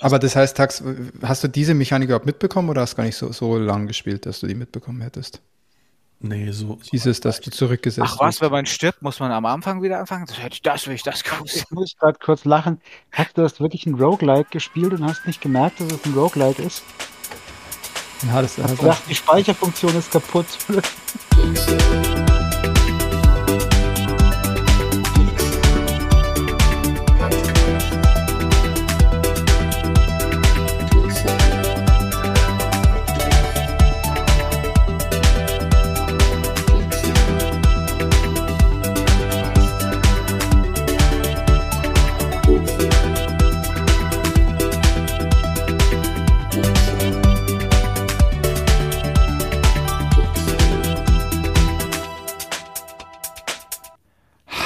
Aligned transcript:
Aber 0.00 0.18
das 0.18 0.36
heißt, 0.36 0.56
Tax, 0.56 0.82
hast 1.22 1.44
du 1.44 1.48
diese 1.48 1.74
Mechanik 1.74 2.08
überhaupt 2.08 2.26
mitbekommen 2.26 2.68
oder 2.68 2.82
hast 2.82 2.92
du 2.92 2.96
gar 2.98 3.04
nicht 3.04 3.16
so, 3.16 3.32
so 3.32 3.58
lang 3.58 3.86
gespielt, 3.86 4.26
dass 4.26 4.40
du 4.40 4.46
die 4.46 4.54
mitbekommen 4.54 5.00
hättest? 5.00 5.40
Nee, 6.20 6.52
so. 6.52 6.78
Hieß 6.90 7.06
es, 7.06 7.20
dass 7.20 7.40
du 7.40 7.50
zurückgesetzt 7.50 8.08
Ach 8.14 8.20
was, 8.20 8.40
wenn 8.40 8.50
man 8.50 8.64
stirbt, 8.64 9.02
muss 9.02 9.20
man 9.20 9.30
am 9.30 9.44
Anfang 9.44 9.82
wieder 9.82 10.00
anfangen? 10.00 10.24
Das 10.26 10.38
hätte 10.38 10.54
ich 10.54 10.62
das, 10.62 10.86
will 10.86 10.94
ich 10.94 11.02
das 11.02 11.22
gewusst. 11.22 11.56
Jetzt 11.56 11.72
muss 11.72 11.92
ich 11.92 11.98
gerade 11.98 12.18
kurz 12.18 12.46
lachen. 12.46 12.80
Hast 13.12 13.36
du 13.36 13.42
das 13.42 13.60
wirklich 13.60 13.84
ein 13.84 13.94
Roguelike 13.94 14.48
gespielt 14.50 14.94
und 14.94 15.04
hast 15.04 15.26
nicht 15.26 15.42
gemerkt, 15.42 15.80
dass 15.80 15.92
es 15.92 16.04
ein 16.06 16.14
Roguelike 16.14 16.62
ist? 16.62 16.82
Ja, 18.26 18.40
das 18.40 18.56
Hast 18.56 18.70
heißt, 18.70 18.80
gedacht, 18.80 19.02
die 19.08 19.14
Speicherfunktion 19.14 19.96
ist 19.96 20.10
kaputt. 20.10 20.46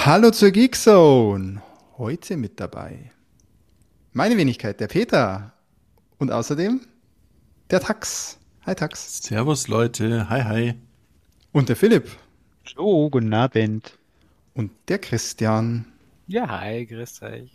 Hallo 0.09 0.31
zur 0.31 0.53
Geekzone. 0.53 1.61
Heute 1.99 2.39
mit 2.39 2.59
dabei. 2.61 3.13
Meine 4.15 4.39
Wenigkeit, 4.39 4.81
der 4.81 4.87
Peter. 4.87 5.53
Und 6.17 6.33
außerdem 6.33 6.81
der 7.71 7.81
Tax. 7.81 8.39
Hi 8.65 8.75
Tax. 8.75 9.23
Servus 9.23 9.69
Leute, 9.69 10.31
hi 10.31 10.45
hi. 10.45 10.75
Und 11.53 11.69
der 11.69 11.77
Philipp. 11.77 12.09
So, 12.75 13.11
guten 13.11 13.35
Abend. 13.35 13.99
Und 14.55 14.71
der 14.89 14.99
Christian. 14.99 15.85
Ja, 16.27 16.49
hi, 16.49 16.87
grüß 16.87 17.21
euch. 17.21 17.51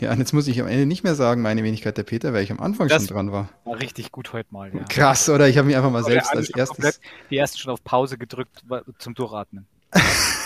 Ja, 0.00 0.12
und 0.12 0.18
jetzt 0.18 0.32
muss 0.32 0.48
ich 0.48 0.58
am 0.62 0.68
Ende 0.68 0.86
nicht 0.86 1.04
mehr 1.04 1.14
sagen, 1.14 1.42
meine 1.42 1.62
Wenigkeit, 1.62 1.98
der 1.98 2.04
Peter, 2.04 2.32
weil 2.32 2.42
ich 2.42 2.50
am 2.50 2.58
Anfang 2.60 2.88
Das- 2.88 3.06
schon 3.06 3.14
dran 3.14 3.32
war. 3.32 3.50
War 3.66 3.78
richtig 3.78 4.12
gut 4.12 4.32
heute 4.32 4.48
mal, 4.50 4.74
ja. 4.74 4.82
Krass, 4.84 5.28
oder? 5.28 5.46
Ich 5.46 5.58
habe 5.58 5.66
mich 5.66 5.76
einfach 5.76 5.90
mal 5.90 6.04
selbst 6.04 6.34
als 6.34 6.48
erstes. 6.48 6.68
komplett 6.68 7.00
Die 7.28 7.36
erste 7.36 7.58
schon 7.58 7.70
auf 7.70 7.84
Pause 7.84 8.16
gedrückt 8.16 8.64
zum 8.98 9.12
Durchatmen. 9.12 9.66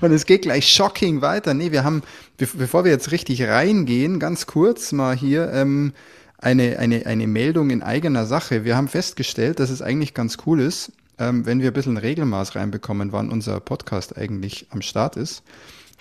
Und 0.00 0.12
es 0.12 0.26
geht 0.26 0.42
gleich 0.42 0.68
shocking 0.68 1.20
weiter. 1.20 1.54
Nee, 1.54 1.72
wir 1.72 1.84
haben, 1.84 2.02
be 2.36 2.48
bevor 2.54 2.84
wir 2.84 2.92
jetzt 2.92 3.12
richtig 3.12 3.42
reingehen, 3.42 4.18
ganz 4.18 4.46
kurz 4.46 4.92
mal 4.92 5.16
hier 5.16 5.52
ähm, 5.52 5.92
eine, 6.38 6.78
eine, 6.78 7.06
eine 7.06 7.26
Meldung 7.26 7.70
in 7.70 7.82
eigener 7.82 8.26
Sache. 8.26 8.64
Wir 8.64 8.76
haben 8.76 8.88
festgestellt, 8.88 9.60
dass 9.60 9.70
es 9.70 9.82
eigentlich 9.82 10.14
ganz 10.14 10.38
cool 10.46 10.60
ist, 10.60 10.92
ähm, 11.18 11.46
wenn 11.46 11.60
wir 11.60 11.68
ein 11.70 11.74
bisschen 11.74 11.96
Regelmaß 11.96 12.54
reinbekommen, 12.54 13.12
wann 13.12 13.30
unser 13.30 13.60
Podcast 13.60 14.16
eigentlich 14.16 14.66
am 14.70 14.82
Start 14.82 15.16
ist. 15.16 15.42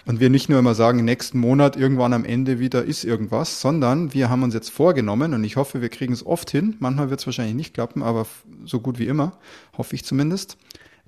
Und 0.06 0.20
wir 0.20 0.30
nicht 0.30 0.50
nur 0.50 0.60
immer 0.60 0.76
sagen, 0.76 1.06
nächsten 1.06 1.40
Monat 1.40 1.78
irgendwann 1.78 2.12
am 2.12 2.26
Ende 2.26 2.60
wieder 2.60 2.84
ist 2.84 3.06
irgendwas, 3.06 3.62
sondern 3.62 4.14
wir 4.14 4.30
haben 4.30 4.44
uns 4.44 4.54
jetzt 4.54 4.70
vorgenommen 4.70 5.34
und 5.34 5.46
ich 5.46 5.56
hoffe, 5.56 5.82
wir 5.82 5.88
kriegen 5.88 6.12
es 6.12 6.26
oft 6.26 6.52
hin. 6.52 6.76
Manchmal 6.80 7.10
wird 7.10 7.22
es 7.22 7.26
wahrscheinlich 7.26 7.56
nicht 7.56 7.74
klappen, 7.74 8.04
aber 8.04 8.28
so 8.66 8.82
gut 8.82 9.00
wie 9.00 9.08
immer, 9.08 9.38
hoffe 9.78 9.96
ich 9.96 10.04
zumindest, 10.04 10.58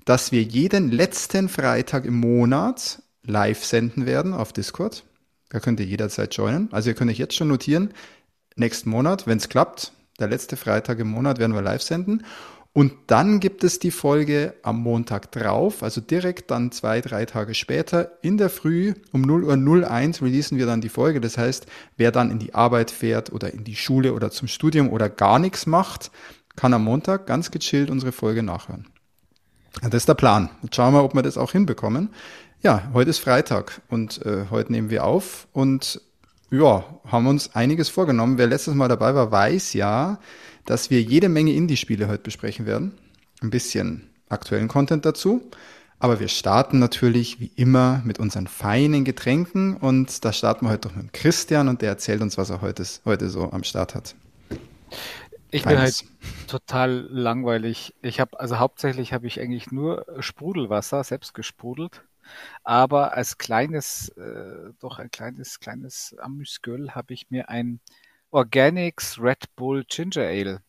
dass 0.06 0.32
wir 0.32 0.42
jeden 0.42 0.90
letzten 0.90 1.50
Freitag 1.50 2.06
im 2.06 2.14
Monat 2.14 3.02
live 3.24 3.62
senden 3.64 4.06
werden 4.06 4.32
auf 4.32 4.52
Discord. 4.52 5.04
Da 5.50 5.60
könnt 5.60 5.80
ihr 5.80 5.86
jederzeit 5.86 6.34
joinen. 6.34 6.68
Also 6.72 6.90
ihr 6.90 6.94
könnt 6.94 7.10
euch 7.10 7.18
jetzt 7.18 7.34
schon 7.34 7.48
notieren, 7.48 7.92
nächsten 8.54 8.88
Monat, 8.88 9.26
wenn 9.26 9.38
es 9.38 9.48
klappt, 9.48 9.92
der 10.20 10.28
letzte 10.28 10.56
Freitag 10.56 11.00
im 11.00 11.08
Monat 11.08 11.38
werden 11.38 11.54
wir 11.54 11.60
live 11.60 11.82
senden. 11.82 12.24
Und 12.72 12.92
dann 13.08 13.40
gibt 13.40 13.64
es 13.64 13.80
die 13.80 13.90
Folge 13.90 14.54
am 14.62 14.80
Montag 14.80 15.32
drauf, 15.32 15.82
also 15.82 16.00
direkt 16.00 16.50
dann 16.50 16.70
zwei, 16.70 17.00
drei 17.00 17.24
Tage 17.24 17.54
später 17.54 18.12
in 18.22 18.36
der 18.38 18.50
Früh 18.50 18.94
um 19.12 19.22
0 19.22 19.44
Uhr 19.44 19.54
01 19.54 20.22
releasen 20.22 20.56
wir 20.56 20.66
dann 20.66 20.82
die 20.82 20.88
Folge. 20.88 21.20
Das 21.20 21.36
heißt, 21.36 21.66
wer 21.96 22.12
dann 22.12 22.30
in 22.30 22.38
die 22.38 22.54
Arbeit 22.54 22.92
fährt 22.92 23.32
oder 23.32 23.52
in 23.52 23.64
die 23.64 23.76
Schule 23.76 24.12
oder 24.12 24.30
zum 24.30 24.46
Studium 24.46 24.90
oder 24.90 25.08
gar 25.08 25.40
nichts 25.40 25.66
macht, 25.66 26.12
kann 26.54 26.74
am 26.74 26.84
Montag 26.84 27.26
ganz 27.26 27.50
gechillt 27.50 27.90
unsere 27.90 28.12
Folge 28.12 28.42
nachhören. 28.42 28.86
Das 29.82 29.94
ist 29.94 30.08
der 30.08 30.14
Plan. 30.14 30.48
Jetzt 30.62 30.76
schauen 30.76 30.94
wir, 30.94 31.04
ob 31.04 31.14
wir 31.14 31.22
das 31.22 31.38
auch 31.38 31.52
hinbekommen. 31.52 32.10
Ja, 32.62 32.90
heute 32.94 33.10
ist 33.10 33.18
Freitag 33.18 33.82
und 33.88 34.24
äh, 34.24 34.46
heute 34.50 34.72
nehmen 34.72 34.90
wir 34.90 35.04
auf 35.04 35.46
und 35.52 36.00
ja, 36.50 36.84
haben 37.06 37.26
uns 37.26 37.54
einiges 37.54 37.88
vorgenommen. 37.88 38.38
Wer 38.38 38.46
letztes 38.46 38.74
Mal 38.74 38.88
dabei 38.88 39.14
war, 39.14 39.30
weiß 39.30 39.74
ja, 39.74 40.18
dass 40.64 40.90
wir 40.90 41.02
jede 41.02 41.28
Menge 41.28 41.52
Indie-Spiele 41.52 42.08
heute 42.08 42.22
besprechen 42.22 42.66
werden. 42.66 42.92
Ein 43.42 43.50
bisschen 43.50 44.10
aktuellen 44.28 44.68
Content 44.68 45.04
dazu. 45.04 45.42
Aber 45.98 46.20
wir 46.20 46.28
starten 46.28 46.78
natürlich 46.78 47.40
wie 47.40 47.50
immer 47.56 48.02
mit 48.04 48.18
unseren 48.18 48.46
feinen 48.46 49.04
Getränken 49.04 49.76
und 49.76 50.24
da 50.24 50.32
starten 50.32 50.66
wir 50.66 50.70
heute 50.70 50.88
doch 50.88 50.96
mit 50.96 51.12
Christian 51.12 51.68
und 51.68 51.80
der 51.80 51.88
erzählt 51.90 52.20
uns, 52.20 52.36
was 52.36 52.50
er 52.50 52.60
heute, 52.60 52.84
heute 53.04 53.30
so 53.30 53.50
am 53.50 53.64
Start 53.64 53.94
hat. 53.94 54.14
Ich 55.50 55.64
bin 55.64 55.78
halt 55.78 56.04
total 56.48 56.90
langweilig. 57.10 57.94
Ich 58.02 58.20
habe, 58.20 58.38
also 58.38 58.58
hauptsächlich 58.58 59.12
habe 59.12 59.26
ich 59.26 59.40
eigentlich 59.40 59.70
nur 59.70 60.06
Sprudelwasser 60.20 61.04
selbst 61.04 61.34
gesprudelt. 61.34 62.02
Aber 62.64 63.12
als 63.12 63.38
kleines, 63.38 64.08
äh, 64.10 64.72
doch 64.80 64.98
ein 64.98 65.10
kleines, 65.10 65.60
kleines 65.60 66.16
Amüsgöl 66.18 66.90
habe 66.90 67.14
ich 67.14 67.30
mir 67.30 67.48
ein 67.48 67.80
Organics 68.30 69.20
Red 69.20 69.54
Bull 69.54 69.84
Ginger 69.88 70.26
Ale 70.26 70.62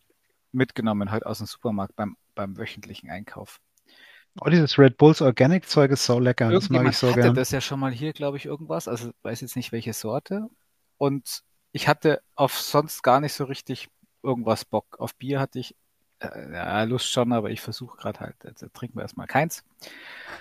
mitgenommen, 0.52 1.12
heute 1.12 1.26
aus 1.26 1.40
dem 1.40 1.48
Supermarkt 1.48 1.96
beim, 1.96 2.16
beim 2.36 2.58
wöchentlichen 2.58 3.10
Einkauf. 3.10 3.60
Oh, 4.40 4.50
dieses 4.50 4.78
Red 4.78 4.98
Bulls 4.98 5.22
Organic 5.22 5.68
Zeug 5.68 5.92
ist 5.92 6.06
so 6.06 6.20
lecker. 6.20 6.52
Das 6.52 6.70
mag 6.70 6.88
ich 6.88 6.98
so 6.98 7.10
hatte 7.10 7.22
gern. 7.22 7.36
das 7.36 7.50
ja 7.50 7.60
schon 7.60 7.80
mal 7.80 7.92
hier, 7.92 8.14
glaube 8.14 8.38
ich, 8.38 8.46
irgendwas. 8.46 8.88
Also 8.88 9.12
weiß 9.24 9.42
jetzt 9.42 9.56
nicht 9.56 9.72
welche 9.72 9.94
Sorte. 9.94 10.48
Und 10.98 11.44
ich 11.72 11.88
hatte 11.88 12.22
auf 12.36 12.60
sonst 12.60 13.02
gar 13.02 13.20
nicht 13.20 13.34
so 13.34 13.46
richtig 13.46 13.90
irgendwas 14.28 14.66
Bock. 14.66 15.00
Auf 15.00 15.16
Bier 15.16 15.40
hatte 15.40 15.60
ich 15.60 15.76
äh, 16.20 16.54
ja, 16.54 16.84
Lust 16.84 17.10
schon, 17.12 17.32
aber 17.34 17.50
ich 17.50 17.62
versuche 17.62 17.98
gerade 17.98 18.20
halt, 18.20 18.36
jetzt 18.44 18.66
trinken 18.74 18.98
wir 18.98 19.04
erstmal 19.04 19.28
keins. 19.28 19.64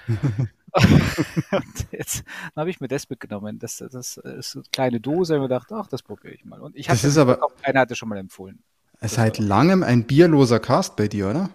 Und 0.08 1.86
jetzt 1.90 2.22
habe 2.54 2.68
ich 2.70 2.80
mir 2.80 2.88
das 2.88 3.08
mitgenommen. 3.08 3.58
Das, 3.58 3.78
das 3.78 4.16
ist 4.18 4.50
so 4.50 4.58
eine 4.58 4.68
kleine 4.72 5.00
Dose 5.00 5.34
und 5.34 5.40
mir 5.40 5.48
gedacht, 5.48 5.72
ach, 5.72 5.86
das 5.86 6.02
probiere 6.02 6.34
ich 6.34 6.44
mal. 6.44 6.60
Und 6.60 6.76
ich 6.76 6.86
Das 6.86 6.98
hatte, 6.98 7.08
ist 7.08 7.18
aber- 7.18 7.38
einer 7.62 7.80
hatte 7.80 7.94
schon 7.96 8.08
mal 8.10 8.18
empfohlen. 8.18 8.58
Seit 9.00 9.38
langem 9.38 9.82
ein 9.82 10.04
bierloser 10.04 10.58
Cast 10.60 10.96
bei 10.96 11.08
dir, 11.08 11.28
oder? 11.30 11.50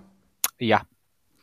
Ja, 0.59 0.81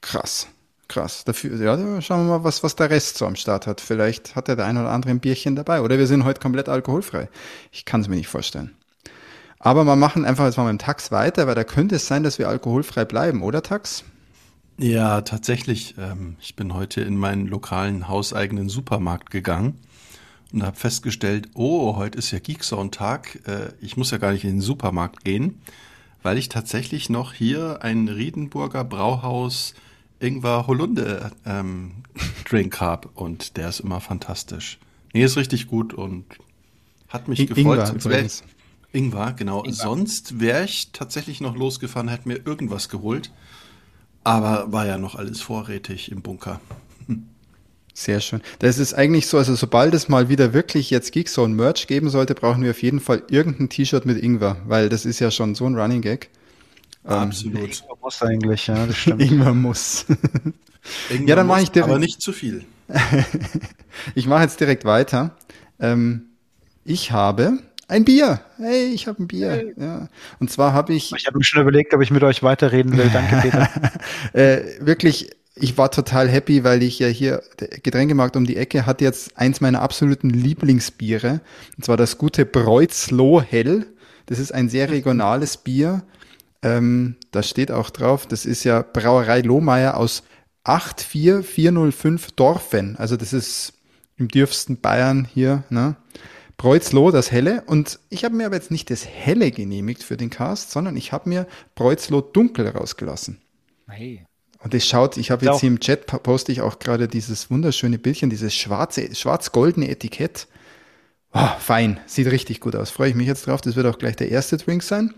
Krass. 0.00 0.48
Krass. 0.86 1.24
Dafür, 1.24 1.56
ja, 1.60 2.00
schauen 2.00 2.26
wir 2.26 2.38
mal, 2.38 2.44
was, 2.44 2.62
was 2.62 2.74
der 2.76 2.88
Rest 2.88 3.18
so 3.18 3.26
am 3.26 3.36
Start 3.36 3.66
hat. 3.66 3.80
Vielleicht 3.80 4.34
hat 4.36 4.48
er 4.48 4.56
der 4.56 4.64
ein 4.64 4.76
oder 4.78 4.90
andere 4.90 5.10
ein 5.10 5.20
Bierchen 5.20 5.54
dabei. 5.54 5.82
Oder 5.82 5.98
wir 5.98 6.06
sind 6.06 6.24
heute 6.24 6.40
komplett 6.40 6.68
alkoholfrei. 6.68 7.28
Ich 7.72 7.84
kann 7.84 8.00
es 8.00 8.08
mir 8.08 8.16
nicht 8.16 8.28
vorstellen. 8.28 8.74
Aber 9.60 9.84
wir 9.84 9.96
machen 9.96 10.24
einfach 10.24 10.44
jetzt 10.46 10.56
mal 10.56 10.64
mit 10.70 10.80
dem 10.80 10.84
Tax 10.84 11.10
weiter, 11.10 11.46
weil 11.46 11.54
da 11.54 11.64
könnte 11.64 11.96
es 11.96 12.06
sein, 12.06 12.22
dass 12.22 12.38
wir 12.38 12.48
alkoholfrei 12.48 13.04
bleiben, 13.04 13.42
oder 13.42 13.62
Tax? 13.62 14.04
Ja, 14.78 15.22
tatsächlich. 15.22 15.96
Ähm, 15.98 16.36
ich 16.40 16.54
bin 16.54 16.74
heute 16.74 17.00
in 17.00 17.16
meinen 17.16 17.46
lokalen 17.48 18.06
hauseigenen 18.06 18.68
Supermarkt 18.68 19.30
gegangen 19.30 19.78
und 20.52 20.62
habe 20.62 20.76
festgestellt, 20.76 21.48
oh, 21.54 21.96
heute 21.96 22.18
ist 22.18 22.30
ja 22.30 22.38
Geekzone-Tag. 22.38 23.40
Äh, 23.48 23.72
ich 23.80 23.96
muss 23.96 24.12
ja 24.12 24.18
gar 24.18 24.30
nicht 24.32 24.44
in 24.44 24.50
den 24.50 24.60
Supermarkt 24.60 25.24
gehen, 25.24 25.60
weil 26.22 26.38
ich 26.38 26.48
tatsächlich 26.48 27.10
noch 27.10 27.32
hier 27.32 27.82
ein 27.82 28.08
Riedenburger 28.08 28.84
Brauhaus 28.84 29.74
Ingwer 30.20 30.66
Holunde 30.68 31.32
ähm, 31.44 32.04
Drink 32.48 32.80
habe 32.80 33.08
und 33.14 33.56
der 33.56 33.68
ist 33.68 33.80
immer 33.80 34.00
fantastisch. 34.00 34.78
Nee, 35.12 35.24
ist 35.24 35.36
richtig 35.36 35.66
gut 35.66 35.94
und 35.94 36.24
hat 37.08 37.26
mich 37.26 37.40
I- 37.40 37.46
gefreut. 37.46 37.88
Ingwer. 38.04 38.24
Ingwer, 38.92 39.32
genau. 39.34 39.60
Ingwer. 39.64 39.74
Sonst 39.74 40.40
wäre 40.40 40.64
ich 40.64 40.90
tatsächlich 40.92 41.40
noch 41.40 41.56
losgefahren, 41.56 42.08
hätte 42.08 42.28
mir 42.28 42.40
irgendwas 42.46 42.88
geholt. 42.88 43.30
Aber 44.24 44.72
war 44.72 44.86
ja 44.86 44.98
noch 44.98 45.14
alles 45.14 45.40
vorrätig 45.40 46.10
im 46.10 46.22
Bunker. 46.22 46.60
Sehr 47.94 48.20
schön. 48.20 48.40
Das 48.60 48.78
ist 48.78 48.94
eigentlich 48.94 49.26
so, 49.26 49.38
also 49.38 49.54
sobald 49.56 49.92
es 49.92 50.08
mal 50.08 50.28
wieder 50.28 50.52
wirklich 50.52 50.88
jetzt 50.90 51.10
Geekzone 51.12 51.52
Merch 51.54 51.88
geben 51.88 52.10
sollte, 52.10 52.34
brauchen 52.34 52.62
wir 52.62 52.70
auf 52.70 52.82
jeden 52.82 53.00
Fall 53.00 53.24
irgendein 53.28 53.68
T-Shirt 53.70 54.06
mit 54.06 54.22
Ingwer, 54.22 54.56
weil 54.66 54.88
das 54.88 55.04
ist 55.04 55.18
ja 55.18 55.30
schon 55.32 55.54
so 55.56 55.66
ein 55.66 55.74
Running 55.76 56.00
Gag. 56.00 56.30
Absolut. 57.02 57.82
Muss 58.00 58.22
eigentlich, 58.22 58.66
ja, 58.68 58.86
das 58.86 58.96
stimmt. 58.96 59.20
Ingwer 59.30 59.52
muss. 59.54 60.06
Ingwer 61.10 61.28
Ja, 61.28 61.36
dann 61.36 61.46
mach 61.48 61.56
muss, 61.56 61.64
ich 61.64 61.70
direkt- 61.70 61.90
Aber 61.90 61.98
nicht 61.98 62.20
zu 62.22 62.32
viel. 62.32 62.64
Ich 64.14 64.26
mache 64.26 64.42
jetzt 64.42 64.60
direkt 64.60 64.84
weiter. 64.84 65.36
Ähm, 65.80 66.26
ich 66.84 67.10
habe 67.10 67.58
ein 67.88 68.04
Bier. 68.04 68.40
Hey, 68.58 68.86
ich 68.92 69.06
habe 69.08 69.22
ein 69.22 69.26
Bier. 69.26 69.72
Ja. 69.76 70.08
Und 70.38 70.50
zwar 70.50 70.72
habe 70.72 70.94
ich 70.94 71.12
Ich 71.16 71.26
habe 71.26 71.38
mir 71.38 71.44
schon 71.44 71.62
überlegt, 71.62 71.94
ob 71.94 72.02
ich 72.02 72.10
mit 72.10 72.22
euch 72.22 72.42
weiterreden 72.42 72.96
will. 72.96 73.10
Danke, 73.12 73.36
Peter. 73.42 73.68
äh, 74.34 74.60
wirklich 74.80 75.30
ich 75.60 75.76
war 75.76 75.90
total 75.90 76.28
happy, 76.28 76.64
weil 76.64 76.82
ich 76.82 76.98
ja 76.98 77.08
hier, 77.08 77.42
der 77.58 77.68
Getränkemarkt 77.68 78.36
um 78.36 78.46
die 78.46 78.56
Ecke 78.56 78.86
hat 78.86 79.00
jetzt 79.00 79.36
eins 79.36 79.60
meiner 79.60 79.82
absoluten 79.82 80.30
Lieblingsbiere. 80.30 81.40
Und 81.76 81.84
zwar 81.84 81.96
das 81.96 82.18
gute 82.18 82.46
Breuzloh 82.46 83.40
Hell. 83.42 83.86
Das 84.26 84.38
ist 84.38 84.52
ein 84.52 84.68
sehr 84.68 84.90
regionales 84.90 85.56
Bier. 85.56 86.04
Ähm, 86.62 87.16
da 87.30 87.42
steht 87.42 87.70
auch 87.70 87.90
drauf, 87.90 88.26
das 88.26 88.44
ist 88.44 88.64
ja 88.64 88.82
Brauerei 88.82 89.40
Lohmeier 89.40 89.96
aus 89.96 90.22
84405 90.64 92.32
Dorfen. 92.32 92.96
Also 92.96 93.16
das 93.16 93.32
ist 93.32 93.74
im 94.16 94.28
dürfsten 94.28 94.80
Bayern 94.80 95.26
hier, 95.32 95.64
ne? 95.70 95.96
Breuzloh, 96.58 97.10
das 97.10 97.32
Helle. 97.32 97.62
Und 97.66 97.98
ich 98.10 98.24
habe 98.24 98.34
mir 98.34 98.44
aber 98.44 98.56
jetzt 98.56 98.70
nicht 98.70 98.90
das 98.90 99.06
Helle 99.06 99.50
genehmigt 99.50 100.02
für 100.02 100.18
den 100.18 100.28
Cast, 100.28 100.70
sondern 100.70 100.96
ich 100.96 101.12
habe 101.12 101.28
mir 101.28 101.46
Breuzloh 101.74 102.20
Dunkel 102.20 102.68
rausgelassen. 102.68 103.40
Hey. 103.86 104.26
Und 104.58 104.74
das 104.74 104.84
schaut, 104.84 105.16
ich 105.16 105.30
habe 105.30 105.46
jetzt 105.46 105.60
hier 105.60 105.68
im 105.68 105.78
Chat 105.78 106.06
poste 106.06 106.50
ich 106.50 106.60
auch 106.60 106.80
gerade 106.80 107.06
dieses 107.06 107.48
wunderschöne 107.48 107.98
Bildchen, 107.98 108.28
dieses 108.28 108.54
schwarze, 108.54 109.14
schwarz-goldene 109.14 109.88
Etikett. 109.88 110.48
Oh, 111.32 111.48
fein, 111.60 112.00
sieht 112.06 112.26
richtig 112.26 112.60
gut 112.60 112.74
aus. 112.74 112.90
Freue 112.90 113.10
ich 113.10 113.14
mich 113.14 113.28
jetzt 113.28 113.46
drauf. 113.46 113.60
Das 113.60 113.76
wird 113.76 113.86
auch 113.86 113.98
gleich 113.98 114.16
der 114.16 114.30
erste 114.30 114.56
Drink 114.56 114.82
sein. 114.82 115.14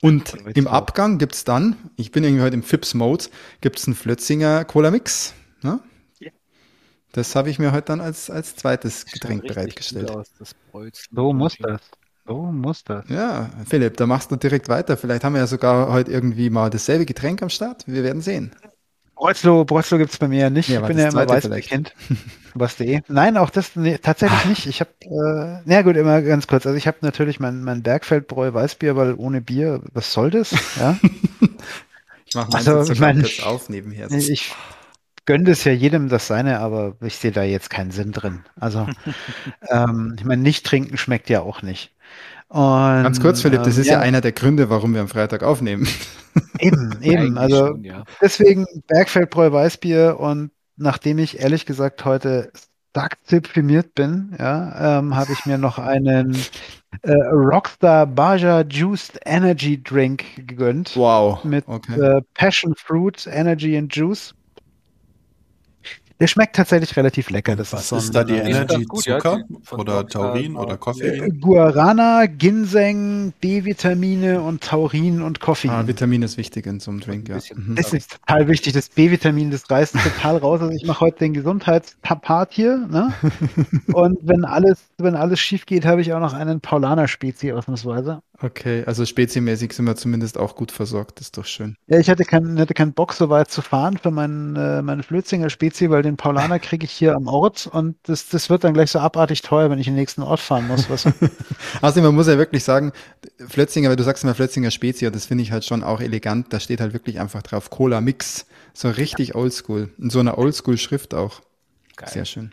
Und 0.00 0.34
im 0.54 0.66
Abgang 0.66 1.18
gibt's 1.18 1.44
dann, 1.44 1.76
ich 1.96 2.10
bin 2.10 2.24
irgendwie 2.24 2.42
heute 2.42 2.54
im 2.54 2.62
Fips-Mode, 2.62 3.26
gibt's 3.60 3.86
einen 3.86 3.96
Flötzinger 3.96 4.64
Cola 4.64 4.90
Mix. 4.90 5.34
Ne? 5.62 5.80
Das 7.12 7.34
habe 7.34 7.50
ich 7.50 7.58
mir 7.58 7.72
heute 7.72 7.86
dann 7.86 8.00
als, 8.00 8.30
als 8.30 8.54
zweites 8.56 9.06
Getränk 9.06 9.46
bereitgestellt. 9.46 10.10
aus. 10.10 10.26
So 11.10 11.32
muss 11.32 11.56
das. 11.58 11.80
So 12.26 12.36
muss 12.52 12.84
das. 12.84 13.08
Ja, 13.08 13.48
Philipp, 13.66 13.96
da 13.96 14.06
machst 14.06 14.30
du 14.30 14.36
direkt 14.36 14.68
weiter. 14.68 14.96
Vielleicht 14.98 15.24
haben 15.24 15.32
wir 15.32 15.40
ja 15.40 15.46
sogar 15.46 15.90
heute 15.90 16.10
irgendwie 16.12 16.50
mal 16.50 16.68
dasselbe 16.68 17.06
Getränk 17.06 17.42
am 17.42 17.48
Start. 17.48 17.84
Wir 17.86 18.02
werden 18.04 18.20
sehen. 18.20 18.52
Breuzlo, 19.14 19.64
Breuzlo 19.64 19.98
gibt's 19.98 20.18
bei 20.18 20.28
mir 20.28 20.40
ja 20.42 20.50
nicht. 20.50 20.68
Ja, 20.68 20.80
ich 20.82 20.86
bin 20.86 20.98
ja 20.98 21.08
immer 21.08 21.28
weiß 21.28 21.48
bekannt. 21.48 21.92
Was.de. 22.54 23.00
Nein, 23.08 23.36
auch 23.36 23.50
das 23.50 23.74
nee, 23.74 23.98
tatsächlich 23.98 24.44
nicht. 24.44 24.66
Ich 24.66 24.80
habe, 24.80 24.90
äh, 25.00 25.62
na 25.64 25.82
gut, 25.82 25.96
immer 25.96 26.22
ganz 26.22 26.46
kurz. 26.46 26.66
Also 26.66 26.76
ich 26.76 26.86
habe 26.86 26.98
natürlich 27.00 27.40
mein, 27.40 27.64
mein 27.64 27.82
Bergfeldbräu 27.82 28.52
Weißbier, 28.52 28.94
weil 28.94 29.14
ohne 29.14 29.40
Bier, 29.40 29.80
was 29.92 30.12
soll 30.12 30.30
das? 30.30 30.54
Ja. 30.78 30.98
Ich 32.30 32.34
mache 32.34 32.52
Also, 32.58 32.74
meins 32.74 32.88
jetzt 32.90 33.00
mein- 33.00 33.20
kurz 33.22 33.40
auf 33.42 33.68
nebenher. 33.70 34.10
Ich 34.10 34.54
gönne 35.28 35.44
das 35.44 35.62
ja 35.64 35.72
jedem 35.72 36.08
das 36.08 36.26
seine, 36.26 36.58
aber 36.58 36.96
ich 37.02 37.16
sehe 37.16 37.32
da 37.32 37.42
jetzt 37.42 37.68
keinen 37.68 37.90
Sinn 37.90 38.12
drin. 38.12 38.40
Also, 38.58 38.88
ähm, 39.68 40.16
ich 40.18 40.24
meine, 40.24 40.40
nicht 40.40 40.64
trinken 40.64 40.96
schmeckt 40.96 41.28
ja 41.28 41.42
auch 41.42 41.60
nicht. 41.60 41.94
Und, 42.48 42.62
Ganz 42.62 43.20
kurz, 43.20 43.42
Philipp, 43.42 43.62
das 43.62 43.76
ähm, 43.76 43.82
ist 43.82 43.88
ja, 43.88 44.00
einer 44.00 44.22
der 44.22 44.32
Gründe, 44.32 44.70
warum 44.70 44.94
wir 44.94 45.02
am 45.02 45.08
Freitag 45.08 45.42
aufnehmen. 45.42 45.86
Eben, 46.58 46.96
eben. 47.02 47.36
Also 47.38 47.66
schon, 47.66 47.84
ja. 47.84 48.04
deswegen 48.22 48.64
Bergfeldbräu 48.86 49.52
Weißbier 49.52 50.18
und 50.18 50.50
nachdem 50.78 51.18
ich 51.18 51.40
ehrlich 51.40 51.66
gesagt 51.66 52.06
heute 52.06 52.50
stark 52.88 53.18
deprimiert 53.30 53.94
bin, 53.94 54.34
ja, 54.38 54.98
ähm, 55.00 55.14
habe 55.14 55.30
ich 55.34 55.44
mir 55.44 55.58
noch 55.58 55.78
einen 55.78 56.38
äh, 57.02 57.12
Rockstar 57.12 58.06
Baja 58.06 58.62
Juiced 58.62 59.20
Energy 59.26 59.82
Drink 59.82 60.24
gegönnt 60.36 60.96
Wow. 60.96 61.44
mit 61.44 61.68
okay. 61.68 62.00
äh, 62.00 62.22
Passion 62.32 62.74
Fruit 62.76 63.28
Energy 63.30 63.76
and 63.76 63.94
Juice. 63.94 64.34
Der 66.20 66.26
schmeckt 66.26 66.56
tatsächlich 66.56 66.96
relativ 66.96 67.30
lecker. 67.30 67.54
Das 67.54 67.72
Was 67.72 67.82
ist, 67.82 67.88
so 67.88 67.96
ist 67.96 68.14
da 68.14 68.24
die 68.24 68.34
Energy? 68.34 68.84
Gut, 68.84 69.06
ja, 69.06 69.18
Zucker 69.18 69.44
von 69.62 69.80
oder 69.80 70.06
Taurin 70.06 70.56
oder 70.56 70.76
Koffein? 70.76 71.40
Guarana, 71.40 72.26
Ginseng, 72.26 73.32
B-Vitamine 73.40 74.40
und 74.40 74.62
Taurin 74.62 75.22
und 75.22 75.38
Koffein. 75.38 75.70
Ah, 75.70 75.86
Vitamin 75.86 76.22
ist 76.22 76.36
wichtig 76.36 76.66
in 76.66 76.80
so 76.80 76.90
einem 76.90 77.00
Drink, 77.00 77.28
ja. 77.28 77.38
Mhm. 77.54 77.76
Das 77.76 77.92
ist 77.92 78.18
total 78.20 78.48
wichtig, 78.48 78.72
das 78.72 78.88
B-Vitamin, 78.88 79.52
das 79.52 79.70
reißt 79.70 79.94
total 79.94 80.38
raus. 80.38 80.60
Also 80.60 80.74
ich 80.74 80.84
mache 80.84 81.00
heute 81.00 81.18
den 81.20 81.34
Gesundheitspart 81.34 82.52
hier, 82.52 82.78
ne? 82.78 83.12
Und 83.92 84.18
wenn 84.22 84.44
alles, 84.44 84.80
wenn 84.98 85.14
alles 85.14 85.38
schief 85.38 85.66
geht, 85.66 85.86
habe 85.86 86.00
ich 86.00 86.12
auch 86.12 86.20
noch 86.20 86.34
einen 86.34 86.60
Paulaner-Spezi 86.60 87.52
ausnahmsweise. 87.52 88.22
Okay, 88.40 88.84
also 88.86 89.04
speziemäßig 89.04 89.72
sind 89.72 89.84
wir 89.86 89.96
zumindest 89.96 90.38
auch 90.38 90.54
gut 90.54 90.70
versorgt, 90.70 91.18
das 91.18 91.26
ist 91.26 91.36
doch 91.36 91.44
schön. 91.44 91.74
Ja, 91.88 91.98
ich 91.98 92.08
hatte 92.08 92.24
keinen, 92.24 92.56
hatte 92.60 92.72
keinen 92.72 92.92
Bock, 92.92 93.12
so 93.12 93.30
weit 93.30 93.50
zu 93.50 93.62
fahren 93.62 93.98
für 93.98 94.12
meinen, 94.12 94.54
äh, 94.54 94.80
meine 94.80 95.02
Flötzinger 95.02 95.50
Spezi, 95.50 95.90
weil 95.90 96.02
den 96.02 96.16
Paulaner 96.16 96.60
kriege 96.60 96.84
ich 96.84 96.92
hier 96.92 97.16
am 97.16 97.26
Ort 97.26 97.66
und 97.66 97.96
das, 98.04 98.28
das 98.28 98.48
wird 98.48 98.62
dann 98.62 98.74
gleich 98.74 98.92
so 98.92 99.00
abartig 99.00 99.42
teuer, 99.42 99.70
wenn 99.70 99.80
ich 99.80 99.88
in 99.88 99.94
den 99.94 99.98
nächsten 99.98 100.22
Ort 100.22 100.38
fahren 100.38 100.68
muss. 100.68 100.88
Was, 100.88 101.04
Außerdem, 101.82 102.04
man 102.04 102.14
muss 102.14 102.28
ja 102.28 102.38
wirklich 102.38 102.62
sagen, 102.62 102.92
Flötzinger, 103.48 103.88
weil 103.88 103.96
du 103.96 104.04
sagst 104.04 104.22
immer 104.22 104.36
Flötzinger 104.36 104.70
Spezies, 104.70 105.10
das 105.10 105.26
finde 105.26 105.42
ich 105.42 105.50
halt 105.50 105.64
schon 105.64 105.82
auch 105.82 106.00
elegant, 106.00 106.52
da 106.52 106.60
steht 106.60 106.80
halt 106.80 106.92
wirklich 106.92 107.18
einfach 107.18 107.42
drauf 107.42 107.70
Cola 107.70 108.00
Mix, 108.00 108.46
so 108.72 108.88
richtig 108.88 109.34
oldschool, 109.34 109.90
in 109.98 110.10
so 110.10 110.20
einer 110.20 110.38
Oldschool-Schrift 110.38 111.12
auch. 111.12 111.40
Geil. 111.96 112.10
Sehr 112.12 112.24
schön. 112.24 112.52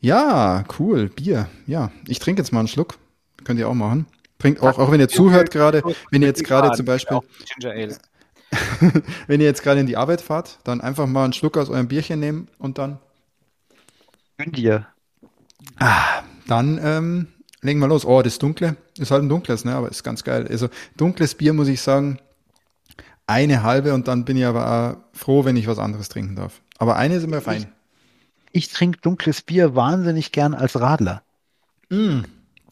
Ja, 0.00 0.62
cool, 0.78 1.08
Bier, 1.08 1.48
ja. 1.66 1.90
Ich 2.06 2.20
trinke 2.20 2.40
jetzt 2.40 2.52
mal 2.52 2.60
einen 2.60 2.68
Schluck, 2.68 2.98
könnt 3.42 3.58
ihr 3.58 3.68
auch 3.68 3.74
machen. 3.74 4.06
Trinkt 4.42 4.60
auch, 4.60 4.76
auch 4.76 4.90
wenn 4.90 4.98
ihr 4.98 5.08
zuhört 5.08 5.52
gerade, 5.52 5.84
wenn 6.10 6.20
ihr 6.20 6.26
jetzt 6.26 6.42
gerade 6.42 6.76
zum 6.76 6.84
Beispiel 6.84 7.20
Ale. 7.64 7.96
Wenn 9.28 9.40
ihr 9.40 9.46
jetzt 9.46 9.62
gerade 9.62 9.80
in 9.80 9.86
die 9.86 9.96
Arbeit 9.96 10.20
fahrt, 10.20 10.58
dann 10.64 10.82
einfach 10.82 11.06
mal 11.06 11.24
einen 11.24 11.32
Schluck 11.32 11.56
aus 11.56 11.70
eurem 11.70 11.88
Bierchen 11.88 12.20
nehmen 12.20 12.48
und 12.58 12.76
dann, 12.76 12.98
gönn 14.36 14.52
dir. 14.52 14.86
dann 16.46 16.78
ähm, 16.82 17.28
legen 17.62 17.80
wir 17.80 17.88
los. 17.88 18.04
Oh, 18.04 18.20
das 18.20 18.38
Dunkle 18.38 18.76
ist 18.98 19.10
halt 19.10 19.22
ein 19.22 19.30
dunkles, 19.30 19.64
ne? 19.64 19.74
Aber 19.74 19.88
ist 19.88 20.02
ganz 20.02 20.22
geil. 20.22 20.46
Also 20.50 20.68
dunkles 20.98 21.34
Bier 21.34 21.54
muss 21.54 21.68
ich 21.68 21.80
sagen, 21.80 22.18
eine 23.26 23.62
halbe 23.62 23.94
und 23.94 24.06
dann 24.06 24.26
bin 24.26 24.36
ich 24.36 24.44
aber 24.44 24.66
auch 24.66 25.16
froh, 25.16 25.46
wenn 25.46 25.56
ich 25.56 25.66
was 25.66 25.78
anderes 25.78 26.10
trinken 26.10 26.36
darf. 26.36 26.60
Aber 26.76 26.96
eine 26.96 27.14
ist 27.14 27.24
immer 27.24 27.40
fein. 27.40 27.72
Ich 28.50 28.68
trinke 28.68 28.98
dunkles 29.00 29.40
Bier 29.40 29.74
wahnsinnig 29.76 30.32
gern 30.32 30.52
als 30.52 30.78
Radler. 30.78 31.22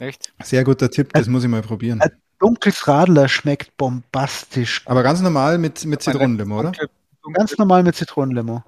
Echt? 0.00 0.32
Sehr 0.42 0.64
guter 0.64 0.90
Tipp, 0.90 1.12
das 1.12 1.28
muss 1.28 1.44
ich 1.44 1.48
mal 1.48 1.62
probieren. 1.62 2.00
Äh, 2.00 2.10
Dunkles 2.40 2.88
Radler 2.88 3.28
schmeckt 3.28 3.76
bombastisch. 3.76 4.82
Aber 4.86 5.02
ganz 5.02 5.20
normal 5.20 5.58
mit, 5.58 5.84
mit 5.84 6.02
Zitronenlimo, 6.02 6.58
oder? 6.60 6.70
Dunkle- 6.70 6.88
dunkle- 7.22 7.32
Ganz 7.36 7.58
normal 7.58 7.82
mit 7.82 7.94
Zitronenlimo. 7.96 8.64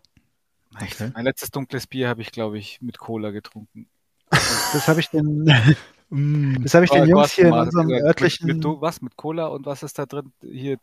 Okay. 0.75 1.11
Mein 1.15 1.25
letztes 1.25 1.51
dunkles 1.51 1.87
Bier 1.87 2.09
habe 2.09 2.21
ich, 2.23 2.33
glaube 2.33 2.59
ich, 2.59 2.81
mit 2.83 2.99
Cola 2.99 3.31
getrunken. 3.31 3.89
Das 4.31 4.87
habe 4.89 5.01
ich 5.01 5.09
den, 5.09 5.45
das 6.63 6.75
habe 6.75 6.85
ich 6.85 6.91
den 6.91 7.03
Oh, 7.05 7.07
Jungs 7.07 7.33
hier 7.33 7.47
in 7.47 7.53
unserem 7.55 7.87
mit- 7.87 8.03
örtlichen. 8.03 8.47
Mit, 8.47 8.57
mit, 8.59 8.67
was? 8.81 9.01
Mit 9.01 9.17
Cola 9.17 9.47
und 9.47 9.65
was 9.65 9.83
ist 9.83 9.99
da 9.99 10.05
drin? 10.05 10.33
Hier, 10.43 10.79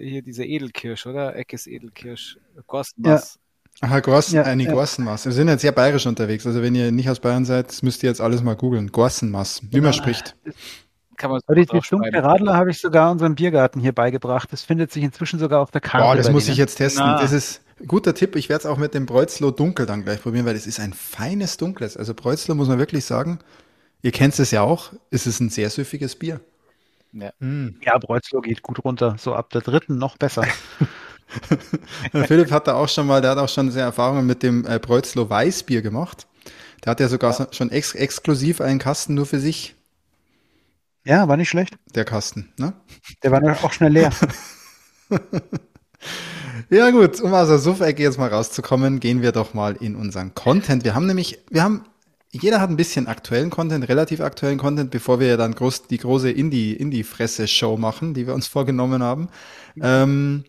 hier 0.00 0.22
diese 0.22 0.44
Edelkirsch, 0.44 1.06
oder? 1.06 1.36
Eckes 1.36 1.68
Edelkirsch. 1.68 2.36
Gosmas. 2.66 3.38
Aha, 3.80 4.00
Gossen, 4.00 4.36
Ja, 4.36 4.42
eine 4.42 4.62
ja. 4.62 4.72
Gorsenmaß. 4.72 5.26
Wir 5.26 5.32
sind 5.32 5.48
jetzt 5.48 5.62
sehr 5.62 5.72
bayerisch 5.72 6.06
unterwegs. 6.06 6.46
Also 6.46 6.62
wenn 6.62 6.74
ihr 6.74 6.92
nicht 6.92 7.10
aus 7.10 7.20
Bayern 7.20 7.44
seid, 7.44 7.82
müsst 7.82 8.02
ihr 8.02 8.08
jetzt 8.08 8.20
alles 8.20 8.42
mal 8.42 8.54
googeln. 8.54 8.92
Gorsenmaß, 8.92 9.62
wie 9.70 9.80
man 9.80 9.92
spricht. 9.92 10.36
Kann 11.16 11.30
man 11.30 11.40
so 11.40 11.44
Aber 11.48 11.60
die, 11.60 11.66
dunkle 11.66 12.22
Radler 12.22 12.56
habe 12.56 12.70
ich 12.70 12.80
sogar 12.80 13.10
unserem 13.10 13.34
Biergarten 13.34 13.80
hier 13.80 13.92
beigebracht. 13.92 14.52
Das 14.52 14.62
findet 14.62 14.92
sich 14.92 15.02
inzwischen 15.02 15.38
sogar 15.38 15.60
auf 15.60 15.70
der 15.70 15.80
Karte. 15.80 16.06
Boah, 16.06 16.16
das 16.16 16.30
muss 16.30 16.44
denen. 16.44 16.52
ich 16.52 16.58
jetzt 16.58 16.76
testen. 16.76 17.04
Na. 17.04 17.20
Das 17.20 17.32
ist 17.32 17.62
ein 17.80 17.86
guter 17.86 18.14
Tipp. 18.14 18.36
Ich 18.36 18.48
werde 18.48 18.60
es 18.60 18.66
auch 18.66 18.78
mit 18.78 18.94
dem 18.94 19.06
Breuzlo 19.06 19.50
Dunkel 19.50 19.86
dann 19.86 20.04
gleich 20.04 20.22
probieren, 20.22 20.46
weil 20.46 20.56
es 20.56 20.66
ist 20.66 20.80
ein 20.80 20.92
feines 20.92 21.56
Dunkles. 21.56 21.96
Also 21.96 22.14
Breuzlo 22.14 22.54
muss 22.54 22.68
man 22.68 22.78
wirklich 22.78 23.04
sagen, 23.04 23.38
ihr 24.02 24.12
kennt 24.12 24.38
es 24.38 24.50
ja 24.50 24.62
auch, 24.62 24.92
es 25.10 25.26
ist 25.26 25.40
ein 25.40 25.50
sehr 25.50 25.70
süffiges 25.70 26.16
Bier. 26.16 26.40
Ja. 27.12 27.30
Ja, 27.40 27.98
Breuzlo 27.98 28.40
geht 28.40 28.62
gut 28.62 28.84
runter. 28.84 29.16
So 29.18 29.34
ab 29.34 29.50
der 29.50 29.60
dritten 29.60 29.98
noch 29.98 30.16
besser. 30.16 30.44
Philipp 32.26 32.50
hat 32.50 32.66
da 32.68 32.74
auch 32.74 32.88
schon 32.88 33.06
mal, 33.06 33.20
der 33.20 33.32
hat 33.32 33.38
auch 33.38 33.48
schon 33.48 33.70
sehr 33.70 33.84
Erfahrungen 33.84 34.26
mit 34.26 34.42
dem 34.42 34.66
äh, 34.66 34.78
Breuzlo 34.78 35.28
Weißbier 35.28 35.82
gemacht. 35.82 36.26
Der 36.84 36.90
hat 36.92 37.00
ja 37.00 37.08
sogar 37.08 37.32
so- 37.32 37.46
schon 37.50 37.70
ex 37.70 37.94
exklusiv 37.94 38.60
einen 38.60 38.78
Kasten 38.78 39.14
nur 39.14 39.26
für 39.26 39.38
sich, 39.40 39.74
Ja, 41.04 41.26
war 41.28 41.36
nicht 41.36 41.48
schlecht. 41.48 41.74
der 41.94 42.04
Kasten. 42.04 42.52
Ne? 42.58 42.72
Der 43.22 43.30
war 43.32 43.40
auch 43.64 43.72
schnell 43.72 43.92
leer. 43.92 44.10
Ja 46.70 46.90
gut, 46.90 47.20
um 47.20 47.34
aus 47.34 47.48
der 47.48 47.58
Suff-Ecke 47.58 48.02
jetzt 48.02 48.18
mal 48.18 48.28
rauszukommen, 48.28 49.00
gehen 49.00 49.22
wir 49.22 49.32
doch 49.32 49.54
mal 49.54 49.76
in 49.76 49.96
unseren 49.96 50.34
Content. 50.34 50.84
Wir 50.84 50.94
haben 50.94 51.06
nämlich, 51.06 51.38
wir 51.50 51.62
haben, 51.62 51.84
jeder 52.30 52.60
hat 52.60 52.70
ein 52.70 52.76
bisschen 52.76 53.06
aktuellen 53.06 53.50
Content, 53.50 53.88
relativ 53.88 54.20
aktuellen 54.20 54.56
Content, 54.58 54.90
bevor 54.90 55.20
wir 55.20 55.26
ja 55.26 55.36
dann 55.36 55.54
groß, 55.54 55.88
die 55.88 55.98
große 55.98 56.30
Indie, 56.30 56.72
Indie-Fresse-Show 56.74 57.76
machen, 57.76 58.14
die 58.14 58.26
wir 58.26 58.34
uns 58.34 58.46
vorgenommen 58.46 59.02
haben. 59.02 59.28
Ähm, 59.80 60.44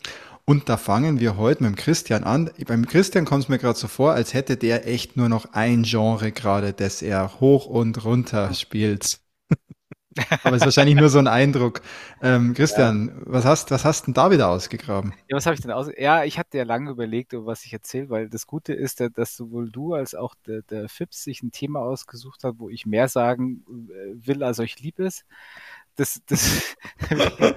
und 0.45 0.69
da 0.69 0.77
fangen 0.77 1.19
wir 1.19 1.37
heute 1.37 1.63
mit 1.63 1.71
dem 1.71 1.75
Christian 1.75 2.23
an. 2.23 2.51
Beim 2.67 2.85
Christian 2.85 3.25
kommt 3.25 3.43
es 3.43 3.49
mir 3.49 3.57
gerade 3.57 3.77
so 3.77 3.87
vor, 3.87 4.13
als 4.13 4.33
hätte 4.33 4.57
der 4.57 4.87
echt 4.87 5.17
nur 5.17 5.27
noch 5.27 5.53
ein 5.53 5.83
Genre 5.83 6.31
gerade, 6.31 6.71
das 6.73 7.01
er 7.01 7.39
hoch 7.39 7.65
und 7.65 8.05
runter 8.05 8.53
spielt. 8.53 9.19
Aber 10.43 10.55
es 10.55 10.61
ist 10.61 10.65
wahrscheinlich 10.65 10.95
nur 10.95 11.09
so 11.09 11.19
ein 11.19 11.27
Eindruck. 11.27 11.81
Ähm, 12.21 12.53
Christian, 12.53 13.21
was 13.25 13.43
hast, 13.43 13.71
was 13.71 13.83
hast 13.83 14.05
denn 14.05 14.13
da 14.13 14.31
wieder 14.31 14.47
ausgegraben? 14.47 15.13
Ja, 15.27 15.35
was 15.35 15.45
habe 15.45 15.55
ich 15.55 15.61
denn 15.61 15.71
aus? 15.71 15.89
Ja, 15.97 16.23
ich 16.23 16.37
hatte 16.37 16.57
ja 16.57 16.63
lange 16.63 16.91
überlegt, 16.91 17.33
über 17.33 17.47
was 17.47 17.65
ich 17.65 17.73
erzähle, 17.73 18.09
weil 18.09 18.29
das 18.29 18.47
Gute 18.47 18.73
ist, 18.73 18.99
ja, 18.99 19.09
dass 19.09 19.35
sowohl 19.35 19.71
du 19.71 19.93
als 19.93 20.15
auch 20.15 20.35
der, 20.47 20.61
der 20.61 20.87
Fips 20.87 21.23
sich 21.23 21.41
ein 21.41 21.51
Thema 21.51 21.79
ausgesucht 21.81 22.43
hat, 22.43 22.55
wo 22.59 22.69
ich 22.69 22.85
mehr 22.85 23.09
sagen 23.09 23.65
äh, 23.67 24.27
will, 24.27 24.43
als 24.43 24.59
euch 24.59 24.79
lieb 24.79 24.99
ist. 24.99 25.25
Das, 25.95 26.21
das, 26.27 26.77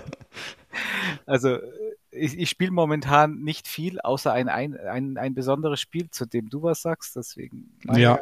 also 1.26 1.50
äh, 1.50 1.97
ich, 2.10 2.38
ich 2.38 2.50
spiele 2.50 2.70
momentan 2.70 3.40
nicht 3.40 3.68
viel, 3.68 4.00
außer 4.00 4.32
ein, 4.32 4.48
ein, 4.48 4.76
ein, 4.76 5.18
ein 5.18 5.34
besonderes 5.34 5.80
Spiel, 5.80 6.10
zu 6.10 6.26
dem 6.26 6.48
du 6.48 6.62
was 6.62 6.82
sagst. 6.82 7.16
Deswegen. 7.16 7.72
Ja, 7.94 8.20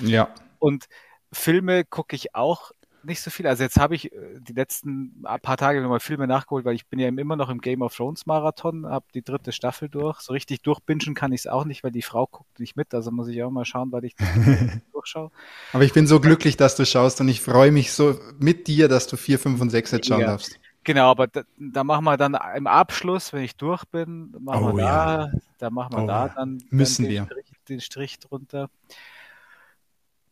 ja. 0.00 0.28
Und 0.58 0.86
Filme 1.32 1.84
gucke 1.84 2.14
ich 2.14 2.34
auch 2.34 2.72
nicht 3.04 3.20
so 3.20 3.30
viel. 3.30 3.46
Also 3.46 3.62
jetzt 3.64 3.78
habe 3.78 3.94
ich 3.94 4.12
äh, 4.12 4.38
die 4.38 4.52
letzten 4.52 5.22
paar 5.42 5.56
Tage 5.56 5.80
nochmal 5.80 6.00
Filme 6.00 6.26
nachgeholt, 6.26 6.64
weil 6.64 6.74
ich 6.74 6.86
bin 6.86 6.98
ja 6.98 7.08
immer 7.08 7.36
noch 7.36 7.48
im 7.48 7.60
Game 7.60 7.82
of 7.82 7.96
Thrones 7.96 8.26
Marathon, 8.26 8.86
habe 8.86 9.06
die 9.14 9.22
dritte 9.22 9.52
Staffel 9.52 9.88
durch. 9.88 10.20
So 10.20 10.32
richtig 10.32 10.62
durchbingen 10.62 11.14
kann 11.14 11.32
ich 11.32 11.42
es 11.42 11.46
auch 11.46 11.64
nicht, 11.64 11.82
weil 11.82 11.90
die 11.90 12.02
Frau 12.02 12.26
guckt 12.26 12.60
nicht 12.60 12.76
mit. 12.76 12.94
Also 12.94 13.10
muss 13.10 13.28
ich 13.28 13.42
auch 13.42 13.50
mal 13.50 13.64
schauen, 13.64 13.92
weil 13.92 14.04
ich 14.04 14.14
durchschaue. 14.92 15.30
Aber 15.72 15.84
ich 15.84 15.92
bin 15.92 16.06
so 16.06 16.20
glücklich, 16.20 16.56
dass 16.56 16.76
du 16.76 16.86
schaust 16.86 17.20
und 17.20 17.28
ich 17.28 17.40
freue 17.40 17.72
mich 17.72 17.92
so 17.92 18.18
mit 18.38 18.66
dir, 18.68 18.88
dass 18.88 19.06
du 19.06 19.16
vier, 19.16 19.38
fünf 19.38 19.60
und 19.60 19.70
sechs 19.70 19.90
jetzt 19.90 20.06
schauen 20.06 20.20
ja. 20.20 20.26
darfst. 20.28 20.58
Genau, 20.84 21.10
aber 21.10 21.28
da, 21.28 21.42
da, 21.56 21.84
machen 21.84 22.04
wir 22.04 22.16
dann 22.16 22.36
im 22.56 22.66
Abschluss, 22.66 23.32
wenn 23.32 23.44
ich 23.44 23.56
durch 23.56 23.84
bin, 23.84 24.34
machen 24.40 24.64
oh, 24.64 24.76
wir 24.76 24.82
da, 24.82 25.24
ja. 25.26 25.32
da 25.58 25.70
machen 25.70 25.92
wir 25.94 26.04
oh, 26.04 26.06
da 26.06 26.28
dann, 26.28 26.62
müssen 26.70 27.04
dann 27.04 27.10
den, 27.10 27.14
wir. 27.14 27.24
Strich, 27.26 27.52
den 27.68 27.80
Strich 27.80 28.18
drunter. 28.18 28.68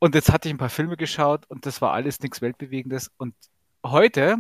Und 0.01 0.15
jetzt 0.15 0.33
hatte 0.33 0.49
ich 0.49 0.55
ein 0.55 0.59
paar 0.59 0.71
Filme 0.71 0.97
geschaut 0.97 1.47
und 1.49 1.67
das 1.67 1.81
war 1.81 1.93
alles 1.93 2.21
nichts 2.21 2.41
Weltbewegendes. 2.41 3.13
Und 3.17 3.35
heute, 3.85 4.39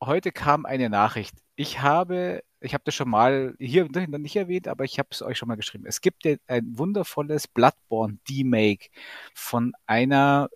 heute 0.00 0.32
kam 0.32 0.64
eine 0.64 0.88
Nachricht. 0.88 1.34
Ich 1.56 1.82
habe, 1.82 2.42
ich 2.60 2.72
habe 2.72 2.84
das 2.84 2.94
schon 2.94 3.10
mal 3.10 3.54
hier 3.58 3.88
nicht 3.90 4.36
erwähnt, 4.36 4.68
aber 4.68 4.84
ich 4.84 4.98
habe 4.98 5.08
es 5.10 5.22
euch 5.22 5.36
schon 5.36 5.48
mal 5.48 5.56
geschrieben. 5.56 5.84
Es 5.86 6.00
gibt 6.00 6.24
ein 6.46 6.78
wundervolles 6.78 7.46
Bloodborne 7.48 8.18
D-Make 8.28 8.88
von 9.34 9.72
einer 9.86 10.48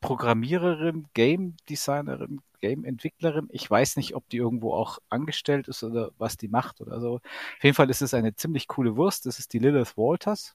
Programmiererin, 0.00 1.06
Game 1.14 1.56
Designerin, 1.68 2.42
Game 2.64 2.84
Entwicklerin. 2.84 3.48
Ich 3.50 3.70
weiß 3.70 3.96
nicht, 3.96 4.14
ob 4.14 4.26
die 4.30 4.38
irgendwo 4.38 4.72
auch 4.72 4.98
angestellt 5.10 5.68
ist 5.68 5.82
oder 5.84 6.12
was 6.16 6.38
die 6.38 6.48
macht 6.48 6.80
oder 6.80 6.98
so. 6.98 7.16
Auf 7.16 7.62
jeden 7.62 7.74
Fall 7.74 7.90
ist 7.90 8.00
es 8.00 8.14
eine 8.14 8.34
ziemlich 8.36 8.68
coole 8.68 8.96
Wurst. 8.96 9.26
Das 9.26 9.38
ist 9.38 9.52
die 9.52 9.58
Lilith 9.58 9.98
Walters. 9.98 10.54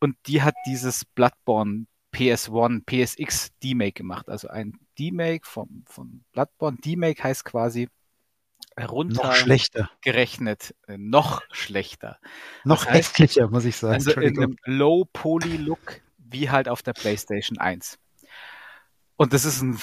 Und 0.00 0.16
die 0.26 0.40
hat 0.40 0.54
dieses 0.66 1.04
Bloodborne 1.04 1.84
PS1, 2.14 2.84
PSX 2.86 3.50
D-Make 3.62 3.92
gemacht. 3.92 4.30
Also 4.30 4.48
ein 4.48 4.78
D-Make 4.98 5.46
vom, 5.46 5.84
von 5.86 6.24
Bloodborne. 6.32 6.78
D-Make 6.78 7.22
heißt 7.22 7.44
quasi 7.44 7.90
runter 8.80 9.22
noch 9.22 9.34
schlechter. 9.34 9.90
gerechnet. 10.00 10.74
Äh, 10.86 10.96
noch 10.96 11.42
schlechter. 11.50 12.18
Noch 12.64 12.86
das 12.86 12.94
heißt, 12.94 13.18
hässlicher, 13.18 13.50
muss 13.50 13.66
ich 13.66 13.76
sagen. 13.76 13.94
Also 13.94 14.12
in 14.12 14.38
einem 14.38 14.56
Low-Poly-Look 14.64 16.00
wie 16.16 16.48
halt 16.48 16.70
auf 16.70 16.82
der 16.82 16.94
PlayStation 16.94 17.58
1. 17.58 17.98
Und 19.16 19.34
das 19.34 19.44
ist 19.44 19.60
ein 19.60 19.78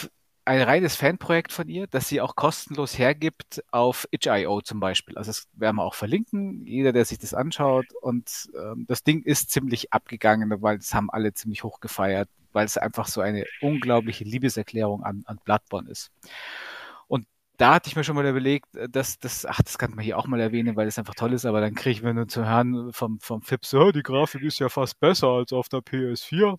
ein 0.50 0.63
reines 0.63 0.96
Fanprojekt 0.96 1.53
von 1.53 1.70
ihr, 1.70 1.86
das 1.86 2.10
sie 2.10 2.22
auch 2.22 2.36
kostenlos 2.36 2.98
hergibt 2.98 3.63
auf 3.70 4.08
itch.io 4.10 4.62
zum 4.62 4.79
Beispiel. 4.79 5.15
Also 5.15 5.29
das 5.29 5.48
werden 5.53 5.75
wir 5.75 5.84
auch 5.84 5.94
verlinken, 5.94 6.65
jeder, 6.65 6.91
der 6.91 7.06
sich 7.06 7.20
das 7.20 7.36
anschaut. 7.36 7.86
Und 8.01 8.50
ähm, 8.60 8.86
das 8.88 9.03
Ding 9.03 9.22
ist 9.22 9.51
ziemlich 9.51 9.94
abgegangen, 9.94 10.51
weil 10.63 10.77
es 10.77 10.91
haben 10.96 11.12
alle 11.12 11.36
ziemlich 11.36 11.63
hoch 11.63 11.79
gefeiert, 11.82 12.29
weil 12.51 12.65
es 12.65 12.79
einfach 12.79 13.08
so 13.08 13.22
eine 13.22 13.46
unglaubliche 13.62 14.24
Liebeserklärung 14.24 15.03
an, 15.03 15.22
an 15.27 15.38
Bloodborne 15.46 15.88
ist. 15.88 16.12
Und 17.08 17.27
da 17.58 17.75
hatte 17.75 17.89
ich 17.89 17.96
mir 17.96 18.03
schon 18.03 18.15
mal 18.15 18.25
überlegt, 18.25 18.70
dass 18.89 19.20
das, 19.20 19.46
ach, 19.46 19.62
das 19.62 19.77
kann 19.77 19.91
man 19.91 20.03
hier 20.03 20.18
auch 20.18 20.25
mal 20.25 20.39
erwähnen, 20.39 20.75
weil 20.75 20.88
es 20.88 20.98
einfach 20.98 21.13
toll 21.13 21.34
ist, 21.34 21.46
aber 21.46 21.62
dann 21.62 21.75
kriege 21.75 21.91
ich 21.91 22.01
mir 22.01 22.15
nur 22.15 22.27
zu 22.27 22.44
hören 22.44 22.91
vom, 22.91 23.20
vom 23.20 23.44
Fips, 23.44 23.70
so, 23.70 23.91
die 23.91 24.01
Grafik 24.01 24.41
ist 24.41 24.58
ja 24.58 24.70
fast 24.70 25.00
besser 25.00 25.27
als 25.27 25.53
auf 25.53 25.70
der 25.70 25.82
PS4. 25.82 26.58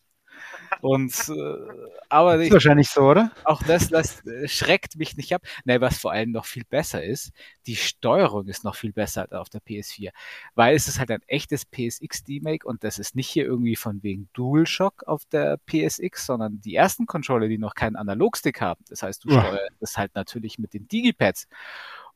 Und 0.80 1.12
äh, 1.28 1.90
aber 2.08 2.36
ist 2.36 2.46
ich, 2.46 2.52
wahrscheinlich 2.52 2.88
so, 2.88 3.02
oder? 3.02 3.30
Auch 3.44 3.62
das, 3.62 3.88
das 3.88 4.22
schreckt 4.46 4.96
mich 4.96 5.16
nicht 5.16 5.32
ab. 5.34 5.42
Nein, 5.64 5.80
was 5.80 5.98
vor 5.98 6.12
allem 6.12 6.32
noch 6.32 6.44
viel 6.44 6.64
besser 6.64 7.02
ist, 7.02 7.32
die 7.66 7.76
Steuerung 7.76 8.48
ist 8.48 8.64
noch 8.64 8.74
viel 8.74 8.92
besser 8.92 9.22
als 9.22 9.32
auf 9.32 9.48
der 9.48 9.60
PS4, 9.60 10.10
weil 10.54 10.74
es 10.74 10.88
ist 10.88 10.98
halt 10.98 11.10
ein 11.10 11.22
echtes 11.26 11.64
PSX 11.64 12.24
D-Make 12.24 12.66
und 12.66 12.82
das 12.82 12.98
ist 12.98 13.14
nicht 13.14 13.28
hier 13.28 13.44
irgendwie 13.44 13.76
von 13.76 14.02
wegen 14.02 14.28
DualShock 14.32 15.04
auf 15.06 15.24
der 15.26 15.58
PSX, 15.66 16.26
sondern 16.26 16.60
die 16.60 16.74
ersten 16.74 17.06
Controller, 17.06 17.48
die 17.48 17.58
noch 17.58 17.74
keinen 17.74 17.96
Analogstick 17.96 18.60
haben. 18.60 18.84
Das 18.88 19.02
heißt, 19.02 19.24
du 19.24 19.30
ja. 19.30 19.40
steuerst 19.40 19.76
das 19.80 19.96
halt 19.96 20.14
natürlich 20.14 20.58
mit 20.58 20.74
den 20.74 20.88
Digipads 20.88 21.46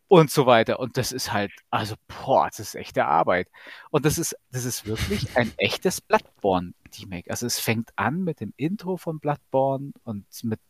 und 0.08 0.30
so 0.30 0.46
weiter. 0.46 0.80
Und 0.80 0.96
das 0.96 1.12
ist 1.12 1.32
halt, 1.32 1.52
also, 1.70 1.94
boah, 2.08 2.49
das 2.49 2.61
ist 2.61 2.75
echte 2.75 3.06
Arbeit. 3.06 3.49
Und 3.90 4.04
das 4.04 4.18
ist, 4.18 4.37
das 4.52 4.64
ist 4.64 4.87
wirklich 4.87 5.37
ein 5.37 5.52
echtes 5.56 6.00
Bloodborne 6.00 6.75
Remake. 7.00 7.30
Also 7.30 7.46
es 7.46 7.58
fängt 7.58 7.90
an 7.96 8.25
mit 8.25 8.40
dem 8.40 8.52
Intro 8.56 8.96
von 8.96 9.18
Bloodborne 9.20 9.92
und 10.04 10.26
mit 10.44 10.61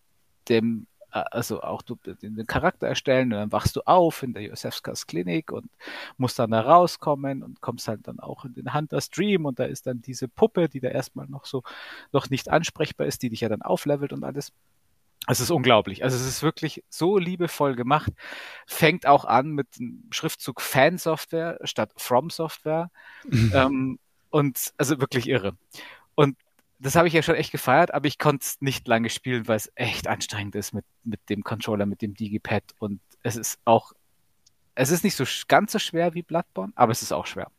dem, 0.49 0.87
äh, 1.13 1.23
also 1.31 1.63
auch 1.63 1.83
du 1.83 1.97
den 2.05 2.47
Charakter 2.47 2.87
erstellen 2.87 3.33
und 3.33 3.39
dann 3.39 3.53
wachst 3.53 3.77
du 3.77 3.83
auf 3.87 4.23
in 4.23 4.33
der 4.35 4.43
Josefskas 4.43 5.07
Klinik 5.07 5.53
und 5.53 5.71
musst 6.17 6.39
dann 6.39 6.51
da 6.51 6.61
rauskommen 6.61 7.43
und 7.43 7.61
kommst 7.61 7.89
halt 7.89 8.07
dann 8.09 8.21
auch 8.21 8.45
in 8.45 8.55
den 8.55 8.75
Hunter 8.75 9.01
Stream 9.01 9.47
und 9.47 9.59
da 9.59 9.65
ist 9.65 9.87
dann 9.87 10.03
diese 10.03 10.29
Puppe, 10.29 10.69
die 10.69 10.81
da 10.81 10.89
erstmal 10.89 11.27
noch 11.27 11.47
so, 11.47 11.63
noch 12.13 12.31
nicht 12.31 12.51
ansprechbar 12.51 13.07
ist, 13.07 13.23
die 13.23 13.31
dich 13.31 13.41
ja 13.41 13.49
dann 13.49 13.63
auflevelt 13.63 14.13
und 14.13 14.25
alles. 14.25 14.53
Es 15.27 15.41
ist 15.41 15.51
unglaublich. 15.51 16.05
Also 16.05 16.17
es 16.17 16.27
ist 16.27 16.43
wirklich 16.43 16.85
so 16.91 17.19
liebevoll 17.19 17.77
gemacht. 17.77 18.13
Fängt 18.67 19.07
auch 19.07 19.25
an 19.25 19.51
mit 19.51 19.79
dem 19.79 20.05
Schriftzug 20.11 20.61
Fansoftware 20.61 21.59
statt 21.65 21.93
From 21.97 22.31
Software. 22.31 22.91
Mhm. 23.25 23.53
Ähm, 23.55 23.99
und 24.31 24.75
also 24.77 25.01
wirklich 25.01 25.29
irre. 25.29 25.57
Und 26.15 26.37
das 26.79 26.97
habe 26.97 27.09
ich 27.09 27.15
ja 27.15 27.23
schon 27.23 27.37
echt 27.37 27.53
gefeiert, 27.53 27.95
aber 27.95 28.07
ich 28.07 28.19
konnte 28.19 28.45
es 28.45 28.61
nicht 28.61 28.87
lange 28.89 29.09
spielen, 29.09 29.49
weil 29.49 29.57
es 29.57 29.73
echt 29.75 30.07
anstrengend 30.07 30.55
ist 30.55 30.75
mit, 30.75 30.85
mit 31.05 31.21
dem 31.31 31.43
Controller, 31.43 31.87
mit 31.87 32.03
dem 32.03 32.15
Digipad. 32.15 32.65
Und 32.79 33.01
es 33.23 33.37
ist 33.37 33.59
auch, 33.65 33.93
es 34.75 34.91
ist 34.91 35.05
nicht 35.05 35.17
so 35.17 35.25
ganz 35.49 35.73
so 35.73 35.79
schwer 35.79 36.15
wie 36.15 36.23
Bloodborne, 36.23 36.73
aber 36.77 36.93
es 36.93 37.01
ist 37.01 37.13
auch 37.13 37.27
schwer. 37.27 37.51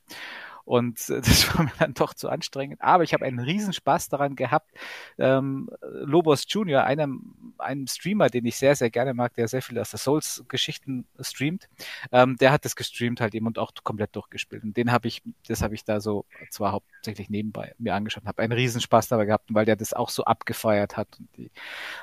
Und 0.66 1.10
äh, 1.10 1.22
das 1.22 1.56
war 1.56 1.64
mir 1.64 1.72
dann 1.80 1.94
doch 1.94 2.14
zu 2.14 2.28
anstrengend. 2.30 2.82
Aber 2.82 3.04
ich 3.04 3.14
habe 3.14 3.26
einen 3.26 3.40
Riesenspaß 3.40 4.10
daran 4.10 4.36
gehabt. 4.36 4.72
Ähm, 5.18 5.70
Lobos 5.82 6.46
Junior, 6.48 6.84
einem, 6.84 7.54
einem 7.58 7.88
Streamer, 7.88 8.30
den 8.30 8.46
ich 8.46 8.58
sehr, 8.58 8.76
sehr 8.76 8.90
gerne 8.90 9.14
mag, 9.14 9.34
der 9.36 9.48
sehr 9.48 9.62
viel 9.62 9.80
aus 9.80 9.92
der 9.92 10.00
Souls-Geschichten 10.00 11.06
streamt, 11.20 11.70
ähm, 12.12 12.36
der 12.38 12.52
hat 12.52 12.66
das 12.66 12.76
gestreamt 12.76 13.22
halt 13.22 13.36
eben 13.36 13.48
und 13.48 13.60
auch 13.60 13.72
komplett 13.84 14.16
durchgespielt. 14.16 14.64
Und 14.64 14.76
den 14.76 14.92
habe 14.92 15.08
ich, 15.08 15.22
das 15.48 15.62
habe 15.62 15.76
ich 15.76 15.86
da 15.86 16.02
so 16.02 16.26
zwar 16.50 16.72
hauptsächlich 16.72 17.30
nebenbei 17.30 17.74
mir 17.78 17.94
angeschaut, 17.94 18.26
habe 18.26 18.42
einen 18.42 18.54
Riesenspaß 18.54 19.08
dabei 19.08 19.26
gehabt, 19.26 19.46
weil 19.54 19.66
der 19.66 19.76
das 19.76 19.94
auch 19.94 20.10
so 20.10 20.26
abgefeiert 20.26 20.98
hat 20.98 21.08
und 21.20 21.30
die 21.38 21.52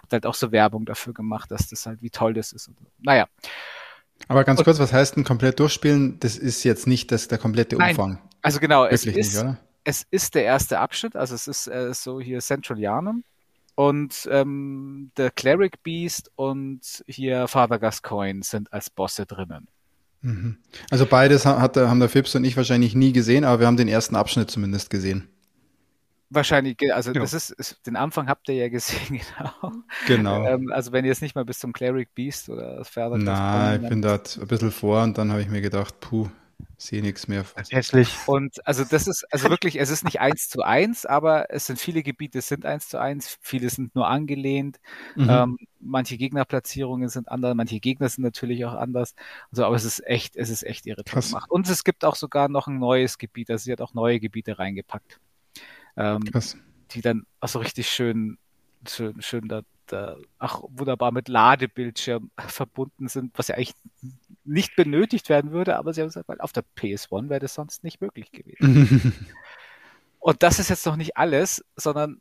hat 0.03 0.13
halt 0.13 0.27
auch 0.27 0.35
so 0.35 0.53
Werbung 0.53 0.87
dafür 0.87 1.13
gemacht, 1.13 1.51
dass 1.51 1.69
das 1.69 1.87
halt 1.87 2.03
wie 2.03 2.11
toll 2.11 2.35
das 2.35 2.53
ist. 2.53 2.69
Und, 2.69 2.77
naja. 3.01 3.27
Aber 4.29 4.45
ganz 4.45 4.63
kurz, 4.63 4.79
was 4.79 4.93
heißt 4.93 5.17
ein 5.17 5.25
komplett 5.25 5.61
durchspielen? 5.61 6.19
Das 6.21 6.37
ist 6.37 6.65
jetzt 6.65 6.87
nicht 6.87 7.13
das, 7.13 7.29
der 7.29 7.39
komplette 7.39 7.77
Umfang. 7.77 8.11
Nein, 8.11 8.19
also 8.43 8.61
genau, 8.61 8.87
es 8.87 9.05
ist, 9.05 9.35
nicht, 9.35 9.57
es 9.85 10.07
ist 10.11 10.35
der 10.35 10.45
erste 10.45 10.79
Abschnitt, 10.79 11.17
also 11.17 11.35
es 11.35 11.49
ist 11.49 11.67
äh, 11.69 11.93
so 11.95 12.21
hier 12.21 12.41
Central 12.41 12.79
Yarnum 12.79 13.25
und 13.75 14.29
ähm, 14.31 15.11
der 15.17 15.31
Cleric 15.31 15.83
Beast 15.83 16.31
und 16.37 16.81
hier 17.07 17.49
Father 17.49 17.79
Gascoigne 17.79 18.43
sind 18.43 18.73
als 18.73 18.91
Bosse 18.91 19.27
drinnen. 19.27 19.69
Mhm. 20.21 20.59
Also 20.91 21.07
beides 21.07 21.47
hat, 21.47 21.77
haben 21.77 22.01
der 22.01 22.09
Fips 22.09 22.35
und 22.35 22.45
ich 22.45 22.57
wahrscheinlich 22.57 22.95
nie 22.95 23.13
gesehen, 23.13 23.45
aber 23.45 23.61
wir 23.61 23.67
haben 23.67 23.77
den 23.77 23.89
ersten 23.89 24.17
Abschnitt 24.17 24.51
zumindest 24.51 24.91
gesehen. 24.91 25.29
Wahrscheinlich, 26.35 26.77
also 26.95 27.13
ja. 27.13 27.21
das 27.21 27.35
ist, 27.35 27.51
ist, 27.51 27.87
den 27.87 27.95
Anfang 27.95 28.29
habt 28.29 28.49
ihr 28.49 28.55
ja 28.55 28.69
gesehen, 28.69 29.21
genau. 29.39 29.73
Genau. 30.07 30.47
Ähm, 30.47 30.73
also 30.73 30.93
wenn 30.93 31.05
ihr 31.05 31.11
jetzt 31.11 31.21
nicht 31.21 31.35
mal 31.35 31.45
bis 31.45 31.59
zum 31.59 31.73
Cleric 31.73 32.15
Beast 32.15 32.49
oder 32.49 32.77
das 32.77 32.89
Pferd 32.89 33.19
Nein, 33.19 33.83
ich 33.83 33.89
bin 33.89 34.01
dort 34.01 34.39
ein 34.41 34.47
bisschen 34.47 34.71
vor 34.71 35.03
und 35.03 35.19
dann 35.19 35.31
habe 35.31 35.43
ich 35.43 35.49
mir 35.49 35.61
gedacht, 35.61 36.01
puh, 36.01 36.29
sehe 36.79 37.03
nichts 37.03 37.29
mehr. 37.29 37.45
Hässlich. 37.71 38.17
Und 38.27 38.67
also 38.67 38.85
das 38.85 39.07
ist, 39.07 39.27
also 39.31 39.51
wirklich, 39.51 39.79
es 39.79 39.91
ist 39.91 40.05
nicht 40.05 40.21
eins 40.21 40.49
zu 40.49 40.63
eins, 40.63 41.05
aber 41.05 41.51
es 41.51 41.67
sind 41.67 41.79
viele 41.79 42.03
Gebiete, 42.03 42.41
sind 42.41 42.65
eins 42.65 42.89
zu 42.89 42.99
eins, 42.99 43.39
viele 43.43 43.69
sind 43.69 43.95
nur 43.95 44.09
angelehnt. 44.09 44.81
Mhm. 45.17 45.29
Ähm, 45.29 45.59
manche 45.81 46.17
Gegnerplatzierungen 46.17 47.09
sind 47.09 47.29
anders, 47.29 47.55
manche 47.55 47.79
Gegner 47.79 48.09
sind 48.09 48.25
natürlich 48.25 48.65
auch 48.65 48.75
anders. 48.75 49.15
Also, 49.51 49.65
aber 49.65 49.77
es 49.77 49.85
ist 49.85 50.07
echt, 50.07 50.37
es 50.37 50.49
ist 50.49 50.63
echt 50.63 50.87
irre 50.87 51.05
gemacht. 51.05 51.51
Und 51.51 51.69
es 51.69 51.85
gibt 51.85 52.05
auch 52.05 52.17
sogar 52.17 52.49
noch 52.49 52.69
ein 52.69 52.79
neues 52.79 53.19
Gebiet, 53.19 53.51
also 53.51 53.65
sie 53.65 53.73
hat 53.73 53.81
auch 53.81 53.93
neue 53.93 54.19
Gebiete 54.19 54.59
reingepackt 54.59 55.21
ähm, 55.97 56.25
die 56.93 57.01
dann 57.01 57.27
also 57.41 57.59
richtig 57.59 57.89
schön, 57.89 58.39
schön, 58.89 59.21
schön 59.23 59.49
da, 59.49 59.63
da, 59.87 60.17
ach, 60.39 60.61
wunderbar 60.69 61.13
mit 61.13 61.29
Ladebildschirm 61.29 62.31
verbunden 62.39 63.09
sind, 63.09 63.37
was 63.37 63.49
ja 63.49 63.57
eigentlich 63.57 63.75
nicht 64.45 64.77
benötigt 64.77 65.29
werden 65.29 65.53
würde, 65.53 65.77
aber 65.77 65.93
sie 65.93 66.01
haben 66.01 66.09
gesagt, 66.09 66.29
weil 66.29 66.41
auf 66.41 66.53
der 66.53 66.65
PS1 66.77 67.29
wäre 67.29 67.41
das 67.41 67.55
sonst 67.55 67.85
nicht 67.85 68.01
möglich 68.01 68.33
gewesen. 68.33 69.15
Und 70.19 70.43
das 70.43 70.59
ist 70.59 70.71
jetzt 70.71 70.87
noch 70.87 70.97
nicht 70.97 71.17
alles, 71.17 71.65
sondern 71.77 72.21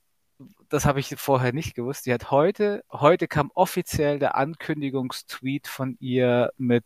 das 0.69 0.85
habe 0.85 0.99
ich 0.99 1.15
vorher 1.17 1.53
nicht 1.53 1.75
gewusst. 1.75 2.05
Die 2.05 2.13
hat 2.13 2.31
heute, 2.31 2.83
heute 2.91 3.27
kam 3.27 3.51
offiziell 3.53 4.17
der 4.17 4.35
Ankündigungstweet 4.35 5.67
von 5.67 5.97
ihr 5.99 6.51
mit, 6.57 6.85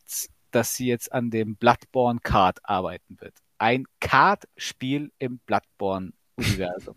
dass 0.51 0.75
sie 0.75 0.87
jetzt 0.87 1.11
an 1.13 1.29
dem 1.29 1.55
Bloodborne 1.55 2.19
Card 2.21 2.59
arbeiten 2.63 3.19
wird. 3.21 3.33
Ein 3.57 3.85
Card-Spiel 4.01 5.11
im 5.19 5.39
Bloodborne 5.39 6.11
Universum. 6.37 6.95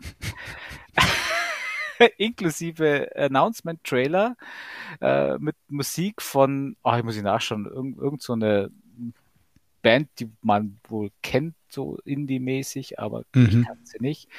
Inklusive 2.17 3.09
Announcement-Trailer 3.15 4.37
äh, 5.01 5.37
mit 5.37 5.55
Musik 5.67 6.21
von, 6.21 6.77
oh, 6.83 6.93
ich 6.95 7.03
muss 7.03 7.17
ich 7.17 7.23
nachschauen, 7.23 7.65
irgend, 7.65 7.97
irgend 7.97 8.21
so 8.21 8.33
eine 8.33 8.71
Band, 9.81 10.09
die 10.19 10.29
man 10.41 10.79
wohl 10.87 11.09
kennt, 11.21 11.55
so 11.69 11.97
Indie-mäßig, 12.05 12.99
aber 12.99 13.23
Mhm. 13.33 13.45
ich 13.45 13.65
kann 13.67 13.79
sie 13.85 13.97
nicht. 13.99 14.29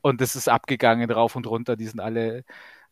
Und 0.00 0.20
das 0.20 0.36
ist 0.36 0.48
abgegangen 0.48 1.10
rauf 1.10 1.36
und 1.36 1.46
runter, 1.46 1.76
die 1.76 1.86
sind 1.86 2.00
alle. 2.00 2.44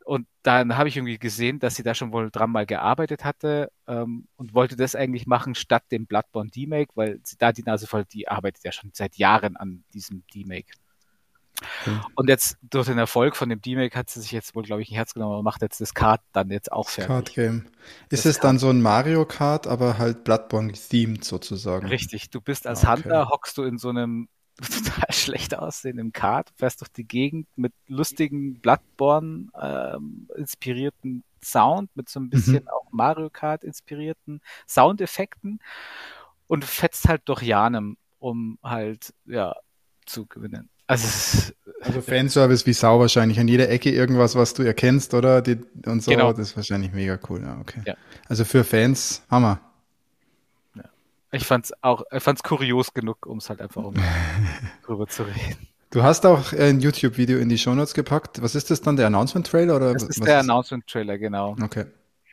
Und 0.04 0.26
dann 0.42 0.76
habe 0.76 0.88
ich 0.88 0.96
irgendwie 0.96 1.18
gesehen, 1.18 1.58
dass 1.60 1.76
sie 1.76 1.82
da 1.82 1.94
schon 1.94 2.12
wohl 2.12 2.30
dran 2.30 2.50
mal 2.50 2.66
gearbeitet 2.66 3.24
hatte 3.24 3.70
ähm, 3.86 4.26
und 4.36 4.54
wollte 4.54 4.74
das 4.76 4.96
eigentlich 4.96 5.26
machen 5.26 5.54
statt 5.54 5.84
dem 5.92 6.06
Bloodborne 6.06 6.50
D-Make, 6.50 6.92
weil 6.96 7.20
sie 7.22 7.36
da 7.38 7.52
die 7.52 7.62
Nase 7.62 7.86
voll, 7.86 8.04
die 8.06 8.26
arbeitet 8.28 8.64
ja 8.64 8.72
schon 8.72 8.90
seit 8.92 9.16
Jahren 9.16 9.56
an 9.56 9.84
diesem 9.94 10.24
D-Make. 10.34 10.72
Okay. 11.60 12.00
Und 12.14 12.28
jetzt 12.28 12.58
durch 12.62 12.86
den 12.86 12.98
Erfolg 12.98 13.36
von 13.36 13.48
dem 13.48 13.60
D-Make 13.60 13.96
hat 13.98 14.10
sie 14.10 14.20
sich 14.20 14.32
jetzt 14.32 14.54
wohl, 14.54 14.62
glaube 14.62 14.82
ich, 14.82 14.90
ein 14.90 14.94
Herz 14.94 15.14
genommen 15.14 15.36
und 15.38 15.44
macht 15.44 15.62
jetzt 15.62 15.80
das 15.80 15.94
Kart 15.94 16.22
dann 16.32 16.50
jetzt 16.50 16.72
auch 16.72 16.88
fertig. 16.88 17.08
Card 17.08 17.34
Game. 17.34 17.66
Ist 18.10 18.24
Das 18.24 18.26
es 18.26 18.40
dann 18.40 18.58
so 18.58 18.68
ein 18.70 18.80
Mario 18.82 19.24
Kart, 19.26 19.66
aber 19.66 19.98
halt 19.98 20.24
Bloodborne 20.24 20.72
themed 20.72 21.24
sozusagen? 21.24 21.86
Richtig, 21.88 22.30
du 22.30 22.40
bist 22.40 22.66
als 22.66 22.84
Okay. 22.84 22.92
Hunter, 23.04 23.28
hockst 23.30 23.56
du 23.58 23.62
in 23.64 23.78
so 23.78 23.88
einem 23.90 24.28
total 24.60 25.12
schlecht 25.12 25.54
aussehenden 25.56 26.12
Kart, 26.12 26.50
fährst 26.56 26.80
durch 26.80 26.90
die 26.92 27.04
Gegend 27.06 27.48
mit 27.56 27.72
lustigen 27.86 28.60
Bloodborne 28.60 29.48
ähm, 29.60 30.28
inspirierten 30.36 31.24
Sound, 31.42 31.94
mit 31.96 32.08
so 32.10 32.20
ein 32.20 32.28
bisschen 32.30 32.68
auch 32.68 32.86
Mario 32.92 33.30
Kart 33.30 33.64
inspirierten 33.64 34.42
Soundeffekten 34.68 35.60
und 36.46 36.64
fetzt 36.64 37.08
halt 37.08 37.22
durch 37.26 37.42
Janem, 37.42 37.96
um 38.18 38.58
halt, 38.62 39.14
ja, 39.24 39.56
zu 40.06 40.26
gewinnen. 40.26 40.68
Also, 40.90 41.52
Also 41.82 42.00
Fanservice 42.02 42.66
wie 42.66 42.72
Sau 42.74 43.00
wahrscheinlich. 43.00 43.40
An 43.40 43.48
jeder 43.48 43.68
Ecke 43.70 43.90
irgendwas, 43.90 44.34
was 44.34 44.52
du 44.54 44.62
erkennst, 44.62 45.14
oder? 45.14 45.40
Die, 45.40 45.58
und 45.86 46.02
so, 46.02 46.10
Genau. 46.10 46.32
das 46.32 46.50
ist 46.50 46.56
wahrscheinlich 46.56 46.92
mega 46.92 47.18
cool. 47.28 47.40
Ja, 47.42 47.58
okay. 47.60 47.80
Ja. 47.86 47.94
Also 48.28 48.44
für 48.44 48.64
Fans, 48.64 49.22
Hammer. 49.30 49.60
ich 51.32 51.44
fand's 51.46 51.72
auch, 51.80 52.02
ich 52.12 52.22
fand's 52.22 52.42
kurios 52.42 52.92
genug, 52.92 53.24
um 53.26 53.38
es 53.38 53.48
halt 53.48 53.60
einfach 53.60 53.82
um 53.84 53.94
drüber 54.84 55.06
zu 55.06 55.22
reden. 55.22 55.68
Du 55.90 56.02
hast 56.02 56.24
auch 56.26 56.52
ein 56.52 56.80
YouTube-Video 56.80 57.38
in 57.38 57.48
die 57.48 57.58
Shownotes 57.58 57.94
gepackt. 57.94 58.42
Was 58.42 58.54
ist 58.54 58.70
das 58.70 58.80
dann, 58.80 58.96
der 58.96 59.06
Announcement-Trailer? 59.06 59.76
oder 59.76 59.92
Das 59.92 60.02
was 60.02 60.10
ist 60.18 60.24
der 60.26 60.38
Announcement-Trailer, 60.40 61.18
genau. 61.18 61.56
Okay. 61.62 61.86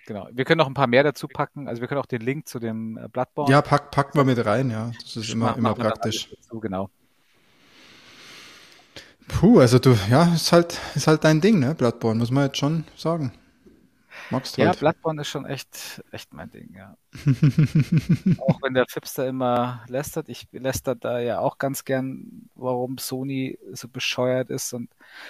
genau. 0.06 0.28
Wir 0.32 0.46
können 0.46 0.60
noch 0.60 0.68
ein 0.68 0.74
paar 0.76 0.88
mehr 0.88 1.04
dazu 1.04 1.28
packen. 1.28 1.68
Also 1.68 1.82
wir 1.82 1.88
können 1.88 2.02
auch 2.02 2.06
den 2.06 2.22
Link 2.22 2.48
zu 2.48 2.60
dem 2.60 3.00
Bloodborne 3.12 3.50
Ja, 3.52 3.62
pack, 3.62 3.92
pack 3.92 4.14
mal 4.14 4.26
mit 4.26 4.44
rein, 4.46 4.70
ja. 4.70 4.92
Das 5.02 5.16
ist 5.16 5.30
immer, 5.32 5.56
immer 5.58 5.76
wir 5.78 5.86
praktisch. 5.86 6.30
dazu, 6.36 6.60
genau. 6.60 6.90
Puh, 9.28 9.60
also 9.60 9.80
du, 9.80 9.96
ja, 10.10 10.34
ist 10.34 10.52
halt, 10.52 10.80
ist 10.96 11.08
halt 11.08 11.24
dein 11.24 11.42
Ding, 11.42 11.60
ne? 11.60 11.76
Bloodborne, 11.76 12.20
muss 12.20 12.32
man 12.32 12.46
jetzt 12.46 12.58
schon 12.58 12.86
sagen. 12.96 13.32
Magst 14.30 14.58
Ja, 14.58 14.66
halt. 14.68 14.80
Bloodborne 14.80 15.22
ist 15.22 15.30
schon 15.30 15.46
echt, 15.46 16.04
echt 16.12 16.34
mein 16.34 16.52
Ding, 16.52 16.74
ja. 16.76 16.98
auch 18.38 18.62
wenn 18.62 18.74
der 18.74 18.86
Fipster 18.88 19.28
immer 19.28 19.84
lästert, 19.88 20.30
ich 20.30 20.48
läster 20.52 20.96
da 20.96 21.20
ja 21.20 21.40
auch 21.40 21.58
ganz 21.58 21.86
gern, 21.86 22.50
warum 22.56 22.98
Sony 22.98 23.58
so 23.74 23.88
bescheuert 23.88 24.50
ist 24.50 24.74
und 24.74 24.90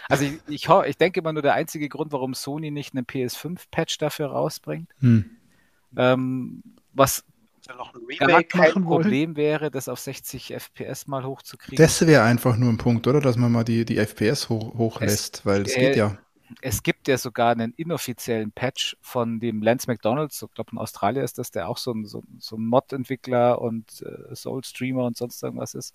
also 0.09 0.25
ich, 0.25 0.41
ich, 0.47 0.67
ich 0.69 0.97
denke 0.97 1.19
immer 1.21 1.33
nur 1.33 1.41
der 1.41 1.53
einzige 1.53 1.89
Grund, 1.89 2.11
warum 2.11 2.33
Sony 2.33 2.71
nicht 2.71 2.93
einen 2.95 3.05
PS5-Patch 3.05 3.97
dafür 3.97 4.27
rausbringt, 4.27 4.89
Hm. 4.99 5.37
ähm, 5.95 6.63
was 6.93 7.23
Ja, 7.67 7.75
noch 7.75 7.93
ein 7.93 8.01
gar 8.19 8.29
Remake 8.29 8.47
kein 8.47 8.85
wollen? 8.85 9.01
Problem 9.03 9.35
wäre, 9.35 9.71
das 9.71 9.89
auf 9.89 9.99
60 9.99 10.53
FPS 10.53 11.07
mal 11.07 11.23
hochzukriegen. 11.25 11.77
Das 11.77 12.05
wäre 12.05 12.23
einfach 12.23 12.57
nur 12.57 12.69
ein 12.71 12.77
Punkt, 12.77 13.07
oder? 13.07 13.19
Dass 13.21 13.37
man 13.37 13.51
mal 13.51 13.63
die, 13.63 13.85
die 13.85 13.97
FPS 13.97 14.49
hoch, 14.49 14.73
hochlässt, 14.77 15.45
weil 15.45 15.63
es 15.63 15.75
äh, 15.75 15.79
geht 15.81 15.95
ja. 15.97 16.17
es 16.61 16.81
gibt 16.83 17.07
ja 17.07 17.17
sogar 17.17 17.51
einen 17.51 17.73
inoffiziellen 17.73 18.51
Patch 18.51 18.97
von 19.01 19.39
dem 19.39 19.61
Lance 19.61 19.87
McDonalds, 19.89 20.41
ich 20.41 20.53
glaube 20.53 20.71
in 20.71 20.77
Australien 20.77 21.23
ist 21.23 21.37
das, 21.37 21.51
der 21.51 21.67
auch 21.67 21.77
so 21.77 21.91
ein, 21.91 22.05
so, 22.05 22.23
so 22.39 22.55
ein 22.55 22.65
Mod-Entwickler 22.65 23.61
und 23.61 24.01
äh, 24.01 24.35
Soul-Streamer 24.35 25.05
und 25.05 25.17
sonst 25.17 25.43
irgendwas 25.43 25.73
ist, 25.73 25.93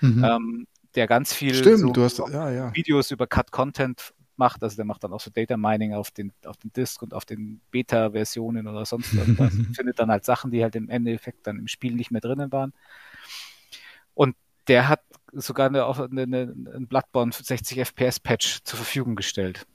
Mhm. 0.00 0.24
ähm, 0.24 0.66
der 0.94 1.06
ganz 1.06 1.34
viel 1.34 1.54
Stimmt, 1.54 1.80
so 1.80 1.92
du 1.92 2.02
hast, 2.02 2.18
ja, 2.18 2.50
ja. 2.50 2.74
Videos 2.74 3.10
über 3.10 3.26
Cut-Content 3.26 4.14
macht, 4.38 4.62
also 4.62 4.76
der 4.76 4.84
macht 4.84 5.04
dann 5.04 5.12
auch 5.12 5.20
so 5.20 5.30
Data 5.30 5.56
Mining 5.56 5.94
auf 5.94 6.10
den, 6.10 6.32
auf 6.44 6.56
den 6.56 6.72
Disk 6.72 7.02
und 7.02 7.14
auf 7.14 7.24
den 7.24 7.60
Beta-Versionen 7.70 8.66
oder 8.66 8.84
sonst 8.84 9.12
irgendwas, 9.12 9.52
findet 9.74 9.98
dann 9.98 10.10
halt 10.10 10.24
Sachen, 10.24 10.50
die 10.50 10.62
halt 10.62 10.76
im 10.76 10.88
Endeffekt 10.88 11.46
dann 11.46 11.58
im 11.58 11.68
Spiel 11.68 11.94
nicht 11.94 12.10
mehr 12.10 12.20
drinnen 12.20 12.50
waren. 12.52 12.72
Und 14.14 14.36
der 14.68 14.88
hat 14.88 15.02
sogar 15.32 15.68
eine, 15.68 15.86
eine, 15.86 16.22
eine, 16.22 16.40
einen 16.74 16.86
Bloodborne 16.86 17.32
60 17.32 17.78
FPS 17.80 18.20
Patch 18.20 18.60
zur 18.64 18.78
Verfügung 18.78 19.16
gestellt. 19.16 19.66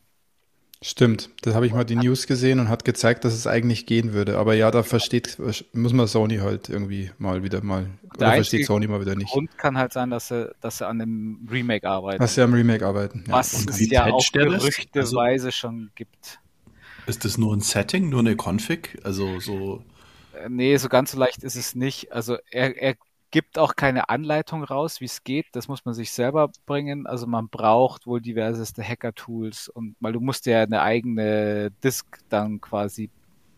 Stimmt, 0.86 1.30
das 1.43 1.56
habe 1.56 1.65
ich 1.65 1.74
mal 1.74 1.86
die 1.86 1.96
News 1.96 2.28
gesehen 2.28 2.60
und 2.60 2.67
hat 2.67 2.84
gezeigt, 2.84 3.24
dass 3.24 3.34
es 3.34 3.48
eigentlich 3.48 3.86
gehen 3.86 4.12
würde. 4.12 4.38
Aber 4.38 4.54
ja, 4.54 4.69
da 4.69 4.84
versteht, 4.84 5.38
muss 5.72 5.93
man 5.93 6.08
Sony 6.08 6.39
halt 6.39 6.67
irgendwie 6.67 7.10
mal 7.17 7.41
wieder 7.41 7.63
mal, 7.63 7.88
oder 8.15 8.28
einzige 8.28 8.34
versteht 8.34 8.65
Sony 8.65 8.88
mal 8.88 9.00
wieder 9.00 9.15
nicht. 9.15 9.32
Grund 9.32 9.58
kann 9.58 9.78
halt 9.78 9.93
sein, 9.93 10.10
dass 10.10 10.28
sie, 10.28 10.54
dass 10.60 10.80
sie 10.80 10.86
an 10.86 11.00
einem 11.00 11.48
Remake 11.50 11.88
arbeiten. 11.88 12.22
Was 12.22 12.36
ja 12.36 12.43
am 12.43 12.54
Remake 12.54 12.86
arbeiten. 12.86 13.24
Ja. 13.28 13.36
was 13.36 13.54
und 13.54 13.69
es 13.69 13.89
ja 13.89 14.08
auch 14.08 14.30
der 14.32 14.46
gerüchteweise 14.46 15.54
schon 15.54 15.89
gibt. 15.96 16.39
Ist 17.08 17.24
das 17.24 17.38
nur 17.38 17.56
ein 17.56 17.62
Setting, 17.62 18.10
nur 18.10 18.19
eine 18.19 18.36
Config? 18.36 19.00
Also 19.04 19.39
so. 19.39 19.86
Äh, 20.34 20.50
Nee, 20.50 20.76
so 20.76 20.89
ganz 20.89 21.12
so 21.12 21.17
leicht 21.17 21.43
ist 21.43 21.56
es 21.56 21.76
nicht. 21.76 22.12
Also 22.12 22.38
er, 22.52 22.76
er 22.76 22.96
gibt 23.34 23.58
auch 23.58 23.76
keine 23.76 24.10
Anleitung 24.10 24.63
raus, 24.63 25.02
wie 25.02 25.06
es 25.06 25.24
geht. 25.24 25.48
Das 25.54 25.67
muss 25.67 25.86
man 25.86 25.96
sich 25.96 26.12
selber 26.12 26.52
bringen. 26.67 27.08
Also 27.08 27.26
man 27.26 27.50
braucht 27.50 28.06
wohl 28.06 28.22
diverseste 28.22 28.84
Hacker-Tools 28.84 29.69
und 29.69 29.96
weil 30.00 30.13
du 30.13 30.19
musst 30.19 30.46
ja 30.46 30.62
eine 30.62 30.84
eigene 30.84 31.72
Disk 31.84 32.06
dann 32.30 32.62
quasi 32.62 33.10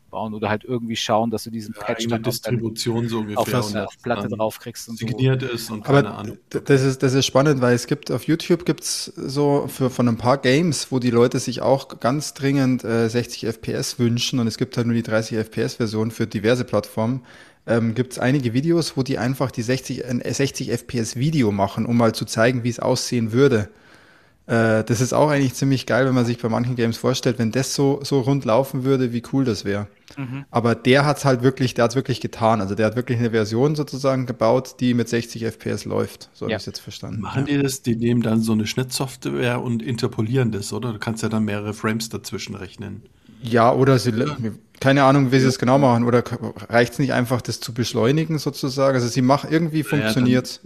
bauen 0.10 0.34
oder 0.34 0.48
halt 0.50 0.64
irgendwie 0.64 0.96
schauen, 0.96 1.30
dass 1.30 1.44
du 1.44 1.50
diesen 1.50 1.74
Patch 1.74 2.06
eigene 2.06 2.10
dann 2.10 2.24
Distribution 2.24 3.10
so 3.10 3.20
ungefähr. 3.20 3.60
auf 3.60 3.72
das 3.74 3.98
Platte 4.02 4.30
dann 4.30 4.40
draufkriegst 4.40 4.88
und 4.88 4.98
so. 4.98 5.08
Signiert 5.08 5.44
ist 5.44 5.70
und 5.70 5.86
Aber 5.86 6.04
keine 6.04 6.16
Ahnung. 6.16 6.38
das 6.52 6.82
ist, 6.82 7.04
das 7.04 7.14
ist 7.14 7.26
spannend, 7.26 7.60
weil 7.60 7.76
es 7.76 7.86
gibt 7.86 8.12
auf 8.12 8.24
YouTube 8.24 8.66
gibt's 8.66 9.12
so 9.18 9.68
für, 9.68 9.90
von 9.90 10.08
ein 10.08 10.18
paar 10.18 10.38
Games, 10.38 10.90
wo 10.90 11.00
die 11.00 11.12
Leute 11.12 11.40
sich 11.40 11.62
auch 11.62 12.00
ganz 12.00 12.34
dringend 12.34 12.86
äh, 12.86 13.10
60 13.10 13.46
FPS 13.46 14.00
wünschen 14.00 14.40
und 14.40 14.48
es 14.48 14.58
gibt 14.58 14.78
halt 14.78 14.88
nur 14.88 14.96
die 14.96 15.04
30 15.04 15.38
FPS 15.38 15.76
Version 15.76 16.12
für 16.12 16.28
diverse 16.28 16.64
Plattformen. 16.64 17.26
Ähm, 17.68 17.96
gibt's 17.96 18.20
einige 18.20 18.54
Videos, 18.54 18.96
wo 18.96 19.04
die 19.04 19.18
einfach 19.18 19.52
die 19.52 19.64
60, 19.64 20.06
ein 20.06 20.22
60 20.24 20.72
FPS 20.72 21.16
Video 21.16 21.52
machen, 21.52 21.86
um 21.86 21.98
mal 21.98 22.14
zu 22.14 22.26
zeigen, 22.26 22.64
wie 22.64 22.70
es 22.70 22.80
aussehen 22.80 23.32
würde. 23.32 23.70
Äh, 24.48 24.84
das 24.84 25.02
ist 25.02 25.14
auch 25.14 25.30
eigentlich 25.30 25.56
ziemlich 25.56 25.88
geil, 25.88 26.06
wenn 26.06 26.14
man 26.14 26.26
sich 26.26 26.38
bei 26.40 26.50
manchen 26.50 26.76
Games 26.76 26.98
vorstellt, 26.98 27.40
wenn 27.40 27.52
das 27.52 27.74
so, 27.74 28.00
so 28.04 28.20
rund 28.22 28.46
laufen 28.46 28.84
würde, 28.84 29.12
wie 29.12 29.24
cool 29.34 29.44
das 29.46 29.66
wäre. 29.66 29.88
Mhm. 30.18 30.46
Aber 30.52 30.76
der 30.76 31.06
hat's 31.06 31.26
halt 31.26 31.42
wirklich, 31.42 31.74
der 31.74 31.86
hat's 31.86 31.96
wirklich 31.96 32.22
getan. 32.22 32.62
Also 32.62 32.76
der 32.76 32.86
hat 32.86 32.96
wirklich 32.96 33.18
eine 33.18 33.32
Version 33.32 33.76
sozusagen 33.76 34.28
gebaut, 34.28 34.76
die 34.80 34.94
mit 34.94 35.10
60 35.10 35.44
FPS 35.46 35.86
läuft. 35.86 36.30
So 36.34 36.46
habe 36.46 36.52
Ja. 36.52 36.58
ich 36.58 36.62
es 36.62 36.68
jetzt 36.68 36.80
verstanden. 36.80 37.22
Machen 37.22 37.46
die 37.46 37.58
das? 37.58 37.82
Die 37.82 37.96
nehmen 37.96 38.22
dann 38.22 38.42
so 38.42 38.52
eine 38.52 38.68
Schnittsoftware 38.68 39.62
und 39.62 39.82
interpolieren 39.82 40.52
das, 40.52 40.72
oder? 40.72 40.94
Du 40.94 41.00
kannst 41.00 41.24
ja 41.24 41.30
dann 41.30 41.46
mehrere 41.46 41.74
Frames 41.74 42.10
dazwischen 42.10 42.54
rechnen. 42.56 43.02
Ja, 43.42 43.74
oder 43.74 44.00
sie, 44.00 44.14
keine 44.80 45.04
Ahnung, 45.04 45.32
wie 45.32 45.40
sie 45.40 45.48
es 45.48 45.60
genau 45.60 45.78
machen. 45.78 46.04
Oder 46.06 46.24
reicht's 46.70 47.00
nicht 47.00 47.14
einfach, 47.14 47.42
das 47.42 47.60
zu 47.60 47.74
beschleunigen 47.74 48.40
sozusagen? 48.40 48.96
Also 48.96 49.08
sie 49.08 49.22
machen, 49.22 49.50
irgendwie 49.52 49.84
funktioniert. 49.84 50.62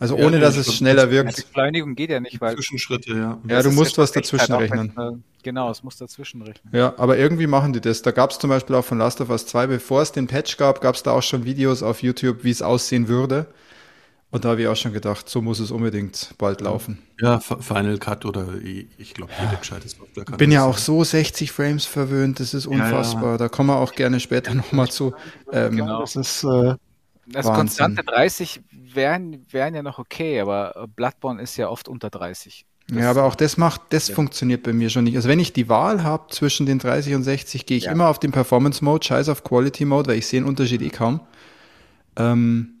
Also 0.00 0.16
Ja, 0.18 0.26
ohne, 0.26 0.36
ja, 0.36 0.42
dass 0.42 0.56
es 0.56 0.74
schneller 0.74 1.06
das- 1.06 1.14
Ja, 1.14 1.22
die 1.22 1.28
wirkt. 1.28 1.36
Beschleunigung 1.48 1.94
geht 1.94 2.10
ja 2.10 2.20
nicht, 2.20 2.40
weil 2.40 2.54
Zwischenschritte, 2.54 3.12
ja. 3.16 3.38
Ja, 3.46 3.62
du 3.62 3.70
musst 3.70 3.96
was 3.98 4.12
dazwischen 4.12 4.52
halt 4.54 4.72
rechnen. 4.72 5.22
Genau, 5.42 5.70
es 5.70 5.82
muss 5.84 5.98
dazwischen 5.98 6.40
rechnen. 6.42 6.72
Ja, 6.74 6.94
aber 6.96 7.18
irgendwie 7.18 7.46
machen 7.46 7.74
die 7.74 7.80
das. 7.80 8.00
Da 8.00 8.10
gab's 8.12 8.38
zum 8.38 8.48
Beispiel 8.48 8.74
auch 8.76 8.84
von 8.84 8.96
Last 8.98 9.20
of 9.20 9.28
Us 9.28 9.46
2, 9.46 9.66
bevor 9.66 10.00
es 10.00 10.10
den 10.10 10.26
Patch 10.26 10.56
gab, 10.56 10.80
gab's 10.80 11.02
da 11.02 11.10
auch 11.12 11.22
schon 11.22 11.44
Videos 11.44 11.82
auf 11.82 12.02
YouTube, 12.02 12.44
wie 12.44 12.50
es 12.50 12.62
aussehen 12.62 13.08
würde. 13.08 13.46
Und 14.34 14.44
da 14.44 14.48
habe 14.50 14.62
ich 14.62 14.68
auch 14.68 14.74
schon 14.76 14.92
gedacht, 14.92 15.28
so 15.28 15.40
muss 15.40 15.60
es 15.60 15.70
unbedingt 15.70 16.34
bald 16.38 16.60
laufen. 16.60 16.98
Ja, 17.20 17.38
Final 17.38 17.98
Cut 17.98 18.24
oder 18.24 18.48
ich, 18.98 19.14
glaube, 19.14 19.30
jede 19.40 19.56
gescheite 19.56 19.88
Software 19.88 20.24
kann 20.24 20.36
Bin 20.38 20.50
das 20.50 20.54
ja 20.54 20.60
sein. 20.62 20.70
auch 20.70 20.78
so 20.78 21.04
60 21.04 21.52
Frames 21.52 21.84
verwöhnt, 21.86 22.40
das 22.40 22.52
ist 22.52 22.64
ja. 22.64 22.70
unfassbar. 22.72 23.38
Da 23.38 23.48
kommen 23.48 23.68
wir 23.68 23.76
auch 23.76 23.92
gerne 23.92 24.18
später 24.18 24.52
nochmal 24.54 24.88
zu. 24.90 25.14
Ähm, 25.52 25.76
Genau. 25.76 26.00
Das 26.00 26.16
ist, 26.16 26.42
äh, 26.42 26.46
Also 26.46 26.78
Wahnsinn. 27.32 27.54
konstante 27.54 28.02
30 28.02 28.60
wären, 28.72 29.46
wären 29.50 29.74
ja 29.74 29.82
noch 29.84 29.98
okay, 30.00 30.40
aber 30.40 30.88
Bloodborne 30.96 31.40
ist 31.40 31.56
ja 31.56 31.68
oft 31.68 31.88
unter 31.88 32.10
30. 32.10 32.66
Das- 32.88 32.98
Ja, 32.98 33.10
aber 33.10 33.22
auch 33.24 33.36
das 33.36 33.56
macht, 33.56 33.80
das 33.90 34.08
Ja. 34.08 34.14
funktioniert 34.16 34.62
bei 34.64 34.72
mir 34.72 34.90
schon 34.90 35.04
nicht. 35.04 35.14
Also 35.16 35.28
wenn 35.28 35.38
ich 35.40 35.52
die 35.52 35.68
Wahl 35.68 36.02
habe 36.02 36.24
zwischen 36.30 36.66
den 36.66 36.80
30 36.80 37.14
und 37.14 37.22
60, 37.22 37.66
gehe 37.66 37.76
ich 37.78 37.84
Ja. 37.84 37.92
immer 37.92 38.08
auf 38.08 38.18
den 38.18 38.32
Performance 38.32 38.84
Mode, 38.84 39.06
scheiß 39.06 39.28
auf 39.28 39.44
Quality 39.44 39.84
Mode, 39.84 40.10
weil 40.10 40.18
ich 40.18 40.26
sehe 40.26 40.40
den 40.40 40.48
Unterschied 40.48 40.82
eh 40.82 40.90
kaum. 40.90 41.20
Ähm, 42.16 42.73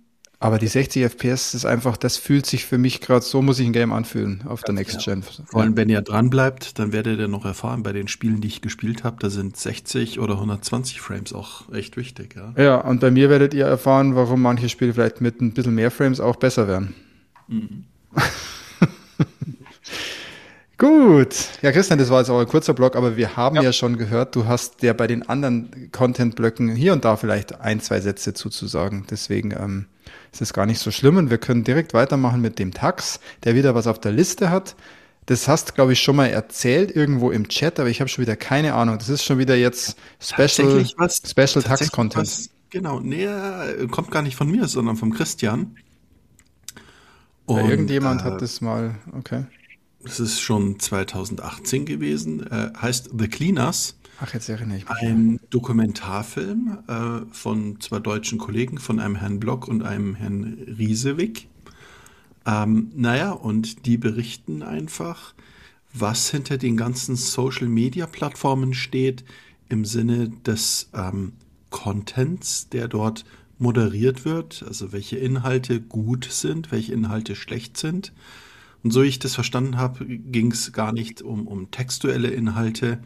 aber 0.44 0.58
die 0.58 0.66
60 0.66 1.04
FPS 1.04 1.54
ist 1.54 1.64
einfach, 1.64 1.96
das 1.96 2.18
fühlt 2.18 2.44
sich 2.44 2.66
für 2.66 2.76
mich 2.76 3.00
gerade, 3.00 3.24
so 3.24 3.40
muss 3.40 3.58
ich 3.60 3.66
ein 3.66 3.72
Game 3.72 3.94
anfühlen 3.94 4.42
auf 4.46 4.62
der 4.62 4.74
Next 4.74 5.02
Gen. 5.02 5.22
Vor 5.22 5.62
allem, 5.62 5.74
wenn 5.74 5.88
ihr 5.88 6.02
dran 6.02 6.28
bleibt, 6.28 6.78
dann 6.78 6.92
werdet 6.92 7.18
ihr 7.18 7.28
noch 7.28 7.46
erfahren, 7.46 7.82
bei 7.82 7.94
den 7.94 8.08
Spielen, 8.08 8.42
die 8.42 8.48
ich 8.48 8.60
gespielt 8.60 9.04
habe, 9.04 9.16
da 9.20 9.30
sind 9.30 9.56
60 9.56 10.20
oder 10.20 10.34
120 10.34 11.00
Frames 11.00 11.32
auch 11.32 11.72
echt 11.72 11.96
wichtig, 11.96 12.36
ja. 12.36 12.52
Ja, 12.62 12.76
und 12.76 13.00
bei 13.00 13.10
mir 13.10 13.30
werdet 13.30 13.54
ihr 13.54 13.64
erfahren, 13.64 14.16
warum 14.16 14.42
manche 14.42 14.68
Spiele 14.68 14.92
vielleicht 14.92 15.22
mit 15.22 15.40
ein 15.40 15.54
bisschen 15.54 15.76
mehr 15.76 15.90
Frames 15.90 16.20
auch 16.20 16.36
besser 16.36 16.68
werden. 16.68 16.94
Mhm. 17.48 17.84
Gut. 20.76 21.34
Ja, 21.62 21.72
Christian, 21.72 21.98
das 21.98 22.10
war 22.10 22.18
jetzt 22.18 22.28
auch 22.28 22.40
ein 22.40 22.46
kurzer 22.46 22.74
Blog, 22.74 22.96
aber 22.96 23.16
wir 23.16 23.34
haben 23.34 23.56
ja, 23.56 23.62
ja 23.62 23.72
schon 23.72 23.96
gehört, 23.96 24.36
du 24.36 24.44
hast 24.44 24.82
ja 24.82 24.92
bei 24.92 25.06
den 25.06 25.26
anderen 25.26 25.90
Content-Blöcken 25.90 26.76
hier 26.76 26.92
und 26.92 27.06
da 27.06 27.16
vielleicht 27.16 27.62
ein, 27.62 27.80
zwei 27.80 28.02
Sätze 28.02 28.34
zuzusagen. 28.34 29.06
Deswegen 29.08 29.52
ähm, 29.52 29.86
ist 30.34 30.40
es 30.40 30.52
gar 30.52 30.66
nicht 30.66 30.80
so 30.80 30.90
schlimm 30.90 31.16
und 31.16 31.30
wir 31.30 31.38
können 31.38 31.64
direkt 31.64 31.94
weitermachen 31.94 32.40
mit 32.40 32.58
dem 32.58 32.72
Tax, 32.72 33.20
der 33.44 33.54
wieder 33.54 33.74
was 33.74 33.86
auf 33.86 34.00
der 34.00 34.12
Liste 34.12 34.50
hat. 34.50 34.74
Das 35.26 35.48
hast, 35.48 35.74
glaube 35.74 35.94
ich, 35.94 36.00
schon 36.00 36.16
mal 36.16 36.26
erzählt 36.26 36.94
irgendwo 36.94 37.30
im 37.30 37.48
Chat, 37.48 37.80
aber 37.80 37.88
ich 37.88 38.00
habe 38.00 38.08
schon 38.08 38.22
wieder 38.22 38.36
keine 38.36 38.74
Ahnung. 38.74 38.98
Das 38.98 39.08
ist 39.08 39.24
schon 39.24 39.38
wieder 39.38 39.56
jetzt 39.56 39.96
Special, 40.20 40.84
was, 40.98 41.22
Special 41.24 41.62
Tax 41.62 41.90
Content. 41.90 42.26
Was, 42.26 42.50
genau, 42.68 43.00
nee, 43.00 43.26
kommt 43.90 44.10
gar 44.10 44.22
nicht 44.22 44.36
von 44.36 44.50
mir, 44.50 44.68
sondern 44.68 44.96
vom 44.96 45.14
Christian. 45.14 45.76
Und, 47.46 47.58
ja, 47.58 47.70
irgendjemand 47.70 48.22
äh, 48.22 48.24
hat 48.24 48.42
das 48.42 48.60
mal, 48.60 48.96
okay. 49.12 49.44
Das 50.02 50.20
ist 50.20 50.40
schon 50.40 50.78
2018 50.78 51.86
gewesen, 51.86 52.46
äh, 52.50 52.70
heißt 52.76 53.10
The 53.16 53.28
Cleaners. 53.28 53.96
Ach, 54.20 54.32
jetzt 54.32 54.48
erinnere 54.48 54.78
ich 54.78 54.88
mich. 54.88 54.98
Ein 54.98 55.40
Dokumentarfilm 55.50 56.78
äh, 56.86 57.32
von 57.32 57.80
zwei 57.80 57.98
deutschen 57.98 58.38
Kollegen, 58.38 58.78
von 58.78 59.00
einem 59.00 59.16
Herrn 59.16 59.40
Block 59.40 59.66
und 59.68 59.82
einem 59.82 60.14
Herrn 60.14 60.58
Riesewig. 60.78 61.48
Ähm, 62.46 62.90
naja, 62.94 63.32
und 63.32 63.86
die 63.86 63.96
berichten 63.96 64.62
einfach, 64.62 65.34
was 65.92 66.30
hinter 66.30 66.58
den 66.58 66.76
ganzen 66.76 67.16
Social-Media-Plattformen 67.16 68.74
steht, 68.74 69.24
im 69.68 69.84
Sinne 69.84 70.28
des 70.28 70.90
ähm, 70.94 71.32
Contents, 71.70 72.68
der 72.68 72.86
dort 72.88 73.24
moderiert 73.58 74.24
wird, 74.24 74.64
also 74.66 74.92
welche 74.92 75.16
Inhalte 75.16 75.80
gut 75.80 76.28
sind, 76.30 76.70
welche 76.70 76.92
Inhalte 76.92 77.34
schlecht 77.34 77.76
sind. 77.76 78.12
Und 78.82 78.90
so 78.90 79.02
ich 79.02 79.18
das 79.18 79.34
verstanden 79.34 79.78
habe, 79.78 80.04
ging 80.04 80.52
es 80.52 80.72
gar 80.72 80.92
nicht 80.92 81.22
um, 81.22 81.46
um 81.46 81.70
textuelle 81.70 82.28
Inhalte, 82.28 83.00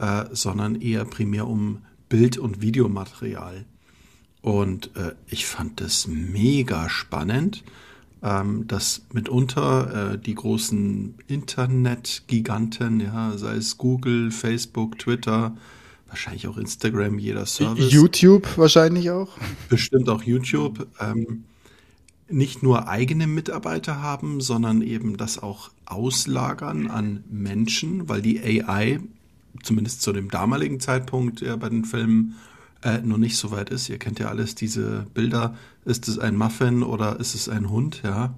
äh, 0.00 0.24
sondern 0.32 0.80
eher 0.80 1.04
primär 1.04 1.46
um 1.46 1.82
Bild- 2.08 2.38
und 2.38 2.62
Videomaterial. 2.62 3.64
Und 4.42 4.96
äh, 4.96 5.12
ich 5.28 5.46
fand 5.46 5.80
das 5.80 6.06
mega 6.08 6.88
spannend, 6.88 7.62
ähm, 8.22 8.66
dass 8.66 9.02
mitunter 9.12 10.12
äh, 10.14 10.18
die 10.18 10.34
großen 10.34 11.14
Internetgiganten, 11.28 13.00
ja, 13.00 13.36
sei 13.36 13.56
es 13.56 13.76
Google, 13.76 14.30
Facebook, 14.30 14.98
Twitter, 14.98 15.56
wahrscheinlich 16.08 16.48
auch 16.48 16.56
Instagram, 16.56 17.18
jeder 17.18 17.46
Service. 17.46 17.92
YouTube 17.92 18.56
wahrscheinlich 18.56 19.10
auch. 19.10 19.28
Bestimmt 19.68 20.08
auch 20.08 20.22
YouTube. 20.22 20.86
Ähm, 20.98 21.44
nicht 22.28 22.62
nur 22.62 22.88
eigene 22.88 23.26
Mitarbeiter 23.26 24.00
haben, 24.00 24.40
sondern 24.40 24.82
eben 24.82 25.16
das 25.16 25.38
auch 25.42 25.70
auslagern 25.84 26.88
an 26.88 27.24
Menschen, 27.28 28.08
weil 28.08 28.22
die 28.22 28.40
AI, 28.40 29.00
zumindest 29.62 30.02
zu 30.02 30.12
dem 30.12 30.30
damaligen 30.30 30.80
Zeitpunkt 30.80 31.40
ja, 31.40 31.56
bei 31.56 31.68
den 31.68 31.84
Filmen, 31.84 32.36
äh, 32.82 32.98
noch 32.98 33.18
nicht 33.18 33.36
so 33.36 33.50
weit 33.50 33.70
ist. 33.70 33.88
Ihr 33.88 33.98
kennt 33.98 34.18
ja 34.18 34.28
alles 34.28 34.54
diese 34.54 35.06
Bilder. 35.12 35.54
Ist 35.84 36.08
es 36.08 36.18
ein 36.18 36.36
Muffin 36.36 36.82
oder 36.82 37.20
ist 37.20 37.34
es 37.34 37.48
ein 37.48 37.68
Hund? 37.68 38.02
Ja. 38.04 38.34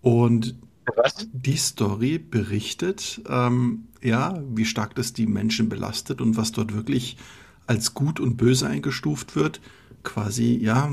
Und 0.00 0.56
Was? 0.96 1.28
die 1.32 1.56
Story 1.56 2.18
berichtet, 2.18 3.20
ähm, 3.28 3.84
ja, 4.02 4.42
wie 4.54 4.64
stark 4.64 4.94
das 4.94 5.12
die 5.12 5.26
Menschen 5.26 5.68
belastet 5.68 6.20
und 6.20 6.36
was 6.36 6.52
dort 6.52 6.74
wirklich 6.74 7.16
als 7.66 7.94
gut 7.94 8.20
und 8.20 8.36
böse 8.36 8.66
eingestuft 8.66 9.36
wird. 9.36 9.60
Quasi, 10.02 10.56
ja, 10.56 10.90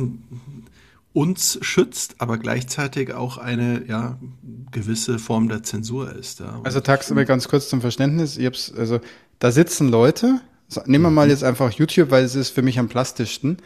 uns 1.14 1.58
schützt, 1.62 2.16
aber 2.20 2.38
gleichzeitig 2.38 3.14
auch 3.14 3.38
eine 3.38 3.84
ja, 3.88 4.20
gewisse 4.72 5.18
Form 5.20 5.50
der 5.50 5.64
Zensur 5.64 6.14
ist. 6.16 6.40
Ja. 6.40 6.62
Also 6.64 6.80
Tax, 6.80 7.12
aber 7.12 7.26
ganz 7.26 7.48
kurz 7.48 7.70
zum 7.70 7.82
Verständnis. 7.82 8.38
Ich 8.38 8.46
hab's, 8.46 8.72
also 8.76 9.00
da 9.40 9.52
sitzen 9.52 9.90
Leute, 9.90 10.40
nehmen 10.86 11.06
wir 11.06 11.10
mal 11.10 11.26
mhm. 11.26 11.32
jetzt 11.32 11.44
einfach 11.44 11.72
YouTube, 11.72 12.12
weil 12.12 12.24
es 12.24 12.36
ist 12.36 12.50
für 12.50 12.62
mich 12.62 12.78
am 12.78 12.90
plastischsten. 12.90 13.58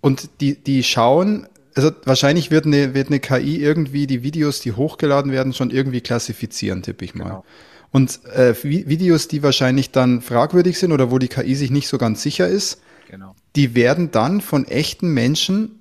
Und 0.00 0.28
die, 0.40 0.54
die 0.62 0.82
schauen, 0.84 1.48
also 1.74 1.90
wahrscheinlich 2.04 2.50
wird 2.50 2.66
eine, 2.66 2.94
wird 2.94 3.08
eine 3.08 3.20
KI 3.20 3.56
irgendwie 3.56 4.06
die 4.06 4.22
Videos, 4.22 4.60
die 4.60 4.72
hochgeladen 4.72 5.32
werden, 5.32 5.52
schon 5.52 5.70
irgendwie 5.70 6.00
klassifizieren, 6.00 6.82
tippe 6.82 7.04
ich 7.04 7.14
mal. 7.14 7.24
Genau. 7.24 7.44
Und 7.90 8.24
äh, 8.26 8.54
Videos, 8.62 9.28
die 9.28 9.42
wahrscheinlich 9.42 9.90
dann 9.92 10.20
fragwürdig 10.20 10.78
sind 10.78 10.92
oder 10.92 11.10
wo 11.10 11.18
die 11.18 11.28
KI 11.28 11.54
sich 11.54 11.70
nicht 11.70 11.86
so 11.88 11.96
ganz 11.96 12.22
sicher 12.22 12.48
ist, 12.48 12.80
genau. 13.08 13.34
die 13.56 13.74
werden 13.74 14.10
dann 14.10 14.40
von 14.40 14.66
echten 14.66 15.14
Menschen 15.14 15.80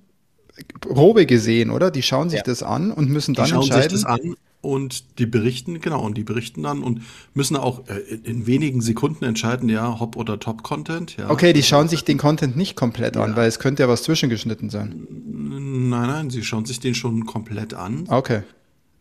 Probe 0.80 1.26
gesehen, 1.26 1.70
oder? 1.70 1.92
Die 1.92 2.02
schauen 2.02 2.30
sich 2.30 2.39
ja. 2.39 2.44
das 2.44 2.63
an 2.63 2.92
und 2.92 3.10
müssen 3.10 3.34
dann 3.34 3.46
die 3.46 3.52
schauen 3.52 3.63
entscheiden. 3.63 3.89
Sich 3.89 4.04
das 4.04 4.06
an 4.06 4.36
und 4.62 5.20
die 5.20 5.26
berichten, 5.26 5.82
genau, 5.82 6.06
und 6.06 6.18
die 6.18 6.24
berichten 6.24 6.63
dann 6.63 6.84
und 6.84 7.02
müssen 7.34 7.58
auch 7.58 7.88
äh, 7.89 8.00
in 8.24 8.48
wenigen 8.48 8.82
Sekunden 8.82 9.26
entscheiden, 9.26 9.68
ja, 9.68 10.00
Hop 10.00 10.16
oder 10.16 10.39
Top-Content. 10.39 11.18
Ja. 11.18 11.30
Okay, 11.30 11.52
die 11.54 11.63
schauen 11.63 11.89
sich 11.89 12.06
den 12.06 12.18
Content 12.18 12.56
nicht 12.56 12.76
komplett 12.76 13.16
ja. 13.16 13.24
an, 13.24 13.36
weil 13.36 13.48
es 13.48 13.60
könnte 13.60 13.84
ja 13.84 13.89
was 13.89 14.04
zwischengeschnitten 14.04 14.70
sein. 14.70 15.06
Nein, 15.10 16.08
nein, 16.08 16.30
sie 16.30 16.44
schauen 16.44 16.66
sich 16.66 16.80
den 16.80 16.96
schon 16.96 17.26
komplett 17.26 17.74
an. 17.74 18.06
Okay. 18.08 18.44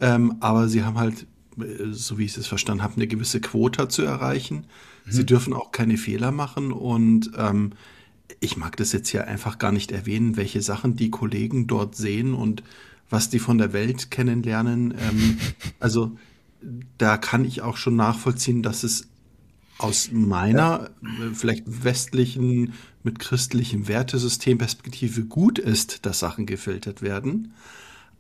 Ähm, 0.01 0.37
aber 0.41 0.69
sie 0.69 0.83
haben 0.83 0.99
halt 0.99 1.27
so 1.93 2.19
wie 2.19 2.25
ich 2.25 2.37
es 2.37 2.47
verstanden 2.47 2.83
habe, 2.83 2.97
eine 2.97 3.07
gewisse 3.07 3.41
Quota 3.41 3.89
zu 3.89 4.03
erreichen. 4.03 4.67
Mhm. 5.05 5.13
Sie 5.13 5.27
dürfen 5.27 5.53
auch 5.53 5.73
keine 5.73 5.97
Fehler 5.97 6.33
machen 6.33 6.73
und 6.73 7.31
ähm, 7.37 7.73
ich 8.41 8.57
mag 8.57 8.77
das 8.77 8.93
jetzt 8.93 9.09
hier 9.09 9.27
einfach 9.27 9.59
gar 9.59 9.73
nicht 9.73 9.93
erwähnen, 9.93 10.37
welche 10.37 10.63
Sachen 10.63 10.97
die 10.97 11.11
Kollegen 11.11 11.67
dort 11.67 11.97
sehen 11.97 12.35
und 12.35 12.63
was 13.11 13.29
die 13.29 13.39
von 13.39 13.59
der 13.59 13.73
Welt 13.73 14.11
kennenlernen. 14.11 14.95
Ähm, 14.99 15.39
also 15.81 16.17
da 16.99 17.17
kann 17.17 17.45
ich 17.45 17.63
auch 17.63 17.77
schon 17.77 17.97
nachvollziehen, 17.97 18.63
dass 18.63 18.83
es 18.83 19.09
aus 19.79 20.11
meiner 20.13 20.91
äh, 21.03 21.35
vielleicht 21.35 21.65
westlichen 21.67 22.75
mit 23.03 23.19
christlichem 23.19 23.89
Wertesystem 23.89 24.59
Perspektive 24.59 25.25
gut 25.25 25.59
ist, 25.59 26.07
dass 26.07 26.21
Sachen 26.21 26.47
gefiltert 26.47 27.03
werden. 27.03 27.53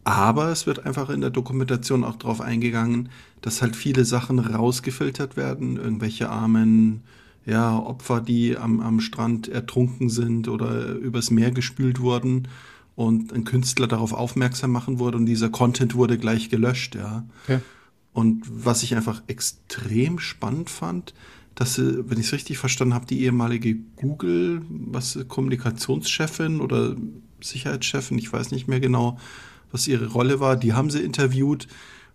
Aber 0.04 0.48
es 0.48 0.66
wird 0.66 0.84
einfach 0.84 1.10
in 1.10 1.20
der 1.20 1.30
Dokumentation 1.30 2.02
auch 2.02 2.16
darauf 2.16 2.40
eingegangen, 2.40 3.08
dass 3.40 3.62
halt 3.62 3.76
viele 3.76 4.04
Sachen 4.04 4.40
rausgefiltert 4.40 5.36
werden, 5.36 5.76
irgendwelche 5.76 6.28
armen 6.28 7.02
ja, 7.46 7.76
Opfer, 7.78 8.20
die 8.20 8.56
am, 8.56 8.80
am 8.80 9.00
Strand 9.00 9.48
ertrunken 9.48 10.08
sind 10.08 10.48
oder 10.48 10.92
übers 10.94 11.30
Meer 11.30 11.50
gespült 11.50 12.00
wurden 12.00 12.48
und 12.94 13.32
ein 13.32 13.44
Künstler 13.44 13.86
darauf 13.86 14.12
aufmerksam 14.12 14.70
machen 14.70 14.98
wurde 14.98 15.16
und 15.16 15.26
dieser 15.26 15.48
Content 15.48 15.94
wurde 15.94 16.18
gleich 16.18 16.50
gelöscht, 16.50 16.94
ja. 16.94 17.24
Okay. 17.44 17.60
Und 18.12 18.44
was 18.46 18.82
ich 18.82 18.94
einfach 18.94 19.22
extrem 19.26 20.18
spannend 20.18 20.68
fand, 20.68 21.14
dass 21.54 21.74
sie, 21.74 22.08
wenn 22.08 22.18
ich 22.18 22.26
es 22.26 22.32
richtig 22.32 22.58
verstanden 22.58 22.94
habe, 22.94 23.06
die 23.06 23.22
ehemalige 23.22 23.74
Google, 23.96 24.62
was 24.68 25.18
Kommunikationschefin 25.28 26.60
oder 26.60 26.96
Sicherheitschefin, 27.40 28.18
ich 28.18 28.32
weiß 28.32 28.50
nicht 28.50 28.68
mehr 28.68 28.80
genau, 28.80 29.18
was 29.70 29.88
ihre 29.88 30.08
Rolle 30.08 30.40
war, 30.40 30.56
die 30.56 30.74
haben 30.74 30.90
sie 30.90 31.00
interviewt, 31.00 31.68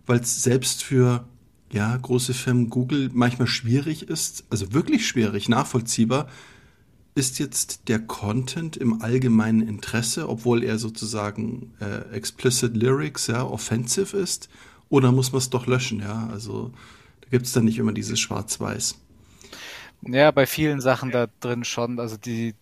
weil 0.06 0.20
es 0.20 0.42
selbst 0.42 0.84
für 0.84 1.26
ja, 1.72 1.96
große 1.96 2.34
Firmen 2.34 2.70
Google 2.70 3.10
manchmal 3.12 3.48
schwierig 3.48 4.08
ist, 4.08 4.44
also 4.50 4.72
wirklich 4.72 5.06
schwierig, 5.06 5.48
nachvollziehbar, 5.48 6.28
ist 7.14 7.38
jetzt 7.38 7.88
der 7.88 7.98
Content 7.98 8.76
im 8.76 9.02
allgemeinen 9.02 9.66
Interesse, 9.66 10.28
obwohl 10.28 10.62
er 10.62 10.78
sozusagen 10.78 11.74
äh, 11.80 12.14
explicit 12.14 12.76
Lyrics, 12.76 13.26
ja, 13.26 13.44
offensive 13.44 14.16
ist, 14.16 14.48
oder 14.88 15.12
muss 15.12 15.32
man 15.32 15.38
es 15.38 15.50
doch 15.50 15.66
löschen, 15.66 16.00
ja? 16.00 16.28
Also 16.32 16.72
da 17.20 17.28
gibt 17.30 17.46
es 17.46 17.52
dann 17.52 17.64
nicht 17.64 17.78
immer 17.78 17.92
dieses 17.92 18.18
Schwarz-Weiß. 18.20 18.96
Ja, 20.02 20.30
bei 20.30 20.46
vielen 20.46 20.80
Sachen 20.80 21.10
da 21.10 21.26
drin 21.40 21.64
schon, 21.64 21.98
also 21.98 22.16
die 22.16 22.54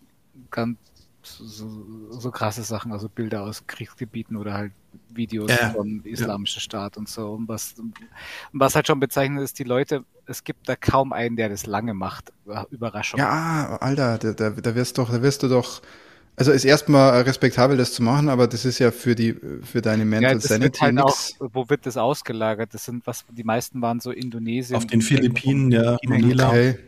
ganz 0.51 0.79
so, 1.23 2.11
so 2.11 2.31
krasse 2.31 2.63
Sachen, 2.63 2.93
also 2.93 3.09
Bilder 3.09 3.43
aus 3.43 3.67
Kriegsgebieten 3.67 4.37
oder 4.37 4.55
halt 4.55 4.73
Videos 5.17 5.51
ja, 5.51 5.71
vom 5.71 6.03
Islamischen 6.05 6.59
ja. 6.59 6.63
Staat 6.63 6.97
und 6.97 7.09
so. 7.09 7.33
Und 7.33 7.49
was, 7.49 7.75
was 8.53 8.75
halt 8.75 8.87
schon 8.87 9.01
bezeichnet 9.01 9.43
ist, 9.43 9.59
die 9.59 9.65
Leute, 9.65 10.05
es 10.27 10.45
gibt 10.45 10.69
da 10.69 10.77
kaum 10.77 11.13
einen, 11.13 11.37
der 11.37 11.49
das 11.49 11.67
lange 11.67 11.95
macht. 11.95 12.33
Überraschung. 12.71 13.19
Ja, 13.19 13.79
Alter, 13.81 14.19
da, 14.19 14.33
da, 14.33 14.51
da 14.51 14.75
wirst 14.75 14.99
doch, 14.99 15.11
da 15.11 15.23
wirst 15.23 15.43
du 15.43 15.49
doch. 15.49 15.83
Also 16.39 16.53
ist 16.53 16.67
erstmal 16.67 17.23
respektabel, 17.23 17.79
das 17.79 17.95
zu 17.95 18.03
machen, 18.03 18.29
aber 18.29 18.47
das 18.47 18.67
ist 18.67 18.79
ja 18.79 18.91
für 18.91 19.15
die 19.15 19.35
für 19.63 19.81
deine 19.81 20.05
Mental 20.05 20.35
ja, 20.35 20.41
Sanity 20.41 20.81
halt 20.81 20.95
nix. 20.95 21.35
Auch, 21.41 21.49
wo 21.55 21.69
wird 21.71 21.87
das 21.87 21.97
ausgelagert? 21.97 22.75
Das 22.75 22.85
sind 22.85 23.07
was 23.07 23.25
die 23.31 23.45
meisten 23.45 23.81
waren 23.81 24.01
so 24.01 24.11
Indonesien. 24.11 24.77
Auf 24.77 24.87
den 24.87 25.01
Philippinen, 25.01 25.71
ja, 25.71 25.97
Manila. 26.05 26.49
Okay. 26.49 26.79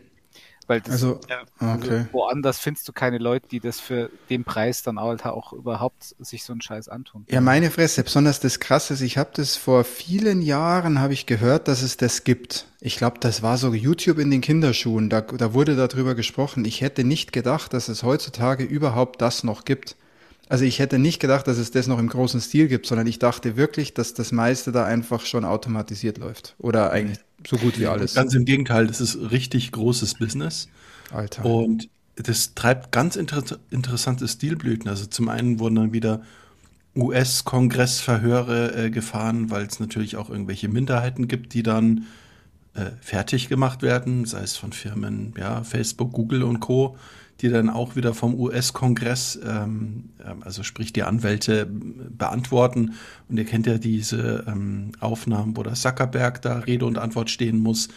Weil 0.69 0.81
das, 0.81 0.91
also, 0.91 1.19
ja, 1.27 1.41
okay. 1.55 1.89
also 1.89 2.05
woanders 2.11 2.59
findest 2.59 2.87
du 2.87 2.93
keine 2.93 3.17
Leute, 3.17 3.47
die 3.49 3.59
das 3.59 3.79
für 3.79 4.11
den 4.29 4.43
Preis 4.43 4.83
dann 4.83 4.99
halt 4.99 5.25
auch 5.25 5.51
überhaupt 5.51 6.15
sich 6.19 6.43
so 6.43 6.53
einen 6.53 6.61
Scheiß 6.61 6.89
antun. 6.89 7.25
Ja, 7.27 7.41
meine 7.41 7.71
Fresse. 7.71 8.03
Besonders 8.03 8.39
das 8.39 8.59
Krasse 8.59 8.93
ist, 8.93 9.01
ich 9.01 9.17
habe 9.17 9.31
das 9.33 9.55
vor 9.55 9.83
vielen 9.83 10.43
Jahren, 10.43 10.99
habe 10.99 11.13
ich 11.13 11.25
gehört, 11.25 11.67
dass 11.67 11.81
es 11.81 11.97
das 11.97 12.23
gibt. 12.23 12.67
Ich 12.81 12.97
glaube, 12.97 13.17
das 13.19 13.41
war 13.41 13.57
so 13.57 13.73
YouTube 13.73 14.19
in 14.19 14.29
den 14.29 14.41
Kinderschuhen. 14.41 15.09
Da, 15.09 15.21
da 15.21 15.55
wurde 15.55 15.75
darüber 15.75 16.13
gesprochen. 16.13 16.63
Ich 16.65 16.81
hätte 16.81 17.03
nicht 17.03 17.33
gedacht, 17.33 17.73
dass 17.73 17.89
es 17.89 18.03
heutzutage 18.03 18.63
überhaupt 18.63 19.23
das 19.23 19.43
noch 19.43 19.65
gibt. 19.65 19.95
Also 20.49 20.65
ich 20.65 20.77
hätte 20.77 20.99
nicht 20.99 21.19
gedacht, 21.19 21.47
dass 21.47 21.57
es 21.57 21.71
das 21.71 21.87
noch 21.87 21.97
im 21.97 22.09
großen 22.09 22.41
Stil 22.41 22.67
gibt, 22.67 22.85
sondern 22.85 23.07
ich 23.07 23.17
dachte 23.17 23.57
wirklich, 23.57 23.95
dass 23.95 24.13
das 24.13 24.31
meiste 24.31 24.71
da 24.71 24.85
einfach 24.85 25.25
schon 25.25 25.45
automatisiert 25.45 26.19
läuft. 26.19 26.53
Oder 26.59 26.91
eigentlich 26.91 27.17
so 27.47 27.57
gut 27.57 27.79
wie 27.79 27.87
alles. 27.87 28.13
Ganz 28.13 28.33
im 28.33 28.45
Gegenteil, 28.45 28.87
das 28.87 29.01
ist 29.01 29.31
richtig 29.31 29.71
großes 29.71 30.15
Business. 30.15 30.69
Alter. 31.11 31.45
Und 31.45 31.89
das 32.15 32.53
treibt 32.53 32.91
ganz 32.91 33.15
inter 33.15 33.43
interessante 33.69 34.27
Stilblüten. 34.27 34.89
Also 34.89 35.05
zum 35.05 35.29
einen 35.29 35.59
wurden 35.59 35.75
dann 35.75 35.93
wieder 35.93 36.21
US-Kongressverhöre 36.95 38.85
äh, 38.85 38.89
gefahren, 38.89 39.49
weil 39.49 39.65
es 39.65 39.79
natürlich 39.79 40.17
auch 40.17 40.29
irgendwelche 40.29 40.67
Minderheiten 40.67 41.27
gibt, 41.27 41.53
die 41.53 41.63
dann 41.63 42.07
äh, 42.73 42.91
fertig 43.01 43.47
gemacht 43.47 43.81
werden, 43.81 44.25
sei 44.25 44.41
es 44.41 44.57
von 44.57 44.73
Firmen, 44.73 45.33
ja, 45.37 45.63
Facebook, 45.63 46.11
Google 46.11 46.43
und 46.43 46.59
Co., 46.59 46.97
die 47.41 47.49
dann 47.49 47.69
auch 47.69 47.95
wieder 47.95 48.13
vom 48.13 48.35
US-Kongress, 48.35 49.39
ähm, 49.45 50.09
ähm, 50.25 50.43
also 50.43 50.63
sprich 50.63 50.91
die 50.91 51.03
Anwälte, 51.03 51.65
beantworten. 51.65 52.93
Und 53.29 53.37
ihr 53.37 53.45
kennt 53.45 53.65
ja 53.65 53.77
diese 53.77 54.45
ähm, 54.47 54.91
Aufnahmen, 54.99 55.55
wo 55.55 55.63
der 55.63 55.73
Zuckerberg 55.73 56.41
da 56.41 56.59
Rede 56.59 56.85
und 56.85 56.97
Antwort 56.97 57.29
stehen 57.29 57.59
muss. 57.59 57.87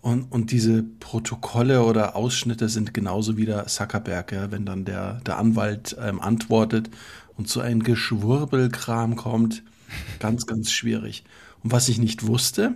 Und, 0.00 0.32
und 0.32 0.50
diese 0.50 0.82
Protokolle 0.82 1.84
oder 1.84 2.16
Ausschnitte 2.16 2.68
sind 2.68 2.94
genauso 2.94 3.36
wie 3.36 3.44
der 3.44 3.66
Zuckerberg, 3.66 4.32
ja, 4.32 4.50
wenn 4.50 4.64
dann 4.64 4.84
der, 4.84 5.20
der 5.26 5.38
Anwalt 5.38 5.96
ähm, 6.00 6.20
antwortet 6.20 6.90
und 7.36 7.48
so 7.48 7.60
ein 7.60 7.82
Geschwurbelkram 7.82 9.16
kommt. 9.16 9.62
Ganz, 10.18 10.46
ganz 10.46 10.72
schwierig. 10.72 11.24
Und 11.62 11.72
was 11.72 11.88
ich 11.88 11.98
nicht 11.98 12.26
wusste, 12.26 12.74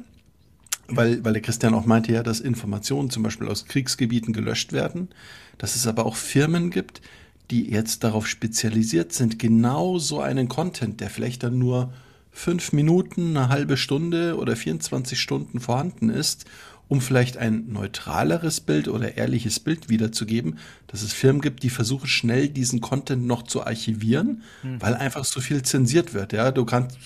weil, 0.89 1.25
weil 1.25 1.33
der 1.33 1.43
Christian 1.43 1.75
auch 1.75 1.87
meinte 1.87 2.13
ja, 2.13 2.23
dass 2.23 2.41
Informationen 2.41 3.11
zum 3.11 3.23
Beispiel 3.23 3.49
aus 3.49 3.65
Kriegsgebieten 3.67 4.33
gelöscht 4.33 4.73
werden, 4.73 5.09
dass 5.59 5.77
es 5.77 5.87
aber 5.87 6.07
auch 6.07 6.17
Firmen 6.17 6.71
gibt, 6.71 7.01
die 7.51 7.71
jetzt 7.71 8.05
darauf 8.05 8.27
spezialisiert 8.27 9.13
sind, 9.13 9.39
genau 9.39 9.99
so 9.99 10.21
einen 10.21 10.49
Content, 10.49 11.01
der 11.01 11.11
vielleicht 11.11 11.43
dann 11.43 11.59
nur 11.59 11.93
fünf 12.31 12.73
Minuten, 12.73 13.37
eine 13.37 13.49
halbe 13.49 13.77
Stunde 13.77 14.37
oder 14.37 14.57
24 14.57 15.21
Stunden 15.21 15.61
vorhanden 15.61 16.11
ist, 16.11 16.47
um 16.89 17.01
vielleicht 17.01 17.37
ein 17.37 17.73
neutraleres 17.73 18.61
Bild 18.61 18.89
oder 18.89 19.17
ehrliches 19.17 19.61
Bild 19.61 19.89
wiederzugeben, 19.89 20.59
dass 20.87 21.03
es 21.03 21.13
Firmen 21.13 21.41
gibt, 21.41 21.63
die 21.63 21.71
versuchen 21.71 22.07
schnell 22.07 22.49
diesen 22.49 22.81
Content 22.81 23.27
noch 23.27 23.43
zu 23.43 23.65
archivieren, 23.65 24.43
mhm. 24.63 24.83
weil 24.83 24.95
einfach 24.95 25.25
so 25.25 25.41
viel 25.41 25.63
zensiert 25.63 26.13
wird. 26.13 26.33
Ja, 26.33 26.51
du 26.51 26.65
kannst 26.65 26.99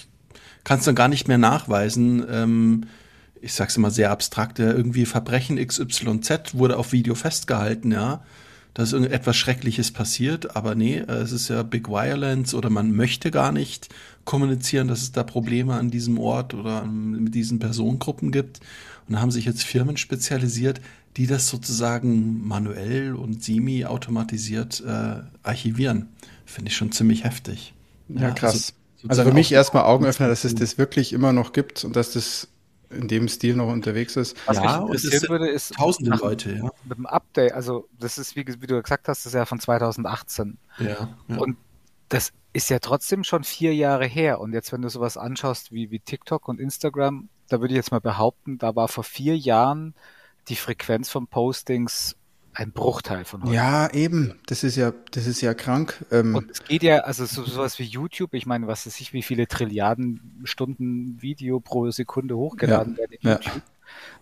kannst 0.64 0.86
dann 0.86 0.94
gar 0.94 1.08
nicht 1.08 1.28
mehr 1.28 1.38
nachweisen. 1.38 2.24
Ähm, 2.30 2.84
ich 3.40 3.52
sag's 3.52 3.76
immer 3.76 3.90
sehr 3.90 4.10
abstrakt, 4.10 4.58
irgendwie 4.58 5.06
Verbrechen 5.06 5.56
XYZ 5.64 6.54
wurde 6.54 6.76
auf 6.76 6.92
Video 6.92 7.14
festgehalten, 7.14 7.92
ja. 7.92 8.22
Da 8.74 8.84
ist 8.84 8.92
irgendetwas 8.92 9.36
Schreckliches 9.36 9.90
passiert, 9.90 10.54
aber 10.54 10.76
nee, 10.76 10.98
es 10.98 11.32
ist 11.32 11.48
ja 11.48 11.64
Big 11.64 11.88
Violence 11.88 12.54
oder 12.54 12.70
man 12.70 12.92
möchte 12.92 13.32
gar 13.32 13.50
nicht 13.50 13.88
kommunizieren, 14.24 14.86
dass 14.86 15.02
es 15.02 15.10
da 15.10 15.24
Probleme 15.24 15.74
an 15.74 15.90
diesem 15.90 16.18
Ort 16.18 16.54
oder 16.54 16.84
mit 16.84 17.34
diesen 17.34 17.58
Personengruppen 17.58 18.30
gibt. 18.30 18.60
Und 19.08 19.14
da 19.14 19.20
haben 19.20 19.32
sich 19.32 19.46
jetzt 19.46 19.64
Firmen 19.64 19.96
spezialisiert, 19.96 20.80
die 21.16 21.26
das 21.26 21.48
sozusagen 21.48 22.46
manuell 22.46 23.14
und 23.14 23.42
semi-automatisiert 23.42 24.84
äh, 24.86 25.22
archivieren. 25.42 26.10
Finde 26.46 26.70
ich 26.70 26.76
schon 26.76 26.92
ziemlich 26.92 27.24
heftig. 27.24 27.74
Ja, 28.08 28.20
ja 28.20 28.30
krass. 28.30 28.74
Also, 29.02 29.08
also 29.08 29.22
für 29.24 29.34
mich 29.34 29.50
erstmal 29.50 29.84
Augenöffner, 29.84 30.28
dass 30.28 30.44
es 30.44 30.54
das 30.54 30.78
wirklich 30.78 31.12
immer 31.12 31.32
noch 31.32 31.52
gibt 31.52 31.84
und 31.84 31.96
dass 31.96 32.12
das 32.12 32.48
in 32.90 33.08
dem 33.08 33.28
Stil 33.28 33.54
noch 33.54 33.68
unterwegs 33.68 34.16
ist. 34.16 34.36
Was 34.46 34.56
ja, 34.56 34.80
mich 34.80 35.04
interessieren 35.04 35.30
würde, 35.30 35.48
ist 35.48 35.74
tausende 35.74 36.10
nach, 36.10 36.20
Leute, 36.20 36.52
ja. 36.52 36.70
Mit 36.84 36.98
dem 36.98 37.06
Update, 37.06 37.52
also 37.52 37.88
das 37.98 38.18
ist, 38.18 38.36
wie, 38.36 38.46
wie, 38.46 38.66
du 38.66 38.82
gesagt 38.82 39.08
hast, 39.08 39.20
das 39.20 39.26
ist 39.26 39.34
ja 39.34 39.44
von 39.44 39.60
2018. 39.60 40.58
Ja, 40.78 41.08
ja. 41.28 41.36
Und 41.36 41.56
das 42.08 42.32
ist 42.52 42.70
ja 42.70 42.78
trotzdem 42.78 43.24
schon 43.24 43.44
vier 43.44 43.74
Jahre 43.74 44.06
her. 44.06 44.40
Und 44.40 44.52
jetzt, 44.52 44.72
wenn 44.72 44.82
du 44.82 44.88
sowas 44.88 45.16
anschaust 45.16 45.72
wie, 45.72 45.90
wie 45.90 46.00
TikTok 46.00 46.48
und 46.48 46.60
Instagram, 46.60 47.28
da 47.48 47.60
würde 47.60 47.74
ich 47.74 47.76
jetzt 47.76 47.92
mal 47.92 48.00
behaupten, 48.00 48.58
da 48.58 48.74
war 48.74 48.88
vor 48.88 49.04
vier 49.04 49.36
Jahren 49.36 49.94
die 50.48 50.56
Frequenz 50.56 51.10
von 51.10 51.26
Postings 51.26 52.16
ein 52.58 52.72
Bruchteil 52.72 53.24
von 53.24 53.44
heute. 53.44 53.54
Ja, 53.54 53.88
eben. 53.92 54.34
Das 54.46 54.64
ist 54.64 54.74
ja, 54.74 54.92
das 55.12 55.28
ist 55.28 55.40
ja 55.40 55.54
krank. 55.54 56.04
Ähm 56.10 56.34
und 56.34 56.50
es 56.50 56.64
geht 56.64 56.82
ja, 56.82 56.98
also 56.98 57.24
so, 57.24 57.44
sowas 57.44 57.78
wie 57.78 57.84
YouTube, 57.84 58.34
ich 58.34 58.46
meine, 58.46 58.66
was 58.66 58.84
weiß 58.84 59.00
ich, 59.00 59.12
wie 59.12 59.22
viele 59.22 59.46
Trilliarden 59.46 60.42
Stunden 60.42 61.22
Video 61.22 61.60
pro 61.60 61.88
Sekunde 61.92 62.36
hochgeladen 62.36 62.94
ja, 62.94 62.98
werden 62.98 63.12
in 63.20 63.30
YouTube. 63.30 63.54
Ja. 63.54 63.62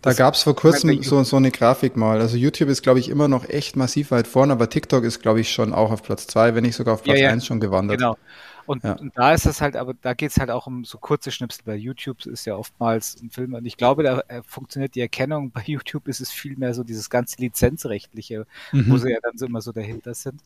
Da 0.02 0.12
gab 0.12 0.34
es 0.34 0.42
vor 0.42 0.54
kurzem 0.54 1.02
so, 1.02 1.24
so 1.24 1.36
eine 1.36 1.50
Grafik 1.50 1.96
mal. 1.96 2.20
Also 2.20 2.36
YouTube 2.36 2.68
ist, 2.68 2.82
glaube 2.82 3.00
ich, 3.00 3.08
immer 3.08 3.26
noch 3.26 3.48
echt 3.48 3.74
massiv 3.74 4.10
weit 4.10 4.26
vorne, 4.26 4.52
aber 4.52 4.68
TikTok 4.68 5.02
ist, 5.04 5.22
glaube 5.22 5.40
ich, 5.40 5.50
schon 5.50 5.72
auch 5.72 5.90
auf 5.90 6.02
Platz 6.02 6.26
zwei, 6.26 6.54
wenn 6.54 6.62
nicht 6.62 6.76
sogar 6.76 6.94
auf 6.94 7.02
Platz 7.02 7.18
ja, 7.18 7.30
eins 7.30 7.46
schon 7.46 7.58
gewandert. 7.58 7.98
Genau. 7.98 8.18
Und, 8.66 8.84
ja. 8.84 8.92
und 8.94 9.16
da 9.16 9.32
ist 9.32 9.46
es 9.46 9.60
halt, 9.60 9.76
aber 9.76 9.94
da 9.94 10.14
geht 10.14 10.30
es 10.30 10.38
halt 10.38 10.50
auch 10.50 10.66
um 10.66 10.84
so 10.84 10.98
kurze 10.98 11.30
Schnipsel. 11.30 11.62
Bei 11.64 11.76
YouTube 11.76 12.26
ist 12.26 12.44
ja 12.44 12.56
oftmals 12.56 13.20
ein 13.22 13.30
Film. 13.30 13.54
Und 13.54 13.64
ich 13.64 13.76
glaube, 13.76 14.02
da 14.02 14.20
äh, 14.28 14.42
funktioniert 14.44 14.94
die 14.94 15.00
Erkennung. 15.00 15.50
Bei 15.56 15.62
YouTube 15.64 16.08
ist 16.08 16.20
es 16.20 16.30
viel 16.30 16.56
mehr 16.56 16.74
so 16.74 16.84
dieses 16.84 17.08
ganze 17.08 17.40
Lizenzrechtliche, 17.40 18.46
mhm. 18.72 18.90
wo 18.90 18.96
sie 18.96 19.10
ja 19.10 19.18
dann 19.22 19.38
so 19.38 19.46
immer 19.46 19.60
so 19.60 19.72
dahinter 19.72 20.14
sind. 20.14 20.42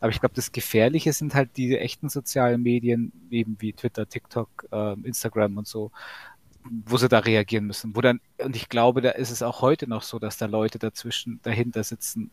Aber 0.00 0.10
ich 0.10 0.20
glaube, 0.20 0.34
das 0.34 0.52
Gefährliche 0.52 1.12
sind 1.12 1.34
halt 1.34 1.56
diese 1.56 1.78
echten 1.78 2.08
sozialen 2.08 2.62
Medien, 2.62 3.12
eben 3.30 3.56
wie 3.60 3.72
Twitter, 3.72 4.08
TikTok, 4.08 4.48
äh, 4.72 4.92
Instagram 5.04 5.58
und 5.58 5.66
so, 5.66 5.90
wo 6.64 6.96
sie 6.96 7.08
da 7.08 7.20
reagieren 7.20 7.66
müssen. 7.66 7.94
Wo 7.94 8.00
dann, 8.00 8.20
und 8.38 8.56
ich 8.56 8.68
glaube, 8.68 9.00
da 9.00 9.10
ist 9.10 9.30
es 9.30 9.42
auch 9.42 9.62
heute 9.62 9.88
noch 9.88 10.02
so, 10.02 10.18
dass 10.18 10.36
da 10.36 10.46
Leute 10.46 10.78
dazwischen 10.78 11.40
dahinter 11.42 11.84
sitzen, 11.84 12.30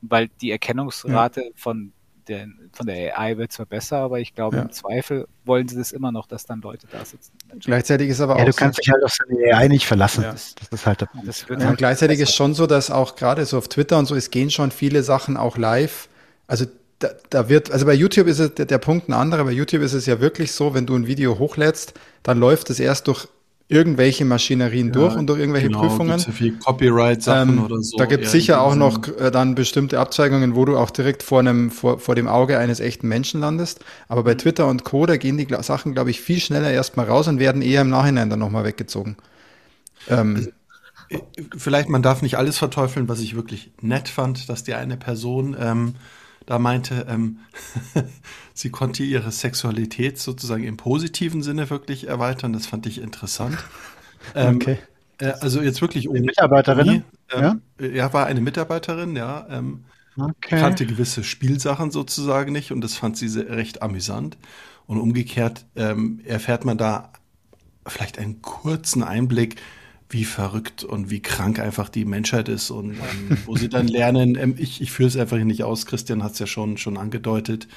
weil 0.00 0.28
die 0.40 0.50
Erkennungsrate 0.50 1.42
ja. 1.42 1.50
von 1.54 1.92
der, 2.28 2.46
von 2.72 2.86
der 2.86 3.18
AI 3.18 3.38
wird 3.38 3.52
zwar 3.52 3.66
besser, 3.66 3.98
aber 3.98 4.20
ich 4.20 4.34
glaube, 4.34 4.56
ja. 4.56 4.62
im 4.62 4.72
Zweifel 4.72 5.26
wollen 5.44 5.66
sie 5.68 5.76
das 5.76 5.92
immer 5.92 6.12
noch, 6.12 6.26
dass 6.26 6.44
dann 6.44 6.60
Leute 6.60 6.86
da 6.90 7.04
sitzen. 7.04 7.32
Gleichzeitig 7.60 8.10
ist 8.10 8.20
aber 8.20 8.36
ja, 8.36 8.42
auch. 8.42 8.46
du 8.46 8.52
kannst 8.52 8.76
so, 8.76 8.80
dich 8.82 8.92
halt 8.92 9.02
auf 9.02 9.16
deine 9.18 9.56
AI 9.56 9.68
nicht 9.68 9.86
verlassen. 9.86 10.22
Ja. 10.22 10.32
Das, 10.32 10.54
das, 10.54 10.68
ist 10.68 10.86
halt 10.86 11.00
der 11.00 11.06
Punkt. 11.06 11.26
Ja, 11.26 11.66
halt 11.66 11.78
gleichzeitig 11.78 12.18
besser. 12.18 12.30
ist 12.30 12.36
schon 12.36 12.54
so, 12.54 12.66
dass 12.66 12.90
auch 12.90 13.16
gerade 13.16 13.44
so 13.46 13.58
auf 13.58 13.68
Twitter 13.68 13.98
und 13.98 14.06
so, 14.06 14.14
es 14.14 14.30
gehen 14.30 14.50
schon 14.50 14.70
viele 14.70 15.02
Sachen 15.02 15.36
auch 15.36 15.56
live. 15.56 16.08
Also 16.46 16.66
da, 16.98 17.10
da 17.30 17.48
wird, 17.48 17.70
also 17.70 17.86
bei 17.86 17.94
YouTube 17.94 18.26
ist 18.26 18.38
es 18.38 18.54
der, 18.54 18.66
der 18.66 18.78
Punkt 18.78 19.08
ein 19.08 19.12
anderer. 19.12 19.44
Bei 19.44 19.52
YouTube 19.52 19.82
ist 19.82 19.92
es 19.92 20.06
ja 20.06 20.20
wirklich 20.20 20.52
so, 20.52 20.74
wenn 20.74 20.86
du 20.86 20.94
ein 20.94 21.06
Video 21.06 21.38
hochlädst, 21.38 21.94
dann 22.22 22.38
läuft 22.38 22.70
es 22.70 22.80
erst 22.80 23.08
durch 23.08 23.28
irgendwelche 23.68 24.24
Maschinerien 24.24 24.88
ja, 24.88 24.92
durch 24.94 25.14
und 25.14 25.26
durch 25.26 25.38
irgendwelche 25.38 25.68
genau, 25.68 25.80
Prüfungen. 25.80 26.18
So 26.18 26.32
viel 26.32 26.58
Copyright-Sachen 26.58 27.58
ähm, 27.58 27.64
oder 27.64 27.82
so. 27.82 27.98
Da 27.98 28.06
gibt 28.06 28.24
es 28.24 28.32
sicher 28.32 28.62
auch 28.62 28.74
noch 28.74 29.06
äh, 29.18 29.30
dann 29.30 29.54
bestimmte 29.54 30.00
Abzweigungen, 30.00 30.56
wo 30.56 30.64
du 30.64 30.78
auch 30.78 30.90
direkt 30.90 31.22
vor 31.22 31.40
einem, 31.40 31.70
vor, 31.70 31.98
vor 31.98 32.14
dem 32.14 32.28
Auge 32.28 32.58
eines 32.58 32.80
echten 32.80 33.08
Menschen 33.08 33.40
landest. 33.40 33.84
Aber 34.08 34.24
bei 34.24 34.32
mhm. 34.32 34.38
Twitter 34.38 34.66
und 34.66 34.84
Co., 34.84 35.04
da 35.04 35.18
gehen 35.18 35.36
die 35.36 35.46
Sachen, 35.60 35.92
glaube 35.92 36.10
ich, 36.10 36.20
viel 36.20 36.40
schneller 36.40 36.70
erstmal 36.70 37.06
raus 37.06 37.28
und 37.28 37.38
werden 37.38 37.60
eher 37.60 37.82
im 37.82 37.90
Nachhinein 37.90 38.30
dann 38.30 38.38
nochmal 38.38 38.64
weggezogen. 38.64 39.16
Ähm, 40.08 40.36
also, 40.36 40.50
äh, 41.10 41.42
vielleicht, 41.56 41.90
man 41.90 42.02
darf 42.02 42.22
nicht 42.22 42.38
alles 42.38 42.56
verteufeln, 42.56 43.08
was 43.08 43.20
ich 43.20 43.36
wirklich 43.36 43.70
nett 43.82 44.08
fand, 44.08 44.48
dass 44.48 44.64
die 44.64 44.74
eine 44.74 44.96
Person 44.96 45.54
ähm, 45.60 45.94
da 46.48 46.58
meinte, 46.58 47.04
ähm, 47.10 47.40
sie 48.54 48.70
konnte 48.70 49.02
ihre 49.02 49.30
Sexualität 49.30 50.18
sozusagen 50.18 50.64
im 50.64 50.78
positiven 50.78 51.42
Sinne 51.42 51.68
wirklich 51.68 52.08
erweitern. 52.08 52.54
Das 52.54 52.66
fand 52.66 52.86
ich 52.86 53.00
interessant. 53.00 53.58
Ähm, 54.34 54.56
okay. 54.56 54.78
Äh, 55.20 55.32
also 55.40 55.62
jetzt 55.62 55.80
wirklich 55.80 56.10
eine 56.10 56.20
Mitarbeiterin. 56.20 57.04
Ähm, 57.32 57.60
ja? 57.80 57.86
ja, 57.86 58.12
war 58.12 58.26
eine 58.26 58.40
Mitarbeiterin, 58.40 59.14
ja. 59.14 59.46
Ähm, 59.48 59.84
okay. 60.18 60.58
Kannte 60.58 60.84
gewisse 60.84 61.22
Spielsachen 61.22 61.92
sozusagen 61.92 62.52
nicht 62.52 62.72
und 62.72 62.82
das 62.82 62.94
fand 62.94 63.16
sie 63.16 63.28
sehr, 63.28 63.48
recht 63.48 63.80
amüsant. 63.80 64.36
Und 64.86 64.98
umgekehrt 64.98 65.64
ähm, 65.76 66.20
erfährt 66.24 66.64
man 66.64 66.78
da 66.78 67.12
vielleicht 67.86 68.18
einen 68.18 68.42
kurzen 68.42 69.04
Einblick, 69.04 69.56
wie 70.10 70.24
verrückt 70.24 70.84
und 70.84 71.10
wie 71.10 71.20
krank 71.20 71.58
einfach 71.58 71.88
die 71.88 72.04
Menschheit 72.04 72.48
ist 72.48 72.70
und 72.70 72.92
ähm, 72.92 73.38
wo 73.44 73.56
sie 73.56 73.68
dann 73.68 73.88
lernen, 73.88 74.36
ähm, 74.36 74.54
ich, 74.56 74.80
ich 74.80 74.90
führe 74.90 75.08
es 75.08 75.16
einfach 75.16 75.36
nicht 75.38 75.62
aus, 75.64 75.86
Christian 75.86 76.22
hat 76.22 76.32
es 76.32 76.38
ja 76.38 76.46
schon, 76.46 76.78
schon 76.78 76.96
angedeutet, 76.96 77.68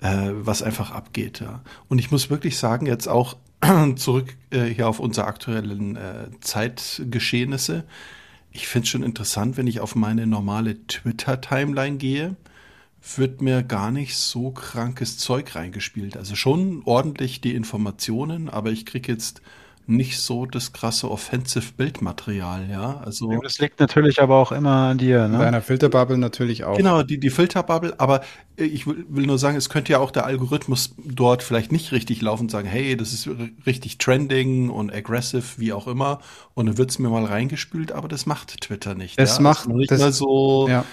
äh, 0.00 0.30
was 0.32 0.62
einfach 0.62 0.90
abgeht. 0.90 1.40
Ja. 1.40 1.62
Und 1.88 1.98
ich 1.98 2.10
muss 2.10 2.28
wirklich 2.30 2.58
sagen, 2.58 2.86
jetzt 2.86 3.06
auch 3.06 3.36
zurück 3.96 4.36
äh, 4.50 4.64
hier 4.64 4.88
auf 4.88 4.98
unsere 4.98 5.26
aktuellen 5.26 5.96
äh, 5.96 6.28
Zeitgeschehnisse, 6.40 7.84
ich 8.50 8.68
finde 8.68 8.84
es 8.84 8.90
schon 8.90 9.02
interessant, 9.02 9.56
wenn 9.56 9.66
ich 9.66 9.80
auf 9.80 9.96
meine 9.96 10.28
normale 10.28 10.86
Twitter-Timeline 10.86 11.96
gehe, 11.96 12.36
wird 13.16 13.42
mir 13.42 13.62
gar 13.64 13.90
nicht 13.90 14.16
so 14.16 14.52
krankes 14.52 15.18
Zeug 15.18 15.56
reingespielt. 15.56 16.16
Also 16.16 16.36
schon 16.36 16.82
ordentlich 16.84 17.40
die 17.40 17.54
Informationen, 17.54 18.48
aber 18.48 18.70
ich 18.70 18.86
kriege 18.86 19.10
jetzt 19.10 19.42
nicht 19.86 20.18
so 20.18 20.46
das 20.46 20.72
krasse 20.72 21.10
Offensive-Bildmaterial, 21.10 22.70
ja. 22.70 23.02
Also 23.04 23.38
das 23.42 23.58
liegt 23.58 23.80
natürlich 23.80 24.22
aber 24.22 24.36
auch 24.36 24.50
immer 24.50 24.88
an 24.88 24.98
dir, 24.98 25.28
ne? 25.28 25.38
Bei 25.38 25.46
einer 25.46 25.60
Filterbubble 25.60 26.16
natürlich 26.16 26.64
auch. 26.64 26.76
Genau, 26.76 27.02
die, 27.02 27.18
die 27.20 27.30
Filterbubble, 27.30 27.94
aber 27.98 28.22
äh, 28.56 28.64
ich 28.64 28.86
will, 28.86 29.04
will 29.08 29.26
nur 29.26 29.38
sagen, 29.38 29.56
es 29.56 29.68
könnte 29.68 29.92
ja 29.92 29.98
auch 29.98 30.10
der 30.10 30.24
Algorithmus 30.24 30.94
dort 31.04 31.42
vielleicht 31.42 31.70
nicht 31.70 31.92
richtig 31.92 32.22
laufen 32.22 32.44
und 32.44 32.50
sagen, 32.50 32.66
hey, 32.66 32.96
das 32.96 33.12
ist 33.12 33.28
richtig 33.66 33.98
trending 33.98 34.70
und 34.70 34.92
aggressive, 34.92 35.44
wie 35.58 35.72
auch 35.72 35.86
immer. 35.86 36.20
Und 36.54 36.66
dann 36.66 36.78
wird's 36.78 36.98
mir 36.98 37.10
mal 37.10 37.24
reingespült, 37.24 37.92
aber 37.92 38.08
das 38.08 38.24
macht 38.24 38.60
Twitter 38.62 38.94
nicht. 38.94 39.18
Es 39.18 39.36
ja? 39.36 39.42
macht 39.42 39.68
nicht 39.68 39.90
das, 39.90 40.00
mal 40.00 40.12
so, 40.12 40.68
ja. 40.68 40.84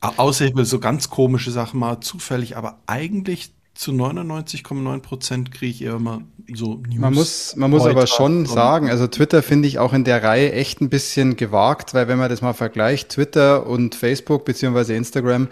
außer 0.00 0.46
ich 0.46 0.54
will 0.54 0.64
so 0.64 0.78
ganz 0.78 1.10
komische 1.10 1.50
Sachen 1.50 1.80
mal 1.80 2.00
zufällig, 2.00 2.56
aber 2.56 2.78
eigentlich 2.86 3.52
zu 3.80 3.92
99,9 3.92 5.00
Prozent 5.00 5.52
kriege 5.52 5.70
ich 5.70 5.82
eher 5.82 5.94
immer 5.94 6.20
so 6.52 6.82
News. 6.86 6.98
Man 6.98 7.14
muss, 7.14 7.56
man 7.56 7.70
muss 7.70 7.86
aber 7.86 8.06
schon 8.06 8.44
sagen, 8.44 8.90
also 8.90 9.06
Twitter 9.06 9.42
finde 9.42 9.68
ich 9.68 9.78
auch 9.78 9.94
in 9.94 10.04
der 10.04 10.22
Reihe 10.22 10.52
echt 10.52 10.82
ein 10.82 10.90
bisschen 10.90 11.36
gewagt, 11.36 11.94
weil 11.94 12.06
wenn 12.06 12.18
man 12.18 12.28
das 12.28 12.42
mal 12.42 12.52
vergleicht, 12.52 13.08
Twitter 13.08 13.66
und 13.66 13.94
Facebook 13.94 14.44
beziehungsweise 14.44 14.94
Instagram, 14.94 15.48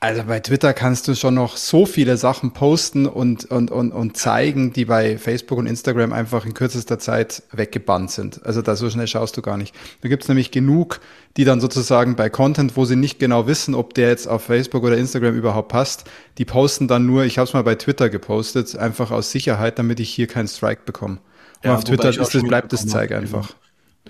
also 0.00 0.22
bei 0.22 0.38
Twitter 0.38 0.74
kannst 0.74 1.08
du 1.08 1.16
schon 1.16 1.34
noch 1.34 1.56
so 1.56 1.84
viele 1.84 2.16
Sachen 2.16 2.52
posten 2.52 3.06
und, 3.06 3.46
und, 3.46 3.72
und, 3.72 3.90
und 3.90 4.16
zeigen, 4.16 4.72
die 4.72 4.84
bei 4.84 5.18
Facebook 5.18 5.58
und 5.58 5.66
Instagram 5.66 6.12
einfach 6.12 6.46
in 6.46 6.54
kürzester 6.54 7.00
Zeit 7.00 7.42
weggebannt 7.50 8.12
sind. 8.12 8.46
Also 8.46 8.62
da 8.62 8.76
so 8.76 8.88
schnell 8.90 9.08
schaust 9.08 9.36
du 9.36 9.42
gar 9.42 9.56
nicht. 9.56 9.74
Da 10.02 10.08
gibt's 10.08 10.28
nämlich 10.28 10.52
genug, 10.52 11.00
die 11.36 11.44
dann 11.44 11.60
sozusagen 11.60 12.14
bei 12.14 12.30
Content, 12.30 12.76
wo 12.76 12.84
sie 12.84 12.94
nicht 12.94 13.18
genau 13.18 13.48
wissen, 13.48 13.74
ob 13.74 13.92
der 13.94 14.08
jetzt 14.08 14.28
auf 14.28 14.44
Facebook 14.44 14.84
oder 14.84 14.96
Instagram 14.96 15.34
überhaupt 15.34 15.68
passt, 15.68 16.04
die 16.38 16.44
posten 16.44 16.86
dann 16.86 17.04
nur, 17.04 17.24
ich 17.24 17.38
habe 17.38 17.48
es 17.48 17.54
mal 17.54 17.64
bei 17.64 17.74
Twitter 17.74 18.08
gepostet, 18.08 18.76
einfach 18.76 19.10
aus 19.10 19.32
Sicherheit, 19.32 19.80
damit 19.80 19.98
ich 19.98 20.10
hier 20.10 20.28
keinen 20.28 20.48
Strike 20.48 20.82
bekomme. 20.84 21.18
Ja, 21.64 21.74
auf 21.74 21.82
Twitter 21.82 22.10
ist 22.10 22.34
das, 22.34 22.42
bleibt 22.44 22.72
das 22.72 22.86
Zeig 22.86 23.10
einfach. 23.10 23.54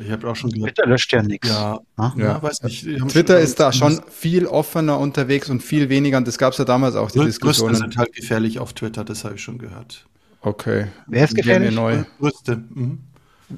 Ich 0.00 0.11
habe 0.11 0.28
auch 0.28 0.37
schon 0.37 0.50
gehört. 0.50 0.74
Twitter 0.74 0.88
löscht 0.88 1.12
ja 1.12 1.22
nichts. 1.22 1.48
Ja, 1.48 1.78
ja. 1.98 2.14
ja, 2.16 2.42
weiß 2.42 2.62
nicht. 2.62 2.84
Twitter 3.08 3.38
ist 3.38 3.58
da 3.61 3.72
schon 3.72 4.00
viel 4.11 4.46
offener 4.46 4.98
unterwegs 4.98 5.50
und 5.50 5.62
viel 5.62 5.88
weniger. 5.88 6.18
Und 6.18 6.28
das 6.28 6.38
gab 6.38 6.52
es 6.52 6.58
ja 6.58 6.64
damals 6.64 6.94
auch, 6.94 7.11
die 7.11 7.20
Diskussionen. 7.20 7.72
Brüste 7.72 7.84
sind 7.84 7.96
halt 7.96 8.12
gefährlich 8.14 8.58
auf 8.58 8.72
Twitter, 8.72 9.04
das 9.04 9.24
habe 9.24 9.34
ich 9.37 9.42
schon 9.42 9.58
gehört. 9.58 10.06
Okay. 10.40 10.87
Wer 11.06 11.24
ist 11.24 11.34
gefährlich? 11.34 11.74
Wäre 11.74 11.90
mir 11.90 11.96
neu. 11.98 12.04
Brüste. 12.18 12.56
Mhm. 12.56 12.98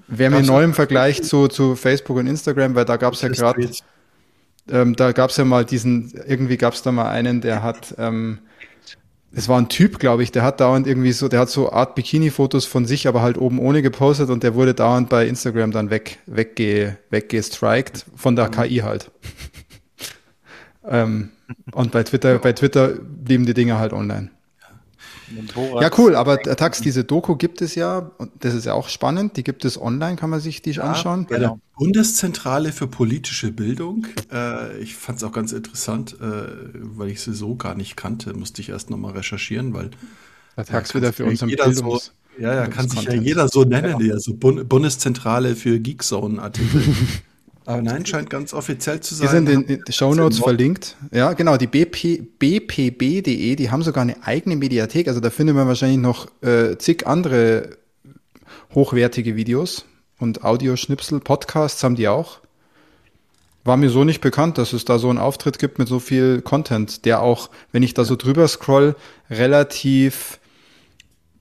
Wäre 0.07 0.31
mir 0.31 0.43
neu 0.43 0.63
im 0.63 0.75
Vergleich 0.75 1.23
zu, 1.23 1.49
zu 1.49 1.75
Facebook 1.75 2.17
und 2.17 2.27
Instagram, 2.27 2.75
weil 2.75 2.85
da 2.85 2.97
gab 2.97 3.15
es 3.15 3.23
ja 3.23 3.29
gerade, 3.29 3.69
ähm, 4.69 4.95
da 4.95 5.13
gab 5.13 5.31
es 5.31 5.37
ja 5.37 5.45
mal 5.45 5.65
diesen, 5.65 6.13
irgendwie 6.27 6.57
gab 6.57 6.75
es 6.75 6.83
da 6.83 6.93
mal 6.93 7.11
einen, 7.11 7.41
der 7.41 7.63
hat 7.63 7.95
ähm, 7.99 8.39
es 9.33 9.49
war 9.49 9.59
ein 9.59 9.69
Typ, 9.69 9.99
glaube 9.99 10.23
ich, 10.23 10.33
der 10.33 10.43
hat 10.43 10.61
dauernd 10.61 10.87
irgendwie 10.87 11.13
so, 11.13 11.29
der 11.29 11.41
hat 11.41 11.51
so 11.51 11.71
Art 11.73 11.95
Bikini-Fotos 11.95 12.67
von 12.67 12.85
sich, 12.85 13.07
aber 13.07 13.23
halt 13.23 13.39
oben 13.39 13.59
ohne 13.59 13.81
gepostet 13.81 14.29
und 14.29 14.43
der 14.43 14.55
wurde 14.55 14.75
dauernd 14.75 15.09
bei 15.09 15.27
Instagram 15.27 15.71
dann 15.71 15.91
weg, 15.91 16.19
wegge, 16.27 16.99
weggestrikt 17.11 18.07
von 18.17 18.35
der 18.35 18.49
KI 18.49 18.79
halt. 18.79 19.11
ähm, 20.89 21.31
und 21.73 21.93
bei 21.93 22.03
Twitter, 22.03 22.39
bei 22.39 22.53
Twitter 22.53 22.89
blieben 22.89 23.47
die 23.47 23.55
Dinge 23.55 23.79
halt 23.79 23.93
online. 23.93 24.31
Ja, 25.81 25.91
cool, 25.99 26.17
aber 26.17 26.47
äh, 26.47 26.57
Tax, 26.57 26.81
diese 26.81 27.05
Doku 27.05 27.37
gibt 27.37 27.63
es 27.63 27.75
ja, 27.75 28.11
und 28.19 28.31
das 28.41 28.55
ist 28.55 28.65
ja 28.65 28.75
auch 28.75 28.89
spannend, 28.89 29.37
die 29.37 29.45
gibt 29.45 29.65
es 29.65 29.81
online, 29.81 30.17
kann 30.17 30.31
man 30.31 30.41
sich 30.41 30.63
die 30.63 30.73
ja, 30.73 30.83
anschauen. 30.83 31.27
Bei 31.29 31.39
der 31.39 31.59
Bundeszentrale 31.77 32.73
für 32.73 32.87
politische 32.87 33.53
Bildung. 33.53 34.07
Äh, 34.33 34.79
ich 34.79 34.97
fand 34.97 35.19
es 35.19 35.25
auch 35.25 35.33
ganz 35.33 35.53
interessant, 35.53 36.17
äh, 36.21 36.49
weil 36.83 37.09
ich 37.09 37.21
sie 37.21 37.35
so 37.35 37.57
gar 37.57 37.75
nicht 37.75 37.97
kannte, 37.97 38.35
musste 38.35 38.61
ich 38.61 38.69
erst 38.71 38.91
nochmal 38.91 39.13
recherchieren, 39.13 39.73
weil 39.73 39.91
der 40.57 40.65
Tax 40.65 40.95
wieder 40.95 41.13
für 41.13 41.25
uns 41.25 41.41
jeder 41.41 41.73
so, 41.73 42.01
Ja, 42.39 42.55
ja, 42.55 42.67
kann 42.67 42.89
sich 42.89 43.03
ja 43.05 43.15
jeder 43.15 43.49
so 43.49 43.65
nennen, 43.65 44.05
ja, 44.05 44.19
so 44.19 44.35
Bundeszentrale 44.35 45.57
für 45.57 45.79
Geekzone-Artikel. 45.79 46.83
Aber 47.67 47.83
nein, 47.83 48.07
scheint 48.07 48.31
ganz 48.31 48.55
offiziell 48.55 49.01
zu 49.01 49.15
sein. 49.15 49.27
Die 49.27 49.53
sind 49.53 49.71
in 49.71 49.85
den 49.85 49.93
Show 49.93 50.15
Notes 50.15 50.39
verlinkt. 50.39 50.97
Ja, 51.13 51.35
genau, 51.35 51.57
die 51.57 51.67
BP, 51.67 52.23
bpb.de, 52.39 53.57
die 53.57 53.71
haben 53.71 53.83
sogar 53.83 54.03
eine 54.03 54.25
eigene 54.25 54.57
Mediathek. 54.57 55.09
Also 55.09 55.21
da 55.21 55.31
findet 55.31 55.57
man 55.57 55.69
wahrscheinlich 55.69 55.99
noch 55.99 56.29
äh, 56.43 56.79
zig 56.79 57.07
andere 57.07 57.77
hochwertige 58.75 59.37
Videos 59.37 59.85
und 60.19 60.43
Audioschnipsel. 60.45 61.21
Podcasts 61.21 61.83
haben 61.85 61.97
die 61.97 62.09
auch. 62.09 62.41
War 63.63 63.77
mir 63.77 63.91
so 63.91 64.05
nicht 64.05 64.23
bekannt, 64.23 64.57
dass 64.57 64.73
es 64.73 64.87
da 64.87 64.99
so 64.99 65.11
einen 65.11 65.19
Auftritt 65.19 65.59
gibt 65.59 65.79
mit 65.79 65.87
so 65.87 65.99
viel 65.99 66.41
Content, 66.41 67.05
der 67.05 67.21
auch, 67.21 67.51
wenn 67.73 67.83
ich 67.83 67.93
da 67.93 68.05
so 68.05 68.17
drüber 68.17 68.49
scroll, 68.49 68.97
relativ 69.29 70.41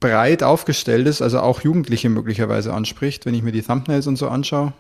breit 0.01 0.43
aufgestellt 0.43 1.07
ist, 1.07 1.21
also 1.21 1.39
auch 1.39 1.61
Jugendliche 1.61 2.09
möglicherweise 2.09 2.73
anspricht, 2.73 3.25
wenn 3.25 3.33
ich 3.33 3.41
mir 3.41 3.51
die 3.51 3.61
Thumbnails 3.61 4.07
und 4.07 4.17
so 4.17 4.27
anschaue. 4.27 4.73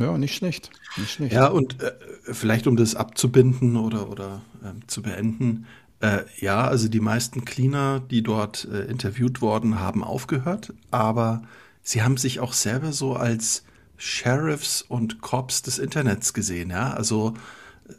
Ja, 0.00 0.16
nicht 0.18 0.34
schlecht. 0.34 0.70
Nicht 0.96 1.12
schlecht. 1.12 1.32
Ja, 1.32 1.48
und 1.48 1.82
äh, 1.82 1.92
vielleicht 2.24 2.66
um 2.66 2.76
das 2.76 2.94
abzubinden 2.94 3.76
oder, 3.76 4.08
oder 4.08 4.40
äh, 4.64 4.86
zu 4.86 5.02
beenden, 5.02 5.66
äh, 6.00 6.20
ja, 6.38 6.66
also 6.66 6.88
die 6.88 7.00
meisten 7.00 7.44
Cleaner, 7.44 8.00
die 8.00 8.22
dort 8.22 8.66
äh, 8.72 8.84
interviewt 8.84 9.42
worden, 9.42 9.78
haben 9.78 10.02
aufgehört, 10.02 10.72
aber 10.90 11.42
sie 11.82 12.02
haben 12.02 12.16
sich 12.16 12.40
auch 12.40 12.54
selber 12.54 12.92
so 12.92 13.14
als 13.14 13.64
Sheriffs 13.98 14.80
und 14.80 15.20
Cops 15.20 15.60
des 15.60 15.78
Internets 15.78 16.32
gesehen, 16.32 16.70
ja. 16.70 16.92
Also 16.94 17.34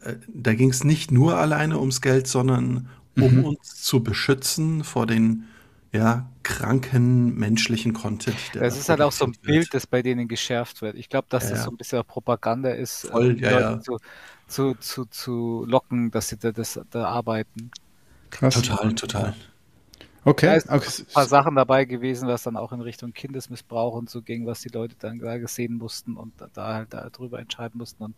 äh, 0.04 0.16
da 0.26 0.54
ging 0.54 0.70
es 0.70 0.82
nicht 0.82 1.12
nur 1.12 1.36
alleine 1.36 1.78
ums 1.78 2.00
Geld, 2.00 2.26
sondern 2.26 2.88
um 3.16 3.36
mhm. 3.36 3.44
uns 3.44 3.82
zu 3.82 4.02
beschützen 4.02 4.82
vor 4.82 5.06
den 5.06 5.44
ja, 5.92 6.26
kranken 6.42 7.34
menschlichen 7.34 7.92
Content. 7.92 8.36
Das 8.54 8.78
ist 8.78 8.88
halt 8.88 9.02
auch 9.02 9.12
so 9.12 9.26
ein 9.26 9.32
wird. 9.34 9.42
Bild, 9.42 9.74
das 9.74 9.86
bei 9.86 10.02
denen 10.02 10.26
geschärft 10.26 10.80
wird. 10.80 10.96
Ich 10.96 11.08
glaube, 11.08 11.26
dass 11.28 11.44
ja, 11.44 11.50
das 11.50 11.64
so 11.64 11.70
ein 11.70 11.76
bisschen 11.76 12.02
Propaganda 12.04 12.70
ist, 12.70 13.08
Voll, 13.08 13.38
ja, 13.40 13.60
ja. 13.60 13.80
Zu, 13.80 13.98
zu, 14.48 14.74
zu, 14.74 15.04
zu 15.04 15.64
locken, 15.68 16.10
dass 16.10 16.28
sie 16.28 16.38
da, 16.38 16.50
das, 16.50 16.80
da 16.90 17.04
arbeiten. 17.04 17.70
Krass. 18.30 18.54
Total, 18.54 18.94
total. 18.94 19.34
Okay. 20.24 20.46
Da 20.46 20.54
ist 20.54 20.70
okay. 20.70 20.88
ein 21.00 21.12
paar 21.12 21.26
Sachen 21.26 21.56
dabei 21.56 21.84
gewesen, 21.84 22.28
was 22.28 22.44
dann 22.44 22.56
auch 22.56 22.72
in 22.72 22.80
Richtung 22.80 23.12
Kindesmissbrauch 23.12 23.94
und 23.94 24.08
so 24.08 24.22
ging, 24.22 24.46
was 24.46 24.60
die 24.60 24.68
Leute 24.68 24.94
dann 24.98 25.18
da 25.18 25.36
gesehen 25.36 25.74
mussten 25.74 26.16
und 26.16 26.32
da 26.54 26.74
halt 26.74 26.94
darüber 26.94 27.40
entscheiden 27.40 27.78
mussten. 27.78 28.04
Und 28.04 28.14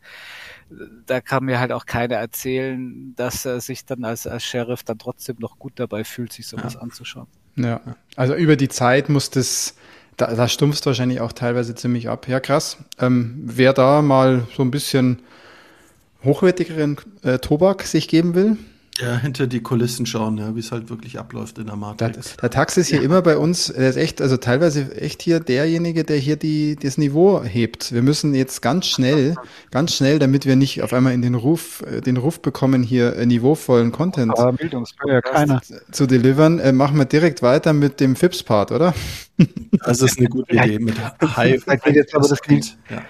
äh, 0.71 0.85
da 1.07 1.21
kann 1.21 1.45
mir 1.45 1.59
halt 1.59 1.73
auch 1.73 1.87
keiner 1.87 2.17
erzählen, 2.17 3.15
dass 3.17 3.47
er 3.47 3.61
sich 3.61 3.87
dann 3.87 4.05
als, 4.05 4.27
als 4.27 4.45
Sheriff 4.45 4.85
dann 4.85 4.99
trotzdem 4.99 5.37
noch 5.41 5.59
gut 5.59 5.73
dabei 5.77 6.05
fühlt, 6.05 6.33
sich 6.33 6.47
sowas 6.47 6.75
ja. 6.75 6.81
anzuschauen. 6.81 7.27
Ja, 7.57 7.81
also 8.17 8.35
über 8.35 8.57
die 8.57 8.69
Zeit 8.69 9.09
muss 9.09 9.31
das, 9.31 9.75
da, 10.17 10.35
da 10.35 10.49
stumpfst 10.49 10.87
wahrscheinlich 10.87 11.21
auch 11.21 11.33
teilweise 11.33 11.75
ziemlich 11.75 12.09
ab. 12.09 12.29
Ja, 12.29 12.41
krass. 12.41 12.79
Ähm, 13.01 13.43
wer 13.45 13.73
da 13.73 14.03
mal 14.03 14.47
so 14.57 14.63
ein 14.63 14.71
bisschen 14.71 15.21
hochwertigeren 16.25 16.97
äh, 17.23 17.39
Tobak 17.39 17.83
sich 17.83 18.09
geben 18.09 18.35
will, 18.35 18.57
ja, 19.01 19.17
hinter 19.17 19.49
die 19.49 19.61
Kulissen 19.61 20.07
schauen, 20.07 20.39
ja, 20.39 20.55
wie 20.55 20.61
es 20.61 20.71
halt 20.71 20.89
wirklich 20.89 21.19
abläuft 21.19 21.59
in 21.59 21.67
der 21.67 21.75
Matrix. 21.75 22.37
Der, 22.37 22.43
der 22.43 22.51
Tax 22.51 22.77
ist 22.77 22.89
hier 22.89 22.99
ja. 22.99 23.05
immer 23.05 23.23
bei 23.23 23.37
uns, 23.37 23.69
er 23.69 23.89
ist 23.89 23.97
echt, 23.97 24.23
also 24.23 24.37
teilweise 24.37 24.97
echt 24.97 25.21
hier 25.21 25.41
derjenige, 25.41 26.05
der 26.05 26.17
hier 26.17 26.37
die, 26.37 26.77
das 26.77 26.97
Niveau 26.97 27.43
hebt. 27.43 27.93
Wir 27.93 28.03
müssen 28.03 28.35
jetzt 28.35 28.63
ganz 28.63 28.87
schnell, 28.87 29.35
ganz 29.73 29.95
schnell, 29.95 30.21
damit 30.21 30.47
wir 30.47 30.55
nicht 30.55 30.83
auf 30.83 30.93
einmal 30.93 31.13
in 31.13 31.23
den 31.23 31.35
Ruf, 31.35 31.83
äh, 31.83 32.01
den 32.03 32.17
Ruf 32.17 32.41
bekommen, 32.41 32.85
hier 32.85 33.17
äh, 33.17 33.27
niveauvollen 33.27 33.91
Content 33.91 34.33
ja 35.07 35.21
keiner. 35.21 35.61
zu 35.91 36.07
delivern, 36.07 36.61
äh, 36.61 36.73
machen 36.73 36.97
wir 36.97 37.05
direkt 37.05 37.43
weiter 37.43 37.73
mit 37.73 37.99
dem 37.99 38.15
FIPS-Part, 38.15 38.71
oder? 38.71 38.95
Das 39.85 40.01
ist 40.03 40.19
eine 40.19 40.29
gute 40.29 40.55
Idee 40.55 40.79
mit 40.79 40.95
High. 41.37 41.65
Da 41.65 41.75
geht 41.77 41.97
jetzt 41.97 42.15
aber 42.15 42.29
das, 42.29 42.39
ja 42.89 43.03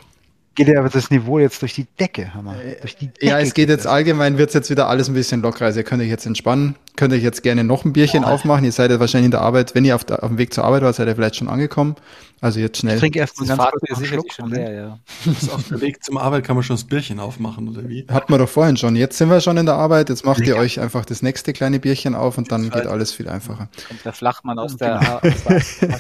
geht 0.55 0.69
ja 0.69 0.83
das 0.89 1.11
Niveau 1.11 1.39
jetzt 1.39 1.61
durch 1.63 1.75
die 1.75 1.87
Decke, 1.99 2.33
Hammer. 2.35 2.57
Äh, 2.61 2.81
durch 2.81 2.97
die 2.97 3.09
Decke 3.09 3.27
ja, 3.27 3.39
es 3.41 3.55
geht 3.55 3.69
jetzt 3.69 3.87
allgemein, 3.87 4.39
wird 4.39 4.51
es 4.51 4.55
jetzt 4.55 4.71
wieder 4.71 4.89
alles 4.89 5.09
ein 5.09 5.15
bisschen 5.15 5.43
lockerer. 5.43 5.67
Also 5.67 5.81
ihr 5.81 5.85
könnt 5.85 6.03
euch 6.03 6.09
jetzt 6.09 6.27
entspannen, 6.27 6.77
könnt 6.97 7.13
euch 7.13 7.23
jetzt 7.23 7.43
gerne 7.43 7.65
noch 7.65 7.85
ein 7.85 7.93
Bierchen 7.93 8.23
ja. 8.23 8.29
aufmachen. 8.29 8.65
Ihr 8.65 8.73
seid 8.73 8.91
ja 8.91 9.01
wahrscheinlich 9.01 9.27
in 9.27 9.31
der 9.31 9.41
Arbeit, 9.41 9.75
wenn 9.75 9.85
ihr 9.85 9.95
auf, 9.95 10.05
der, 10.05 10.23
auf, 10.23 10.29
dem 10.29 10.39
Weg 10.39 10.55
zur 10.55 10.65
Arbeit 10.65 10.83
wart, 10.83 10.95
seid 10.97 11.09
ihr 11.09 11.17
vielleicht 11.17 11.37
schon 11.37 11.49
angekommen. 11.49 11.97
Also 12.41 12.61
jetzt 12.61 12.79
schnell. 12.79 12.97
Ich 12.97 13.01
trinke 13.01 13.21
erst 13.21 13.41
mal 13.41 13.57
ganz 13.57 13.63
kurz 13.71 13.99
sicher 13.99 14.21
schon 14.35 14.51
leer, 14.51 14.73
ja. 14.73 14.99
auf 15.55 15.69
dem 15.69 15.81
Weg 15.81 16.05
zum 16.05 16.19
Arbeit 16.19 16.45
kann 16.45 16.57
man 16.57 16.63
schon 16.63 16.77
das 16.77 16.85
Bierchen 16.85 17.19
aufmachen, 17.19 17.69
oder 17.69 17.89
wie? 17.89 18.07
Hat 18.09 18.29
man 18.29 18.39
doch 18.39 18.49
vorhin 18.49 18.77
schon. 18.77 18.97
Jetzt 18.97 19.17
sind 19.17 19.31
wir 19.31 19.41
schon 19.41 19.57
in 19.57 19.67
der 19.67 19.77
Arbeit, 19.77 20.11
jetzt 20.11 20.27
macht 20.27 20.41
ihr 20.41 20.57
euch 20.57 20.79
einfach 20.79 21.07
das 21.07 21.23
nächste 21.23 21.53
kleine 21.55 21.81
Bierchen 21.81 22.15
auf 22.15 22.37
und 22.37 22.53
dann 22.53 22.71
geht 22.71 22.87
alles 22.87 23.13
viel 23.13 23.29
einfacher. 23.29 23.69
Kommt 23.89 24.05
der 24.05 24.13
Flachmann 24.13 24.59
aus 24.59 24.77
der, 24.77 25.23
genau. 25.41 25.59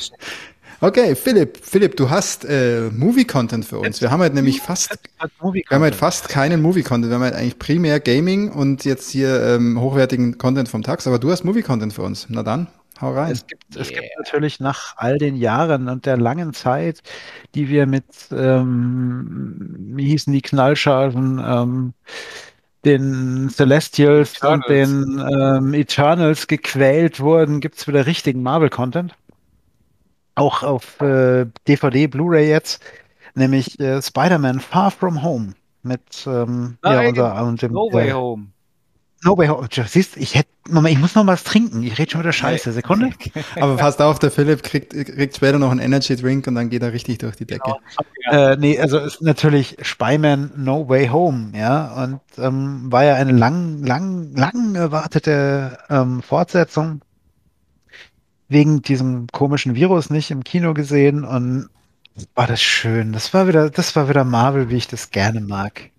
Okay, 0.84 1.14
Philipp, 1.14 1.56
Philipp, 1.62 1.96
du 1.96 2.10
hast 2.10 2.44
äh, 2.44 2.90
Movie-Content 2.92 3.64
für 3.64 3.78
uns. 3.78 4.02
Wir 4.02 4.10
haben 4.10 4.20
halt 4.20 4.34
nämlich 4.34 4.60
fast, 4.60 4.98
wir 5.40 5.62
haben 5.70 5.82
halt 5.82 5.94
fast 5.94 6.28
keinen 6.28 6.60
Movie-Content. 6.60 7.10
Wir 7.10 7.14
haben 7.14 7.22
halt 7.22 7.34
eigentlich 7.34 7.58
primär 7.58 8.00
Gaming 8.00 8.52
und 8.52 8.84
jetzt 8.84 9.08
hier 9.08 9.42
ähm, 9.44 9.80
hochwertigen 9.80 10.36
Content 10.36 10.68
vom 10.68 10.82
Tax, 10.82 11.06
aber 11.06 11.18
du 11.18 11.30
hast 11.30 11.42
Movie-Content 11.42 11.94
für 11.94 12.02
uns. 12.02 12.26
Na 12.28 12.42
dann, 12.42 12.66
hau 13.00 13.14
rein. 13.14 13.32
Es 13.32 13.46
gibt, 13.46 13.64
yeah. 13.72 13.80
es 13.80 13.88
gibt 13.88 14.04
natürlich 14.18 14.60
nach 14.60 14.94
all 14.98 15.16
den 15.16 15.36
Jahren 15.36 15.88
und 15.88 16.04
der 16.04 16.18
langen 16.18 16.52
Zeit, 16.52 17.00
die 17.54 17.70
wir 17.70 17.86
mit, 17.86 18.04
ähm, 18.30 19.94
wie 19.96 20.04
hießen 20.04 20.34
die 20.34 20.42
Knallschalen, 20.42 21.42
ähm, 21.42 21.94
den 22.84 23.48
Celestials 23.48 24.36
Eternals. 24.36 24.66
und 24.66 24.68
den 24.68 25.26
ähm, 25.32 25.72
Eternals 25.72 26.46
gequält 26.46 27.20
wurden, 27.20 27.60
gibt 27.60 27.78
es 27.78 27.88
wieder 27.88 28.04
richtigen 28.04 28.42
Marvel-Content 28.42 29.14
auch 30.34 30.62
auf 30.62 31.00
äh, 31.00 31.46
DVD, 31.68 32.06
Blu-ray 32.06 32.48
jetzt, 32.48 32.82
nämlich 33.34 33.78
äh, 33.80 34.00
Spider-Man 34.02 34.60
Far 34.60 34.90
From 34.90 35.22
Home 35.22 35.54
mit 35.82 36.26
ähm, 36.26 36.78
Nein, 36.82 37.14
ja, 37.14 37.30
unser, 37.30 37.46
und 37.46 37.62
dem, 37.62 37.72
No 37.72 37.88
Way 37.92 38.08
äh, 38.08 38.12
Home. 38.12 38.46
No 39.22 39.38
Way 39.38 39.48
Home. 39.48 39.68
Siehst, 39.86 40.16
ich 40.16 40.34
hätte, 40.34 40.48
Moment, 40.68 40.94
ich 40.94 41.00
muss 41.00 41.14
noch 41.14 41.26
was 41.26 41.44
trinken. 41.44 41.82
Ich 41.82 41.98
rede 41.98 42.10
schon 42.10 42.20
wieder 42.20 42.32
Scheiße. 42.32 42.72
Sekunde. 42.72 43.10
Aber 43.60 43.76
passt 43.76 44.00
auf, 44.02 44.18
der 44.18 44.30
Philipp 44.30 44.62
kriegt, 44.62 44.92
kriegt 44.92 45.36
später 45.36 45.58
noch 45.58 45.70
einen 45.70 45.80
Energy 45.80 46.16
Drink 46.16 46.46
und 46.46 46.54
dann 46.54 46.68
geht 46.68 46.82
er 46.82 46.92
richtig 46.92 47.18
durch 47.18 47.36
die 47.36 47.46
Decke. 47.46 47.74
Genau. 48.26 48.50
Äh, 48.52 48.56
nee, 48.56 48.78
also 48.78 48.98
ist 48.98 49.22
natürlich 49.22 49.76
Spyman 49.80 50.52
No 50.56 50.88
Way 50.88 51.08
Home, 51.08 51.52
ja, 51.56 52.04
und 52.04 52.20
ähm, 52.38 52.92
war 52.92 53.04
ja 53.04 53.14
eine 53.14 53.32
lang, 53.32 53.82
lang, 53.82 54.34
lang 54.34 54.74
erwartete 54.74 55.78
ähm, 55.88 56.22
Fortsetzung 56.22 57.00
wegen 58.54 58.80
diesem 58.82 59.26
komischen 59.32 59.74
Virus 59.74 60.08
nicht 60.08 60.30
im 60.30 60.44
Kino 60.44 60.72
gesehen 60.72 61.24
und 61.24 61.68
war 62.34 62.46
das 62.46 62.62
schön. 62.62 63.12
Das 63.12 63.34
war 63.34 63.48
wieder, 63.48 63.68
das 63.68 63.94
war 63.96 64.08
wieder 64.08 64.24
Marvel, 64.24 64.70
wie 64.70 64.76
ich 64.76 64.86
das 64.86 65.10
gerne 65.10 65.40
mag. 65.40 65.90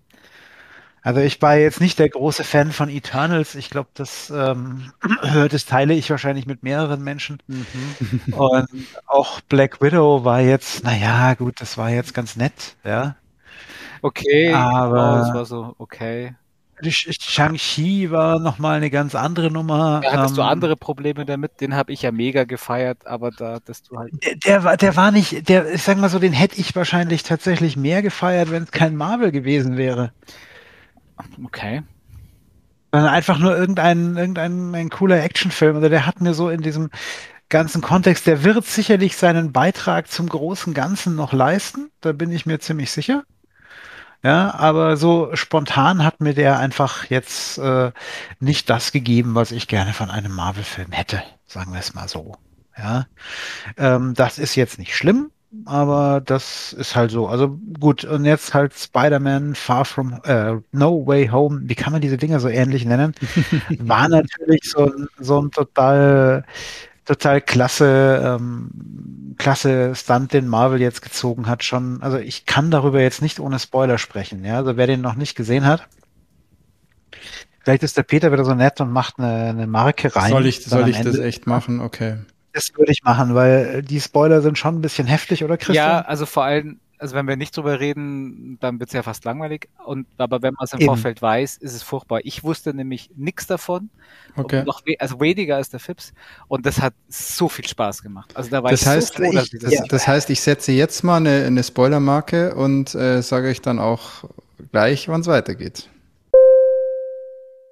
Also 1.02 1.20
ich 1.20 1.40
war 1.40 1.56
jetzt 1.56 1.80
nicht 1.80 1.98
der 1.98 2.08
große 2.08 2.42
Fan 2.42 2.72
von 2.72 2.88
Eternals. 2.88 3.54
Ich 3.54 3.70
glaube, 3.70 3.90
das, 3.94 4.32
ähm, 4.34 4.90
das 5.50 5.66
teile 5.66 5.94
ich 5.94 6.10
wahrscheinlich 6.10 6.46
mit 6.46 6.62
mehreren 6.62 7.04
Menschen. 7.04 7.42
Mhm. 7.46 8.32
Und 8.32 8.68
auch 9.06 9.40
Black 9.42 9.80
Widow 9.82 10.24
war 10.24 10.40
jetzt, 10.40 10.82
naja, 10.82 11.34
gut, 11.34 11.60
das 11.60 11.76
war 11.76 11.90
jetzt 11.90 12.14
ganz 12.14 12.36
nett, 12.36 12.76
ja. 12.82 13.16
Okay, 14.02 14.52
aber 14.52 15.14
oh, 15.14 15.18
das 15.18 15.34
war 15.34 15.44
so, 15.44 15.74
okay. 15.78 16.34
Shang-Chi 16.82 18.10
war 18.10 18.38
nochmal 18.38 18.76
eine 18.76 18.90
ganz 18.90 19.14
andere 19.14 19.50
Nummer. 19.50 20.00
Ja, 20.04 20.12
hattest 20.12 20.30
ähm, 20.30 20.36
du 20.36 20.42
andere 20.42 20.76
Probleme 20.76 21.24
damit? 21.24 21.60
Den 21.60 21.74
habe 21.74 21.92
ich 21.92 22.02
ja 22.02 22.12
mega 22.12 22.44
gefeiert, 22.44 23.06
aber 23.06 23.30
da, 23.30 23.58
dass 23.64 23.82
du 23.82 23.96
halt. 23.96 24.12
Der, 24.24 24.36
der, 24.36 24.64
war, 24.64 24.76
der 24.76 24.96
war 24.96 25.10
nicht, 25.10 25.48
der, 25.48 25.72
ich 25.72 25.82
sag 25.82 25.98
mal 25.98 26.08
so, 26.08 26.18
den 26.18 26.32
hätte 26.32 26.58
ich 26.60 26.74
wahrscheinlich 26.76 27.22
tatsächlich 27.22 27.76
mehr 27.76 28.02
gefeiert, 28.02 28.50
wenn 28.50 28.64
es 28.64 28.70
kein 28.70 28.96
Marvel 28.96 29.32
gewesen 29.32 29.76
wäre. 29.76 30.12
Okay. 31.44 31.82
Sondern 32.92 33.10
einfach 33.10 33.38
nur 33.38 33.56
irgendein, 33.56 34.16
irgendein 34.16 34.74
ein 34.74 34.90
cooler 34.90 35.22
Actionfilm. 35.22 35.76
Also 35.76 35.88
der 35.88 36.06
hat 36.06 36.20
mir 36.20 36.34
so 36.34 36.50
in 36.50 36.60
diesem 36.60 36.90
ganzen 37.48 37.80
Kontext, 37.80 38.26
der 38.26 38.44
wird 38.44 38.66
sicherlich 38.66 39.16
seinen 39.16 39.52
Beitrag 39.52 40.10
zum 40.10 40.28
großen 40.28 40.74
Ganzen 40.74 41.14
noch 41.14 41.32
leisten. 41.32 41.90
Da 42.00 42.12
bin 42.12 42.32
ich 42.32 42.46
mir 42.46 42.58
ziemlich 42.58 42.90
sicher. 42.90 43.24
Ja, 44.22 44.54
aber 44.54 44.96
so 44.96 45.30
spontan 45.34 46.04
hat 46.04 46.20
mir 46.20 46.34
der 46.34 46.58
einfach 46.58 47.04
jetzt 47.10 47.58
äh, 47.58 47.92
nicht 48.40 48.68
das 48.70 48.92
gegeben, 48.92 49.34
was 49.34 49.52
ich 49.52 49.68
gerne 49.68 49.92
von 49.92 50.10
einem 50.10 50.32
Marvel-Film 50.32 50.92
hätte. 50.92 51.22
Sagen 51.46 51.72
wir 51.72 51.80
es 51.80 51.94
mal 51.94 52.08
so. 52.08 52.34
Ja, 52.76 53.06
ähm, 53.76 54.14
das 54.14 54.38
ist 54.38 54.54
jetzt 54.54 54.78
nicht 54.78 54.94
schlimm 54.94 55.30
aber 55.64 56.20
das 56.20 56.72
ist 56.72 56.96
halt 56.96 57.10
so. 57.10 57.28
Also 57.28 57.58
gut, 57.80 58.04
und 58.04 58.24
jetzt 58.24 58.52
halt 58.54 58.74
Spider-Man 58.74 59.54
Far 59.54 59.84
From 59.84 60.20
äh, 60.24 60.56
No 60.72 61.06
Way 61.06 61.28
Home, 61.28 61.62
wie 61.64 61.74
kann 61.74 61.92
man 61.92 62.02
diese 62.02 62.16
Dinger 62.16 62.40
so 62.40 62.48
ähnlich 62.48 62.84
nennen? 62.84 63.14
War 63.78 64.08
natürlich 64.08 64.62
so, 64.64 64.92
so 65.18 65.40
ein 65.40 65.50
total, 65.50 66.44
total 67.06 67.40
klasse, 67.40 68.38
ähm, 68.38 69.34
klasse 69.38 69.94
Stunt, 69.94 70.32
den 70.32 70.46
Marvel 70.48 70.80
jetzt 70.80 71.02
gezogen 71.02 71.46
hat. 71.46 71.64
Schon, 71.64 72.02
also 72.02 72.18
ich 72.18 72.44
kann 72.46 72.70
darüber 72.70 73.00
jetzt 73.00 73.22
nicht 73.22 73.40
ohne 73.40 73.58
Spoiler 73.58 73.98
sprechen. 73.98 74.44
Ja, 74.44 74.56
also 74.56 74.76
wer 74.76 74.86
den 74.86 75.00
noch 75.00 75.14
nicht 75.14 75.36
gesehen 75.36 75.64
hat, 75.64 75.88
Vielleicht 77.66 77.82
ist 77.82 77.96
der 77.96 78.04
Peter 78.04 78.30
wieder 78.30 78.44
so 78.44 78.54
nett 78.54 78.80
und 78.80 78.92
macht 78.92 79.18
eine, 79.18 79.48
eine 79.48 79.66
Marke 79.66 80.14
rein. 80.14 80.30
Soll 80.30 80.46
ich, 80.46 80.62
soll 80.62 80.88
ich 80.88 81.00
das 81.00 81.18
echt 81.18 81.48
machen? 81.48 81.80
Okay. 81.80 82.18
Das 82.52 82.70
würde 82.76 82.92
ich 82.92 83.02
machen, 83.02 83.34
weil 83.34 83.82
die 83.82 84.00
Spoiler 84.00 84.40
sind 84.40 84.56
schon 84.56 84.76
ein 84.76 84.82
bisschen 84.82 85.08
heftig, 85.08 85.42
oder 85.42 85.56
Christian? 85.56 85.84
Ja, 85.84 86.00
also 86.02 86.26
vor 86.26 86.44
allem, 86.44 86.78
also 86.98 87.14
wenn 87.14 87.26
wir 87.26 87.36
nicht 87.36 87.56
drüber 87.56 87.80
reden, 87.80 88.58
dann 88.60 88.80
wird 88.80 88.90
es 88.90 88.94
ja 88.94 89.02
fast 89.02 89.24
langweilig. 89.24 89.68
Und 89.84 90.06
aber 90.16 90.42
wenn 90.42 90.54
man 90.54 90.64
es 90.64 90.72
im 90.72 90.80
Eben. 90.80 90.86
Vorfeld 90.86 91.22
weiß, 91.22 91.56
ist 91.58 91.74
es 91.74 91.82
furchtbar. 91.82 92.20
Ich 92.24 92.44
wusste 92.44 92.74
nämlich 92.74 93.10
nichts 93.16 93.46
davon. 93.46 93.90
Okay. 94.36 94.64
Noch 94.64 94.84
we 94.86 94.96
also 94.98 95.20
weniger 95.20 95.56
als 95.56 95.70
der 95.70 95.80
Fips. 95.80 96.12
Und 96.48 96.66
das 96.66 96.80
hat 96.80 96.94
so 97.08 97.48
viel 97.48 97.66
Spaß 97.66 98.02
gemacht. 98.02 98.36
Also 98.36 98.50
da 98.50 98.62
war 98.62 98.70
das 98.70 98.82
ich 98.82 98.86
heißt, 98.86 99.14
so 99.14 99.24
froh, 99.24 99.32
ich, 99.32 99.50
das, 99.50 99.60
das, 99.60 99.88
das, 99.88 100.08
heißt, 100.08 100.30
ich 100.30 100.40
setze 100.40 100.72
jetzt 100.72 101.02
mal 101.02 101.16
eine, 101.16 101.44
eine 101.44 101.62
Spoilermarke 101.62 102.54
und 102.54 102.94
äh, 102.94 103.22
sage 103.22 103.48
euch 103.48 103.60
dann 103.60 103.78
auch 103.78 104.24
gleich, 104.72 105.08
wann 105.08 105.20
es 105.20 105.26
weitergeht. 105.26 105.88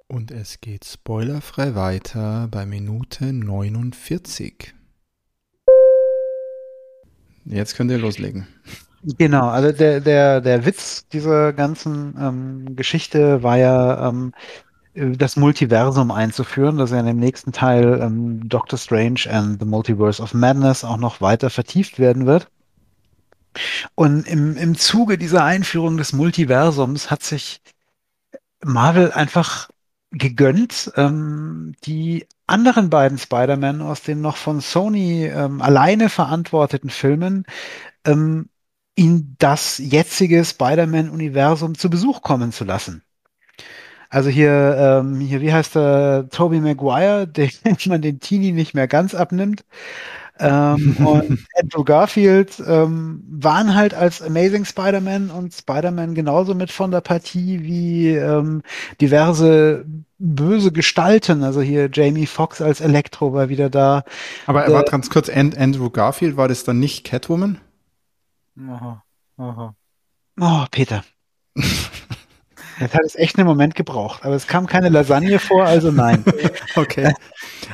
Und 0.07 0.31
es 0.31 0.61
geht 0.61 0.85
spoilerfrei 0.85 1.75
weiter 1.75 2.47
bei 2.51 2.65
Minute 2.65 3.33
49. 3.33 4.73
Jetzt 7.45 7.75
könnt 7.75 7.91
ihr 7.91 7.97
loslegen. 7.97 8.47
Genau, 9.17 9.49
also 9.49 9.71
der, 9.71 10.01
der, 10.01 10.41
der 10.41 10.65
Witz 10.65 11.07
dieser 11.09 11.53
ganzen 11.53 12.15
ähm, 12.19 12.75
Geschichte 12.75 13.43
war 13.43 13.57
ja, 13.57 14.09
ähm, 14.09 14.33
das 14.95 15.35
Multiversum 15.35 16.09
einzuführen, 16.09 16.77
das 16.77 16.91
ja 16.91 16.99
in 16.99 17.05
dem 17.05 17.19
nächsten 17.19 17.51
Teil 17.51 17.99
ähm, 18.01 18.47
Doctor 18.47 18.79
Strange 18.79 19.21
and 19.29 19.59
the 19.59 19.65
Multiverse 19.65 20.21
of 20.23 20.33
Madness 20.33 20.85
auch 20.85 20.97
noch 20.97 21.21
weiter 21.21 21.49
vertieft 21.49 21.99
werden 21.99 22.25
wird. 22.25 22.47
Und 23.93 24.27
im, 24.27 24.57
im 24.57 24.75
Zuge 24.77 25.17
dieser 25.17 25.43
Einführung 25.43 25.97
des 25.97 26.13
Multiversums 26.13 27.11
hat 27.11 27.23
sich 27.23 27.61
Marvel 28.63 29.11
einfach 29.11 29.69
gegönnt, 30.11 30.91
ähm, 30.95 31.75
die 31.85 32.25
anderen 32.47 32.89
beiden 32.89 33.17
Spider-Man 33.17 33.81
aus 33.81 34.01
den 34.01 34.21
noch 34.21 34.37
von 34.37 34.61
Sony 34.61 35.25
ähm, 35.25 35.61
alleine 35.61 36.09
verantworteten 36.09 36.89
Filmen 36.89 37.45
ähm, 38.05 38.49
in 38.95 39.35
das 39.39 39.77
jetzige 39.77 40.43
Spider-Man-Universum 40.43 41.77
zu 41.77 41.89
Besuch 41.89 42.21
kommen 42.21 42.51
zu 42.51 42.63
lassen. 42.63 43.03
Also 44.09 44.29
hier, 44.29 45.03
ähm, 45.03 45.19
hier, 45.19 45.41
wie 45.41 45.51
heißt 45.51 45.75
der 45.75 46.29
Tobey 46.31 46.61
Maguire, 46.61 47.27
den 47.27 47.51
man 47.85 48.01
den 48.01 48.19
Teenie 48.19 48.53
nicht 48.53 48.73
mehr 48.73 48.87
ganz 48.87 49.13
abnimmt. 49.13 49.65
Ähm, 50.39 50.97
und 51.05 51.45
Andrew 51.59 51.83
Garfield 51.83 52.61
ähm, 52.65 53.23
waren 53.29 53.75
halt 53.75 53.93
als 53.93 54.21
Amazing 54.21 54.65
Spider-Man 54.65 55.29
und 55.29 55.53
Spider-Man 55.53 56.15
genauso 56.15 56.55
mit 56.55 56.71
von 56.71 56.91
der 56.91 57.01
Partie 57.01 57.63
wie 57.63 58.09
ähm, 58.15 58.61
diverse 59.01 59.85
böse 60.17 60.71
Gestalten. 60.71 61.43
Also 61.43 61.61
hier 61.61 61.89
Jamie 61.91 62.25
Foxx 62.25 62.61
als 62.61 62.79
Elektro 62.79 63.33
war 63.33 63.49
wieder 63.49 63.69
da. 63.69 64.03
Aber 64.45 64.63
er 64.63 64.73
war 64.73 64.83
ganz 64.83 65.09
kurz, 65.09 65.29
Andrew 65.29 65.89
Garfield, 65.89 66.37
war 66.37 66.47
das 66.47 66.63
dann 66.63 66.79
nicht 66.79 67.03
Catwoman? 67.03 67.59
Aha, 68.57 69.03
aha. 69.37 69.75
Oh, 70.39 70.65
Peter. 70.71 71.03
Jetzt 72.79 72.93
hat 72.93 73.03
es 73.05 73.15
echt 73.15 73.37
einen 73.37 73.47
Moment 73.47 73.75
gebraucht, 73.75 74.25
aber 74.25 74.35
es 74.35 74.47
kam 74.47 74.67
keine 74.67 74.89
Lasagne 74.89 75.39
vor, 75.39 75.63
also 75.63 75.91
nein. 75.91 76.25
okay. 76.75 77.13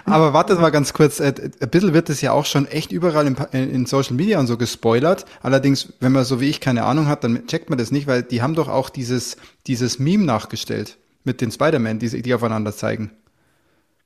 Aber 0.05 0.33
wartet 0.33 0.59
mal 0.59 0.69
ganz 0.69 0.93
kurz, 0.93 1.19
äh, 1.19 1.33
ein 1.59 1.69
bisschen 1.69 1.93
wird 1.93 2.09
es 2.11 2.21
ja 2.21 2.33
auch 2.33 2.45
schon 2.45 2.67
echt 2.67 2.91
überall 2.91 3.25
in, 3.25 3.35
in, 3.51 3.85
Social 3.87 4.13
Media 4.15 4.39
und 4.39 4.45
so 4.45 4.57
gespoilert. 4.57 5.25
Allerdings, 5.41 5.93
wenn 6.01 6.11
man 6.11 6.23
so 6.23 6.39
wie 6.39 6.49
ich 6.49 6.59
keine 6.59 6.83
Ahnung 6.83 7.07
hat, 7.07 7.23
dann 7.23 7.47
checkt 7.47 7.69
man 7.71 7.79
das 7.79 7.91
nicht, 7.91 8.05
weil 8.05 8.21
die 8.21 8.43
haben 8.43 8.53
doch 8.53 8.67
auch 8.67 8.91
dieses, 8.91 9.37
dieses 9.65 9.97
Meme 9.97 10.23
nachgestellt 10.23 10.97
mit 11.23 11.41
den 11.41 11.51
Spider-Man, 11.51 11.97
die, 11.97 12.21
die 12.21 12.33
aufeinander 12.33 12.75
zeigen. 12.75 13.11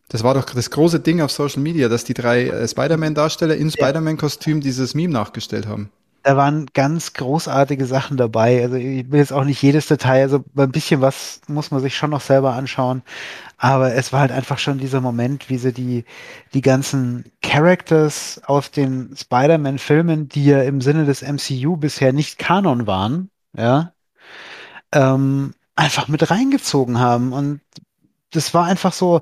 Das 0.07 0.23
war 0.23 0.33
doch 0.33 0.45
das 0.45 0.69
große 0.69 1.01
Ding 1.01 1.19
auf 1.19 1.31
Social 1.31 1.61
Media, 1.61 1.89
dass 1.89 2.05
die 2.05 2.13
drei 2.13 2.47
äh, 2.47 2.67
Spider-Man-Darsteller 2.67 3.55
in 3.55 3.69
Spider-Man-Kostüm 3.69 4.61
dieses 4.61 4.93
Meme 4.93 5.11
nachgestellt 5.11 5.67
haben. 5.67 5.89
Da 6.25 6.35
waren 6.37 6.65
ganz 6.73 7.13
großartige 7.13 7.85
Sachen 7.85 8.17
dabei. 8.17 8.63
Also 8.63 8.77
ich 8.77 9.11
will 9.11 9.19
jetzt 9.19 9.31
auch 9.31 9.43
nicht 9.43 9.61
jedes 9.61 9.85
Detail, 9.87 10.23
also 10.23 10.43
ein 10.57 10.71
bisschen 10.71 10.99
was 10.99 11.39
muss 11.47 11.69
man 11.69 11.81
sich 11.81 11.95
schon 11.95 12.09
noch 12.09 12.21
selber 12.21 12.53
anschauen. 12.53 13.03
Aber 13.57 13.93
es 13.93 14.11
war 14.11 14.21
halt 14.21 14.31
einfach 14.31 14.57
schon 14.57 14.79
dieser 14.79 15.01
Moment, 15.01 15.49
wie 15.49 15.57
sie 15.59 15.71
die, 15.71 16.03
die 16.55 16.61
ganzen 16.61 17.31
Characters 17.43 18.41
aus 18.45 18.71
den 18.71 19.15
Spider-Man-Filmen, 19.15 20.27
die 20.29 20.45
ja 20.45 20.63
im 20.63 20.81
Sinne 20.81 21.05
des 21.05 21.21
MCU 21.21 21.77
bisher 21.77 22.11
nicht 22.11 22.39
Kanon 22.39 22.87
waren, 22.87 23.29
ja, 23.55 23.93
ähm, 24.93 25.53
einfach 25.75 26.07
mit 26.07 26.29
reingezogen 26.31 26.99
haben. 26.99 27.33
Und 27.33 27.61
das 28.31 28.53
war 28.53 28.65
einfach 28.65 28.93
so, 28.93 29.21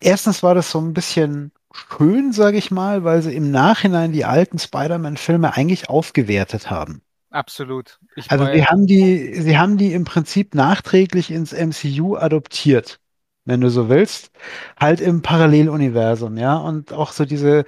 erstens 0.00 0.42
war 0.42 0.54
das 0.54 0.70
so 0.70 0.80
ein 0.80 0.94
bisschen 0.94 1.52
schön, 1.76 2.32
sage 2.32 2.58
ich 2.58 2.70
mal, 2.70 3.04
weil 3.04 3.22
sie 3.22 3.34
im 3.34 3.50
Nachhinein 3.50 4.12
die 4.12 4.24
alten 4.24 4.58
Spider-Man-Filme 4.58 5.54
eigentlich 5.54 5.88
aufgewertet 5.88 6.70
haben. 6.70 7.02
Absolut. 7.30 7.98
Ich 8.14 8.30
also 8.30 8.46
sie 8.46 8.64
haben 8.64 8.86
die, 8.86 9.34
sie 9.34 9.58
haben 9.58 9.76
die 9.76 9.92
im 9.92 10.04
Prinzip 10.04 10.54
nachträglich 10.54 11.30
ins 11.30 11.52
MCU 11.52 12.16
adoptiert, 12.16 13.00
wenn 13.44 13.60
du 13.60 13.68
so 13.68 13.88
willst, 13.88 14.30
halt 14.78 15.00
im 15.00 15.22
Paralleluniversum, 15.22 16.38
ja, 16.38 16.56
und 16.56 16.92
auch 16.92 17.12
so 17.12 17.24
diese 17.24 17.64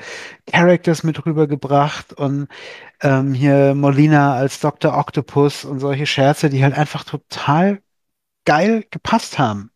Characters 0.46 1.02
mit 1.02 1.24
rübergebracht 1.26 2.12
und 2.14 2.48
ähm, 3.02 3.34
hier 3.34 3.74
Molina 3.74 4.34
als 4.34 4.61
Dr. 4.61 4.96
Octopus 4.96 5.64
und 5.64 5.80
solche 5.80 6.06
Scherze, 6.06 6.48
die 6.48 6.62
halt 6.62 6.74
einfach 6.74 7.04
total 7.04 7.80
geil 8.44 8.84
gepasst 8.90 9.38
haben. 9.38 9.70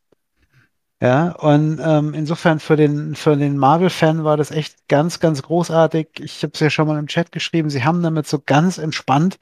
Ja, 1.03 1.33
und 1.33 1.81
ähm, 1.85 2.15
insofern 2.15 2.61
für 2.61 2.77
den, 2.77 3.17
für 3.17 3.37
den 3.37 3.59
Marvel-Fan 3.59 4.23
war 4.23 4.37
das 4.37 4.53
echt 4.53 4.87
ganz, 4.87 5.19
ganz 5.19 5.43
großartig. 5.43 6.07
Ich 6.21 6.45
habe 6.45 6.53
es 6.55 6.61
ja 6.61 6.71
schon 6.71 6.87
mal 6.87 6.97
im 6.97 7.09
Chat 7.09 7.33
geschrieben, 7.33 7.71
sie 7.71 7.83
haben 7.83 8.05
damit 8.05 8.29
so 8.29 8.41
ganz 8.45 8.79
entspannt 8.79 9.41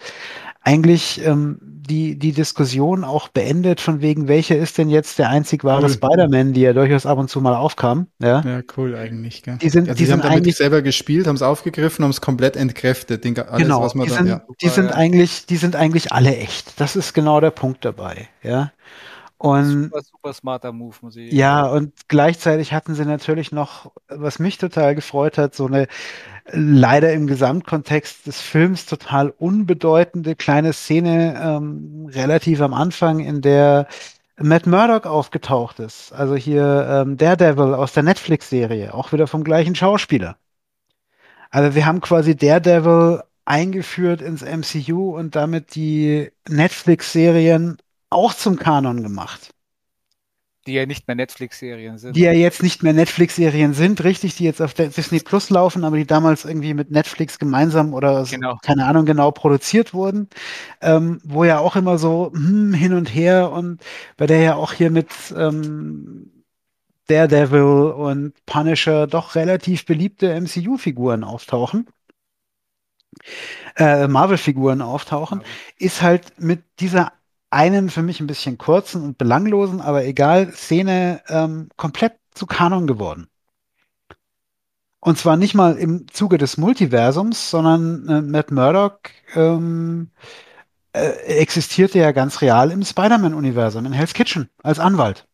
eigentlich 0.62 1.22
ähm, 1.24 1.58
die, 1.60 2.18
die 2.18 2.32
Diskussion 2.32 3.04
auch 3.04 3.28
beendet, 3.28 3.80
von 3.80 4.00
wegen, 4.00 4.26
welcher 4.26 4.56
ist 4.56 4.78
denn 4.78 4.88
jetzt 4.88 5.18
der 5.18 5.28
einzig 5.28 5.62
wahre 5.62 5.84
cool. 5.84 5.90
Spider-Man, 5.90 6.54
die 6.54 6.62
ja 6.62 6.72
durchaus 6.72 7.04
ab 7.04 7.18
und 7.18 7.28
zu 7.28 7.42
mal 7.42 7.54
aufkam. 7.54 8.06
Ja, 8.20 8.40
ja 8.40 8.60
cool 8.76 8.94
eigentlich. 8.94 9.42
Gell? 9.42 9.58
Die 9.60 9.68
sind, 9.68 9.88
also 9.88 9.98
die 9.98 10.06
sind 10.06 10.22
haben 10.22 10.32
damit 10.32 10.56
selber 10.56 10.80
gespielt, 10.80 11.26
haben 11.26 11.36
es 11.36 11.42
aufgegriffen, 11.42 12.04
haben 12.04 12.10
es 12.10 12.22
komplett 12.22 12.56
entkräftet. 12.56 13.24
Den, 13.24 13.38
alles, 13.38 13.62
genau, 13.62 13.82
was 13.82 13.94
man 13.94 14.06
die, 14.06 14.12
sind, 14.12 14.28
ja. 14.28 14.42
die 14.62 14.68
sind 14.68 14.92
eigentlich, 14.92 15.44
die 15.44 15.56
sind 15.56 15.76
eigentlich 15.76 16.12
alle 16.12 16.34
echt. 16.36 16.80
Das 16.80 16.96
ist 16.96 17.12
genau 17.12 17.40
der 17.40 17.50
Punkt 17.50 17.84
dabei. 17.84 18.28
Ja. 18.42 18.72
Und 19.40 19.84
Super, 19.84 20.02
super 20.02 20.32
smarter 20.34 20.70
Move, 20.70 20.96
muss 21.00 21.16
ich 21.16 21.32
ja, 21.32 21.64
und 21.66 21.94
gleichzeitig 22.08 22.74
hatten 22.74 22.94
sie 22.94 23.06
natürlich 23.06 23.52
noch, 23.52 23.90
was 24.08 24.38
mich 24.38 24.58
total 24.58 24.94
gefreut 24.94 25.38
hat, 25.38 25.54
so 25.54 25.64
eine 25.66 25.86
leider 26.52 27.14
im 27.14 27.26
Gesamtkontext 27.26 28.26
des 28.26 28.38
Films 28.42 28.84
total 28.84 29.30
unbedeutende 29.30 30.36
kleine 30.36 30.74
Szene 30.74 31.40
ähm, 31.42 32.10
relativ 32.12 32.60
am 32.60 32.74
Anfang, 32.74 33.20
in 33.20 33.40
der 33.40 33.88
Matt 34.38 34.66
Murdock 34.66 35.06
aufgetaucht 35.06 35.78
ist. 35.80 36.12
Also 36.12 36.36
hier 36.36 37.04
ähm, 37.06 37.16
Daredevil 37.16 37.72
aus 37.74 37.94
der 37.94 38.02
Netflix-Serie, 38.02 38.92
auch 38.92 39.10
wieder 39.12 39.26
vom 39.26 39.42
gleichen 39.42 39.74
Schauspieler. 39.74 40.36
Also 41.50 41.74
wir 41.74 41.86
haben 41.86 42.00
quasi 42.00 42.36
Daredevil 42.36 43.22
eingeführt 43.44 44.20
ins 44.22 44.42
MCU 44.42 45.16
und 45.16 45.34
damit 45.34 45.74
die 45.74 46.30
Netflix-Serien 46.48 47.78
auch 48.10 48.34
zum 48.34 48.56
Kanon 48.56 49.02
gemacht. 49.02 49.54
Die 50.66 50.74
ja 50.74 50.84
nicht 50.84 51.08
mehr 51.08 51.14
Netflix-Serien 51.14 51.96
sind. 51.96 52.14
Die 52.14 52.20
ja 52.20 52.32
jetzt 52.32 52.62
nicht 52.62 52.82
mehr 52.82 52.92
Netflix-Serien 52.92 53.72
sind, 53.72 54.04
richtig, 54.04 54.36
die 54.36 54.44
jetzt 54.44 54.60
auf 54.60 54.74
Disney 54.74 55.20
Plus 55.20 55.48
laufen, 55.48 55.84
aber 55.84 55.96
die 55.96 56.06
damals 56.06 56.44
irgendwie 56.44 56.74
mit 56.74 56.90
Netflix 56.90 57.38
gemeinsam 57.38 57.94
oder 57.94 58.26
so, 58.26 58.36
Genau. 58.36 58.58
keine 58.62 58.84
Ahnung 58.84 59.06
genau 59.06 59.30
produziert 59.30 59.94
wurden, 59.94 60.28
ähm, 60.82 61.18
wo 61.24 61.44
ja 61.44 61.60
auch 61.60 61.76
immer 61.76 61.96
so 61.96 62.30
hm, 62.34 62.74
hin 62.74 62.92
und 62.92 63.06
her 63.14 63.50
und 63.52 63.80
bei 64.18 64.26
der 64.26 64.40
ja 64.40 64.54
auch 64.54 64.74
hier 64.74 64.90
mit 64.90 65.08
ähm, 65.34 66.30
Daredevil 67.08 67.92
und 67.92 68.34
Punisher 68.46 69.06
doch 69.06 69.34
relativ 69.34 69.86
beliebte 69.86 70.32
MCU-Figuren 70.32 71.24
auftauchen, 71.24 71.86
äh, 73.76 74.06
Marvel-Figuren 74.08 74.82
auftauchen, 74.82 75.42
ist 75.78 76.02
halt 76.02 76.38
mit 76.40 76.62
dieser 76.80 77.12
einen 77.50 77.90
für 77.90 78.02
mich 78.02 78.20
ein 78.20 78.26
bisschen 78.26 78.58
kurzen 78.58 79.02
und 79.02 79.18
belanglosen, 79.18 79.80
aber 79.80 80.04
egal, 80.04 80.52
Szene 80.52 81.22
ähm, 81.28 81.68
komplett 81.76 82.14
zu 82.32 82.46
Kanon 82.46 82.86
geworden. 82.86 83.28
Und 85.00 85.18
zwar 85.18 85.36
nicht 85.36 85.54
mal 85.54 85.76
im 85.76 86.08
Zuge 86.08 86.38
des 86.38 86.58
Multiversums, 86.58 87.50
sondern 87.50 88.08
äh, 88.08 88.20
Matt 88.22 88.50
Murdock 88.50 89.10
ähm, 89.34 90.10
äh, 90.92 91.08
existierte 91.38 91.98
ja 91.98 92.12
ganz 92.12 92.42
real 92.42 92.70
im 92.70 92.84
Spider-Man-Universum, 92.84 93.86
in 93.86 93.92
Hell's 93.92 94.12
Kitchen, 94.14 94.50
als 94.62 94.78
Anwalt. 94.78 95.26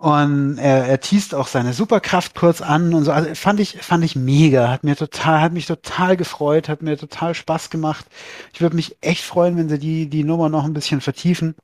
Und 0.00 0.56
er, 0.56 0.86
er 0.86 1.00
teast 1.00 1.34
auch 1.34 1.46
seine 1.46 1.74
Superkraft 1.74 2.34
kurz 2.34 2.62
an 2.62 2.94
und 2.94 3.04
so. 3.04 3.12
Also 3.12 3.34
fand 3.34 3.60
ich, 3.60 3.76
fand 3.82 4.02
ich 4.02 4.16
mega. 4.16 4.70
Hat 4.70 4.82
mir 4.82 4.96
total, 4.96 5.42
hat 5.42 5.52
mich 5.52 5.66
total 5.66 6.16
gefreut, 6.16 6.70
hat 6.70 6.80
mir 6.80 6.96
total 6.96 7.34
Spaß 7.34 7.68
gemacht. 7.68 8.06
Ich 8.54 8.62
würde 8.62 8.76
mich 8.76 8.96
echt 9.02 9.22
freuen, 9.22 9.58
wenn 9.58 9.68
sie 9.68 9.78
die, 9.78 10.08
die 10.08 10.24
Nummer 10.24 10.48
noch 10.48 10.64
ein 10.64 10.72
bisschen 10.72 11.02
vertiefen. 11.02 11.54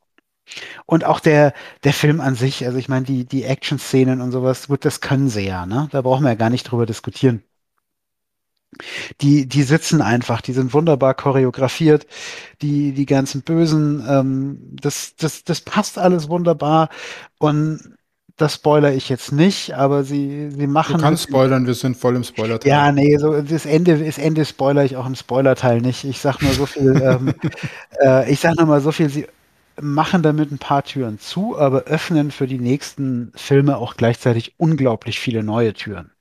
Und 0.85 1.05
auch 1.05 1.21
der, 1.21 1.55
der 1.85 1.95
Film 1.95 2.21
an 2.21 2.35
sich, 2.35 2.67
also 2.67 2.77
ich 2.77 2.91
meine, 2.91 3.07
die, 3.07 3.25
die 3.25 3.45
Action-Szenen 3.45 4.21
und 4.21 4.33
sowas, 4.33 4.69
gut, 4.69 4.85
das 4.85 5.01
können 5.01 5.31
sie 5.31 5.47
ja, 5.47 5.65
ne? 5.65 5.89
Da 5.93 6.03
brauchen 6.03 6.25
wir 6.25 6.31
ja 6.31 6.35
gar 6.35 6.51
nicht 6.51 6.65
drüber 6.65 6.85
diskutieren. 6.85 7.43
Die, 9.23 9.47
die 9.49 9.63
sitzen 9.63 10.03
einfach, 10.03 10.43
die 10.43 10.53
sind 10.53 10.75
wunderbar 10.75 11.15
choreografiert, 11.15 12.07
die, 12.61 12.93
die 12.93 13.07
ganzen 13.07 13.43
Bösen, 13.43 14.05
ähm, 14.07 14.77
das, 14.81 15.17
das, 15.17 15.45
das 15.45 15.63
passt 15.63 15.99
alles 15.99 16.29
wunderbar. 16.29 16.91
Und 17.39 17.96
das 18.37 18.55
spoiler 18.55 18.93
ich 18.93 19.09
jetzt 19.09 19.33
nicht, 19.33 19.75
aber 19.75 20.05
sie, 20.05 20.51
sie 20.51 20.67
machen. 20.67 20.99
Du 20.99 21.03
kannst 21.03 21.25
spoilern, 21.25 21.67
wir 21.67 21.73
sind 21.73 21.97
voll 21.97 22.17
im 22.17 22.25
spoiler 22.25 22.57
-Teil. 22.57 22.69
Ja, 22.69 22.93
nee, 22.93 23.17
so 23.17 23.41
das 23.41 23.65
Ende, 23.65 24.05
das 24.05 24.19
Ende 24.19 24.45
spoiler 24.45 24.85
ich 24.85 24.97
auch 24.97 25.07
im 25.07 25.15
Spoiler-Teil 25.15 25.81
nicht. 25.81 26.05
Ich 26.05 26.21
sag 26.21 26.43
nur 26.43 26.53
so 26.53 26.67
viel, 26.67 26.95
ähm, 27.03 27.35
äh, 28.01 28.31
ich 28.31 28.41
sag 28.41 28.57
nur 28.57 28.67
mal 28.67 28.83
so 28.83 28.93
viel, 28.93 29.09
sie 29.09 29.27
machen 29.81 30.23
damit 30.23 30.53
ein 30.53 30.59
paar 30.59 30.85
Türen 30.85 31.19
zu, 31.19 31.59
aber 31.59 31.85
öffnen 31.85 32.31
für 32.31 32.47
die 32.47 32.59
nächsten 32.59 33.33
Filme 33.37 33.79
auch 33.79 33.97
gleichzeitig 33.97 34.55
unglaublich 34.59 35.19
viele 35.19 35.43
neue 35.43 35.73
Türen. 35.73 36.13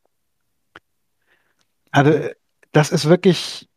Also, 1.92 2.30
das 2.72 2.92
ist 2.92 3.10
wirklich. 3.10 3.68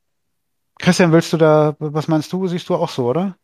Christian, 0.80 1.10
willst 1.10 1.32
du 1.32 1.38
da, 1.38 1.74
was 1.80 2.06
meinst 2.06 2.32
du? 2.32 2.46
Siehst 2.46 2.68
du 2.68 2.76
auch 2.76 2.88
so, 2.88 3.06
oder? 3.06 3.36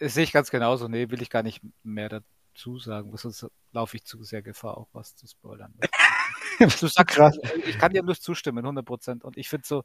Das 0.00 0.14
sehe 0.14 0.24
ich 0.24 0.32
ganz 0.32 0.50
genauso. 0.50 0.88
Nee, 0.88 1.08
will 1.10 1.22
ich 1.22 1.30
gar 1.30 1.44
nicht 1.44 1.60
mehr 1.84 2.08
dazu 2.54 2.78
sagen, 2.78 3.10
weil 3.10 3.18
sonst 3.18 3.46
laufe 3.72 3.96
ich 3.96 4.04
zu 4.04 4.22
sehr 4.22 4.42
Gefahr, 4.42 4.78
auch 4.78 4.88
was 4.92 5.16
zu 5.16 5.26
spoilern. 5.26 5.74
du 6.58 6.86
sagst, 6.86 7.16
Krass. 7.16 7.38
ich 7.66 7.78
kann 7.78 7.92
dir 7.92 8.02
nur 8.02 8.14
zustimmen, 8.14 8.58
100 8.58 8.84
Prozent. 8.84 9.24
Und 9.24 9.36
ich 9.36 9.48
finde 9.48 9.66
so, 9.66 9.84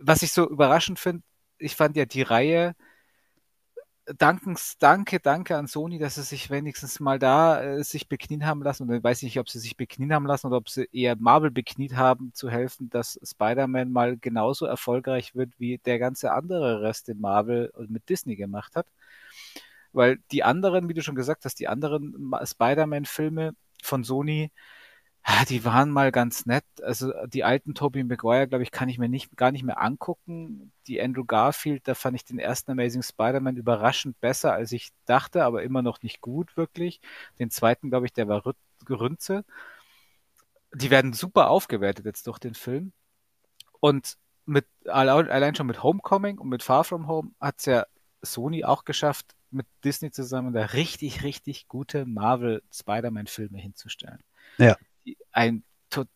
was 0.00 0.22
ich 0.22 0.32
so 0.32 0.48
überraschend 0.48 0.98
finde, 0.98 1.22
ich 1.58 1.76
fand 1.76 1.96
ja 1.96 2.04
die 2.04 2.22
Reihe, 2.22 2.74
Dankens, 4.18 4.76
danke, 4.78 5.18
danke 5.18 5.56
an 5.56 5.66
Sony, 5.66 5.98
dass 5.98 6.16
sie 6.16 6.22
sich 6.22 6.50
wenigstens 6.50 7.00
mal 7.00 7.18
da 7.18 7.62
äh, 7.62 7.82
sich 7.82 8.06
beknien 8.06 8.44
haben 8.44 8.62
lassen. 8.62 8.86
Und 8.86 8.94
ich 8.94 9.02
weiß 9.02 9.22
nicht, 9.22 9.38
ob 9.38 9.48
sie 9.48 9.58
sich 9.58 9.78
beknien 9.78 10.12
haben 10.12 10.26
lassen 10.26 10.48
oder 10.48 10.58
ob 10.58 10.68
sie 10.68 10.86
eher 10.92 11.16
Marvel 11.16 11.50
bekniet 11.50 11.96
haben, 11.96 12.30
zu 12.34 12.50
helfen, 12.50 12.90
dass 12.90 13.18
Spider-Man 13.22 13.90
mal 13.90 14.18
genauso 14.18 14.66
erfolgreich 14.66 15.34
wird, 15.34 15.58
wie 15.58 15.78
der 15.78 15.98
ganze 15.98 16.32
andere 16.32 16.82
Rest, 16.82 17.08
den 17.08 17.18
Marvel 17.18 17.70
und 17.74 17.88
mit 17.90 18.10
Disney 18.10 18.36
gemacht 18.36 18.76
hat. 18.76 18.86
Weil 19.94 20.18
die 20.32 20.42
anderen, 20.42 20.88
wie 20.88 20.94
du 20.94 21.02
schon 21.02 21.14
gesagt 21.14 21.44
hast, 21.44 21.60
die 21.60 21.68
anderen 21.68 22.34
Spider-Man-Filme 22.44 23.54
von 23.82 24.04
Sony, 24.04 24.50
die 25.48 25.64
waren 25.64 25.90
mal 25.90 26.12
ganz 26.12 26.46
nett. 26.46 26.64
Also 26.82 27.12
die 27.26 27.44
alten 27.44 27.74
Tobey 27.74 28.04
Maguire, 28.04 28.48
glaube 28.48 28.64
ich, 28.64 28.70
kann 28.70 28.88
ich 28.88 28.98
mir 28.98 29.08
nicht, 29.08 29.36
gar 29.36 29.52
nicht 29.52 29.62
mehr 29.62 29.80
angucken. 29.80 30.72
Die 30.86 31.00
Andrew 31.00 31.24
Garfield, 31.24 31.88
da 31.88 31.94
fand 31.94 32.16
ich 32.16 32.24
den 32.24 32.38
ersten 32.38 32.72
Amazing 32.72 33.02
Spider-Man 33.02 33.56
überraschend 33.56 34.20
besser, 34.20 34.52
als 34.52 34.72
ich 34.72 34.90
dachte, 35.06 35.44
aber 35.44 35.62
immer 35.62 35.80
noch 35.80 36.02
nicht 36.02 36.20
gut, 36.20 36.56
wirklich. 36.56 37.00
Den 37.38 37.50
zweiten, 37.50 37.88
glaube 37.88 38.06
ich, 38.06 38.12
der 38.12 38.28
war 38.28 38.42
Gerünze. 38.84 39.44
Die 40.74 40.90
werden 40.90 41.12
super 41.12 41.48
aufgewertet 41.48 42.04
jetzt 42.04 42.26
durch 42.26 42.38
den 42.38 42.54
Film. 42.54 42.92
Und 43.80 44.18
mit, 44.44 44.66
allein 44.86 45.54
schon 45.54 45.68
mit 45.68 45.82
Homecoming 45.82 46.38
und 46.38 46.48
mit 46.48 46.62
Far 46.62 46.84
From 46.84 47.06
Home 47.06 47.30
hat 47.40 47.60
es 47.60 47.66
ja 47.66 47.86
Sony 48.22 48.64
auch 48.64 48.84
geschafft, 48.84 49.34
mit 49.54 49.66
Disney 49.84 50.10
zusammen 50.10 50.52
da 50.52 50.66
richtig, 50.66 51.22
richtig 51.22 51.68
gute 51.68 52.04
Marvel 52.06 52.62
Spider-Man-Filme 52.72 53.58
hinzustellen. 53.58 54.20
Ja 54.58 54.76
ein, 55.32 55.62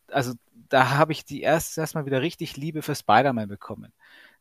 also 0.08 0.34
da 0.68 0.90
habe 0.90 1.12
ich 1.12 1.24
die 1.24 1.42
erst 1.42 1.78
erstmal 1.78 2.06
wieder 2.06 2.22
richtig 2.22 2.56
Liebe 2.56 2.82
für 2.82 2.94
Spider-Man 2.94 3.48
bekommen, 3.48 3.92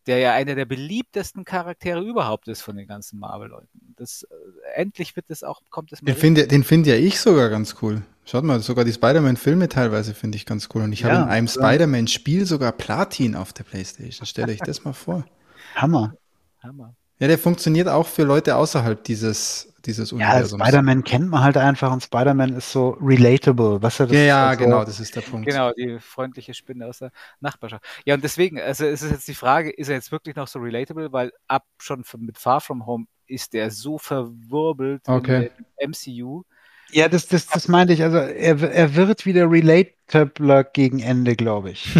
der 0.05 0.19
ja 0.19 0.33
einer 0.33 0.55
der 0.55 0.65
beliebtesten 0.65 1.45
Charaktere 1.45 2.01
überhaupt 2.01 2.47
ist 2.47 2.61
von 2.61 2.75
den 2.75 2.87
ganzen 2.87 3.19
Marvel-Leuten. 3.19 3.95
Das 3.97 4.23
äh, 4.23 4.35
endlich 4.75 5.15
wird 5.15 5.29
es 5.29 5.43
auch, 5.43 5.61
kommt 5.69 5.91
es 5.91 6.01
mal. 6.01 6.11
Den 6.11 6.19
finde, 6.19 6.47
den 6.47 6.63
finde 6.63 6.89
ja 6.91 6.95
ich 6.95 7.19
sogar 7.19 7.49
ganz 7.49 7.75
cool. 7.81 8.01
Schaut 8.25 8.43
mal, 8.43 8.59
sogar 8.59 8.83
die 8.83 8.93
Spider-Man-Filme 8.93 9.69
teilweise 9.69 10.13
finde 10.13 10.35
ich 10.35 10.45
ganz 10.45 10.69
cool. 10.73 10.83
Und 10.83 10.91
ich 10.91 11.01
ja, 11.01 11.09
habe 11.09 11.23
in 11.23 11.29
einem 11.29 11.47
Spider-Man-Spiel 11.47 12.45
sogar 12.45 12.73
Platin 12.73 13.35
auf 13.35 13.53
der 13.53 13.63
Playstation. 13.63 14.25
Stellt 14.25 14.49
euch 14.49 14.59
das 14.59 14.83
mal 14.83 14.93
vor. 14.93 15.25
Hammer. 15.75 16.13
Hammer. 16.61 16.95
Ja, 17.19 17.27
der 17.27 17.39
funktioniert 17.39 17.87
auch 17.87 18.07
für 18.07 18.23
Leute 18.23 18.55
außerhalb 18.55 19.03
dieses, 19.03 19.73
dieses 19.85 20.11
Universums. 20.11 20.59
Ja, 20.59 20.65
Spider-Man 20.67 21.03
kennt 21.03 21.29
man 21.29 21.43
halt 21.43 21.57
einfach 21.57 21.91
und 21.91 22.03
Spider-Man 22.03 22.53
ist 22.53 22.71
so 22.71 22.91
relatable. 23.01 23.81
Was 23.81 23.99
er 23.99 24.05
das 24.05 24.15
ja, 24.15 24.23
ja 24.23 24.47
halt 24.49 24.59
genau, 24.59 24.85
das 24.85 24.99
ist 24.99 25.15
der 25.15 25.21
Punkt. 25.21 25.49
Genau, 25.49 25.71
die 25.73 25.97
freundliche 25.99 26.53
Spinne 26.53 26.85
aus 26.85 26.99
der 26.99 27.11
Nachbarschaft. 27.39 27.83
Ja, 28.05 28.13
und 28.13 28.23
deswegen, 28.23 28.59
also 28.59 28.85
es 28.85 29.01
ist 29.01 29.11
jetzt 29.11 29.27
die 29.27 29.33
Frage, 29.33 29.71
ist 29.71 29.89
er 29.89 29.95
jetzt 29.95 30.11
wirklich 30.11 30.35
noch 30.35 30.47
so 30.47 30.59
relatable? 30.59 31.11
Weil 31.11 31.31
ab 31.47 31.65
schon 31.79 32.03
mit 32.19 32.37
Far 32.37 32.61
From 32.61 32.85
Home 32.85 33.05
ist 33.25 33.53
der 33.53 33.71
so 33.71 33.97
verwirbelt 33.97 35.01
okay. 35.07 35.49
im 35.79 35.91
MCU. 35.91 36.43
Ja, 36.91 37.09
das, 37.09 37.27
das, 37.27 37.47
das 37.47 37.67
meinte 37.67 37.93
ich. 37.93 38.03
Also 38.03 38.17
er, 38.17 38.61
er 38.61 38.95
wird 38.95 39.25
wieder 39.25 39.49
relatabler 39.49 40.63
gegen 40.63 40.99
Ende, 40.99 41.35
glaube 41.35 41.71
ich. 41.71 41.93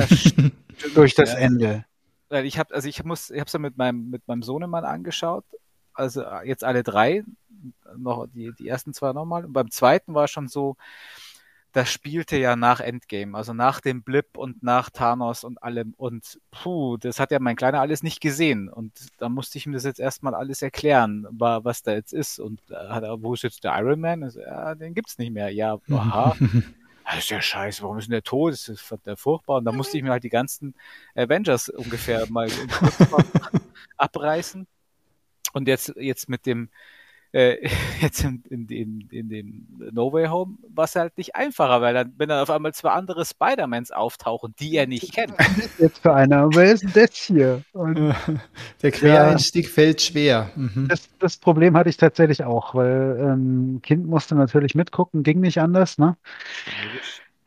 Durch 0.94 1.16
das 1.16 1.34
ja. 1.34 1.40
Ende 1.40 1.86
ich 2.32 2.60
habe, 2.60 2.74
also 2.74 2.88
ich 2.88 3.04
muss, 3.04 3.30
ich 3.30 3.40
habe 3.40 3.48
es 3.48 3.54
ja 3.54 3.60
mit 3.60 3.78
meinem 3.78 4.10
mit 4.10 4.28
meinem 4.28 4.44
Sohnemann 4.44 4.86
angeschaut, 4.86 5.46
also 5.94 6.24
jetzt 6.44 6.64
alle 6.64 6.84
drei, 6.84 7.24
noch 7.96 8.28
die 8.28 8.54
die 8.58 8.68
ersten 8.68 8.94
zwei 8.94 9.14
nochmal 9.14 9.46
und 9.46 9.54
beim 9.54 9.72
zweiten 9.72 10.14
war 10.14 10.28
schon 10.28 10.48
so, 10.48 10.78
das 11.74 11.92
spielte 11.92 12.38
ja 12.38 12.56
nach 12.56 12.80
Endgame, 12.80 13.38
also 13.38 13.54
nach 13.54 13.82
dem 13.82 14.02
Blip 14.02 14.38
und 14.38 14.64
nach 14.64 14.90
Thanos 14.90 15.44
und 15.44 15.62
allem 15.62 15.94
und 15.98 16.40
puh, 16.52 16.98
das 16.98 17.20
hat 17.20 17.32
ja 17.32 17.40
mein 17.40 17.56
Kleiner 17.56 17.82
alles 17.82 18.04
nicht 18.04 18.20
gesehen 18.20 18.70
und 18.70 18.94
da 19.18 19.30
musste 19.30 19.58
ich 19.58 19.66
ihm 19.66 19.74
das 19.74 19.84
jetzt 19.84 20.00
erstmal 20.00 20.34
alles 20.34 20.62
erklären, 20.62 21.28
was 21.30 21.84
da 21.84 21.94
jetzt 21.94 22.14
ist 22.14 22.40
und 22.40 22.62
hat 22.72 23.04
er, 23.04 23.22
wo 23.22 23.34
ist 23.34 23.44
jetzt 23.44 23.64
der 23.64 23.78
Iron 23.80 24.00
Man? 24.00 24.24
Also, 24.24 24.42
ja, 24.42 24.76
den 24.76 24.94
gibt's 24.94 25.18
nicht 25.18 25.32
mehr. 25.32 25.50
Ja, 25.50 25.78
aha. 25.92 26.36
Das 27.16 27.26
ist 27.26 27.30
ja 27.30 27.42
scheiße, 27.42 27.84
warum 27.84 27.98
ist 27.98 28.06
denn 28.06 28.12
der 28.12 28.24
tot? 28.24 28.54
Das 28.54 28.68
ist 28.68 28.94
der 29.06 29.18
furchtbar. 29.18 29.58
Und 29.58 29.66
da 29.66 29.72
musste 29.72 29.98
ich 29.98 30.04
mir 30.04 30.12
halt 30.12 30.24
die 30.24 30.30
ganzen 30.30 30.76
Avengers 31.16 31.70
ungefähr 31.70 32.28
mal 32.30 32.50
abreißen. 33.98 34.68
Und 35.54 35.68
jetzt, 35.68 35.94
jetzt 35.96 36.28
mit 36.28 36.46
dem, 36.46 36.70
äh, 37.38 37.70
jetzt 38.02 38.24
in, 38.24 38.44
in, 38.50 38.68
in, 38.68 39.08
in 39.12 39.30
dem 39.30 39.68
No 39.92 40.12
Way 40.12 40.28
Home 40.28 40.58
war 40.74 40.86
es 40.86 40.96
halt 40.96 41.18
nicht 41.18 41.36
einfacher, 41.36 41.82
weil 41.82 41.94
dann, 41.94 42.14
wenn 42.18 42.30
dann 42.30 42.42
auf 42.42 42.50
einmal 42.50 42.74
zwei 42.74 42.90
andere 42.90 43.26
Spider-Mans 43.26 43.92
auftauchen, 43.92 44.56
die 44.60 44.76
er 44.76 44.88
nicht 44.88 45.14
kennt. 45.14 45.34
Jetzt 45.78 46.00
für 46.00 46.14
einer, 46.14 46.50
wer 46.54 46.72
ist 46.74 46.84
denn 46.84 46.92
das 46.94 47.16
hier? 47.16 47.62
Und 47.74 48.16
Der 48.82 48.92
Quereinstieg 48.92 49.70
fällt 49.70 50.02
schwer. 50.02 50.50
Mhm. 50.56 50.88
das, 50.88 51.10
das 51.20 51.38
Problem 51.38 51.78
hatte 51.78 51.90
ich 51.90 51.98
tatsächlich 51.98 52.44
auch, 52.44 52.74
weil 52.74 53.18
ähm, 53.20 53.80
Kind 53.84 54.08
musste 54.08 54.36
natürlich 54.36 54.74
mitgucken, 54.74 55.24
ging 55.24 55.40
nicht 55.40 55.60
anders, 55.60 55.98
ne? 55.98 56.18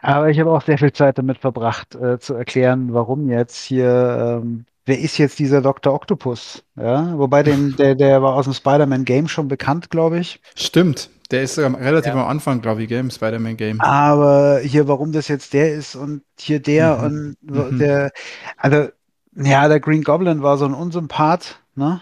Aber 0.03 0.31
ich 0.31 0.41
habe 0.41 0.51
auch 0.51 0.63
sehr 0.63 0.79
viel 0.79 0.93
Zeit 0.93 1.19
damit 1.19 1.39
verbracht, 1.39 1.95
äh, 1.95 2.19
zu 2.19 2.35
erklären, 2.35 2.95
warum 2.95 3.29
jetzt 3.29 3.63
hier, 3.63 4.41
ähm, 4.43 4.65
wer 4.87 4.99
ist 4.99 5.19
jetzt 5.19 5.39
dieser 5.39 5.63
Dr. 5.63 5.93
Octopus? 5.95 6.65
Ja, 6.77 7.17
wobei 7.19 7.43
den, 7.43 7.77
der, 7.79 7.95
der 7.95 8.23
war 8.23 8.35
aus 8.35 8.45
dem 8.45 8.55
Spider-Man 8.55 9.05
Game 9.05 9.29
schon 9.29 9.49
bekannt, 9.49 9.91
glaube 9.91 10.19
ich. 10.19 10.41
Stimmt. 10.55 11.11
Der 11.31 11.43
ist 11.43 11.55
sogar 11.55 11.79
relativ 11.81 12.13
Ja. 12.13 12.21
am 12.23 12.29
Anfang, 12.29 12.61
glaube 12.61 12.83
ich, 12.83 12.89
gell, 12.89 12.99
im 13.01 13.11
Spider-Man-Game. 13.11 13.81
Aber 13.81 14.59
hier, 14.61 14.89
warum 14.89 15.13
das 15.13 15.29
jetzt 15.29 15.53
der 15.53 15.73
ist 15.75 15.95
und 15.95 16.23
hier 16.39 16.61
der 16.61 16.97
Mhm. 16.99 17.37
und 17.45 17.73
Mhm. 17.73 17.79
der, 17.79 18.11
also, 18.57 18.89
ja, 19.37 19.69
der 19.69 19.79
Green 19.79 20.03
Goblin 20.03 20.43
war 20.43 20.59
so 20.59 20.65
ein 20.65 20.75
Unsympath, 20.75 21.61
ne? 21.77 22.01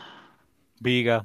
Mega. 0.80 1.24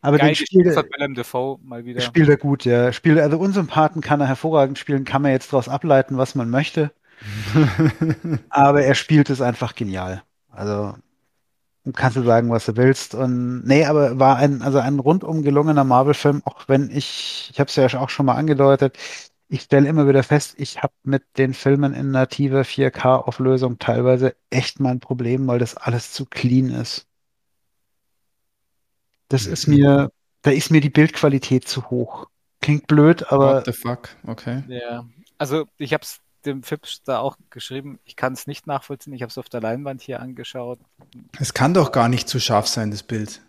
Aber 0.00 0.16
Geil 0.16 0.28
den 0.28 0.36
spielt, 0.36 0.64
Willem 0.66 1.14
Dafoe 1.14 1.58
mal 1.62 1.84
wieder. 1.84 2.00
spielt 2.00 2.28
er 2.28 2.36
gut, 2.38 2.64
ja. 2.64 2.92
Spielt, 2.92 3.18
also 3.18 3.36
Unsympathen 3.38 4.00
kann 4.00 4.20
er 4.20 4.28
hervorragend 4.28 4.78
spielen, 4.78 5.04
kann 5.04 5.22
man 5.22 5.32
jetzt 5.32 5.52
daraus 5.52 5.68
ableiten, 5.68 6.16
was 6.16 6.34
man 6.34 6.48
möchte. 6.48 6.92
Aber 8.48 8.82
er 8.82 8.94
spielt 8.94 9.28
es 9.28 9.40
einfach 9.40 9.74
genial. 9.74 10.22
Also 10.58 10.94
kannst 11.94 12.16
du 12.16 12.22
sagen, 12.22 12.50
was 12.50 12.66
du 12.66 12.76
willst. 12.76 13.14
Und 13.14 13.64
nee, 13.64 13.84
aber 13.84 14.18
war 14.18 14.36
ein, 14.36 14.60
also 14.60 14.78
ein 14.78 14.98
rundum 14.98 15.42
gelungener 15.42 15.84
Marvel-Film, 15.84 16.42
auch 16.44 16.68
wenn 16.68 16.90
ich, 16.90 17.48
ich 17.52 17.60
habe 17.60 17.68
es 17.68 17.76
ja 17.76 17.86
auch 18.00 18.10
schon 18.10 18.26
mal 18.26 18.34
angedeutet, 18.34 18.98
ich 19.48 19.62
stelle 19.62 19.88
immer 19.88 20.06
wieder 20.08 20.22
fest, 20.22 20.56
ich 20.58 20.82
habe 20.82 20.92
mit 21.04 21.22
den 21.38 21.54
Filmen 21.54 21.94
in 21.94 22.10
nativer 22.10 22.62
4K-Auflösung 22.62 23.78
teilweise 23.78 24.36
echt 24.50 24.80
mein 24.80 25.00
Problem, 25.00 25.46
weil 25.46 25.58
das 25.60 25.76
alles 25.76 26.12
zu 26.12 26.26
clean 26.26 26.70
ist. 26.70 27.06
Das 29.28 29.46
ist 29.46 29.68
mir, 29.68 30.10
da 30.42 30.50
ist 30.50 30.70
mir 30.70 30.80
die 30.80 30.90
Bildqualität 30.90 31.68
zu 31.68 31.88
hoch. 31.88 32.26
Klingt 32.60 32.88
blöd, 32.88 33.30
aber 33.30 33.58
What 33.58 33.66
the 33.66 33.72
fuck? 33.72 34.08
Okay. 34.26 34.64
Ja, 34.68 35.06
also 35.38 35.66
ich 35.78 35.94
habe 35.94 36.02
es 36.02 36.20
dem 36.44 36.62
Fips 36.62 37.02
da 37.02 37.18
auch 37.18 37.36
geschrieben, 37.50 37.98
ich 38.04 38.16
kann 38.16 38.32
es 38.32 38.46
nicht 38.46 38.66
nachvollziehen, 38.66 39.12
ich 39.12 39.22
habe 39.22 39.30
es 39.30 39.38
auf 39.38 39.48
der 39.48 39.60
Leinwand 39.60 40.00
hier 40.02 40.20
angeschaut. 40.20 40.78
Es 41.38 41.54
kann 41.54 41.74
doch 41.74 41.92
gar 41.92 42.08
nicht 42.08 42.28
zu 42.28 42.40
scharf 42.40 42.66
sein, 42.66 42.90
das 42.90 43.02
Bild. 43.02 43.40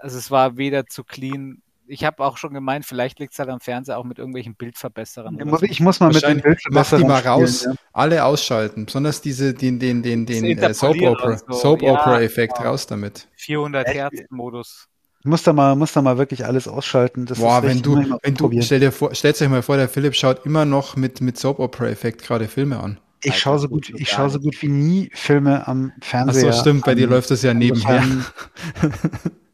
Also 0.00 0.18
es 0.18 0.30
war 0.30 0.56
weder 0.56 0.86
zu 0.86 1.04
clean. 1.04 1.62
Ich 1.86 2.04
habe 2.04 2.24
auch 2.24 2.36
schon 2.36 2.54
gemeint, 2.54 2.86
vielleicht 2.86 3.18
liegt 3.18 3.32
es 3.32 3.38
halt 3.38 3.50
am 3.50 3.60
Fernseher 3.60 3.98
auch 3.98 4.04
mit 4.04 4.18
irgendwelchen 4.18 4.54
Bildverbesserern. 4.54 5.38
ich 5.38 5.44
muss, 5.44 5.62
ich 5.62 5.80
muss 5.80 6.00
mal 6.00 6.06
mit 6.06 6.22
den 6.22 6.42
Wahrscheinlich 6.42 6.64
mach 6.70 6.88
die 6.88 7.04
mal 7.04 7.20
Bildverbesserern 7.20 7.40
raus, 7.40 7.58
spielen, 7.60 7.76
alle 7.92 8.24
ausschalten, 8.24 8.86
besonders 8.86 9.20
diese, 9.20 9.52
den, 9.52 9.78
den, 9.78 10.02
den, 10.02 10.24
den 10.24 10.56
Das 10.56 10.70
äh, 10.70 10.74
Soap 10.74 11.02
Opera, 11.02 11.36
so. 11.36 11.52
Soap 11.52 11.82
Ja, 11.82 11.92
Opera 11.92 12.22
Effekt 12.22 12.56
genau. 12.56 12.70
raus 12.70 12.86
damit. 12.86 13.28
400 13.36 13.86
Echt? 13.86 13.96
Hertz 13.96 14.20
Modus. 14.30 14.89
Ich 15.20 15.26
muss 15.26 15.42
da 15.42 15.52
mal, 15.52 15.76
muss 15.76 15.92
da 15.92 16.00
mal 16.00 16.16
wirklich 16.18 16.46
alles 16.46 16.66
ausschalten. 16.66 17.26
Das 17.26 17.38
Boah, 17.38 17.58
ist 17.58 17.64
wenn 17.64 17.82
du, 17.82 17.96
wenn 18.22 18.34
du, 18.34 18.44
probieren. 18.44 18.62
stell 18.62 18.80
dir 18.80 18.90
vor, 18.90 19.14
stellt 19.14 19.40
euch 19.40 19.48
mal 19.48 19.62
vor, 19.62 19.76
der 19.76 19.88
Philipp 19.88 20.14
schaut 20.14 20.46
immer 20.46 20.64
noch 20.64 20.96
mit, 20.96 21.20
mit 21.20 21.38
Soap 21.38 21.58
Opera 21.58 21.88
Effekt 21.88 22.22
gerade 22.22 22.48
Filme 22.48 22.80
an. 22.80 22.98
Ich 23.22 23.38
schaue 23.38 23.58
so 23.58 23.68
gut, 23.68 23.90
ich 23.94 24.08
schaue 24.08 24.30
so 24.30 24.40
gut 24.40 24.60
wie 24.62 24.68
nie 24.68 25.10
Filme 25.12 25.68
am 25.68 25.92
Ach 26.00 26.04
Fernseher. 26.04 26.52
so, 26.54 26.60
stimmt, 26.60 26.86
bei 26.86 26.94
dir 26.94 27.06
läuft 27.06 27.30
das 27.30 27.42
ja 27.42 27.52
nebenher. 27.52 28.02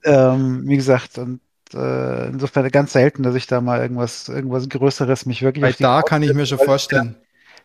Ähm, 0.04 0.62
wie 0.68 0.76
gesagt, 0.76 1.18
und 1.18 1.40
äh, 1.74 2.28
insofern 2.28 2.68
ganz 2.70 2.92
selten, 2.92 3.24
dass 3.24 3.34
ich 3.34 3.48
da 3.48 3.60
mal 3.60 3.80
irgendwas, 3.80 4.28
irgendwas 4.28 4.68
Größeres 4.68 5.26
mich 5.26 5.42
wirklich 5.42 5.76
die 5.78 5.82
da 5.82 6.00
Couch 6.00 6.08
kann 6.08 6.22
ich 6.22 6.32
mir 6.32 6.46
schon 6.46 6.60
weil- 6.60 6.66
vorstellen. 6.66 7.16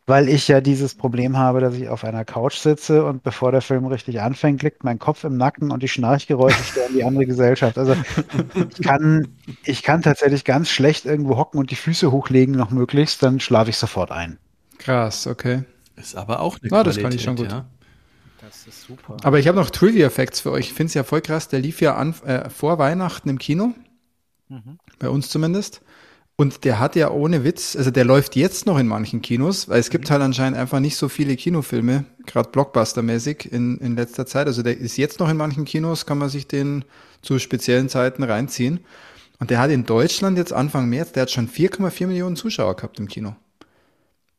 Weil 0.07 0.29
ich 0.29 0.47
ja 0.47 0.61
dieses 0.61 0.95
Problem 0.95 1.37
habe, 1.37 1.61
dass 1.61 1.75
ich 1.75 1.87
auf 1.87 2.03
einer 2.03 2.25
Couch 2.25 2.55
sitze 2.57 3.05
und 3.05 3.23
bevor 3.23 3.51
der 3.51 3.61
Film 3.61 3.85
richtig 3.85 4.19
anfängt, 4.21 4.63
liegt 4.63 4.83
mein 4.83 4.99
Kopf 4.99 5.23
im 5.23 5.37
Nacken 5.37 5.71
und 5.71 5.83
die 5.83 5.87
Schnarchgeräusche 5.87 6.63
stören 6.63 6.93
die 6.93 7.03
andere 7.03 7.25
Gesellschaft. 7.25 7.77
Also 7.77 7.95
ich 8.69 8.81
kann, 8.81 9.27
ich 9.63 9.83
kann 9.83 10.01
tatsächlich 10.01 10.43
ganz 10.43 10.69
schlecht 10.69 11.05
irgendwo 11.05 11.37
hocken 11.37 11.59
und 11.59 11.71
die 11.71 11.75
Füße 11.75 12.11
hochlegen 12.11 12.55
noch 12.55 12.71
möglichst, 12.71 13.21
dann 13.23 13.39
schlafe 13.39 13.69
ich 13.69 13.77
sofort 13.77 14.11
ein. 14.11 14.37
Krass, 14.79 15.27
okay. 15.27 15.63
Ist 15.95 16.15
aber 16.15 16.39
auch 16.39 16.57
eine 16.61 16.71
Ja, 16.71 16.83
das 16.83 16.97
Qualität, 16.97 17.03
kann 17.03 17.13
ich 17.13 17.21
schon 17.23 17.35
gut. 17.35 17.51
ja. 17.51 17.65
Das 18.39 18.65
ist 18.67 18.81
super. 18.83 19.17
Aber 19.23 19.39
ich 19.39 19.47
habe 19.47 19.57
noch 19.57 19.69
Trivia-Facts 19.69 20.41
für 20.41 20.51
euch. 20.51 20.67
Ich 20.67 20.73
finde 20.73 20.87
es 20.89 20.93
ja 20.95 21.03
voll 21.03 21.21
krass. 21.21 21.47
Der 21.47 21.59
lief 21.59 21.79
ja 21.79 21.95
an, 21.95 22.15
äh, 22.25 22.49
vor 22.49 22.79
Weihnachten 22.79 23.29
im 23.29 23.37
Kino, 23.37 23.73
Mhm. 24.49 24.79
bei 24.99 25.09
uns 25.09 25.29
zumindest. 25.29 25.81
Und 26.41 26.63
der 26.65 26.79
hat 26.79 26.95
ja 26.95 27.11
ohne 27.11 27.43
Witz, 27.43 27.75
also 27.75 27.91
der 27.91 28.03
läuft 28.03 28.35
jetzt 28.35 28.65
noch 28.65 28.79
in 28.79 28.87
manchen 28.87 29.21
Kinos, 29.21 29.69
weil 29.69 29.79
es 29.79 29.91
gibt 29.91 30.09
halt 30.09 30.23
anscheinend 30.23 30.57
einfach 30.57 30.79
nicht 30.79 30.95
so 30.95 31.07
viele 31.07 31.35
Kinofilme, 31.35 32.05
gerade 32.25 32.49
Blockbuster-mäßig 32.49 33.51
in, 33.51 33.77
in 33.77 33.95
letzter 33.95 34.25
Zeit. 34.25 34.47
Also 34.47 34.63
der 34.63 34.75
ist 34.75 34.97
jetzt 34.97 35.19
noch 35.19 35.29
in 35.29 35.37
manchen 35.37 35.65
Kinos, 35.65 36.07
kann 36.07 36.17
man 36.17 36.29
sich 36.29 36.47
den 36.47 36.83
zu 37.21 37.37
speziellen 37.37 37.89
Zeiten 37.89 38.23
reinziehen. 38.23 38.79
Und 39.39 39.51
der 39.51 39.59
hat 39.59 39.69
in 39.69 39.85
Deutschland 39.85 40.39
jetzt 40.39 40.51
Anfang 40.51 40.89
März, 40.89 41.11
der 41.11 41.21
hat 41.21 41.29
schon 41.29 41.47
4,4 41.47 42.07
Millionen 42.07 42.35
Zuschauer 42.35 42.75
gehabt 42.75 42.99
im 42.99 43.07
Kino. 43.07 43.35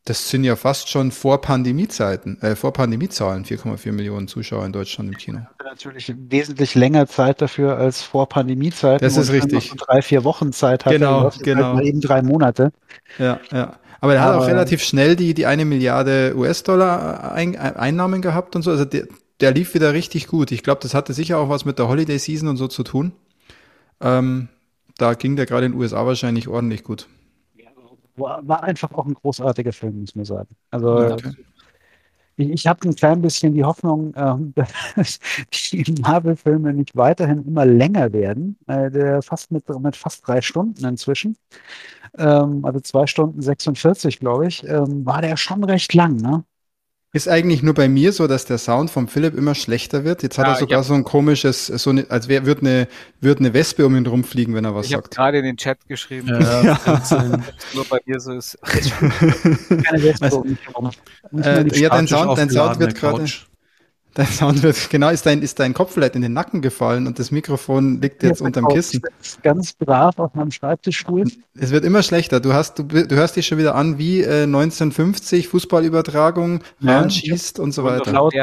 Das 0.05 0.29
sind 0.29 0.43
ja 0.43 0.57
fast 0.57 0.89
schon 0.89 1.11
vor 1.11 1.39
Pandemiezeiten, 1.39 2.41
äh, 2.41 2.57
vor 2.57 2.73
Pandemiezahlen 2.73 3.45
4,4 3.45 3.93
Millionen 3.93 4.27
Zuschauer 4.27 4.65
in 4.65 4.73
Deutschland 4.73 5.09
im 5.09 5.17
Kino. 5.17 5.39
hatte 5.39 5.63
natürlich 5.63 6.13
wesentlich 6.17 6.75
länger 6.75 7.07
Zeit 7.07 7.41
dafür 7.41 7.77
als 7.77 8.01
vor 8.01 8.27
Pandemiezeiten. 8.27 8.99
Das 8.99 9.15
ist 9.15 9.31
richtig. 9.31 9.69
so 9.69 9.75
drei, 9.77 10.01
vier 10.01 10.25
Wochen 10.25 10.51
Zeit 10.51 10.85
hatte. 10.85 10.99
Genau, 10.99 11.31
genau. 11.41 11.75
Halt 11.75 11.85
eben 11.85 12.01
drei 12.01 12.21
Monate. 12.21 12.73
Ja, 13.17 13.39
ja. 13.51 13.79
Aber 14.01 14.15
er 14.15 14.21
hat 14.21 14.35
auch 14.35 14.47
relativ 14.47 14.83
schnell 14.83 15.15
die, 15.15 15.33
die 15.33 15.45
eine 15.45 15.63
Milliarde 15.63 16.33
US-Dollar 16.35 17.31
ein, 17.31 17.55
Einnahmen 17.55 18.21
gehabt 18.21 18.57
und 18.57 18.61
so. 18.61 18.71
Also 18.71 18.83
der, 18.83 19.07
der 19.39 19.51
lief 19.51 19.73
wieder 19.73 19.93
richtig 19.93 20.27
gut. 20.27 20.51
Ich 20.51 20.63
glaube, 20.63 20.81
das 20.81 20.93
hatte 20.93 21.13
sicher 21.13 21.37
auch 21.37 21.47
was 21.47 21.63
mit 21.63 21.79
der 21.79 21.87
Holiday 21.87 22.19
Season 22.19 22.49
und 22.49 22.57
so 22.57 22.67
zu 22.67 22.83
tun. 22.83 23.13
Ähm, 24.01 24.49
da 24.97 25.13
ging 25.13 25.37
der 25.37 25.45
gerade 25.45 25.67
in 25.67 25.71
den 25.71 25.79
USA 25.79 26.05
wahrscheinlich 26.05 26.49
ordentlich 26.49 26.83
gut. 26.83 27.07
War, 28.15 28.47
war 28.47 28.63
einfach 28.63 28.91
auch 28.93 29.05
ein 29.05 29.13
großartiger 29.15 29.73
Film, 29.73 30.01
muss 30.01 30.15
man 30.15 30.25
sagen. 30.25 30.55
Also 30.71 31.13
Okay. 31.13 31.31
ich, 32.35 32.49
ich 32.49 32.67
habe 32.67 32.87
ein 32.87 32.95
klein 32.95 33.21
bisschen 33.21 33.53
die 33.53 33.63
Hoffnung, 33.63 34.13
ähm, 34.15 34.53
dass 34.95 35.19
die 35.71 35.83
Marvel-Filme 36.01 36.73
nicht 36.73 36.95
weiterhin 36.95 37.45
immer 37.45 37.65
länger 37.65 38.11
werden. 38.13 38.57
Äh, 38.67 38.89
der 38.91 39.21
fast 39.21 39.51
mit, 39.51 39.67
mit 39.69 39.95
fast 39.95 40.27
drei 40.27 40.41
Stunden 40.41 40.83
inzwischen. 40.85 41.37
Ähm, 42.17 42.65
also 42.65 42.79
zwei 42.81 43.07
Stunden 43.07 43.41
46, 43.41 44.19
glaube 44.19 44.47
ich, 44.47 44.63
ähm, 44.67 45.05
war 45.05 45.21
der 45.21 45.37
schon 45.37 45.63
recht 45.65 45.93
lang, 45.93 46.17
ne? 46.17 46.45
Ist 47.15 47.29
eigentlich 47.29 47.61
nur 47.61 47.75
bei 47.75 47.87
mir 47.87 48.11
so, 48.11 48.25
dass 48.25 48.45
der 48.45 48.57
Sound 48.57 48.89
vom 48.89 49.07
Philipp 49.07 49.37
immer 49.37 49.53
schlechter 49.53 50.03
wird. 50.03 50.23
Jetzt 50.23 50.39
hat 50.39 50.47
Ja, 50.47 50.53
er 50.53 50.59
sogar 50.59 50.79
ja. 50.79 50.83
so 50.83 50.95
ein 50.95 51.03
komisches, 51.03 51.67
so 51.67 51.91
eine, 51.91 52.09
als 52.09 52.27
wäre 52.27 52.47
wird 52.47 52.61
eine, 52.61 52.87
wird 53.21 53.37
eine 53.39 53.53
Wespe 53.53 53.85
um 53.85 53.95
ihn 53.95 54.07
rumfliegen, 54.07 54.55
wenn 54.55 54.65
er 54.65 54.73
was 54.73 54.87
Ich 54.87 54.93
habe 54.95 55.03
sagt. 55.03 55.13
gerade 55.15 55.37
in 55.37 55.45
den 55.45 55.57
Chat 55.57 55.77
geschrieben, 55.87 56.27
Ja, 56.29 56.79
es 57.03 57.11
nur 57.75 57.85
bei 57.87 57.99
mir 58.07 58.19
so 58.19 58.33
ist. 58.33 58.57
Keine 58.63 60.01
Wespe 60.03 60.25
Also, 60.25 60.41
um 60.41 60.49
mich 60.49 60.65
herum. 60.65 60.89
Äh, 61.37 61.79
ja, 61.79 61.89
dein 61.89 62.07
Sound, 62.07 62.35
dein 62.35 62.49
Sound 62.49 62.79
wird 62.79 62.95
gerade, 62.95 63.19
Couch. 63.19 63.45
Dein 64.13 64.27
Sound 64.27 64.63
wird, 64.63 64.89
genau, 64.89 65.09
ist 65.09 65.25
dein, 65.25 65.41
ist 65.41 65.59
dein 65.59 65.73
Kopf 65.73 65.93
vielleicht 65.93 66.15
in 66.15 66.21
den 66.21 66.33
Nacken 66.33 66.61
gefallen 66.61 67.07
und 67.07 67.19
das 67.19 67.31
Mikrofon 67.31 68.01
liegt 68.01 68.23
jetzt 68.23 68.39
Hier 68.39 68.45
unterm 68.45 68.67
Kissen. 68.67 69.01
Ganz 69.41 69.73
brav 69.73 70.19
auf 70.19 70.33
meinem 70.35 70.51
Schreibtischstuhl. 70.51 71.25
Es 71.55 71.71
wird 71.71 71.85
immer 71.85 72.03
schlechter. 72.03 72.39
Du 72.39 72.53
hast, 72.53 72.79
du, 72.79 72.83
du 72.83 73.15
hörst 73.15 73.35
dich 73.35 73.47
schon 73.47 73.57
wieder 73.57 73.75
an 73.75 73.97
wie 73.97 74.21
äh, 74.21 74.43
1950 74.43 75.47
Fußballübertragung, 75.47 76.63
Ja, 76.79 77.09
schießt 77.09 77.59
und 77.59 77.71
so 77.71 77.83
weiter. 77.83 78.11
Laut, 78.11 78.33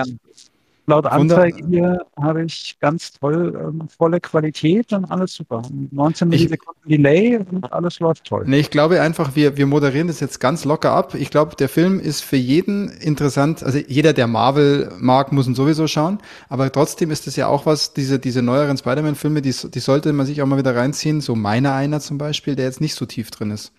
Laut 0.87 1.05
Wunder- 1.05 1.37
Anzeige 1.37 1.67
hier 1.69 2.07
habe 2.21 2.43
ich 2.45 2.77
ganz 2.81 3.13
toll 3.13 3.55
ähm, 3.57 3.89
volle 3.89 4.21
Qualität 4.21 4.93
und 4.93 5.05
alles 5.11 5.35
super. 5.35 5.63
19 5.91 6.29
Ich- 6.33 6.41
Millisekunden 6.41 6.83
Delay 6.89 7.37
und 7.37 7.73
alles 7.73 8.01
läuft 8.01 8.25
toll. 8.25 8.45
Nee, 8.47 8.59
ich 8.59 8.71
glaube 8.71 9.01
einfach, 9.01 9.37
wir, 9.37 9.57
wir 9.57 9.67
moderieren 9.67 10.09
das 10.09 10.19
jetzt 10.21 10.41
ganz 10.41 10.65
locker 10.65 10.91
ab. 10.93 11.15
Ich 11.15 11.31
glaube, 11.31 11.55
der 11.57 11.69
Film 11.69 12.01
ist 12.01 12.23
für 12.23 12.37
jeden 12.37 12.89
interessant. 12.89 13.63
Also 13.63 13.79
jeder, 13.79 14.13
der 14.13 14.27
Marvel 14.27 14.91
mag, 14.99 15.31
muss 15.33 15.47
ihn 15.47 15.55
sowieso 15.55 15.87
schauen. 15.87 16.19
Aber 16.49 16.73
trotzdem 16.73 17.11
ist 17.11 17.27
es 17.29 17.37
ja 17.37 17.47
auch 17.47 17.67
was, 17.67 17.93
diese, 17.95 18.19
diese 18.19 18.43
neueren 18.43 18.77
Spider-Man-Filme, 18.77 19.43
die, 19.43 19.55
die 19.71 19.81
sollte 19.81 20.13
man 20.13 20.27
sich 20.27 20.43
auch 20.43 20.47
mal 20.47 20.59
wieder 20.59 20.75
reinziehen. 20.75 21.21
So 21.21 21.37
meiner 21.37 21.75
einer 21.75 22.01
zum 22.01 22.19
Beispiel, 22.19 22.57
der 22.57 22.65
jetzt 22.65 22.81
nicht 22.81 22.95
so 22.95 23.07
tief 23.07 23.31
drin 23.31 23.51
ist. 23.53 23.73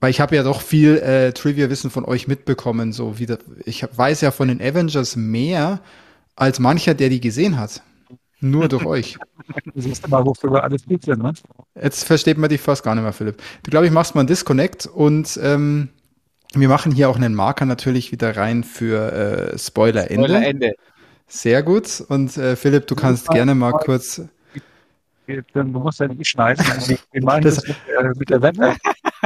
Weil 0.00 0.10
ich 0.10 0.20
habe 0.20 0.36
ja 0.36 0.42
doch 0.42 0.60
viel 0.60 0.98
äh, 0.98 1.32
Trivia-Wissen 1.32 1.88
von 1.90 2.04
euch 2.04 2.28
mitbekommen. 2.28 2.92
So 2.92 3.18
wie 3.18 3.24
der, 3.24 3.38
ich 3.64 3.82
hab, 3.82 3.96
weiß 3.96 4.20
ja 4.20 4.30
von 4.30 4.48
den 4.48 4.60
Avengers 4.60 5.16
mehr 5.16 5.80
als 6.36 6.58
mancher, 6.58 6.94
der 6.94 7.08
die 7.08 7.20
gesehen 7.20 7.58
hat. 7.58 7.82
Nur 8.40 8.68
durch 8.68 8.84
euch. 8.84 9.18
Du 9.74 9.80
siehst 9.80 10.06
mal, 10.08 10.24
wofür 10.24 10.52
wir 10.52 10.62
alles 10.62 10.84
gut 10.84 11.02
sind, 11.04 11.22
ne? 11.22 11.32
Jetzt 11.74 12.04
versteht 12.04 12.36
man 12.36 12.50
dich 12.50 12.60
fast 12.60 12.82
gar 12.82 12.94
nicht 12.94 13.02
mehr, 13.02 13.14
Philipp. 13.14 13.42
Du 13.62 13.70
glaube 13.70 13.86
ich 13.86 13.92
machst 13.92 14.14
mal 14.14 14.20
einen 14.20 14.26
Disconnect 14.28 14.86
und 14.86 15.40
ähm, 15.42 15.88
wir 16.52 16.68
machen 16.68 16.92
hier 16.92 17.08
auch 17.08 17.16
einen 17.16 17.34
Marker 17.34 17.64
natürlich 17.64 18.12
wieder 18.12 18.36
rein 18.36 18.62
für 18.62 19.52
äh, 19.54 19.58
Spoiler 19.58 20.10
Ende. 20.10 20.28
Spoiler 20.28 20.46
Ende. 20.46 20.72
Sehr 21.26 21.62
gut. 21.62 22.04
Und 22.08 22.36
äh, 22.36 22.56
Philipp, 22.56 22.86
du 22.86 22.94
kannst 22.94 23.28
mal- 23.28 23.34
gerne 23.34 23.54
mal 23.54 23.72
kurz. 23.72 24.20
Du 25.26 25.62
musst 25.64 25.98
ja 25.98 26.06
nicht 26.06 26.28
schneiden. 26.28 26.64
Wir 27.12 27.22
meinen 27.24 27.42
das, 27.42 27.56
das 27.56 27.68
mit, 27.68 27.76
äh, 27.98 28.12
mit 28.16 28.30
der 28.30 28.42
Wette. 28.42 28.76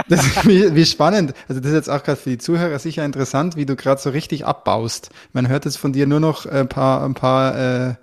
Das 0.09 0.24
ist 0.24 0.47
wie, 0.47 0.74
wie, 0.74 0.86
spannend. 0.86 1.34
Also 1.49 1.61
das 1.61 1.70
ist 1.70 1.76
jetzt 1.76 1.91
auch 1.91 2.03
gerade 2.03 2.20
für 2.20 2.30
die 2.30 2.38
Zuhörer 2.38 2.78
sicher 2.78 3.05
interessant, 3.05 3.57
wie 3.57 3.66
du 3.66 3.76
gerade 3.76 4.01
so 4.01 4.11
richtig 4.11 4.47
abbaust. 4.47 5.11
Man 5.32 5.49
hört 5.49 5.64
jetzt 5.64 5.78
von 5.78 5.93
dir 5.93 6.07
nur 6.07 6.20
noch 6.20 6.47
ein 6.47 6.68
paar, 6.68 7.05
ein 7.05 7.14
paar 7.14 7.88
äh, 7.88 7.95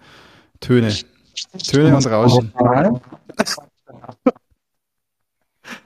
Töne. 0.60 0.94
Töne 1.66 1.96
und 1.96 2.06
Rauschen. 2.08 2.54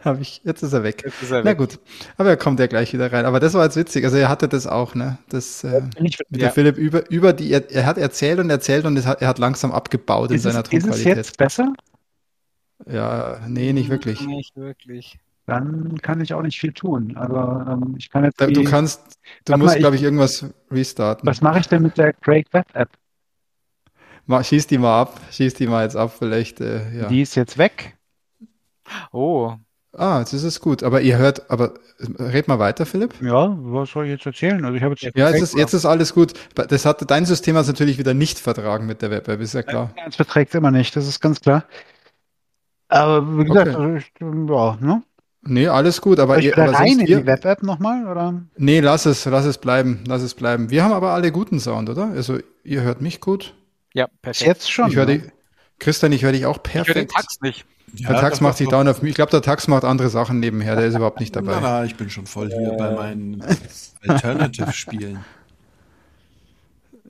Hab 0.04 0.20
ich, 0.20 0.42
jetzt 0.44 0.62
ist 0.64 0.74
er 0.74 0.84
weg. 0.84 1.04
Ist 1.04 1.32
er 1.32 1.40
Na 1.44 1.52
weg. 1.52 1.58
gut, 1.58 1.80
aber 2.18 2.30
er 2.30 2.38
kommt 2.38 2.60
ja 2.60 2.68
gleich 2.68 2.94
wieder 2.94 3.12
rein. 3.12 3.26
Aber 3.26 3.40
das 3.40 3.54
war 3.54 3.64
jetzt 3.66 3.76
witzig. 3.76 4.06
Also 4.06 4.18
er 4.18 4.30
hatte 4.30 4.48
das 4.48 4.68
auch, 4.68 4.96
ne? 4.96 5.18
Das 5.30 5.64
äh, 5.64 5.82
mit 6.00 6.18
ja. 6.20 6.26
der 6.32 6.52
Philipp 6.52 6.78
über, 6.78 7.10
über 7.10 7.34
die, 7.34 7.52
er, 7.52 7.70
er, 7.72 7.86
hat 7.86 7.98
erzählt 7.98 8.40
und 8.40 8.50
erzählt 8.50 8.86
und 8.86 9.04
hat, 9.06 9.22
er 9.22 9.28
hat 9.28 9.40
langsam 9.40 9.72
abgebaut 9.72 10.32
ist 10.32 10.46
in 10.46 10.52
seiner 10.52 10.64
es, 10.64 10.70
Tonqualität. 10.70 11.06
Ist 11.06 11.12
es 11.12 11.18
jetzt 11.18 11.38
besser? 11.38 11.74
Ja, 12.88 13.40
nee, 13.48 13.74
nicht 13.74 13.90
wirklich. 13.90 14.22
Nicht 14.22 14.56
wirklich. 14.56 15.20
Dann 15.52 15.98
kann 16.02 16.22
ich 16.22 16.34
auch 16.34 16.42
nicht 16.42 16.58
viel 16.58 16.72
tun. 16.72 17.18
Also 17.18 17.36
ähm, 17.36 17.96
ich 17.98 18.10
kann 18.10 18.24
jetzt. 18.24 18.40
Die, 18.40 18.54
du 18.54 18.64
kannst, 18.64 19.20
du 19.44 19.58
musst, 19.58 19.78
glaube 19.80 19.98
ich, 19.98 20.02
irgendwas 20.02 20.46
restarten. 20.72 21.28
Was 21.28 21.42
mache 21.42 21.60
ich 21.60 21.68
denn 21.68 21.84
mit 21.84 21.98
der 21.98 22.14
Craig 22.14 22.48
Web 22.54 22.68
App? 22.74 22.90
Schieß 24.46 24.68
die 24.68 24.78
mal 24.78 25.02
ab, 25.02 25.20
schieß 25.30 25.56
die 25.56 25.68
mal 25.68 25.84
jetzt 25.84 25.98
ab, 25.98 26.16
vielleicht. 26.18 26.62
Äh, 26.62 26.98
ja. 26.98 27.08
Die 27.10 27.22
ist 27.22 27.36
jetzt 27.36 27.58
weg. 27.58 27.98
Oh, 29.12 29.58
Ah, 29.94 30.20
jetzt 30.20 30.32
ist 30.32 30.44
es 30.44 30.62
gut. 30.62 30.84
Aber 30.84 31.02
ihr 31.02 31.18
hört, 31.18 31.52
aber 31.52 31.74
red 32.18 32.48
mal 32.48 32.60
weiter, 32.60 32.86
Philipp. 32.86 33.14
Ja, 33.22 33.54
was 33.60 33.92
soll 33.92 34.06
ich 34.06 34.12
jetzt 34.12 34.26
erzählen? 34.26 34.64
Also 34.64 34.78
ich 34.78 34.84
habe 34.84 34.96
jetzt 34.98 35.18
ja, 35.18 35.30
jetzt 35.30 35.42
ist, 35.42 35.54
jetzt 35.54 35.74
ist 35.74 35.86
alles 35.86 36.14
gut. 36.14 36.32
Das 36.56 36.86
hat 36.86 37.12
dein 37.12 37.26
System 37.26 37.58
hat 37.58 37.68
natürlich 37.68 37.98
wieder 37.98 38.14
nicht 38.14 38.40
vertragen 38.40 38.86
mit 38.86 39.02
der 39.02 39.12
Web-App, 39.12 39.42
ist 39.42 39.54
ja 39.54 39.64
klar. 39.64 39.92
Ja, 39.98 40.06
es 40.08 40.16
verträgt 40.16 40.56
immer 40.56 40.72
nicht, 40.72 40.96
das 40.96 41.10
ist 41.10 41.20
ganz 41.20 41.42
klar. 41.42 41.66
Aber 42.88 43.38
wie 43.38 43.46
gesagt, 43.46 43.70
okay. 43.70 43.78
also 43.78 43.96
ich, 43.96 44.12
ja, 44.20 44.78
ne? 44.80 45.04
Nee, 45.44 45.68
alles 45.68 46.02
gut, 46.02 46.20
aber 46.20 46.40
ihr 46.40 46.56
aber 46.56 46.72
rein 46.72 47.00
in 47.00 47.08
wir, 47.08 47.20
die 47.22 47.26
Web-App 47.26 47.64
nochmal, 47.64 48.08
oder? 48.08 48.44
Nee, 48.58 48.80
lass 48.80 49.08
es, 49.08 49.26
lass 49.26 49.46
es 49.46 49.58
bleiben, 49.58 50.04
lass 50.08 50.22
es 50.22 50.36
bleiben. 50.36 50.70
Wir 50.70 50.84
haben 50.84 50.94
aber 50.94 51.12
alle 51.12 51.32
guten 51.32 51.60
Sound, 51.60 51.90
oder? 51.90 52.12
Also 52.12 52.40
ihr 52.64 52.82
hört 52.82 53.02
mich 53.02 53.22
gut. 53.22 53.56
Ja, 53.94 54.08
perfekt. 54.22 54.48
Jetzt 54.48 54.72
schon. 54.72 54.90
Ich 54.90 54.96
höre 54.96 55.10
ja. 55.10 55.22
Christian, 55.80 56.12
ich 56.12 56.24
höre 56.24 56.32
dich 56.32 56.46
auch 56.46 56.62
perfekt. 56.62 56.90
Ich 56.90 56.96
höre 56.96 57.02
den 57.06 57.08
Tax 57.08 57.42
nicht. 57.42 57.66
Ja, 57.96 58.10
der 58.10 58.22
Tax 58.22 58.40
macht 58.40 58.58
sich 58.58 58.70
down 58.70 58.88
auf 58.88 59.02
mich. 59.02 59.10
Ich 59.10 59.16
glaube, 59.16 59.32
der 59.32 59.42
Tax 59.42 59.68
macht 59.68 59.84
andere 59.84 60.10
Sachen 60.10 60.40
nebenher. 60.40 60.76
Der 60.76 60.86
ist 60.86 60.96
überhaupt 60.96 61.20
nicht 61.20 61.36
dabei. 61.36 61.54
Na, 61.54 61.62
na, 61.62 61.86
ich 61.86 61.96
bin 61.96 62.10
schon 62.10 62.28
voll 62.28 62.50
hier 62.50 62.74
äh. 62.74 62.78
bei 62.78 62.92
meinen 62.92 63.44
Alternative-Spielen. 64.08 65.26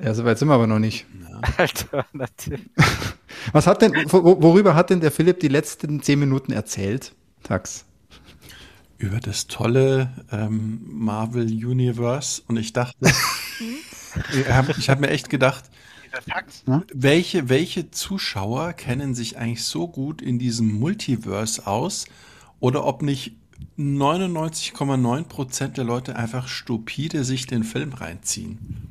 Ja, 0.02 0.14
soweit 0.14 0.40
sind 0.40 0.48
wir 0.48 0.56
aber 0.56 0.68
noch 0.68 0.80
nicht. 0.80 1.06
Ja. 1.30 1.42
Alternative. 1.58 2.60
Was 3.52 3.68
hat 3.68 3.82
denn, 3.82 3.94
worüber 4.10 4.74
hat 4.74 4.90
denn 4.90 5.02
der 5.02 5.12
Philipp 5.12 5.40
die 5.42 5.48
letzten 5.50 6.02
zehn 6.02 6.18
Minuten 6.18 6.52
erzählt, 6.52 7.14
Tax? 7.44 7.86
Über 9.02 9.20
das 9.20 9.48
tolle 9.48 10.12
ähm, 10.32 10.82
Marvel 10.86 11.48
Universe. 11.48 12.44
Und 12.48 12.58
ich 12.58 12.72
dachte, 12.72 12.98
ich 14.32 14.48
habe 14.48 14.74
hab 14.74 15.00
mir 15.00 15.10
echt 15.10 15.32
gedacht, 15.32 15.72
welche, 16.94 17.50
welche 17.50 17.90
Zuschauer 17.90 18.74
kennen 18.74 19.16
sich 19.16 19.38
eigentlich 19.38 19.64
so 19.64 19.88
gut 19.88 20.22
in 20.22 20.38
diesem 20.38 20.72
Multiverse 20.80 21.66
aus 21.66 22.06
oder 22.60 22.86
ob 22.86 23.02
nicht 23.02 23.38
99,9 23.80 25.24
Prozent 25.24 25.78
der 25.78 25.84
Leute 25.84 26.16
einfach 26.16 26.48
stupide 26.48 27.24
sich 27.24 27.48
den 27.48 27.64
Film 27.64 27.94
reinziehen? 27.94 28.91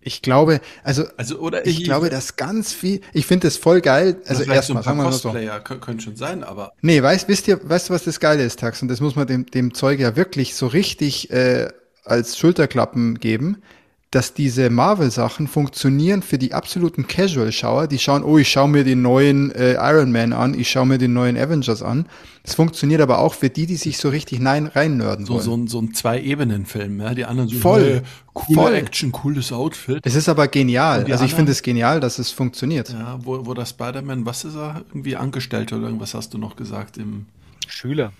Ich 0.00 0.22
glaube, 0.22 0.60
also, 0.84 1.04
also 1.16 1.38
oder 1.38 1.66
ich, 1.66 1.80
ich 1.80 1.84
glaube, 1.84 2.08
dass 2.08 2.36
ganz 2.36 2.72
viel, 2.72 3.00
ich 3.12 3.26
finde 3.26 3.48
es 3.48 3.56
voll 3.56 3.80
geil. 3.80 4.16
Also 4.26 4.44
erstmal, 4.44 4.82
so 4.82 4.88
sagen 4.88 4.98
wir 4.98 5.04
mal 5.04 5.12
so. 5.12 5.32
Können 5.80 6.00
schon 6.00 6.16
sein, 6.16 6.44
aber. 6.44 6.72
Nee, 6.80 7.02
weißt, 7.02 7.28
wisst 7.28 7.48
ihr, 7.48 7.60
weißt 7.68 7.88
du, 7.88 7.94
was 7.94 8.04
das 8.04 8.20
Geile 8.20 8.44
ist, 8.44 8.60
Tax? 8.60 8.80
Und 8.80 8.88
das 8.88 9.00
muss 9.00 9.16
man 9.16 9.26
dem, 9.26 9.46
dem 9.46 9.74
Zeug 9.74 9.98
ja 10.00 10.16
wirklich 10.16 10.54
so 10.54 10.68
richtig 10.68 11.30
äh, 11.30 11.68
als 12.04 12.38
Schulterklappen 12.38 13.18
geben 13.18 13.62
dass 14.10 14.32
diese 14.32 14.70
Marvel-Sachen 14.70 15.48
funktionieren 15.48 16.22
für 16.22 16.38
die 16.38 16.54
absoluten 16.54 17.06
Casual-Schauer, 17.06 17.88
die 17.88 17.98
schauen, 17.98 18.22
oh, 18.22 18.38
ich 18.38 18.48
schaue 18.48 18.68
mir 18.68 18.82
den 18.82 19.02
neuen 19.02 19.50
äh, 19.52 19.74
Iron 19.74 20.12
Man 20.12 20.32
an, 20.32 20.58
ich 20.58 20.70
schaue 20.70 20.86
mir 20.86 20.96
den 20.96 21.12
neuen 21.12 21.36
Avengers 21.36 21.82
an. 21.82 22.06
Es 22.42 22.54
funktioniert 22.54 23.02
aber 23.02 23.18
auch 23.18 23.34
für 23.34 23.50
die, 23.50 23.66
die 23.66 23.76
sich 23.76 23.98
so 23.98 24.08
richtig 24.08 24.40
nein 24.40 24.66
rein 24.66 24.96
nörden 24.96 25.26
so, 25.26 25.34
wollen. 25.34 25.42
So, 25.42 25.56
ein, 25.56 25.66
so 25.66 25.80
ein 25.82 25.92
Zwei-Ebenen-Film, 25.92 27.00
ja? 27.02 27.12
die 27.12 27.26
anderen 27.26 27.50
so, 27.50 27.58
voll, 27.58 27.82
hey, 27.82 28.02
coole 28.32 28.54
voll. 28.54 28.74
Action, 28.74 29.12
cooles 29.12 29.52
Outfit. 29.52 30.00
Es 30.04 30.14
ist 30.14 30.30
aber 30.30 30.48
genial. 30.48 31.04
Also 31.12 31.26
ich 31.26 31.34
finde 31.34 31.52
es 31.52 31.62
genial, 31.62 32.00
dass 32.00 32.18
es 32.18 32.30
funktioniert. 32.30 32.88
Ja, 32.88 33.18
wo, 33.22 33.44
wo 33.44 33.52
der 33.52 33.66
Spider-Man, 33.66 34.24
was 34.24 34.44
ist 34.44 34.56
er? 34.56 34.84
Irgendwie 34.88 35.16
angestellt 35.16 35.70
oder 35.74 35.84
irgendwas 35.84 36.14
hast 36.14 36.32
du 36.32 36.38
noch 36.38 36.56
gesagt 36.56 36.96
im 36.96 37.26
Schüler. 37.66 38.12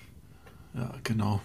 Ja, 0.74 0.92
genau. 1.02 1.40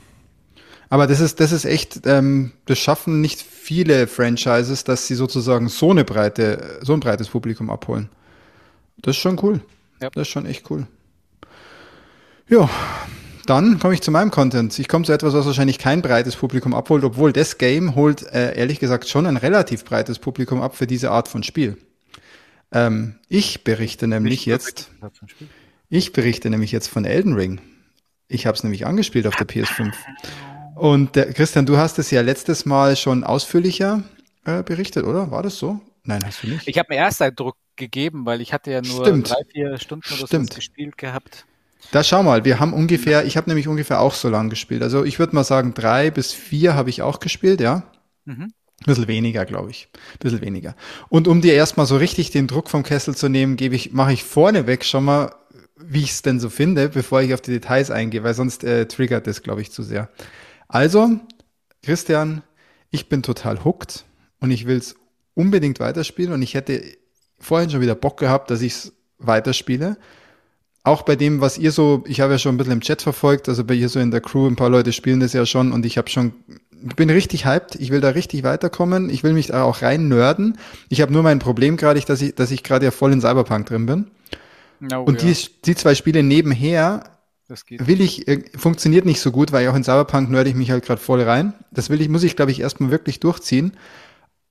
Aber 0.94 1.08
das 1.08 1.22
ist, 1.22 1.40
das 1.40 1.52
ist 1.52 1.66
echt, 1.66 2.02
ähm, 2.06 2.52
das 2.68 2.78
schaffen 2.78 3.20
nicht 3.20 3.42
viele 3.42 4.06
Franchises, 4.06 4.84
dass 4.84 5.08
sie 5.08 5.16
sozusagen 5.16 5.68
so 5.68 5.90
eine 5.90 6.04
breite, 6.04 6.78
so 6.84 6.94
ein 6.94 7.00
breites 7.00 7.30
Publikum 7.30 7.72
abholen. 7.72 8.10
Das 9.02 9.16
ist 9.16 9.22
schon 9.24 9.40
cool. 9.42 9.62
Ja. 10.00 10.12
Das 10.12 10.28
ist 10.28 10.32
schon 10.32 10.46
echt 10.46 10.70
cool. 10.70 10.86
Ja, 12.48 12.70
dann 13.48 13.80
komme 13.80 13.96
ich 13.96 14.02
zu 14.02 14.12
meinem 14.12 14.30
Content. 14.30 14.78
Ich 14.78 14.88
komme 14.88 15.04
zu 15.04 15.14
etwas, 15.14 15.34
was 15.34 15.48
wahrscheinlich 15.48 15.80
kein 15.80 16.04
breites 16.04 16.36
Publikum 16.36 16.76
abholt, 16.76 17.04
obwohl 17.04 17.34
das 17.34 17.58
Game 17.58 17.96
holt 17.96 18.22
äh, 18.32 18.56
ehrlich 18.56 18.80
gesagt 18.80 19.10
schon 19.10 19.26
ein 19.26 19.38
relativ 19.38 19.86
breites 19.86 20.20
Publikum 20.20 20.62
ab 20.62 20.76
für 20.76 20.86
diese 20.86 21.10
Art 21.10 21.28
von 21.28 21.42
Spiel. 21.42 21.76
Ähm, 22.72 23.16
ich 23.30 23.64
berichte 23.64 24.08
nämlich 24.08 24.46
jetzt. 24.46 24.92
Ich 25.90 26.14
berichte 26.14 26.52
nämlich 26.52 26.72
jetzt 26.72 26.88
von 26.88 27.04
Elden 27.04 27.34
Ring. 27.34 27.62
Ich 28.28 28.46
habe 28.46 28.56
es 28.56 28.64
nämlich 28.64 28.86
angespielt 28.86 29.26
auf 29.26 29.36
der 29.36 29.48
PS5. 29.48 29.92
Und 30.76 31.16
der, 31.16 31.34
Christian, 31.34 31.66
du 31.66 31.78
hast 31.78 32.00
es 32.00 32.12
ja 32.12 32.22
letztes 32.22 32.66
Mal 32.66 32.96
schon 32.96 33.24
ausführlicher 33.24 34.04
äh, 34.46 34.64
berichtet, 34.64 35.06
oder? 35.06 35.32
War 35.32 35.44
das 35.44 35.58
so? 35.58 35.80
Nein, 36.04 36.22
hast 36.26 36.44
du 36.44 36.48
nicht. 36.48 36.68
Ich 36.68 36.78
habe 36.78 36.94
mir 36.94 37.00
Ersteindruck 37.00 37.56
gegeben, 37.76 38.26
weil 38.26 38.42
ich 38.42 38.54
hatte 38.54 38.72
ja 38.72 38.82
nur 38.82 39.06
Stimmt. 39.06 39.30
drei, 39.30 39.44
vier 39.52 39.78
Stunden 39.78 40.06
oder 40.14 40.28
so 40.28 40.56
gespielt 40.56 40.98
gehabt. 40.98 41.46
Da 41.92 42.04
schau 42.04 42.24
mal, 42.24 42.46
wir 42.46 42.60
haben 42.60 42.74
ungefähr, 42.74 43.26
ich 43.26 43.38
habe 43.38 43.50
nämlich 43.50 43.68
ungefähr 43.68 44.00
auch 44.00 44.14
so 44.14 44.30
lang 44.30 44.50
gespielt. 44.50 44.82
Also 44.84 45.04
ich 45.04 45.20
würde 45.20 45.36
mal 45.36 45.44
sagen, 45.44 45.74
drei 45.74 46.12
bis 46.12 46.34
vier 46.34 46.76
habe 46.76 46.90
ich 46.90 47.02
auch 47.02 47.20
gespielt, 47.20 47.62
ja. 47.62 47.84
Mhm. 48.26 48.54
Ein 48.82 48.86
bisschen 48.86 49.08
weniger, 49.08 49.46
glaube 49.46 49.72
ich. 49.72 49.90
Ein 49.94 50.20
bisschen 50.20 50.42
weniger. 50.42 50.76
Und 51.10 51.28
um 51.28 51.42
dir 51.42 51.54
erstmal 51.54 51.86
so 51.86 51.98
richtig 51.98 52.32
den 52.32 52.48
Druck 52.48 52.70
vom 52.70 52.84
Kessel 52.84 53.16
zu 53.16 53.30
nehmen, 53.30 53.56
gebe 53.56 53.76
ich, 53.76 53.94
mache 53.94 54.14
ich 54.14 54.24
vorneweg 54.24 54.84
schon 54.84 55.06
mal, 55.06 55.34
wie 55.78 56.02
ich 56.02 56.12
es 56.12 56.22
denn 56.22 56.40
so 56.40 56.50
finde, 56.50 56.90
bevor 56.90 57.22
ich 57.22 57.34
auf 57.34 57.42
die 57.42 57.52
Details 57.52 57.92
eingehe, 57.92 58.24
weil 58.24 58.34
sonst 58.34 58.64
äh, 58.64 58.88
triggert 58.88 59.28
das, 59.28 59.42
glaube 59.42 59.62
ich, 59.62 59.72
zu 59.72 59.84
sehr. 59.84 60.10
Also, 60.74 61.20
Christian, 61.84 62.42
ich 62.90 63.08
bin 63.08 63.22
total 63.22 63.64
hooked 63.64 64.06
und 64.40 64.50
ich 64.50 64.66
will 64.66 64.78
es 64.78 64.96
unbedingt 65.36 65.80
weiterspielen 65.80 66.34
und 66.34 66.42
ich 66.42 66.56
hätte 66.56 66.82
vorhin 67.38 67.70
schon 67.70 67.82
wieder 67.82 67.94
Bock 67.94 68.20
gehabt, 68.20 68.50
dass 68.50 68.64
ich 68.64 68.74
es 68.74 68.94
weiterspiele. 69.20 69.98
Auch 70.84 71.04
bei 71.04 71.16
dem, 71.16 71.42
was 71.42 71.60
ihr 71.60 71.72
so, 71.72 72.04
ich 72.08 72.22
habe 72.22 72.32
ja 72.34 72.40
schon 72.40 72.56
ein 72.56 72.58
bisschen 72.58 72.74
im 72.74 72.82
Chat 72.82 73.04
verfolgt, 73.04 73.48
also 73.50 73.64
bei 73.64 73.76
ihr 73.76 73.88
so 73.88 74.00
in 74.00 74.10
der 74.10 74.22
Crew, 74.22 74.48
ein 74.48 74.56
paar 74.56 74.72
Leute 74.72 74.94
spielen 74.94 75.20
das 75.20 75.34
ja 75.34 75.46
schon 75.46 75.72
und 75.72 75.86
ich 75.86 76.00
habe 76.00 76.10
schon, 76.10 76.34
bin 76.72 77.12
richtig 77.12 77.46
hyped, 77.46 77.76
ich 77.76 77.92
will 77.92 78.02
da 78.02 78.10
richtig 78.10 78.42
weiterkommen, 78.42 79.12
ich 79.12 79.24
will 79.24 79.34
mich 79.34 79.48
da 79.48 79.66
auch 79.66 79.84
rein 79.84 80.08
nörden. 80.08 80.58
Ich 80.90 81.02
habe 81.02 81.14
nur 81.14 81.22
mein 81.22 81.38
Problem 81.38 81.78
gerade, 81.78 82.02
dass 82.02 82.20
ich, 82.20 82.34
dass 82.34 82.50
ich 82.50 82.64
gerade 82.64 82.86
ja 82.86 82.92
voll 82.92 83.14
in 83.14 83.22
Cyberpunk 83.22 83.68
drin 83.68 83.86
bin. 83.86 84.08
Oh, 84.92 85.04
und 85.04 85.22
ja. 85.22 85.30
die, 85.30 85.38
die 85.66 85.76
zwei 85.76 85.94
Spiele 85.94 86.24
nebenher 86.24 87.14
das 87.48 87.66
geht. 87.66 87.86
Will 87.88 88.02
ich, 88.02 88.28
äh, 88.28 88.44
funktioniert 88.56 89.06
nicht 89.06 89.20
so 89.20 89.32
gut, 89.32 89.52
weil 89.52 89.68
auch 89.68 89.76
in 89.76 89.84
Cyberpunk 89.84 90.30
nörde 90.30 90.50
ich 90.50 90.56
mich 90.56 90.72
halt 90.72 90.86
gerade 90.86 91.02
voll 91.02 91.22
rein. 91.22 91.54
Das 91.72 91.90
will 91.90 92.02
ich, 92.02 92.10
muss 92.10 92.24
ich, 92.24 92.36
glaube 92.36 92.52
ich, 92.52 92.62
erstmal 92.62 92.92
wirklich 92.92 93.20
durchziehen 93.20 93.74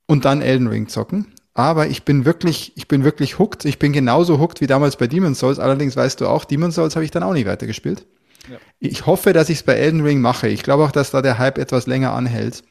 und 0.05 0.25
dann 0.25 0.41
Elden 0.41 0.67
Ring 0.67 0.87
zocken. 0.87 1.33
Aber 1.53 1.87
ich 1.87 2.03
bin 2.03 2.25
wirklich, 2.25 2.73
ich 2.75 2.87
bin 2.87 3.03
wirklich 3.03 3.37
hooked. 3.37 3.65
Ich 3.65 3.77
bin 3.77 3.93
genauso 3.93 4.39
hooked 4.39 4.61
wie 4.61 4.67
damals 4.67 4.97
bei 4.97 5.07
Demon's 5.07 5.39
Souls. 5.39 5.59
Allerdings 5.59 5.95
weißt 5.95 6.19
du 6.21 6.27
auch, 6.27 6.45
Demon's 6.45 6.75
Souls 6.75 6.95
habe 6.95 7.05
ich 7.05 7.11
dann 7.11 7.23
auch 7.23 7.33
nicht 7.33 7.45
weitergespielt. 7.45 8.05
Ja. 8.49 8.57
Ich 8.79 9.05
hoffe, 9.05 9.33
dass 9.33 9.49
ich 9.49 9.59
es 9.59 9.63
bei 9.63 9.73
Elden 9.73 10.01
Ring 10.01 10.19
mache. 10.19 10.47
Ich 10.47 10.63
glaube 10.63 10.83
auch, 10.83 10.91
dass 10.91 11.11
da 11.11 11.21
der 11.21 11.37
Hype 11.37 11.57
etwas 11.57 11.85
länger 11.85 12.13
anhält. 12.13 12.63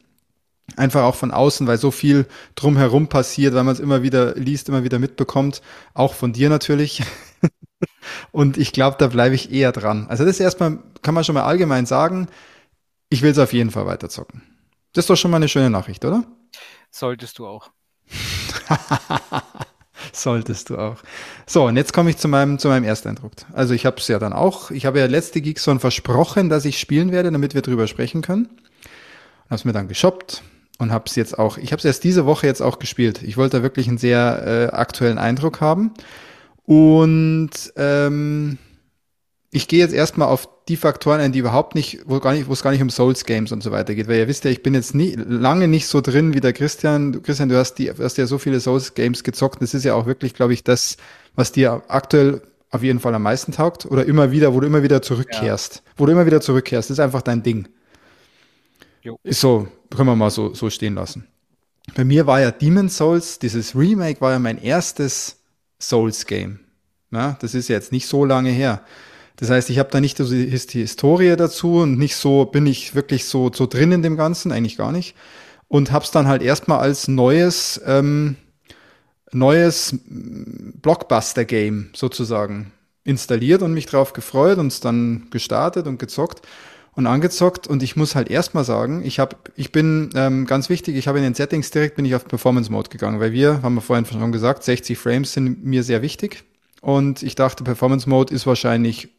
Einfach 0.75 1.03
auch 1.03 1.15
von 1.15 1.31
außen, 1.31 1.67
weil 1.67 1.77
so 1.77 1.91
viel 1.91 2.25
drumherum 2.55 3.07
passiert, 3.07 3.53
weil 3.53 3.63
man 3.63 3.73
es 3.73 3.79
immer 3.79 4.03
wieder 4.03 4.35
liest, 4.35 4.69
immer 4.69 4.83
wieder 4.83 4.99
mitbekommt. 4.99 5.61
Auch 5.93 6.13
von 6.13 6.33
dir 6.33 6.49
natürlich. 6.49 7.03
Und 8.31 8.57
ich 8.57 8.71
glaube, 8.71 8.97
da 8.99 9.07
bleibe 9.07 9.35
ich 9.35 9.51
eher 9.51 9.71
dran. 9.71 10.07
Also 10.09 10.25
das 10.25 10.35
ist 10.35 10.39
erstmal, 10.39 10.79
kann 11.01 11.13
man 11.13 11.23
schon 11.23 11.35
mal 11.35 11.43
allgemein 11.43 11.85
sagen, 11.85 12.27
ich 13.09 13.21
will 13.21 13.31
es 13.31 13.39
auf 13.39 13.53
jeden 13.53 13.71
Fall 13.71 13.85
weiterzocken. 13.85 14.41
Das 14.93 15.03
ist 15.03 15.09
doch 15.09 15.15
schon 15.15 15.31
mal 15.31 15.37
eine 15.37 15.49
schöne 15.49 15.69
Nachricht, 15.69 16.05
oder? 16.05 16.23
Solltest 16.91 17.39
du 17.39 17.47
auch. 17.47 17.71
Solltest 20.11 20.69
du 20.69 20.77
auch. 20.77 20.97
So, 21.45 21.65
und 21.65 21.77
jetzt 21.77 21.93
komme 21.93 22.09
ich 22.09 22.17
zu 22.17 22.27
meinem, 22.27 22.59
zu 22.59 22.67
meinem 22.67 22.83
Ersteindruck. 22.83 23.31
Also 23.53 23.73
ich 23.73 23.85
habe 23.85 23.97
es 23.97 24.07
ja 24.07 24.19
dann 24.19 24.33
auch, 24.33 24.71
ich 24.71 24.85
habe 24.85 24.99
ja 24.99 25.05
letzte 25.05 25.41
Geekson 25.41 25.79
versprochen, 25.79 26.49
dass 26.49 26.65
ich 26.65 26.79
spielen 26.79 27.11
werde, 27.11 27.31
damit 27.31 27.53
wir 27.53 27.61
drüber 27.61 27.87
sprechen 27.87 28.21
können. 28.21 28.49
Habe 29.45 29.55
es 29.55 29.65
mir 29.65 29.73
dann 29.73 29.87
geshoppt 29.87 30.43
und 30.77 30.91
habe 30.91 31.05
es 31.07 31.15
jetzt 31.15 31.37
auch, 31.39 31.57
ich 31.57 31.71
habe 31.71 31.79
es 31.79 31.85
erst 31.85 32.03
diese 32.03 32.25
Woche 32.25 32.47
jetzt 32.47 32.61
auch 32.61 32.79
gespielt. 32.79 33.23
Ich 33.23 33.37
wollte 33.37 33.57
da 33.57 33.63
wirklich 33.63 33.87
einen 33.87 33.97
sehr 33.97 34.43
äh, 34.45 34.75
aktuellen 34.75 35.17
Eindruck 35.17 35.61
haben. 35.61 35.93
Und 36.65 37.51
ähm, 37.75 38.57
ich 39.51 39.67
gehe 39.67 39.79
jetzt 39.79 39.93
erstmal 39.93 40.29
auf 40.29 40.47
die 40.67 40.77
Faktoren 40.77 41.19
ein, 41.19 41.31
die 41.31 41.39
überhaupt 41.39 41.75
nicht, 41.75 41.99
wo 42.05 42.19
gar 42.19 42.33
nicht, 42.33 42.47
wo 42.47 42.53
es 42.53 42.63
gar 42.63 42.71
nicht 42.71 42.81
um 42.81 42.89
Souls 42.89 43.25
Games 43.25 43.51
und 43.51 43.61
so 43.61 43.71
weiter 43.71 43.93
geht, 43.95 44.07
weil 44.07 44.17
ihr 44.17 44.27
wisst 44.27 44.45
ja, 44.45 44.51
ich 44.51 44.63
bin 44.63 44.73
jetzt 44.73 44.95
nie, 44.95 45.15
lange 45.15 45.67
nicht 45.67 45.87
so 45.87 45.99
drin 45.99 46.33
wie 46.33 46.39
der 46.39 46.53
Christian. 46.53 47.11
Du, 47.11 47.21
Christian, 47.21 47.49
du 47.49 47.57
hast 47.57 47.75
die, 47.75 47.91
hast 47.91 48.17
ja 48.17 48.25
so 48.25 48.37
viele 48.37 48.59
Souls 48.59 48.93
Games 48.93 49.23
gezockt. 49.23 49.61
Das 49.61 49.73
ist 49.73 49.83
ja 49.83 49.93
auch 49.93 50.05
wirklich, 50.05 50.33
glaube 50.33 50.53
ich, 50.53 50.63
das, 50.63 50.97
was 51.35 51.51
dir 51.51 51.83
aktuell 51.87 52.41
auf 52.71 52.81
jeden 52.81 52.99
Fall 52.99 53.13
am 53.13 53.23
meisten 53.23 53.51
taugt 53.51 53.85
oder 53.85 54.05
immer 54.05 54.31
wieder, 54.31 54.53
wo 54.53 54.59
du 54.59 54.65
immer 54.65 54.81
wieder 54.81 55.01
zurückkehrst, 55.01 55.75
ja. 55.75 55.81
wo 55.97 56.05
du 56.05 56.13
immer 56.13 56.25
wieder 56.25 56.41
zurückkehrst. 56.41 56.89
Das 56.89 56.97
ist 56.97 57.03
einfach 57.03 57.21
dein 57.21 57.43
Ding. 57.43 57.67
Jo. 59.03 59.19
Ist 59.23 59.41
so, 59.41 59.67
können 59.95 60.07
wir 60.07 60.15
mal 60.15 60.31
so, 60.31 60.53
so 60.53 60.69
stehen 60.69 60.95
lassen. 60.95 61.27
Bei 61.95 62.05
mir 62.05 62.25
war 62.25 62.39
ja 62.39 62.49
Demon's 62.51 62.97
Souls, 62.97 63.37
dieses 63.37 63.75
Remake 63.75 64.21
war 64.21 64.31
ja 64.31 64.39
mein 64.39 64.57
erstes 64.57 65.42
Souls 65.81 66.25
Game. 66.25 66.59
Ja, 67.11 67.37
das 67.41 67.53
ist 67.53 67.67
jetzt 67.67 67.91
nicht 67.91 68.07
so 68.07 68.25
lange 68.25 68.49
her. 68.49 68.81
Das 69.35 69.49
heißt, 69.49 69.69
ich 69.69 69.79
habe 69.79 69.89
da 69.91 69.99
nicht 69.99 70.17
so 70.17 70.25
die 70.25 70.49
Historie 70.49 71.35
dazu 71.35 71.77
und 71.77 71.97
nicht 71.97 72.15
so, 72.15 72.45
bin 72.45 72.65
ich 72.65 72.95
wirklich 72.95 73.25
so, 73.25 73.51
so 73.53 73.65
drin 73.65 73.91
in 73.91 74.01
dem 74.01 74.15
Ganzen, 74.15 74.51
eigentlich 74.51 74.77
gar 74.77 74.91
nicht. 74.91 75.15
Und 75.67 75.91
hab's 75.91 76.11
dann 76.11 76.27
halt 76.27 76.41
erstmal 76.43 76.79
als 76.79 77.07
neues, 77.07 77.81
ähm, 77.85 78.35
neues 79.31 79.97
Blockbuster-Game 80.07 81.89
sozusagen 81.95 82.71
installiert 83.03 83.61
und 83.63 83.73
mich 83.73 83.87
drauf 83.87 84.13
gefreut 84.13 84.59
und 84.59 84.67
es 84.67 84.79
dann 84.79 85.27
gestartet 85.31 85.87
und 85.87 85.97
gezockt 85.99 86.41
und 86.95 87.07
angezockt 87.07 87.67
und 87.67 87.83
ich 87.83 87.95
muss 87.95 88.15
halt 88.15 88.29
erstmal 88.29 88.63
sagen, 88.63 89.03
ich 89.03 89.19
habe, 89.19 89.35
ich 89.55 89.71
bin 89.71 90.09
ähm, 90.15 90.45
ganz 90.45 90.69
wichtig, 90.69 90.95
ich 90.95 91.07
habe 91.07 91.17
in 91.17 91.23
den 91.23 91.33
Settings 91.33 91.71
direkt 91.71 91.95
bin 91.95 92.05
ich 92.05 92.15
auf 92.15 92.27
Performance 92.27 92.71
Mode 92.71 92.89
gegangen, 92.89 93.19
weil 93.19 93.31
wir, 93.31 93.61
haben 93.63 93.75
wir 93.75 93.81
vorhin 93.81 94.05
schon 94.05 94.31
gesagt, 94.31 94.63
60 94.63 94.97
Frames 94.97 95.33
sind 95.33 95.63
mir 95.63 95.83
sehr 95.83 96.01
wichtig 96.01 96.43
und 96.81 97.23
ich 97.23 97.35
dachte, 97.35 97.63
Performance 97.63 98.07
Mode 98.07 98.33
ist 98.33 98.45
wahrscheinlich 98.45 99.09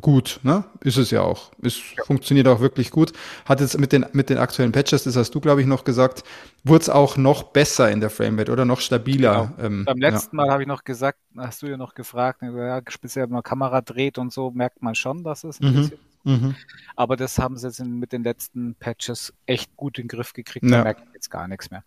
gut, 0.00 0.40
ne? 0.42 0.64
Ist 0.80 0.98
es 0.98 1.10
ja 1.10 1.22
auch. 1.22 1.52
Es 1.62 1.78
ja. 1.96 2.04
funktioniert 2.04 2.48
auch 2.48 2.60
wirklich 2.60 2.90
gut. 2.90 3.12
Hat 3.44 3.60
jetzt 3.60 3.78
mit 3.78 3.92
den, 3.92 4.06
mit 4.12 4.28
den 4.28 4.38
aktuellen 4.38 4.72
Patches, 4.72 5.04
das 5.04 5.16
hast 5.16 5.34
du, 5.34 5.40
glaube 5.40 5.60
ich, 5.60 5.66
noch 5.66 5.84
gesagt, 5.84 6.22
wurde 6.64 6.82
es 6.82 6.88
auch 6.90 7.16
noch 7.16 7.44
besser 7.44 7.90
in 7.90 8.00
der 8.00 8.10
Framerate 8.10 8.52
oder 8.52 8.64
noch 8.64 8.80
stabiler. 8.80 9.52
Genau. 9.56 9.66
Ähm, 9.66 9.84
Beim 9.86 9.98
letzten 9.98 10.36
ja. 10.36 10.44
Mal 10.44 10.52
habe 10.52 10.62
ich 10.62 10.68
noch 10.68 10.84
gesagt, 10.84 11.18
hast 11.36 11.62
du 11.62 11.66
ja 11.66 11.76
noch 11.76 11.94
gefragt, 11.94 12.42
ja, 12.42 12.82
speziell 12.88 13.24
wenn 13.24 13.32
man 13.32 13.42
Kamera 13.42 13.80
dreht 13.80 14.18
und 14.18 14.32
so, 14.32 14.50
merkt 14.50 14.82
man 14.82 14.94
schon, 14.94 15.24
dass 15.24 15.44
es 15.44 15.60
ein 15.60 15.70
mhm. 15.70 15.74
bisschen 15.74 15.98
mhm. 16.26 16.54
Aber 16.96 17.16
das 17.16 17.38
haben 17.38 17.56
sie 17.56 17.66
jetzt 17.66 17.84
mit 17.84 18.12
den 18.12 18.24
letzten 18.24 18.74
Patches 18.74 19.32
echt 19.46 19.76
gut 19.76 19.98
in 19.98 20.04
den 20.04 20.08
Griff 20.08 20.32
gekriegt. 20.32 20.64
Ja. 20.66 20.78
Da 20.78 20.84
merkt 20.84 21.04
man 21.04 21.14
jetzt 21.14 21.30
gar 21.30 21.48
nichts 21.48 21.70
mehr. 21.70 21.84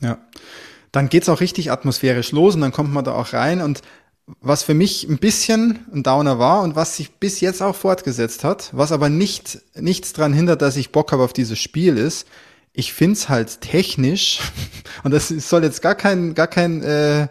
Ja. 0.00 0.18
Dann 0.92 1.08
geht's 1.08 1.28
auch 1.28 1.40
richtig 1.40 1.70
atmosphärisch 1.70 2.32
los 2.32 2.54
und 2.54 2.60
dann 2.60 2.72
kommt 2.72 2.92
man 2.92 3.04
da 3.04 3.12
auch 3.12 3.32
rein 3.32 3.60
und 3.60 3.82
was 4.40 4.62
für 4.62 4.74
mich 4.74 5.08
ein 5.08 5.18
bisschen 5.18 5.86
ein 5.92 6.02
Downer 6.02 6.38
war 6.38 6.62
und 6.62 6.76
was 6.76 6.96
sich 6.96 7.12
bis 7.12 7.40
jetzt 7.40 7.62
auch 7.62 7.74
fortgesetzt 7.74 8.44
hat, 8.44 8.70
was 8.72 8.92
aber 8.92 9.08
nicht 9.08 9.60
nichts 9.74 10.12
dran 10.12 10.32
hindert, 10.32 10.60
dass 10.60 10.76
ich 10.76 10.92
Bock 10.92 11.12
habe 11.12 11.22
auf 11.22 11.32
dieses 11.32 11.58
Spiel 11.58 11.96
ist, 11.96 12.28
ich 12.72 12.92
find's 12.92 13.28
halt 13.28 13.60
technisch 13.62 14.40
und 15.02 15.12
das 15.12 15.28
soll 15.28 15.64
jetzt 15.64 15.80
gar 15.82 15.94
kein 15.94 16.34
gar 16.34 16.46
kein 16.46 16.82
äh, 16.82 17.28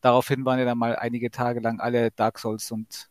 Daraufhin 0.01 0.45
waren 0.45 0.61
ja 0.61 0.65
dann 0.65 0.79
mal 0.79 0.97
einige 0.97 1.31
Tage 1.31 1.61
lang 1.61 1.79
alle 1.81 2.11
Dark 2.13 2.39
Souls 2.39 2.71
und 2.71 3.11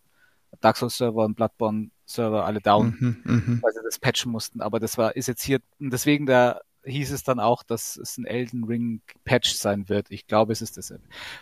Dark 0.61 0.78
Souls 0.78 0.97
Server 0.97 1.25
und 1.25 1.36
Bloodborne 1.36 1.89
Server 2.05 2.45
alle 2.45 2.61
down, 2.61 2.95
mhm, 2.99 3.17
mhm, 3.25 3.59
weil 3.61 3.73
sie 3.73 3.82
das 3.84 3.99
patchen 3.99 4.32
mussten. 4.32 4.61
Aber 4.61 4.80
das 4.80 4.97
war, 4.97 5.17
ist 5.17 5.28
jetzt 5.28 5.43
hier, 5.43 5.59
und 5.80 5.91
deswegen 5.91 6.25
da 6.25 6.61
hieß 6.88 7.11
es 7.11 7.23
dann 7.23 7.39
auch, 7.39 7.63
dass 7.63 7.97
es 7.97 8.17
ein 8.17 8.25
Elden 8.25 8.63
Ring 8.63 9.01
Patch 9.25 9.53
sein 9.53 9.89
wird. 9.89 10.07
Ich 10.09 10.27
glaube, 10.27 10.53
es 10.53 10.61
ist 10.61 10.77
das. 10.77 10.93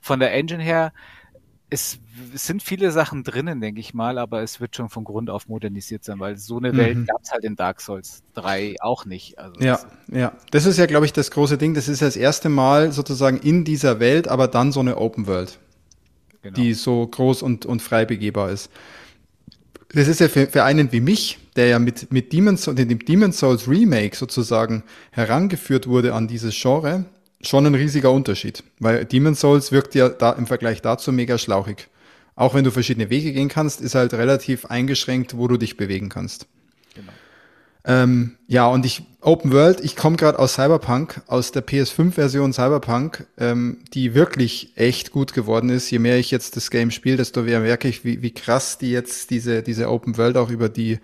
Von 0.02 0.20
der 0.20 0.34
Engine 0.34 0.64
her, 0.64 0.92
es, 1.70 2.00
es 2.34 2.46
sind 2.46 2.62
viele 2.62 2.92
Sachen 2.92 3.24
drinnen, 3.24 3.60
denke 3.62 3.80
ich 3.80 3.94
mal, 3.94 4.18
aber 4.18 4.42
es 4.42 4.60
wird 4.60 4.76
schon 4.76 4.90
von 4.90 5.04
Grund 5.04 5.30
auf 5.30 5.48
modernisiert 5.48 6.04
sein, 6.04 6.20
weil 6.20 6.38
so 6.38 6.58
eine 6.58 6.76
Welt 6.78 6.98
mhm. 6.98 7.06
gab 7.06 7.22
es 7.24 7.32
halt 7.32 7.44
in 7.44 7.56
Dark 7.56 7.82
Souls 7.82 8.24
3 8.36 8.76
auch 8.82 9.06
nicht. 9.06 9.40
Also 9.40 9.60
ja, 9.62 9.80
ja. 10.12 10.34
Das 10.52 10.66
ist 10.66 10.78
ja, 10.78 10.86
glaube 10.86 11.06
ich, 11.06 11.14
das 11.14 11.32
große 11.32 11.58
Ding. 11.58 11.74
Das 11.74 11.88
ist 11.88 12.02
das 12.02 12.16
erste 12.16 12.50
Mal 12.50 12.92
sozusagen 12.92 13.38
in 13.38 13.64
dieser 13.64 14.00
Welt, 14.00 14.28
aber 14.28 14.48
dann 14.48 14.72
so 14.72 14.80
eine 14.80 14.98
Open 14.98 15.28
World 15.28 15.60
genau. 16.46 16.56
die 16.56 16.74
so 16.74 17.06
groß 17.06 17.42
und, 17.42 17.66
und 17.66 17.82
frei 17.82 18.06
begehbar 18.06 18.52
ist. 18.52 18.70
Das 19.90 20.08
ist 20.08 20.20
ja 20.20 20.28
für, 20.28 20.48
für 20.48 20.64
einen 20.64 20.92
wie 20.92 21.02
mich, 21.02 21.40
der 21.56 21.68
ja 21.68 21.80
mit, 21.80 22.12
mit 22.12 22.34
Demon's, 22.34 22.66
dem 22.66 23.00
Demon's 23.00 23.40
Souls 23.40 23.68
Remake 23.68 24.16
sozusagen 24.16 24.84
herangeführt 25.12 25.88
wurde 25.88 26.14
an 26.14 26.28
dieses 26.28 26.60
Genre, 26.60 27.06
schon 27.42 27.66
ein 27.66 27.76
riesiger 27.76 28.12
Unterschied. 28.12 28.64
Weil 28.80 29.06
Demon's 29.06 29.40
Souls 29.40 29.72
wirkt 29.72 29.96
ja 29.96 30.10
da 30.10 30.32
im 30.32 30.48
Vergleich 30.48 30.82
dazu 30.82 31.12
mega 31.12 31.38
schlauchig. 31.38 31.88
Auch 32.36 32.54
wenn 32.54 32.66
du 32.66 32.72
verschiedene 32.72 33.10
Wege 33.10 33.32
gehen 33.32 33.48
kannst, 33.48 33.80
ist 33.80 33.96
halt 33.96 34.14
relativ 34.14 34.66
eingeschränkt, 34.66 35.38
wo 35.38 35.48
du 35.48 35.58
dich 35.58 35.78
bewegen 35.78 36.10
kannst. 36.10 36.48
Ähm, 37.88 38.38
ja, 38.48 38.66
und 38.66 38.84
ich, 38.84 39.04
Open 39.22 39.52
World, 39.52 39.80
ich 39.82 39.96
komme 39.96 40.18
gerade 40.18 40.40
aus 40.40 40.56
Cyberpunk, 40.56 41.22
aus 41.28 41.52
der 41.52 41.66
PS5-Version 41.66 42.52
Cyberpunk, 42.52 43.28
ähm, 43.38 43.78
die 43.94 44.16
wirklich 44.16 44.72
echt 44.76 45.12
gut 45.12 45.34
geworden 45.34 45.70
ist. 45.70 45.92
Je 45.92 46.00
mehr 46.00 46.18
ich 46.18 46.32
jetzt 46.32 46.56
das 46.56 46.72
Game 46.72 46.90
spiele, 46.90 47.18
desto 47.18 47.44
mehr 47.44 47.60
merke 47.60 47.88
ich, 47.88 48.04
wie, 48.04 48.24
wie 48.24 48.32
krass 48.32 48.80
die 48.80 48.90
jetzt 48.90 49.30
diese, 49.30 49.62
diese 49.62 49.90
Open 49.90 50.18
World 50.18 50.36
auch 50.36 50.50
über 50.50 50.68
die, 50.68 50.98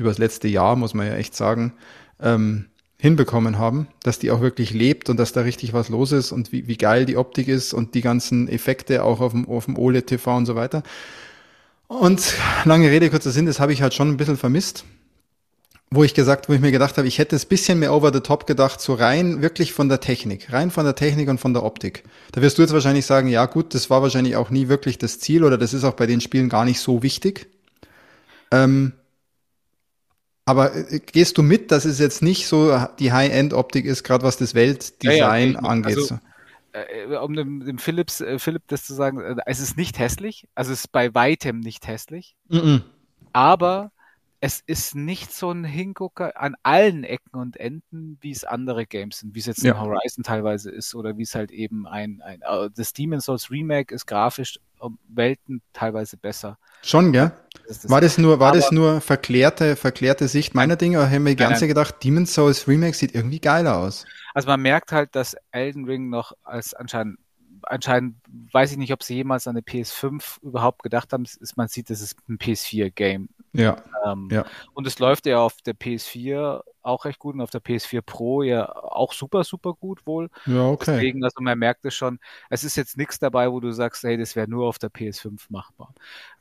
über 0.00 0.10
das 0.10 0.18
letzte 0.18 0.48
Jahr, 0.48 0.76
muss 0.76 0.94
man 0.94 1.06
ja 1.06 1.14
echt 1.14 1.34
sagen, 1.34 1.72
ähm, 2.20 2.66
hinbekommen 2.98 3.58
haben, 3.58 3.88
dass 4.02 4.18
die 4.18 4.30
auch 4.30 4.40
wirklich 4.40 4.72
lebt 4.72 5.08
und 5.08 5.18
dass 5.18 5.32
da 5.32 5.42
richtig 5.42 5.72
was 5.72 5.88
los 5.88 6.12
ist 6.12 6.32
und 6.32 6.52
wie, 6.52 6.66
wie 6.66 6.76
geil 6.76 7.06
die 7.06 7.16
Optik 7.16 7.46
ist 7.48 7.72
und 7.72 7.94
die 7.94 8.00
ganzen 8.00 8.48
Effekte 8.48 9.04
auch 9.04 9.20
auf 9.20 9.32
dem, 9.32 9.48
auf 9.48 9.66
dem 9.66 9.78
OLED-TV 9.78 10.36
und 10.36 10.46
so 10.46 10.56
weiter. 10.56 10.82
Und 11.86 12.34
lange 12.64 12.90
Rede, 12.90 13.08
kurzer 13.08 13.30
Sinn, 13.30 13.46
das 13.46 13.60
habe 13.60 13.72
ich 13.72 13.82
halt 13.82 13.94
schon 13.94 14.08
ein 14.08 14.16
bisschen 14.16 14.36
vermisst 14.36 14.84
wo 15.90 16.04
ich 16.04 16.14
gesagt, 16.14 16.48
wo 16.48 16.52
ich 16.52 16.60
mir 16.60 16.70
gedacht 16.70 16.98
habe, 16.98 17.08
ich 17.08 17.18
hätte 17.18 17.34
es 17.34 17.46
bisschen 17.46 17.78
mehr 17.78 17.94
over 17.94 18.12
the 18.12 18.20
top 18.20 18.46
gedacht, 18.46 18.80
so 18.80 18.94
rein 18.94 19.40
wirklich 19.40 19.72
von 19.72 19.88
der 19.88 20.00
Technik, 20.00 20.52
rein 20.52 20.70
von 20.70 20.84
der 20.84 20.94
Technik 20.94 21.28
und 21.28 21.40
von 21.40 21.54
der 21.54 21.64
Optik. 21.64 22.04
Da 22.32 22.42
wirst 22.42 22.58
du 22.58 22.62
jetzt 22.62 22.74
wahrscheinlich 22.74 23.06
sagen, 23.06 23.28
ja 23.28 23.46
gut, 23.46 23.74
das 23.74 23.88
war 23.88 24.02
wahrscheinlich 24.02 24.36
auch 24.36 24.50
nie 24.50 24.68
wirklich 24.68 24.98
das 24.98 25.18
Ziel 25.18 25.44
oder 25.44 25.56
das 25.56 25.72
ist 25.72 25.84
auch 25.84 25.94
bei 25.94 26.06
den 26.06 26.20
Spielen 26.20 26.50
gar 26.50 26.66
nicht 26.66 26.80
so 26.80 27.02
wichtig. 27.02 27.46
Ähm, 28.50 28.92
aber 30.48 30.74
äh, 30.74 30.98
gehst 31.00 31.36
du 31.36 31.42
mit, 31.42 31.70
dass 31.70 31.84
es 31.84 31.98
jetzt 31.98 32.22
nicht 32.22 32.48
so 32.48 32.74
die 32.98 33.12
High-End-Optik 33.12 33.84
ist, 33.84 34.02
gerade 34.02 34.24
was 34.24 34.38
das 34.38 34.54
Weltdesign 34.54 35.52
ja, 35.52 35.60
ja, 35.60 35.68
angeht? 35.68 35.98
Also, 35.98 36.18
äh, 36.72 37.16
um 37.16 37.34
dem, 37.34 37.66
dem 37.66 37.78
Philips, 37.78 38.22
äh, 38.22 38.38
Philipp 38.38 38.62
das 38.68 38.84
zu 38.84 38.94
sagen, 38.94 39.20
äh, 39.20 39.36
es 39.44 39.60
ist 39.60 39.76
nicht 39.76 39.98
hässlich, 39.98 40.48
also 40.54 40.72
es 40.72 40.80
ist 40.80 40.92
bei 40.92 41.14
weitem 41.14 41.60
nicht 41.60 41.86
hässlich, 41.86 42.34
mm 42.48 42.56
-mm. 42.56 42.82
aber 43.34 43.92
es 44.40 44.62
ist 44.66 44.94
nicht 44.94 45.32
so 45.32 45.50
ein 45.50 45.64
Hingucker 45.64 46.40
an 46.40 46.54
allen 46.62 47.04
Ecken 47.04 47.38
und 47.38 47.58
Enden, 47.58 48.16
wie 48.20 48.30
es 48.30 48.44
andere 48.44 48.86
Games 48.86 49.18
sind, 49.18 49.34
wie 49.34 49.40
es 49.40 49.46
jetzt 49.46 49.62
ja. 49.62 49.72
in 49.72 49.80
Horizon 49.80 50.22
teilweise 50.24 50.70
ist 50.70 50.94
oder 50.94 51.18
wie 51.18 51.24
es 51.24 51.34
halt 51.34 51.50
eben 51.50 51.86
ein, 51.86 52.22
ein 52.22 52.40
äh, 52.40 52.70
das 52.74 52.94
Demon's 52.94 53.26
Souls 53.26 53.50
Remake 53.50 53.94
ist 53.94 54.06
grafisch 54.06 54.58
um 54.78 54.98
Welten 55.08 55.60
teilweise 55.72 56.16
besser. 56.16 56.56
Schon, 56.82 57.12
gell? 57.12 57.32
Das 57.68 57.88
war 57.90 58.00
das 58.00 58.16
nur, 58.16 58.40
war 58.40 58.52
das 58.52 58.72
nur 58.72 59.02
verklärte, 59.02 59.76
verklärte 59.76 60.26
Sicht 60.26 60.54
meiner 60.54 60.76
Dinge 60.76 60.98
oder 60.98 61.10
haben 61.10 61.24
wir 61.24 61.32
die 61.32 61.36
ganze 61.36 61.64
nein. 61.64 61.68
gedacht, 61.68 62.02
Demon's 62.02 62.32
Souls 62.32 62.66
Remake 62.66 62.96
sieht 62.96 63.14
irgendwie 63.14 63.40
geiler 63.40 63.76
aus? 63.76 64.06
Also 64.32 64.48
man 64.48 64.62
merkt 64.62 64.90
halt, 64.90 65.14
dass 65.14 65.36
Elden 65.50 65.84
Ring 65.84 66.08
noch 66.08 66.32
als 66.44 66.72
anscheinend 66.72 67.18
anscheinend 67.62 68.16
weiß 68.52 68.72
ich 68.72 68.78
nicht, 68.78 68.92
ob 68.92 69.02
sie 69.02 69.16
jemals 69.16 69.46
an 69.46 69.56
eine 69.56 69.62
PS5 69.62 70.42
überhaupt 70.42 70.82
gedacht 70.82 71.12
haben. 71.12 71.24
Ist, 71.24 71.56
man 71.56 71.68
sieht, 71.68 71.90
das 71.90 72.00
ist 72.00 72.16
ein 72.28 72.38
PS4-Game. 72.38 73.28
Ja, 73.52 73.76
ähm, 74.06 74.28
ja. 74.30 74.44
Und 74.74 74.86
es 74.86 74.98
läuft 74.98 75.26
ja 75.26 75.38
auf 75.38 75.56
der 75.62 75.74
PS4 75.74 76.62
auch 76.88 77.04
recht 77.04 77.18
gut 77.18 77.34
und 77.34 77.40
auf 77.40 77.50
der 77.50 77.60
PS4 77.60 78.02
Pro 78.02 78.42
ja 78.42 78.66
auch 78.74 79.12
super, 79.12 79.44
super 79.44 79.74
gut 79.74 80.06
wohl. 80.06 80.30
Ja, 80.46 80.68
okay. 80.70 80.92
Deswegen, 80.94 81.24
also 81.24 81.36
man 81.40 81.58
merkt 81.58 81.84
es 81.84 81.94
schon, 81.94 82.18
es 82.50 82.64
ist 82.64 82.76
jetzt 82.76 82.96
nichts 82.96 83.18
dabei, 83.18 83.50
wo 83.52 83.60
du 83.60 83.72
sagst, 83.72 84.02
hey, 84.04 84.16
das 84.16 84.36
wäre 84.36 84.48
nur 84.48 84.66
auf 84.68 84.78
der 84.78 84.90
PS5 84.90 85.46
machbar. 85.50 85.94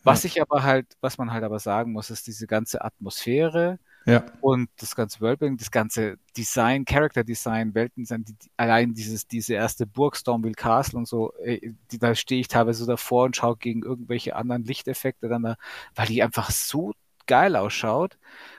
Was 0.04 0.24
ich 0.24 0.42
aber 0.42 0.64
halt, 0.64 0.98
was 1.02 1.18
man 1.18 1.32
halt 1.32 1.44
aber 1.44 1.60
sagen 1.60 1.92
muss, 1.94 2.10
ist 2.10 2.28
diese 2.28 2.48
ganze 2.48 2.84
Atmosphäre, 2.84 3.80
Ja. 4.06 4.26
und 4.42 4.70
das 4.78 4.96
ganze 4.96 5.20
Worldbuilding, 5.22 5.58
das 5.58 5.70
ganze 5.72 6.18
Design, 6.38 6.86
Character 6.86 7.24
Design, 7.26 7.74
Weltendesign, 7.76 8.24
die, 8.26 8.36
allein 8.56 8.94
dieses, 8.94 9.28
diese 9.28 9.54
erste 9.56 9.86
Burg 9.86 10.16
Stormville 10.16 10.56
Castle 10.56 10.98
und 11.00 11.08
so, 11.08 11.34
ey, 11.44 11.76
die, 11.92 12.00
da 12.00 12.16
stehe 12.16 12.40
ich 12.40 12.48
teilweise 12.48 12.80
so 12.80 12.86
davor 12.86 13.26
und 13.26 13.36
schaue 13.36 13.58
gegen 13.58 13.84
irgendwelche 13.84 14.36
anderen 14.38 14.64
Lichteffekte 14.64 15.28
dann 15.28 15.44
da, 15.44 15.56
weil 15.96 16.08
die 16.08 16.24
einfach 16.24 16.50
so 16.52 16.94
geil 17.28 17.56
ausschaut. 17.56 18.18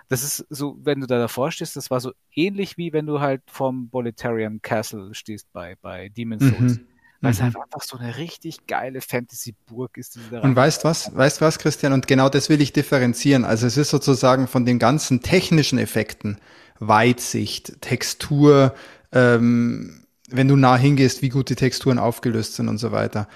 Das 0.09 0.23
ist 0.23 0.47
so, 0.51 0.79
wenn 0.83 1.01
du 1.01 1.07
da 1.07 1.19
davor 1.19 1.51
stehst, 1.53 1.77
das 1.77 1.91
war 1.91 2.01
so 2.01 2.13
ähnlich 2.35 2.79
wie 2.79 2.93
wenn 2.93 3.07
du 3.07 3.21
halt 3.21 3.43
vom 3.47 3.89
Bolitarian 3.91 4.63
Castle 4.63 5.15
stehst 5.15 5.53
bei, 5.53 5.77
bei 5.83 6.09
Demon's 6.11 6.49
Souls. 6.49 6.79
Mhm. 6.79 6.87
Weil 7.21 7.33
es 7.33 7.41
Mhm. 7.41 7.47
einfach, 7.47 7.83
so 7.83 7.99
eine 7.99 8.17
richtig 8.17 8.67
geile 8.67 9.01
Fantasy-Burg 9.01 9.97
ist, 9.99 10.15
die 10.15 10.29
da 10.31 10.41
Und 10.41 10.55
weißt 10.57 10.85
was, 10.85 11.15
weißt 11.15 11.41
was, 11.41 11.59
Christian? 11.59 11.93
Und 11.93 12.07
genau 12.07 12.29
das 12.29 12.49
will 12.49 12.61
ich 12.61 12.73
differenzieren. 12.73 13.45
Also 13.45 13.67
es 13.67 13.77
ist 13.77 13.91
sozusagen 13.91 14.47
von 14.47 14.65
den 14.65 14.79
ganzen 14.79 15.21
technischen 15.21 15.79
Effekten, 15.79 16.39
Weitsicht, 16.79 17.81
Textur, 17.83 18.75
ähm, 19.13 20.05
wenn 20.31 20.49
du 20.49 20.57
nah 20.57 20.77
hingehst, 20.77 21.23
wie 21.23 21.29
gut 21.29 21.49
die 21.51 21.55
Texturen 21.57 21.99
aufgelöst 21.99 22.55
sind 22.55 22.69
und 22.69 22.79
so 22.79 22.93
weiter. 22.93 23.29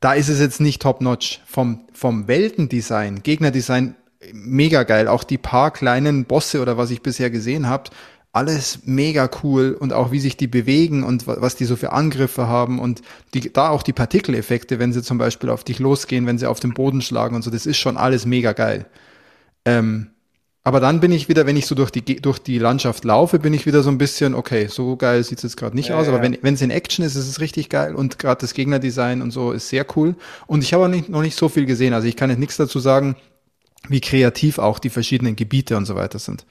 Da 0.00 0.14
ist 0.14 0.28
es 0.28 0.40
jetzt 0.40 0.60
nicht 0.60 0.82
top-notch. 0.82 1.40
Vom, 1.46 1.86
vom 1.92 2.28
Weltendesign, 2.28 3.22
Gegnerdesign, 3.22 3.94
mega 4.32 4.82
geil. 4.84 5.08
Auch 5.08 5.24
die 5.24 5.38
paar 5.38 5.70
kleinen 5.72 6.24
Bosse 6.24 6.60
oder 6.60 6.76
was 6.76 6.90
ich 6.90 7.02
bisher 7.02 7.30
gesehen 7.30 7.68
habe, 7.68 7.90
alles 8.32 8.80
mega 8.84 9.28
cool 9.42 9.76
und 9.78 9.92
auch 9.92 10.12
wie 10.12 10.20
sich 10.20 10.36
die 10.36 10.46
bewegen 10.46 11.02
und 11.02 11.26
wa- 11.26 11.38
was 11.40 11.56
die 11.56 11.64
so 11.64 11.74
für 11.74 11.92
Angriffe 11.92 12.46
haben 12.46 12.78
und 12.78 13.02
die, 13.34 13.52
da 13.52 13.70
auch 13.70 13.82
die 13.82 13.92
Partikeleffekte, 13.92 14.78
wenn 14.78 14.92
sie 14.92 15.02
zum 15.02 15.18
Beispiel 15.18 15.50
auf 15.50 15.64
dich 15.64 15.80
losgehen, 15.80 16.26
wenn 16.26 16.38
sie 16.38 16.46
auf 16.48 16.60
den 16.60 16.72
Boden 16.74 17.02
schlagen 17.02 17.34
und 17.34 17.42
so, 17.42 17.50
das 17.50 17.66
ist 17.66 17.78
schon 17.78 17.96
alles 17.96 18.26
mega 18.26 18.52
geil. 18.52 18.86
Ähm, 19.64 20.10
aber 20.62 20.78
dann 20.80 21.00
bin 21.00 21.10
ich 21.10 21.28
wieder, 21.28 21.46
wenn 21.46 21.56
ich 21.56 21.66
so 21.66 21.74
durch 21.74 21.90
die, 21.90 22.04
durch 22.20 22.38
die 22.38 22.58
Landschaft 22.58 23.04
laufe, 23.04 23.38
bin 23.38 23.54
ich 23.54 23.64
wieder 23.66 23.82
so 23.82 23.90
ein 23.90 23.98
bisschen, 23.98 24.34
okay, 24.34 24.66
so 24.68 24.96
geil 24.96 25.24
sieht's 25.24 25.42
jetzt 25.42 25.56
gerade 25.56 25.74
nicht 25.74 25.88
Ja, 25.88 25.96
aus, 25.96 26.06
aber 26.06 26.18
ja. 26.18 26.22
wenn 26.22 26.38
wenn 26.42 26.54
es 26.54 26.60
in 26.62 26.70
Action 26.70 27.04
ist, 27.04 27.16
ist 27.16 27.28
es 27.28 27.40
richtig 27.40 27.70
geil 27.70 27.94
und 27.94 28.18
gerade 28.18 28.42
das 28.42 28.52
Gegnerdesign 28.54 29.22
und 29.22 29.30
so 29.30 29.52
ist 29.52 29.70
sehr 29.70 29.86
cool. 29.96 30.14
Und 30.46 30.62
ich 30.62 30.74
habe 30.74 30.84
auch 30.84 30.88
nicht, 30.88 31.08
noch 31.08 31.22
nicht 31.22 31.36
so 31.36 31.48
viel 31.48 31.64
gesehen, 31.66 31.94
also 31.94 32.06
ich 32.06 32.16
kann 32.16 32.30
jetzt 32.30 32.38
nichts 32.38 32.58
dazu 32.58 32.78
sagen, 32.78 33.16
wie 33.88 34.00
kreativ 34.00 34.58
auch 34.58 34.78
die 34.78 34.90
verschiedenen 34.90 35.36
Gebiete 35.36 35.76
und 35.76 35.86
so 35.86 35.94
weiter 35.94 36.18
sind. 36.18 36.44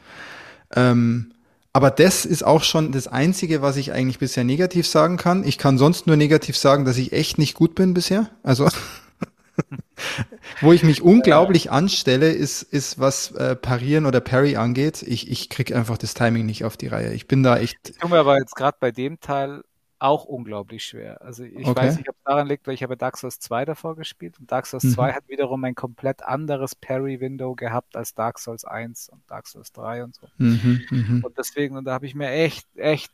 Ähm, 0.75 1.32
aber 1.71 1.91
das 1.91 2.25
ist 2.25 2.43
auch 2.43 2.63
schon 2.63 2.91
das 2.91 3.07
Einzige, 3.07 3.61
was 3.61 3.77
ich 3.77 3.91
eigentlich 3.91 4.19
bisher 4.19 4.43
negativ 4.43 4.88
sagen 4.88 5.17
kann. 5.17 5.43
Ich 5.43 5.57
kann 5.57 5.77
sonst 5.77 6.07
nur 6.07 6.17
negativ 6.17 6.57
sagen, 6.57 6.84
dass 6.84 6.97
ich 6.97 7.13
echt 7.13 7.38
nicht 7.38 7.53
gut 7.53 7.75
bin 7.75 7.93
bisher. 7.93 8.30
Also, 8.41 8.67
wo 10.61 10.73
ich 10.73 10.84
mich 10.84 11.03
unglaublich 11.03 11.71
anstelle, 11.71 12.32
ist, 12.32 12.63
ist 12.63 12.99
was 12.99 13.32
äh, 13.32 13.55
Parieren 13.55 14.07
oder 14.07 14.19
Parry 14.19 14.55
angeht. 14.55 15.03
Ich, 15.03 15.30
ich 15.30 15.49
krieg 15.49 15.73
einfach 15.73 15.99
das 15.99 16.15
Timing 16.15 16.47
nicht 16.47 16.65
auf 16.65 16.75
die 16.75 16.88
Reihe. 16.88 17.13
Ich 17.13 17.27
bin 17.27 17.43
da 17.43 17.57
echt. 17.57 17.77
tue 17.99 18.09
mir 18.09 18.17
aber 18.17 18.39
jetzt 18.39 18.55
gerade 18.55 18.77
bei 18.80 18.91
dem 18.91 19.19
Teil 19.19 19.61
auch 20.00 20.26
unglaublich 20.26 20.86
schwer. 20.86 21.22
Also 21.22 21.43
ich 21.43 21.68
Okay. 21.68 21.76
weiß 21.76 21.97
nicht, 21.97 22.10
ob 22.10 22.16
es 22.16 22.24
daran 22.24 22.47
liegt, 22.47 22.66
weil 22.68 22.74
ich 22.74 22.84
habe 22.84 22.97
Dark 22.97 23.18
Souls 23.18 23.39
2 23.39 23.66
davor 23.66 23.95
gespielt 23.95 24.39
und 24.39 24.52
Dark 24.52 24.66
Souls 24.66 24.84
Mhm. 24.86 24.91
2 24.91 25.14
hat 25.14 25.28
wiederum 25.28 25.64
ein 25.66 25.76
komplett 25.76 26.24
anderes 26.24 26.76
Parry-Window 26.76 27.56
gehabt 27.56 27.95
als 27.95 28.14
Dark 28.14 28.39
Souls 28.39 28.66
1 28.66 29.10
und 29.10 29.22
Dark 29.30 29.47
Souls 29.47 29.72
3 29.74 30.04
und 30.04 30.16
so. 30.16 30.28
Mhm, 30.38 30.82
mhm. 30.89 31.24
Und 31.24 31.38
deswegen, 31.38 31.78
und 31.78 31.86
da 31.86 31.93
habe 31.93 32.06
ich 32.06 32.16
mir 32.16 32.30
echt, 32.30 32.66
echt, 32.78 33.12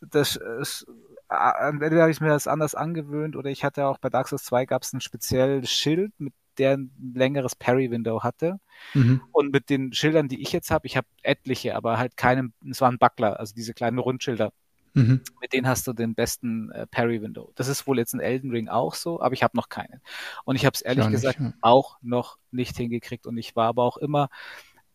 das 0.00 0.36
ist, 0.36 0.86
entweder 1.28 2.02
habe 2.02 2.10
ich 2.10 2.20
mir 2.20 2.28
das 2.28 2.46
anders 2.46 2.74
angewöhnt 2.74 3.36
oder 3.36 3.50
ich 3.50 3.64
hatte 3.64 3.86
auch 3.86 3.98
bei 3.98 4.10
Dark 4.10 4.28
Souls 4.28 4.44
2 4.44 4.66
gab 4.66 4.82
es 4.82 4.92
ein 4.92 5.00
spezielles 5.00 5.70
Schild, 5.70 6.12
mit 6.18 6.34
der 6.58 6.76
ein 6.76 6.90
längeres 7.14 7.56
Parry-Window 7.56 8.22
hatte. 8.22 8.58
Mhm. 8.94 9.22
Und 9.32 9.52
mit 9.52 9.70
den 9.70 9.92
Schildern, 9.92 10.28
die 10.28 10.40
ich 10.42 10.52
jetzt 10.52 10.70
habe, 10.70 10.86
ich 10.86 10.96
habe 10.96 11.06
etliche, 11.22 11.74
aber 11.76 11.98
halt 11.98 12.16
keinen, 12.16 12.54
es 12.70 12.80
waren 12.80 12.98
Buckler, 12.98 13.38
also 13.40 13.54
diese 13.54 13.74
kleinen 13.74 13.98
Rundschilder 13.98 14.52
Mhm. 14.94 15.20
mit 15.40 15.52
denen 15.52 15.66
hast 15.68 15.86
du 15.86 15.92
den 15.92 16.14
besten 16.14 16.70
äh, 16.70 16.86
Parry-Window. 16.86 17.52
Das 17.56 17.68
ist 17.68 17.86
wohl 17.86 17.98
jetzt 17.98 18.14
in 18.14 18.20
Elden 18.20 18.50
Ring 18.50 18.68
auch 18.68 18.94
so, 18.94 19.20
aber 19.20 19.34
ich 19.34 19.42
habe 19.42 19.56
noch 19.56 19.68
keinen. 19.68 20.00
Und 20.44 20.56
ich 20.56 20.64
habe 20.64 20.74
es 20.74 20.80
ehrlich 20.82 21.04
Ja, 21.04 21.10
nicht, 21.10 21.20
gesagt 21.20 21.40
ja. 21.40 21.52
auch 21.60 21.98
noch 22.00 22.38
nicht 22.50 22.76
hingekriegt. 22.76 23.26
Und 23.26 23.36
ich 23.36 23.56
war 23.56 23.68
aber 23.68 23.82
auch 23.82 23.96
immer, 23.96 24.28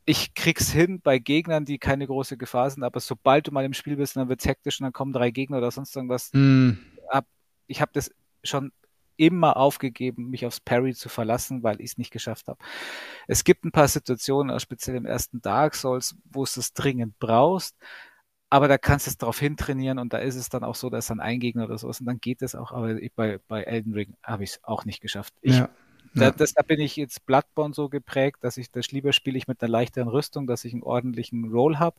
ich 0.06 0.34
krieg's 0.34 0.72
hin 0.72 1.02
bei 1.02 1.20
Gegnern, 1.20 1.66
die 1.66 1.78
keine 1.78 2.08
große 2.08 2.38
Gefahr 2.38 2.70
sind, 2.70 2.84
aber 2.84 3.00
sobald 3.00 3.48
du 3.48 3.52
mal 3.52 3.66
im 3.66 3.74
Spiel 3.74 3.98
bist, 3.98 4.16
dann 4.16 4.30
wird's 4.30 4.46
hektisch 4.46 4.80
und 4.80 4.86
dann 4.86 4.94
kommen 4.94 5.14
drei 5.14 5.32
Gegner 5.32 5.58
oder 5.58 5.70
sonst 5.72 5.96
irgendwas. 5.96 6.32
Mhm. 6.34 6.80
Ich 7.68 7.82
habe 7.82 7.92
das 7.94 8.12
schon 8.44 8.72
immer 9.18 9.58
aufgegeben, 9.58 10.30
mich 10.30 10.46
aufs 10.46 10.62
Parry 10.62 10.96
zu 10.96 11.10
verlassen, 11.10 11.62
weil 11.62 11.82
ich 11.82 11.92
es 11.92 11.98
nicht 11.98 12.10
geschafft 12.10 12.48
habe. 12.48 12.58
Es 13.28 13.44
gibt 13.44 13.66
ein 13.66 13.72
paar 13.72 13.88
Situationen, 13.88 14.56
auch 14.56 14.60
speziell 14.60 14.96
im 14.96 15.06
ersten 15.06 15.42
Dark 15.42 15.76
Souls, 15.76 16.16
wo 16.24 16.44
es 16.44 16.54
das 16.54 16.74
dringend 16.74 17.20
brauchst, 17.20 17.76
aber 18.50 18.68
da 18.68 18.78
kannst 18.78 19.06
du 19.08 19.12
es 19.12 19.18
drauf 19.18 19.40
hintrainieren 19.40 20.00
und 20.00 20.14
da 20.14 20.18
ist 20.18 20.36
es 20.36 20.50
dann 20.50 20.64
auch 20.64 20.76
so, 20.76 20.90
dass 20.90 21.08
dann 21.08 21.20
ein 21.20 21.40
Gegner 21.40 21.66
oder 21.66 21.78
so 21.78 21.90
ist 21.90 22.00
und 22.00 22.08
dann 22.08 22.20
geht 22.20 22.42
es 22.42 22.56
auch, 22.56 22.72
aber 22.72 22.96
ich, 22.98 23.14
bei, 23.14 23.40
bei 23.48 23.64
Elden 23.64 23.94
Ring 23.94 24.16
habe 24.24 24.44
ich 24.44 24.52
es 24.52 24.64
auch 24.64 24.86
nicht 24.86 25.02
geschafft. 25.02 25.34
Ich, 25.42 25.58
Ja. 25.58 25.70
Da, 26.14 26.32
da 26.32 26.62
bin 26.64 26.80
ich 26.80 26.96
jetzt 26.96 27.26
Bloodborne 27.26 27.74
so 27.74 27.90
geprägt, 27.90 28.38
dass 28.42 28.58
ich 28.58 28.72
das 28.72 28.92
lieber 28.92 29.14
spiele 29.14 29.38
ich 29.38 29.48
mit 29.48 29.62
einer 29.62 29.70
leichteren 29.70 30.08
Rüstung, 30.08 30.48
dass 30.48 30.66
ich 30.66 30.74
einen 30.74 30.84
ordentlichen 30.84 31.52
Roll 31.52 31.78
habe 31.78 31.96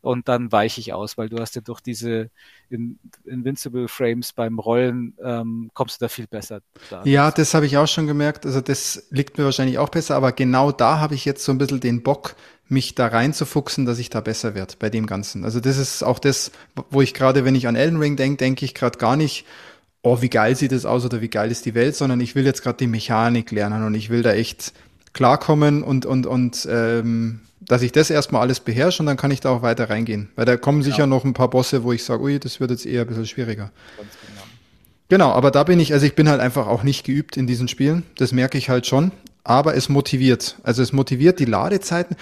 und 0.00 0.28
dann 0.28 0.52
weiche 0.52 0.80
ich 0.80 0.92
aus, 0.92 1.18
weil 1.18 1.28
du 1.28 1.38
hast 1.38 1.54
ja 1.56 1.60
durch 1.60 1.80
diese 1.80 2.30
in, 2.70 2.98
Invincible 3.24 3.88
Frames 3.88 4.32
beim 4.32 4.58
Rollen 4.58 5.14
ähm, 5.22 5.70
kommst 5.74 6.00
du 6.00 6.04
da 6.04 6.08
viel 6.08 6.26
besser. 6.26 6.60
Da. 6.90 7.02
Ja, 7.04 7.30
das 7.30 7.54
habe 7.54 7.66
ich 7.66 7.76
auch 7.76 7.88
schon 7.88 8.06
gemerkt. 8.06 8.46
Also 8.46 8.60
das 8.60 9.06
liegt 9.10 9.38
mir 9.38 9.44
wahrscheinlich 9.44 9.78
auch 9.78 9.88
besser, 9.88 10.16
aber 10.16 10.32
genau 10.32 10.72
da 10.72 11.00
habe 11.00 11.14
ich 11.14 11.24
jetzt 11.24 11.44
so 11.44 11.52
ein 11.52 11.58
bisschen 11.58 11.80
den 11.80 12.02
Bock, 12.02 12.36
mich 12.70 12.94
da 12.94 13.06
reinzufuchsen, 13.06 13.86
dass 13.86 13.98
ich 13.98 14.10
da 14.10 14.20
besser 14.20 14.54
werde 14.54 14.74
bei 14.78 14.90
dem 14.90 15.06
Ganzen. 15.06 15.44
Also 15.44 15.58
das 15.58 15.78
ist 15.78 16.02
auch 16.02 16.18
das, 16.18 16.52
wo 16.90 17.00
ich 17.00 17.14
gerade, 17.14 17.46
wenn 17.46 17.54
ich 17.54 17.66
an 17.66 17.76
Elden 17.76 17.98
Ring 17.98 18.16
denke, 18.16 18.36
denke 18.36 18.66
ich 18.66 18.74
gerade 18.74 18.98
gar 18.98 19.16
nicht, 19.16 19.46
oh, 20.02 20.22
wie 20.22 20.28
geil 20.28 20.56
sieht 20.56 20.72
es 20.72 20.86
aus 20.86 21.04
oder 21.04 21.20
wie 21.20 21.28
geil 21.28 21.50
ist 21.50 21.66
die 21.66 21.74
Welt, 21.74 21.96
sondern 21.96 22.20
ich 22.20 22.34
will 22.34 22.44
jetzt 22.44 22.62
gerade 22.62 22.78
die 22.78 22.86
Mechanik 22.86 23.50
lernen 23.50 23.84
und 23.84 23.94
ich 23.94 24.10
will 24.10 24.22
da 24.22 24.32
echt 24.32 24.72
klarkommen 25.12 25.82
und, 25.82 26.06
und, 26.06 26.26
und 26.26 26.68
ähm, 26.70 27.40
dass 27.60 27.82
ich 27.82 27.92
das 27.92 28.10
erstmal 28.10 28.42
alles 28.42 28.60
beherrsche 28.60 29.02
und 29.02 29.06
dann 29.06 29.16
kann 29.16 29.30
ich 29.30 29.40
da 29.40 29.50
auch 29.50 29.62
weiter 29.62 29.90
reingehen. 29.90 30.30
Weil 30.36 30.44
da 30.44 30.56
kommen 30.56 30.82
sicher 30.82 31.06
noch 31.06 31.24
ein 31.24 31.34
paar 31.34 31.50
Bosse, 31.50 31.82
wo 31.82 31.92
ich 31.92 32.04
sage, 32.04 32.22
ui, 32.22 32.38
das 32.38 32.60
wird 32.60 32.70
jetzt 32.70 32.86
eher 32.86 33.02
ein 33.02 33.08
bisschen 33.08 33.26
schwieriger. 33.26 33.70
Genau. 33.96 34.42
Genau, 35.10 35.30
aber 35.30 35.50
da 35.50 35.64
bin 35.64 35.80
ich, 35.80 35.92
also 35.92 36.04
ich 36.04 36.14
bin 36.14 36.28
halt 36.28 36.40
einfach 36.40 36.66
auch 36.66 36.82
nicht 36.82 37.04
geübt 37.04 37.36
in 37.36 37.46
diesen 37.46 37.66
Spielen. 37.66 38.04
Das 38.16 38.32
merke 38.32 38.58
ich 38.58 38.68
halt 38.68 38.86
schon. 38.86 39.10
Aber 39.42 39.74
es 39.74 39.88
motiviert. 39.88 40.58
Also 40.62 40.82
es 40.82 40.92
motiviert 40.92 41.40
die 41.40 41.46
Ladezeiten. 41.46 42.16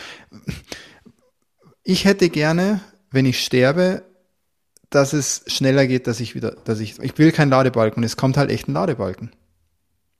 Ich 1.83 2.05
hätte 2.05 2.31
gerne, 2.31 2.81
wenn 3.11 3.27
ich 3.27 3.45
sterbe, 3.45 4.05
dass 4.91 5.13
es 5.13 5.45
schneller 5.47 5.87
geht, 5.87 6.07
dass 6.07 6.21
ich 6.21 6.35
wieder, 6.35 6.53
dass 6.65 6.81
ich, 6.81 6.99
ich 7.01 7.17
will 7.19 7.33
keinen 7.33 7.51
Ladebalken. 7.51 8.03
Es 8.05 8.17
kommt 8.17 8.37
halt 8.37 8.51
echt 8.51 8.69
ein 8.69 8.73
Ladebalken. 8.73 9.33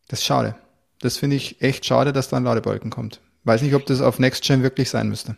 Das 0.09 0.21
ist 0.21 0.25
schade. 0.27 0.57
Das 1.01 1.17
finde 1.17 1.37
ich 1.37 1.61
echt 1.63 1.85
schade, 1.87 2.13
dass 2.13 2.29
da 2.29 2.37
ein 2.37 2.45
Ladebalken 2.45 2.91
kommt. 2.91 3.21
Weiß 3.45 3.63
nicht, 3.63 3.75
ob 3.75 3.87
das 3.87 4.01
auf 4.01 4.19
Next 4.19 4.43
Gen 4.45 4.63
wirklich 4.63 4.91
sein 4.91 5.09
müsste. 5.09 5.37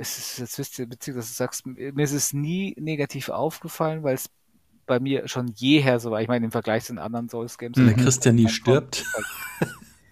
Es 0.00 0.16
ist 0.16 0.38
jetzt 0.38 0.58
witzig, 0.58 0.90
witzig, 0.90 1.14
dass 1.16 1.26
du 1.28 1.32
sagst, 1.34 1.66
mir 1.66 1.92
ist 2.04 2.12
es 2.12 2.32
nie 2.32 2.74
negativ 2.78 3.28
aufgefallen, 3.30 4.04
weil 4.04 4.14
es 4.14 4.30
bei 4.86 5.00
mir 5.00 5.26
schon 5.28 5.48
jeher 5.56 5.98
so 6.00 6.10
war. 6.12 6.22
Ich 6.22 6.28
meine, 6.28 6.44
im 6.44 6.52
Vergleich 6.52 6.84
zu 6.84 6.92
den 6.92 7.00
anderen 7.00 7.28
Souls-Games. 7.28 7.76
Wenn 7.76 7.84
Mhm. 7.84 7.94
der 7.96 8.04
Christian 8.04 8.36
nie 8.36 8.48
stirbt. 8.48 9.04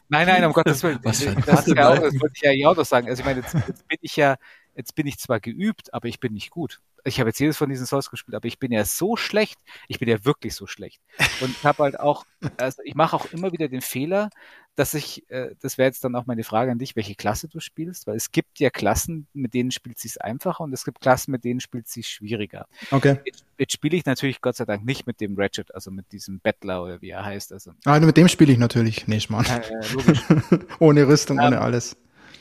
Nein, 0.08 0.26
nein, 0.26 0.44
um 0.44 0.52
Gottes 0.52 0.82
Willen. 0.82 0.98
Was 1.02 1.22
für 1.22 1.30
ein 1.30 1.42
das, 1.46 1.66
ist 1.66 1.76
ja 1.76 1.88
auch, 1.88 1.98
das 1.98 2.20
wollte 2.20 2.34
ich 2.34 2.42
ja 2.42 2.68
auch 2.68 2.76
noch 2.76 2.84
sagen. 2.84 3.08
Also 3.08 3.20
ich 3.20 3.26
meine, 3.26 3.40
jetzt, 3.40 3.54
jetzt 3.54 3.86
bin 3.88 3.98
ich 4.00 4.16
ja, 4.16 4.36
jetzt 4.76 4.94
bin 4.94 5.06
ich 5.06 5.18
zwar 5.18 5.40
geübt, 5.40 5.92
aber 5.94 6.08
ich 6.08 6.20
bin 6.20 6.32
nicht 6.34 6.50
gut. 6.50 6.80
Ich 7.04 7.20
habe 7.20 7.30
jetzt 7.30 7.38
jedes 7.38 7.56
von 7.56 7.68
diesen 7.70 7.86
Souls 7.86 8.10
gespielt, 8.10 8.34
aber 8.34 8.48
ich 8.48 8.58
bin 8.58 8.72
ja 8.72 8.84
so 8.84 9.14
schlecht. 9.14 9.60
Ich 9.86 10.00
bin 10.00 10.08
ja 10.08 10.24
wirklich 10.24 10.54
so 10.56 10.66
schlecht. 10.66 11.00
Und 11.40 11.50
ich 11.50 11.62
habe 11.64 11.84
halt 11.84 12.00
auch, 12.00 12.26
also 12.56 12.82
ich 12.84 12.96
mache 12.96 13.14
auch 13.14 13.26
immer 13.26 13.52
wieder 13.52 13.68
den 13.68 13.80
Fehler, 13.80 14.28
dass 14.74 14.92
ich, 14.92 15.22
äh, 15.30 15.54
das 15.62 15.78
wäre 15.78 15.86
jetzt 15.86 16.02
dann 16.02 16.16
auch 16.16 16.26
meine 16.26 16.42
Frage 16.42 16.72
an 16.72 16.78
dich, 16.78 16.96
welche 16.96 17.14
Klasse 17.14 17.46
du 17.48 17.60
spielst, 17.60 18.08
weil 18.08 18.16
es 18.16 18.32
gibt 18.32 18.58
ja 18.58 18.70
Klassen, 18.70 19.28
mit 19.34 19.54
denen 19.54 19.70
spielt 19.70 20.00
sich's 20.00 20.18
einfacher 20.18 20.64
und 20.64 20.72
es 20.72 20.84
gibt 20.84 21.00
Klassen, 21.00 21.30
mit 21.30 21.44
denen 21.44 21.60
spielt 21.60 21.86
sich's 21.86 22.10
schwieriger. 22.10 22.66
Okay. 22.90 23.20
Jetzt, 23.24 23.44
jetzt 23.56 23.72
spiele 23.72 23.96
ich 23.96 24.04
natürlich 24.04 24.40
Gott 24.40 24.56
sei 24.56 24.64
Dank 24.64 24.84
nicht 24.84 25.06
mit 25.06 25.20
dem 25.20 25.36
Ratchet, 25.38 25.72
also 25.76 25.92
mit 25.92 26.10
diesem 26.10 26.40
Bettler 26.40 26.82
oder 26.82 27.00
wie 27.02 27.10
er 27.10 27.24
heißt. 27.24 27.52
Also 27.52 27.70
Ah, 27.84 28.00
mit 28.00 28.16
dem 28.16 28.26
spiele 28.26 28.52
ich 28.52 28.58
natürlich. 28.58 29.06
Nee, 29.06 29.20
Schmarrn. 29.20 29.46
äh, 29.46 29.62
logisch. 29.92 30.22
ohne 30.80 31.06
Rüstung, 31.06 31.38
Ähm, 31.38 31.46
ohne 31.46 31.60
alles. 31.60 31.96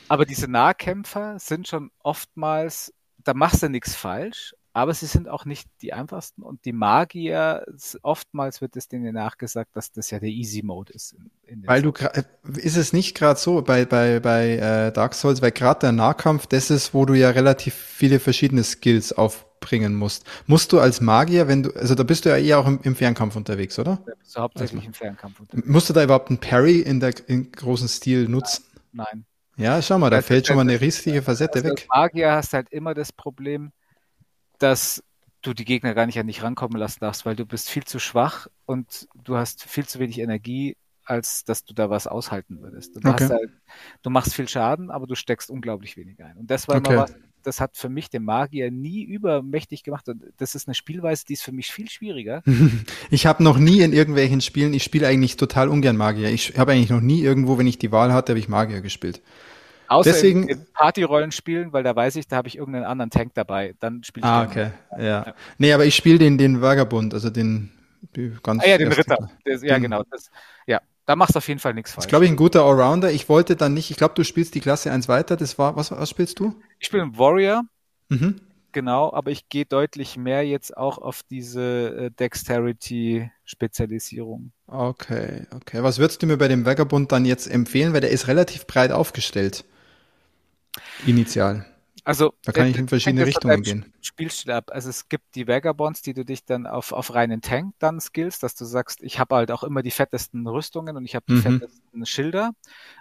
Aber 0.07 0.25
diese 0.25 0.47
Nahkämpfer 0.47 1.39
sind 1.39 1.67
schon 1.67 1.91
oftmals, 2.03 2.93
da 3.23 3.33
machst 3.33 3.63
du 3.63 3.69
nichts 3.69 3.95
falsch, 3.95 4.53
aber 4.75 4.93
sie 4.93 5.05
sind 5.05 5.29
auch 5.29 5.45
nicht 5.45 5.69
die 5.81 5.93
einfachsten 5.93 6.43
und 6.43 6.65
die 6.65 6.73
Magier, 6.73 7.65
oftmals 8.01 8.59
wird 8.59 8.75
es 8.75 8.89
denen 8.89 9.13
nachgesagt, 9.13 9.73
dass 9.73 9.93
das 9.93 10.11
ja 10.11 10.19
der 10.19 10.27
Easy 10.27 10.63
Mode 10.63 10.91
ist. 10.91 11.13
In, 11.13 11.31
in 11.45 11.65
weil 11.67 11.81
du, 11.81 11.93
ist 12.57 12.75
es 12.75 12.91
nicht 12.91 13.15
gerade 13.15 13.39
so 13.39 13.61
bei, 13.61 13.85
bei, 13.85 14.19
bei 14.19 14.57
äh, 14.57 14.91
Dark 14.91 15.13
Souls, 15.13 15.41
weil 15.41 15.53
gerade 15.53 15.79
der 15.79 15.91
Nahkampf, 15.93 16.47
das 16.47 16.69
ist, 16.71 16.93
wo 16.93 17.05
du 17.05 17.13
ja 17.13 17.29
relativ 17.29 17.73
viele 17.73 18.19
verschiedene 18.19 18.65
Skills 18.65 19.13
aufbringen 19.13 19.95
musst. 19.95 20.25
Musst 20.45 20.73
du 20.73 20.79
als 20.81 20.99
Magier, 20.99 21.47
wenn 21.47 21.63
du, 21.63 21.71
also 21.71 21.95
da 21.95 22.03
bist 22.03 22.25
du 22.25 22.29
ja 22.29 22.37
eher 22.37 22.59
auch 22.59 22.67
im, 22.67 22.81
im 22.83 22.97
Fernkampf 22.97 23.37
unterwegs, 23.37 23.79
oder? 23.79 24.03
Ja, 24.05 24.13
bist 24.15 24.35
du 24.35 24.41
hauptsächlich 24.41 24.79
also, 24.79 24.87
im 24.87 24.93
Fernkampf 24.93 25.39
unterwegs. 25.39 25.67
Musst 25.69 25.89
du 25.89 25.93
da 25.93 26.03
überhaupt 26.03 26.27
einen 26.27 26.39
Parry 26.39 26.81
in 26.81 26.99
der 26.99 27.13
in 27.29 27.49
großen 27.49 27.87
Stil 27.87 28.27
nutzen? 28.27 28.65
Nein. 28.91 29.05
Nein. 29.13 29.25
Ja, 29.57 29.81
schau 29.81 29.97
mal, 29.97 30.09
da 30.09 30.17
also, 30.17 30.27
fällt 30.27 30.47
schon 30.47 30.55
mal 30.57 30.63
eine 30.63 30.79
riesige 30.79 31.21
Facette 31.21 31.55
also 31.55 31.69
weg. 31.69 31.87
Als 31.87 31.87
Magier 31.87 32.31
hast 32.33 32.53
halt 32.53 32.69
immer 32.69 32.93
das 32.93 33.13
Problem, 33.13 33.71
dass 34.59 35.03
du 35.41 35.53
die 35.53 35.65
Gegner 35.65 35.93
gar 35.93 36.05
nicht 36.05 36.19
an 36.19 36.27
dich 36.27 36.43
rankommen 36.43 36.77
lassen 36.77 36.99
darfst, 37.01 37.25
weil 37.25 37.35
du 37.35 37.45
bist 37.45 37.69
viel 37.69 37.83
zu 37.83 37.99
schwach 37.99 38.47
und 38.65 39.07
du 39.13 39.37
hast 39.37 39.63
viel 39.63 39.85
zu 39.85 39.99
wenig 39.99 40.19
Energie, 40.19 40.75
als 41.05 41.43
dass 41.43 41.63
du 41.63 41.73
da 41.73 41.89
was 41.89 42.07
aushalten 42.07 42.61
würdest. 42.61 42.95
Du, 42.95 43.09
okay. 43.09 43.29
halt, 43.29 43.51
du 44.01 44.09
machst 44.09 44.33
viel 44.33 44.49
Schaden, 44.49 44.89
aber 44.89 45.07
du 45.07 45.15
steckst 45.15 45.49
unglaublich 45.49 45.97
wenig 45.97 46.21
ein. 46.23 46.37
Und 46.37 46.49
das 46.49 46.67
war 46.67 46.77
okay. 46.77 46.93
immer 46.93 47.03
was, 47.03 47.15
das 47.45 47.61
hat 47.61 47.77
für 47.77 47.89
mich 47.89 48.09
den 48.09 48.23
Magier 48.23 48.71
nie 48.71 49.03
übermächtig 49.03 49.83
gemacht. 49.83 50.07
Und 50.09 50.23
das 50.37 50.55
ist 50.55 50.67
eine 50.67 50.75
Spielweise, 50.75 51.25
die 51.25 51.33
ist 51.33 51.43
für 51.43 51.51
mich 51.51 51.71
viel 51.71 51.89
schwieriger. 51.89 52.43
Ich 53.11 53.25
habe 53.25 53.43
noch 53.43 53.57
nie 53.57 53.81
in 53.81 53.93
irgendwelchen 53.93 54.41
Spielen, 54.41 54.73
ich 54.73 54.83
spiele 54.83 55.07
eigentlich 55.07 55.37
total 55.37 55.69
ungern 55.69 55.95
Magier. 55.95 56.29
Ich 56.29 56.57
habe 56.57 56.71
eigentlich 56.71 56.89
noch 56.89 57.01
nie 57.01 57.21
irgendwo, 57.21 57.57
wenn 57.57 57.67
ich 57.67 57.77
die 57.77 57.91
Wahl 57.91 58.13
hatte, 58.13 58.31
habe 58.31 58.39
ich 58.39 58.47
Magier 58.47 58.81
gespielt. 58.81 59.21
Außer 59.87 60.11
Deswegen, 60.11 60.43
in, 60.43 60.57
in 60.57 60.65
Partyrollen 60.73 61.31
spielen, 61.31 61.71
weil 61.71 61.83
da 61.83 61.95
weiß 61.95 62.15
ich, 62.15 62.27
da 62.27 62.37
habe 62.37 62.47
ich 62.47 62.57
irgendeinen 62.57 62.85
anderen 62.85 63.11
Tank 63.11 63.33
dabei. 63.35 63.75
Dann 63.79 64.03
spiele 64.03 64.25
ich. 64.25 64.31
Ah, 64.31 64.43
okay. 64.43 64.71
Ja. 64.97 65.03
ja. 65.03 65.35
Nee, 65.57 65.73
aber 65.73 65.85
ich 65.85 65.95
spiele 65.95 66.17
den, 66.17 66.37
den 66.37 66.61
Vagabund, 66.61 67.13
also 67.13 67.29
den 67.29 67.71
ganz. 68.43 68.63
Ah, 68.63 68.67
ja, 68.67 68.77
den 68.77 68.91
Ritter. 68.91 69.29
Das, 69.45 69.61
ja, 69.61 69.77
genau. 69.77 70.03
Das, 70.09 70.29
ja, 70.65 70.81
da 71.05 71.15
machst 71.15 71.35
du 71.35 71.37
auf 71.37 71.47
jeden 71.47 71.59
Fall 71.59 71.73
nichts 71.73 71.91
falsch. 71.91 72.05
Das 72.05 72.09
glaube 72.09 72.25
ich 72.25 72.31
ein 72.31 72.35
guter 72.35 72.63
Allrounder. 72.63 73.11
Ich 73.11 73.29
wollte 73.29 73.55
dann 73.55 73.73
nicht, 73.73 73.89
ich 73.91 73.97
glaube, 73.97 74.15
du 74.15 74.23
spielst 74.23 74.55
die 74.55 74.59
Klasse 74.59 74.91
1 74.91 75.07
weiter. 75.07 75.37
Das 75.37 75.59
war, 75.59 75.75
was, 75.75 75.91
was 75.91 76.09
spielst 76.09 76.39
du? 76.39 76.55
Ich 76.79 76.87
spiele 76.87 77.03
einen 77.03 77.15
Warrior. 77.17 77.61
Mhm. 78.09 78.41
Genau, 78.71 79.13
aber 79.13 79.29
ich 79.31 79.47
gehe 79.47 79.65
deutlich 79.65 80.17
mehr 80.17 80.45
jetzt 80.45 80.75
auch 80.75 80.97
auf 80.97 81.21
diese 81.29 81.95
äh, 81.95 82.11
Dexterity-Spezialisierung. 82.11 84.51
Okay, 84.67 85.47
okay. 85.55 85.81
Was 85.81 85.97
würdest 85.97 86.21
du 86.21 86.27
mir 86.27 86.35
bei 86.37 86.49
dem 86.49 86.65
Vagabund 86.65 87.13
dann 87.13 87.23
jetzt 87.23 87.47
empfehlen? 87.47 87.93
Weil 87.93 88.01
der 88.01 88.09
ist 88.09 88.27
relativ 88.27 88.67
breit 88.67 88.91
aufgestellt. 88.91 89.63
Initial. 91.05 91.65
Also 92.05 92.35
da 92.43 92.51
kann 92.51 92.67
ich 92.67 92.77
in 92.77 92.87
verschiedene 92.87 93.25
Richtungen 93.25 93.63
gehen. 93.63 93.93
Spielstil 93.99 94.51
ab. 94.51 94.69
Also 94.71 94.91
es 94.91 95.09
gibt 95.09 95.33
die 95.33 95.47
Vagabonds, 95.47 96.03
die 96.03 96.13
du 96.13 96.23
dich 96.23 96.45
dann 96.45 96.67
auf, 96.67 96.91
auf 96.91 97.15
reinen 97.15 97.41
Tank 97.41 97.73
dann 97.79 97.99
skillst, 97.99 98.43
dass 98.43 98.53
du 98.53 98.63
sagst, 98.63 99.01
ich 99.01 99.17
habe 99.19 99.35
halt 99.35 99.51
auch 99.51 99.63
immer 99.63 99.81
die 99.81 99.89
fettesten 99.89 100.45
Rüstungen 100.45 100.95
und 100.97 101.03
ich 101.05 101.15
habe 101.15 101.25
die 101.27 101.33
mhm. 101.33 101.41
fettesten 101.41 102.05
Schilder, 102.05 102.51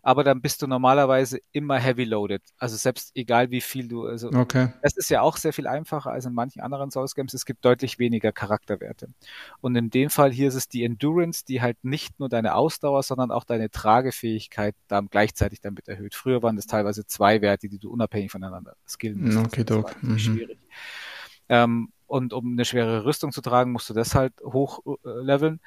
aber 0.03 0.25
dann 0.25 0.41
bist 0.41 0.63
du 0.63 0.67
normalerweise 0.67 1.39
immer 1.53 1.79
heavy 1.79 2.05
loaded. 2.05 2.41
Also 2.57 2.77
selbst 2.77 3.13
egal 3.15 3.51
wie 3.51 3.61
viel 3.61 3.89
du, 3.89 4.07
also 4.07 4.31
okay. 4.33 4.73
das 4.81 4.97
ist 4.97 5.11
ja 5.11 5.21
auch 5.21 5.37
sehr 5.37 5.53
viel 5.53 5.67
einfacher 5.67 6.11
als 6.11 6.25
in 6.25 6.33
manchen 6.33 6.63
anderen 6.63 6.91
Souls 6.91 7.15
Games. 7.15 7.35
Es 7.35 7.45
gibt 7.45 7.63
deutlich 7.63 7.99
weniger 7.99 8.33
Charakterwerte. 8.33 9.09
Und 9.61 9.77
in 9.77 9.91
dem 9.91 10.09
Fall 10.09 10.33
hier 10.33 10.49
ist 10.49 10.55
es 10.55 10.69
die 10.69 10.83
Endurance, 10.83 11.45
die 11.45 11.61
halt 11.61 11.77
nicht 11.85 12.19
nur 12.19 12.31
deine 12.31 12.55
Ausdauer, 12.55 13.03
sondern 13.03 13.31
auch 13.31 13.45
deine 13.45 13.69
Tragefähigkeit 13.69 14.75
dann 14.89 15.09
gleichzeitig 15.09 15.61
damit 15.61 15.89
erhöht. 15.89 16.15
Früher 16.15 16.43
waren 16.43 16.57
das 16.57 16.67
teilweise 16.67 17.05
zwei 17.05 17.43
Werte, 17.43 17.69
die 17.69 17.79
du 17.79 17.91
unabhängig 17.91 18.33
voneinander 18.33 18.75
skillen 18.95 19.21
musst. 19.21 19.39
Okay, 19.39 19.65
das 19.65 20.03
mhm. 20.03 20.19
schwierig. 20.19 20.59
Ähm, 21.49 21.89
und 22.07 22.33
um 22.33 22.53
eine 22.53 22.65
schwere 22.65 23.05
Rüstung 23.05 23.33
zu 23.33 23.41
tragen, 23.41 23.73
musst 23.73 23.91
du 23.91 23.95
das 23.95 24.15
halt 24.15 24.33
hochleveln. 24.43 25.57
Äh, 25.57 25.59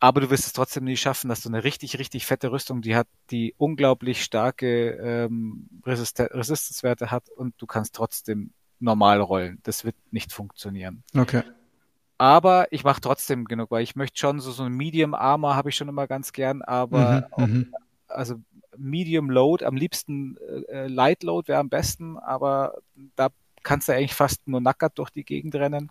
aber 0.00 0.20
du 0.20 0.30
wirst 0.30 0.46
es 0.46 0.52
trotzdem 0.52 0.84
nie 0.84 0.96
schaffen, 0.96 1.28
dass 1.28 1.42
du 1.42 1.48
eine 1.48 1.64
richtig, 1.64 1.98
richtig 1.98 2.24
fette 2.24 2.52
Rüstung, 2.52 2.82
die 2.82 2.94
hat, 2.94 3.08
die 3.30 3.54
unglaublich 3.58 4.22
starke 4.22 4.90
ähm, 4.92 5.68
Resist 5.84 6.20
Resistenzwerte 6.20 7.10
hat 7.10 7.28
und 7.30 7.54
du 7.58 7.66
kannst 7.66 7.96
trotzdem 7.96 8.50
normal 8.78 9.20
rollen. 9.20 9.58
Das 9.64 9.84
wird 9.84 9.96
nicht 10.12 10.32
funktionieren. 10.32 11.02
Okay. 11.16 11.42
Aber 12.16 12.72
ich 12.72 12.84
mache 12.84 13.00
trotzdem 13.00 13.44
genug, 13.44 13.70
weil 13.70 13.82
ich 13.82 13.96
möchte 13.96 14.18
schon 14.18 14.40
so, 14.40 14.52
so 14.52 14.64
ein 14.64 14.72
Medium 14.72 15.14
Armor 15.14 15.56
habe 15.56 15.70
ich 15.70 15.76
schon 15.76 15.88
immer 15.88 16.06
ganz 16.06 16.32
gern, 16.32 16.62
aber 16.62 17.28
mhm, 17.28 17.32
auch, 17.32 17.46
mhm. 17.46 17.74
Also 18.08 18.36
Medium 18.76 19.30
Load, 19.30 19.64
am 19.64 19.76
liebsten 19.76 20.36
äh, 20.68 20.86
Light 20.86 21.22
Load 21.22 21.48
wäre 21.48 21.60
am 21.60 21.68
besten, 21.68 22.18
aber 22.18 22.74
da 23.16 23.28
kannst 23.62 23.88
du 23.88 23.92
eigentlich 23.92 24.14
fast 24.14 24.46
nur 24.46 24.60
nackert 24.60 24.98
durch 24.98 25.10
die 25.10 25.24
Gegend 25.24 25.54
rennen. 25.54 25.90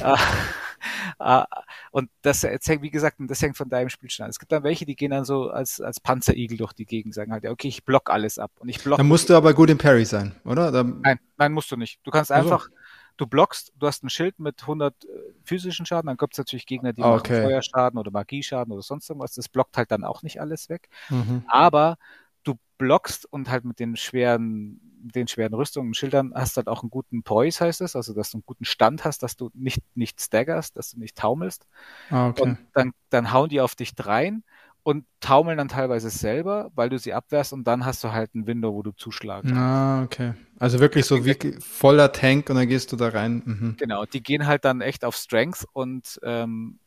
äh, 0.00 0.16
äh, 1.18 1.44
und 1.90 2.10
das, 2.22 2.42
hängt, 2.42 2.82
wie 2.82 2.90
gesagt, 2.90 3.16
das 3.20 3.42
hängt 3.42 3.56
von 3.56 3.68
deinem 3.68 3.88
Spielstil 3.88 4.24
an. 4.24 4.30
Es 4.30 4.38
gibt 4.38 4.52
dann 4.52 4.62
welche, 4.62 4.86
die 4.86 4.96
gehen 4.96 5.10
dann 5.10 5.24
so 5.24 5.50
als, 5.50 5.80
als 5.80 6.00
Panzerigel 6.00 6.56
durch 6.56 6.72
die 6.72 6.86
Gegend, 6.86 7.14
sagen 7.14 7.32
halt, 7.32 7.44
ja, 7.44 7.50
okay, 7.50 7.68
ich 7.68 7.84
block 7.84 8.10
alles 8.10 8.38
ab. 8.38 8.50
Und 8.58 8.68
ich 8.68 8.82
block. 8.82 8.98
Dann 8.98 9.08
musst 9.08 9.28
du 9.28 9.34
aber 9.34 9.54
gut 9.54 9.70
im 9.70 9.78
Parry 9.78 10.04
sein, 10.04 10.34
oder? 10.44 10.70
Dann 10.70 11.00
nein, 11.02 11.18
nein, 11.36 11.52
musst 11.52 11.70
du 11.70 11.76
nicht. 11.76 12.00
Du 12.04 12.10
kannst 12.10 12.32
also. 12.32 12.60
Du 13.16 13.26
blockst, 13.26 13.72
du 13.76 13.86
hast 13.86 14.02
ein 14.04 14.10
Schild 14.10 14.38
mit 14.38 14.62
100 14.62 15.04
äh, 15.04 15.08
physischen 15.44 15.86
Schaden, 15.86 16.06
dann 16.06 16.16
gibt 16.16 16.34
es 16.34 16.38
natürlich 16.38 16.66
Gegner, 16.66 16.92
die 16.92 17.02
okay. 17.02 17.32
machen 17.32 17.48
Feuerschaden 17.48 17.98
oder 17.98 18.10
Magieschaden 18.10 18.72
oder 18.72 18.82
sonst 18.82 19.08
irgendwas. 19.08 19.34
Das 19.34 19.48
blockt 19.48 19.76
halt 19.76 19.90
dann 19.90 20.04
auch 20.04 20.22
nicht 20.22 20.40
alles 20.40 20.68
weg. 20.68 20.88
Mhm. 21.08 21.44
Aber 21.48 21.96
du 22.44 22.54
blockst 22.78 23.26
und 23.30 23.50
halt 23.50 23.64
mit 23.64 23.80
den 23.80 23.96
schweren, 23.96 24.80
den 25.00 25.28
schweren 25.28 25.54
Rüstungen 25.54 25.88
und 25.88 25.94
Schildern 25.94 26.32
hast 26.34 26.56
halt 26.56 26.68
auch 26.68 26.82
einen 26.82 26.90
guten 26.90 27.22
Poise, 27.22 27.64
heißt 27.64 27.80
es, 27.80 27.96
also 27.96 28.12
dass 28.12 28.30
du 28.30 28.38
einen 28.38 28.46
guten 28.46 28.64
Stand 28.64 29.04
hast, 29.04 29.22
dass 29.22 29.36
du 29.36 29.50
nicht, 29.54 29.82
nicht 29.94 30.20
staggerst, 30.20 30.76
dass 30.76 30.90
du 30.90 30.98
nicht 30.98 31.16
taumelst. 31.16 31.66
Ah, 32.10 32.28
okay. 32.28 32.42
Und 32.42 32.58
dann, 32.74 32.92
dann 33.10 33.32
hauen 33.32 33.48
die 33.48 33.60
auf 33.60 33.74
dich 33.74 33.94
drein 33.94 34.44
und 34.86 35.04
taumeln 35.18 35.58
dann 35.58 35.66
teilweise 35.66 36.10
selber, 36.10 36.70
weil 36.76 36.90
du 36.90 36.96
sie 36.96 37.12
abwehrst 37.12 37.52
und 37.52 37.64
dann 37.64 37.84
hast 37.84 38.04
du 38.04 38.12
halt 38.12 38.36
ein 38.36 38.46
Window, 38.46 38.72
wo 38.72 38.84
du 38.84 38.92
zuschlagen 38.92 39.48
kannst. 39.48 39.60
Ah, 39.60 40.04
okay. 40.04 40.34
Also 40.60 40.78
wirklich 40.78 41.04
so 41.06 41.24
wie 41.24 41.56
voller 41.58 42.12
Tank 42.12 42.48
und 42.50 42.54
dann 42.54 42.68
gehst 42.68 42.92
du 42.92 42.96
da 42.96 43.08
rein. 43.08 43.42
Mhm. 43.44 43.76
Genau, 43.78 44.04
die 44.04 44.22
gehen 44.22 44.46
halt 44.46 44.64
dann 44.64 44.80
echt 44.80 45.04
auf 45.04 45.16
Strength 45.16 45.66
und 45.72 46.20
ähm, 46.22 46.78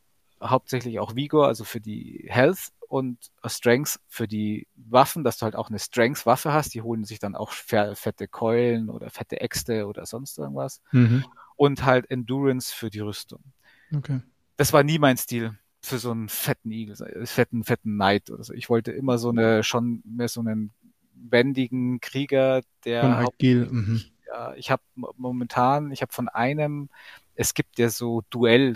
hauptsächlich 0.41 0.97
auch 1.01 1.17
Vigor, 1.17 1.47
also 1.47 1.65
für 1.65 1.81
die 1.81 2.25
Health 2.29 2.69
und 2.87 3.17
Strength 3.45 3.99
für 4.07 4.29
die 4.29 4.67
Waffen, 4.77 5.25
dass 5.25 5.37
du 5.37 5.43
halt 5.43 5.57
auch 5.57 5.67
eine 5.67 5.79
Strength-Waffe 5.79 6.53
hast. 6.53 6.73
Die 6.73 6.81
holen 6.81 7.03
sich 7.03 7.19
dann 7.19 7.35
auch 7.35 7.51
fette 7.51 8.29
Keulen 8.29 8.89
oder 8.89 9.09
fette 9.09 9.41
Äxte 9.41 9.87
oder 9.87 10.05
sonst 10.05 10.37
irgendwas. 10.39 10.81
Mhm. 10.93 11.25
Und 11.57 11.83
halt 11.83 12.09
Endurance 12.09 12.73
für 12.73 12.89
die 12.89 13.01
Rüstung. 13.01 13.43
Okay. 13.93 14.21
Das 14.55 14.71
war 14.71 14.83
nie 14.83 14.99
mein 14.99 15.17
Stil 15.17 15.59
für 15.81 15.97
so 15.97 16.11
einen 16.11 16.29
fetten 16.29 16.71
Igel, 16.71 16.95
fetten, 17.25 17.63
fetten 17.63 17.95
Knight 17.95 18.29
oder 18.29 18.43
so. 18.43 18.53
Ich 18.53 18.69
wollte 18.69 18.91
immer 18.91 19.17
so 19.17 19.29
eine, 19.29 19.63
schon 19.63 20.01
mehr 20.05 20.27
so 20.27 20.41
einen 20.41 20.71
wendigen 21.13 21.99
Krieger, 21.99 22.61
der. 22.85 23.03
Mhm. 23.71 24.01
Ja, 24.27 24.53
ich 24.55 24.71
habe 24.71 24.83
momentan, 24.95 25.91
ich 25.91 26.01
habe 26.01 26.13
von 26.13 26.29
einem, 26.29 26.89
es 27.35 27.53
gibt 27.53 27.79
ja 27.79 27.89
so 27.89 28.23
Duell 28.29 28.75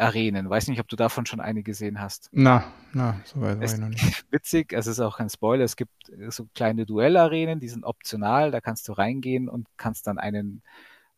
Arenen. 0.00 0.48
Weiß 0.48 0.66
nicht, 0.68 0.80
ob 0.80 0.88
du 0.88 0.96
davon 0.96 1.26
schon 1.26 1.40
eine 1.40 1.62
gesehen 1.62 2.00
hast. 2.00 2.30
Na, 2.32 2.64
na, 2.92 3.20
soweit 3.24 3.58
war 3.58 3.64
ich 3.64 3.78
noch 3.78 3.88
nicht. 3.88 4.24
Witzig, 4.30 4.72
es 4.72 4.86
ist 4.86 4.98
auch 5.00 5.18
kein 5.18 5.28
Spoiler. 5.28 5.64
Es 5.64 5.76
gibt 5.76 5.92
so 6.28 6.48
kleine 6.54 6.86
Duellarenen, 6.86 7.60
die 7.60 7.68
sind 7.68 7.84
optional. 7.84 8.50
Da 8.50 8.60
kannst 8.60 8.88
du 8.88 8.92
reingehen 8.92 9.48
und 9.48 9.68
kannst 9.76 10.06
dann 10.06 10.18
einen 10.18 10.62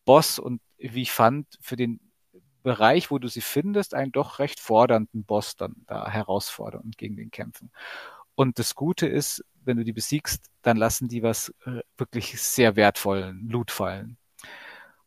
Boss 0.05 0.39
und 0.39 0.61
wie 0.79 1.03
ich 1.03 1.13
fand, 1.13 1.47
für 1.61 1.77
den 1.77 2.01
Bereich, 2.63 3.11
wo 3.11 3.19
du 3.19 3.29
sie 3.29 3.41
findest, 3.41 3.95
einen 3.95 4.13
doch 4.13 4.39
recht 4.39 4.61
fordernden 4.61 5.25
Boss 5.25 5.57
dann 5.57 5.77
da 5.87 6.09
herausfordern 6.09 6.83
und 6.83 6.99
gegen 6.99 7.17
den 7.17 7.31
kämpfen. 7.31 7.71
Und 8.35 8.59
das 8.59 8.75
Gute 8.75 9.07
ist, 9.07 9.45
wenn 9.65 9.77
du 9.77 9.85
die 9.85 9.93
besiegst, 9.93 10.51
dann 10.63 10.77
lassen 10.77 11.09
die 11.09 11.23
was 11.23 11.55
äh, 11.67 11.81
wirklich 11.97 12.41
sehr 12.41 12.77
wertvollen 12.77 13.49
Loot 13.49 13.71
fallen. 13.71 14.17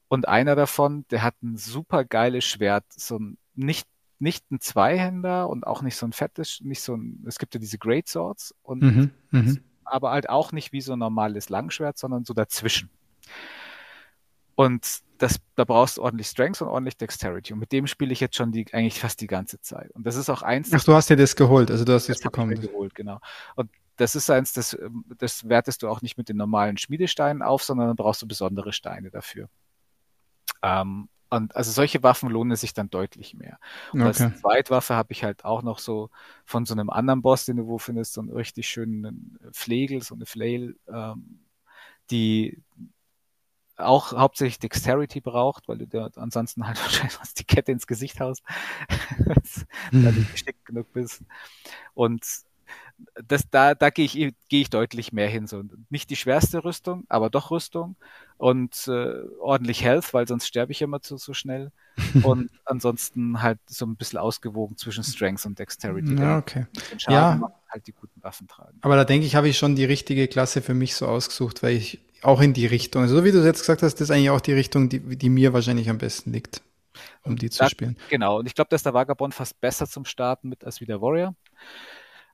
Und 0.07 0.27
einer 0.27 0.55
davon, 0.55 1.05
der 1.09 1.23
hat 1.23 1.35
ein 1.41 1.57
super 1.57 2.05
geiles 2.05 2.45
Schwert, 2.45 2.85
so 2.89 3.17
ein 3.17 3.37
nicht 3.55 3.87
nicht 4.17 4.49
ein 4.49 4.61
Zweihänder 4.61 5.49
und 5.49 5.67
auch 5.67 5.81
nicht 5.81 5.97
so 5.97 6.05
ein 6.05 6.13
fettes, 6.13 6.61
nicht 6.61 6.81
so 6.81 6.95
ein, 6.95 7.23
es 7.27 7.37
gibt 7.37 7.53
ja 7.53 7.59
diese 7.59 7.77
Great 7.77 8.07
Swords 8.07 8.55
und 8.63 8.81
mhm, 8.81 9.11
mhm, 9.31 9.63
aber 9.83 10.11
halt 10.11 10.29
auch 10.29 10.51
nicht 10.51 10.71
wie 10.71 10.81
so 10.81 10.93
ein 10.93 10.99
normales 10.99 11.49
Langschwert, 11.49 11.97
sondern 11.97 12.23
so 12.23 12.33
dazwischen. 12.33 12.89
Und 14.55 15.01
das, 15.17 15.39
da 15.55 15.63
brauchst 15.63 15.97
du 15.97 16.01
ordentlich 16.01 16.27
Strength 16.27 16.61
und 16.61 16.67
ordentlich 16.67 16.97
Dexterity. 16.97 17.53
Und 17.53 17.59
mit 17.59 17.71
dem 17.71 17.87
spiele 17.87 18.11
ich 18.11 18.19
jetzt 18.19 18.35
schon 18.35 18.51
die, 18.51 18.65
eigentlich 18.73 18.99
fast 18.99 19.21
die 19.21 19.27
ganze 19.27 19.61
Zeit. 19.61 19.91
Und 19.91 20.05
das 20.05 20.15
ist 20.15 20.29
auch 20.29 20.41
eins. 20.41 20.71
Ach, 20.73 20.83
du 20.83 20.93
hast 20.93 21.09
dir 21.09 21.15
das 21.15 21.35
geholt, 21.35 21.71
also 21.71 21.85
du 21.85 21.93
hast 21.93 22.09
es 22.09 22.19
bekommen. 22.19 22.59
geholt, 22.59 22.95
genau. 22.95 23.19
Und 23.55 23.69
das 23.97 24.15
ist 24.15 24.29
eins, 24.29 24.53
das, 24.53 24.77
das 25.17 25.47
wertest 25.47 25.83
du 25.83 25.87
auch 25.87 26.01
nicht 26.01 26.17
mit 26.17 26.27
den 26.27 26.37
normalen 26.37 26.77
Schmiedesteinen 26.77 27.41
auf, 27.41 27.63
sondern 27.63 27.87
dann 27.87 27.95
brauchst 27.95 28.21
du 28.21 28.27
besondere 28.27 28.73
Steine 28.73 29.09
dafür. 29.09 29.47
Ähm, 30.61 31.09
und 31.29 31.55
also 31.55 31.71
solche 31.71 32.03
Waffen 32.03 32.29
lohnen 32.29 32.55
sich 32.55 32.73
dann 32.73 32.89
deutlich 32.89 33.33
mehr. 33.33 33.57
Und 33.93 34.01
okay. 34.01 34.23
als 34.23 34.41
Zweitwaffe 34.41 34.95
habe 34.95 35.11
ich 35.11 35.23
halt 35.23 35.43
auch 35.43 35.63
noch 35.63 35.79
so 35.79 36.09
von 36.45 36.65
so 36.65 36.73
einem 36.73 36.89
anderen 36.89 37.21
Boss, 37.21 37.45
den 37.45 37.57
du 37.57 37.67
wo 37.67 37.77
findest, 37.77 38.13
so 38.13 38.21
einen 38.21 38.31
richtig 38.31 38.67
schönen 38.67 39.37
Flegel, 39.51 40.01
so 40.01 40.15
eine 40.15 40.25
Flail, 40.25 40.75
ähm, 40.87 41.39
die 42.11 42.61
auch 43.77 44.13
hauptsächlich 44.13 44.59
Dexterity 44.59 45.21
braucht, 45.21 45.67
weil 45.67 45.77
du 45.77 45.87
dir 45.87 46.11
ansonsten 46.15 46.67
halt 46.67 46.79
wahrscheinlich 46.81 47.17
die 47.37 47.43
Kette 47.43 47.71
ins 47.71 47.87
Gesicht 47.87 48.19
haust, 48.19 48.43
wenn 49.91 50.05
du 50.05 50.19
nicht 50.19 50.31
geschickt 50.31 50.65
genug 50.65 50.91
bist. 50.93 51.23
Und 51.93 52.23
das, 53.27 53.49
da, 53.49 53.75
da 53.75 53.89
gehe 53.89 54.05
ich, 54.05 54.13
gehe 54.13 54.61
ich 54.61 54.69
deutlich 54.69 55.11
mehr 55.11 55.27
hin. 55.27 55.47
So 55.47 55.63
nicht 55.89 56.09
die 56.09 56.15
schwerste 56.15 56.63
Rüstung, 56.63 57.05
aber 57.09 57.29
doch 57.29 57.51
Rüstung 57.51 57.95
und 58.37 58.87
äh, 58.87 59.21
ordentlich 59.39 59.83
Health, 59.83 60.13
weil 60.13 60.27
sonst 60.27 60.47
sterbe 60.47 60.71
ich 60.71 60.81
immer 60.81 61.01
zu 61.01 61.17
so 61.17 61.33
schnell. 61.33 61.71
und 62.23 62.49
ansonsten 62.65 63.41
halt 63.41 63.59
so 63.67 63.85
ein 63.85 63.95
bisschen 63.95 64.19
ausgewogen 64.19 64.77
zwischen 64.77 65.03
Strength 65.03 65.45
und 65.45 65.59
Dexterity. 65.59 66.15
Ja, 66.15 66.37
okay. 66.37 66.67
ja, 67.07 67.51
halt 67.69 67.87
die 67.87 67.93
guten 67.93 68.21
Waffen 68.23 68.47
tragen. 68.47 68.77
Aber 68.81 68.95
da 68.95 69.05
denke 69.05 69.25
ich, 69.25 69.35
habe 69.35 69.49
ich 69.49 69.57
schon 69.57 69.75
die 69.75 69.85
richtige 69.85 70.27
Klasse 70.27 70.61
für 70.61 70.73
mich 70.73 70.95
so 70.95 71.07
ausgesucht, 71.07 71.63
weil 71.63 71.75
ich 71.75 72.04
auch 72.25 72.41
in 72.41 72.53
die 72.53 72.65
Richtung, 72.65 73.03
also 73.03 73.17
so 73.17 73.23
wie 73.23 73.31
du 73.31 73.43
jetzt 73.43 73.59
gesagt 73.59 73.83
hast, 73.83 73.95
das 73.95 74.09
ist 74.09 74.11
eigentlich 74.11 74.29
auch 74.29 74.41
die 74.41 74.53
Richtung, 74.53 74.89
die, 74.89 74.99
die 74.99 75.29
mir 75.29 75.53
wahrscheinlich 75.53 75.89
am 75.89 75.97
besten 75.97 76.31
liegt, 76.31 76.61
um 77.23 77.35
die 77.35 77.49
zu 77.49 77.59
da, 77.59 77.69
spielen. 77.69 77.97
Genau, 78.09 78.39
und 78.39 78.47
ich 78.47 78.55
glaube, 78.55 78.69
dass 78.69 78.83
der 78.83 78.93
Vagabond 78.93 79.33
fast 79.33 79.59
besser 79.61 79.87
zum 79.87 80.05
Starten 80.05 80.49
mit 80.49 80.63
als 80.63 80.81
wie 80.81 80.85
der 80.85 81.01
Warrior. 81.01 81.35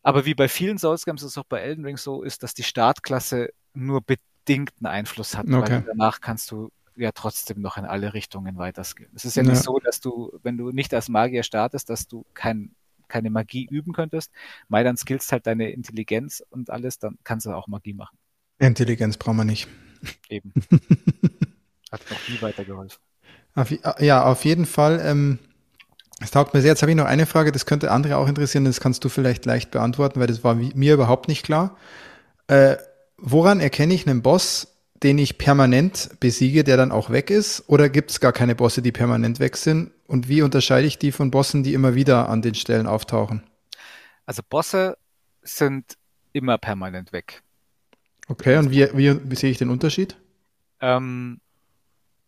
Aber 0.03 0.25
wie 0.25 0.33
bei 0.33 0.47
vielen 0.47 0.77
Souls 0.77 1.05
Games 1.05 1.21
ist 1.21 1.31
es 1.31 1.37
auch 1.37 1.45
bei 1.45 1.59
Elden 1.59 1.85
Ring 1.85 1.97
so, 1.97 2.23
ist, 2.23 2.43
dass 2.43 2.53
die 2.53 2.63
Startklasse 2.63 3.49
nur 3.73 4.01
bedingten 4.01 4.87
Einfluss 4.87 5.37
hat, 5.37 5.45
okay. 5.47 5.71
weil 5.71 5.83
danach 5.85 6.21
kannst 6.21 6.49
du 6.51 6.71
ja 6.95 7.11
trotzdem 7.11 7.61
noch 7.61 7.77
in 7.77 7.85
alle 7.85 8.13
Richtungen 8.13 8.57
weiterskillen. 8.57 9.11
Es 9.15 9.25
ist 9.25 9.35
ja, 9.35 9.43
ja, 9.43 9.49
nicht 9.49 9.61
so, 9.61 9.79
dass 9.79 10.01
du, 10.01 10.37
wenn 10.43 10.57
du 10.57 10.71
nicht 10.71 10.93
als 10.93 11.09
Magier 11.09 11.43
startest, 11.43 11.89
dass 11.89 12.07
du 12.07 12.25
kein, 12.33 12.75
keine 13.07 13.29
Magie 13.29 13.67
üben 13.69 13.93
könntest. 13.93 14.31
Weil 14.69 14.83
dann 14.83 14.97
skillst 14.97 15.31
halt 15.31 15.47
deine 15.47 15.69
Intelligenz 15.71 16.43
und 16.49 16.69
alles, 16.69 16.99
dann 16.99 17.17
kannst 17.23 17.45
du 17.45 17.51
auch 17.51 17.67
Magie 17.67 17.93
machen. 17.93 18.17
Intelligenz 18.67 19.17
brauchen 19.17 19.37
wir 19.37 19.43
nicht. 19.43 19.67
Eben. 20.29 20.53
Hat 21.91 22.01
noch 22.09 22.29
nie 22.29 22.41
weitergeholfen. 22.41 22.99
Auf, 23.55 23.73
ja, 23.99 24.23
auf 24.23 24.45
jeden 24.45 24.65
Fall. 24.65 25.01
Ähm, 25.03 25.39
es 26.21 26.31
taugt 26.31 26.53
mir 26.53 26.61
sehr. 26.61 26.71
Jetzt 26.71 26.81
habe 26.81 26.91
ich 26.91 26.97
noch 26.97 27.05
eine 27.05 27.25
Frage, 27.25 27.51
das 27.51 27.65
könnte 27.65 27.91
andere 27.91 28.17
auch 28.17 28.27
interessieren, 28.27 28.65
das 28.65 28.79
kannst 28.79 29.03
du 29.03 29.09
vielleicht 29.09 29.45
leicht 29.45 29.71
beantworten, 29.71 30.19
weil 30.19 30.27
das 30.27 30.43
war 30.43 30.55
mir 30.55 30.93
überhaupt 30.93 31.27
nicht 31.27 31.43
klar. 31.43 31.75
Äh, 32.47 32.77
woran 33.17 33.59
erkenne 33.59 33.93
ich 33.93 34.07
einen 34.07 34.21
Boss, 34.21 34.67
den 35.03 35.17
ich 35.17 35.37
permanent 35.37 36.11
besiege, 36.19 36.63
der 36.63 36.77
dann 36.77 36.91
auch 36.91 37.09
weg 37.09 37.29
ist? 37.31 37.63
Oder 37.67 37.89
gibt 37.89 38.11
es 38.11 38.19
gar 38.19 38.31
keine 38.31 38.55
Bosse, 38.55 38.81
die 38.81 38.91
permanent 38.91 39.39
weg 39.39 39.57
sind? 39.57 39.91
Und 40.05 40.29
wie 40.29 40.43
unterscheide 40.43 40.87
ich 40.87 40.99
die 40.99 41.11
von 41.11 41.31
Bossen, 41.31 41.63
die 41.63 41.73
immer 41.73 41.95
wieder 41.95 42.29
an 42.29 42.41
den 42.41 42.55
Stellen 42.55 42.85
auftauchen? 42.85 43.43
Also 44.25 44.43
Bosse 44.47 44.97
sind 45.41 45.97
immer 46.33 46.57
permanent 46.57 47.11
weg. 47.11 47.41
Okay, 48.31 48.55
und 48.57 48.71
wie, 48.71 48.87
wie, 48.93 49.29
wie 49.29 49.35
sehe 49.35 49.51
ich 49.51 49.57
den 49.57 49.69
Unterschied? 49.69 50.15
Ähm, 50.79 51.41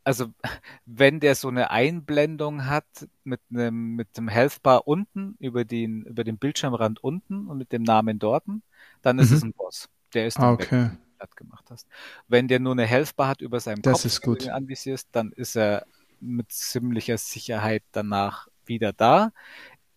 also 0.03 0.33
wenn 0.85 1.21
der 1.21 1.33
so 1.35 1.47
eine 1.47 1.71
Einblendung 1.71 2.65
hat 2.65 3.07
mit 3.23 3.39
einem 3.49 3.95
mit 3.95 4.17
dem 4.17 4.27
Healthbar 4.27 4.85
unten 4.85 5.37
über 5.39 5.63
den 5.63 6.03
über 6.03 6.25
den 6.25 6.37
Bildschirmrand 6.37 7.01
unten 7.01 7.47
und 7.47 7.57
mit 7.57 7.71
dem 7.71 7.83
Namen 7.83 8.19
dorten, 8.19 8.63
dann 9.01 9.17
ist 9.17 9.31
mhm. 9.31 9.37
es 9.37 9.43
ein 9.43 9.53
Boss. 9.53 9.89
Der 10.13 10.27
ist 10.27 10.37
dann 10.37 10.43
ah, 10.43 10.51
okay. 10.51 10.63
weg, 10.63 10.71
wenn 10.71 10.89
du 10.89 11.17
platt 11.17 11.37
gemacht 11.37 11.65
hast. 11.69 11.87
Wenn 12.27 12.47
der 12.49 12.59
nur 12.59 12.73
eine 12.73 12.85
Healthbar 12.85 13.29
hat 13.29 13.39
über 13.39 13.61
seinem 13.61 13.81
das 13.81 13.93
Kopf, 13.93 14.05
ist 14.05 14.21
gut. 14.21 14.39
wenn 14.39 14.47
du 14.47 14.51
ihn 14.51 14.55
anvisierst, 14.57 15.07
dann 15.13 15.31
ist 15.31 15.55
er 15.55 15.85
mit 16.19 16.51
ziemlicher 16.51 17.17
Sicherheit 17.17 17.83
danach 17.93 18.49
wieder 18.65 18.91
da. 18.91 19.31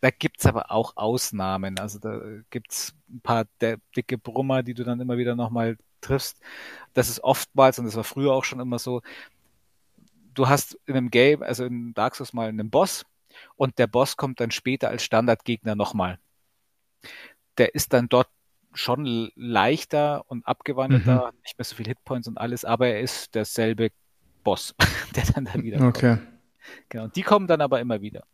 Da 0.01 0.11
gibt's 0.11 0.47
aber 0.47 0.71
auch 0.71 0.97
Ausnahmen. 0.97 1.81
Also 1.81 1.99
da 1.99 2.21
gibt's 2.51 2.95
ein 3.09 3.21
paar 3.23 3.47
dicke 3.97 4.19
Brummer, 4.19 4.63
die 4.63 4.75
du 4.75 4.85
dann 4.85 5.01
immer 5.01 5.17
wieder 5.17 5.35
nochmal 5.35 5.77
triffst. 6.07 6.41
Das 6.95 7.09
ist 7.09 7.23
oftmals, 7.23 7.79
und 7.79 7.85
das 7.85 7.97
war 7.97 8.05
früher 8.05 8.33
auch 8.33 8.45
schon 8.45 8.61
immer 8.61 8.79
so, 8.79 9.03
du 10.35 10.49
hast 10.49 10.79
in 10.87 10.97
einem 10.97 11.11
Game, 11.11 11.43
also 11.43 11.65
in 11.65 11.95
Dark 11.95 12.15
Souls 12.15 12.33
mal 12.33 12.49
einen 12.49 12.71
Boss 12.71 13.05
und 13.57 13.79
der 13.79 13.87
Boss 13.87 14.17
kommt 14.17 14.41
dann 14.41 14.51
später 14.51 14.89
als 14.89 15.03
Standardgegner 15.03 15.75
nochmal. 15.75 16.19
Der 17.59 17.75
ist 17.75 17.93
dann 17.93 18.09
dort 18.09 18.29
schon 18.75 19.31
leichter 19.35 20.25
und 20.29 20.47
abgewandelter, 20.47 21.33
mhm. 21.33 21.39
nicht 21.43 21.59
mehr 21.59 21.65
so 21.65 21.77
viel 21.77 21.87
Hitpoints 21.87 22.29
und 22.29 22.39
alles, 22.39 22.65
aber 22.65 22.89
er 22.89 23.01
ist 23.01 23.35
derselbe 23.35 23.91
Boss, 24.45 24.75
der 25.17 25.25
dann 25.35 25.47
da 25.47 25.55
wieder 25.55 25.81
okay. 25.87 26.17
kommt. 26.17 26.29
Genau. 26.89 27.05
Und 27.05 27.17
die 27.17 27.23
kommen 27.23 27.47
dann 27.47 27.61
aber 27.61 27.81
immer 27.81 28.01
wieder. 28.01 28.25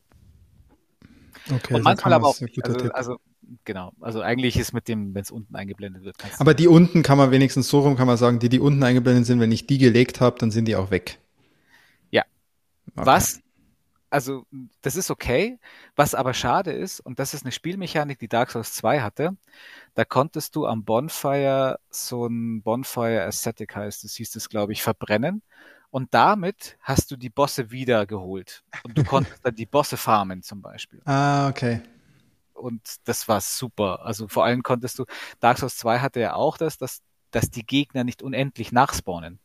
Okay, 1.50 1.74
und 1.74 1.82
manchmal 1.82 2.14
aber 2.14 2.28
auch 2.28 2.40
nicht. 2.40 2.64
Also, 2.64 2.92
also, 2.92 3.20
genau, 3.64 3.92
also 4.00 4.20
eigentlich 4.20 4.56
ist 4.56 4.72
mit 4.72 4.88
dem, 4.88 5.14
wenn 5.14 5.22
es 5.22 5.30
unten 5.30 5.54
eingeblendet 5.54 6.04
wird. 6.04 6.16
Aber 6.38 6.54
die 6.54 6.68
unten 6.68 7.02
kann 7.02 7.18
man 7.18 7.30
wenigstens 7.30 7.68
so 7.68 7.80
rum 7.80 7.96
kann 7.96 8.06
man 8.06 8.16
sagen, 8.16 8.38
die, 8.38 8.48
die 8.48 8.60
unten 8.60 8.82
eingeblendet 8.82 9.26
sind, 9.26 9.40
wenn 9.40 9.52
ich 9.52 9.66
die 9.66 9.78
gelegt 9.78 10.20
habe, 10.20 10.38
dann 10.38 10.50
sind 10.50 10.66
die 10.66 10.76
auch 10.76 10.90
weg. 10.90 11.18
Okay. 12.96 13.06
Was, 13.06 13.40
also 14.10 14.44
das 14.82 14.96
ist 14.96 15.10
okay, 15.10 15.58
was 15.96 16.14
aber 16.14 16.34
schade 16.34 16.72
ist, 16.72 17.00
und 17.00 17.18
das 17.18 17.32
ist 17.32 17.44
eine 17.44 17.52
Spielmechanik, 17.52 18.18
die 18.18 18.28
Dark 18.28 18.50
Souls 18.50 18.74
2 18.74 19.00
hatte, 19.00 19.36
da 19.94 20.04
konntest 20.04 20.56
du 20.56 20.66
am 20.66 20.84
Bonfire 20.84 21.78
so 21.90 22.26
ein 22.26 22.62
Bonfire 22.62 23.22
Aesthetic 23.22 23.74
heißt, 23.74 24.04
das 24.04 24.14
hieß 24.14 24.36
es, 24.36 24.48
glaube 24.48 24.72
ich, 24.72 24.82
verbrennen. 24.82 25.42
Und 25.90 26.14
damit 26.14 26.78
hast 26.80 27.10
du 27.10 27.16
die 27.16 27.28
Bosse 27.28 27.70
wiedergeholt. 27.70 28.64
Und 28.82 28.96
du 28.96 29.04
konntest 29.04 29.44
dann 29.44 29.54
die 29.54 29.66
Bosse 29.66 29.98
farmen 29.98 30.42
zum 30.42 30.62
Beispiel. 30.62 31.02
Ah, 31.04 31.48
okay. 31.48 31.82
Und 32.62 32.80
das 33.04 33.28
war 33.28 33.40
super. 33.40 34.04
Also 34.04 34.28
vor 34.28 34.44
allem 34.44 34.62
konntest 34.62 34.98
du, 34.98 35.04
Dark 35.40 35.58
Souls 35.58 35.76
2 35.76 35.98
hatte 35.98 36.20
ja 36.20 36.34
auch 36.34 36.56
das, 36.56 36.78
dass, 36.78 37.02
dass 37.30 37.50
die 37.50 37.66
Gegner 37.66 38.04
nicht 38.04 38.22
unendlich 38.22 38.72
nachspawnen. 38.72 39.38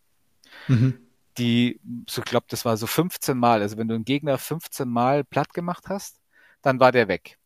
Mhm 0.68 1.08
die, 1.38 1.80
so 2.10 2.22
glaube, 2.22 2.48
das 2.50 2.66
war 2.66 2.78
so 2.78 2.88
15 2.88 3.38
Mal. 3.38 3.62
Also 3.62 3.78
wenn 3.78 3.88
du 3.88 3.96
einen 3.96 4.06
Gegner 4.06 4.38
15 4.38 4.88
Mal 4.88 5.24
platt 5.24 5.54
gemacht 5.54 5.86
hast, 5.88 6.20
dann 6.62 6.80
war 6.80 6.92
der 6.92 7.08
weg. 7.08 7.38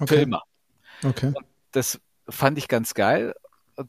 Okay. 0.00 0.16
Für 0.16 0.22
immer. 0.22 0.42
Okay. 1.02 1.32
Und 1.34 1.46
das 1.72 2.00
fand 2.28 2.58
ich 2.58 2.68
ganz 2.68 2.94
geil. 2.94 3.34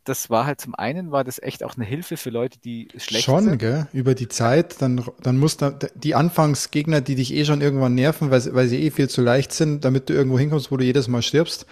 Das 0.04 0.30
war 0.30 0.46
halt 0.46 0.60
zum 0.60 0.74
einen 0.76 1.12
war 1.12 1.24
das 1.24 1.40
echt 1.40 1.64
auch 1.64 1.76
eine 1.76 1.86
Hilfe 1.86 2.18
für 2.18 2.30
Leute, 2.32 2.60
die 2.60 2.88
schlecht 2.98 3.26
schon, 3.26 3.44
sind. 3.44 3.50
Schon, 3.50 3.58
gell? 3.60 3.88
Über 3.94 4.16
die 4.16 4.28
Zeit, 4.28 4.82
dann, 4.82 5.04
dann 5.22 5.38
muss 5.38 5.58
da, 5.58 5.72
die 5.72 6.16
Anfangsgegner, 6.16 7.02
die 7.02 7.16
dich 7.16 7.34
eh 7.34 7.46
schon 7.46 7.62
irgendwann 7.62 7.94
nerven, 7.94 8.32
weil, 8.32 8.42
weil 8.54 8.68
sie 8.68 8.82
eh 8.82 8.92
viel 8.92 9.10
zu 9.10 9.22
leicht 9.22 9.52
sind, 9.52 9.86
damit 9.86 10.10
du 10.10 10.14
irgendwo 10.14 10.40
hinkommst, 10.40 10.72
wo 10.72 10.78
du 10.78 10.84
jedes 10.84 11.08
Mal 11.08 11.22
stirbst, 11.22 11.66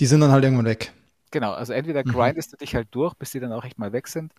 die 0.00 0.06
sind 0.06 0.20
dann 0.20 0.32
halt 0.32 0.44
irgendwann 0.44 0.66
weg. 0.66 0.92
Genau, 1.30 1.52
also 1.52 1.72
entweder 1.72 2.02
mhm. 2.04 2.12
grindest 2.12 2.52
du 2.52 2.56
dich 2.56 2.74
halt 2.74 2.88
durch, 2.92 3.14
bis 3.14 3.30
die 3.30 3.40
dann 3.40 3.52
auch 3.52 3.64
echt 3.64 3.78
mal 3.78 3.92
weg 3.92 4.08
sind. 4.08 4.32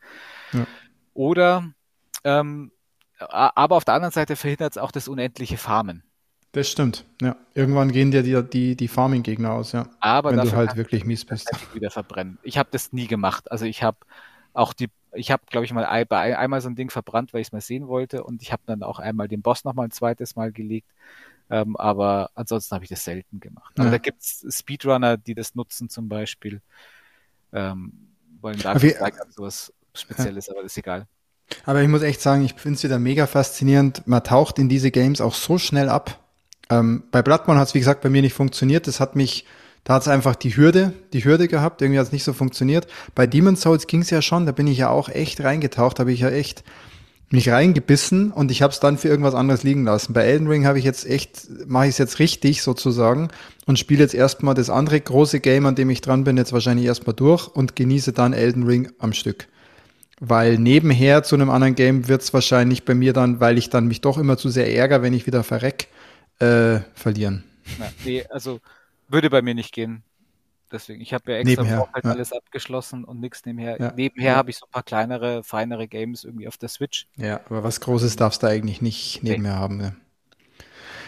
Ja. 0.53 0.65
Oder 1.13 1.71
ähm, 2.23 2.71
aber 3.29 3.75
auf 3.75 3.85
der 3.85 3.93
anderen 3.93 4.11
Seite 4.11 4.35
verhindert 4.35 4.73
es 4.73 4.77
auch 4.77 4.91
das 4.91 5.07
unendliche 5.07 5.57
Farmen. 5.57 6.03
Das 6.53 6.67
stimmt, 6.67 7.05
ja. 7.21 7.37
Irgendwann 7.53 7.91
gehen 7.91 8.11
dir 8.11 8.23
die, 8.23 8.41
die, 8.43 8.75
die 8.75 8.87
Farming-Gegner 8.89 9.53
aus, 9.53 9.71
ja. 9.71 9.87
Aber 10.01 10.31
wenn 10.31 10.45
du 10.45 10.51
halt 10.51 10.75
wirklich 10.75 11.05
mies 11.05 11.23
bist. 11.23 11.49
Wieder 11.73 11.89
verbrennen. 11.89 12.39
Ich 12.43 12.57
habe 12.57 12.69
das 12.71 12.91
nie 12.91 13.07
gemacht. 13.07 13.49
Also 13.51 13.65
ich 13.65 13.83
habe 13.83 13.97
auch 14.53 14.73
die, 14.73 14.89
ich 15.13 15.31
habe, 15.31 15.43
glaube 15.49 15.65
ich, 15.65 15.71
mal 15.71 15.85
ein, 15.85 16.11
einmal 16.11 16.59
so 16.59 16.69
ein 16.69 16.75
Ding 16.75 16.89
verbrannt, 16.89 17.33
weil 17.33 17.39
ich 17.39 17.47
es 17.47 17.51
mal 17.53 17.61
sehen 17.61 17.87
wollte. 17.87 18.23
Und 18.25 18.41
ich 18.41 18.51
habe 18.51 18.63
dann 18.65 18.83
auch 18.83 18.99
einmal 18.99 19.29
den 19.29 19.41
Boss 19.41 19.63
noch 19.63 19.73
mal 19.73 19.83
ein 19.83 19.91
zweites 19.91 20.35
Mal 20.35 20.51
gelegt. 20.51 20.89
Ähm, 21.49 21.77
aber 21.77 22.31
ansonsten 22.35 22.75
habe 22.75 22.83
ich 22.83 22.89
das 22.89 23.03
selten 23.03 23.39
gemacht. 23.39 23.73
Aber 23.77 23.85
ja. 23.85 23.91
da 23.91 23.97
gibt 23.97 24.21
es 24.21 24.45
Speedrunner, 24.49 25.15
die 25.17 25.35
das 25.35 25.55
nutzen 25.55 25.89
zum 25.89 26.09
Beispiel. 26.09 26.61
Ähm, 27.53 28.09
wollen 28.41 28.59
da 28.59 28.77
sowas 29.29 29.73
Spezielles, 29.93 30.47
ja. 30.47 30.53
aber 30.53 30.63
das 30.63 30.73
ist 30.73 30.77
egal. 30.77 31.07
Aber 31.65 31.81
ich 31.81 31.87
muss 31.87 32.01
echt 32.01 32.21
sagen, 32.21 32.43
ich 32.43 32.53
finde 32.53 32.77
es 32.77 32.83
wieder 32.83 32.99
mega 32.99 33.27
faszinierend. 33.27 34.07
Man 34.07 34.23
taucht 34.23 34.59
in 34.59 34.69
diese 34.69 34.91
Games 34.91 35.19
auch 35.21 35.33
so 35.33 35.57
schnell 35.57 35.89
ab. 35.89 36.20
Ähm, 36.71 37.03
bei 37.11 37.21
Bloodborne 37.21 37.59
hat 37.59 37.67
es, 37.67 37.73
wie 37.75 37.79
gesagt, 37.79 38.01
bei 38.01 38.09
mir 38.09 38.21
nicht 38.21 38.33
funktioniert. 38.33 38.87
Das 38.87 38.99
hat 38.99 39.15
mich, 39.15 39.45
da 39.83 39.95
hat 39.95 40.01
es 40.03 40.07
einfach 40.07 40.35
die 40.35 40.55
Hürde, 40.55 40.93
die 41.13 41.23
Hürde 41.23 41.47
gehabt. 41.47 41.81
Irgendwie 41.81 41.99
hat 41.99 42.07
es 42.07 42.13
nicht 42.13 42.23
so 42.23 42.33
funktioniert. 42.33 42.87
Bei 43.13 43.27
Demon's 43.27 43.61
Souls 43.61 43.85
ging 43.85 44.01
es 44.01 44.09
ja 44.09 44.21
schon. 44.21 44.45
Da 44.45 44.53
bin 44.53 44.67
ich 44.67 44.79
ja 44.79 44.89
auch 44.89 45.09
echt 45.09 45.43
reingetaucht. 45.43 45.99
Habe 45.99 46.11
ich 46.11 46.21
ja 46.21 46.29
echt 46.29 46.63
mich 47.31 47.49
reingebissen 47.49 48.31
und 48.31 48.51
ich 48.51 48.61
habe 48.61 48.73
es 48.73 48.79
dann 48.79 48.97
für 48.97 49.07
irgendwas 49.07 49.35
anderes 49.35 49.63
liegen 49.63 49.85
lassen. 49.85 50.13
Bei 50.13 50.23
Elden 50.23 50.47
Ring 50.47 50.65
habe 50.65 50.79
ich 50.79 50.85
jetzt 50.85 51.05
echt, 51.07 51.47
mache 51.65 51.85
ich 51.85 51.91
es 51.91 51.97
jetzt 51.97 52.19
richtig 52.19 52.61
sozusagen 52.61 53.29
und 53.65 53.79
spiele 53.79 54.01
jetzt 54.01 54.13
erstmal 54.13 54.53
das 54.53 54.69
andere 54.69 54.99
große 54.99 55.39
Game, 55.39 55.65
an 55.65 55.75
dem 55.75 55.89
ich 55.89 56.01
dran 56.01 56.25
bin, 56.25 56.35
jetzt 56.35 56.51
wahrscheinlich 56.51 56.85
erstmal 56.85 57.15
durch 57.15 57.47
und 57.47 57.75
genieße 57.75 58.11
dann 58.11 58.33
Elden 58.33 58.63
Ring 58.63 58.91
am 58.99 59.13
Stück. 59.13 59.47
Weil 60.19 60.57
nebenher 60.57 61.23
zu 61.23 61.35
einem 61.35 61.49
anderen 61.49 61.75
Game 61.75 62.07
wird 62.09 62.21
es 62.21 62.33
wahrscheinlich 62.33 62.83
bei 62.83 62.95
mir 62.95 63.13
dann, 63.13 63.39
weil 63.39 63.57
ich 63.57 63.69
dann 63.69 63.87
mich 63.87 64.01
doch 64.01 64.17
immer 64.17 64.37
zu 64.37 64.49
sehr 64.49 64.75
ärgere, 64.75 65.01
wenn 65.01 65.13
ich 65.13 65.25
wieder 65.25 65.43
verreck, 65.43 65.87
äh, 66.41 66.81
verlieren. 66.93 67.43
Na, 67.79 67.87
nee, 68.03 68.25
also 68.29 68.59
würde 69.07 69.29
bei 69.29 69.41
mir 69.41 69.53
nicht 69.53 69.73
gehen. 69.73 70.03
Deswegen, 70.71 71.01
ich 71.01 71.13
habe 71.13 71.31
ja 71.31 71.37
extra 71.39 71.63
nebenher, 71.63 71.89
halt 71.93 72.05
ja. 72.05 72.11
alles 72.11 72.31
abgeschlossen 72.31 73.03
und 73.03 73.19
nichts 73.19 73.45
nebenher. 73.45 73.77
Ja. 73.79 73.93
Nebenher 73.93 74.35
habe 74.37 74.51
ich 74.51 74.57
so 74.57 74.65
ein 74.65 74.71
paar 74.71 74.83
kleinere, 74.83 75.43
feinere 75.43 75.87
Games 75.87 76.23
irgendwie 76.23 76.47
auf 76.47 76.57
der 76.57 76.69
Switch. 76.69 77.07
Ja, 77.17 77.41
aber 77.45 77.63
was 77.63 77.81
Großes 77.81 78.15
darfst 78.15 78.41
du 78.41 78.47
eigentlich 78.47 78.81
nicht 78.81 79.21
nebenher 79.21 79.53
nee. 79.53 79.59
haben. 79.59 79.77
Ne? 79.77 79.95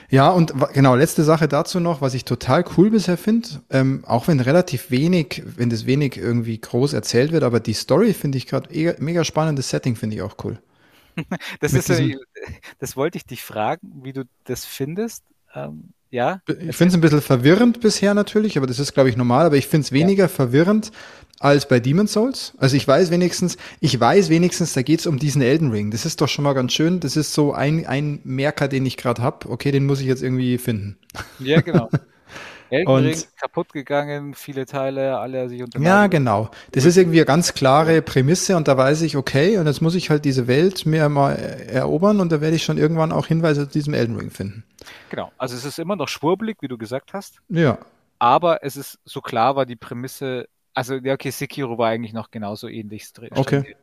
Ja, 0.09 0.29
und 0.29 0.53
genau, 0.73 0.95
letzte 0.95 1.23
Sache 1.23 1.47
dazu 1.47 1.79
noch, 1.79 2.01
was 2.01 2.13
ich 2.13 2.25
total 2.25 2.65
cool 2.77 2.91
bisher 2.91 3.17
finde, 3.17 3.47
ähm, 3.69 4.03
auch 4.05 4.27
wenn 4.27 4.41
relativ 4.41 4.91
wenig, 4.91 5.41
wenn 5.45 5.69
das 5.69 5.85
wenig 5.85 6.17
irgendwie 6.17 6.59
groß 6.59 6.93
erzählt 6.93 7.31
wird, 7.31 7.43
aber 7.43 7.61
die 7.61 7.73
Story 7.73 8.13
finde 8.13 8.37
ich 8.37 8.47
gerade 8.47 8.69
mega 8.99 9.23
spannendes 9.23 9.69
Setting, 9.69 9.95
finde 9.95 10.17
ich 10.17 10.21
auch 10.21 10.35
cool. 10.43 10.59
das 11.59 11.73
ist, 11.73 11.89
diesem... 11.89 12.19
das 12.79 12.95
wollte 12.95 13.17
ich 13.17 13.25
dich 13.25 13.43
fragen, 13.43 14.01
wie 14.03 14.13
du 14.13 14.23
das 14.45 14.65
findest. 14.65 15.23
Ähm, 15.53 15.89
ja. 16.09 16.41
Ich 16.47 16.75
finde 16.75 16.89
es 16.89 16.93
ein 16.93 17.01
bisschen 17.01 17.21
verwirrend 17.21 17.81
bisher 17.81 18.13
natürlich, 18.13 18.57
aber 18.57 18.67
das 18.67 18.77
ist, 18.77 18.93
glaube 18.93 19.09
ich, 19.09 19.17
normal. 19.17 19.47
Aber 19.47 19.57
ich 19.57 19.67
finde 19.67 19.85
es 19.85 19.91
weniger 19.91 20.25
ja. 20.25 20.27
verwirrend 20.27 20.91
als 21.39 21.67
bei 21.67 21.79
Demon 21.79 22.07
Souls. 22.07 22.53
Also 22.57 22.77
ich 22.77 22.87
weiß 22.87 23.09
wenigstens, 23.09 23.57
ich 23.79 23.99
weiß 23.99 24.29
wenigstens, 24.29 24.73
da 24.73 24.83
geht 24.83 24.99
es 24.99 25.07
um 25.07 25.17
diesen 25.17 25.41
Elden 25.41 25.71
Ring. 25.71 25.89
Das 25.89 26.05
ist 26.05 26.21
doch 26.21 26.29
schon 26.29 26.43
mal 26.43 26.53
ganz 26.53 26.71
schön. 26.73 26.99
Das 26.99 27.17
ist 27.17 27.33
so 27.33 27.53
ein, 27.53 27.85
ein 27.87 28.19
Merker, 28.23 28.67
den 28.67 28.85
ich 28.85 28.95
gerade 28.95 29.23
habe. 29.23 29.49
Okay, 29.49 29.71
den 29.71 29.85
muss 29.85 30.01
ich 30.01 30.05
jetzt 30.05 30.21
irgendwie 30.21 30.57
finden. 30.57 30.97
Ja, 31.39 31.61
genau. 31.61 31.89
Elden 32.73 32.95
Ring 32.95 33.23
kaputt 33.39 33.71
gegangen, 33.73 34.33
viele 34.33 34.65
Teile, 34.65 35.17
alle 35.17 35.47
sich 35.49 35.61
unter. 35.61 35.79
Ja, 35.79 36.07
genau. 36.07 36.49
Das 36.71 36.85
ist 36.85 36.97
irgendwie 36.97 37.19
eine 37.19 37.25
ganz 37.25 37.53
klare 37.53 38.01
Prämisse 38.01 38.57
und 38.57 38.67
da 38.67 38.77
weiß 38.77 39.01
ich, 39.03 39.15
okay, 39.15 39.57
und 39.57 39.67
jetzt 39.67 39.81
muss 39.81 39.95
ich 39.95 40.09
halt 40.09 40.25
diese 40.25 40.47
Welt 40.47 40.85
mir 40.85 41.07
mal 41.09 41.33
erobern 41.33 42.19
und 42.19 42.31
da 42.31 42.41
werde 42.41 42.55
ich 42.55 42.63
schon 42.63 42.77
irgendwann 42.77 43.11
auch 43.11 43.27
Hinweise 43.27 43.67
zu 43.67 43.73
diesem 43.73 43.93
Elden 43.93 44.17
Ring 44.17 44.31
finden. 44.31 44.63
Genau. 45.09 45.31
Also 45.37 45.55
es 45.55 45.65
ist 45.65 45.79
immer 45.79 45.95
noch 45.95 46.07
schwurbelig, 46.07 46.57
wie 46.61 46.67
du 46.67 46.77
gesagt 46.77 47.13
hast. 47.13 47.41
Ja. 47.49 47.77
Aber 48.19 48.63
es 48.63 48.75
ist 48.75 48.99
so 49.05 49.21
klar 49.21 49.55
war 49.55 49.65
die 49.65 49.75
Prämisse, 49.75 50.47
also 50.73 50.95
ja, 50.95 51.13
okay, 51.13 51.29
Sekiro 51.29 51.77
war 51.77 51.89
eigentlich 51.89 52.13
noch 52.13 52.31
genauso 52.31 52.67
ähnlich 52.67 53.11
drin. 53.13 53.29
Okay. 53.35 53.75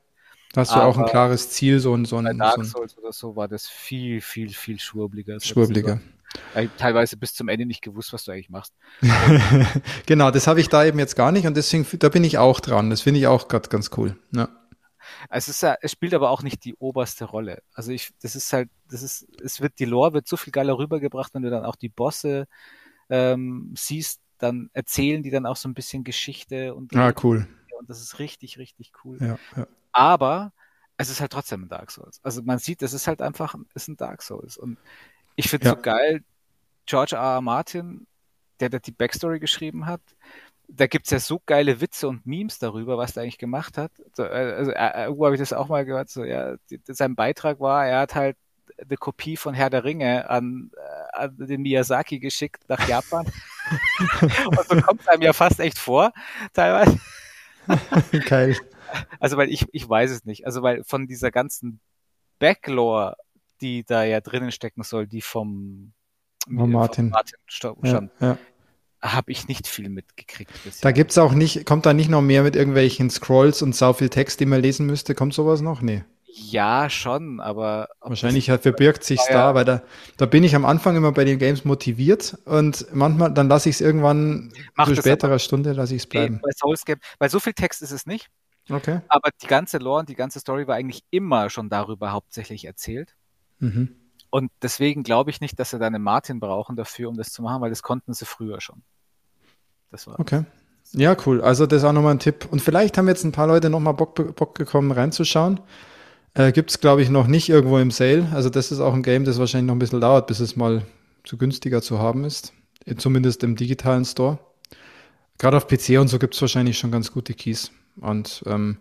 Da 0.52 0.62
hast 0.62 0.74
du 0.74 0.80
auch 0.80 0.98
ein 0.98 1.06
klares 1.06 1.50
Ziel, 1.50 1.78
so 1.78 1.94
ein, 1.94 2.04
so 2.04 2.16
ein. 2.16 2.24
Bei 2.24 2.32
Dark 2.32 2.64
Souls 2.64 2.92
so 2.92 2.98
ein, 2.98 3.04
oder 3.04 3.12
so 3.12 3.36
war 3.36 3.46
das 3.46 3.68
viel, 3.68 4.20
viel, 4.20 4.48
viel 4.48 4.80
schwurbliger. 4.80 5.38
Schwurbliger. 5.40 6.00
Teilweise 6.78 7.16
bis 7.16 7.34
zum 7.34 7.48
Ende 7.48 7.66
nicht 7.66 7.82
gewusst, 7.82 8.12
was 8.12 8.24
du 8.24 8.32
eigentlich 8.32 8.50
machst. 8.50 8.74
genau, 10.06 10.30
das 10.30 10.46
habe 10.46 10.60
ich 10.60 10.68
da 10.68 10.84
eben 10.84 10.98
jetzt 10.98 11.16
gar 11.16 11.32
nicht 11.32 11.46
und 11.46 11.56
deswegen, 11.56 11.86
da 11.98 12.08
bin 12.08 12.24
ich 12.24 12.38
auch 12.38 12.60
dran. 12.60 12.90
Das 12.90 13.00
finde 13.00 13.20
ich 13.20 13.26
auch 13.26 13.48
gerade 13.48 13.68
ganz 13.68 13.90
cool. 13.96 14.16
Ja. 14.32 14.48
Es 15.28 15.48
ist 15.48 15.62
es 15.62 15.90
spielt 15.90 16.14
aber 16.14 16.30
auch 16.30 16.42
nicht 16.42 16.64
die 16.64 16.74
oberste 16.76 17.24
Rolle. 17.24 17.62
Also 17.74 17.90
ich, 17.90 18.12
das 18.22 18.36
ist 18.36 18.52
halt, 18.52 18.68
das 18.88 19.02
ist, 19.02 19.26
es 19.42 19.60
wird, 19.60 19.78
die 19.78 19.84
Lore 19.84 20.12
wird 20.12 20.28
so 20.28 20.36
viel 20.36 20.52
geiler 20.52 20.78
rübergebracht, 20.78 21.34
wenn 21.34 21.42
du 21.42 21.50
dann 21.50 21.64
auch 21.64 21.76
die 21.76 21.88
Bosse 21.88 22.46
ähm, 23.08 23.74
siehst, 23.76 24.20
dann 24.38 24.70
erzählen 24.72 25.22
die 25.22 25.30
dann 25.30 25.46
auch 25.46 25.56
so 25.56 25.68
ein 25.68 25.74
bisschen 25.74 26.04
Geschichte 26.04 26.74
und, 26.74 26.94
ah, 26.96 27.12
cool. 27.22 27.46
und 27.78 27.90
das 27.90 28.00
ist 28.00 28.18
richtig, 28.18 28.58
richtig 28.58 28.92
cool. 29.04 29.18
Ja, 29.20 29.38
ja. 29.56 29.66
Aber 29.92 30.52
es 30.96 31.10
ist 31.10 31.20
halt 31.20 31.32
trotzdem 31.32 31.62
ein 31.62 31.68
Dark 31.68 31.90
Souls. 31.90 32.20
Also 32.22 32.42
man 32.42 32.58
sieht, 32.58 32.82
es 32.82 32.92
ist 32.92 33.06
halt 33.06 33.22
einfach, 33.22 33.54
es 33.74 33.82
ist 33.82 33.88
ein 33.88 33.96
Dark 33.96 34.22
Souls. 34.22 34.56
Und 34.56 34.78
ich 35.40 35.50
finde 35.50 35.66
ja. 35.66 35.74
so 35.74 35.80
geil, 35.80 36.22
George 36.86 37.16
R. 37.16 37.22
R. 37.22 37.40
Martin, 37.40 38.06
der, 38.60 38.68
der 38.68 38.80
die 38.80 38.92
Backstory 38.92 39.40
geschrieben 39.40 39.86
hat, 39.86 40.02
da 40.68 40.86
gibt's 40.86 41.10
ja 41.10 41.18
so 41.18 41.40
geile 41.44 41.80
Witze 41.80 42.08
und 42.08 42.26
Memes 42.26 42.58
darüber, 42.58 42.96
was 42.96 43.16
er 43.16 43.22
eigentlich 43.22 43.38
gemacht 43.38 43.76
hat. 43.76 43.90
So, 44.14 44.24
äh, 44.24 44.54
also, 44.56 44.70
äh, 44.70 45.04
irgendwo 45.04 45.24
habe 45.24 45.34
ich 45.34 45.40
das 45.40 45.52
auch 45.52 45.68
mal 45.68 45.84
gehört. 45.84 46.10
So, 46.10 46.24
ja, 46.24 46.56
die, 46.70 46.80
sein 46.86 47.16
Beitrag 47.16 47.60
war, 47.60 47.86
er 47.86 48.00
hat 48.00 48.14
halt 48.14 48.36
eine 48.78 48.96
Kopie 48.96 49.36
von 49.36 49.54
Herr 49.54 49.70
der 49.70 49.84
Ringe 49.84 50.30
an, 50.30 50.70
äh, 50.76 51.18
an 51.18 51.36
den 51.38 51.62
Miyazaki 51.62 52.20
geschickt 52.20 52.62
nach 52.68 52.86
Japan. 52.88 53.26
und 54.46 54.68
so 54.68 54.80
kommt 54.80 55.00
es 55.00 55.08
einem 55.08 55.22
ja 55.22 55.32
fast 55.32 55.58
echt 55.60 55.78
vor, 55.78 56.12
teilweise. 56.52 56.98
Geil. 58.26 58.56
Also, 59.18 59.36
weil 59.36 59.50
ich, 59.50 59.66
ich 59.72 59.88
weiß 59.88 60.10
es 60.10 60.24
nicht. 60.24 60.46
Also, 60.46 60.62
weil 60.62 60.84
von 60.84 61.06
dieser 61.06 61.30
ganzen 61.30 61.80
Backlore, 62.38 63.16
die 63.60 63.84
da 63.84 64.04
ja 64.04 64.20
drinnen 64.20 64.52
stecken 64.52 64.82
soll, 64.82 65.06
die 65.06 65.20
vom, 65.20 65.92
von 66.44 66.70
Martin, 66.70 67.10
Martin 67.10 67.38
stand, 67.46 67.78
ja, 67.84 68.08
ja. 68.20 68.38
habe 69.02 69.30
ich 69.32 69.48
nicht 69.48 69.66
viel 69.66 69.88
mitgekriegt. 69.88 70.52
Bisher. 70.64 70.82
Da 70.82 70.92
gibt's 70.92 71.18
auch 71.18 71.32
nicht, 71.32 71.66
kommt 71.66 71.86
da 71.86 71.92
nicht 71.92 72.10
noch 72.10 72.22
mehr 72.22 72.42
mit 72.42 72.56
irgendwelchen 72.56 73.10
Scrolls 73.10 73.62
und 73.62 73.74
sau 73.74 73.92
viel 73.92 74.08
Text, 74.08 74.40
den 74.40 74.48
man 74.48 74.60
lesen 74.60 74.86
müsste? 74.86 75.14
Kommt 75.14 75.34
sowas 75.34 75.60
noch? 75.60 75.82
Nee. 75.82 76.04
Ja, 76.32 76.88
schon, 76.88 77.40
aber. 77.40 77.88
Wahrscheinlich 78.00 78.46
verbirgt 78.46 79.02
sich's 79.02 79.28
ja, 79.28 79.34
da, 79.34 79.54
weil 79.54 79.64
da, 79.64 79.82
da 80.16 80.26
bin 80.26 80.44
ich 80.44 80.54
am 80.54 80.64
Anfang 80.64 80.96
immer 80.96 81.12
bei 81.12 81.24
den 81.24 81.38
Games 81.38 81.64
motiviert 81.64 82.38
und 82.44 82.86
manchmal, 82.92 83.34
dann 83.34 83.48
lasse 83.48 83.68
ich 83.68 83.76
es 83.76 83.80
irgendwann 83.80 84.52
Mach 84.76 84.86
zu 84.86 84.94
späterer 84.94 85.40
Stunde, 85.40 85.72
lasse 85.72 85.94
ich 85.96 86.02
es 86.02 86.06
bleiben. 86.06 86.36
Nee, 86.36 86.40
bei 86.44 86.50
Soulscape, 86.56 87.00
weil 87.18 87.30
so 87.30 87.40
viel 87.40 87.52
Text 87.52 87.82
ist 87.82 87.90
es 87.90 88.06
nicht. 88.06 88.28
Okay. 88.68 89.00
Aber 89.08 89.30
die 89.42 89.46
ganze 89.46 89.78
Lore 89.78 90.00
und 90.00 90.08
die 90.08 90.14
ganze 90.14 90.38
Story 90.38 90.68
war 90.68 90.76
eigentlich 90.76 91.02
immer 91.10 91.50
schon 91.50 91.68
darüber 91.68 92.12
hauptsächlich 92.12 92.64
erzählt. 92.64 93.16
Mhm. 93.60 93.94
Und 94.30 94.50
deswegen 94.62 95.02
glaube 95.02 95.30
ich 95.30 95.40
nicht, 95.40 95.58
dass 95.58 95.70
sie 95.70 95.78
da 95.78 95.86
einen 95.86 96.02
Martin 96.02 96.40
brauchen 96.40 96.76
dafür, 96.76 97.08
um 97.08 97.16
das 97.16 97.32
zu 97.32 97.42
machen, 97.42 97.62
weil 97.62 97.70
das 97.70 97.82
konnten 97.82 98.14
sie 98.14 98.24
früher 98.24 98.60
schon. 98.60 98.82
Das 99.90 100.06
war. 100.06 100.18
Okay. 100.20 100.44
Ja, 100.92 101.16
cool. 101.26 101.40
Also 101.40 101.66
das 101.66 101.82
ist 101.82 101.84
auch 101.84 101.92
nochmal 101.92 102.14
ein 102.14 102.20
Tipp. 102.20 102.48
Und 102.50 102.60
vielleicht 102.62 102.98
haben 102.98 103.08
jetzt 103.08 103.24
ein 103.24 103.32
paar 103.32 103.46
Leute 103.46 103.70
nochmal 103.70 103.94
Bock, 103.94 104.34
Bock 104.36 104.54
bekommen, 104.54 104.90
reinzuschauen. 104.92 105.60
Äh, 106.34 106.52
Gibt 106.52 106.70
es, 106.70 106.80
glaube 106.80 107.02
ich, 107.02 107.10
noch 107.10 107.26
nicht 107.26 107.48
irgendwo 107.48 107.78
im 107.78 107.90
Sale. 107.90 108.28
Also 108.32 108.50
das 108.50 108.72
ist 108.72 108.80
auch 108.80 108.94
ein 108.94 109.02
Game, 109.02 109.24
das 109.24 109.38
wahrscheinlich 109.38 109.68
noch 109.68 109.74
ein 109.74 109.80
bisschen 109.80 110.00
dauert, 110.00 110.26
bis 110.26 110.40
es 110.40 110.56
mal 110.56 110.82
zu 111.24 111.36
günstiger 111.36 111.82
zu 111.82 111.98
haben 111.98 112.24
ist. 112.24 112.52
Zumindest 112.96 113.44
im 113.44 113.56
digitalen 113.56 114.04
Store. 114.04 114.38
Gerade 115.38 115.56
auf 115.56 115.66
PC 115.66 116.00
und 116.00 116.08
so 116.08 116.18
gibt 116.18 116.34
es 116.34 116.40
wahrscheinlich 116.40 116.78
schon 116.78 116.90
ganz 116.90 117.12
gute 117.12 117.34
Keys. 117.34 117.70
Und 118.00 118.42
ähm, 118.46 118.78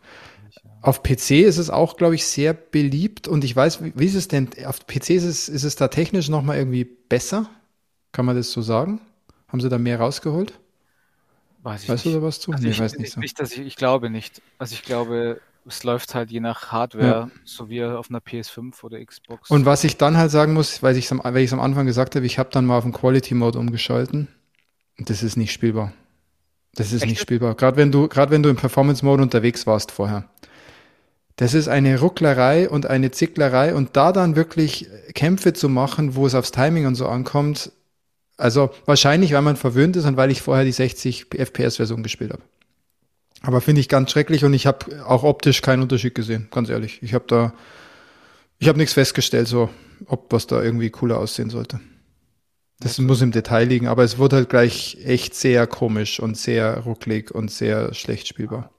auf 0.82 1.04
PC 1.04 1.32
ist 1.32 1.58
es 1.58 1.70
auch, 1.70 1.98
glaube 1.98 2.16
ich, 2.16 2.26
sehr 2.26 2.54
beliebt 2.54 3.28
und 3.28 3.44
ich 3.44 3.56
weiß, 3.56 3.84
wie, 3.84 3.94
wie 3.96 4.06
ist 4.06 4.16
es 4.16 4.28
denn? 4.28 4.50
Auf 4.66 4.86
PC 4.88 5.12
ist 5.12 5.24
es, 5.24 5.50
ist 5.50 5.64
es 5.64 5.76
da 5.76 5.88
technisch 5.90 6.30
nochmal 6.30 6.58
irgendwie 6.58 6.86
besser? 6.86 7.50
Kann 8.12 8.26
man 8.26 8.36
das 8.36 8.52
so 8.52 8.62
sagen? 8.62 9.02
Haben 9.48 9.62
sie 9.62 9.70
da 9.70 9.78
mehr 9.78 10.00
rausgeholt? 10.00 10.54
Weiß 11.64 11.84
ich 11.84 11.90
weißt 11.90 12.06
nicht. 12.06 12.16
du 12.16 12.20
da 12.20 12.26
was 12.26 12.40
zu? 12.40 12.52
Also 12.52 12.64
nee, 12.64 12.72
ich, 12.72 12.80
weiß 12.80 12.98
nicht 12.98 13.12
so. 13.12 13.20
Nicht, 13.20 13.40
dass 13.40 13.52
ich, 13.52 13.60
ich 13.60 13.76
glaube 13.76 14.10
nicht. 14.10 14.42
Also 14.58 14.74
ich 14.74 14.84
glaube, 14.84 15.42
es 15.66 15.84
läuft 15.84 16.16
halt 16.16 16.32
je 16.32 16.40
nach 16.40 16.72
Hardware, 16.72 17.06
ja. 17.06 17.32
so 17.44 17.70
wie 17.70 17.84
auf 17.84 18.10
einer 18.10 18.20
PS5 18.20 18.84
oder 18.84 19.04
Xbox. 19.04 19.50
Und 19.50 19.66
was 19.66 19.84
ich 19.84 19.98
dann 19.98 20.18
halt 20.18 20.32
sagen 20.32 20.54
muss, 20.54 20.82
weil 20.82 20.98
ich 20.98 21.06
es 21.06 21.12
am, 21.12 21.22
weil 21.24 21.48
am 21.52 21.60
Anfang 21.60 21.86
gesagt 21.86 22.16
habe, 22.16 22.26
ich 22.26 22.40
habe 22.40 22.50
dann 22.52 22.66
mal 22.66 22.78
auf 22.78 22.84
den 22.84 22.94
Quality 22.94 23.36
Mode 23.36 23.60
umgeschalten. 23.60 24.28
Das 24.98 25.24
ist 25.24 25.36
nicht 25.36 25.52
spielbar. 25.52 25.94
Das 26.76 26.92
ist 26.92 27.02
Echt? 27.02 27.10
nicht 27.10 27.22
spielbar. 27.22 27.56
Gerade 27.56 27.78
wenn 27.78 27.92
du, 27.92 28.08
gerade 28.08 28.32
wenn 28.32 28.44
du 28.44 28.50
im 28.50 28.56
Performance 28.56 29.04
Mode 29.04 29.24
unterwegs 29.24 29.68
warst 29.68 29.92
vorher. 29.92 30.30
Das 31.36 31.54
ist 31.54 31.70
eine 31.70 32.00
Rucklerei 32.00 32.70
und 32.70 32.86
eine 32.86 33.12
Zicklerei 33.12 33.74
und 33.74 33.96
da 33.96 34.12
dann 34.12 34.36
wirklich 34.36 34.88
Kämpfe 35.14 35.54
zu 35.54 35.70
machen, 35.70 36.16
wo 36.16 36.28
es 36.28 36.36
aufs 36.36 36.52
Timing 36.52 36.86
und 36.86 36.96
so 36.96 37.08
ankommt. 37.08 37.72
Also 38.36 38.72
wahrscheinlich, 38.86 39.34
weil 39.34 39.42
man 39.42 39.56
verwöhnt 39.56 39.96
ist 39.96 40.06
und 40.06 40.18
weil 40.18 40.32
ich 40.32 40.42
vorher 40.42 40.66
die 40.66 40.72
60 40.72 41.28
FPS-Version 41.32 42.04
gespielt 42.04 42.34
habe. 42.34 42.44
Aber 43.42 43.62
finde 43.62 43.80
ich 43.80 43.88
ganz 43.88 44.12
schrecklich 44.12 44.44
und 44.44 44.54
ich 44.54 44.68
habe 44.68 45.06
auch 45.06 45.24
optisch 45.24 45.62
keinen 45.62 45.82
Unterschied 45.82 46.14
gesehen, 46.14 46.50
ganz 46.52 46.70
ehrlich. 46.70 47.02
Ich 47.02 47.14
habe 47.14 47.26
da, 47.28 47.54
ich 48.58 48.68
habe 48.68 48.78
nichts 48.78 48.94
festgestellt, 48.94 49.48
so 49.48 49.70
ob 50.08 50.32
was 50.32 50.48
da 50.48 50.62
irgendwie 50.62 50.90
cooler 50.90 51.18
aussehen 51.18 51.50
sollte. 51.50 51.80
Das 52.80 52.98
okay. 52.98 53.08
muss 53.08 53.22
im 53.22 53.32
Detail 53.32 53.66
liegen, 53.66 53.88
aber 53.88 54.04
es 54.04 54.18
wurde 54.18 54.38
halt 54.38 54.50
gleich 54.50 54.98
echt 55.04 55.36
sehr 55.36 55.68
komisch 55.68 56.20
und 56.20 56.38
sehr 56.38 56.80
rucklig 56.80 57.32
und 57.32 57.52
sehr 57.52 57.94
schlecht 57.94 58.28
spielbar. 58.28 58.72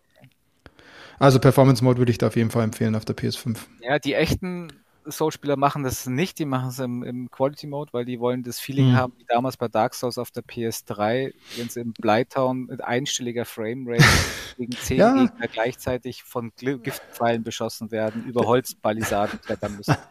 Also 1.19 1.39
Performance 1.39 1.85
Mode 1.85 1.99
würde 1.99 2.11
ich 2.11 2.19
da 2.19 2.29
auf 2.29 2.37
jeden 2.37 2.51
Fall 2.51 2.65
empfehlen 2.65 2.95
auf 2.95 3.05
der 3.05 3.15
PS5. 3.15 3.59
Ja, 3.83 3.99
die 3.99 4.15
echten 4.15 4.73
Soul-Spieler 5.09 5.57
machen 5.57 5.83
das 5.83 6.07
nicht, 6.07 6.39
die 6.39 6.45
machen 6.45 6.69
es 6.69 6.79
im, 6.79 7.03
im, 7.03 7.31
Quality 7.31 7.67
Mode, 7.67 7.93
weil 7.93 8.05
die 8.05 8.21
wollen 8.21 8.43
das 8.43 8.61
Feeling 8.61 8.91
mhm. 8.91 8.97
haben, 8.97 9.13
wie 9.19 9.25
damals 9.29 9.57
bei 9.57 9.69
Dark 9.69 9.95
Souls 9.95 10.19
auf 10.19 10.31
der 10.31 10.43
PS3, 10.43 11.33
wenn 11.57 11.69
sie 11.69 11.81
im 11.81 11.93
Blytown 11.93 12.67
mit 12.67 12.83
einstelliger 12.83 13.45
Framerate 13.45 14.05
gegen 14.57 14.73
zehn 14.73 14.99
ja. 14.99 15.15
Gegner 15.15 15.49
gleichzeitig 15.49 16.23
von 16.23 16.53
Giftpfeilen 16.57 17.43
beschossen 17.43 17.91
werden, 17.91 18.25
über 18.27 18.47
Holzpalisaden 18.47 19.41
klettern 19.41 19.77
müssen. 19.77 19.97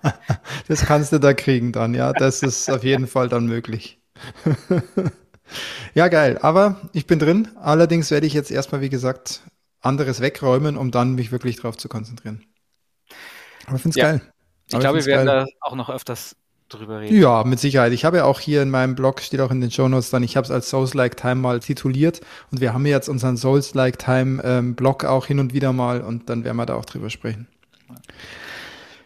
Das 0.68 0.86
kannst 0.86 1.11
du 1.11 1.20
da 1.20 1.34
kriegen 1.34 1.72
dann, 1.72 1.95
ja. 1.95 2.14
Das 2.14 2.44
ist 2.44 2.70
auf 2.70 2.84
jeden 2.84 3.07
Fall 3.07 3.28
dann 3.28 3.48
möglich. 3.48 3.99
ja, 5.95 6.07
geil. 6.07 6.38
Aber 6.41 6.90
ich 6.94 7.07
bin 7.07 7.18
drin. 7.18 7.48
Allerdings 7.56 8.11
werde 8.11 8.28
ich 8.28 8.34
jetzt 8.34 8.52
erstmal, 8.52 8.82
wie 8.82 8.90
gesagt, 8.90 9.41
anderes 9.82 10.22
wegräumen, 10.22 10.78
um 10.78 10.91
dann 10.91 11.16
mich 11.16 11.32
wirklich 11.32 11.56
drauf 11.56 11.78
zu 11.78 11.90
konzentrieren. 11.90 12.45
Aber 13.66 13.78
ich 13.78 13.82
finde 13.82 13.99
es 13.99 14.03
ja. 14.03 14.11
geil. 14.11 14.22
Ich 14.70 14.76
Aber 14.76 14.82
glaube, 14.82 15.00
wir 15.00 15.06
werden 15.06 15.26
geil. 15.28 15.46
da 15.46 15.68
auch 15.68 15.76
noch 15.76 15.90
öfters 15.90 16.36
drüber 16.70 17.00
reden. 17.00 17.20
Ja, 17.20 17.44
mit 17.44 17.60
Sicherheit. 17.60 17.91
Ich 17.94 18.06
habe 18.06 18.18
ja 18.18 18.26
auch 18.26 18.40
hier 18.40 18.62
in 18.62 18.70
meinem 18.70 18.96
Blog, 18.96 19.22
steht 19.22 19.41
auch 19.41 19.52
in 19.52 19.62
den 19.62 19.72
Show 19.72 19.88
Notes 19.88 20.12
dann, 20.12 20.24
ich 20.24 20.38
habe 20.38 20.46
es 20.46 20.52
als 20.52 20.70
Souls-like 20.70 21.18
Time 21.18 21.36
mal 21.36 21.60
tituliert 21.60 22.22
und 22.52 22.62
wir 22.62 22.74
haben 22.74 22.86
jetzt 22.86 23.10
unseren 23.10 23.38
Souls-like 23.38 23.98
Time 23.98 24.41
ähm, 24.44 24.76
Blog 24.76 25.04
auch 25.04 25.26
hin 25.26 25.40
und 25.40 25.54
wieder 25.54 25.74
mal 25.74 26.02
und 26.02 26.30
dann 26.30 26.44
werden 26.44 26.58
wir 26.58 26.66
da 26.66 26.76
auch 26.76 26.86
drüber 26.86 27.10
sprechen. 27.10 27.48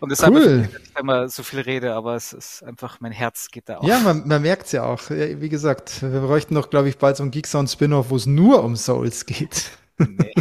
Und 0.02 0.10
deshalb, 0.10 0.34
cool. 0.34 0.68
ich 0.84 1.00
immer 1.00 1.30
so 1.30 1.44
viel 1.44 1.62
rede, 1.62 1.94
aber 1.94 2.16
es 2.16 2.34
ist 2.34 2.62
einfach, 2.64 3.00
mein 3.00 3.14
Herz 3.14 3.48
geht 3.50 3.70
da 3.70 3.78
auf. 3.78 3.88
Ja, 3.88 4.00
man, 4.00 4.28
man 4.28 4.42
merkt 4.42 4.66
es 4.66 4.74
ja 4.74 4.84
auch. 4.84 5.00
Wie 5.10 5.48
gesagt, 5.48 6.02
wir 6.02 6.20
bräuchten 6.20 6.54
noch, 6.54 6.70
glaube 6.70 6.90
ich, 6.90 6.98
bald 6.98 7.16
so 7.16 7.24
ein 7.24 7.32
Geeksound 7.32 7.70
Spin-off, 7.70 8.10
wo 8.10 8.18
es 8.18 8.26
nur 8.26 8.66
um 8.66 8.76
Souls 8.76 9.26
geht. 9.26 9.72
Nee. 9.98 10.34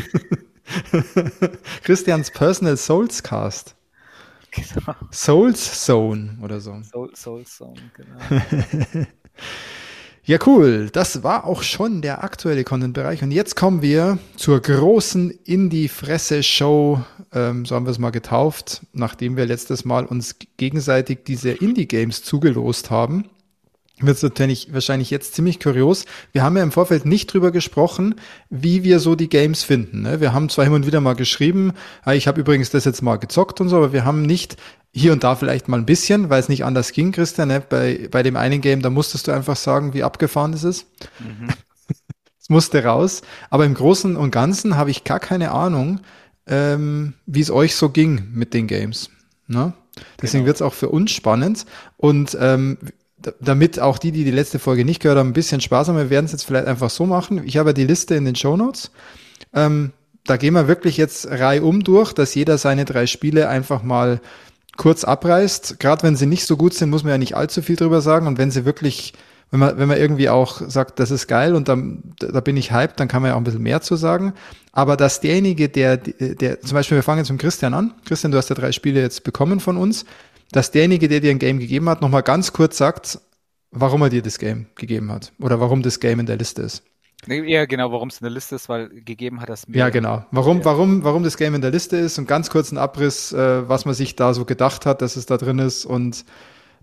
Christians 1.85 2.33
Personal 2.33 2.77
Souls 2.77 3.23
Cast. 3.23 3.77
Genau. 4.75 4.95
Souls 5.11 5.85
Zone 5.85 6.39
oder 6.43 6.61
so. 6.61 6.79
Soul, 6.83 7.11
Soul 7.17 7.47
Zone, 7.47 7.81
genau. 7.95 9.07
Ja, 10.25 10.39
cool. 10.47 10.89
Das 10.93 11.25
war 11.25 11.47
auch 11.47 11.65
schon 11.65 12.01
der 12.01 12.23
aktuelle 12.23 12.63
Content-Bereich. 12.63 13.25
Und 13.25 13.33
jetzt 13.33 13.57
kommen 13.57 13.83
wir 13.83 14.19
zur 14.37 14.61
großen 14.61 15.31
Indie-Fresse-Show, 15.31 17.01
ähm, 17.33 17.65
so 17.65 17.75
haben 17.75 17.87
wir 17.87 17.91
es 17.91 17.99
mal 17.99 18.11
getauft, 18.11 18.87
nachdem 18.93 19.37
wir 19.37 19.47
letztes 19.47 19.85
Mal 19.85 20.07
uns 20.07 20.37
gegenseitig 20.59 21.25
diese 21.27 21.51
Indie-Games 21.51 22.23
zugelost 22.23 22.89
haben. 22.89 23.31
Wird 24.03 24.17
es 24.17 24.23
natürlich 24.23 24.73
wahrscheinlich 24.73 25.11
jetzt 25.11 25.35
ziemlich 25.35 25.61
kurios. 25.61 26.05
Wir 26.33 26.43
haben 26.43 26.57
ja 26.57 26.63
im 26.63 26.73
Vorfeld 26.73 27.07
nicht 27.07 27.33
drüber 27.33 27.53
gesprochen, 27.53 28.17
wie 28.51 28.83
wir 28.83 28.99
so 28.99 29.15
die 29.15 29.29
Games 29.29 29.63
finden. 29.63 30.03
Ne? 30.03 30.21
Wir 30.21 30.33
haben 30.33 30.49
zwar 30.49 30.65
hin 30.65 30.75
und 30.75 30.87
wieder 30.87 31.01
mal 31.01 31.15
geschrieben, 31.15 31.73
ah, 32.03 32.13
ich 32.13 32.27
habe 32.27 32.41
übrigens 32.41 32.71
das 32.71 32.85
jetzt 32.85 33.03
mal 33.03 33.17
gezockt 33.17 33.61
und 33.61 33.69
so, 33.69 33.77
aber 33.77 33.93
wir 33.93 34.05
haben 34.05 34.23
nicht 34.23 34.57
hier 34.93 35.13
und 35.13 35.25
da 35.25 35.37
vielleicht 35.37 35.69
mal 35.69 35.79
ein 35.79 35.87
bisschen, 35.87 36.29
weil 36.31 36.41
es 36.41 36.49
nicht 36.49 36.65
anders 36.65 36.93
ging, 36.93 37.13
Christian. 37.13 37.49
Ne? 37.49 37.63
Bei, 37.67 38.09
bei 38.11 38.23
dem 38.23 38.37
einen 38.37 38.61
Game, 38.61 38.83
da 38.83 38.91
musstest 38.91 39.29
du 39.29 39.33
einfach 39.33 39.57
sagen, 39.57 39.95
wie 39.95 40.03
abgefahren 40.03 40.53
es 40.53 40.65
ist. 40.65 40.87
Mhm. 41.19 41.49
es 42.41 42.49
musste 42.49 42.85
raus. 42.85 43.23
Aber 43.51 43.65
im 43.65 43.75
Großen 43.75 44.17
und 44.17 44.31
Ganzen 44.31 44.77
habe 44.77 44.91
ich 44.91 45.05
gar 45.05 45.21
keine 45.21 45.53
Ahnung, 45.53 46.01
ähm, 46.47 47.15
wie 47.27 47.41
es 47.41 47.51
euch 47.51 47.75
so 47.77 47.89
ging 47.89 48.29
mit 48.33 48.53
den 48.53 48.67
Games. 48.67 49.11
Ne? 49.47 49.73
Deswegen 50.21 50.45
genau. 50.45 50.47
wird 50.49 50.57
es 50.57 50.63
auch 50.63 50.75
für 50.75 50.89
uns 50.89 51.11
spannend. 51.11 51.67
Und 51.97 52.37
ähm, 52.41 52.79
damit 53.41 53.81
auch 53.81 53.99
die, 53.99 54.13
die 54.13 54.25
die 54.25 54.31
letzte 54.31 54.59
Folge 54.59 54.85
nicht 54.85 55.01
gehört 55.01 55.19
haben, 55.19 55.31
ein 55.31 55.35
bisschen 55.35 55.61
Spaß 55.61 55.89
haben, 55.89 55.97
wir 55.97 56.11
werden 56.11 56.27
es 56.27 56.33
jetzt 56.33 56.45
vielleicht 56.45 56.67
einfach 56.67 56.91
so 56.91 57.07
machen. 57.07 57.43
Ich 57.45 57.57
habe 57.57 57.75
die 57.75 57.85
Liste 57.85 58.15
in 58.15 58.25
den 58.25 58.37
Show 58.37 58.57
Notes. 58.57 58.91
Ähm, 59.53 59.93
da 60.25 60.37
gehen 60.37 60.55
wir 60.55 60.69
wirklich 60.69 60.97
jetzt 60.97 61.29
reihum 61.29 61.83
durch, 61.83 62.13
dass 62.13 62.35
jeder 62.35 62.59
seine 62.59 62.85
drei 62.85 63.07
Spiele 63.07 63.49
einfach 63.49 63.83
mal 63.83 64.21
kurz 64.77 65.05
abreißt. 65.05 65.81
Gerade 65.81 66.03
wenn 66.05 66.17
sie 66.17 66.27
nicht 66.27 66.47
so 66.47 66.57
gut 66.57 66.75
sind, 66.75 66.91
muss 66.91 67.03
man 67.03 67.13
ja 67.13 67.19
nicht 67.19 67.37
allzu 67.37 67.63
viel 67.63 67.77
drüber 67.77 68.01
sagen. 68.01 68.27
Und 68.27 68.39
wenn 68.39 68.51
sie 68.51 68.65
wirklich, 68.65 69.15
wenn 69.51 69.61
man, 69.61 69.79
wenn 69.79 69.89
man 69.89 69.99
irgendwie 69.99 70.29
auch 70.29 70.63
sagt, 70.67 71.01
das 71.01 71.11
ist 71.11 71.27
geil 71.27 71.55
und 71.55 71.69
dann, 71.69 72.15
da 72.19 72.41
bin 72.41 72.57
ich 72.57 72.73
hyped, 72.73 73.01
dann 73.01 73.09
kann 73.09 73.23
man 73.23 73.31
ja 73.31 73.35
auch 73.35 73.41
ein 73.41 73.45
bisschen 73.45 73.63
mehr 73.63 73.83
zu 73.83 73.97
sagen. 73.97 74.33
Aber 74.73 74.97
dass 74.97 75.21
derjenige, 75.21 75.69
der, 75.69 75.97
der, 75.97 76.61
zum 76.61 76.75
Beispiel, 76.75 76.97
wir 76.97 77.03
fangen 77.03 77.19
jetzt 77.19 77.31
mit 77.31 77.41
Christian 77.41 77.75
an. 77.75 77.93
Christian, 78.05 78.33
du 78.33 78.39
hast 78.39 78.49
ja 78.49 78.55
drei 78.55 78.73
Spiele 78.73 79.01
jetzt 79.01 79.25
bekommen 79.25 79.61
von 79.61 79.77
uns. 79.77 80.05
Dass 80.53 80.71
derjenige, 80.71 81.09
der 81.09 81.21
dir 81.21 81.31
ein 81.31 81.39
Game 81.39 81.59
gegeben 81.59 81.89
hat, 81.89 82.01
nochmal 82.01 82.23
ganz 82.23 82.53
kurz 82.53 82.79
sagt, 82.79 83.19
warum 83.71 84.03
er 84.03 84.11
dir 84.11 84.23
das 84.23 84.39
Game 84.39 84.67
gegeben 84.77 85.11
hat. 85.11 85.33
Oder 85.41 85.61
warum 85.61 85.83
das 85.83 85.99
Game 85.99 86.21
in 86.21 86.27
der 86.27 86.37
Liste 86.37 86.63
ist. 86.63 86.85
Ja, 87.27 87.67
genau, 87.67 87.93
warum 87.93 88.09
es 88.09 88.21
in 88.21 88.25
der 88.25 88.33
Liste 88.33 88.57
ist, 88.57 88.69
weil 88.69 88.89
gegeben 88.89 89.41
hat 89.41 89.49
das 89.49 89.69
mir. 89.69 89.79
Ja, 89.79 89.91
genau. 89.91 90.25
Warum, 90.33 90.59
ja. 90.59 90.65
warum, 90.65 91.05
warum 91.05 91.23
das 91.23 91.37
Game 91.37 91.55
in 91.55 91.61
der 91.61 91.71
Liste 91.71 91.97
ist 91.97 92.19
und 92.19 92.27
ganz 92.27 92.51
kurz 92.51 92.73
ein 92.73 92.79
Abriss, 92.79 93.33
äh, 93.33 93.69
was 93.69 93.85
man 93.85 93.95
sich 93.95 94.17
da 94.17 94.35
so 94.35 94.45
gedacht 94.45 94.87
hat, 94.87 95.03
dass 95.03 95.17
es 95.17 95.27
da 95.27 95.37
drin 95.37 95.61
ist. 95.61 95.85
Und 95.85 96.25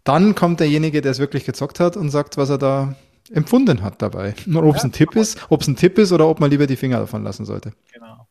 dann 0.05 0.35
kommt 0.35 0.61
derjenige, 0.61 1.01
der 1.01 1.11
es 1.11 1.19
wirklich 1.19 1.43
gezockt 1.43 1.81
hat 1.81 1.97
und 1.97 2.09
sagt, 2.09 2.37
was 2.37 2.49
er 2.49 2.57
da 2.57 2.95
empfunden 3.31 3.83
hat 3.83 4.01
dabei. 4.01 4.33
Ob 4.55 4.75
es 4.75 4.83
ja, 4.83 4.87
ein 4.87 4.91
Tipp 4.93 5.15
ist, 5.15 5.45
ob 5.49 5.61
es 5.61 5.67
ein 5.67 5.75
Tipp 5.75 5.97
ist 5.97 6.11
oder 6.11 6.27
ob 6.27 6.39
man 6.39 6.49
lieber 6.49 6.67
die 6.67 6.77
Finger 6.77 6.99
davon 6.99 7.23
lassen 7.23 7.45
sollte. 7.45 7.73
Genau. 7.93 8.27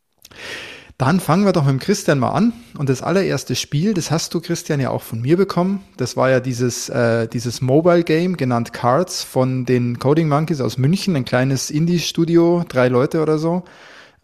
Dann 0.98 1.20
fangen 1.20 1.44
wir 1.44 1.52
doch 1.52 1.62
mit 1.62 1.70
dem 1.70 1.78
Christian 1.78 2.18
mal 2.18 2.32
an. 2.32 2.52
Und 2.76 2.88
das 2.88 3.02
allererste 3.02 3.54
Spiel, 3.54 3.94
das 3.94 4.10
hast 4.10 4.34
du, 4.34 4.40
Christian, 4.40 4.80
ja 4.80 4.90
auch 4.90 5.02
von 5.02 5.20
mir 5.20 5.36
bekommen. 5.36 5.84
Das 5.96 6.16
war 6.16 6.28
ja 6.28 6.40
dieses, 6.40 6.88
äh, 6.88 7.28
dieses 7.28 7.60
Mobile 7.60 8.02
Game, 8.02 8.36
genannt 8.36 8.72
Cards, 8.72 9.22
von 9.22 9.64
den 9.64 10.00
Coding 10.00 10.28
Monkeys 10.28 10.60
aus 10.60 10.76
München, 10.76 11.14
ein 11.14 11.24
kleines 11.24 11.70
Indie-Studio, 11.70 12.64
drei 12.68 12.88
Leute 12.88 13.22
oder 13.22 13.38
so, 13.38 13.62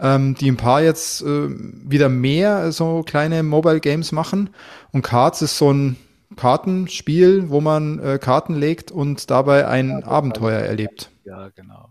ähm, 0.00 0.34
die 0.34 0.50
ein 0.50 0.56
paar 0.56 0.82
jetzt 0.82 1.22
äh, 1.22 1.48
wieder 1.48 2.08
mehr 2.08 2.72
so 2.72 3.04
kleine 3.06 3.44
Mobile 3.44 3.78
Games 3.78 4.10
machen. 4.10 4.50
Und 4.90 5.02
Cards 5.02 5.42
ist 5.42 5.56
so 5.56 5.72
ein 5.72 5.96
Kartenspiel, 6.34 7.50
wo 7.50 7.60
man 7.60 8.00
äh, 8.00 8.18
Karten 8.18 8.56
legt 8.56 8.90
und 8.90 9.30
dabei 9.30 9.68
ein 9.68 9.90
ja, 9.90 10.06
Abenteuer 10.08 10.58
erlebt. 10.58 11.12
Ja, 11.24 11.50
genau. 11.54 11.90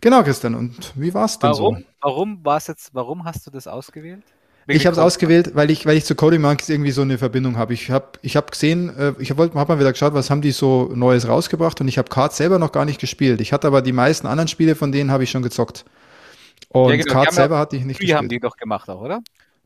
Genau, 0.00 0.22
Christian. 0.22 0.54
Und 0.54 0.94
wie 0.94 1.12
war 1.12 1.26
es 1.26 1.38
denn 1.38 1.50
warum, 1.50 1.76
so? 1.76 1.82
Warum 2.00 2.44
war 2.44 2.60
jetzt? 2.66 2.90
Warum 2.94 3.24
hast 3.24 3.46
du 3.46 3.50
das 3.50 3.66
ausgewählt? 3.66 4.24
Wegen 4.66 4.76
ich 4.76 4.86
habe 4.86 4.92
es 4.92 4.98
ausgewählt, 4.98 5.52
weil 5.54 5.70
ich, 5.70 5.86
weil 5.86 5.96
ich 5.96 6.04
zu 6.04 6.14
Coding 6.14 6.42
Monkeys 6.42 6.68
irgendwie 6.68 6.90
so 6.90 7.00
eine 7.00 7.16
Verbindung 7.16 7.56
habe. 7.56 7.72
Ich 7.72 7.90
habe, 7.90 8.18
ich 8.20 8.36
habe 8.36 8.50
gesehen, 8.50 8.94
äh, 8.98 9.14
ich 9.18 9.30
habe 9.30 9.50
hab 9.54 9.68
mal 9.68 9.80
wieder 9.80 9.92
geschaut, 9.92 10.12
was 10.12 10.28
haben 10.28 10.42
die 10.42 10.50
so 10.50 10.92
Neues 10.94 11.26
rausgebracht 11.26 11.80
und 11.80 11.88
ich 11.88 11.96
habe 11.96 12.10
Cards 12.10 12.36
selber 12.36 12.58
noch 12.58 12.70
gar 12.70 12.84
nicht 12.84 13.00
gespielt. 13.00 13.40
Ich 13.40 13.54
hatte 13.54 13.66
aber 13.66 13.80
die 13.80 13.92
meisten 13.92 14.26
anderen 14.26 14.48
Spiele 14.48 14.74
von 14.74 14.92
denen 14.92 15.10
habe 15.10 15.24
ich 15.24 15.30
schon 15.30 15.42
gezockt. 15.42 15.86
Und 16.68 16.90
ja, 16.90 16.96
genau, 16.96 17.12
Cards 17.14 17.36
selber 17.36 17.58
hatte 17.58 17.76
ich 17.76 17.84
nicht 17.84 17.98
die 17.98 18.06
gespielt. 18.06 18.10
Die 18.10 18.14
haben 18.14 18.28
die 18.28 18.40
doch 18.40 18.58
gemacht 18.58 18.90
auch, 18.90 19.00
oder? 19.00 19.22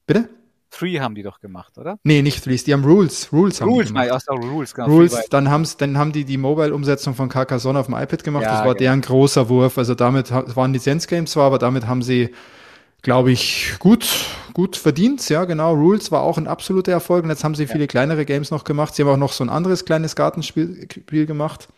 Bitte? 0.06 0.28
Three 0.72 1.00
haben 1.00 1.14
die 1.14 1.22
doch 1.22 1.38
gemacht, 1.38 1.76
oder? 1.76 1.98
Nee, 2.02 2.22
nicht 2.22 2.42
Threes, 2.42 2.64
die 2.64 2.72
haben 2.72 2.84
Rules. 2.84 3.30
Rules 3.30 3.60
haben 3.60 3.68
Rules, 3.68 3.88
die 3.88 3.94
gemacht. 3.94 4.28
Auch 4.28 4.42
Rules, 4.42 4.74
genau. 4.74 4.88
Rules, 4.88 5.28
dann, 5.28 5.50
haben's, 5.50 5.76
dann 5.76 5.98
haben 5.98 6.12
die 6.12 6.24
die 6.24 6.38
Mobile-Umsetzung 6.38 7.14
von 7.14 7.28
Carcassonne 7.28 7.78
auf 7.78 7.86
dem 7.86 7.94
iPad 7.94 8.24
gemacht. 8.24 8.44
Ja, 8.44 8.52
das 8.52 8.58
war 8.60 8.74
genau. 8.74 8.78
deren 8.78 9.00
großer 9.02 9.48
Wurf. 9.50 9.76
Also 9.76 9.94
damit 9.94 10.30
waren 10.30 10.72
Lizenzgames 10.72 11.32
zwar, 11.32 11.44
aber 11.44 11.58
damit 11.58 11.86
haben 11.86 12.02
sie, 12.02 12.30
glaube 13.02 13.32
ich, 13.32 13.74
gut, 13.80 14.08
gut 14.54 14.76
verdient. 14.76 15.28
Ja, 15.28 15.44
genau. 15.44 15.74
Rules 15.74 16.10
war 16.10 16.22
auch 16.22 16.38
ein 16.38 16.48
absoluter 16.48 16.92
Erfolg. 16.92 17.24
Und 17.24 17.30
jetzt 17.30 17.44
haben 17.44 17.54
sie 17.54 17.66
viele 17.66 17.86
kleinere 17.86 18.24
Games 18.24 18.50
noch 18.50 18.64
gemacht. 18.64 18.94
Sie 18.94 19.02
haben 19.02 19.10
auch 19.10 19.18
noch 19.18 19.32
so 19.32 19.44
ein 19.44 19.50
anderes 19.50 19.84
kleines 19.84 20.16
Gartenspiel 20.16 20.88
Spiel 20.90 21.26
gemacht. 21.26 21.68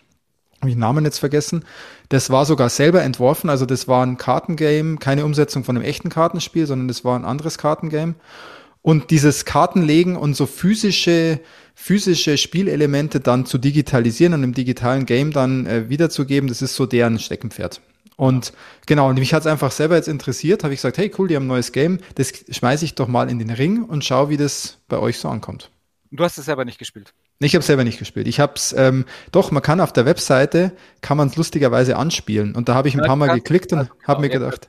Habe 0.61 0.71
ich 0.71 0.77
den 0.77 0.81
Namen 0.81 1.05
jetzt 1.05 1.19
vergessen. 1.19 1.65
Das 2.11 2.31
war 2.31 2.47
sogar 2.47 2.71
selber 2.71 3.03
entworfen. 3.03 3.51
Also 3.51 3.67
das 3.67 3.89
war 3.89 4.07
ein 4.07 4.19
Kartengame, 4.19 4.99
keine 4.99 5.25
Umsetzung 5.25 5.65
von 5.65 5.77
einem 5.77 5.85
echten 5.85 6.11
Kartenspiel, 6.11 6.67
sondern 6.67 6.87
das 6.87 7.05
war 7.05 7.19
ein 7.19 7.25
anderes 7.25 7.59
Kartengame. 7.59 8.15
Und 8.85 9.11
dieses 9.11 9.47
Kartenlegen 9.47 10.15
und 10.15 10.35
so 10.35 10.45
physische, 10.45 11.41
physische 11.75 12.37
Spielelemente 12.37 13.19
dann 13.19 13.47
zu 13.47 13.57
digitalisieren 13.57 14.35
und 14.35 14.45
im 14.45 14.53
digitalen 14.53 15.07
Game 15.07 15.33
dann 15.33 15.65
äh, 15.65 15.89
wiederzugeben, 15.89 16.51
das 16.51 16.61
ist 16.61 16.75
so 16.77 16.85
deren 16.85 17.19
Steckenpferd. 17.19 17.81
Und 18.17 18.53
genau, 18.85 19.09
und 19.09 19.19
mich 19.19 19.33
hat's 19.33 19.47
einfach 19.47 19.71
selber 19.71 19.97
jetzt 19.97 20.07
interessiert, 20.09 20.65
habe 20.65 20.75
ich 20.75 20.81
gesagt, 20.81 20.99
hey 20.99 21.11
cool, 21.17 21.29
die 21.29 21.37
haben 21.37 21.45
ein 21.45 21.49
neues 21.49 21.73
Game, 21.73 21.99
das 22.17 22.35
schmeiße 22.51 22.85
ich 22.85 22.95
doch 22.95 23.09
mal 23.09 23.31
in 23.31 23.39
den 23.39 23.49
Ring 23.49 23.85
und 23.85 24.05
schau, 24.05 24.29
wie 24.29 24.37
das 24.37 24.77
bei 24.87 24.99
euch 24.99 25.19
so 25.19 25.31
ankommt. 25.31 25.71
Du 26.11 26.23
hast 26.23 26.37
es 26.37 26.45
selber 26.45 26.67
nicht 26.67 26.79
gespielt. 26.79 27.15
Ich 27.39 27.55
habe 27.55 27.65
selber 27.65 27.85
nicht 27.85 27.99
gespielt. 27.99 28.29
Ich 28.29 28.39
habe 28.39 28.53
es 28.57 28.75
ähm, 28.75 29.07
doch, 29.33 29.51
man 29.51 29.63
kann 29.63 29.81
auf 29.81 29.95
der 29.95 30.05
Webseite 30.05 30.73
kann 31.01 31.17
man 31.17 31.29
es 31.29 31.37
lustigerweise 31.37 31.97
anspielen 31.97 32.55
und 32.55 32.69
da 32.69 32.75
habe 32.75 32.89
ich 32.89 32.95
ein 32.95 33.01
ja, 33.01 33.07
paar 33.07 33.17
Mal 33.17 33.35
geklickt 33.35 33.73
und 33.73 33.79
also, 33.79 33.93
habe 34.07 34.21
mir 34.21 34.29
gedacht, 34.29 34.69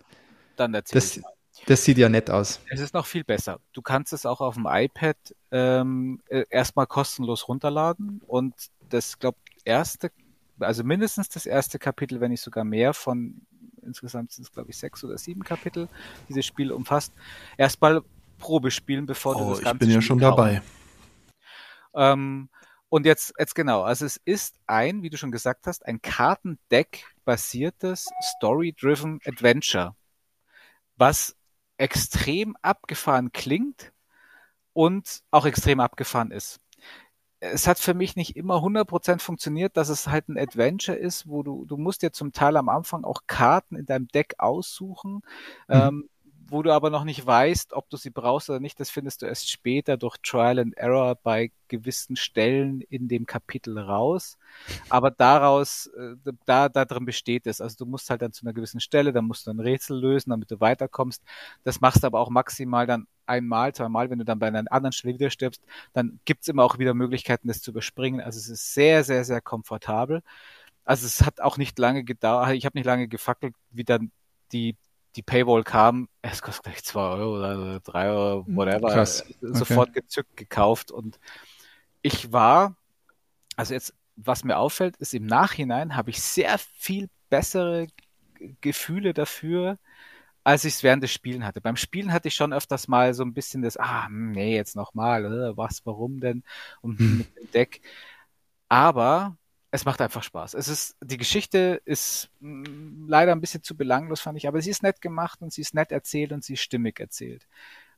dann 0.55 0.73
erzähl 0.73 1.01
das, 1.01 1.19
das 1.65 1.83
sieht 1.83 1.97
ja 1.97 2.09
nett 2.09 2.29
aus. 2.29 2.59
Es 2.69 2.79
ist 2.79 2.93
noch 2.93 3.05
viel 3.05 3.23
besser. 3.23 3.59
Du 3.73 3.81
kannst 3.81 4.13
es 4.13 4.25
auch 4.25 4.41
auf 4.41 4.55
dem 4.55 4.67
iPad 4.69 5.17
ähm, 5.51 6.21
äh, 6.29 6.45
erstmal 6.49 6.87
kostenlos 6.87 7.47
runterladen 7.47 8.21
und 8.27 8.53
das, 8.89 9.17
glaube 9.17 9.37
erste, 9.63 10.11
also 10.59 10.83
mindestens 10.83 11.29
das 11.29 11.45
erste 11.45 11.79
Kapitel, 11.79 12.21
wenn 12.21 12.31
nicht 12.31 12.41
sogar 12.41 12.63
mehr 12.63 12.93
von 12.93 13.41
insgesamt 13.81 14.31
sind 14.31 14.43
es 14.43 14.51
glaube 14.51 14.71
ich 14.71 14.77
sechs 14.77 15.03
oder 15.03 15.17
sieben 15.17 15.43
Kapitel, 15.43 15.87
dieses 16.29 16.45
Spiel 16.45 16.71
umfasst. 16.71 17.13
Erstmal 17.57 18.01
Probe 18.37 18.71
spielen, 18.71 19.05
bevor 19.05 19.35
oh, 19.35 19.39
du 19.39 19.49
das 19.51 19.61
Ganze 19.61 19.75
Ich 19.75 19.79
bin 19.79 19.89
ja 19.91 20.01
schon 20.01 20.19
kaufst. 20.19 20.37
dabei. 20.37 20.61
Ähm, 21.93 22.49
und 22.89 23.05
jetzt, 23.05 23.33
jetzt 23.39 23.55
genau, 23.55 23.83
also 23.83 24.05
es 24.05 24.19
ist 24.25 24.55
ein, 24.67 25.01
wie 25.01 25.09
du 25.09 25.17
schon 25.17 25.31
gesagt 25.31 25.67
hast, 25.67 25.85
ein 25.85 26.01
Kartendeck 26.01 27.05
basiertes 27.23 28.07
Story-Driven 28.37 29.19
Adventure, 29.25 29.95
was 30.97 31.35
extrem 31.77 32.55
abgefahren 32.61 33.31
klingt 33.31 33.91
und 34.73 35.21
auch 35.31 35.45
extrem 35.45 35.79
abgefahren 35.79 36.31
ist. 36.31 36.59
Es 37.39 37.67
hat 37.67 37.79
für 37.79 37.93
mich 37.93 38.15
nicht 38.15 38.35
immer 38.35 38.61
100% 38.61 39.19
funktioniert, 39.19 39.77
dass 39.77 39.89
es 39.89 40.07
halt 40.07 40.29
ein 40.29 40.37
Adventure 40.37 40.97
ist, 40.97 41.27
wo 41.27 41.43
du, 41.43 41.65
du 41.65 41.77
musst 41.77 42.01
dir 42.01 42.11
zum 42.11 42.31
Teil 42.31 42.57
am 42.57 42.69
Anfang 42.69 43.03
auch 43.03 43.21
Karten 43.27 43.75
in 43.75 43.85
deinem 43.85 44.07
Deck 44.07 44.35
aussuchen. 44.37 45.15
Mhm. 45.67 45.75
Ähm, 45.75 46.09
wo 46.47 46.61
du 46.61 46.71
aber 46.71 46.89
noch 46.89 47.03
nicht 47.03 47.25
weißt, 47.25 47.73
ob 47.73 47.89
du 47.89 47.97
sie 47.97 48.11
brauchst 48.11 48.49
oder 48.49 48.59
nicht, 48.59 48.79
das 48.79 48.89
findest 48.89 49.21
du 49.21 49.25
erst 49.25 49.49
später 49.49 49.97
durch 49.97 50.17
Trial 50.23 50.59
and 50.59 50.77
Error 50.77 51.15
bei 51.15 51.51
gewissen 51.67 52.15
Stellen 52.15 52.81
in 52.81 53.07
dem 53.07 53.25
Kapitel 53.25 53.77
raus. 53.79 54.37
Aber 54.89 55.09
daraus, 55.09 55.87
äh, 55.97 56.15
da, 56.45 56.69
da 56.69 56.85
drin 56.85 57.05
besteht 57.05 57.47
es. 57.47 57.61
Also 57.61 57.77
du 57.83 57.85
musst 57.89 58.09
halt 58.09 58.21
dann 58.21 58.31
zu 58.31 58.45
einer 58.45 58.53
gewissen 58.53 58.79
Stelle, 58.79 59.11
dann 59.11 59.25
musst 59.25 59.47
du 59.47 59.51
ein 59.51 59.59
Rätsel 59.59 59.99
lösen, 59.99 60.29
damit 60.29 60.51
du 60.51 60.59
weiterkommst. 60.59 61.23
Das 61.63 61.81
machst 61.81 62.03
du 62.03 62.07
aber 62.07 62.19
auch 62.19 62.29
maximal 62.29 62.85
dann 62.85 63.07
einmal, 63.25 63.73
zweimal, 63.73 64.09
wenn 64.11 64.19
du 64.19 64.25
dann 64.25 64.37
bei 64.39 64.47
einer 64.47 64.63
anderen 64.71 64.93
Stelle 64.93 65.15
wieder 65.15 65.31
stirbst, 65.31 65.63
dann 65.93 66.19
gibt's 66.25 66.47
immer 66.47 66.63
auch 66.63 66.77
wieder 66.77 66.93
Möglichkeiten, 66.93 67.47
das 67.47 67.61
zu 67.61 67.71
überspringen. 67.71 68.21
Also 68.21 68.37
es 68.39 68.49
ist 68.49 68.73
sehr, 68.73 69.03
sehr, 69.03 69.25
sehr 69.25 69.41
komfortabel. 69.41 70.21
Also 70.83 71.07
es 71.07 71.25
hat 71.25 71.41
auch 71.41 71.57
nicht 71.57 71.79
lange 71.79 72.03
gedauert, 72.03 72.51
ich 72.53 72.65
habe 72.65 72.77
nicht 72.77 72.85
lange 72.85 73.07
gefackelt, 73.07 73.55
wie 73.71 73.83
dann 73.83 74.11
die 74.51 74.75
die 75.15 75.21
Paywall 75.21 75.63
kam, 75.63 76.09
es 76.21 76.41
kostet 76.41 76.63
gleich 76.65 76.83
zwei 76.83 77.01
Euro 77.01 77.37
oder 77.37 77.79
drei 77.79 78.09
Euro, 78.09 78.45
hm, 78.45 78.55
whatever, 78.55 78.89
Krass. 78.89 79.23
Okay. 79.23 79.35
sofort 79.53 79.93
gezückt 79.93 80.35
gekauft 80.37 80.91
und 80.91 81.19
ich 82.01 82.31
war, 82.31 82.75
also 83.55 83.73
jetzt, 83.73 83.93
was 84.15 84.43
mir 84.43 84.57
auffällt, 84.57 84.97
ist 84.97 85.13
im 85.13 85.25
Nachhinein 85.25 85.95
habe 85.95 86.09
ich 86.09 86.21
sehr 86.21 86.57
viel 86.57 87.09
bessere 87.29 87.87
Gefühle 88.61 89.13
dafür, 89.13 89.77
als 90.43 90.63
ich 90.65 90.75
es 90.75 90.83
während 90.83 91.03
des 91.03 91.11
Spielen 91.11 91.43
hatte. 91.45 91.61
Beim 91.61 91.75
Spielen 91.75 92.13
hatte 92.13 92.27
ich 92.27 92.35
schon 92.35 92.53
öfters 92.53 92.87
mal 92.87 93.13
so 93.13 93.23
ein 93.23 93.33
bisschen 93.33 93.61
das, 93.61 93.77
ah, 93.77 94.05
hm, 94.05 94.31
nee, 94.31 94.55
jetzt 94.55 94.75
nochmal, 94.75 95.25
äh, 95.25 95.57
was, 95.57 95.85
warum 95.85 96.19
denn? 96.19 96.43
Und 96.81 96.99
hm. 96.99 97.17
mit 97.19 97.35
dem 97.37 97.51
Deck. 97.51 97.81
Aber 98.69 99.37
es 99.75 99.85
macht 99.85 100.01
einfach 100.01 100.23
Spaß. 100.23 100.53
Es 100.53 100.67
ist, 100.67 100.95
die 101.01 101.17
Geschichte 101.17 101.81
ist 101.85 102.29
mh, 102.39 102.69
mm, 102.69 103.05
leider 103.07 103.31
ein 103.31 103.41
bisschen 103.41 103.63
zu 103.63 103.75
belanglos, 103.75 104.21
fand 104.21 104.37
ich, 104.37 104.47
aber 104.47 104.61
sie 104.61 104.69
ist 104.69 104.83
nett 104.83 105.01
gemacht 105.01 105.41
und 105.41 105.53
sie 105.53 105.61
ist 105.61 105.73
nett 105.73 105.91
erzählt 105.91 106.31
und 106.31 106.43
sie 106.43 106.53
ist 106.53 106.61
stimmig 106.61 106.99
erzählt. 106.99 107.47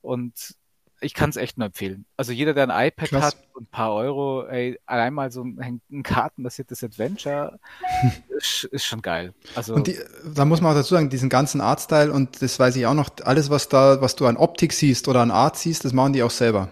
Und 0.01 0.55
ich 0.99 1.13
kann 1.13 1.29
es 1.29 1.35
echt 1.35 1.57
nur 1.57 1.67
empfehlen. 1.67 2.05
Also 2.17 2.31
jeder, 2.31 2.53
der 2.53 2.69
ein 2.69 2.87
iPad 2.87 3.09
Krass. 3.09 3.23
hat 3.23 3.37
und 3.53 3.63
ein 3.63 3.71
paar 3.71 3.93
Euro, 3.93 4.47
ey, 4.47 4.79
einmal 4.87 5.31
so 5.31 5.43
ein, 5.43 5.81
ein 5.91 6.03
kartenbasiertes 6.03 6.83
Adventure 6.83 7.59
ist, 8.37 8.63
ist 8.65 8.85
schon 8.85 9.01
geil. 9.01 9.33
Also 9.55 9.75
Und 9.75 9.87
die, 9.87 9.97
da 10.33 10.45
muss 10.45 10.61
man 10.61 10.71
auch 10.71 10.75
dazu 10.75 10.95
sagen, 10.95 11.09
diesen 11.09 11.29
ganzen 11.29 11.61
Artstyle 11.61 12.11
und 12.11 12.41
das 12.41 12.59
weiß 12.59 12.75
ich 12.75 12.85
auch 12.87 12.95
noch, 12.95 13.09
alles, 13.23 13.49
was 13.49 13.69
da, 13.69 14.01
was 14.01 14.15
du 14.15 14.25
an 14.25 14.37
Optik 14.37 14.73
siehst 14.73 15.07
oder 15.07 15.21
an 15.21 15.31
Art 15.31 15.57
siehst, 15.57 15.85
das 15.85 15.93
machen 15.93 16.13
die 16.13 16.23
auch 16.23 16.31
selber. 16.31 16.71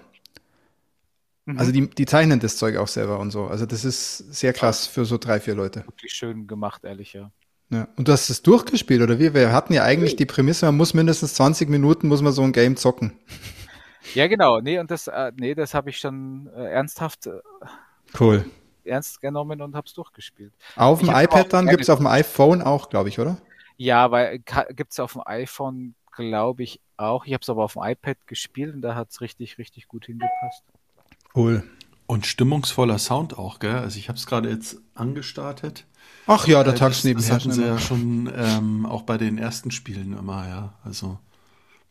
Mhm, 1.45 1.59
Also 1.59 1.71
die, 1.71 1.89
die 1.89 2.05
zeichnen 2.05 2.39
das 2.39 2.57
Zeug 2.57 2.77
auch 2.77 2.87
selber 2.87 3.19
und 3.19 3.31
so. 3.31 3.45
Also 3.47 3.65
das 3.65 3.85
ist 3.85 4.17
sehr 4.33 4.53
krass 4.53 4.87
für 4.87 5.05
so 5.05 5.17
drei, 5.17 5.39
vier 5.39 5.55
Leute. 5.55 5.85
wirklich 5.87 6.13
schön 6.13 6.47
gemacht, 6.47 6.83
ehrlich, 6.83 7.13
ja. 7.13 7.31
Ja. 7.71 7.87
Und 7.95 8.07
du 8.07 8.11
hast 8.11 8.29
es 8.29 8.43
durchgespielt, 8.43 9.01
oder 9.01 9.17
wie? 9.19 9.33
Wir 9.33 9.51
hatten 9.51 9.73
ja 9.73 9.83
eigentlich 9.83 10.15
die 10.15 10.25
Prämisse, 10.27 10.67
man 10.67 10.77
muss 10.77 10.93
mindestens 10.93 11.33
20 11.33 11.67
Minuten, 11.69 12.07
muss 12.07 12.21
man 12.21 12.31
so 12.31 12.43
ein 12.43 12.51
Game 12.53 12.75
zocken. 12.77 13.13
Ja, 14.13 14.27
genau. 14.27 14.61
Nee, 14.61 14.79
und 14.79 14.91
das, 14.91 15.07
äh, 15.07 15.31
nee, 15.35 15.55
das 15.55 15.73
habe 15.73 15.89
ich 15.89 15.97
schon 15.97 16.47
äh, 16.55 16.65
ernsthaft 16.71 17.25
äh, 17.27 17.39
Cool. 18.19 18.45
ernst 18.83 19.19
genommen 19.21 19.61
und 19.61 19.75
habe 19.75 19.87
es 19.87 19.93
durchgespielt. 19.93 20.53
Auf 20.75 20.99
dem 20.99 21.09
iPad 21.09 21.51
dann, 21.53 21.65
gerne- 21.65 21.71
gibt's 21.71 21.89
auf 21.89 21.97
dem 21.99 22.07
iPhone 22.07 22.61
auch, 22.61 22.89
glaube 22.89 23.09
ich, 23.09 23.19
oder? 23.19 23.37
Ja, 23.77 24.11
weil 24.11 24.39
gibt 24.39 24.91
es 24.93 24.99
auf 24.99 25.13
dem 25.13 25.23
iPhone, 25.25 25.95
glaube 26.15 26.63
ich, 26.63 26.79
auch. 26.97 27.25
Ich 27.25 27.33
habe 27.33 27.41
es 27.41 27.49
aber 27.49 27.63
auf 27.63 27.73
dem 27.73 27.83
iPad 27.83 28.17
gespielt 28.27 28.73
und 28.73 28.81
da 28.81 28.95
hat 28.95 29.09
es 29.11 29.21
richtig, 29.21 29.57
richtig 29.57 29.87
gut 29.87 30.05
hingepasst. 30.05 30.63
Cool. 31.35 31.63
Und 32.07 32.25
stimmungsvoller 32.27 32.99
Sound 32.99 33.37
auch, 33.37 33.59
gell? 33.59 33.75
Also 33.75 33.97
ich 33.97 34.09
habe 34.09 34.17
es 34.17 34.27
gerade 34.27 34.49
jetzt 34.49 34.77
angestartet. 34.93 35.85
Ach 36.27 36.47
ja, 36.47 36.63
der 36.63 36.73
Äh, 36.73 36.77
Tag 36.77 36.91
das, 36.91 37.31
hatten 37.31 37.51
sie 37.51 37.63
ja 37.63 37.77
schon 37.79 38.31
ähm, 38.35 38.85
auch 38.85 39.03
bei 39.03 39.17
den 39.17 39.37
ersten 39.37 39.71
Spielen 39.71 40.17
immer, 40.17 40.47
ja. 40.47 40.73
Also 40.83 41.19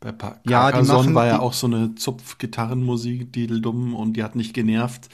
bei 0.00 0.12
pa 0.12 0.40
Ja, 0.46 0.66
die 0.70 0.72
Carcassonne 0.72 1.02
machen- 1.02 1.14
war 1.14 1.26
ja 1.26 1.38
auch 1.40 1.52
so 1.52 1.66
eine 1.66 1.94
Zupf-Gitarrenmusik, 1.94 3.32
die 3.32 3.46
dumm 3.60 3.94
und 3.94 4.14
die 4.14 4.22
hat 4.22 4.36
nicht 4.36 4.54
genervt. 4.54 5.08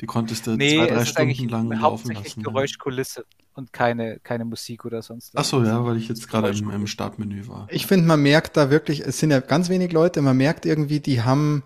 Die 0.00 0.06
konntest 0.06 0.46
du 0.46 0.56
Nee, 0.56 0.76
zwei, 0.76 0.86
drei 0.86 1.02
es 1.02 1.10
ist 1.10 1.16
eigentlich 1.18 1.36
Stunden 1.38 1.52
lang 1.52 1.68
laufen 1.68 1.82
hauptsächlich 1.82 2.24
lassen. 2.28 2.42
Geräuschkulisse 2.42 3.24
und 3.54 3.72
keine, 3.72 4.18
keine 4.20 4.44
Musik 4.44 4.84
oder 4.84 5.02
sonst 5.02 5.32
Ach 5.36 5.44
so, 5.44 5.62
ja, 5.62 5.84
weil 5.84 5.96
ich 5.96 6.08
jetzt 6.08 6.28
gerade 6.28 6.48
im, 6.48 6.70
im 6.70 6.86
Startmenü 6.86 7.46
war. 7.48 7.66
Ich 7.70 7.86
finde, 7.86 8.06
man 8.06 8.22
merkt 8.22 8.56
da 8.56 8.70
wirklich, 8.70 9.00
es 9.00 9.18
sind 9.18 9.30
ja 9.30 9.40
ganz 9.40 9.68
wenig 9.68 9.92
Leute, 9.92 10.22
man 10.22 10.36
merkt 10.36 10.64
irgendwie, 10.64 11.00
die 11.00 11.22
haben, 11.22 11.62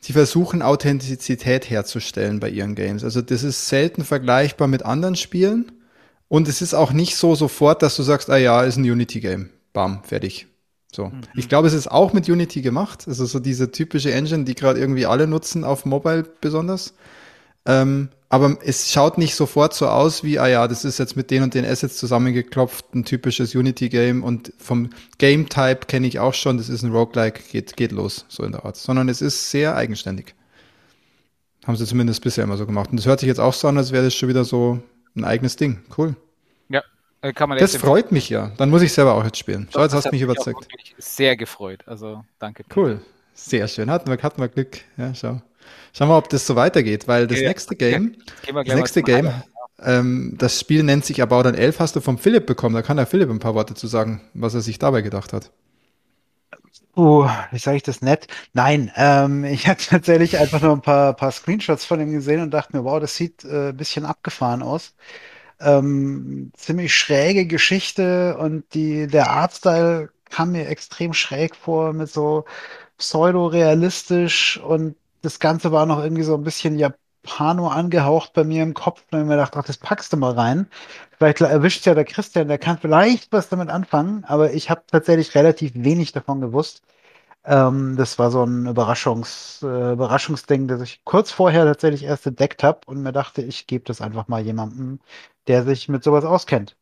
sie 0.00 0.12
versuchen 0.12 0.62
Authentizität 0.62 1.68
herzustellen 1.68 2.40
bei 2.40 2.48
ihren 2.48 2.74
Games. 2.74 3.04
Also 3.04 3.22
das 3.22 3.42
ist 3.42 3.68
selten 3.68 4.04
vergleichbar 4.04 4.68
mit 4.68 4.84
anderen 4.84 5.16
Spielen 5.16 5.72
und 6.28 6.48
es 6.48 6.62
ist 6.62 6.74
auch 6.74 6.92
nicht 6.92 7.16
so 7.16 7.34
sofort, 7.34 7.82
dass 7.82 7.96
du 7.96 8.02
sagst, 8.02 8.30
ah 8.30 8.36
ja, 8.36 8.62
ist 8.62 8.76
ein 8.76 8.90
Unity-Game. 8.90 9.50
Bam, 9.72 10.02
fertig. 10.04 10.46
So. 10.92 11.12
Ich 11.34 11.48
glaube, 11.48 11.68
es 11.68 11.74
ist 11.74 11.90
auch 11.90 12.12
mit 12.12 12.28
Unity 12.28 12.62
gemacht. 12.62 13.04
Also 13.06 13.26
so 13.26 13.38
diese 13.38 13.70
typische 13.70 14.12
Engine, 14.12 14.44
die 14.44 14.54
gerade 14.54 14.80
irgendwie 14.80 15.06
alle 15.06 15.26
nutzen, 15.26 15.62
auf 15.62 15.84
Mobile 15.84 16.24
besonders. 16.40 16.94
Ähm, 17.66 18.08
aber 18.28 18.58
es 18.62 18.90
schaut 18.90 19.18
nicht 19.18 19.36
sofort 19.36 19.72
so 19.72 19.86
aus 19.86 20.24
wie, 20.24 20.38
ah 20.38 20.48
ja, 20.48 20.66
das 20.66 20.84
ist 20.84 20.98
jetzt 20.98 21.16
mit 21.16 21.30
den 21.30 21.44
und 21.44 21.54
den 21.54 21.64
Assets 21.64 21.96
zusammengeklopft, 21.96 22.94
ein 22.94 23.04
typisches 23.04 23.54
Unity-Game 23.54 24.24
und 24.24 24.52
vom 24.58 24.90
Game-Type 25.18 25.86
kenne 25.86 26.08
ich 26.08 26.18
auch 26.18 26.34
schon, 26.34 26.58
das 26.58 26.68
ist 26.68 26.82
ein 26.82 26.90
Roguelike, 26.90 27.40
geht, 27.52 27.76
geht 27.76 27.92
los, 27.92 28.24
so 28.28 28.42
in 28.42 28.52
der 28.52 28.64
Art. 28.64 28.76
Sondern 28.76 29.08
es 29.08 29.22
ist 29.22 29.50
sehr 29.50 29.76
eigenständig. 29.76 30.34
Haben 31.66 31.76
sie 31.76 31.86
zumindest 31.86 32.22
bisher 32.22 32.44
immer 32.44 32.56
so 32.56 32.66
gemacht. 32.66 32.90
Und 32.90 32.96
das 32.96 33.06
hört 33.06 33.20
sich 33.20 33.28
jetzt 33.28 33.40
auch 33.40 33.52
so 33.52 33.68
an, 33.68 33.76
als 33.76 33.92
wäre 33.92 34.04
das 34.04 34.14
schon 34.14 34.28
wieder 34.28 34.44
so 34.44 34.80
ein 35.14 35.24
eigenes 35.24 35.56
Ding. 35.56 35.80
Cool. 35.96 36.16
Ja, 36.68 36.82
äh, 37.22 37.32
kann 37.32 37.48
man 37.48 37.58
Das 37.58 37.76
freut 37.76 38.12
mich 38.12 38.28
ja. 38.28 38.52
Dann 38.56 38.70
muss 38.70 38.82
ich 38.82 38.92
selber 38.92 39.14
auch 39.14 39.24
jetzt 39.24 39.38
spielen. 39.38 39.68
Schau, 39.72 39.82
jetzt 39.82 39.94
hast 39.94 40.06
du 40.06 40.10
mich 40.10 40.22
überzeugt. 40.22 40.62
wirklich 40.72 40.94
Sehr 40.98 41.36
gefreut. 41.36 41.82
Also 41.86 42.24
danke. 42.38 42.64
Cool. 42.74 43.00
Sehr 43.34 43.68
schön. 43.68 43.90
Hatten 43.90 44.10
wir, 44.10 44.20
hatten 44.22 44.40
wir 44.40 44.48
Glück. 44.48 44.78
Ja, 44.96 45.14
schau. 45.14 45.40
Schauen 45.92 46.08
wir, 46.08 46.16
ob 46.18 46.28
das 46.28 46.46
so 46.46 46.56
weitergeht, 46.56 47.08
weil 47.08 47.26
das 47.26 47.42
Ja, 47.42 47.44
nächste 47.44 47.76
Game, 47.76 48.16
das 48.64 48.74
nächste 48.74 49.02
Game, 49.02 49.42
ähm, 49.82 50.34
das 50.38 50.60
Spiel 50.60 50.82
nennt 50.82 51.04
sich 51.04 51.22
About 51.22 51.48
an 51.48 51.54
11, 51.54 51.80
hast 51.80 51.96
du 51.96 52.00
vom 52.00 52.18
Philipp 52.18 52.46
bekommen. 52.46 52.74
Da 52.74 52.82
kann 52.82 52.96
der 52.96 53.06
Philipp 53.06 53.30
ein 53.30 53.38
paar 53.38 53.54
Worte 53.54 53.74
zu 53.74 53.86
sagen, 53.86 54.22
was 54.34 54.54
er 54.54 54.60
sich 54.62 54.78
dabei 54.78 55.02
gedacht 55.02 55.32
hat. 55.32 55.50
Oh, 56.94 57.28
wie 57.50 57.58
sage 57.58 57.76
ich 57.76 57.82
das 57.82 58.00
nett? 58.02 58.26
Nein, 58.54 58.90
ähm, 58.96 59.44
ich 59.44 59.68
hatte 59.68 59.86
tatsächlich 59.86 60.38
einfach 60.38 60.60
nur 60.62 60.72
ein 60.72 60.80
paar, 60.82 61.12
paar 61.14 61.30
Screenshots 61.30 61.84
von 61.84 62.00
ihm 62.00 62.12
gesehen 62.12 62.40
und 62.40 62.50
dachte 62.52 62.76
mir, 62.76 62.84
wow, 62.84 62.98
das 63.00 63.16
sieht 63.16 63.44
äh, 63.44 63.68
ein 63.70 63.76
bisschen 63.76 64.04
abgefahren 64.06 64.62
aus. 64.62 64.94
Ähm, 65.60 66.52
ziemlich 66.56 66.94
schräge 66.96 67.46
Geschichte 67.46 68.36
und 68.38 68.74
die, 68.74 69.06
der 69.08 69.30
Artstyle 69.30 70.10
kam 70.30 70.52
mir 70.52 70.68
extrem 70.68 71.12
schräg 71.14 71.56
vor, 71.56 71.92
mit 71.94 72.10
so 72.10 72.44
pseudo-realistisch 72.98 74.58
und 74.58 74.96
das 75.26 75.40
Ganze 75.40 75.72
war 75.72 75.86
noch 75.86 75.98
irgendwie 76.02 76.22
so 76.22 76.34
ein 76.36 76.44
bisschen 76.44 76.78
Japano 76.78 77.66
angehaucht 77.68 78.32
bei 78.32 78.44
mir 78.44 78.62
im 78.62 78.74
Kopf. 78.74 79.02
Und 79.10 79.18
ich 79.18 79.24
mir 79.24 79.32
gedacht, 79.32 79.56
ach, 79.56 79.64
das 79.64 79.76
packst 79.76 80.12
du 80.12 80.16
mal 80.16 80.32
rein. 80.34 80.68
Vielleicht 81.18 81.40
erwischt 81.40 81.84
ja 81.84 81.94
der 81.94 82.04
Christian, 82.04 82.46
der 82.46 82.58
kann 82.58 82.78
vielleicht 82.78 83.32
was 83.32 83.48
damit 83.48 83.68
anfangen, 83.68 84.24
aber 84.24 84.52
ich 84.52 84.70
habe 84.70 84.82
tatsächlich 84.86 85.34
relativ 85.34 85.72
wenig 85.74 86.12
davon 86.12 86.40
gewusst. 86.40 86.82
Ähm, 87.44 87.96
das 87.96 88.18
war 88.20 88.30
so 88.30 88.44
ein 88.44 88.66
Überraschungs, 88.66 89.60
äh, 89.64 89.92
Überraschungsding, 89.94 90.68
das 90.68 90.80
ich 90.82 91.02
kurz 91.04 91.32
vorher 91.32 91.64
tatsächlich 91.64 92.04
erst 92.04 92.26
entdeckt 92.26 92.62
habe 92.62 92.80
und 92.86 93.02
mir 93.02 93.12
dachte, 93.12 93.42
ich 93.42 93.66
gebe 93.66 93.84
das 93.84 94.00
einfach 94.00 94.28
mal 94.28 94.40
jemandem, 94.42 95.00
der 95.48 95.64
sich 95.64 95.88
mit 95.88 96.04
sowas 96.04 96.24
auskennt. 96.24 96.76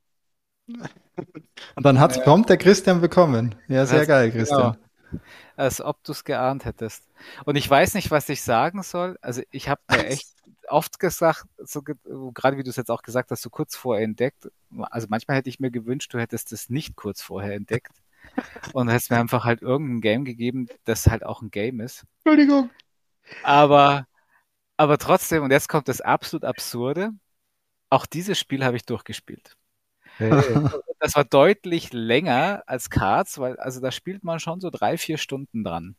Und 0.66 1.86
dann 1.86 1.98
hat's 1.98 2.22
prompt 2.22 2.50
der 2.50 2.58
Christian 2.58 3.00
bekommen. 3.00 3.54
Ja, 3.68 3.86
sehr 3.86 4.00
Das- 4.00 4.08
geil, 4.08 4.30
Christian. 4.32 4.72
Genau. 4.72 4.83
Als 5.56 5.80
ob 5.80 6.02
du 6.04 6.12
es 6.12 6.24
geahnt 6.24 6.64
hättest. 6.64 7.04
Und 7.44 7.56
ich 7.56 7.68
weiß 7.68 7.94
nicht, 7.94 8.10
was 8.10 8.28
ich 8.28 8.42
sagen 8.42 8.82
soll. 8.82 9.18
Also 9.22 9.42
ich 9.50 9.68
habe 9.68 9.80
mir 9.88 10.06
echt 10.06 10.28
oft 10.68 10.98
gesagt, 10.98 11.44
so, 11.58 11.82
ge- 11.82 11.96
gerade 12.34 12.56
wie 12.56 12.62
du 12.62 12.70
es 12.70 12.76
jetzt 12.76 12.90
auch 12.90 13.02
gesagt 13.02 13.30
hast, 13.30 13.42
so 13.42 13.50
kurz 13.50 13.76
vorher 13.76 14.04
entdeckt. 14.04 14.50
Also 14.90 15.06
manchmal 15.10 15.36
hätte 15.36 15.48
ich 15.50 15.60
mir 15.60 15.70
gewünscht, 15.70 16.12
du 16.14 16.18
hättest 16.18 16.52
es 16.52 16.70
nicht 16.70 16.96
kurz 16.96 17.22
vorher 17.22 17.54
entdeckt. 17.54 17.92
Und 18.72 18.88
hättest 18.88 19.10
mir 19.10 19.18
einfach 19.18 19.44
halt 19.44 19.62
irgendein 19.62 20.00
Game 20.00 20.24
gegeben, 20.24 20.68
das 20.84 21.06
halt 21.06 21.24
auch 21.24 21.42
ein 21.42 21.50
Game 21.50 21.80
ist. 21.80 22.04
Entschuldigung. 22.18 22.70
Aber, 23.42 24.06
aber 24.76 24.98
trotzdem, 24.98 25.42
und 25.42 25.50
jetzt 25.50 25.68
kommt 25.68 25.88
das 25.88 26.00
absolut 26.00 26.44
Absurde. 26.44 27.12
Auch 27.90 28.06
dieses 28.06 28.38
Spiel 28.38 28.64
habe 28.64 28.76
ich 28.76 28.86
durchgespielt. 28.86 29.56
Das 31.00 31.16
war 31.16 31.24
deutlich 31.24 31.92
länger 31.92 32.62
als 32.66 32.88
Cards, 32.88 33.38
weil 33.38 33.58
also 33.58 33.80
da 33.80 33.90
spielt 33.90 34.24
man 34.24 34.40
schon 34.40 34.60
so 34.60 34.70
drei, 34.70 34.96
vier 34.96 35.18
Stunden 35.18 35.62
dran. 35.62 35.96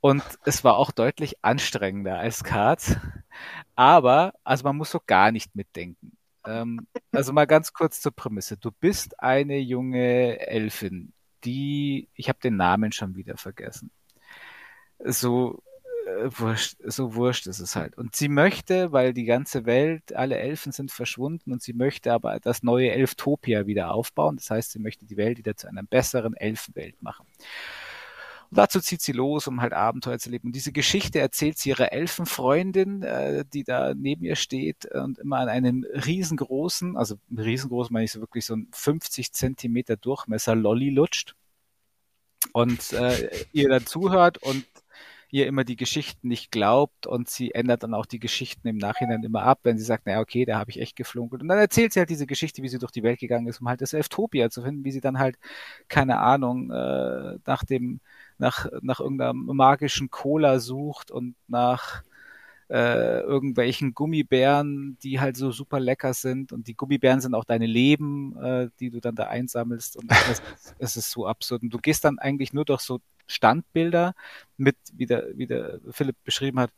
Und 0.00 0.22
es 0.44 0.64
war 0.64 0.76
auch 0.76 0.92
deutlich 0.92 1.44
anstrengender 1.44 2.18
als 2.18 2.42
Cards. 2.44 2.96
Aber, 3.74 4.32
also 4.44 4.64
man 4.64 4.76
muss 4.76 4.90
so 4.90 5.00
gar 5.04 5.30
nicht 5.30 5.54
mitdenken. 5.54 6.16
Ähm, 6.46 6.86
also 7.12 7.32
mal 7.32 7.46
ganz 7.46 7.72
kurz 7.72 8.00
zur 8.00 8.12
Prämisse. 8.12 8.56
Du 8.56 8.70
bist 8.70 9.20
eine 9.20 9.58
junge 9.58 10.38
Elfin, 10.46 11.12
die, 11.44 12.08
ich 12.14 12.28
habe 12.28 12.38
den 12.38 12.56
Namen 12.56 12.92
schon 12.92 13.16
wieder 13.16 13.36
vergessen. 13.36 13.90
So, 15.00 15.62
wurscht, 16.38 16.76
so 16.84 17.14
wurscht 17.14 17.46
ist 17.46 17.60
es 17.60 17.76
halt. 17.76 17.96
Und 17.96 18.16
sie 18.16 18.28
möchte, 18.28 18.92
weil 18.92 19.12
die 19.12 19.24
ganze 19.24 19.66
Welt, 19.66 20.14
alle 20.14 20.38
Elfen 20.38 20.72
sind 20.72 20.90
verschwunden 20.90 21.52
und 21.52 21.62
sie 21.62 21.72
möchte 21.72 22.12
aber 22.12 22.40
das 22.40 22.62
neue 22.62 22.90
Elftopia 22.90 23.66
wieder 23.66 23.92
aufbauen. 23.92 24.36
Das 24.36 24.50
heißt, 24.50 24.72
sie 24.72 24.78
möchte 24.78 25.06
die 25.06 25.16
Welt 25.16 25.38
wieder 25.38 25.56
zu 25.56 25.68
einer 25.68 25.82
besseren 25.82 26.34
Elfenwelt 26.34 27.02
machen. 27.02 27.26
Und 28.50 28.58
dazu 28.58 28.80
zieht 28.80 29.02
sie 29.02 29.12
los, 29.12 29.48
um 29.48 29.60
halt 29.60 29.72
Abenteuer 29.72 30.18
zu 30.18 30.30
leben. 30.30 30.48
Und 30.48 30.54
diese 30.54 30.72
Geschichte 30.72 31.18
erzählt 31.18 31.58
sie 31.58 31.70
ihrer 31.70 31.92
Elfenfreundin, 31.92 33.02
äh, 33.02 33.44
die 33.52 33.64
da 33.64 33.92
neben 33.94 34.24
ihr 34.24 34.36
steht 34.36 34.86
und 34.86 35.18
immer 35.18 35.38
an 35.38 35.48
einen 35.48 35.84
riesengroßen, 35.84 36.96
also 36.96 37.16
riesengroß 37.36 37.90
meine 37.90 38.04
ich 38.04 38.12
so 38.12 38.20
wirklich 38.20 38.46
so 38.46 38.54
ein 38.54 38.68
50 38.72 39.32
Zentimeter 39.32 39.96
Durchmesser 39.96 40.54
Lolli 40.54 40.90
lutscht 40.90 41.34
und 42.52 42.92
äh, 42.92 43.46
ihr 43.52 43.68
dann 43.68 43.84
zuhört 43.86 44.38
und 44.38 44.64
ihr 45.36 45.46
immer 45.46 45.64
die 45.64 45.76
Geschichten 45.76 46.28
nicht 46.28 46.50
glaubt 46.50 47.06
und 47.06 47.28
sie 47.28 47.52
ändert 47.52 47.82
dann 47.82 47.92
auch 47.92 48.06
die 48.06 48.18
Geschichten 48.18 48.66
im 48.68 48.78
Nachhinein 48.78 49.22
immer 49.22 49.42
ab, 49.42 49.60
wenn 49.64 49.76
sie 49.76 49.84
sagt, 49.84 50.06
naja, 50.06 50.20
okay, 50.20 50.46
da 50.46 50.58
habe 50.58 50.70
ich 50.70 50.80
echt 50.80 50.96
geflunkelt. 50.96 51.42
Und 51.42 51.48
dann 51.48 51.58
erzählt 51.58 51.92
sie 51.92 52.00
halt 52.00 52.08
diese 52.08 52.26
Geschichte, 52.26 52.62
wie 52.62 52.68
sie 52.68 52.78
durch 52.78 52.90
die 52.90 53.02
Welt 53.02 53.20
gegangen 53.20 53.46
ist, 53.46 53.60
um 53.60 53.68
halt 53.68 53.82
das 53.82 53.92
Elftopia 53.92 54.48
zu 54.48 54.62
finden, 54.62 54.84
wie 54.84 54.92
sie 54.92 55.02
dann 55.02 55.18
halt, 55.18 55.36
keine 55.88 56.18
Ahnung, 56.20 56.70
äh, 56.70 57.38
nach 57.44 57.64
dem, 57.64 58.00
nach, 58.38 58.66
nach 58.80 59.00
irgendeiner 59.00 59.34
magischen 59.34 60.10
Cola 60.10 60.58
sucht 60.58 61.10
und 61.10 61.34
nach 61.48 62.02
äh, 62.68 63.20
irgendwelchen 63.20 63.94
Gummibären, 63.94 64.98
die 65.02 65.20
halt 65.20 65.36
so 65.36 65.52
super 65.52 65.78
lecker 65.78 66.14
sind 66.14 66.52
und 66.52 66.66
die 66.66 66.74
Gummibären 66.74 67.20
sind 67.20 67.34
auch 67.34 67.44
deine 67.44 67.66
Leben, 67.66 68.36
äh, 68.42 68.68
die 68.80 68.90
du 68.90 69.00
dann 69.00 69.14
da 69.14 69.24
einsammelst 69.24 69.96
und 69.96 70.10
es, 70.10 70.42
es 70.78 70.96
ist 70.96 71.10
so 71.10 71.26
absurd. 71.26 71.62
Und 71.62 71.70
du 71.70 71.78
gehst 71.78 72.04
dann 72.04 72.18
eigentlich 72.18 72.52
nur 72.52 72.64
durch 72.64 72.80
so 72.80 73.00
Standbilder 73.26 74.14
mit, 74.56 74.76
wie 74.92 75.06
der, 75.06 75.26
wie 75.36 75.46
der 75.46 75.80
Philipp 75.90 76.16
beschrieben 76.24 76.60
hat, 76.60 76.72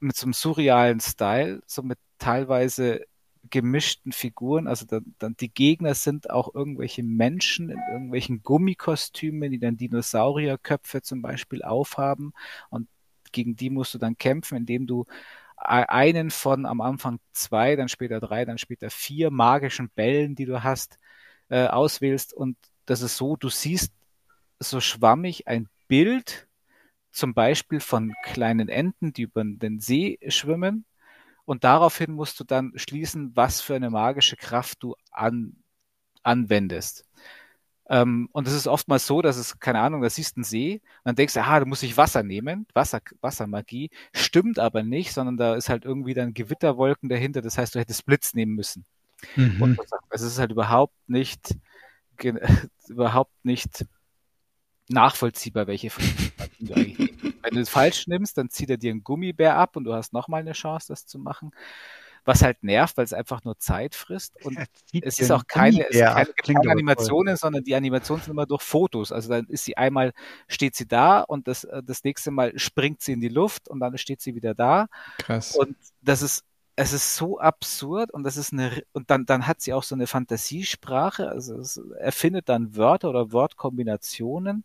mit 0.00 0.16
so 0.16 0.26
einem 0.26 0.32
surrealen 0.32 1.00
Style, 1.00 1.62
so 1.66 1.82
mit 1.82 1.98
teilweise 2.18 3.04
gemischten 3.50 4.12
Figuren. 4.12 4.66
Also 4.66 4.86
dann, 4.86 5.14
dann 5.18 5.36
die 5.38 5.52
Gegner 5.52 5.94
sind 5.94 6.30
auch 6.30 6.54
irgendwelche 6.54 7.02
Menschen 7.02 7.70
in 7.70 7.80
irgendwelchen 7.90 8.42
Gummikostümen, 8.42 9.50
die 9.50 9.58
dann 9.58 9.76
Dinosaurierköpfe 9.76 11.02
zum 11.02 11.22
Beispiel 11.22 11.62
aufhaben. 11.62 12.32
Und 12.70 12.88
gegen 13.32 13.56
die 13.56 13.70
musst 13.70 13.94
du 13.94 13.98
dann 13.98 14.18
kämpfen, 14.18 14.56
indem 14.56 14.86
du 14.86 15.04
einen 15.56 16.30
von 16.30 16.66
am 16.66 16.80
Anfang 16.80 17.18
zwei, 17.32 17.76
dann 17.76 17.88
später 17.88 18.20
drei, 18.20 18.44
dann 18.44 18.58
später 18.58 18.90
vier 18.90 19.30
magischen 19.30 19.90
Bällen, 19.90 20.34
die 20.34 20.44
du 20.46 20.62
hast, 20.62 20.98
äh, 21.48 21.66
auswählst. 21.66 22.32
Und 22.32 22.56
das 22.86 23.02
ist 23.02 23.16
so, 23.16 23.36
du 23.36 23.48
siehst 23.48 23.92
so 24.60 24.80
schwammig 24.80 25.48
ein 25.48 25.68
Bild, 25.88 26.48
zum 27.10 27.34
Beispiel 27.34 27.80
von 27.80 28.14
kleinen 28.22 28.68
Enten, 28.68 29.12
die 29.12 29.22
über 29.22 29.42
den 29.44 29.80
See 29.80 30.18
schwimmen. 30.28 30.84
Und 31.44 31.64
daraufhin 31.64 32.12
musst 32.12 32.38
du 32.38 32.44
dann 32.44 32.72
schließen, 32.76 33.34
was 33.34 33.60
für 33.60 33.74
eine 33.74 33.90
magische 33.90 34.36
Kraft 34.36 34.82
du 34.82 34.94
an, 35.10 35.56
anwendest. 36.22 37.07
Ähm, 37.88 38.28
und 38.32 38.46
es 38.46 38.52
ist 38.54 38.66
oftmals 38.66 39.06
so, 39.06 39.22
dass 39.22 39.36
es, 39.36 39.58
keine 39.58 39.80
Ahnung, 39.80 40.02
da 40.02 40.10
siehst 40.10 40.36
du 40.36 40.38
einen 40.38 40.44
See 40.44 40.74
und 40.74 40.82
dann 41.04 41.16
denkst 41.16 41.34
du, 41.34 41.40
aha, 41.40 41.60
da 41.60 41.66
muss 41.66 41.82
ich 41.82 41.96
Wasser 41.96 42.22
nehmen, 42.22 42.66
Wasser, 42.74 43.00
Wassermagie, 43.20 43.90
stimmt 44.12 44.58
aber 44.58 44.82
nicht, 44.82 45.12
sondern 45.12 45.36
da 45.36 45.54
ist 45.54 45.70
halt 45.70 45.84
irgendwie 45.84 46.14
dann 46.14 46.34
Gewitterwolken 46.34 47.08
dahinter, 47.08 47.40
das 47.40 47.56
heißt, 47.56 47.74
du 47.74 47.78
hättest 47.78 48.04
Blitz 48.04 48.34
nehmen 48.34 48.54
müssen. 48.54 48.84
Mhm. 49.36 49.62
Und 49.62 49.78
es 50.10 50.22
ist 50.22 50.38
halt 50.38 50.52
überhaupt 50.52 50.94
nicht, 51.08 51.56
überhaupt 52.88 53.44
nicht 53.44 53.86
nachvollziehbar, 54.88 55.66
welche 55.66 55.90
du 56.60 56.74
eigentlich 56.74 57.08
Wenn 57.42 57.54
du 57.54 57.60
es 57.60 57.70
falsch 57.70 58.06
nimmst, 58.08 58.36
dann 58.36 58.50
zieht 58.50 58.68
er 58.68 58.76
dir 58.76 58.90
einen 58.90 59.04
Gummibär 59.04 59.56
ab 59.56 59.76
und 59.76 59.84
du 59.84 59.94
hast 59.94 60.12
nochmal 60.12 60.40
eine 60.40 60.52
Chance, 60.52 60.88
das 60.88 61.06
zu 61.06 61.18
machen 61.18 61.52
was 62.28 62.42
halt 62.42 62.62
nervt, 62.62 62.98
weil 62.98 63.06
es 63.06 63.14
einfach 63.14 63.42
nur 63.44 63.58
Zeit 63.58 63.94
frisst. 63.94 64.34
Und 64.44 64.58
es 64.92 65.18
ist 65.18 65.32
auch 65.32 65.46
keine, 65.46 65.88
es 65.88 65.98
keine, 65.98 66.26
keine 66.26 66.70
Animationen, 66.70 67.36
sondern 67.38 67.64
die 67.64 67.74
Animationen 67.74 68.22
sind 68.22 68.32
immer 68.32 68.44
durch 68.44 68.62
Fotos. 68.62 69.12
Also 69.12 69.30
dann 69.30 69.46
ist 69.46 69.64
sie 69.64 69.78
einmal, 69.78 70.12
steht 70.46 70.76
sie 70.76 70.86
da 70.86 71.22
und 71.22 71.48
das, 71.48 71.64
äh, 71.64 71.82
das 71.82 72.04
nächste 72.04 72.30
Mal 72.30 72.56
springt 72.58 73.00
sie 73.00 73.12
in 73.12 73.22
die 73.22 73.30
Luft 73.30 73.68
und 73.68 73.80
dann 73.80 73.96
steht 73.96 74.20
sie 74.20 74.34
wieder 74.34 74.54
da. 74.54 74.88
Krass. 75.16 75.56
Und 75.56 75.74
das 76.02 76.20
ist, 76.20 76.44
es 76.76 76.92
ist 76.92 77.16
so 77.16 77.40
absurd 77.40 78.12
und 78.12 78.24
das 78.24 78.36
ist 78.36 78.52
eine, 78.52 78.82
und 78.92 79.10
dann, 79.10 79.24
dann 79.24 79.46
hat 79.46 79.62
sie 79.62 79.72
auch 79.72 79.82
so 79.82 79.94
eine 79.94 80.06
Fantasiesprache, 80.06 81.30
also 81.30 81.58
es 81.58 81.80
erfindet 81.98 82.50
dann 82.50 82.76
Wörter 82.76 83.08
oder 83.08 83.32
Wortkombinationen, 83.32 84.64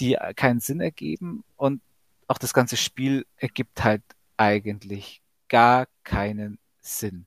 die 0.00 0.16
keinen 0.36 0.60
Sinn 0.60 0.80
ergeben 0.80 1.44
und 1.56 1.82
auch 2.28 2.38
das 2.38 2.54
ganze 2.54 2.78
Spiel 2.78 3.26
ergibt 3.36 3.84
halt 3.84 4.02
eigentlich 4.38 5.20
gar 5.48 5.86
keinen 6.02 6.58
Sinn. 6.84 7.26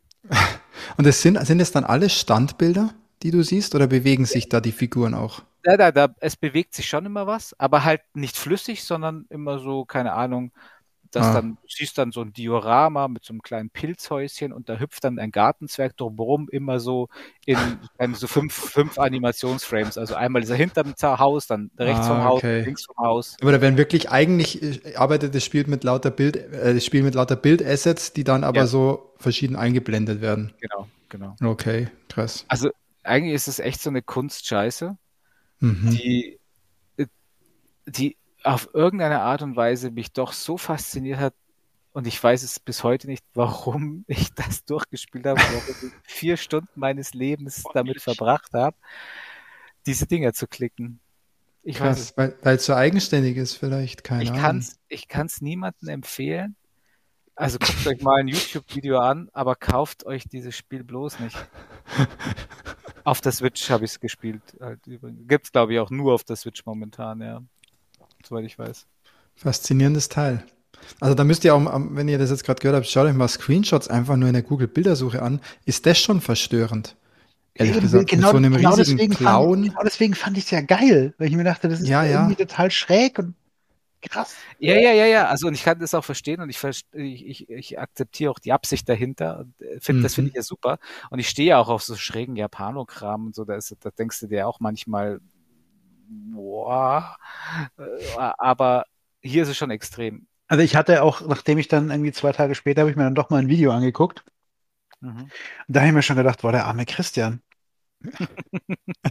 Und 0.97 1.07
es 1.07 1.21
sind, 1.21 1.43
sind 1.45 1.59
es 1.59 1.71
dann 1.71 1.83
alles 1.83 2.13
Standbilder, 2.13 2.93
die 3.23 3.31
du 3.31 3.43
siehst, 3.43 3.75
oder 3.75 3.87
bewegen 3.87 4.25
sich 4.25 4.49
da 4.49 4.61
die 4.61 4.71
Figuren 4.71 5.13
auch? 5.13 5.41
Ja, 5.65 5.75
da, 5.75 5.91
da, 5.91 6.15
es 6.19 6.35
bewegt 6.35 6.73
sich 6.75 6.87
schon 6.87 7.05
immer 7.05 7.27
was, 7.27 7.59
aber 7.59 7.83
halt 7.83 8.01
nicht 8.13 8.37
flüssig, 8.37 8.83
sondern 8.83 9.25
immer 9.29 9.59
so, 9.59 9.83
keine 9.85 10.13
Ahnung, 10.13 10.51
dass 11.11 11.27
ah. 11.27 11.33
dann, 11.33 11.57
du 11.61 11.67
siehst 11.67 11.97
dann 11.97 12.11
so 12.11 12.21
ein 12.21 12.33
Diorama 12.33 13.07
mit 13.07 13.23
so 13.23 13.33
einem 13.33 13.41
kleinen 13.41 13.69
Pilzhäuschen 13.69 14.53
und 14.53 14.69
da 14.69 14.79
hüpft 14.79 15.03
dann 15.03 15.19
ein 15.19 15.31
Gartenzwerg 15.31 15.95
drumherum 15.97 16.49
immer 16.49 16.79
so 16.79 17.09
in, 17.45 17.57
so 18.13 18.27
fünf, 18.27 18.53
fünf 18.53 18.97
Animationsframes. 18.97 19.97
Also 19.97 20.15
einmal 20.15 20.43
ist 20.43 20.49
er 20.49 20.55
hinterm 20.55 20.93
Haus, 21.01 21.47
dann 21.47 21.71
rechts 21.77 22.05
ah, 22.05 22.07
vom 22.07 22.23
Haus, 22.23 22.37
okay. 22.37 22.61
links 22.61 22.85
vom 22.85 22.97
Haus. 22.97 23.37
Aber 23.41 23.51
da 23.51 23.61
werden 23.61 23.77
wirklich 23.77 24.09
eigentlich 24.09 24.61
äh, 24.61 24.95
arbeitet 24.95 25.35
das 25.35 25.43
Spiel 25.43 25.65
mit 25.67 25.83
lauter 25.83 26.11
Bild, 26.11 26.35
äh, 26.35 26.73
das 26.73 26.85
Spiel 26.85 27.03
mit 27.03 27.15
lauter 27.15 27.35
Bildassets, 27.35 28.13
die 28.13 28.23
dann 28.23 28.43
aber 28.43 28.59
ja. 28.59 28.67
so 28.67 29.13
verschieden 29.17 29.55
eingeblendet 29.55 30.21
werden. 30.21 30.53
Genau, 30.59 30.87
genau. 31.09 31.35
Okay, 31.43 31.87
krass. 32.09 32.45
Also 32.47 32.69
eigentlich 33.03 33.33
ist 33.33 33.47
es 33.47 33.59
echt 33.59 33.81
so 33.81 33.89
eine 33.89 34.01
Kunstscheiße, 34.01 34.97
mhm. 35.59 35.89
die, 35.91 36.39
äh, 36.97 37.05
die 37.85 38.17
auf 38.47 38.69
irgendeine 38.73 39.21
Art 39.21 39.41
und 39.41 39.55
Weise 39.55 39.91
mich 39.91 40.13
doch 40.13 40.31
so 40.33 40.57
fasziniert 40.57 41.19
hat, 41.19 41.33
und 41.91 42.05
ich 42.05 42.21
weiß 42.21 42.43
es 42.43 42.59
bis 42.59 42.83
heute 42.83 43.07
nicht, 43.07 43.25
warum 43.33 44.05
ich 44.07 44.33
das 44.33 44.63
durchgespielt 44.65 45.25
habe, 45.25 45.39
warum 45.39 45.63
ich 45.67 45.93
vier 46.03 46.37
Stunden 46.37 46.69
meines 46.75 47.13
Lebens 47.13 47.63
damit 47.73 48.01
verbracht 48.01 48.53
habe, 48.53 48.77
diese 49.85 50.05
Dinger 50.05 50.33
zu 50.33 50.47
klicken. 50.47 50.99
Ich 51.63 51.77
Krass, 51.77 52.15
weiß 52.15 52.35
weil 52.43 52.55
es 52.55 52.65
so 52.65 52.73
eigenständig 52.73 53.35
ist 53.35 53.55
vielleicht, 53.55 54.03
keine 54.03 54.23
ich 54.23 54.29
Ahnung. 54.29 54.41
Kann's, 54.41 54.79
ich 54.87 55.07
kann 55.07 55.25
es 55.25 55.41
niemandem 55.41 55.89
empfehlen. 55.89 56.55
Also 57.35 57.59
guckt 57.59 57.85
euch 57.85 58.01
mal 58.01 58.19
ein 58.19 58.27
YouTube-Video 58.27 58.99
an, 58.99 59.29
aber 59.33 59.55
kauft 59.55 60.05
euch 60.05 60.23
dieses 60.29 60.55
Spiel 60.55 60.83
bloß 60.83 61.19
nicht. 61.19 61.37
auf 63.03 63.21
der 63.21 63.31
Switch 63.31 63.69
habe 63.69 63.85
ich 63.85 63.91
es 63.91 63.99
gespielt. 63.99 64.41
Halt 64.59 64.79
Gibt 64.83 65.45
es, 65.45 65.51
glaube 65.51 65.73
ich, 65.73 65.79
auch 65.79 65.89
nur 65.89 66.13
auf 66.13 66.23
der 66.23 66.35
Switch 66.35 66.65
momentan, 66.65 67.21
ja 67.21 67.41
soweit 68.27 68.45
ich 68.45 68.57
weiß. 68.57 68.85
Faszinierendes 69.35 70.09
Teil. 70.09 70.43
Also 70.99 71.15
da 71.15 71.23
müsst 71.23 71.43
ihr 71.43 71.53
auch, 71.53 71.61
wenn 71.91 72.07
ihr 72.07 72.17
das 72.17 72.29
jetzt 72.29 72.43
gerade 72.43 72.61
gehört 72.61 72.77
habt, 72.77 72.87
schaut 72.87 73.07
euch 73.07 73.13
mal 73.13 73.27
Screenshots 73.27 73.87
einfach 73.87 74.15
nur 74.15 74.29
in 74.29 74.33
der 74.33 74.43
Google-Bildersuche 74.43 75.21
an. 75.21 75.41
Ist 75.65 75.85
das 75.85 75.99
schon 75.99 76.21
verstörend? 76.21 76.95
Ehrlich 77.55 77.79
gesagt, 77.79 78.09
genau, 78.09 78.31
so 78.31 78.37
einem 78.37 78.55
genau 78.55 78.75
riesigen 78.75 78.97
deswegen 78.97 79.15
Clown. 79.15 79.55
Fand, 79.55 79.69
genau 79.69 79.83
deswegen 79.83 80.13
fand 80.13 80.37
ich 80.37 80.43
es 80.45 80.51
ja 80.51 80.61
geil, 80.61 81.13
weil 81.17 81.27
ich 81.27 81.35
mir 81.35 81.43
dachte, 81.43 81.67
das 81.67 81.81
ist 81.81 81.87
ja, 81.87 82.03
irgendwie 82.03 82.39
ja. 82.39 82.45
total 82.45 82.69
schräg 82.69 83.17
und 83.17 83.33
krass. 84.01 84.35
Ja, 84.59 84.75
ja, 84.75 84.91
ja, 84.91 85.05
ja. 85.05 85.27
Also 85.27 85.47
und 85.47 85.55
ich 85.55 85.63
kann 85.63 85.79
das 85.79 85.93
auch 85.93 86.05
verstehen 86.05 86.39
und 86.41 86.49
ich, 86.49 86.63
ich, 86.93 87.49
ich 87.49 87.79
akzeptiere 87.79 88.31
auch 88.31 88.39
die 88.39 88.53
Absicht 88.53 88.87
dahinter. 88.87 89.39
Und 89.39 89.61
äh, 89.61 89.79
find, 89.79 89.99
mhm. 89.99 90.03
Das 90.03 90.13
finde 90.13 90.29
ich 90.29 90.35
ja 90.35 90.43
super. 90.43 90.77
Und 91.09 91.19
ich 91.19 91.29
stehe 91.29 91.49
ja 91.49 91.57
auch 91.57 91.69
auf 91.69 91.83
so 91.83 91.95
schrägen 91.95 92.35
Japanokram 92.35 93.27
und 93.27 93.35
so. 93.35 93.43
Da, 93.43 93.55
ist, 93.55 93.75
da 93.79 93.89
denkst 93.89 94.19
du 94.19 94.27
dir 94.27 94.47
auch 94.47 94.59
manchmal, 94.59 95.19
boah, 96.07 97.17
äh, 97.77 97.83
aber 98.17 98.85
hier 99.21 99.43
ist 99.43 99.49
es 99.49 99.57
schon 99.57 99.71
extrem. 99.71 100.27
Also 100.47 100.63
ich 100.63 100.75
hatte 100.75 101.03
auch, 101.03 101.21
nachdem 101.21 101.57
ich 101.57 101.67
dann 101.67 101.91
irgendwie 101.91 102.11
zwei 102.11 102.31
Tage 102.31 102.55
später 102.55 102.81
habe 102.81 102.91
ich 102.91 102.97
mir 102.97 103.03
dann 103.03 103.15
doch 103.15 103.29
mal 103.29 103.37
ein 103.37 103.49
Video 103.49 103.71
angeguckt. 103.71 104.23
Mhm. 105.01 105.19
Und 105.19 105.29
da 105.67 105.81
habe 105.81 105.89
ich 105.89 105.95
mir 105.95 106.01
schon 106.01 106.15
gedacht, 106.15 106.41
boah, 106.41 106.51
der 106.51 106.65
arme 106.65 106.85
Christian. 106.85 107.41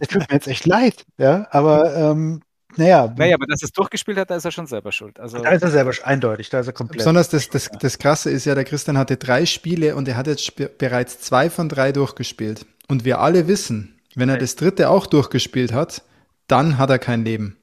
Der 0.00 0.08
tut 0.08 0.28
mir 0.28 0.34
jetzt 0.34 0.46
echt 0.46 0.64
leid, 0.66 1.04
ja, 1.18 1.48
aber 1.50 1.96
ähm, 1.96 2.42
naja. 2.76 3.12
Naja, 3.16 3.34
aber 3.34 3.46
dass 3.46 3.62
er 3.62 3.66
es 3.66 3.72
durchgespielt 3.72 4.18
hat, 4.18 4.30
da 4.30 4.36
ist 4.36 4.44
er 4.44 4.50
schon 4.50 4.66
selber 4.66 4.92
schuld. 4.92 5.18
Also, 5.18 5.38
da 5.38 5.50
ist 5.50 5.62
er 5.62 5.70
selber 5.70 5.92
eindeutig, 6.04 6.50
da 6.50 6.60
ist 6.60 6.66
er 6.66 6.72
komplett. 6.72 6.98
Besonders 6.98 7.28
das, 7.28 7.48
das, 7.48 7.70
das 7.80 7.98
Krasse 7.98 8.30
ist 8.30 8.44
ja, 8.44 8.54
der 8.54 8.64
Christian 8.64 8.98
hatte 8.98 9.16
drei 9.16 9.46
Spiele 9.46 9.96
und 9.96 10.06
er 10.08 10.16
hat 10.16 10.26
jetzt 10.26 10.78
bereits 10.78 11.20
zwei 11.20 11.50
von 11.50 11.68
drei 11.68 11.92
durchgespielt. 11.92 12.66
Und 12.88 13.04
wir 13.04 13.20
alle 13.20 13.48
wissen, 13.48 13.98
wenn 14.14 14.28
er 14.28 14.38
das 14.38 14.56
dritte 14.56 14.90
auch 14.90 15.06
durchgespielt 15.06 15.72
hat, 15.72 16.02
dann 16.46 16.78
hat 16.78 16.90
er 16.90 16.98
kein 16.98 17.24
Leben. 17.24 17.56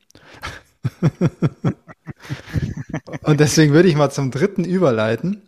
Und 3.23 3.39
deswegen 3.39 3.73
würde 3.73 3.89
ich 3.89 3.95
mal 3.95 4.09
zum 4.09 4.31
dritten 4.31 4.63
überleiten. 4.65 5.41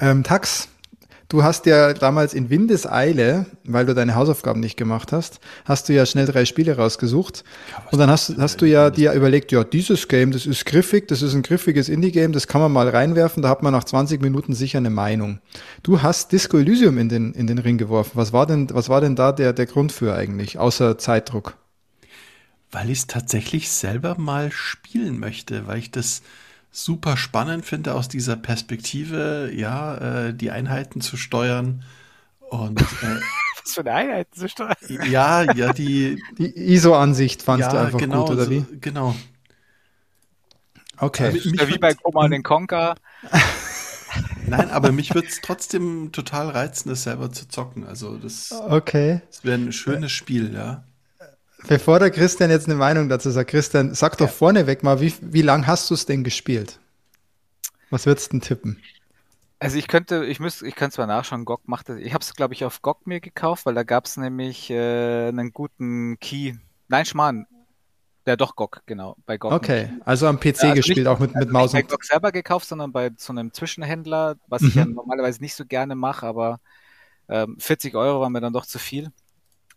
Ähm, 0.00 0.22
Tax, 0.22 0.68
du 1.28 1.42
hast 1.42 1.66
ja 1.66 1.92
damals 1.92 2.34
in 2.34 2.50
Windeseile, 2.50 3.46
weil 3.64 3.86
du 3.86 3.94
deine 3.94 4.14
Hausaufgaben 4.14 4.60
nicht 4.60 4.76
gemacht 4.76 5.12
hast, 5.12 5.40
hast 5.64 5.88
du 5.88 5.92
ja 5.92 6.06
schnell 6.06 6.26
drei 6.26 6.44
Spiele 6.44 6.76
rausgesucht. 6.76 7.44
Ja, 7.70 7.82
und 7.90 7.98
dann 7.98 8.10
hast, 8.10 8.36
hast 8.38 8.60
du 8.60 8.66
ja 8.66 8.90
dir 8.90 9.12
überlegt, 9.12 9.50
ja, 9.52 9.64
dieses 9.64 10.08
Game, 10.08 10.30
das 10.30 10.46
ist 10.46 10.64
griffig, 10.64 11.08
das 11.08 11.22
ist 11.22 11.34
ein 11.34 11.42
griffiges 11.42 11.88
Indie-Game, 11.88 12.32
das 12.32 12.46
kann 12.46 12.60
man 12.60 12.72
mal 12.72 12.88
reinwerfen, 12.88 13.42
da 13.42 13.48
hat 13.48 13.62
man 13.62 13.72
nach 13.72 13.84
20 13.84 14.22
Minuten 14.22 14.54
sicher 14.54 14.78
eine 14.78 14.90
Meinung. 14.90 15.40
Du 15.82 16.02
hast 16.02 16.32
Disco 16.32 16.58
Elysium 16.58 16.98
in 16.98 17.08
den, 17.08 17.32
in 17.32 17.46
den 17.46 17.58
Ring 17.58 17.78
geworfen. 17.78 18.12
Was 18.14 18.32
war 18.32 18.46
denn, 18.46 18.68
was 18.72 18.88
war 18.88 19.00
denn 19.00 19.16
da 19.16 19.32
der, 19.32 19.52
der 19.52 19.66
Grund 19.66 19.92
für 19.92 20.14
eigentlich, 20.14 20.58
außer 20.58 20.98
Zeitdruck? 20.98 21.56
Weil 22.72 22.90
ich 22.90 23.00
es 23.00 23.06
tatsächlich 23.06 23.70
selber 23.70 24.18
mal 24.18 24.50
spielen 24.50 25.20
möchte, 25.20 25.66
weil 25.66 25.78
ich 25.78 25.90
das 25.90 26.22
super 26.70 27.18
spannend 27.18 27.66
finde, 27.66 27.94
aus 27.94 28.08
dieser 28.08 28.34
Perspektive, 28.34 29.52
ja, 29.54 30.28
äh, 30.28 30.34
die 30.34 30.50
Einheiten 30.50 31.02
zu 31.02 31.18
steuern. 31.18 31.84
Und 32.40 32.80
äh, 32.80 32.84
was 33.62 33.74
für 33.74 33.80
eine 33.80 33.92
Einheiten 33.92 34.34
zu 34.34 34.48
steuern? 34.48 34.74
Ja, 35.08 35.42
ja, 35.52 35.72
die, 35.74 36.22
die 36.38 36.74
ISO-Ansicht 36.74 37.42
fandst 37.42 37.68
ja, 37.68 37.72
du 37.72 37.86
einfach 37.86 37.98
genau, 37.98 38.24
gut, 38.24 38.36
oder 38.36 38.50
wie? 38.50 38.60
So, 38.60 38.66
genau. 38.80 39.14
Okay. 40.96 41.26
Also, 41.26 41.50
ja 41.50 41.68
wie 41.68 41.78
bei 41.78 41.94
Command 41.94 42.42
Conquer. 42.42 42.94
Nein, 44.46 44.70
aber 44.70 44.92
mich 44.92 45.14
würde 45.14 45.28
es 45.28 45.40
trotzdem 45.42 46.12
total 46.12 46.50
reizen, 46.50 46.88
das 46.88 47.04
selber 47.04 47.32
zu 47.32 47.48
zocken. 47.48 47.86
Also 47.86 48.16
das, 48.16 48.52
okay. 48.52 49.22
das 49.28 49.44
wäre 49.44 49.58
ein 49.58 49.72
schönes 49.72 50.12
Spiel, 50.12 50.52
ja. 50.54 50.84
Bevor 51.68 51.98
der 51.98 52.10
Christian 52.10 52.50
jetzt 52.50 52.66
eine 52.66 52.74
Meinung 52.74 53.08
dazu 53.08 53.30
sagt, 53.30 53.50
Christian, 53.50 53.94
sag 53.94 54.18
doch 54.18 54.26
ja. 54.26 54.32
vorneweg 54.32 54.82
mal, 54.82 55.00
wie, 55.00 55.14
wie 55.20 55.42
lang 55.42 55.66
hast 55.66 55.90
du 55.90 55.94
es 55.94 56.06
denn 56.06 56.24
gespielt? 56.24 56.80
Was 57.90 58.06
würdest 58.06 58.28
du 58.28 58.30
denn 58.32 58.40
tippen? 58.40 58.82
Also 59.58 59.78
ich 59.78 59.86
könnte, 59.86 60.24
ich 60.24 60.40
müsste, 60.40 60.66
ich 60.66 60.74
kann 60.74 60.90
zwar 60.90 61.06
nachschauen, 61.06 61.44
GOG 61.44 61.68
macht 61.68 61.88
das. 61.88 61.98
Ich 61.98 62.14
habe 62.14 62.22
es, 62.22 62.34
glaube 62.34 62.54
ich, 62.54 62.64
auf 62.64 62.82
GOG 62.82 63.06
mir 63.06 63.20
gekauft, 63.20 63.64
weil 63.64 63.74
da 63.74 63.84
gab 63.84 64.06
es 64.06 64.16
nämlich 64.16 64.70
äh, 64.70 65.28
einen 65.28 65.52
guten 65.52 66.18
Key. 66.18 66.54
Nein, 66.88 67.04
Schmarrn. 67.04 67.46
Ja, 68.26 68.36
doch 68.36 68.56
GOG, 68.56 68.82
genau. 68.86 69.16
Bei 69.24 69.36
GOG. 69.38 69.52
Okay, 69.52 69.86
nicht. 69.86 70.06
also 70.06 70.26
am 70.26 70.40
PC 70.40 70.62
also 70.62 70.74
gespielt, 70.74 70.98
nicht, 70.98 71.06
auch 71.06 71.20
mit, 71.20 71.34
also 71.34 71.46
mit 71.46 71.52
Maus 71.52 71.72
und. 71.72 71.76
Nicht 71.76 71.88
bei 71.88 71.94
GOG 71.94 72.04
selber 72.04 72.32
gekauft, 72.32 72.66
sondern 72.66 72.90
bei 72.90 73.10
so 73.16 73.32
einem 73.32 73.52
Zwischenhändler, 73.52 74.36
was 74.48 74.62
mhm. 74.62 74.68
ich 74.68 74.74
ja 74.74 74.84
normalerweise 74.84 75.40
nicht 75.40 75.54
so 75.54 75.64
gerne 75.64 75.94
mache, 75.94 76.26
aber 76.26 76.60
Ähm, 77.28 77.56
40 77.58 77.94
Euro 77.94 78.20
war 78.20 78.30
mir 78.30 78.40
dann 78.40 78.52
doch 78.52 78.66
zu 78.66 78.78
viel. 78.78 79.10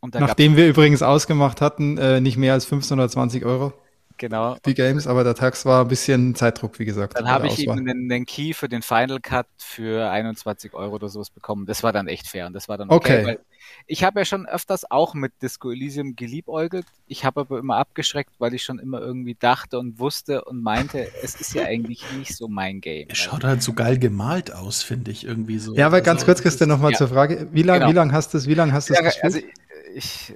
Nachdem 0.02 0.56
wir 0.56 0.68
übrigens 0.68 1.02
ausgemacht 1.02 1.62
hatten, 1.62 1.98
äh, 1.98 2.22
nicht 2.22 2.38
mehr 2.38 2.54
als 2.54 2.66
520 2.66 3.46
Euro. 3.46 3.74
Genau. 4.18 4.56
Die 4.66 4.74
Games, 4.74 5.08
aber 5.08 5.24
der 5.24 5.36
Tax 5.36 5.66
war 5.66 5.82
ein 5.82 5.88
bisschen 5.90 6.36
Zeitdruck, 6.36 6.80
wie 6.80 6.86
gesagt. 6.86 7.18
Dann 7.18 7.28
habe 7.28 7.48
ich 7.48 7.60
eben 7.60 7.86
den, 7.86 8.08
den, 8.08 8.26
Key 8.26 8.54
für 8.54 8.70
den 8.70 8.82
Final 8.82 9.20
Cut 9.20 9.48
für 9.58 10.10
21 10.10 10.74
Euro 10.74 10.96
oder 10.96 11.10
sowas 11.10 11.30
bekommen. 11.30 11.66
Das 11.66 11.84
war 11.84 11.92
dann 11.92 12.08
echt 12.08 12.28
fair 12.28 12.48
und 12.48 12.54
das 12.54 12.70
war 12.70 12.78
dann 12.78 12.90
okay. 12.90 13.24
okay. 13.24 13.40
ich 13.88 14.06
habe 14.06 14.20
ja 14.20 14.26
schon 14.26 14.46
öfters 14.46 14.90
auch 14.90 15.16
mit 15.16 15.34
Disco 15.42 15.70
Elysium 15.70 16.16
geliebäugelt. 16.16 16.86
Ich 17.08 17.26
habe 17.26 17.42
aber 17.42 17.60
immer 17.60 17.76
abgeschreckt, 17.76 18.32
weil 18.40 18.54
ich 18.54 18.64
schon 18.64 18.80
immer 18.80 19.02
irgendwie 19.02 19.36
dachte 19.36 19.80
und 19.80 20.00
wusste 20.00 20.46
und 20.46 20.64
meinte, 20.64 21.10
es 21.22 21.36
ist 21.36 21.54
ja 21.54 21.66
eigentlich 21.66 22.04
nicht 22.18 22.36
so 22.36 22.48
mein 22.48 22.80
Game. 22.80 23.08
Es 23.10 23.18
schaut 23.18 23.44
halt 23.44 23.64
so 23.64 23.74
geil 23.74 24.00
gemalt 24.00 24.54
aus, 24.54 24.82
finde 24.82 25.12
ich 25.12 25.26
irgendwie 25.26 25.60
so. 25.60 25.76
Ja, 25.76 25.88
aber 25.88 26.00
ganz 26.00 26.22
also, 26.22 26.28
kurz, 26.28 26.42
Christian, 26.42 26.70
nochmal 26.70 26.92
ja. 26.92 26.98
zur 27.00 27.10
Frage. 27.10 27.50
Wie 27.52 27.64
lange 27.64 27.80
genau. 27.80 27.92
wie 27.92 27.96
lang 27.96 28.14
hast 28.14 28.34
du 28.34 28.38
es, 28.38 28.48
wie 28.48 28.54
lange 28.54 28.72
hast 28.72 28.90
du 28.90 28.94
es 28.94 29.00
gespielt? 29.02 29.24
Also 29.26 29.40
ich, 29.96 30.34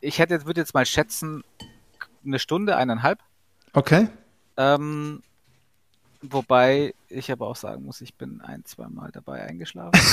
ich 0.00 0.18
hätte, 0.18 0.46
würde 0.46 0.60
jetzt 0.60 0.74
mal 0.74 0.86
schätzen, 0.86 1.42
eine 2.24 2.38
Stunde, 2.38 2.76
eineinhalb. 2.76 3.18
Okay. 3.72 4.08
Ähm, 4.56 5.22
wobei 6.20 6.94
ich 7.08 7.32
aber 7.32 7.48
auch 7.48 7.56
sagen 7.56 7.84
muss, 7.84 8.00
ich 8.00 8.14
bin 8.14 8.40
ein, 8.40 8.64
zwei 8.64 8.88
Mal 8.88 9.10
dabei 9.12 9.42
eingeschlafen. 9.42 10.00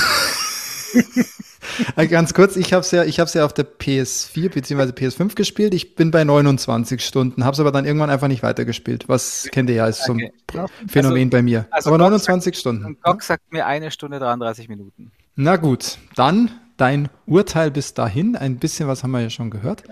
Äh, 1.96 2.08
ganz 2.08 2.34
kurz, 2.34 2.56
ich 2.56 2.72
habe 2.72 2.80
es 2.80 2.90
ja, 2.90 3.04
ich 3.04 3.16
ja 3.16 3.44
auf 3.44 3.54
der 3.54 3.64
PS4 3.64 4.50
bzw. 4.50 4.90
PS5 4.90 5.34
gespielt. 5.34 5.72
Ich 5.72 5.94
bin 5.94 6.10
bei 6.10 6.24
29 6.24 7.02
Stunden, 7.02 7.44
habe 7.44 7.54
es 7.54 7.60
aber 7.60 7.70
dann 7.70 7.84
irgendwann 7.84 8.10
einfach 8.10 8.28
nicht 8.28 8.42
weitergespielt. 8.42 9.08
Was 9.08 9.48
kennt 9.52 9.70
ihr 9.70 9.76
ja, 9.76 9.86
ist 9.86 10.04
so 10.04 10.12
ein 10.12 10.30
okay. 10.48 10.66
Phänomen 10.88 11.28
also, 11.28 11.30
bei 11.30 11.42
mir. 11.42 11.66
Also 11.70 11.90
aber 11.90 11.98
29 11.98 12.54
sagt, 12.54 12.60
Stunden. 12.60 12.98
Gok 13.02 13.22
sagt 13.22 13.52
mir 13.52 13.66
eine 13.66 13.90
Stunde 13.92 14.18
33 14.18 14.68
Minuten. 14.68 15.12
Na 15.36 15.56
gut, 15.56 15.96
dann 16.16 16.50
dein 16.80 17.08
Urteil 17.26 17.70
bis 17.70 17.94
dahin. 17.94 18.36
Ein 18.36 18.58
bisschen 18.58 18.88
was 18.88 19.02
haben 19.02 19.10
wir 19.10 19.20
ja 19.20 19.30
schon 19.30 19.50
gehört. 19.50 19.84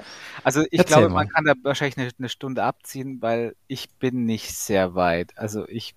Also 0.42 0.62
ich 0.70 0.78
Erzähl 0.78 0.98
glaube, 0.98 1.08
mal. 1.10 1.24
man 1.24 1.28
kann 1.28 1.44
da 1.44 1.52
wahrscheinlich 1.62 1.98
eine, 1.98 2.10
eine, 2.18 2.28
Stunde 2.28 2.62
abziehen, 2.62 3.20
weil 3.20 3.54
ich 3.66 3.90
bin 3.98 4.24
nicht 4.24 4.56
sehr 4.56 4.94
weit. 4.94 5.36
Also 5.36 5.68
ich 5.68 5.94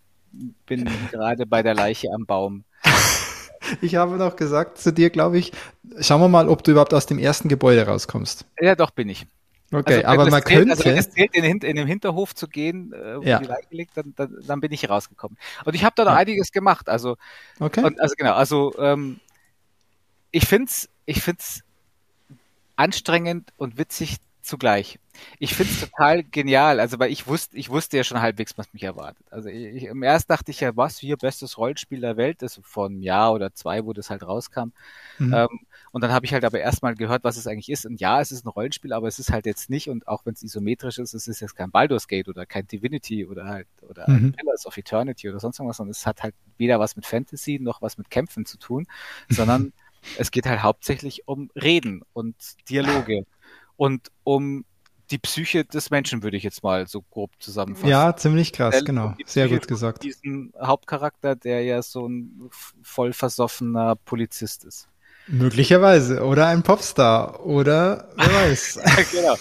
bin 0.65 0.89
gerade 1.11 1.45
bei 1.45 1.63
der 1.63 1.75
Leiche 1.75 2.09
am 2.13 2.25
Baum. 2.25 2.63
Ich 3.79 3.95
habe 3.95 4.17
noch 4.17 4.35
gesagt 4.35 4.79
zu 4.79 4.91
dir, 4.91 5.11
glaube 5.11 5.37
ich, 5.37 5.53
schauen 5.99 6.19
wir 6.19 6.27
mal, 6.27 6.49
ob 6.49 6.63
du 6.63 6.71
überhaupt 6.71 6.93
aus 6.95 7.05
dem 7.05 7.19
ersten 7.19 7.47
Gebäude 7.47 7.85
rauskommst. 7.85 8.43
Ja, 8.59 8.75
doch 8.75 8.89
bin 8.89 9.07
ich. 9.07 9.27
Okay, 9.71 10.03
also, 10.03 10.07
aber 10.07 10.29
man 10.29 10.43
zählt, 10.43 10.57
könnte. 10.57 10.71
Also 10.71 10.85
wenn 10.85 10.97
es 10.97 11.11
zählt, 11.11 11.33
in 11.33 11.43
den, 11.43 11.57
in 11.59 11.75
den 11.77 11.87
Hinterhof 11.87 12.35
zu 12.35 12.47
gehen, 12.47 12.91
äh, 12.91 13.17
wo 13.17 13.21
ja. 13.21 13.39
die 13.39 13.45
Leiche 13.45 13.67
liegt, 13.69 13.95
dann, 13.95 14.13
dann, 14.17 14.35
dann, 14.45 14.59
bin 14.59 14.73
ich 14.73 14.89
rausgekommen. 14.89 15.37
Und 15.63 15.73
ich 15.73 15.85
habe 15.85 15.93
da 15.95 16.03
noch 16.03 16.11
ja. 16.11 16.17
einiges 16.17 16.51
gemacht. 16.51 16.89
Also, 16.89 17.15
okay. 17.59 17.83
Und, 17.83 18.01
also 18.01 18.15
genau, 18.17 18.33
also 18.33 18.73
ähm, 18.79 19.21
ich 20.31 20.45
find's, 20.45 20.89
ich 21.05 21.21
find's 21.21 21.63
anstrengend 22.75 23.53
und 23.57 23.77
witzig 23.77 24.17
zugleich. 24.41 24.99
Ich 25.39 25.55
finde 25.55 25.71
es 25.71 25.81
total 25.81 26.23
genial, 26.23 26.79
also 26.79 26.97
weil 26.97 27.11
ich 27.11 27.27
wusste, 27.27 27.55
ich 27.57 27.69
wusste 27.69 27.97
ja 27.97 28.03
schon 28.03 28.21
halbwegs, 28.21 28.57
was 28.57 28.73
mich 28.73 28.83
erwartet. 28.83 29.25
Also 29.29 29.49
ich, 29.49 29.83
im 29.83 30.03
erst 30.03 30.29
dachte 30.29 30.51
ich 30.51 30.61
ja, 30.61 30.75
was 30.75 31.01
wir 31.01 31.17
bestes 31.17 31.57
Rollenspiel 31.57 32.01
der 32.01 32.17
Welt 32.17 32.41
ist, 32.41 32.59
vor 32.63 32.87
einem 32.87 33.01
Jahr 33.01 33.33
oder 33.33 33.53
zwei, 33.53 33.85
wo 33.85 33.93
das 33.93 34.09
halt 34.09 34.23
rauskam. 34.23 34.71
Mhm. 35.19 35.33
Ähm, 35.33 35.59
und 35.91 36.01
dann 36.01 36.11
habe 36.11 36.25
ich 36.25 36.33
halt 36.33 36.45
aber 36.45 36.59
erstmal 36.59 36.95
gehört, 36.95 37.23
was 37.23 37.37
es 37.37 37.45
eigentlich 37.45 37.69
ist. 37.69 37.85
Und 37.85 37.99
ja, 37.99 38.21
es 38.21 38.31
ist 38.31 38.45
ein 38.45 38.49
Rollenspiel, 38.49 38.93
aber 38.93 39.07
es 39.07 39.19
ist 39.19 39.31
halt 39.31 39.45
jetzt 39.45 39.69
nicht, 39.69 39.89
und 39.89 40.07
auch 40.07 40.25
wenn 40.25 40.33
es 40.33 40.43
isometrisch 40.43 40.97
ist, 40.97 41.13
es 41.13 41.27
ist 41.27 41.41
jetzt 41.41 41.55
kein 41.55 41.69
Baldur's 41.69 42.07
Gate 42.07 42.29
oder 42.29 42.45
kein 42.45 42.65
Divinity 42.65 43.25
oder 43.25 43.45
halt, 43.45 43.67
oder 43.87 44.09
mhm. 44.09 44.31
Pillars 44.31 44.65
of 44.65 44.77
Eternity 44.77 45.29
oder 45.29 45.39
sonst 45.39 45.59
irgendwas, 45.59 45.77
sondern 45.77 45.91
es 45.91 46.05
hat 46.05 46.23
halt 46.23 46.33
weder 46.57 46.79
was 46.79 46.95
mit 46.95 47.05
Fantasy 47.05 47.59
noch 47.61 47.81
was 47.81 47.97
mit 47.97 48.09
Kämpfen 48.09 48.45
zu 48.45 48.57
tun, 48.57 48.87
sondern 49.29 49.73
es 50.17 50.31
geht 50.31 50.45
halt 50.45 50.63
hauptsächlich 50.63 51.27
um 51.27 51.49
Reden 51.55 52.01
und 52.13 52.35
Dialoge 52.69 53.25
und 53.77 54.09
um 54.23 54.65
die 55.11 55.17
Psyche 55.17 55.65
des 55.65 55.89
Menschen, 55.91 56.23
würde 56.23 56.37
ich 56.37 56.43
jetzt 56.43 56.63
mal 56.63 56.87
so 56.87 57.01
grob 57.01 57.31
zusammenfassen. 57.39 57.89
Ja, 57.89 58.15
ziemlich 58.15 58.53
krass, 58.53 58.83
genau. 58.85 59.13
Sehr 59.25 59.49
gut 59.49 59.67
gesagt. 59.67 60.03
Diesen 60.03 60.53
Hauptcharakter, 60.61 61.35
der 61.35 61.63
ja 61.63 61.81
so 61.81 62.07
ein 62.07 62.49
voll 62.81 63.11
versoffener 63.11 63.95
Polizist 63.95 64.63
ist. 64.63 64.87
Möglicherweise. 65.27 66.23
Oder 66.23 66.47
ein 66.47 66.63
Popstar. 66.63 67.45
Oder 67.45 68.09
wer 68.15 68.33
weiß. 68.33 68.79
genau. 69.11 69.35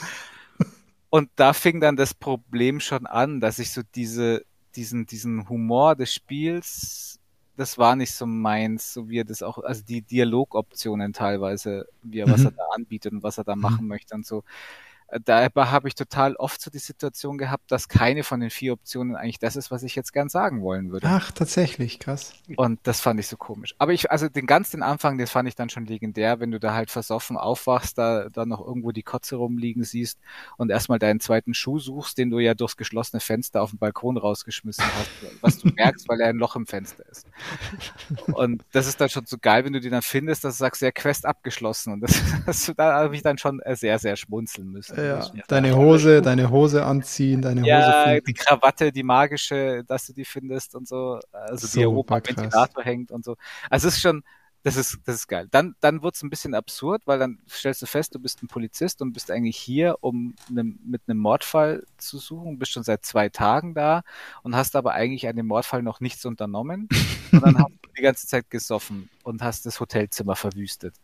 Und 1.09 1.31
da 1.37 1.53
fing 1.53 1.81
dann 1.81 1.97
das 1.97 2.15
Problem 2.15 2.81
schon 2.81 3.07
an, 3.07 3.41
dass 3.41 3.59
ich 3.59 3.73
so 3.73 3.82
diese, 3.95 4.45
diesen, 4.74 5.07
diesen 5.07 5.49
Humor 5.49 5.97
des 5.97 6.12
Spiels 6.12 7.19
das 7.61 7.77
war 7.77 7.95
nicht 7.95 8.12
so 8.12 8.24
meins, 8.24 8.95
so 8.95 9.11
wie 9.11 9.19
er 9.19 9.24
das 9.24 9.43
auch, 9.43 9.59
also 9.59 9.82
die 9.85 10.01
Dialogoptionen 10.01 11.12
teilweise, 11.12 11.87
wie 12.03 12.20
er, 12.20 12.27
mhm. 12.27 12.32
was 12.32 12.45
er 12.47 12.53
da 12.53 12.62
anbietet 12.74 13.12
und 13.12 13.23
was 13.23 13.37
er 13.37 13.45
da 13.45 13.55
mhm. 13.55 13.61
machen 13.61 13.87
möchte 13.87 14.15
und 14.15 14.24
so 14.24 14.45
da 15.24 15.49
habe 15.57 15.89
ich 15.89 15.95
total 15.95 16.37
oft 16.37 16.61
so 16.61 16.70
die 16.70 16.78
Situation 16.78 17.37
gehabt, 17.37 17.73
dass 17.73 17.89
keine 17.89 18.23
von 18.23 18.41
den 18.41 18.51
vier 18.51 18.73
Optionen 18.73 19.16
eigentlich 19.16 19.39
das 19.39 19.57
ist, 19.57 19.70
was 19.70 19.82
ich 19.82 19.97
jetzt 19.97 20.12
gern 20.12 20.28
sagen 20.28 20.62
wollen 20.62 20.93
würde. 20.93 21.07
Ach, 21.09 21.32
tatsächlich, 21.32 21.99
krass. 21.99 22.32
Und 22.57 22.78
das 22.85 23.01
fand 23.01 23.19
ich 23.19 23.27
so 23.27 23.37
komisch. 23.37 23.74
Aber 23.78 23.93
ich, 23.93 24.11
also 24.11 24.28
den 24.28 24.47
ganzen 24.47 24.82
Anfang, 24.82 25.19
den 25.19 25.27
fand 25.27 25.49
ich 25.49 25.57
dann 25.57 25.69
schon 25.69 25.87
legendär, 25.87 26.39
wenn 26.39 26.53
du 26.53 26.61
da 26.61 26.74
halt 26.74 26.91
versoffen 26.91 27.37
aufwachst, 27.37 27.99
da, 27.99 28.28
da 28.28 28.47
noch 28.47 28.65
irgendwo 28.65 28.93
die 28.93 29.03
Kotze 29.03 29.37
rumliegen 29.37 29.82
siehst 29.82 30.19
und 30.57 30.70
erstmal 30.70 30.99
deinen 30.99 31.19
zweiten 31.19 31.55
Schuh 31.55 31.81
suchst, 31.81 32.16
den 32.19 32.31
du 32.31 32.39
ja 32.39 32.55
durchs 32.55 32.77
geschlossene 32.77 33.20
Fenster 33.20 33.62
auf 33.62 33.70
den 33.70 33.78
Balkon 33.78 34.16
rausgeschmissen 34.16 34.85
hast, 34.85 35.11
was 35.41 35.59
du 35.59 35.69
merkst, 35.69 36.09
weil 36.09 36.20
er 36.20 36.28
ein 36.28 36.37
Loch 36.37 36.55
im 36.55 36.66
Fenster 36.66 37.05
ist. 37.09 37.27
Und 38.32 38.65
das 38.73 38.87
ist 38.87 39.01
dann 39.01 39.09
schon 39.09 39.27
so 39.27 39.39
geil, 39.41 39.65
wenn 39.65 39.73
du 39.73 39.81
die 39.81 39.91
dann 39.91 40.03
findest, 40.03 40.45
dass 40.45 40.57
du 40.57 40.59
sagst, 40.59 40.82
ja, 40.82 40.93
Quest 40.93 41.27
abgeschlossen. 41.27 41.95
Und 41.95 42.01
das, 42.01 42.20
das 42.47 42.73
da 42.77 42.95
habe 42.95 43.16
ich 43.16 43.23
dann 43.23 43.39
schon 43.39 43.61
sehr, 43.73 43.99
sehr 43.99 44.16
schmunzeln 44.16 44.69
müssen. 44.69 44.99
Ja, 45.05 45.31
deine 45.48 45.77
Hose, 45.77 46.22
deine 46.22 46.51
Hose 46.51 46.85
anziehen, 46.85 47.43
deine 47.43 47.66
ja, 47.66 47.78
Hose 47.78 48.10
finden. 48.10 48.24
die 48.27 48.35
Krawatte, 48.35 48.93
die 48.93 49.02
magische, 49.02 49.85
dass 49.86 50.06
du 50.06 50.12
die 50.12 50.24
findest 50.24 50.74
und 50.74 50.86
so. 50.89 51.20
Also 51.32 51.66
so, 51.66 51.78
die 51.78 51.86
Europa 51.86 52.16
am 52.16 52.27
Ventilator 52.27 52.85
hängt 52.85 53.10
und 53.10 53.24
so. 53.24 53.36
Also 53.68 53.89
es 53.89 53.94
ist 53.94 54.01
schon, 54.01 54.22
das 54.62 54.77
ist, 54.77 54.98
das 55.06 55.16
ist 55.16 55.27
geil. 55.27 55.48
Dann, 55.51 55.74
dann 55.81 56.02
wird 56.02 56.14
es 56.14 56.22
ein 56.22 56.28
bisschen 56.28 56.55
absurd, 56.55 57.02
weil 57.06 57.18
dann 57.18 57.39
stellst 57.48 57.81
du 57.81 57.86
fest, 57.86 58.14
du 58.14 58.18
bist 58.18 58.43
ein 58.43 58.48
Polizist 58.48 59.01
und 59.01 59.12
bist 59.12 59.31
eigentlich 59.31 59.56
hier, 59.56 59.97
um 60.01 60.35
ne, 60.51 60.64
mit 60.64 61.02
einem 61.06 61.18
Mordfall 61.18 61.85
zu 61.97 62.18
suchen, 62.18 62.59
bist 62.59 62.72
schon 62.72 62.82
seit 62.82 63.05
zwei 63.05 63.31
Tagen 63.31 63.74
da 63.74 64.02
und 64.43 64.55
hast 64.55 64.77
aber 64.77 64.93
eigentlich 64.93 65.27
an 65.28 65.36
dem 65.36 65.47
Mordfall 65.47 65.82
noch 65.82 66.01
nichts 66.01 66.27
unternommen. 66.27 66.89
und 67.32 67.43
dann 67.43 67.56
hast 67.56 67.70
du 67.70 67.89
die 67.97 68.02
ganze 68.02 68.27
Zeit 68.27 68.51
gesoffen 68.51 69.09
und 69.22 69.43
hast 69.43 69.64
das 69.64 69.81
Hotelzimmer 69.81 70.36
verwüstet. 70.36 70.94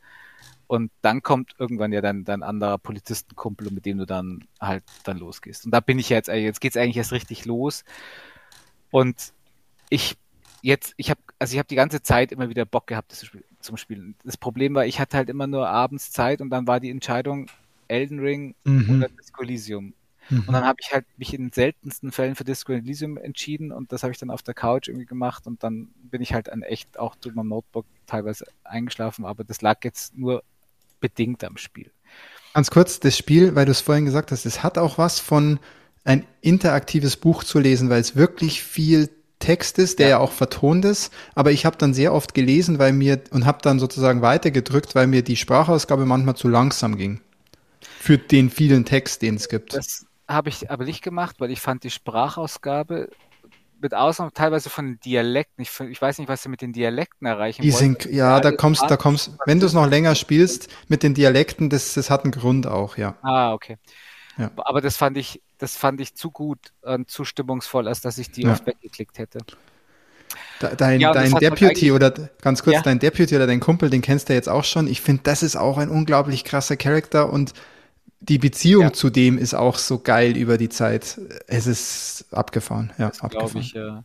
Und 0.66 0.90
dann 1.01 1.22
kommt 1.22 1.55
irgendwann 1.59 1.93
ja 1.93 2.01
dein, 2.01 2.24
dein 2.24 2.43
anderer 2.43 2.78
Polizistenkumpel, 2.78 3.70
mit 3.70 3.86
dem 3.86 3.98
du 3.98 4.06
dann 4.06 4.44
halt 4.60 4.84
dann 5.05 5.18
losgehst. 5.18 5.64
Und 5.64 5.70
da 5.70 5.80
bin 5.80 5.98
ich 5.98 6.09
ja 6.09 6.16
jetzt, 6.16 6.28
jetzt 6.28 6.60
geht's 6.60 6.76
eigentlich 6.76 6.97
erst 6.97 7.12
richtig 7.12 7.44
los. 7.44 7.84
Und 8.90 9.32
ich 9.88 10.16
jetzt, 10.62 10.94
ich 10.97 11.10
habe, 11.10 11.20
also 11.38 11.55
ich 11.55 11.59
habe 11.59 11.68
die 11.68 11.76
ganze 11.76 12.02
Zeit 12.02 12.32
immer 12.32 12.48
wieder 12.48 12.64
Bock 12.64 12.88
gehabt 12.88 13.12
das 13.12 13.24
Spiel, 13.24 13.44
zum 13.60 13.76
Spielen. 13.76 14.16
Das 14.24 14.36
Problem 14.36 14.74
war, 14.74 14.86
ich 14.86 14.98
hatte 14.98 15.16
halt 15.16 15.28
immer 15.28 15.47
nur 15.47 15.68
abends 15.68 16.10
Zeit 16.10 16.40
und 16.40 16.51
dann 16.51 16.66
war 16.66 16.80
die 16.80 16.90
Entscheidung 16.90 17.47
Elden 17.88 18.18
Ring 18.18 18.55
mhm. 18.64 18.97
oder 18.97 19.09
Disco 19.09 19.43
Elysium. 19.43 19.94
Mhm. 20.28 20.40
Und 20.40 20.52
dann 20.52 20.64
habe 20.64 20.78
ich 20.80 20.93
halt 20.93 21.06
mich 21.16 21.34
in 21.34 21.44
den 21.44 21.52
seltensten 21.52 22.10
Fällen 22.10 22.34
für 22.34 22.44
Disco 22.44 22.72
Elysium 22.72 23.16
entschieden 23.16 23.70
und 23.70 23.93
das 23.93 24.02
habe 24.02 24.12
ich 24.12 24.18
dann 24.18 24.30
auf 24.30 24.43
der 24.43 24.55
Couch 24.55 24.88
irgendwie 24.88 25.06
gemacht 25.06 25.47
und 25.47 25.62
dann 25.62 25.88
bin 26.02 26.20
ich 26.20 26.34
halt 26.34 26.51
an 26.51 26.62
echt 26.62 26.98
auch 26.98 27.14
durch 27.14 27.34
mein 27.34 27.48
Notebook 27.48 27.86
teilweise 28.06 28.47
eingeschlafen, 28.64 29.24
aber 29.24 29.44
das 29.44 29.62
lag 29.62 29.84
jetzt 29.84 30.16
nur 30.16 30.43
bedingt 31.01 31.44
am 31.44 31.56
Spiel. 31.56 31.90
Ganz 32.55 32.70
kurz, 32.70 33.01
das 33.01 33.16
Spiel, 33.16 33.55
weil 33.55 33.66
du 33.66 33.73
es 33.73 33.81
vorhin 33.81 34.06
gesagt 34.06 34.32
hast, 34.32 34.47
es 34.47 34.62
hat 34.62 34.78
auch 34.78 34.98
was 34.98 35.20
von 35.20 35.59
ein 36.05 36.24
interaktives 36.40 37.16
Buch 37.16 37.44
zu 37.44 37.59
lesen, 37.59 37.90
weil 37.90 38.01
es 38.01 38.16
wirklich 38.16 38.62
viel 38.62 39.10
Text 39.39 39.78
ist, 39.78 39.98
der 39.98 40.09
ja, 40.09 40.16
ja 40.16 40.18
auch 40.18 40.32
vertont 40.32 40.85
ist, 40.85 41.12
aber 41.35 41.52
ich 41.52 41.66
habe 41.66 41.77
dann 41.77 41.93
sehr 41.93 42.14
oft 42.14 42.32
gelesen, 42.32 42.78
weil 42.78 42.93
mir 42.93 43.20
und 43.31 43.44
habe 43.44 43.59
dann 43.60 43.78
sozusagen 43.78 44.23
weitergedrückt, 44.23 44.94
weil 44.94 45.06
mir 45.06 45.23
die 45.23 45.36
Sprachausgabe 45.36 46.06
manchmal 46.06 46.36
zu 46.36 46.48
langsam 46.48 46.97
ging. 46.97 47.20
Für 48.01 48.16
den 48.16 48.51
vielen 48.51 48.85
Text, 48.85 49.20
den 49.20 49.35
es 49.35 49.48
gibt. 49.48 49.74
Das 49.74 50.06
habe 50.27 50.48
ich 50.48 50.70
aber 50.70 50.85
nicht 50.85 51.02
gemacht, 51.02 51.36
weil 51.39 51.51
ich 51.51 51.60
fand 51.60 51.85
die 51.85 51.90
Sprachausgabe 51.90 53.10
mit 53.81 53.94
Ausnahme 53.94 54.32
teilweise 54.32 54.70
von 54.70 54.86
den 54.86 55.01
Dialekten. 55.01 55.62
Ich, 55.62 55.81
ich, 55.81 56.01
weiß 56.01 56.19
nicht, 56.19 56.28
was 56.28 56.43
sie 56.43 56.48
mit 56.48 56.62
den 56.62 56.73
Dialekten 56.73 57.27
erreichen 57.27 57.62
Die 57.62 57.70
sind, 57.70 58.05
ja, 58.07 58.40
da 58.40 58.53
kommst, 58.53 58.85
da 58.89 58.97
kommst, 58.97 59.32
wenn 59.47 59.61
du 59.61 59.66
es 59.66 59.73
noch 59.73 59.89
länger 59.89 60.15
spielst, 60.15 60.69
mit 60.89 61.03
den 61.03 61.15
Dialekten, 61.15 61.70
das, 61.70 61.94
das 61.94 62.11
hat 62.11 62.24
einen 62.24 62.32
Grund 62.32 62.66
auch, 62.66 62.97
ja. 62.97 63.16
Ah, 63.23 63.53
okay. 63.53 63.77
Ja. 64.39 64.51
Aber 64.57 64.81
das 64.81 64.97
fand 64.97 65.16
ich, 65.16 65.43
das 65.59 65.77
fand 65.77 66.01
ich 66.01 66.15
zu 66.15 66.31
gut 66.31 66.59
und 66.82 67.11
zu 67.11 67.24
stimmungsvoll, 67.24 67.89
als 67.89 68.01
dass 68.01 68.19
ich 68.19 68.31
die 68.31 68.43
ja. 68.43 68.53
oft 68.53 68.66
weggeklickt 68.66 69.19
hätte. 69.19 69.39
Dein, 70.78 71.01
ja, 71.01 71.12
dein 71.12 71.32
Deputy 71.32 71.93
oder 71.93 72.11
ganz 72.40 72.62
kurz, 72.62 72.82
dein 72.82 72.98
Deputy 72.98 73.36
oder 73.36 73.47
dein 73.47 73.61
Kumpel, 73.61 73.90
den 73.90 74.01
kennst 74.01 74.28
du 74.28 74.35
jetzt 74.35 74.48
auch 74.48 74.65
schon. 74.65 74.89
Ich 74.89 75.01
finde, 75.03 75.23
das 75.24 75.43
ist 75.43 75.57
auch 75.57 75.77
ein 75.78 75.90
unglaublich 75.90 76.44
krasser 76.44 76.77
Charakter 76.77 77.31
und 77.31 77.53
die 78.20 78.38
Beziehung 78.38 78.82
ja. 78.84 78.93
zu 78.93 79.10
dem 79.10 79.38
ist 79.38 79.55
auch 79.55 79.78
so 79.78 79.98
geil 79.98 80.36
über 80.36 80.59
die 80.59 80.68
Zeit. 80.68 81.20
Es 81.47 81.66
ist 81.66 82.26
abgefahren, 82.32 82.93
ja, 82.98 83.09
das 83.09 83.20
abgefahren. 83.20 83.60
Ich, 83.60 83.72
ja. 83.72 84.05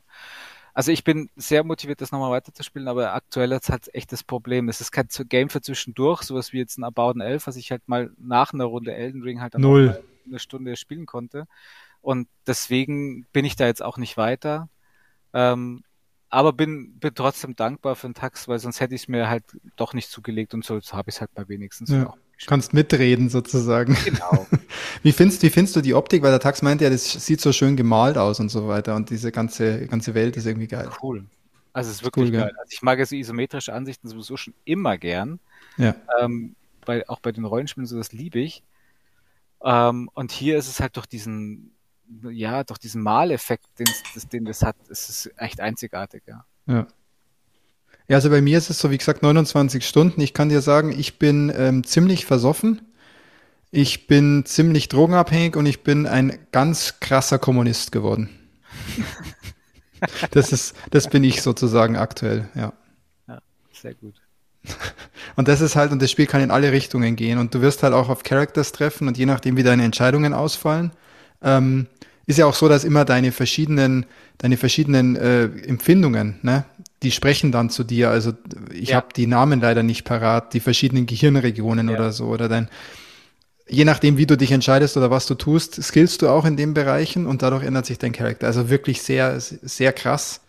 Also 0.73 0.91
ich 0.91 1.03
bin 1.03 1.29
sehr 1.35 1.63
motiviert, 1.63 2.01
das 2.01 2.11
nochmal 2.11 2.31
weiterzuspielen, 2.31 2.88
aber 2.88 3.13
aktuell 3.13 3.51
ist 3.51 3.69
halt 3.69 3.93
echt 3.93 4.11
das 4.11 4.23
Problem. 4.23 4.69
Es 4.69 4.79
ist 4.79 4.91
kein 4.91 5.07
Game 5.27 5.49
für 5.49 5.61
zwischendurch, 5.61 6.21
sowas 6.23 6.53
wie 6.53 6.59
jetzt 6.59 6.77
ein 6.77 6.83
About 6.83 7.19
11, 7.19 7.47
was 7.47 7.57
ich 7.57 7.71
halt 7.71 7.88
mal 7.88 8.11
nach 8.17 8.53
einer 8.53 8.65
Runde 8.65 8.93
Elden 8.93 9.21
Ring 9.21 9.41
halt 9.41 9.57
Null. 9.57 10.01
eine 10.25 10.39
Stunde 10.39 10.75
spielen 10.77 11.05
konnte. 11.05 11.47
Und 12.01 12.27
deswegen 12.47 13.25
bin 13.33 13.45
ich 13.45 13.55
da 13.55 13.67
jetzt 13.67 13.83
auch 13.83 13.97
nicht 13.97 14.17
weiter. 14.17 14.69
Ähm, 15.33 15.83
aber 16.29 16.53
bin, 16.53 16.97
bin 16.99 17.13
trotzdem 17.13 17.55
dankbar 17.55 17.95
für 17.95 18.07
den 18.07 18.13
Tax, 18.13 18.47
weil 18.47 18.59
sonst 18.59 18.79
hätte 18.79 18.95
ich 18.95 19.03
es 19.03 19.07
mir 19.09 19.27
halt 19.27 19.43
doch 19.75 19.93
nicht 19.93 20.09
zugelegt 20.09 20.53
und 20.53 20.63
so, 20.63 20.79
so 20.79 20.93
habe 20.93 21.09
ich 21.09 21.15
es 21.15 21.21
halt 21.21 21.35
mal 21.35 21.49
wenigstens 21.49 21.89
Ja. 21.89 22.07
auch. 22.07 22.17
Kannst 22.47 22.73
mitreden 22.73 23.30
sozusagen. 23.30 23.95
Genau. 24.05 24.47
Wie 25.03 25.11
findest, 25.11 25.43
wie 25.43 25.49
findest 25.49 25.76
du 25.76 25.81
die 25.81 25.93
Optik? 25.93 26.23
Weil 26.23 26.31
der 26.31 26.39
Tax 26.39 26.61
meinte 26.61 26.84
ja, 26.84 26.89
das 26.89 27.11
sieht 27.26 27.41
so 27.41 27.51
schön 27.51 27.76
gemalt 27.76 28.18
aus 28.18 28.39
und 28.39 28.49
so 28.49 28.68
weiter 28.68 28.95
und 28.95 29.09
diese 29.09 29.31
ganze, 29.31 29.88
ganze 29.88 30.13
Welt 30.13 30.38
ist 30.38 30.45
irgendwie 30.45 30.68
geil. 30.68 30.89
Cool. 31.01 31.26
Also 31.73 31.89
es 31.89 31.97
ist 31.97 32.03
wirklich 32.03 32.26
Cool, 32.26 32.31
gell? 32.31 32.41
geil. 32.41 32.53
Also 32.57 32.69
ich 32.72 32.81
mag 32.81 32.99
ja 32.99 33.05
so 33.05 33.15
isometrische 33.15 33.73
Ansichten 33.73 34.07
sowieso 34.07 34.38
schon 34.38 34.53
immer 34.65 34.97
gern. 34.97 35.39
Ja. 35.77 35.95
Ähm, 36.19 36.55
bei, 36.85 37.07
auch 37.09 37.19
bei 37.19 37.31
den 37.31 37.45
Rollenspielen 37.45 37.88
so, 37.88 37.97
das 37.97 38.11
liebe 38.11 38.39
ich. 38.39 38.63
Ähm, 39.63 40.09
und 40.13 40.31
hier 40.31 40.57
ist 40.57 40.68
es 40.68 40.80
halt 40.80 40.97
durch 40.97 41.05
diesen, 41.05 41.76
ja, 42.30 42.63
durch 42.63 42.80
diesen 42.80 43.01
Maleffekt, 43.01 43.65
den, 43.80 43.88
das, 44.13 44.27
den 44.27 44.45
das 44.45 44.63
hat, 44.63 44.76
es 44.89 45.09
ist 45.09 45.31
echt 45.38 45.59
einzigartig, 45.61 46.23
ja. 46.27 46.45
Ja. 46.68 46.88
Ja, 48.11 48.17
also 48.17 48.29
bei 48.29 48.41
mir 48.41 48.57
ist 48.57 48.69
es 48.69 48.77
so, 48.77 48.91
wie 48.91 48.97
gesagt, 48.97 49.23
29 49.23 49.88
Stunden. 49.88 50.19
Ich 50.19 50.33
kann 50.33 50.49
dir 50.49 50.59
sagen, 50.59 50.91
ich 50.91 51.17
bin 51.17 51.49
ähm, 51.55 51.85
ziemlich 51.85 52.25
versoffen. 52.25 52.81
Ich 53.71 54.05
bin 54.05 54.43
ziemlich 54.43 54.89
drogenabhängig 54.89 55.55
und 55.55 55.65
ich 55.65 55.83
bin 55.83 56.05
ein 56.05 56.38
ganz 56.51 56.99
krasser 56.99 57.39
Kommunist 57.39 57.93
geworden. 57.93 58.29
Das 60.31 60.51
ist, 60.51 60.75
das 60.89 61.09
bin 61.09 61.23
ich 61.23 61.41
sozusagen 61.41 61.95
aktuell, 61.95 62.49
ja. 62.53 62.73
Sehr 63.71 63.93
gut. 63.93 64.15
Und 65.38 65.47
das 65.47 65.61
ist 65.61 65.75
halt, 65.75 65.91
und 65.91 66.01
das 66.01 66.09
Spiel 66.09 66.25
kann 66.25 66.41
in 66.41 66.51
alle 66.51 66.71
Richtungen 66.71 67.15
gehen. 67.15 67.38
Und 67.38 67.53
du 67.53 67.61
wirst 67.61 67.83
halt 67.83 67.93
auch 67.93 68.09
auf 68.09 68.23
Characters 68.23 68.71
treffen 68.71 69.07
und 69.07 69.17
je 69.17 69.25
nachdem, 69.25 69.57
wie 69.57 69.63
deine 69.63 69.83
Entscheidungen 69.85 70.33
ausfallen, 70.33 70.91
ähm, 71.41 71.88
ist 72.25 72.38
ja 72.38 72.45
auch 72.45 72.55
so, 72.55 72.67
dass 72.67 72.83
immer 72.83 73.05
deine 73.05 73.31
verschiedenen, 73.31 74.05
deine 74.38 74.57
verschiedenen 74.57 75.15
äh, 75.15 75.43
Empfindungen, 75.43 76.39
ne, 76.41 76.65
die 77.03 77.11
sprechen 77.11 77.52
dann 77.52 77.69
zu 77.69 77.84
dir. 77.84 78.10
Also 78.10 78.34
ich 78.73 78.90
Ja. 78.90 78.98
habe 78.98 79.07
die 79.15 79.28
Namen 79.28 79.60
leider 79.61 79.84
nicht 79.84 80.03
parat, 80.03 80.53
die 80.53 80.60
verschiedenen 80.60 81.06
Gehirnregionen 81.06 81.90
Ja. 81.90 81.95
oder 81.95 82.11
so. 82.11 82.26
Oder 82.28 82.48
dein, 82.48 82.69
je 83.68 83.86
nachdem, 83.86 84.18
wie 84.18 84.26
du 84.28 84.38
dich 84.38 84.52
entscheidest 84.52 84.98
oder 84.98 85.10
was 85.10 85.26
du 85.26 85.36
tust, 85.36 85.82
skillst 85.82 86.22
du 86.22 86.30
auch 86.30 86.45
in 86.45 86.57
den 86.57 86.73
Bereichen 86.73 87.26
und 87.26 87.41
dadurch 87.41 87.64
ändert 87.64 87.86
sich 87.86 87.98
dein 87.98 88.11
Charakter. 88.11 88.48
Also 88.48 88.69
wirklich 88.69 89.02
sehr, 89.02 89.40
sehr 89.40 89.94
krass. 89.94 90.41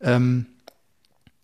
Ähm, 0.00 0.46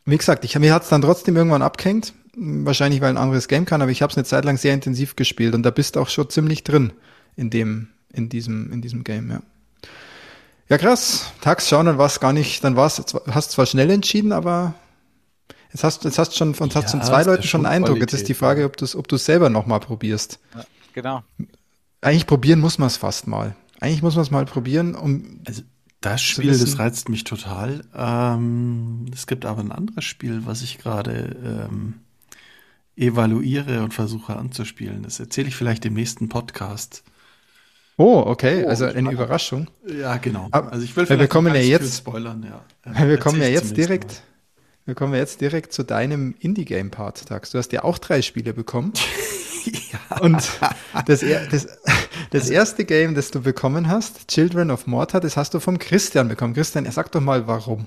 wie 0.05 0.17
gesagt, 0.19 0.45
ich, 0.45 0.59
mir 0.59 0.73
hat's 0.75 0.89
dann 0.89 1.03
trotzdem 1.03 1.37
irgendwann 1.37 1.63
abgehängt. 1.63 2.13
Wahrscheinlich, 2.37 3.01
weil 3.01 3.11
ein 3.11 3.17
anderes 3.17 3.47
Game 3.49 3.65
kann, 3.65 3.81
aber 3.81 3.91
ich 3.93 4.03
habe 4.03 4.11
es 4.11 4.17
eine 4.17 4.25
Zeit 4.25 4.45
lang 4.45 4.57
sehr 4.57 4.75
intensiv 4.75 5.15
gespielt 5.17 5.55
und 5.55 5.63
da 5.63 5.71
bist 5.71 5.95
du 5.97 6.01
auch 6.01 6.09
schon 6.09 6.29
ziemlich 6.31 6.65
drin 6.65 6.93
in 7.37 7.49
dem, 7.49 7.89
in 8.13 8.29
diesem, 8.29 8.73
in 8.73 8.83
diesem 8.83 9.05
Game, 9.05 9.31
ja. 9.31 9.41
Ja, 10.69 10.79
krass. 10.79 11.33
Tags 11.41 11.69
schauen, 11.69 11.87
dann 11.87 11.99
war 11.99 12.07
es 12.07 12.21
gar 12.21 12.33
nicht, 12.33 12.65
dann 12.65 12.77
war's, 12.77 13.03
hast 13.31 13.51
zwar 13.51 13.67
schnell 13.67 13.91
entschieden, 13.91 14.33
aber 14.33 14.75
jetzt 15.73 15.85
hast, 15.85 16.05
jetzt 16.05 16.19
hast 16.19 16.37
schon, 16.37 16.55
und 16.55 16.75
hast 16.75 16.85
Ja, 16.85 16.91
von 16.91 17.03
zwei 17.03 17.23
Leuten 17.23 17.43
ja 17.43 17.49
schon 17.49 17.67
einen 17.67 17.85
Eindruck. 17.85 17.99
Jetzt 17.99 18.13
ist 18.15 18.21
Qualität, 18.21 18.29
die 18.29 18.35
Frage, 18.35 18.65
ob 18.65 18.77
du 18.77 18.85
es 18.85 18.97
ob 18.97 19.09
du's 19.09 19.25
selber 19.25 19.51
nochmal 19.51 19.81
probierst. 19.81 20.39
Genau. 20.95 21.23
Eigentlich 22.01 22.27
probieren 22.27 22.61
muss 22.61 22.79
man 22.79 22.87
es 22.87 22.97
fast 22.97 23.27
mal. 23.27 23.57
Eigentlich 23.81 24.03
muss 24.03 24.15
man 24.15 24.23
es 24.23 24.31
mal 24.31 24.45
probieren, 24.47 24.95
um, 24.95 25.41
Also 25.47 25.63
das 26.01 26.23
Spiel, 26.23 26.59
das 26.59 26.79
reizt 26.79 27.09
mich 27.09 27.25
total. 27.25 27.83
Ähm, 27.95 29.07
es 29.13 29.27
gibt 29.27 29.45
aber 29.47 29.61
ein 29.61 29.73
anderes 29.73 30.05
Spiel, 30.05 30.43
was 30.45 30.63
ich 30.63 30.79
gerade 30.79 31.69
ähm, 31.71 31.95
evaluiere 32.97 33.83
und 33.83 33.95
versuche 33.95 34.37
anzuspielen. 34.37 35.03
Das 35.03 35.19
erzähle 35.19 35.49
ich 35.49 35.57
vielleicht 35.57 35.85
im 35.85 35.95
nächsten 35.95 36.29
Podcast. 36.29 37.03
Oh, 37.97 38.23
okay, 38.27 38.65
Oh, 38.65 38.69
also 38.69 38.85
eine. 38.87 39.11
Überraschung. 39.11 39.69
Ja, 39.87 40.17
genau. 40.17 40.49
Also 40.51 40.85
ich 40.85 40.97
will 40.97 41.05
weil 41.05 41.11
wir 41.11 41.17
vielleicht 41.19 41.31
kommen 41.31 41.55
ja 41.55 41.61
jetzt- 41.61 41.97
spoilern. 41.99 42.45
Ja. 42.49 43.07
Wir 43.09 43.19
kommen 43.19 43.41
ja 43.41 43.49
jetzt 43.49 43.77
direkt, 43.77 44.23
wir 44.85 44.95
kommen 44.95 45.15
ja 45.15 45.21
jetzt 45.21 45.41
direkt 45.41 45.73
zu 45.73 45.83
deinem 45.85 46.35
Indie-Game-Part, 46.39 47.27
Tags. 47.27 47.51
Du 47.51 47.59
hast 47.59 47.73
ja 47.73 47.83
auch 47.85 47.97
drei 47.99 48.21
Spiele 48.21 48.53
bekommen. 48.53 48.93
Und 50.21 50.43
das, 51.07 51.21
das, 51.51 51.67
das 52.31 52.43
Also 52.43 52.53
erste 52.53 52.85
Game, 52.85 53.15
das 53.15 53.31
du 53.31 53.41
bekommen 53.41 53.89
hast, 53.89 54.29
Children 54.29 54.71
of 54.71 54.87
Morta, 54.87 55.21
das 55.21 55.37
hast 55.39 55.55
du 55.55 55.61
vom 55.61 55.79
Christian 55.79 56.29
bekommen. 56.29 56.53
Christian, 56.53 56.85
sag 56.91 57.11
doch 57.13 57.23
mal, 57.23 57.47
warum. 57.47 57.87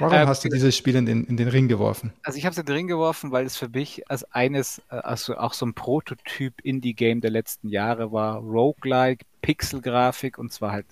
Warum 0.00 0.12
Ähm, 0.14 0.28
hast 0.28 0.44
du 0.44 0.48
dieses 0.48 0.76
Spiel 0.76 0.96
in 0.96 1.06
den, 1.06 1.24
in 1.24 1.36
den 1.36 1.48
Ring 1.48 1.68
geworfen? 1.68 2.12
Also 2.22 2.38
ich 2.38 2.44
habe 2.46 2.52
es 2.52 2.58
in 2.58 2.66
den 2.66 2.74
Ring 2.74 2.86
geworfen, 2.86 3.32
weil 3.32 3.46
es 3.46 3.56
für 3.56 3.68
mich 3.68 4.08
als 4.10 4.24
eines, 4.32 4.82
also 4.88 5.36
auch 5.36 5.52
so 5.54 5.66
ein 5.66 5.74
Prototyp 5.74 6.60
Indie-Game 6.62 7.20
der 7.20 7.30
letzten 7.30 7.68
Jahre 7.68 8.12
war. 8.12 8.38
Roguelike, 8.38 9.26
Pixelgrafik 9.42 10.38
und 10.38 10.52
zwar 10.52 10.72
halt, 10.72 10.86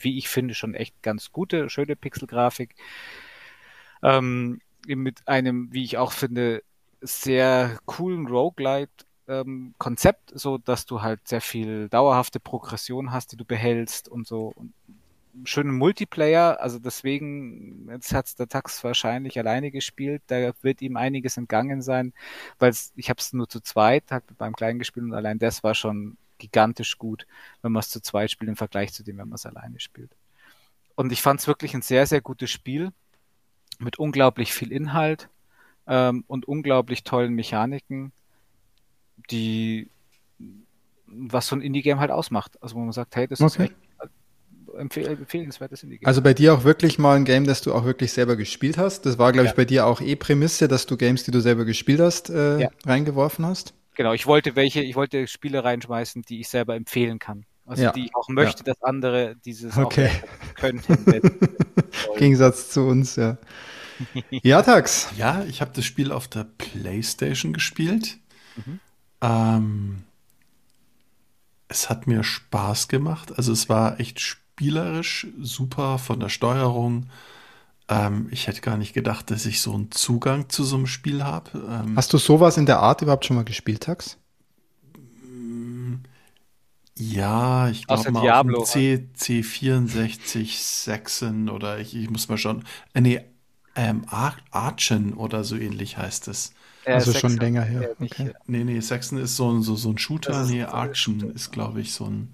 wie 0.00 0.18
ich 0.18 0.28
finde, 0.28 0.54
schon 0.54 0.74
echt 0.74 1.02
ganz 1.02 1.32
gute, 1.32 1.68
schöne 1.70 1.96
Pixelgrafik. 1.96 2.74
Ähm, 4.02 4.60
mit 4.86 5.26
einem, 5.26 5.72
wie 5.72 5.84
ich 5.84 5.98
auch 5.98 6.12
finde, 6.12 6.62
sehr 7.00 7.78
coolen 7.86 8.26
Roguelite 8.26 9.04
ähm, 9.28 9.74
Konzept, 9.78 10.32
so 10.34 10.58
dass 10.58 10.86
du 10.86 11.02
halt 11.02 11.26
sehr 11.28 11.40
viel 11.40 11.88
dauerhafte 11.88 12.40
Progression 12.40 13.12
hast, 13.12 13.32
die 13.32 13.36
du 13.36 13.44
behältst 13.44 14.08
und 14.08 14.26
so. 14.26 14.52
Und 14.54 14.74
schönen 15.44 15.76
Multiplayer, 15.76 16.60
also 16.60 16.78
deswegen, 16.78 17.88
jetzt 17.90 18.12
hat's 18.14 18.36
der 18.36 18.48
Tax 18.48 18.84
wahrscheinlich 18.84 19.38
alleine 19.38 19.70
gespielt, 19.70 20.22
da 20.28 20.52
wird 20.62 20.82
ihm 20.82 20.96
einiges 20.96 21.36
entgangen 21.36 21.82
sein, 21.82 22.12
weil 22.58 22.72
ich 22.96 23.10
habe 23.10 23.20
es 23.20 23.32
nur 23.32 23.48
zu 23.48 23.60
zweit, 23.60 24.04
halt 24.10 24.24
mit 24.30 24.38
meinem 24.40 24.54
Kleinen 24.56 24.78
gespielt 24.78 25.06
und 25.06 25.14
allein 25.14 25.38
das 25.38 25.64
war 25.64 25.74
schon 25.74 26.16
gigantisch 26.38 26.98
gut, 26.98 27.26
wenn 27.62 27.72
man 27.72 27.80
es 27.80 27.88
zu 27.90 28.00
zweit 28.00 28.30
spielt 28.30 28.48
im 28.48 28.56
Vergleich 28.56 28.92
zu 28.92 29.02
dem, 29.02 29.18
wenn 29.18 29.28
man 29.28 29.36
es 29.36 29.46
alleine 29.46 29.80
spielt. 29.80 30.10
Und 30.96 31.12
ich 31.12 31.22
fand 31.22 31.40
es 31.40 31.46
wirklich 31.46 31.74
ein 31.74 31.82
sehr, 31.82 32.06
sehr 32.06 32.20
gutes 32.20 32.50
Spiel 32.50 32.92
mit 33.78 33.98
unglaublich 33.98 34.52
viel 34.52 34.72
Inhalt 34.72 35.28
ähm, 35.86 36.24
und 36.28 36.46
unglaublich 36.46 37.04
tollen 37.04 37.34
Mechaniken, 37.34 38.12
die 39.30 39.88
was 41.06 41.46
so 41.46 41.56
ein 41.56 41.62
Indie-Game 41.62 42.00
halt 42.00 42.10
ausmacht. 42.10 42.60
Also 42.62 42.76
wo 42.76 42.80
man 42.80 42.92
sagt, 42.92 43.16
hey, 43.16 43.28
das 43.28 43.40
ist 43.40 43.56
Okay. 43.56 43.64
echt 43.64 43.74
empfehl 44.76 45.06
empfehlenswertes 45.06 45.82
Indie-Game. 45.82 46.06
Also 46.06 46.22
bei 46.22 46.34
dir 46.34 46.54
auch 46.54 46.64
wirklich 46.64 46.98
mal 46.98 47.16
ein 47.16 47.24
Game, 47.24 47.46
das 47.46 47.62
du 47.62 47.72
auch 47.74 47.84
wirklich 47.84 48.12
selber 48.12 48.36
gespielt 48.36 48.78
hast. 48.78 49.06
Das 49.06 49.18
war, 49.18 49.32
glaube 49.32 49.46
ich, 49.46 49.52
Ja. 49.52 49.56
bei 49.56 49.64
dir 49.64 49.86
auch 49.86 50.00
eh 50.00 50.16
Prämisse, 50.16 50.68
dass 50.68 50.86
du 50.86 50.96
Games, 50.96 51.24
die 51.24 51.30
du 51.30 51.40
selber 51.40 51.64
gespielt 51.64 52.00
hast, 52.00 52.30
äh, 52.30 52.60
Ja. 52.62 52.68
reingeworfen 52.86 53.46
hast. 53.46 53.74
Genau, 53.96 54.12
ich 54.12 54.26
wollte 54.26 54.56
welche, 54.56 54.82
ich 54.82 54.96
wollte 54.96 55.26
Spiele 55.28 55.62
reinschmeißen, 55.64 56.22
die 56.22 56.40
ich 56.40 56.48
selber 56.48 56.74
empfehlen 56.74 57.18
kann. 57.18 57.46
Also 57.66 57.84
Ja. 57.84 57.92
die 57.92 58.06
ich 58.06 58.14
auch 58.14 58.28
möchte, 58.28 58.62
dass 58.64 58.82
andere 58.82 59.36
dieses 59.44 59.76
Okay. 59.78 60.10
auch 60.54 60.54
könnten. 60.56 61.22
Gegensatz 62.18 62.70
zu 62.70 62.82
uns, 62.82 63.16
ja. 63.16 63.38
Ja, 64.30 64.60
Tax. 64.62 65.08
Ja, 65.16 65.44
ich 65.48 65.60
habe 65.60 65.70
das 65.74 65.84
Spiel 65.84 66.10
auf 66.12 66.26
der 66.28 66.44
PlayStation 66.58 67.52
gespielt. 67.52 68.18
Mhm. 68.56 68.80
Ähm, 69.22 70.02
es 71.68 71.88
hat 71.88 72.06
mir 72.06 72.22
Spaß 72.24 72.88
gemacht. 72.88 73.32
Also 73.38 73.52
es 73.52 73.68
war 73.68 73.98
echt 74.00 74.20
spielerisch 74.54 75.26
super 75.40 75.98
von 75.98 76.20
der 76.20 76.28
Steuerung. 76.28 77.06
Ähm, 77.88 78.28
ich 78.30 78.46
hätte 78.46 78.60
gar 78.62 78.76
nicht 78.76 78.94
gedacht, 78.94 79.30
dass 79.30 79.46
ich 79.46 79.60
so 79.60 79.74
einen 79.74 79.90
Zugang 79.90 80.48
zu 80.48 80.64
so 80.64 80.76
einem 80.76 80.86
Spiel 80.86 81.24
habe. 81.24 81.50
Ähm, 81.68 81.96
Hast 81.96 82.12
du 82.12 82.18
sowas 82.18 82.56
in 82.56 82.66
der 82.66 82.80
Art 82.80 83.02
überhaupt 83.02 83.24
schon 83.26 83.36
mal 83.36 83.44
gespielt, 83.44 83.82
Tax? 83.82 84.16
ja, 86.96 87.68
ich 87.68 87.86
glaube 87.86 88.12
mal 88.12 88.20
Diablo, 88.22 88.62
auf 88.62 88.72
dem 88.72 88.76
C, 88.76 89.08
C64 89.16 90.84
Saxon 90.84 91.48
oder 91.48 91.78
ich, 91.80 91.96
ich 91.96 92.08
muss 92.10 92.28
mal 92.28 92.38
schauen. 92.38 92.64
Äh, 92.92 93.00
nee, 93.00 93.20
ähm, 93.74 94.04
Ar 94.08 94.36
Archen 94.52 95.12
oder 95.14 95.42
so 95.42 95.56
ähnlich 95.56 95.96
heißt 95.98 96.28
es. 96.28 96.52
Äh, 96.84 96.94
Also 96.94 97.10
Sex- 97.10 97.20
schon 97.20 97.36
länger 97.36 97.62
her. 97.64 97.82
äh, 97.82 97.94
nicht, 97.98 98.14
Okay. 98.14 98.32
Nee, 98.46 98.62
nee, 98.64 98.80
Saxon 98.80 99.18
ist 99.18 99.36
so 99.36 99.50
ein, 99.50 99.62
so, 99.62 99.74
so 99.74 99.90
ein 99.90 99.98
Shooter. 99.98 100.46
Nee, 100.46 100.62
Archen 100.64 101.30
ist, 101.34 101.50
glaube 101.50 101.80
ich, 101.80 101.92
so 101.92 102.04
ein 102.04 102.28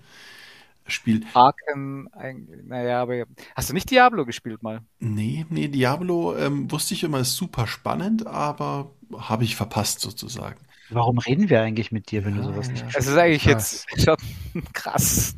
Spiel. 0.87 1.25
Arken, 1.33 2.09
ein- 2.13 2.49
naja, 2.67 3.03
aber 3.03 3.25
hast 3.57 3.69
du 3.71 3.75
nicht 3.75 3.91
Diablo 3.91 4.25
gespielt 4.27 4.63
mal? 4.63 4.81
Nee, 4.99 5.47
nee, 5.49 5.69
Diablo 5.69 6.37
ähm, 6.37 6.71
wusste 6.71 6.95
ich 6.95 7.03
immer, 7.05 7.21
ist 7.21 7.35
super 7.37 7.67
spannend, 7.67 8.27
aber 8.27 8.95
habe 9.17 9.45
ich 9.45 9.57
verpasst 9.57 10.01
sozusagen. 10.01 10.61
Warum 10.89 11.19
reden 11.19 11.49
wir 11.49 11.63
eigentlich 11.63 11.93
mit 11.93 12.11
dir, 12.11 12.25
wenn 12.25 12.35
du 12.35 12.43
Ja, 12.43 12.45
sowas 12.45 12.71
nicht 12.73 12.85
ja. 12.85 12.89
Es 12.93 13.07
ist 13.07 13.17
eigentlich 13.17 13.45
Krass. 13.45 13.85
jetzt 13.85 13.87
schon 14.03 14.17
krass. 14.73 15.35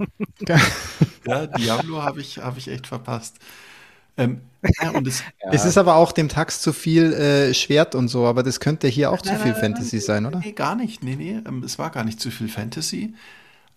Ja, 1.26 1.46
Diablo 1.46 2.02
habe 2.02 2.20
ich, 2.20 2.38
habe 2.38 2.58
ich 2.58 2.68
echt 2.68 2.86
verpasst. 2.86 3.38
Ähm, 4.16 4.42
ja, 4.80 4.90
und 4.90 5.06
es, 5.08 5.24
Es 5.50 5.64
ist 5.64 5.78
aber 5.78 5.96
auch 5.96 6.12
dem 6.12 6.28
Tax 6.28 6.60
zu 6.62 6.72
viel 6.72 7.12
äh, 7.14 7.54
Schwert 7.54 7.94
und 7.94 8.08
so, 8.08 8.26
aber 8.26 8.42
das 8.42 8.60
könnte 8.60 8.88
hier 8.88 9.12
auch 9.12 9.22
zu 9.22 9.34
Nein, 9.34 9.42
viel 9.42 9.52
nein, 9.52 9.68
nein, 9.70 9.70
Fantasy 9.74 10.00
sein, 10.00 10.26
oder? 10.26 10.40
Nee, 10.40 10.52
gar 10.52 10.76
nicht. 10.76 11.02
Nee, 11.02 11.16
nee, 11.16 11.40
ähm, 11.46 11.62
es 11.64 11.78
war 11.78 11.90
gar 11.90 12.04
nicht 12.04 12.20
zu 12.20 12.30
viel 12.30 12.48
Fantasy. 12.48 13.14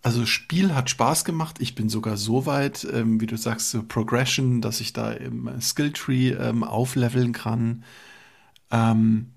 Also 0.06 0.27
Spiel 0.27 0.76
hat 0.76 0.91
Spaß 0.91 1.26
gemacht. 1.26 1.56
Ich 1.60 1.73
bin 1.73 1.90
sogar 1.90 2.15
so 2.15 2.45
weit, 2.45 2.88
ähm, 2.94 3.19
wie 3.19 3.26
du 3.26 3.38
sagst, 3.38 3.72
so 3.72 3.82
Progression, 3.82 4.61
dass 4.61 4.80
ich 4.80 4.94
da 4.94 5.11
im 5.11 5.49
Skilltree 5.60 6.30
ähm, 6.30 6.64
aufleveln 6.64 7.34
kann. 7.34 7.84
Ähm, 8.69 9.32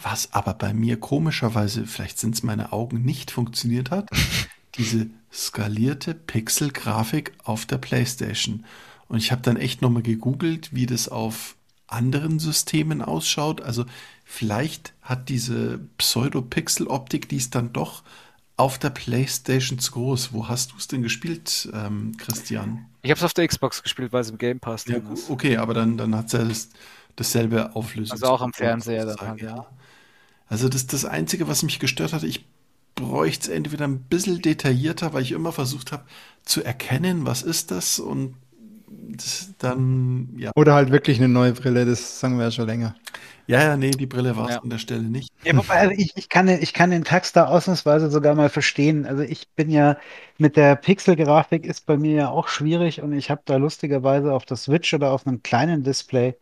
was 0.00 0.32
aber 0.32 0.54
bei 0.54 0.72
mir 0.72 0.98
komischerweise, 0.98 1.84
vielleicht 1.84 2.18
sind 2.18 2.36
es 2.36 2.42
meine 2.42 2.72
Augen, 2.72 3.02
nicht 3.02 3.32
funktioniert 3.32 3.90
hat, 3.90 4.08
diese 4.76 5.10
skalierte 5.30 6.14
Pixel-Grafik 6.14 7.34
auf 7.44 7.66
der 7.66 7.76
PlayStation. 7.76 8.64
Und 9.08 9.18
ich 9.18 9.30
habe 9.30 9.42
dann 9.42 9.58
echt 9.58 9.82
nochmal 9.82 10.02
gegoogelt, 10.02 10.74
wie 10.74 10.86
das 10.86 11.10
auf 11.10 11.54
anderen 11.86 12.38
Systemen 12.38 13.02
ausschaut. 13.02 13.60
Also 13.60 13.84
vielleicht 14.24 14.94
hat 15.02 15.28
diese 15.28 15.80
Pseudo-Pixel-Optik, 15.98 17.28
die 17.28 17.36
ist 17.36 17.54
dann 17.54 17.74
doch 17.74 18.02
auf 18.56 18.78
der 18.78 18.90
PlayStation 18.90 19.78
zu 19.78 19.92
groß. 19.92 20.32
Wo 20.32 20.48
hast 20.48 20.72
du 20.72 20.76
es 20.76 20.88
denn 20.88 21.02
gespielt, 21.02 21.68
ähm, 21.72 22.16
Christian? 22.18 22.86
Ich 23.02 23.10
habe 23.10 23.18
es 23.18 23.24
auf 23.24 23.34
der 23.34 23.46
Xbox 23.48 23.82
gespielt, 23.82 24.12
weil 24.12 24.20
es 24.20 24.30
im 24.30 24.38
Game 24.38 24.60
Pass 24.60 24.86
ja, 24.86 24.98
ist. 25.12 25.30
Okay, 25.30 25.56
aber 25.56 25.74
dann, 25.74 25.96
dann 25.96 26.14
hat 26.14 26.26
es 26.26 26.32
ja 26.32 26.44
das, 26.44 26.68
dasselbe 27.16 27.74
Auflösung. 27.74 28.12
Also 28.12 28.26
auch 28.26 28.40
am 28.40 28.52
Fernseher 28.52 29.06
dann 29.06 29.20
halt, 29.20 29.42
ja. 29.42 29.66
Also 30.48 30.68
das 30.68 30.86
das 30.86 31.04
Einzige, 31.04 31.48
was 31.48 31.62
mich 31.62 31.80
gestört 31.80 32.12
hat, 32.12 32.22
ich 32.22 32.46
bräuchte 32.94 33.50
es 33.50 33.56
entweder 33.56 33.86
ein 33.86 34.00
bisschen 34.00 34.40
detaillierter, 34.40 35.12
weil 35.12 35.22
ich 35.22 35.32
immer 35.32 35.52
versucht 35.52 35.90
habe 35.90 36.04
zu 36.44 36.62
erkennen, 36.62 37.26
was 37.26 37.42
ist 37.42 37.70
das 37.70 37.98
und 37.98 38.36
dann, 39.58 40.34
ja. 40.36 40.50
Oder 40.56 40.74
halt 40.74 40.90
wirklich 40.90 41.18
eine 41.18 41.28
neue 41.28 41.52
Brille, 41.52 41.84
das 41.84 42.20
sagen 42.20 42.36
wir 42.38 42.44
ja 42.44 42.50
schon 42.50 42.66
länger. 42.66 42.94
Ja, 43.46 43.62
ja, 43.62 43.76
nee, 43.76 43.90
die 43.90 44.06
Brille 44.06 44.36
war 44.36 44.48
es 44.48 44.54
ja. 44.54 44.62
an 44.62 44.70
der 44.70 44.78
Stelle 44.78 45.02
nicht. 45.02 45.28
Ja, 45.44 45.54
wobei, 45.54 45.74
also 45.74 45.94
ich, 45.96 46.12
ich, 46.16 46.28
kann 46.30 46.46
den, 46.46 46.62
ich 46.62 46.72
kann 46.72 46.90
den 46.90 47.04
Tax 47.04 47.32
da 47.32 47.46
ausnahmsweise 47.46 48.10
sogar 48.10 48.34
mal 48.34 48.48
verstehen. 48.48 49.04
Also 49.04 49.22
ich 49.22 49.48
bin 49.50 49.68
ja 49.68 49.98
mit 50.38 50.56
der 50.56 50.76
Pixel-Grafik 50.76 51.66
ist 51.66 51.84
bei 51.84 51.98
mir 51.98 52.14
ja 52.14 52.28
auch 52.30 52.48
schwierig 52.48 53.02
und 53.02 53.12
ich 53.12 53.30
habe 53.30 53.42
da 53.44 53.56
lustigerweise 53.56 54.32
auf 54.32 54.46
der 54.46 54.56
Switch 54.56 54.94
oder 54.94 55.10
auf 55.10 55.26
einem 55.26 55.42
kleinen 55.42 55.82
Display 55.82 56.36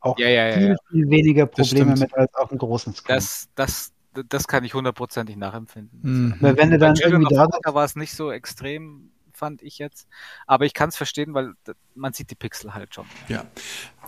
auch 0.00 0.18
ja, 0.18 0.28
ja, 0.28 0.52
viel, 0.52 0.76
viel 0.90 1.10
weniger 1.10 1.46
Probleme 1.46 1.94
mit 1.94 2.14
als 2.14 2.34
auf 2.34 2.50
einem 2.50 2.58
großen 2.58 2.94
Screen. 2.94 3.16
Das, 3.16 3.48
das, 3.54 3.92
das 4.28 4.48
kann 4.48 4.64
ich 4.64 4.72
hundertprozentig 4.72 5.36
nachempfinden. 5.36 6.00
Mhm. 6.02 6.34
Weil 6.40 6.56
wenn 6.56 6.70
du 6.70 6.78
dann 6.78 6.96
irgendwie 6.96 7.34
da, 7.34 7.46
da 7.62 7.74
war 7.74 7.84
es 7.84 7.96
nicht 7.96 8.14
so 8.14 8.30
extrem 8.30 9.10
fand 9.36 9.62
ich 9.62 9.78
jetzt. 9.78 10.08
Aber 10.46 10.64
ich 10.64 10.74
kann 10.74 10.88
es 10.88 10.96
verstehen, 10.96 11.34
weil 11.34 11.52
man 11.94 12.12
sieht 12.12 12.30
die 12.30 12.34
Pixel 12.34 12.74
halt 12.74 12.94
schon. 12.94 13.06
Ja. 13.28 13.44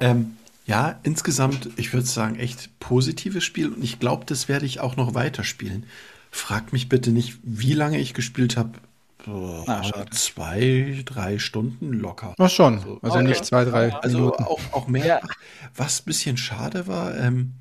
Ähm, 0.01 0.37
ja, 0.67 0.99
insgesamt, 1.03 1.71
ich 1.77 1.93
würde 1.93 2.07
sagen, 2.07 2.37
echt 2.37 2.79
positives 2.79 3.45
Spiel 3.45 3.73
und 3.73 3.83
ich 3.83 3.99
glaube, 3.99 4.27
das 4.27 4.49
werde 4.49 4.67
ich 4.67 4.81
auch 4.81 4.97
noch 4.97 5.15
weiterspielen. 5.15 5.87
Fragt 6.31 6.73
mich 6.73 6.89
bitte 6.91 7.11
nicht, 7.11 7.39
wie 7.43 7.73
lange 7.73 7.99
ich 7.99 8.13
gespielt 8.13 8.57
habe. 8.57 8.73
Oh, 9.27 9.65
zwei, 10.11 11.03
drei 11.05 11.39
Stunden 11.39 11.93
locker. 11.93 12.35
Ach 12.39 12.51
schon. 12.51 12.79
Also, 13.03 13.19
okay. 13.19 13.23
nicht 13.29 13.45
zwei, 13.45 13.65
drei 13.65 13.93
also 13.95 14.19
Minuten. 14.19 14.45
Auch, 14.45 14.61
auch 14.73 14.89
mehr. 14.89 15.07
Ja. 15.07 15.21
Was 15.75 16.01
ein 16.01 16.05
bisschen 16.05 16.37
schade 16.37 16.87
war, 16.87 17.17
ähm, 17.17 17.55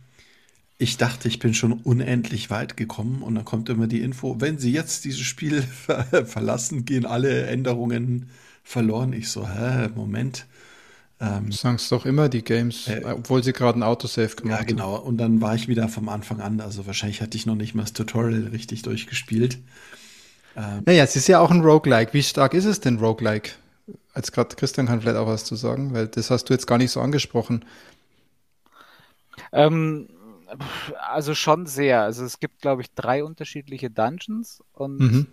ich 0.78 0.98
dachte, 0.98 1.28
ich 1.28 1.40
bin 1.40 1.54
schon 1.54 1.74
unendlich 1.74 2.50
weit 2.50 2.78
gekommen 2.78 3.24
und 3.24 3.36
dann 3.36 3.46
kommt 3.46 3.70
immer 3.70 3.88
die 3.88 4.02
Info, 4.02 4.40
wenn 4.40 4.60
Sie 4.60 4.72
jetzt 4.72 5.06
dieses 5.06 5.22
Spiel 5.22 5.62
verlassen, 6.26 6.86
gehen 6.86 7.06
alle 7.06 7.48
Änderungen 7.48 8.30
verloren. 8.64 9.14
Ich 9.14 9.30
so, 9.30 9.48
hä, 9.48 9.90
Moment. 9.96 10.46
Ähm, 11.20 11.52
Sagen 11.52 11.78
es 11.78 11.90
doch 11.90 12.06
immer 12.06 12.30
die 12.30 12.44
Games, 12.44 12.88
äh, 12.88 13.02
obwohl 13.04 13.44
sie 13.44 13.54
gerade 13.54 13.80
ein 13.80 13.84
Autosave 13.84 14.36
gemacht 14.36 14.60
haben. 14.60 14.62
Ja, 14.62 14.64
genau. 14.64 14.96
Und 14.98 15.18
dann 15.18 15.42
war 15.42 15.56
ich 15.56 15.68
wieder 15.68 15.90
vom 15.90 16.10
Anfang 16.10 16.42
an. 16.42 16.62
Also 16.62 16.86
wahrscheinlich 16.86 17.22
hatte 17.22 17.38
ich 17.38 17.48
noch 17.48 17.56
nicht 17.56 17.74
mal 17.74 17.82
das 17.84 17.94
Tutorial 17.94 18.50
richtig 18.52 18.84
durchgespielt. 18.84 19.58
Ähm, 20.56 20.84
naja, 20.86 21.04
es 21.04 21.16
ist 21.16 21.28
ja 21.28 21.40
auch 21.40 21.50
ein 21.50 21.62
Roguelike. 21.62 22.14
Wie 22.14 22.22
stark 22.22 22.54
ist 22.54 22.66
es 22.66 22.82
denn 22.82 22.98
Roguelike? 22.98 23.52
Als 24.14 24.32
gerade 24.32 24.56
Christian 24.56 24.86
kann 24.86 25.02
vielleicht 25.02 25.18
auch 25.18 25.28
was 25.28 25.46
zu 25.46 25.56
sagen, 25.56 25.94
weil 25.94 26.08
das 26.08 26.30
hast 26.30 26.46
du 26.46 26.54
jetzt 26.54 26.68
gar 26.68 26.78
nicht 26.78 26.92
so 26.92 27.02
angesprochen. 27.02 27.66
Ähm, 29.52 30.08
also 31.00 31.36
schon 31.36 31.66
sehr. 31.66 32.02
Also 32.02 32.24
es 32.26 32.40
gibt, 32.40 32.62
glaube 32.62 32.82
ich, 32.82 32.92
drei 32.94 33.24
unterschiedliche 33.24 33.90
Dungeons 33.90 34.64
und 34.74 35.00
mhm. 35.00 35.28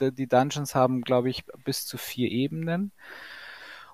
die 0.00 0.26
Dungeons 0.26 0.74
haben, 0.74 1.02
glaube 1.02 1.30
ich, 1.30 1.44
bis 1.64 1.86
zu 1.86 1.98
vier 1.98 2.30
Ebenen. 2.30 2.92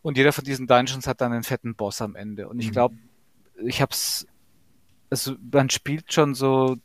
Und 0.02 0.16
jeder 0.16 0.32
von 0.32 0.44
diesen 0.44 0.66
Dungeons 0.66 1.06
hat 1.06 1.20
dann 1.20 1.32
einen 1.32 1.42
fetten 1.42 1.74
Boss 1.74 2.00
am 2.00 2.16
Ende. 2.16 2.48
Und 2.48 2.58
ich 2.58 2.68
mhm. 2.68 2.72
glaube, 2.72 2.96
ich 3.62 3.82
hab's, 3.82 4.26
also 5.10 5.34
man 5.52 5.68
spielt 5.70 6.12
schon 6.12 6.34
so, 6.34 6.76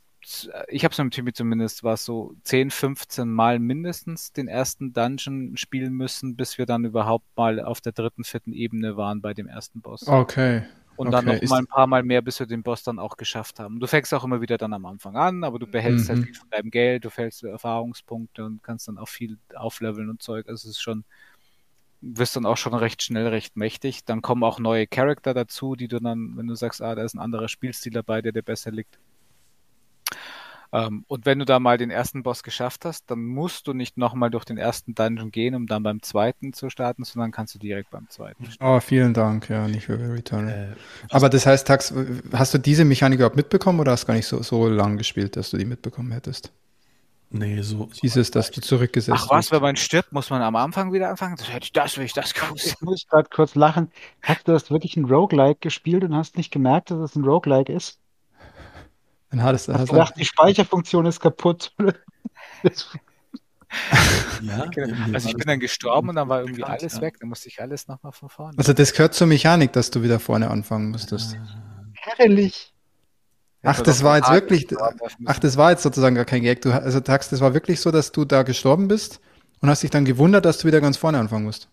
ich 0.67 0.83
hab's 0.83 0.97
mit 0.97 1.05
dem 1.05 1.11
Timmy 1.11 1.33
zumindest, 1.33 1.83
war 1.83 1.93
es 1.93 2.03
so 2.03 2.35
10, 2.43 2.71
15 2.71 3.29
Mal 3.29 3.59
mindestens 3.59 4.33
den 4.33 4.47
ersten 4.47 4.91
Dungeon 4.91 5.55
spielen 5.55 5.93
müssen, 5.93 6.35
bis 6.35 6.57
wir 6.57 6.65
dann 6.65 6.83
überhaupt 6.83 7.25
mal 7.37 7.61
auf 7.61 7.79
der 7.79 7.91
dritten, 7.91 8.23
vierten 8.23 8.51
Ebene 8.51 8.97
waren 8.97 9.21
bei 9.21 9.33
dem 9.33 9.47
ersten 9.47 9.81
Boss. 9.81 10.07
Okay. 10.07 10.63
Und 10.97 11.07
okay. 11.07 11.25
dann 11.25 11.25
noch 11.25 11.49
mal 11.49 11.59
ein 11.59 11.67
paar 11.67 11.87
Mal 11.87 12.03
mehr, 12.03 12.21
bis 12.21 12.39
wir 12.39 12.47
den 12.47 12.63
Boss 12.63 12.83
dann 12.83 12.99
auch 12.99 13.17
geschafft 13.17 13.59
haben. 13.59 13.79
Du 13.79 13.87
fängst 13.87 14.13
auch 14.13 14.23
immer 14.23 14.41
wieder 14.41 14.57
dann 14.57 14.73
am 14.73 14.85
Anfang 14.85 15.15
an, 15.15 15.43
aber 15.43 15.59
du 15.59 15.67
behältst 15.67 16.09
halt 16.09 16.19
mhm. 16.19 16.21
halt 16.23 16.27
viel 16.27 16.39
von 16.39 16.49
deinem 16.49 16.71
Geld, 16.71 17.05
du 17.05 17.09
fällst 17.09 17.43
Erfahrungspunkte 17.43 18.45
und 18.45 18.63
kannst 18.63 18.87
dann 18.87 18.97
auch 18.97 19.09
viel 19.09 19.37
aufleveln 19.53 20.09
und 20.09 20.21
Zeug. 20.21 20.47
Also 20.47 20.69
es 20.69 20.77
ist 20.77 20.81
schon, 20.81 21.03
wirst 22.01 22.35
dann 22.35 22.45
auch 22.45 22.57
schon 22.57 22.73
recht 22.73 23.03
schnell 23.03 23.27
recht 23.27 23.57
mächtig. 23.57 24.05
Dann 24.05 24.21
kommen 24.21 24.43
auch 24.43 24.59
neue 24.59 24.87
Charakter 24.87 25.33
dazu, 25.33 25.75
die 25.75 25.87
du 25.87 25.99
dann, 25.99 26.37
wenn 26.37 26.47
du 26.47 26.55
sagst, 26.55 26.81
ah, 26.81 26.95
da 26.95 27.03
ist 27.03 27.13
ein 27.13 27.19
anderer 27.19 27.47
Spielstil 27.47 27.91
dabei, 27.91 28.21
der 28.21 28.31
dir 28.31 28.43
besser 28.43 28.71
liegt. 28.71 28.99
Ähm, 30.73 31.05
und 31.07 31.25
wenn 31.25 31.39
du 31.39 31.45
da 31.45 31.59
mal 31.59 31.77
den 31.77 31.89
ersten 31.91 32.23
Boss 32.23 32.43
geschafft 32.43 32.85
hast, 32.85 33.09
dann 33.09 33.23
musst 33.23 33.67
du 33.67 33.73
nicht 33.73 33.97
nochmal 33.97 34.29
durch 34.29 34.45
den 34.45 34.57
ersten 34.57 34.95
Dungeon 34.95 35.31
gehen, 35.31 35.55
um 35.55 35.67
dann 35.67 35.83
beim 35.83 36.01
zweiten 36.01 36.53
zu 36.53 36.69
starten, 36.69 37.03
sondern 37.03 37.31
kannst 37.31 37.55
du 37.55 37.59
direkt 37.59 37.91
beim 37.91 38.09
zweiten 38.09 38.45
starten. 38.45 38.75
Oh, 38.75 38.79
vielen 38.79 39.13
Dank, 39.13 39.49
ja, 39.49 39.67
nicht 39.67 39.85
für 39.85 39.97
Return. 39.97 40.47
Äh, 40.47 40.75
Aber 41.09 41.29
das 41.29 41.45
heißt, 41.45 41.67
Tax, 41.67 41.93
hast 42.33 42.53
du 42.53 42.57
diese 42.57 42.85
Mechanik 42.85 43.19
überhaupt 43.19 43.35
mitbekommen 43.35 43.79
oder 43.79 43.91
hast 43.91 44.03
du 44.03 44.07
gar 44.07 44.15
nicht 44.15 44.27
so, 44.27 44.41
so 44.41 44.67
lang 44.67 44.97
gespielt, 44.97 45.35
dass 45.35 45.51
du 45.51 45.57
die 45.57 45.65
mitbekommen 45.65 46.11
hättest? 46.11 46.51
Nee, 47.29 47.61
so. 47.61 47.89
Hieß 48.01 48.17
es, 48.17 48.31
dass 48.31 48.51
du 48.51 48.61
zurückgesetzt 48.61 49.19
Ach 49.25 49.29
was, 49.29 49.51
wenn 49.51 49.61
man 49.61 49.75
stirbt, 49.75 50.13
muss 50.13 50.29
man 50.29 50.41
am 50.41 50.55
Anfang 50.55 50.93
wieder 50.93 51.09
anfangen? 51.09 51.35
Das 51.37 51.51
hätte 51.51 51.65
ich 51.65 51.73
das, 51.73 51.97
will 51.97 52.05
ich 52.05 52.13
das 52.13 52.33
gewusst. 52.33 52.65
Ich 52.67 52.81
muss 52.81 53.07
gerade 53.07 53.29
kurz 53.29 53.55
lachen. 53.55 53.91
Hast 54.21 54.47
du 54.47 54.51
das 54.53 54.69
wirklich 54.71 54.95
ein 54.95 55.05
Roguelike 55.05 55.59
gespielt 55.59 56.03
und 56.03 56.15
hast 56.15 56.37
nicht 56.37 56.51
gemerkt, 56.51 56.91
dass 56.91 56.99
es 56.99 57.15
ein 57.15 57.25
Roguelike 57.25 57.73
ist? 57.73 57.99
Dann 59.35 59.43
hattest, 59.43 59.67
hast 59.67 59.89
du 59.89 59.93
gedacht, 59.93 60.13
die 60.17 60.23
Speicherfunktion 60.23 61.05
ist 61.05 61.19
kaputt. 61.19 61.73
ja, 64.41 64.65
also 65.11 65.27
ich 65.27 65.35
bin 65.35 65.45
dann 65.45 65.59
gestorben 65.59 66.09
und 66.09 66.15
dann 66.15 66.29
war 66.29 66.39
irgendwie 66.39 66.63
alles 66.63 66.95
ja. 66.95 67.01
weg. 67.01 67.19
Dann 67.19 67.27
musste 67.27 67.49
ich 67.49 67.61
alles 67.61 67.89
nochmal 67.89 68.13
von 68.13 68.29
vorne. 68.29 68.57
Also 68.57 68.71
das 68.71 68.93
gehört 68.93 69.13
zur 69.13 69.27
Mechanik, 69.27 69.73
dass 69.73 69.91
du 69.91 70.01
wieder 70.03 70.21
vorne 70.21 70.49
anfangen 70.49 70.91
musstest. 70.91 71.35
Herrlich. 71.93 72.73
Ach, 73.61 73.81
das 73.81 74.03
war 74.03 74.17
jetzt 74.17 74.31
wirklich, 74.31 74.67
ach, 75.25 75.39
das 75.39 75.57
war 75.57 75.71
jetzt 75.71 75.83
sozusagen 75.83 76.15
gar 76.15 76.23
kein 76.23 76.43
Gag. 76.43 76.61
Du, 76.61 76.71
also 76.71 77.01
Tax, 77.01 77.29
das 77.29 77.41
war 77.41 77.53
wirklich 77.53 77.81
so, 77.81 77.91
dass 77.91 78.13
du 78.13 78.23
da 78.23 78.43
gestorben 78.43 78.87
bist 78.87 79.19
und 79.59 79.69
hast 79.69 79.83
dich 79.83 79.89
dann 79.89 80.05
gewundert, 80.05 80.45
dass 80.45 80.59
du 80.59 80.67
wieder 80.67 80.79
ganz 80.79 80.95
vorne 80.95 81.17
anfangen 81.17 81.43
musst. 81.43 81.67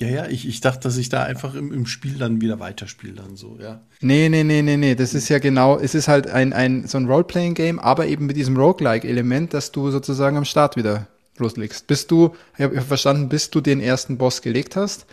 Ja, 0.00 0.08
ja, 0.08 0.26
ich, 0.26 0.48
ich 0.48 0.60
dachte, 0.60 0.80
dass 0.80 0.96
ich 0.96 1.08
da 1.08 1.22
einfach 1.22 1.54
im, 1.54 1.72
im 1.72 1.86
Spiel 1.86 2.18
dann 2.18 2.40
wieder 2.40 2.58
weiterspiele, 2.58 3.12
dann 3.12 3.36
so, 3.36 3.58
ja. 3.60 3.80
Nee, 4.00 4.28
nee, 4.28 4.42
nee, 4.42 4.60
nee, 4.60 4.76
nee. 4.76 4.96
Das 4.96 5.14
ist 5.14 5.28
ja 5.28 5.38
genau, 5.38 5.78
es 5.78 5.94
ist 5.94 6.08
halt 6.08 6.26
ein, 6.26 6.52
ein 6.52 6.88
so 6.88 6.98
ein 6.98 7.06
Role-Playing-Game, 7.06 7.78
aber 7.78 8.06
eben 8.06 8.26
mit 8.26 8.36
diesem 8.36 8.56
Roguelike-Element, 8.56 9.54
dass 9.54 9.70
du 9.70 9.90
sozusagen 9.92 10.36
am 10.36 10.44
Start 10.44 10.76
wieder 10.76 11.06
loslegst. 11.38 11.86
Bis 11.86 12.08
du, 12.08 12.34
ich 12.56 12.64
habe 12.64 12.76
hab 12.76 12.84
verstanden, 12.84 13.28
bis 13.28 13.50
du 13.50 13.60
den 13.60 13.80
ersten 13.80 14.18
Boss 14.18 14.42
gelegt 14.42 14.74
hast, 14.74 15.06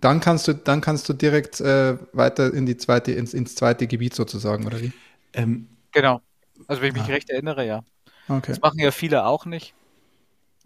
dann 0.00 0.18
kannst 0.18 0.48
du, 0.48 0.54
dann 0.54 0.80
kannst 0.80 1.08
du 1.08 1.12
direkt 1.12 1.60
äh, 1.60 1.96
weiter 2.12 2.52
in 2.52 2.66
die 2.66 2.76
zweite, 2.76 3.12
ins, 3.12 3.32
ins 3.32 3.54
zweite 3.54 3.86
Gebiet 3.86 4.14
sozusagen, 4.14 4.66
oder 4.66 4.80
wie? 4.80 4.92
Ähm, 5.34 5.68
genau. 5.92 6.20
Also 6.66 6.82
wenn 6.82 6.88
ich 6.88 6.94
mich 6.94 7.04
ah. 7.04 7.12
recht 7.12 7.30
erinnere, 7.30 7.64
ja. 7.64 7.84
Okay. 8.28 8.52
Das 8.52 8.60
machen 8.60 8.80
ja 8.80 8.90
viele 8.90 9.24
auch 9.24 9.46
nicht. 9.46 9.72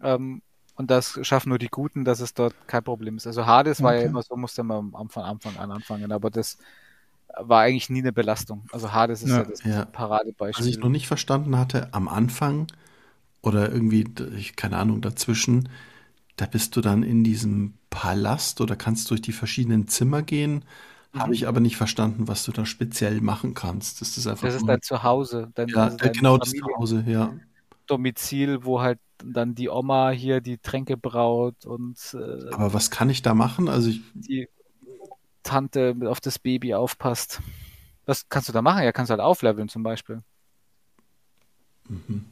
Ähm, 0.01 0.41
und 0.81 0.89
das 0.89 1.19
schaffen 1.21 1.49
nur 1.49 1.59
die 1.59 1.69
Guten, 1.69 2.05
dass 2.05 2.19
es 2.19 2.33
dort 2.33 2.55
kein 2.67 2.83
Problem 2.83 3.17
ist. 3.17 3.27
Also 3.27 3.45
Hades 3.45 3.79
okay. 3.79 3.83
war 3.83 3.95
ja 3.95 4.01
immer 4.01 4.23
so, 4.23 4.35
musste 4.35 4.63
man 4.63 4.91
am 4.93 4.95
Anfang 4.95 5.57
an 5.57 5.71
anfangen, 5.71 6.11
aber 6.11 6.31
das 6.31 6.57
war 7.39 7.61
eigentlich 7.61 7.91
nie 7.91 7.99
eine 7.99 8.11
Belastung. 8.11 8.65
Also 8.71 8.91
Hades 8.91 9.21
ist 9.21 9.29
ja, 9.29 9.37
ja 9.37 9.43
das 9.43 9.63
ja. 9.63 9.85
Paradebeispiel. 9.85 10.65
Was 10.65 10.69
ich 10.69 10.79
noch 10.79 10.89
nicht 10.89 11.07
verstanden 11.07 11.57
hatte, 11.57 11.93
am 11.93 12.07
Anfang 12.07 12.65
oder 13.43 13.71
irgendwie, 13.71 14.05
keine 14.55 14.77
Ahnung, 14.77 15.01
dazwischen, 15.01 15.69
da 16.35 16.47
bist 16.47 16.75
du 16.75 16.81
dann 16.81 17.03
in 17.03 17.23
diesem 17.23 17.75
Palast 17.91 18.59
oder 18.59 18.75
kannst 18.75 19.11
durch 19.11 19.21
die 19.21 19.33
verschiedenen 19.33 19.87
Zimmer 19.87 20.23
gehen 20.23 20.65
habe 21.13 21.27
mhm. 21.27 21.33
ich 21.33 21.47
aber 21.47 21.59
nicht 21.59 21.75
verstanden, 21.75 22.27
was 22.27 22.45
du 22.45 22.51
da 22.51 22.65
speziell 22.65 23.19
machen 23.19 23.53
kannst. 23.53 23.99
Das 23.99 24.17
ist 24.17 24.27
einfach. 24.27 24.47
Das 24.47 24.55
ist 24.55 24.65
dein 24.65 24.81
Zuhause. 24.81 25.51
Dein, 25.55 25.67
ja, 25.67 25.89
dein 25.89 26.13
genau 26.13 26.37
das 26.37 26.51
Zuhause, 26.51 27.03
ja. 27.05 27.33
Domizil, 27.91 28.63
wo 28.63 28.81
halt 28.81 28.99
dann 29.23 29.53
die 29.53 29.69
Oma 29.69 30.11
hier 30.11 30.41
die 30.41 30.57
Tränke 30.57 30.97
braut 30.97 31.65
und. 31.65 31.97
Äh, 32.13 32.53
aber 32.53 32.73
was 32.73 32.89
kann 32.89 33.09
ich 33.09 33.21
da 33.21 33.33
machen? 33.33 33.67
Also 33.67 33.89
ich. 33.89 34.01
Die 34.13 34.47
Tante 35.43 35.95
auf 36.05 36.21
das 36.21 36.39
Baby 36.39 36.73
aufpasst. 36.73 37.41
Was 38.05 38.29
kannst 38.29 38.49
du 38.49 38.53
da 38.53 38.61
machen? 38.61 38.83
Ja, 38.83 38.91
kannst 38.91 39.09
du 39.09 39.13
halt 39.13 39.21
aufleveln 39.21 39.69
zum 39.69 39.83
Beispiel. 39.83 40.23
Mhm. 41.89 42.25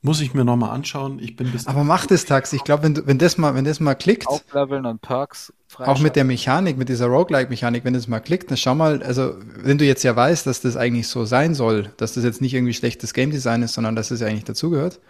Muss 0.00 0.20
ich 0.20 0.32
mir 0.32 0.44
nochmal 0.44 0.70
anschauen. 0.70 1.18
Ich 1.18 1.34
bin 1.34 1.50
bis. 1.50 1.66
Aber 1.66 1.82
mach 1.82 2.06
das, 2.06 2.24
Tax. 2.24 2.52
Ich 2.52 2.62
glaube, 2.62 2.84
wenn, 2.84 3.06
wenn, 3.06 3.18
das 3.18 3.36
mal, 3.36 3.54
wenn 3.54 3.64
das 3.64 3.80
mal 3.80 3.94
klickt, 3.94 4.28
Aufleveln 4.28 4.86
und 4.86 5.02
Perks 5.02 5.52
auch 5.76 5.98
mit 6.00 6.14
der 6.16 6.24
Mechanik, 6.24 6.78
mit 6.78 6.88
dieser 6.88 7.06
Roguelike-Mechanik, 7.06 7.84
wenn 7.84 7.94
das 7.94 8.06
mal 8.08 8.20
klickt, 8.20 8.50
dann 8.50 8.56
schau 8.56 8.74
mal, 8.74 9.02
also 9.02 9.34
wenn 9.56 9.76
du 9.76 9.84
jetzt 9.84 10.04
ja 10.04 10.14
weißt, 10.14 10.46
dass 10.46 10.60
das 10.60 10.76
eigentlich 10.76 11.08
so 11.08 11.24
sein 11.24 11.54
soll, 11.54 11.92
dass 11.96 12.14
das 12.14 12.24
jetzt 12.24 12.40
nicht 12.40 12.54
irgendwie 12.54 12.74
schlechtes 12.74 13.12
Game 13.12 13.30
Design 13.30 13.62
ist, 13.62 13.74
sondern 13.74 13.96
dass 13.96 14.10
es 14.10 14.20
ja 14.20 14.28
eigentlich 14.28 14.44
dazugehört, 14.44 15.00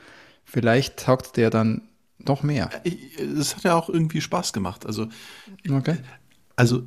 vielleicht 0.44 1.04
taugt 1.04 1.36
der 1.36 1.50
dann 1.50 1.82
noch 2.26 2.42
mehr. 2.42 2.70
Es 3.38 3.56
hat 3.56 3.64
ja 3.64 3.74
auch 3.74 3.88
irgendwie 3.88 4.20
Spaß 4.20 4.52
gemacht. 4.52 4.86
Also, 4.86 5.08
Okay. 5.70 5.98
also 6.56 6.82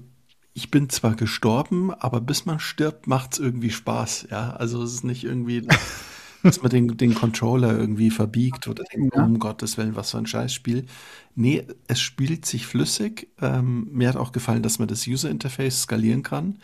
ich 0.54 0.70
bin 0.72 0.90
zwar 0.90 1.16
gestorben, 1.16 1.94
aber 1.94 2.20
bis 2.20 2.46
man 2.46 2.60
stirbt, 2.60 3.08
macht's 3.08 3.40
irgendwie 3.40 3.70
Spaß. 3.70 4.28
Ja, 4.30 4.52
also 4.52 4.84
es 4.84 4.94
ist 4.96 5.04
nicht 5.04 5.24
irgendwie, 5.24 5.66
dass 6.44 6.62
man 6.62 6.70
den, 6.72 6.98
den 6.98 7.14
Controller 7.16 7.78
irgendwie 7.78 8.10
verbiegt 8.12 8.68
oder 8.68 8.84
denkt, 8.84 9.16
Ja. 9.16 9.24
um 9.26 9.40
Gottes 9.40 9.78
Willen, 9.78 9.96
was 9.96 10.12
für 10.12 10.18
ein 10.18 10.26
Scheißspiel. 10.28 10.86
Nee, 11.36 11.66
es 11.88 12.00
spielt 12.02 12.46
sich 12.46 12.66
flüssig. 12.66 13.30
Ähm, 13.42 13.88
mir 13.92 14.10
hat 14.10 14.16
auch 14.18 14.32
gefallen, 14.32 14.64
dass 14.64 14.80
man 14.80 14.88
das 14.88 15.08
User 15.08 15.30
Interface 15.30 15.84
skalieren 15.84 16.24
kann. 16.24 16.60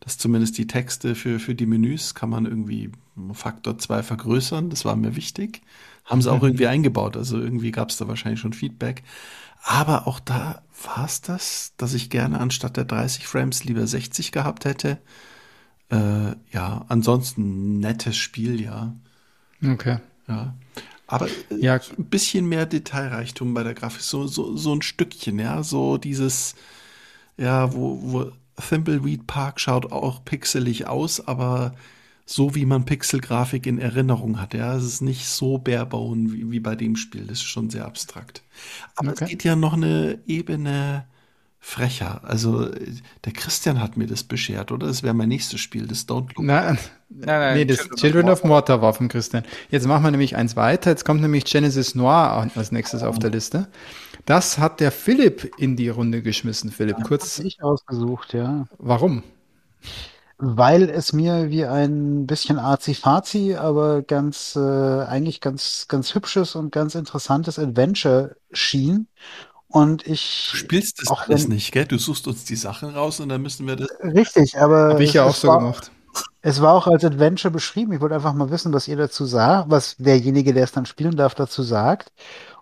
Dass 0.00 0.16
zumindest 0.16 0.56
die 0.56 0.66
Texte 0.66 1.14
für, 1.14 1.38
für 1.38 1.54
die 1.54 1.66
Menüs 1.66 2.14
kann 2.14 2.30
man 2.30 2.46
irgendwie 2.46 2.90
Faktor 3.34 3.78
2 3.78 4.02
vergrößern. 4.02 4.70
Das 4.70 4.84
war 4.86 4.96
mir 4.96 5.14
wichtig. 5.16 5.60
Haben 6.06 6.22
sie 6.22 6.32
auch 6.32 6.42
irgendwie 6.42 6.66
eingebaut. 6.66 7.16
Also 7.18 7.38
irgendwie 7.38 7.70
gab 7.70 7.90
es 7.90 7.98
da 7.98 8.08
wahrscheinlich 8.08 8.40
schon 8.40 8.54
Feedback. 8.54 9.02
Aber 9.62 10.06
auch 10.06 10.18
da 10.20 10.62
war 10.84 11.04
es 11.04 11.20
das, 11.20 11.74
dass 11.76 11.92
ich 11.92 12.08
gerne 12.08 12.40
anstatt 12.40 12.78
der 12.78 12.86
30 12.86 13.26
Frames 13.26 13.64
lieber 13.64 13.86
60 13.86 14.32
gehabt 14.32 14.64
hätte. 14.64 14.98
Äh, 15.90 16.36
ja, 16.52 16.84
ansonsten 16.88 17.80
nettes 17.80 18.16
Spiel, 18.16 18.60
ja. 18.60 18.94
Okay. 19.64 19.98
Ja. 20.28 20.54
Aber 21.06 21.26
äh, 21.50 21.56
Ja. 21.58 21.76
ein 21.98 22.04
bisschen 22.06 22.48
mehr 22.48 22.66
Detailreichtum 22.66 23.54
bei 23.54 23.62
der 23.62 23.74
Grafik, 23.74 24.02
so, 24.02 24.26
so, 24.26 24.56
so 24.56 24.74
ein 24.74 24.82
Stückchen, 24.82 25.38
ja, 25.38 25.62
so 25.62 25.98
dieses, 25.98 26.54
ja, 27.38 27.72
wo, 27.74 28.00
wo 28.02 28.32
Thimbleweed 28.60 29.26
Park 29.26 29.60
schaut 29.60 29.92
auch 29.92 30.24
pixelig 30.24 30.86
aus, 30.86 31.26
aber 31.26 31.74
so 32.26 32.54
wie 32.54 32.66
man 32.66 32.84
Pixelgrafik 32.84 33.66
in 33.66 33.78
Erinnerung 33.78 34.40
hat, 34.40 34.54
ja, 34.54 34.76
es 34.76 34.84
ist 34.84 35.00
nicht 35.02 35.26
so 35.28 35.58
barebone 35.58 36.32
wie, 36.32 36.50
wie 36.50 36.60
bei 36.60 36.76
dem 36.76 36.96
Spiel, 36.96 37.22
das 37.26 37.38
ist 37.38 37.44
schon 37.44 37.70
sehr 37.70 37.86
abstrakt. 37.86 38.42
Aber 38.96 39.12
Okay. 39.12 39.24
es 39.24 39.30
geht 39.30 39.44
ja 39.44 39.56
noch 39.56 39.74
eine 39.74 40.20
Ebene 40.26 41.06
frecher. 41.60 42.22
Also 42.24 42.68
der 43.24 43.32
Christian 43.32 43.80
hat 43.80 43.96
mir 43.96 44.06
das 44.06 44.24
beschert, 44.24 44.72
oder? 44.72 44.86
Das 44.86 45.02
wäre 45.02 45.14
mein 45.14 45.28
nächstes 45.28 45.60
Spiel, 45.60 45.86
das 45.86 46.08
Don't 46.08 46.28
Look. 46.34 46.44
Nein, 46.44 46.78
nein, 47.10 47.56
nee, 47.56 47.64
das 47.66 47.78
Children 47.78 47.92
of 47.92 48.00
Children 48.00 48.30
of 48.30 48.44
Mortar 48.44 48.82
war 48.82 48.94
von 48.94 49.08
Christian. 49.08 49.44
Jetzt 49.70 49.86
machen 49.86 50.02
wir 50.02 50.10
nämlich 50.10 50.36
eins 50.36 50.56
weiter. 50.56 50.90
Jetzt 50.90 51.04
kommt 51.04 51.20
nämlich 51.20 51.44
Genesis 51.44 51.94
Noir 51.94 52.48
als 52.54 52.72
nächstes 52.72 53.02
auf 53.02 53.18
der 53.18 53.30
Liste. 53.30 53.68
Das 54.24 54.58
hat 54.58 54.80
der 54.80 54.90
Philipp 54.90 55.50
in 55.58 55.76
die 55.76 55.90
Runde 55.90 56.22
geschmissen. 56.22 56.70
Philipp, 56.70 57.02
kurz, 57.04 57.38
Hab 57.38 57.44
ich 57.44 57.62
ausgesucht, 57.62 58.32
ja. 58.32 58.66
warum? 58.78 59.22
Weil 60.38 60.88
es 60.88 61.12
mir 61.12 61.50
wie 61.50 61.66
ein 61.66 62.26
bisschen 62.26 62.58
Azi-Fazi, 62.58 63.56
aber 63.56 64.00
ganz, 64.00 64.56
äh, 64.56 64.60
eigentlich 64.60 65.42
ganz, 65.42 65.86
ganz 65.88 66.14
hübsches 66.14 66.54
und 66.54 66.72
ganz 66.72 66.94
interessantes 66.94 67.58
Adventure 67.58 68.36
schien. 68.50 69.08
Und 69.70 70.06
ich, 70.06 70.48
Du 70.50 70.56
spielst 70.56 71.00
das 71.00 71.08
auch 71.08 71.28
alles 71.28 71.44
wenn- 71.44 71.50
nicht, 71.54 71.70
gell? 71.72 71.84
Du 71.84 71.96
suchst 71.98 72.26
uns 72.26 72.44
die 72.44 72.56
Sachen 72.56 72.90
raus 72.90 73.20
und 73.20 73.28
dann 73.28 73.40
müssen 73.40 73.66
wir 73.66 73.76
das. 73.76 73.88
richtig, 74.02 74.58
aber 74.58 74.90
Habe 74.90 75.02
ich 75.04 75.10
es- 75.10 75.14
ja 75.14 75.24
auch 75.24 75.34
so 75.34 75.48
war, 75.48 75.58
gemacht. 75.60 75.90
Es 76.42 76.60
war 76.60 76.74
auch 76.74 76.88
als 76.88 77.04
Adventure 77.04 77.52
beschrieben. 77.52 77.92
Ich 77.92 78.00
wollte 78.00 78.16
einfach 78.16 78.34
mal 78.34 78.50
wissen, 78.50 78.72
was 78.72 78.88
ihr 78.88 78.96
dazu 78.96 79.24
sagt, 79.26 79.70
was 79.70 79.96
derjenige, 79.96 80.52
der 80.52 80.64
es 80.64 80.72
dann 80.72 80.86
spielen 80.86 81.14
darf, 81.16 81.34
dazu 81.36 81.62
sagt. 81.62 82.10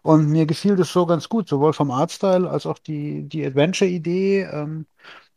Und 0.02 0.28
mir 0.28 0.44
gefiel 0.46 0.76
das 0.76 0.92
so 0.92 1.06
ganz 1.06 1.28
gut, 1.30 1.48
sowohl 1.48 1.72
vom 1.72 1.90
Artstyle 1.90 2.48
als 2.50 2.66
auch 2.66 2.78
die, 2.78 3.22
die 3.26 3.44
Adventure-Idee. 3.46 4.42
Ähm, 4.52 4.86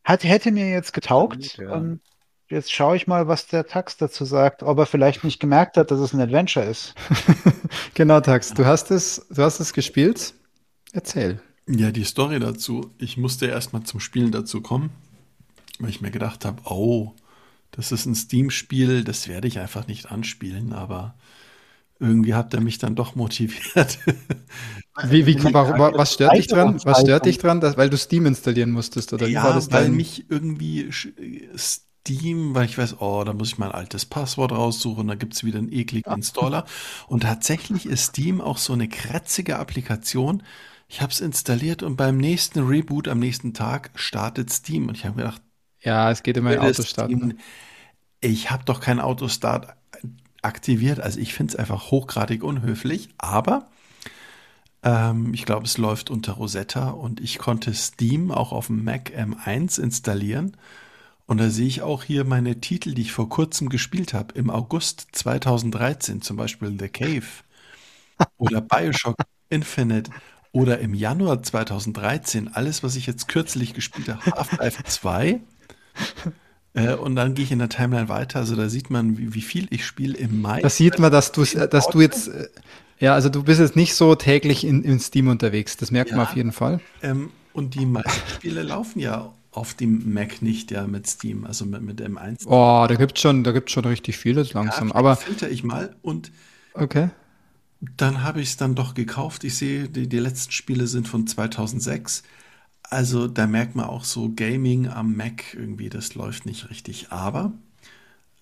hat, 0.04 0.24
hätte 0.26 0.52
mir 0.52 0.70
jetzt 0.70 0.92
getaugt. 0.92 1.58
Ja. 1.58 1.72
Und 1.72 2.02
jetzt 2.50 2.72
schaue 2.74 2.98
ich 2.98 3.08
mal, 3.08 3.30
was 3.30 3.48
der 3.48 3.66
Tax 3.66 3.96
dazu 3.96 4.26
sagt, 4.26 4.62
ob 4.64 4.78
er 4.80 4.86
vielleicht 4.88 5.24
nicht 5.24 5.40
gemerkt 5.40 5.78
hat, 5.78 5.90
dass 5.92 6.00
es 6.02 6.12
ein 6.14 6.20
Adventure 6.20 6.66
ist. 6.66 6.96
Genau, 7.94 8.20
Tax, 8.20 8.54
du 8.54 8.66
hast 8.66 8.92
es, 8.92 9.26
du 9.30 9.42
hast 9.42 9.60
es 9.62 9.72
gespielt. 9.72 10.34
Erzähl. 10.92 11.40
Ja, 11.74 11.92
die 11.92 12.04
Story 12.04 12.40
dazu. 12.40 12.92
Ich 12.98 13.18
musste 13.18 13.46
erstmal 13.46 13.84
zum 13.84 14.00
Spielen 14.00 14.32
dazu 14.32 14.62
kommen, 14.62 14.90
weil 15.80 15.90
ich 15.92 16.02
mir 16.02 16.12
gedacht 16.12 16.46
habe, 16.46 16.62
oh, 16.66 17.14
das 17.72 17.92
ist 17.92 18.06
ein 18.06 18.16
Steam-Spiel, 18.16 19.04
das 19.04 19.28
werde 19.28 19.48
ich 19.48 19.60
einfach 19.60 19.88
nicht 19.88 20.12
anspielen, 20.12 20.74
aber 20.74 21.16
irgendwie 22.00 22.36
hat 22.36 22.54
er 22.54 22.62
mich 22.62 22.80
dann 22.80 22.96
doch 22.96 23.16
motiviert. 23.18 24.00
Wie, 25.04 25.26
wie, 25.28 25.54
warum, 25.54 25.78
was 25.98 26.14
stört 26.14 26.38
dich 26.38 26.48
dran? 26.48 26.80
Was 26.84 27.02
stört 27.02 27.26
dich 27.26 27.38
dran, 27.38 27.62
dass, 27.62 27.78
weil 27.78 27.90
du 27.90 27.98
Steam 27.98 28.26
installieren 28.26 28.72
musstest? 28.72 29.14
Oder 29.14 29.28
ja, 29.28 29.52
das 29.54 29.72
weil 29.72 29.86
dein- 29.86 29.96
mich 29.96 30.26
irgendwie 30.30 30.86
sch- 30.90 31.14
Steam, 31.58 32.56
weil 32.56 32.66
ich 32.66 32.78
weiß, 32.78 33.00
oh, 33.02 33.24
da 33.24 33.34
muss 33.34 33.50
ich 33.50 33.58
mein 33.58 33.72
altes 33.72 34.06
Passwort 34.06 34.52
raussuchen, 34.52 35.08
da 35.08 35.16
gibt 35.16 35.34
es 35.34 35.44
wieder 35.44 35.60
einen 35.60 35.72
ekligen 35.72 36.12
Installer. 36.14 36.66
Und 37.08 37.22
tatsächlich 37.24 37.86
ist 37.86 38.06
Steam 38.08 38.42
auch 38.42 38.58
so 38.58 38.74
eine 38.74 38.88
kratzige 38.90 39.60
Applikation. 39.60 40.44
Ich 40.92 41.00
habe 41.02 41.14
es 41.14 41.22
installiert 41.22 41.84
und 41.84 41.96
beim 41.96 42.18
nächsten 42.18 42.60
Reboot 42.68 43.08
am 43.08 43.20
nächsten 43.20 43.54
Tag 43.54 43.92
startet 43.96 44.52
Steam. 44.52 44.90
Und 44.90 44.96
ich 44.98 45.06
habe 45.06 45.16
gedacht, 45.16 45.42
Ja, 45.80 46.12
es 46.12 46.22
geht 46.22 46.36
immer 46.36 46.52
in 46.54 46.60
Autostarten. 46.60 47.18
Steam- 47.18 47.40
Ich 48.20 48.52
habe 48.52 48.66
doch 48.66 48.82
keinen 48.82 49.00
Autostart 49.00 49.76
aktiviert. 50.42 51.00
Also 51.00 51.20
ich 51.20 51.34
finde 51.34 51.54
es 51.54 51.60
einfach 51.60 51.92
hochgradig 51.92 52.44
unhöflich. 52.44 53.10
Aber 53.18 53.70
ähm, 54.84 55.34
ich 55.34 55.46
glaube, 55.46 55.66
es 55.66 55.78
läuft 55.78 56.10
unter 56.10 56.34
Rosetta 56.34 56.90
und 56.90 57.20
ich 57.22 57.38
konnte 57.38 57.74
Steam 57.74 58.32
auch 58.32 58.52
auf 58.52 58.68
dem 58.68 58.84
Mac 58.84 59.12
M1 59.16 59.80
installieren. 59.80 60.58
Und 61.28 61.40
da 61.40 61.50
sehe 61.50 61.68
ich 61.68 61.82
auch 61.82 62.04
hier 62.04 62.26
meine 62.26 62.62
Titel, 62.62 62.94
die 62.94 63.04
ich 63.04 63.14
vor 63.14 63.30
kurzem 63.30 63.70
gespielt 63.70 64.14
habe. 64.14 64.34
Im 64.36 64.50
August 64.50 65.08
2013 65.14 66.22
zum 66.22 66.38
Beispiel 66.38 66.78
The 66.80 66.90
Cave 66.90 67.26
oder 68.38 68.62
Bioshock 68.62 69.18
Infinite 69.50 70.12
oder 70.52 70.80
im 70.80 70.94
Januar 70.94 71.42
2013 71.44 72.50
alles, 72.54 72.84
was 72.84 72.96
ich 72.96 73.06
jetzt 73.08 73.28
kürzlich 73.28 73.74
gespielt 73.74 74.10
habe, 74.10 74.26
Half-Life 74.32 74.84
2. 74.86 75.40
Äh, 76.74 76.94
und 76.96 77.16
dann 77.16 77.34
gehe 77.34 77.44
ich 77.46 77.52
in 77.52 77.60
der 77.60 77.70
Timeline 77.70 78.10
weiter. 78.10 78.40
Also 78.40 78.56
da 78.56 78.70
sieht 78.70 78.90
man, 78.90 79.18
wie, 79.18 79.34
wie 79.34 79.42
viel 79.42 79.68
ich 79.72 79.86
spiele 79.86 80.18
im 80.18 80.42
Mai. 80.42 80.62
Da 80.62 80.70
sieht 80.70 81.00
man, 81.00 81.12
dass 81.12 81.32
du, 81.32 81.44
dass 81.44 81.88
du 81.88 82.02
jetzt, 82.02 82.30
äh, 82.30 82.48
ja, 83.00 83.14
also 83.14 83.30
du 83.30 83.44
bist 83.44 83.60
jetzt 83.60 83.76
nicht 83.76 83.94
so 83.96 84.16
täglich 84.16 84.64
in, 84.66 84.84
in 84.84 85.00
Steam 85.00 85.28
unterwegs. 85.28 85.76
Das 85.78 85.92
merkt 85.92 86.12
man 86.12 86.20
Ja. 86.20 86.24
auf 86.26 86.36
jeden 86.36 86.52
Fall. 86.52 86.80
Ähm, 87.02 87.30
und 87.54 87.76
die 87.76 87.86
meisten 87.86 88.30
Spiele 88.30 88.64
laufen 88.64 89.00
ja 89.00 89.34
auf 89.52 89.74
dem 89.74 90.14
Mac 90.14 90.42
nicht, 90.42 90.72
ja, 90.72 90.88
mit 90.88 91.08
Steam, 91.08 91.44
also 91.46 91.66
mit, 91.66 91.82
mit 91.82 92.02
M1. 92.02 92.46
Oh, 92.46 92.86
da 92.88 92.96
gibt's 92.96 93.20
schon, 93.20 93.44
da 93.44 93.52
gibt's 93.52 93.74
schon 93.74 93.84
richtig 93.84 94.18
vieles 94.18 94.54
Ja, 94.54 94.62
langsam. 94.62 94.84
vielleicht 94.90 94.96
Aber 94.96 95.16
filter 95.18 95.50
ich 95.50 95.64
mal 95.66 95.94
und 96.02 96.32
okay. 96.74 97.10
Dann 97.82 98.24
habe 98.24 98.42
ich 98.42 98.50
es 98.50 98.58
dann 98.58 98.76
doch 98.76 98.94
gekauft. 98.94 99.44
Ich 99.44 99.58
sehe, 99.58 99.90
die, 99.90 100.08
die 100.08 100.20
letzten 100.20 100.52
Spiele 100.52 100.88
sind 100.88 101.08
von 101.08 101.28
2006. 101.28 102.24
Also 102.84 103.28
da 103.28 103.48
merkt 103.48 103.76
man 103.76 103.86
auch 103.86 104.04
so 104.04 104.32
Gaming 104.36 104.88
am 104.88 105.16
Mac 105.16 105.54
irgendwie, 105.56 105.90
das 105.90 106.16
läuft 106.16 106.46
nicht 106.46 106.70
richtig. 106.70 107.12
Aber 107.12 107.54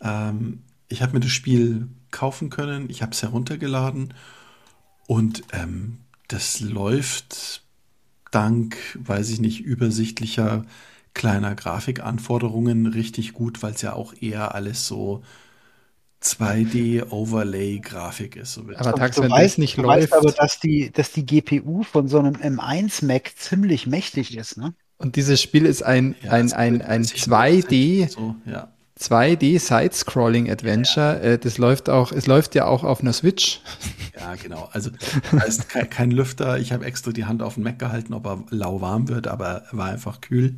ähm, 0.02 0.64
ich 0.90 1.02
habe 1.02 1.14
mir 1.14 1.20
das 1.22 1.32
Spiel 1.32 1.88
kaufen 2.12 2.50
können, 2.50 2.90
ich 2.90 3.02
habe 3.02 3.12
es 3.14 3.22
heruntergeladen 3.22 4.14
und 5.08 5.44
ähm, 5.54 6.00
das 6.28 6.60
läuft 6.60 7.64
dank, 8.32 8.78
weiß 9.00 9.30
ich 9.30 9.40
nicht, 9.40 9.62
übersichtlicher 9.62 10.66
kleiner 11.14 11.56
Grafikanforderungen 11.56 12.88
richtig 12.88 13.34
gut, 13.34 13.64
weil 13.64 13.74
es 13.74 13.82
ja 13.82 13.94
auch 13.94 14.14
eher 14.20 14.56
alles 14.56 14.88
so 14.88 15.24
2D-Overlay-Grafik 16.22 18.36
ist. 18.36 18.54
So 18.54 18.68
wird 18.68 18.78
Aber 18.78 18.94
Tax, 18.94 19.16
du 19.16 19.20
wenn 19.20 19.32
weißt, 19.32 19.54
das 19.54 19.58
nicht 19.58 19.78
du 19.78 19.82
läuft 19.82 20.12
weißt 20.12 20.14
aber, 20.14 20.32
dass 20.32 20.60
die, 20.60 20.92
dass 20.92 21.12
die 21.12 21.26
GPU 21.26 21.84
von 21.84 22.08
so 22.08 22.20
einem 22.20 22.36
M1 22.36 23.06
Mac 23.06 23.32
ziemlich 23.38 23.88
mächtig 23.88 24.38
ist, 24.38 24.58
ne? 24.58 24.74
und 24.98 25.16
dieses 25.16 25.42
Spiel 25.42 25.66
ist 25.66 25.82
ein, 25.82 26.16
Ja, 26.22 26.32
ein, 26.32 26.52
ein, 26.54 26.82
ein 26.82 27.02
ist 27.02 27.10
sich 27.10 27.24
2D, 27.24 28.10
So, 28.10 28.36
ja. 28.46 28.72
2D 29.00 29.60
Side-Scrolling 29.60 30.52
Adventure. 30.52 31.22
Äh, 31.22 31.38
Das 31.40 31.58
läuft 31.58 31.90
auch, 31.90 32.12
es 32.12 32.28
läuft 32.28 32.54
ja 32.56 32.66
auch 32.66 32.84
auf 32.84 33.00
einer 33.02 33.14
Switch. 33.14 33.62
ja, 34.20 34.36
genau. 34.36 34.70
Also 34.74 34.92
da 35.32 35.40
ist 35.44 35.70
kein, 35.70 35.90
kein 35.90 36.12
Lüfter. 36.12 36.60
Ich 36.60 36.72
habe 36.74 36.86
extra 36.86 37.12
die 37.12 37.26
Hand 37.26 37.42
auf 37.42 37.56
den 37.56 37.64
Mac 37.64 37.80
gehalten, 37.80 38.14
ob 38.14 38.26
er 38.28 38.44
lauwarm 38.50 39.08
wird, 39.08 39.28
aber 39.28 39.64
er 39.72 39.78
war 39.78 39.90
einfach 39.90 40.20
kühl. 40.22 40.58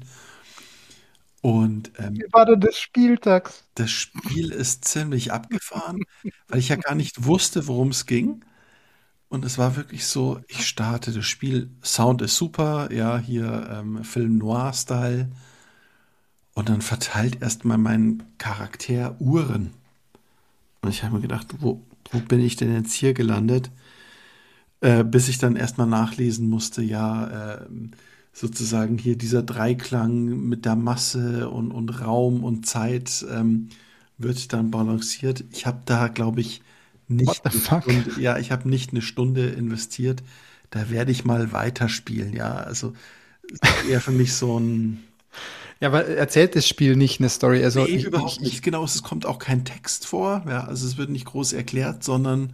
Und 1.42 1.92
ähm, 2.00 2.24
Wie 2.24 2.32
war 2.32 2.46
denn 2.46 2.62
das 2.62 2.78
Spiel, 2.80 3.18
Tax? 3.18 3.66
das 3.76 3.92
Spiel 3.92 4.52
ist 4.52 4.86
ziemlich 4.86 5.32
abgefahren, 5.32 6.04
weil 6.48 6.60
ich 6.60 6.70
ja 6.70 6.76
gar 6.76 6.96
nicht 6.96 7.26
wusste, 7.26 7.68
worum 7.68 7.90
es 7.90 8.06
ging. 8.06 8.44
Und 9.30 9.46
es 9.46 9.58
war 9.58 9.76
wirklich 9.78 10.06
so, 10.08 10.42
ich 10.50 10.68
starte 10.68 11.12
das 11.14 11.26
Spiel, 11.26 11.72
Sound 11.84 12.22
ist 12.22 12.38
super, 12.38 12.92
ja, 12.94 13.18
hier 13.20 13.70
ähm, 13.72 14.04
Film 14.04 14.38
Noir-Style. 14.40 15.30
Und 16.54 16.70
dann 16.70 16.82
verteilt 16.82 17.42
erstmal 17.42 17.78
mein 17.78 18.24
Charakter 18.38 19.20
Uhren. 19.20 19.74
Und 20.82 20.90
ich 20.90 21.04
habe 21.04 21.16
mir 21.16 21.22
gedacht, 21.22 21.48
wo, 21.60 21.82
wo 22.12 22.20
bin 22.20 22.40
ich 22.40 22.56
denn 22.56 22.74
jetzt 22.74 22.94
hier 22.94 23.14
gelandet? 23.14 23.72
Äh, 24.82 25.04
bis 25.04 25.28
ich 25.28 25.38
dann 25.38 25.56
erstmal 25.56 25.88
nachlesen 25.88 26.50
musste, 26.50 26.82
ja, 26.82 27.56
äh, 27.56 27.68
sozusagen 28.34 28.98
hier 28.98 29.18
dieser 29.18 29.44
Dreiklang 29.44 30.48
mit 30.48 30.66
der 30.66 30.76
Masse 30.76 31.50
und, 31.50 31.72
und 31.72 31.90
Raum 32.02 32.44
und 32.44 32.66
Zeit 32.66 33.26
ähm, 33.30 33.70
wird 34.18 34.54
dann 34.54 34.72
balanciert. 34.72 35.44
Ich 35.52 35.66
habe 35.66 35.82
da, 35.86 36.08
glaube 36.08 36.42
ich, 36.42 36.62
nicht 37.08 37.46
eine 37.46 37.54
Stunde, 37.54 38.22
ja, 38.22 38.38
ich 38.38 38.52
habe 38.52 38.70
nicht 38.70 38.92
eine 38.92 39.02
Stunde 39.02 39.50
investiert. 39.50 40.24
Da 40.70 40.90
werde 40.90 41.12
ich 41.12 41.26
mal 41.26 41.52
weiterspielen, 41.52 42.34
ja. 42.34 42.54
Also 42.54 42.94
eher 43.90 44.00
für 44.00 44.12
mich 44.12 44.34
so 44.34 44.60
ein. 44.60 45.04
Ja, 45.82 45.90
aber 45.90 46.06
erzählt 46.06 46.56
das 46.56 46.68
Spiel 46.68 46.96
nicht 46.96 47.20
eine 47.20 47.28
Story? 47.28 47.64
Also 47.64 47.84
nee, 47.84 47.90
ich, 47.90 48.06
überhaupt 48.06 48.34
ich, 48.34 48.40
nicht. 48.40 48.64
Genau, 48.64 48.84
es 48.84 49.04
kommt 49.04 49.26
auch 49.26 49.40
kein 49.40 49.66
Text 49.66 50.06
vor. 50.06 50.46
Ja, 50.48 50.64
also 50.64 50.88
es 50.88 50.98
wird 50.98 51.10
nicht 51.10 51.26
groß 51.26 51.54
erklärt, 51.54 52.04
sondern 52.04 52.54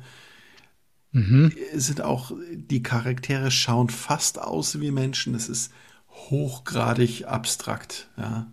mhm. 1.12 1.52
sind 1.74 2.02
auch 2.02 2.32
die 2.52 2.84
Charaktere 2.84 3.52
schauen 3.52 3.90
fast 3.90 4.40
aus 4.40 4.80
wie 4.80 4.92
Menschen. 4.92 5.36
Es 5.36 5.50
ist 5.50 5.72
hochgradig 6.10 7.26
abstrakt. 7.26 8.10
Ja, 8.18 8.48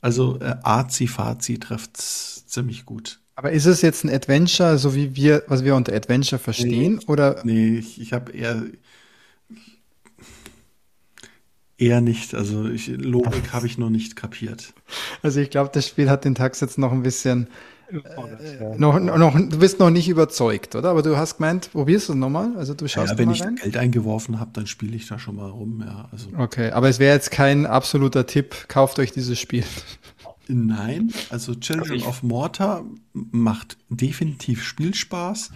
also 0.00 0.38
äh, 0.40 0.56
Azi-Fazi 0.62 1.58
trifft 1.58 1.96
ziemlich 1.96 2.86
gut. 2.86 3.20
Aber 3.34 3.52
ist 3.52 3.66
es 3.66 3.82
jetzt 3.82 4.04
ein 4.04 4.10
Adventure, 4.10 4.78
so 4.78 4.94
wie 4.94 5.14
wir, 5.14 5.44
was 5.46 5.62
wir 5.62 5.74
unter 5.74 5.94
Adventure 5.94 6.38
verstehen? 6.38 6.96
Nee, 6.96 7.06
oder? 7.06 7.42
Nee, 7.44 7.78
ich, 7.78 8.00
ich 8.00 8.12
habe 8.12 8.32
eher 8.32 8.64
eher 11.78 12.00
nicht. 12.00 12.34
Also 12.34 12.66
ich, 12.66 12.88
Logik 12.88 13.42
habe 13.52 13.66
ich 13.66 13.78
noch 13.78 13.90
nicht 13.90 14.16
kapiert. 14.16 14.72
Also 15.22 15.40
ich 15.40 15.50
glaube, 15.50 15.70
das 15.72 15.86
Spiel 15.86 16.08
hat 16.08 16.24
den 16.24 16.34
Tax 16.34 16.60
jetzt 16.60 16.78
noch 16.78 16.92
ein 16.92 17.02
bisschen 17.02 17.48
äh, 17.88 18.78
noch, 18.78 18.98
noch, 18.98 19.34
du 19.34 19.58
bist 19.58 19.78
noch 19.78 19.90
nicht 19.90 20.08
überzeugt, 20.08 20.74
oder? 20.74 20.90
Aber 20.90 21.02
du 21.02 21.16
hast 21.16 21.36
gemeint, 21.36 21.70
probierst 21.72 22.08
du 22.08 22.12
es 22.12 22.18
nochmal? 22.18 22.56
Also 22.56 22.74
du 22.74 22.88
schaust 22.88 23.12
ja, 23.12 23.18
wenn 23.18 23.30
ich 23.30 23.42
rein? 23.42 23.56
Geld 23.56 23.76
eingeworfen 23.76 24.40
habe, 24.40 24.50
dann 24.52 24.66
spiele 24.66 24.96
ich 24.96 25.06
da 25.06 25.18
schon 25.18 25.36
mal 25.36 25.50
rum, 25.50 25.82
ja. 25.86 26.08
Also. 26.12 26.28
Okay, 26.36 26.70
aber 26.70 26.88
es 26.88 26.98
wäre 26.98 27.14
jetzt 27.14 27.30
kein 27.30 27.66
absoluter 27.66 28.26
Tipp, 28.26 28.68
kauft 28.68 28.98
euch 28.98 29.12
dieses 29.12 29.38
Spiel. 29.38 29.64
Nein, 30.48 31.12
also 31.30 31.54
Children 31.54 32.02
of 32.02 32.22
Mortar 32.22 32.84
macht 33.12 33.76
definitiv 33.88 34.62
Spielspaß. 34.62 35.50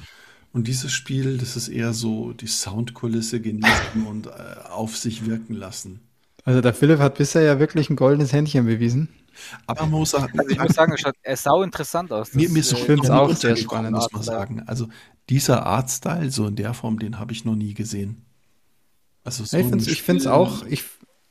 Und 0.52 0.66
dieses 0.66 0.93
Spiel, 0.93 1.39
das 1.39 1.57
ist 1.57 1.69
eher 1.69 1.93
so 1.93 2.32
die 2.32 2.48
Soundkulisse 2.48 3.40
genießen 3.40 4.05
und 4.09 4.27
äh, 4.27 4.31
auf 4.69 4.97
sich 4.97 5.27
wirken 5.27 5.55
lassen. 5.55 6.01
Also 6.44 6.61
der 6.61 6.74
Philipp 6.74 6.98
hat 6.98 7.19
bisher 7.19 7.43
ja 7.43 7.61
wirklich 7.61 7.90
ein 7.90 7.97
goldenes 7.97 8.32
Händchen 8.32 8.66
bewiesen. 8.66 9.09
Aber 9.67 9.83
man 9.83 10.01
muss, 10.01 10.15
also 10.15 10.27
ich 10.49 10.59
muss 10.59 10.75
sagen, 10.75 10.93
es 10.93 11.01
schaut 11.01 11.15
sau 11.35 11.62
interessant 11.62 12.12
aus. 12.12 12.35
Mir, 12.35 12.49
mir 12.49 12.61
ist 12.61 12.73
ich 12.73 12.79
finde 12.79 13.05
es 13.05 13.11
auch 13.11 13.35
sehr 13.35 13.57
spannend, 13.57 13.93
muss 13.93 14.12
man 14.12 14.23
sagen. 14.23 14.62
Also 14.67 14.89
dieser 15.29 15.67
Artstyle, 15.67 16.31
so 16.31 16.47
in 16.47 16.57
der 16.57 16.75
Form, 16.75 16.99
den 16.99 17.19
habe 17.19 17.33
ich 17.33 17.45
noch 17.45 17.55
nie 17.55 17.75
gesehen. 17.75 18.25
Also 19.25 19.45
so 19.45 19.57
ich 19.57 20.03
finde 20.03 20.21
es 20.21 20.27
auch, 20.27 20.65
ich, 20.67 20.85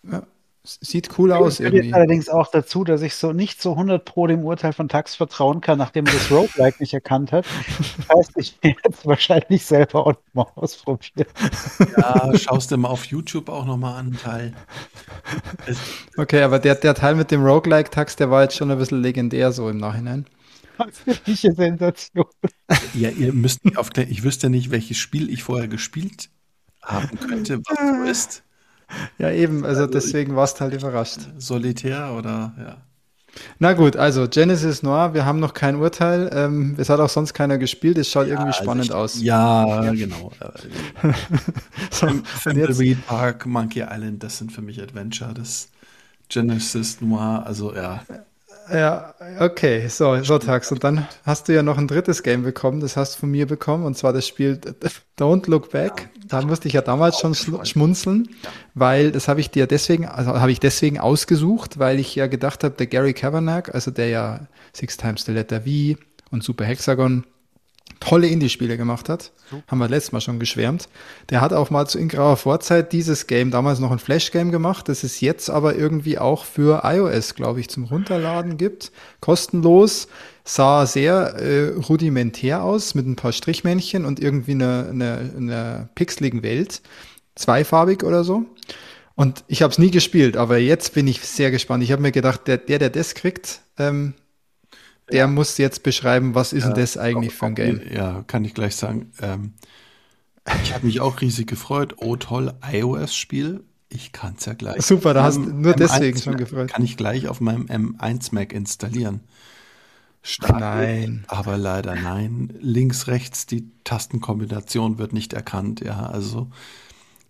ja, 0.04 0.24
Sieht 0.64 1.18
cool 1.18 1.32
aus. 1.32 1.60
Ich 1.60 1.66
irgendwie. 1.66 1.94
allerdings 1.94 2.28
auch 2.28 2.52
dazu, 2.52 2.84
dass 2.84 3.02
ich 3.02 3.16
so 3.16 3.32
nicht 3.32 3.62
so 3.62 3.72
100 3.72 4.04
pro 4.04 4.28
dem 4.28 4.44
Urteil 4.44 4.74
von 4.74 4.90
Tax 4.90 5.16
vertrauen 5.16 5.62
kann, 5.62 5.78
nachdem 5.78 6.06
er 6.06 6.14
das 6.14 6.30
Roguelike 6.30 6.78
nicht 6.80 6.94
erkannt 6.94 7.32
hat. 7.32 7.46
Das 7.98 8.18
heißt, 8.18 8.32
ich 8.36 8.58
werde 8.62 8.80
jetzt 8.86 9.06
wahrscheinlich 9.06 9.66
selber 9.66 10.06
auch 10.06 10.14
mal 10.34 10.48
ausprobieren. 10.56 11.28
Ja, 11.98 12.38
schaust 12.38 12.72
du 12.72 12.78
mal 12.78 12.90
auf 12.90 13.06
YouTube 13.06 13.48
auch 13.48 13.66
nochmal 13.66 14.00
an, 14.00 14.18
Teil. 14.22 14.54
Okay, 16.18 16.42
aber 16.42 16.60
der, 16.60 16.76
der 16.76 16.94
Teil 16.94 17.16
mit 17.16 17.32
dem 17.32 17.44
Roguelike-Tax, 17.44 18.18
der 18.18 18.30
war 18.30 18.44
jetzt 18.44 18.56
schon 18.56 18.70
ein 18.70 18.78
bisschen 18.78 19.02
legendär 19.02 19.54
so 19.54 19.70
im 19.70 19.78
Nachhinein. 19.78 20.26
Welche 21.26 21.54
Sensation. 21.54 22.26
Ja, 22.94 23.10
ihr 23.10 23.34
müsst 23.34 23.64
mich 23.66 23.78
aufklären. 23.78 24.12
Ich 24.12 24.24
wüsste 24.24 24.50
nicht, 24.50 24.72
welches 24.72 24.98
Spiel 24.98 25.30
ich 25.30 25.44
vorher 25.44 25.68
gespielt 25.68 26.30
haben 26.82 27.20
könnte, 27.20 27.60
was 27.60 27.78
so 27.78 28.10
ist. 28.10 28.44
Ja, 29.18 29.32
eben, 29.32 29.64
also, 29.66 29.82
also 29.82 29.94
deswegen 29.94 30.36
warst 30.36 30.58
du 30.58 30.62
halt 30.62 30.74
überrascht. 30.74 31.20
Solitär 31.38 32.14
oder 32.18 32.54
ja. 32.58 32.78
Na 33.60 33.74
gut, 33.74 33.96
also 33.96 34.28
Genesis 34.28 34.84
Noir, 34.84 35.14
wir 35.14 35.26
haben 35.26 35.40
noch 35.40 35.54
kein 35.54 35.76
Urteil. 35.76 36.30
Ähm, 36.34 36.76
es 36.78 36.90
hat 36.90 37.00
auch 37.00 37.10
sonst 37.10 37.34
keiner 37.34 37.58
gespielt. 37.58 37.98
Es 37.98 38.10
schaut 38.10 38.28
ja, 38.28 38.34
irgendwie 38.34 38.52
also 38.52 38.64
spannend 38.64 38.92
also 38.92 38.96
aus. 38.96 39.22
Ja, 39.22 39.92
genau. 39.92 40.32
so, 41.92 42.08
Fantasy 42.24 42.96
Park, 42.96 43.46
Monkey 43.46 43.82
Island, 43.82 44.24
das 44.24 44.38
sind 44.38 44.52
für 44.52 44.62
mich 44.62 44.82
Adventure. 44.82 45.34
Das 45.34 45.70
Genesis 46.30 47.02
Noir, 47.02 47.44
also 47.46 47.76
ja. 47.76 48.04
Ja, 48.72 49.16
okay, 49.40 49.88
so, 49.88 50.22
so 50.24 50.38
Tax. 50.38 50.72
Und 50.72 50.84
dann 50.84 51.08
hast 51.26 51.48
du 51.48 51.54
ja 51.54 51.64
noch 51.64 51.78
ein 51.78 51.88
drittes 51.88 52.24
Game 52.24 52.44
bekommen, 52.44 52.80
das 52.80 52.96
hast 52.96 53.16
du 53.16 53.20
von 53.22 53.32
mir 53.32 53.48
bekommen, 53.48 53.86
und 53.86 53.98
zwar 53.98 54.14
das 54.14 54.28
Spiel 54.28 54.60
Don't 55.18 55.50
Look 55.50 55.72
Back. 55.72 56.10
Da 56.28 56.42
musste 56.42 56.68
ich 56.68 56.74
ja 56.76 56.82
damals 56.82 57.20
schon 57.20 57.34
schmunzeln, 57.36 58.30
weil 58.76 59.12
das 59.12 59.28
habe 59.28 59.40
ich 59.40 59.50
dir 59.50 59.66
deswegen, 59.66 60.06
also 60.06 60.40
habe 60.40 60.52
ich 60.52 60.60
deswegen 60.60 61.00
ausgesucht, 61.00 61.80
weil 61.80 62.00
ich 62.00 62.16
ja 62.16 62.28
gedacht 62.28 62.64
habe, 62.64 62.76
der 62.76 62.88
Gary 62.88 63.14
Kavanagh, 63.14 63.72
also 63.74 63.92
der 63.92 64.10
ja 64.10 64.48
Six 64.74 64.98
Times 64.98 65.26
the 65.26 65.32
Letter 65.32 65.62
V 65.62 66.00
und 66.32 66.44
Super 66.44 66.66
Hexagon 66.66 67.26
tolle 68.00 68.28
Indie-Spiele 68.28 68.78
gemacht 68.78 69.10
hat. 69.10 69.32
Super. 69.50 69.64
Haben 69.68 69.80
wir 69.80 69.90
letztes 69.90 70.12
Mal 70.12 70.22
schon 70.22 70.40
geschwärmt. 70.40 70.88
Der 71.30 71.42
hat 71.42 71.54
auch 71.54 71.70
mal 71.70 71.88
zu 71.88 72.00
in 72.00 72.08
grauer 72.08 72.38
Vorzeit 72.38 72.94
dieses 72.94 73.28
Game 73.28 73.52
damals 73.52 73.80
noch 73.80 73.92
ein 73.92 74.00
Flash-Game 74.00 74.52
gemacht, 74.52 74.90
das 74.90 75.04
es 75.04 75.22
jetzt 75.22 75.50
aber 75.50 75.76
irgendwie 75.76 76.18
auch 76.18 76.46
für 76.46 76.82
iOS, 76.84 77.36
glaube 77.36 77.60
ich, 77.60 77.70
zum 77.70 77.86
Runterladen 77.86 78.58
gibt. 78.58 78.92
Kostenlos. 79.20 80.08
Sah 80.44 80.88
sehr 80.88 81.36
äh, 81.36 81.76
rudimentär 81.76 82.64
aus 82.64 82.96
mit 82.96 83.06
ein 83.06 83.16
paar 83.16 83.32
Strichmännchen 83.32 84.06
und 84.06 84.20
irgendwie 84.20 84.54
eine, 84.54 84.88
eine, 84.90 85.32
eine 85.38 85.90
pixeligen 85.94 86.42
Welt. 86.42 86.82
Zweifarbig 87.36 88.04
oder 88.04 88.24
so. 88.24 88.46
Und 89.16 89.44
ich 89.48 89.62
habe 89.62 89.72
es 89.72 89.78
nie 89.78 89.92
gespielt, 89.92 90.38
aber 90.38 90.58
jetzt 90.58 90.94
bin 90.94 91.06
ich 91.06 91.20
sehr 91.22 91.52
gespannt. 91.52 91.84
Ich 91.84 91.92
habe 91.92 92.02
mir 92.02 92.14
gedacht, 92.14 92.48
der, 92.48 92.58
der, 92.58 92.80
der 92.80 92.90
das 92.90 93.16
kriegt, 93.16 93.62
ähm, 93.78 94.14
der 95.12 95.28
muss 95.28 95.58
jetzt 95.58 95.84
beschreiben, 95.84 96.36
was 96.36 96.54
ist 96.54 96.64
ja, 96.64 96.70
denn 96.70 96.82
das 96.82 96.98
eigentlich 96.98 97.34
für 97.34 97.48
ein 97.48 97.56
Game? 97.56 97.82
Ja, 97.92 98.24
kann 98.28 98.46
ich 98.46 98.54
gleich 98.54 98.76
sagen. 98.76 99.12
Ähm, 99.22 99.54
ich 100.64 100.74
habe 100.74 100.86
mich 100.86 101.02
auch 101.02 101.22
riesig 101.22 101.48
gefreut. 101.48 101.96
Oh 101.98 102.16
toll, 102.16 102.54
iOS-Spiel. 102.72 103.64
Ich 103.90 104.12
kann 104.12 104.36
es 104.38 104.46
ja 104.46 104.54
gleich. 104.54 104.82
Super, 104.84 105.14
da 105.14 105.24
hast 105.24 105.38
du 105.38 105.42
nur 105.42 105.74
M1 105.74 105.78
deswegen 105.78 106.20
schon 106.20 106.38
gefreut. 106.38 106.72
Kann 106.72 106.84
ich 106.84 106.96
gleich 106.96 107.28
auf 107.28 107.42
meinem 107.42 107.66
M1 107.66 108.34
Mac 108.34 108.54
installieren. 108.54 109.22
Stark, 110.22 110.60
nein. 110.60 111.24
Aber 111.28 111.58
leider 111.58 111.96
nein. 111.96 112.54
Links, 112.60 113.08
rechts, 113.08 113.46
die 113.46 113.72
Tastenkombination 113.84 114.98
wird 114.98 115.14
nicht 115.14 115.34
erkannt. 115.34 115.82
Ja, 115.82 116.06
also 116.06 116.50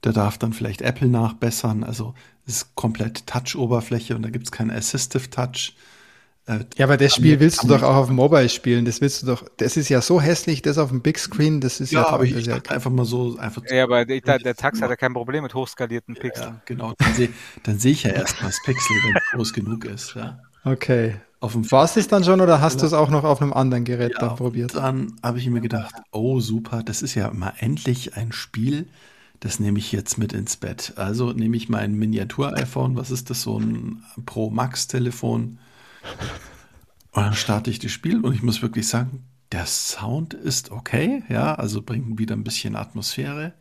da 0.01 0.11
darf 0.11 0.37
dann 0.37 0.53
vielleicht 0.53 0.81
Apple 0.81 1.07
nachbessern. 1.07 1.83
Also 1.83 2.13
es 2.45 2.57
ist 2.57 2.75
komplett 2.75 3.27
Touch-Oberfläche 3.27 4.15
und 4.15 4.23
da 4.23 4.29
gibt 4.29 4.45
es 4.45 4.51
keinen 4.51 4.71
Assistive 4.71 5.29
Touch. 5.29 5.75
Ja, 6.77 6.85
aber 6.85 6.97
das 6.97 7.13
Spiel 7.13 7.39
willst 7.39 7.63
du 7.63 7.67
doch 7.67 7.83
auch 7.83 7.95
auf 7.95 8.07
dem 8.07 8.15
Mobile 8.15 8.49
spielen. 8.49 8.83
Das 8.83 9.01
willst 9.01 9.21
du 9.21 9.27
doch. 9.27 9.45
Das 9.57 9.77
ist 9.77 9.87
ja 9.89 10.01
so 10.01 10.19
hässlich, 10.19 10.63
das 10.63 10.79
auf 10.79 10.89
dem 10.89 11.01
Big 11.01 11.19
Screen. 11.19 11.61
Das 11.61 11.79
ist 11.79 11.91
ja. 11.91 12.01
Ja, 12.01 12.09
aber 12.09 12.23
ich 12.23 12.45
ja 12.45 12.59
einfach 12.69 12.89
mal 12.89 13.05
so 13.05 13.37
einfach. 13.37 13.61
Ja, 13.69 13.83
aber 13.83 14.03
der, 14.05 14.19
der 14.19 14.55
Tax 14.55 14.81
hat 14.81 14.89
ja 14.89 14.95
kein 14.95 15.13
Problem 15.13 15.43
mit 15.43 15.53
hochskalierten 15.53 16.15
Pixeln. 16.15 16.53
Ja, 16.53 16.61
genau. 16.65 16.93
Dann 16.97 17.13
sehe 17.13 17.29
seh 17.77 17.91
ich 17.91 18.03
ja 18.03 18.11
erst 18.11 18.41
mal 18.41 18.47
das 18.47 18.59
Pixel, 18.65 18.95
wenn 19.05 19.15
es 19.15 19.23
groß 19.31 19.53
genug 19.53 19.85
ist. 19.85 20.15
Ja. 20.15 20.39
Okay. 20.63 21.15
Auf 21.39 21.53
dem 21.53 21.71
War 21.71 21.85
es 21.85 22.07
dann 22.07 22.23
schon 22.23 22.41
oder 22.41 22.59
hast 22.59 22.81
du 22.81 22.85
es 22.85 22.93
auch 22.93 23.09
noch 23.09 23.23
auf 23.23 23.41
einem 23.41 23.53
anderen 23.53 23.85
Gerät 23.85 24.13
ja, 24.13 24.19
dann 24.19 24.35
probiert? 24.35 24.75
Dann 24.75 25.15
habe 25.23 25.37
ich 25.37 25.47
mir 25.47 25.61
gedacht, 25.61 25.93
oh 26.11 26.41
super, 26.41 26.83
das 26.83 27.01
ist 27.01 27.15
ja 27.15 27.31
mal 27.31 27.53
endlich 27.59 28.17
ein 28.17 28.33
Spiel, 28.33 28.87
das 29.39 29.59
nehme 29.59 29.79
ich 29.79 29.93
jetzt 29.93 30.17
mit 30.17 30.33
ins 30.33 30.57
Bett. 30.57 30.93
Also 30.97 31.31
nehme 31.31 31.55
ich 31.55 31.69
mein 31.69 31.93
Miniatur-iPhone, 31.93 32.97
was 32.97 33.09
ist 33.09 33.29
das, 33.29 33.43
so 33.43 33.57
ein 33.57 34.03
Pro 34.25 34.49
Max-Telefon 34.49 35.59
und 37.11 37.23
dann 37.23 37.33
starte 37.33 37.69
ich 37.69 37.79
das 37.79 37.91
Spiel 37.91 38.21
und 38.21 38.33
ich 38.33 38.43
muss 38.43 38.61
wirklich 38.61 38.87
sagen, 38.87 39.25
der 39.51 39.65
Sound 39.65 40.33
ist 40.33 40.71
okay, 40.71 41.23
ja, 41.29 41.55
also 41.55 41.81
bringt 41.81 42.19
wieder 42.19 42.35
ein 42.35 42.43
bisschen 42.43 42.75
Atmosphäre. 42.75 43.53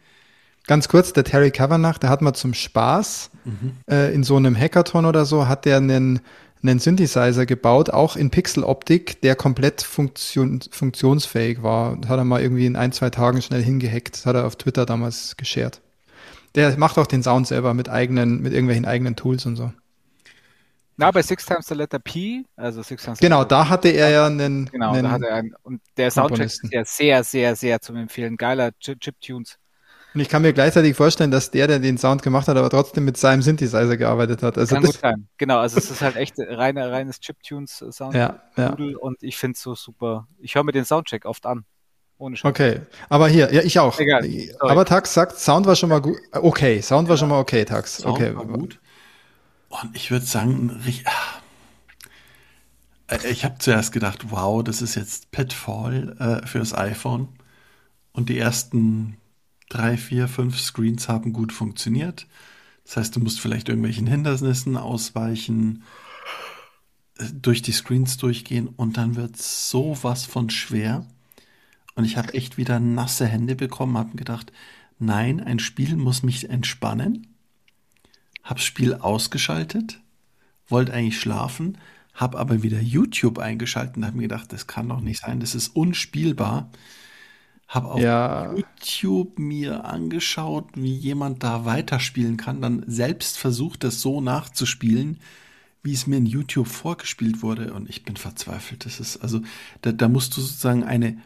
Ganz 0.67 0.89
kurz, 0.89 1.15
der 1.15 1.25
Terry 1.25 1.51
Kavanagh, 1.51 1.99
der 1.99 2.11
hat 2.11 2.21
mal 2.21 2.35
zum 2.35 2.53
Spaß 2.53 3.31
mhm. 3.45 3.73
äh, 3.91 4.13
in 4.13 4.23
so 4.23 4.37
einem 4.37 4.55
Hackathon 4.55 5.07
oder 5.07 5.25
so, 5.25 5.49
hat 5.49 5.65
der 5.65 5.79
einen, 5.79 6.21
einen 6.63 6.79
Synthesizer 6.79 7.47
gebaut, 7.47 7.89
auch 7.89 8.17
in 8.17 8.29
Pixeloptik, 8.29 9.23
der 9.23 9.35
komplett 9.35 9.81
funktion, 9.81 10.61
funktionsfähig 10.71 11.63
war. 11.63 11.97
Das 11.97 12.11
hat 12.11 12.19
er 12.19 12.25
mal 12.25 12.43
irgendwie 12.43 12.67
in 12.67 12.77
ein, 12.77 12.93
zwei 12.93 13.09
Tagen 13.09 13.41
schnell 13.41 13.63
hingehackt. 13.63 14.17
Das 14.17 14.27
hat 14.27 14.37
er 14.37 14.47
auf 14.47 14.57
Twitter 14.57 14.85
damals 14.85 15.39
geshared. 15.39 15.81
Der 16.55 16.77
macht 16.77 16.99
auch 16.99 17.07
den 17.07 17.23
Sound 17.23 17.47
selber 17.47 17.73
mit 17.73 17.89
eigenen, 17.89 18.43
mit 18.43 18.53
irgendwelchen 18.53 18.85
eigenen 18.85 19.17
Tools 19.17 19.47
und 19.47 19.57
so. 19.57 19.73
Na, 21.01 21.13
bei 21.13 21.23
Six 21.23 21.47
Times 21.47 21.67
the 21.67 21.75
Letter 21.75 22.01
P, 22.01 22.45
also 22.57 22.83
Six 22.83 23.05
Times 23.05 23.21
Genau, 23.21 23.45
da 23.45 23.69
hatte 23.69 23.89
er 23.89 24.11
ja 24.11 24.27
einen. 24.27 24.67
Genau, 24.67 24.93
einen 24.93 25.05
da 25.05 25.11
hatte 25.13 25.29
er 25.29 25.37
einen, 25.37 25.55
und 25.63 25.81
der 25.97 26.11
Soundtrack 26.11 26.47
ist 26.47 26.65
ja 26.73 26.85
sehr, 26.85 27.23
sehr, 27.23 27.55
sehr 27.55 27.81
zum 27.81 27.97
Empfehlen. 27.97 28.37
Geiler 28.37 28.73
Chip-Tunes. 28.81 29.59
Und 30.13 30.21
ich 30.21 30.29
kann 30.29 30.43
mir 30.43 30.53
gleichzeitig 30.53 30.97
vorstellen, 30.97 31.31
dass 31.31 31.53
der, 31.53 31.69
der 31.69 31.79
den 31.79 31.99
Sound 31.99 32.23
gemacht 32.23 32.49
hat, 32.49 32.57
aber 32.57 32.69
trotzdem 32.69 33.05
mit 33.05 33.17
seinem 33.17 33.43
Synthesizer 33.43 33.97
gearbeitet 33.97 34.43
hat. 34.43 34.59
Also 34.59 34.75
kann 34.75 34.83
das, 34.83 34.93
gut 34.95 35.01
sein. 35.01 35.29
Genau, 35.37 35.59
also 35.59 35.79
es 35.79 35.89
ist 35.89 36.03
halt 36.03 36.17
echt 36.17 36.35
reine, 36.39 36.91
reines 36.91 37.21
Chiptunes-Sound. 37.21 38.15
Ja, 38.15 38.43
ja. 38.57 38.75
Und 39.01 39.23
ich 39.23 39.37
finde 39.37 39.55
es 39.55 39.63
so 39.63 39.77
super. 39.77 40.27
Ich 40.41 40.57
höre 40.57 40.65
mir 40.65 40.73
den 40.73 40.85
Soundcheck 40.85 41.27
oft 41.27 41.47
an. 41.47 41.65
Ohne 42.17 42.37
Scheiß. 42.37 42.51
Okay, 42.51 42.81
aber 43.09 43.29
hier, 43.29 43.55
ja, 43.55 43.63
ich 43.63 43.79
auch. 43.79 44.01
Egal, 44.01 44.25
sorry. 44.25 44.53
Aber 44.59 44.85
Tax 44.85 45.15
sagt, 45.15 45.39
Sound 45.39 45.67
war 45.67 45.77
schon 45.77 45.91
mal 45.91 46.01
gut. 46.01 46.17
Okay, 46.33 46.83
Sound 46.83 47.09
war 47.09 47.17
schon 47.17 47.29
mal 47.29 47.39
okay, 47.39 47.65
Tax. 47.65 47.99
Sound 47.99 48.17
Okay. 48.17 48.35
war 48.35 48.45
gut. 48.47 48.81
Und 49.69 49.95
ich 49.95 50.11
würde 50.11 50.27
sagen, 50.27 50.81
ah. 51.05 51.43
Äh, 53.09 53.31
ich 53.31 53.45
habe 53.45 53.59
zuerst 53.59 53.93
gedacht, 53.93 54.31
wow, 54.31 54.63
das 54.63 54.83
ist 54.83 54.95
jetzt 54.95 55.31
Pitfall 55.31 56.17
äh, 56.19 56.47
fürs 56.47 56.75
iPhone. 56.75 57.29
Und 58.13 58.29
die 58.29 58.39
ersten 58.39 59.17
drei, 59.69 59.97
vier, 59.97 60.29
fünf 60.29 60.59
Screens 60.59 61.09
haben 61.09 61.33
gut 61.33 61.53
funktioniert. 61.53 62.27
Das 62.85 62.97
heißt, 62.97 63.17
du 63.17 63.21
musst 63.21 63.41
vielleicht 63.41 63.69
irgendwelchen 63.69 64.07
Hindernissen 64.07 64.77
ausweichen, 64.77 65.83
äh, 67.19 67.27
durch 67.33 67.63
die 67.63 67.73
Screens 67.73 68.17
durchgehen 68.17 68.69
und 68.69 68.97
dann 68.97 69.17
wird 69.17 69.37
sowas 69.37 70.25
von 70.25 70.51
schwer. 70.51 71.07
Und 71.95 72.05
ich 72.05 72.17
habe 72.17 72.35
echt 72.35 72.57
wieder 72.57 72.81
nasse 72.81 73.27
Hände 73.27 73.57
bekommen, 73.57 73.99
habe 73.99 74.17
gedacht, 74.17 74.53
nein, 74.99 75.41
ein 75.41 75.59
Spiel 75.59 75.97
muss 75.97 76.23
mich 76.23 76.49
entspannen. 76.49 77.27
Hab's 78.49 78.65
Spiel 78.65 78.95
ausgeschaltet, 78.97 80.01
wollte 80.69 80.93
eigentlich 80.95 81.21
schlafen, 81.21 81.79
hab 82.15 82.37
aber 82.37 82.63
wieder 82.65 82.81
YouTube 82.81 83.39
eingeschaltet 83.39 83.97
und 83.99 84.07
habe 84.07 84.17
mir 84.19 84.25
gedacht, 84.25 84.53
das 84.53 84.67
kann 84.69 84.89
doch 84.91 85.01
nicht 85.03 85.21
sein, 85.23 85.41
das 85.41 85.55
ist 85.55 85.69
unspielbar. 85.77 86.71
Hab 87.69 87.85
auf 87.85 88.01
Ja. 88.03 88.55
YouTube 88.55 89.39
mir 89.39 89.85
angeschaut, 89.85 90.71
wie 90.75 90.95
jemand 90.95 91.43
da 91.43 91.65
weiterspielen 91.65 92.37
kann, 92.37 92.63
dann 92.63 92.85
selbst 92.87 93.39
versucht, 93.39 93.85
das 93.85 94.01
so 94.01 94.21
nachzuspielen, 94.21 95.21
wie 95.83 95.95
es 95.95 96.07
mir 96.07 96.19
in 96.19 96.27
YouTube 96.27 96.69
vorgespielt 96.69 97.43
wurde 97.43 97.75
und 97.75 97.89
ich 97.91 98.05
bin 98.05 98.17
verzweifelt. 98.17 98.87
Das 98.87 99.01
ist 99.01 99.19
also, 99.19 99.43
da, 99.83 99.93
da 99.93 100.09
musst 100.09 100.37
du 100.37 100.43
sozusagen 100.43 100.85
eine 100.85 101.19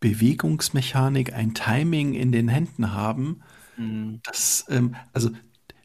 Bewegungsmechanik, 0.00 1.32
ein 1.32 1.54
Timing 1.54 2.14
in 2.14 2.32
den 2.32 2.48
Händen 2.48 2.92
haben, 2.92 3.42
Mhm. 3.78 4.20
das, 4.22 4.66
ähm, 4.68 4.96
also 5.12 5.30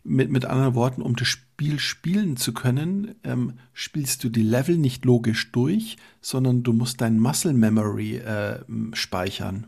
mit, 0.04 0.32
mit 0.32 0.46
anderen 0.46 0.76
Worten, 0.76 1.02
um 1.02 1.16
das 1.16 1.28
Spiel 1.28 1.80
spielen 1.80 2.38
zu 2.38 2.54
können, 2.54 3.16
ähm, 3.24 3.54
spielst 3.74 4.24
du 4.24 4.30
die 4.30 4.42
Level 4.42 4.78
nicht 4.78 5.06
logisch 5.06 5.52
durch, 5.52 5.98
sondern 6.22 6.64
du 6.64 6.74
musst 6.74 7.02
dein 7.02 7.20
Muscle 7.20 7.54
Memory 7.54 8.18
äh, 8.18 8.60
speichern. 8.94 9.68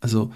Also 0.00 0.32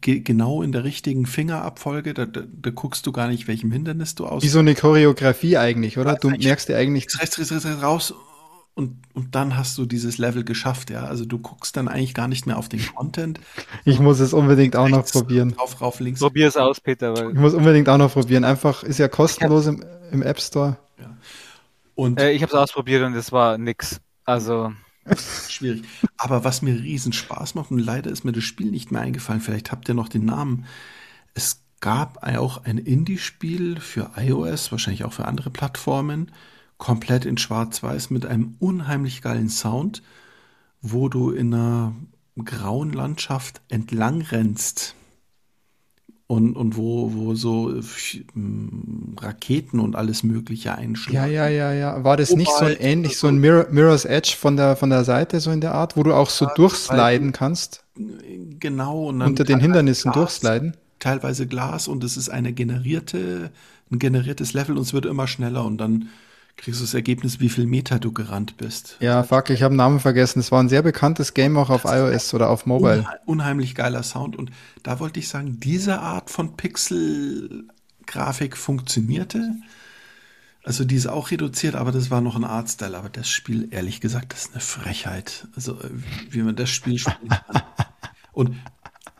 ge 0.00 0.20
genau 0.20 0.62
in 0.62 0.72
der 0.72 0.84
richtigen 0.84 1.26
Fingerabfolge, 1.26 2.14
da, 2.14 2.26
da, 2.26 2.42
da 2.50 2.70
guckst 2.70 3.06
du 3.06 3.12
gar 3.12 3.28
nicht, 3.28 3.46
welchem 3.46 3.70
Hindernis 3.70 4.14
du 4.14 4.26
aus. 4.26 4.42
Wie 4.42 4.48
so 4.48 4.58
eine 4.58 4.74
Choreografie 4.74 5.56
eigentlich, 5.56 5.98
oder? 5.98 6.16
Du 6.16 6.30
merkst 6.30 6.68
dir 6.68 6.76
eigentlich, 6.76 7.06
rechts, 7.20 7.38
rechts, 7.38 7.52
rechts, 7.52 7.82
raus 7.82 8.14
und, 8.80 8.96
und 9.12 9.34
dann 9.34 9.58
hast 9.58 9.76
du 9.76 9.84
dieses 9.84 10.16
Level 10.16 10.42
geschafft, 10.42 10.88
ja. 10.88 11.04
Also 11.04 11.26
du 11.26 11.38
guckst 11.38 11.76
dann 11.76 11.86
eigentlich 11.86 12.14
gar 12.14 12.28
nicht 12.28 12.46
mehr 12.46 12.56
auf 12.56 12.70
den 12.70 12.80
Content. 12.94 13.38
ich 13.84 14.00
muss 14.00 14.20
es 14.20 14.32
unbedingt 14.32 14.74
auch 14.74 14.88
noch 14.88 15.04
probieren. 15.04 15.52
Rauf, 15.52 15.82
rauf, 15.82 16.00
links. 16.00 16.20
Probier 16.20 16.48
es 16.48 16.56
aus, 16.56 16.80
Peter, 16.80 17.28
Ich 17.28 17.34
muss 17.34 17.52
unbedingt 17.52 17.90
auch 17.90 17.98
noch 17.98 18.10
probieren. 18.10 18.44
Einfach, 18.44 18.82
ist 18.82 18.98
ja 18.98 19.08
kostenlos 19.08 19.66
im, 19.66 19.84
im 20.12 20.22
App 20.22 20.40
Store. 20.40 20.78
Und 21.94 22.18
äh, 22.18 22.30
ich 22.30 22.40
habe 22.40 22.50
es 22.50 22.58
ausprobiert 22.58 23.04
und 23.04 23.14
es 23.14 23.32
war 23.32 23.58
nix. 23.58 24.00
Also 24.24 24.72
schwierig. 25.48 25.82
Aber 26.16 26.42
was 26.42 26.62
mir 26.62 26.74
riesen 26.74 27.12
Spaß 27.12 27.54
macht, 27.56 27.70
und 27.70 27.80
leider 27.80 28.10
ist 28.10 28.24
mir 28.24 28.32
das 28.32 28.44
Spiel 28.44 28.70
nicht 28.70 28.90
mehr 28.90 29.02
eingefallen, 29.02 29.42
vielleicht 29.42 29.70
habt 29.72 29.90
ihr 29.90 29.94
noch 29.94 30.08
den 30.08 30.24
Namen. 30.24 30.64
Es 31.34 31.60
gab 31.80 32.26
auch 32.26 32.64
ein 32.64 32.78
Indie-Spiel 32.78 33.78
für 33.78 34.12
iOS, 34.16 34.72
wahrscheinlich 34.72 35.04
auch 35.04 35.12
für 35.12 35.26
andere 35.26 35.50
Plattformen, 35.50 36.32
komplett 36.80 37.24
in 37.24 37.38
Schwarz-Weiß 37.38 38.10
mit 38.10 38.26
einem 38.26 38.56
unheimlich 38.58 39.22
geilen 39.22 39.48
Sound, 39.48 40.02
wo 40.82 41.08
du 41.08 41.30
in 41.30 41.54
einer 41.54 41.94
grauen 42.44 42.92
Landschaft 42.92 43.60
entlang 43.68 44.22
rennst. 44.22 44.96
Und, 46.26 46.54
und 46.54 46.76
wo, 46.76 47.12
wo 47.12 47.34
so 47.34 47.74
äh, 47.74 47.82
m, 48.36 49.16
Raketen 49.20 49.80
und 49.80 49.96
alles 49.96 50.22
Mögliche 50.22 50.76
einschlagen. 50.76 51.16
Ja, 51.16 51.26
ja, 51.26 51.48
ja, 51.48 51.72
ja. 51.72 52.04
War 52.04 52.16
das 52.16 52.36
nicht 52.36 52.52
so 52.52 52.66
ein 52.66 52.76
ähnlich, 52.78 53.18
so 53.18 53.26
ein 53.26 53.38
Mirror, 53.38 53.66
Mirror's 53.72 54.04
Edge 54.04 54.36
von 54.38 54.56
der, 54.56 54.76
von 54.76 54.90
der 54.90 55.02
Seite, 55.02 55.40
so 55.40 55.50
in 55.50 55.60
der 55.60 55.74
Art, 55.74 55.96
wo 55.96 56.04
du 56.04 56.14
auch 56.14 56.30
so 56.30 56.46
durchsliden 56.54 57.32
kannst, 57.32 57.84
Genau. 58.60 59.08
Und 59.08 59.18
dann 59.20 59.28
unter 59.30 59.44
den 59.44 59.60
Hindernissen 59.60 60.12
Glas, 60.12 60.40
durchsliden? 60.40 60.76
Teilweise 60.98 61.46
Glas 61.46 61.88
und 61.88 62.04
es 62.04 62.16
ist 62.16 62.28
eine 62.28 62.52
generierte, 62.52 63.50
ein 63.90 63.98
generiertes 63.98 64.52
Level 64.52 64.76
und 64.76 64.82
es 64.82 64.92
wird 64.92 65.06
immer 65.06 65.26
schneller 65.26 65.64
und 65.64 65.78
dann 65.78 66.08
kriegst 66.56 66.80
du 66.80 66.84
das 66.84 66.94
Ergebnis, 66.94 67.40
wie 67.40 67.48
viel 67.48 67.66
Meter 67.66 67.98
du 67.98 68.12
gerannt 68.12 68.56
bist. 68.56 68.96
Ja, 69.00 69.22
fuck, 69.22 69.50
ich 69.50 69.62
habe 69.62 69.74
den 69.74 69.78
Namen 69.78 70.00
vergessen. 70.00 70.40
Es 70.40 70.52
war 70.52 70.62
ein 70.62 70.68
sehr 70.68 70.82
bekanntes 70.82 71.34
Game 71.34 71.56
auch 71.56 71.70
auf 71.70 71.84
iOS 71.84 72.34
oder 72.34 72.50
auf 72.50 72.66
Mobile. 72.66 73.00
Unhe 73.00 73.20
unheimlich 73.26 73.74
geiler 73.74 74.02
Sound 74.02 74.36
und 74.36 74.50
da 74.82 75.00
wollte 75.00 75.20
ich 75.20 75.28
sagen, 75.28 75.58
diese 75.60 76.00
Art 76.00 76.30
von 76.30 76.56
Pixel-Grafik 76.56 78.56
funktionierte. 78.56 79.54
Also 80.62 80.84
die 80.84 80.96
ist 80.96 81.06
auch 81.06 81.30
reduziert, 81.30 81.74
aber 81.74 81.90
das 81.90 82.10
war 82.10 82.20
noch 82.20 82.36
ein 82.36 82.44
Artstyle. 82.44 82.96
Aber 82.96 83.08
das 83.08 83.30
Spiel, 83.30 83.68
ehrlich 83.70 84.00
gesagt, 84.00 84.34
das 84.34 84.46
ist 84.46 84.52
eine 84.52 84.60
Frechheit. 84.60 85.48
Also 85.56 85.80
äh, 85.80 85.90
wie 86.30 86.42
man 86.42 86.56
das 86.56 86.68
Spiel 86.68 86.98
spielen 86.98 87.30
kann. 87.30 87.62
Und 88.32 88.56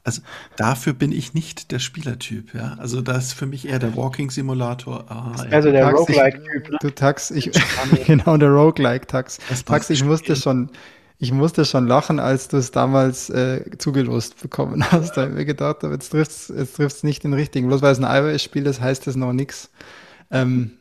also 0.04 0.22
dafür 0.56 0.92
bin 0.92 1.12
ich 1.12 1.34
nicht 1.34 1.72
der 1.72 1.78
Spielertyp, 1.78 2.54
ja. 2.54 2.76
Also 2.78 3.00
das 3.00 3.26
ist 3.26 3.32
für 3.34 3.46
mich 3.46 3.68
eher 3.68 3.78
der 3.78 3.96
Walking 3.96 4.30
Simulator. 4.30 5.04
Ah, 5.10 5.34
ja. 5.36 5.50
Also 5.50 5.70
der 5.70 5.90
Roguelike-Typ. 5.90 6.70
Ne? 6.70 6.78
Du 6.80 6.90
Tax, 6.90 7.30
ich, 7.30 7.50
genau, 8.06 8.36
der 8.36 8.50
Roguelike-Tax. 8.50 9.38
Das 9.48 9.64
Tax, 9.64 9.90
ich 9.90 10.04
musste 10.04 10.36
schon, 10.36 10.70
ich 11.18 11.32
musste 11.32 11.64
schon 11.64 11.86
lachen, 11.86 12.18
als 12.18 12.48
du 12.48 12.56
es 12.56 12.70
damals 12.70 13.30
äh, 13.30 13.64
zugelost 13.78 14.40
bekommen 14.40 14.84
hast. 14.90 15.16
Da 15.16 15.22
habe 15.22 15.32
ich 15.32 15.36
mir 15.38 15.44
gedacht, 15.44 15.84
aber 15.84 15.94
jetzt 15.94 16.10
trifft's, 16.10 16.52
jetzt 16.56 16.76
trifft's 16.76 17.02
nicht 17.02 17.24
den 17.24 17.34
richtigen. 17.34 17.68
Bloß 17.68 17.82
weil 17.82 17.92
es 17.92 18.02
ein 18.02 18.24
iOS-Spiel 18.24 18.66
ist, 18.66 18.80
heißt 18.80 19.06
das 19.06 19.16
noch 19.16 19.32
nix. 19.32 19.70
Ähm, 20.30 20.72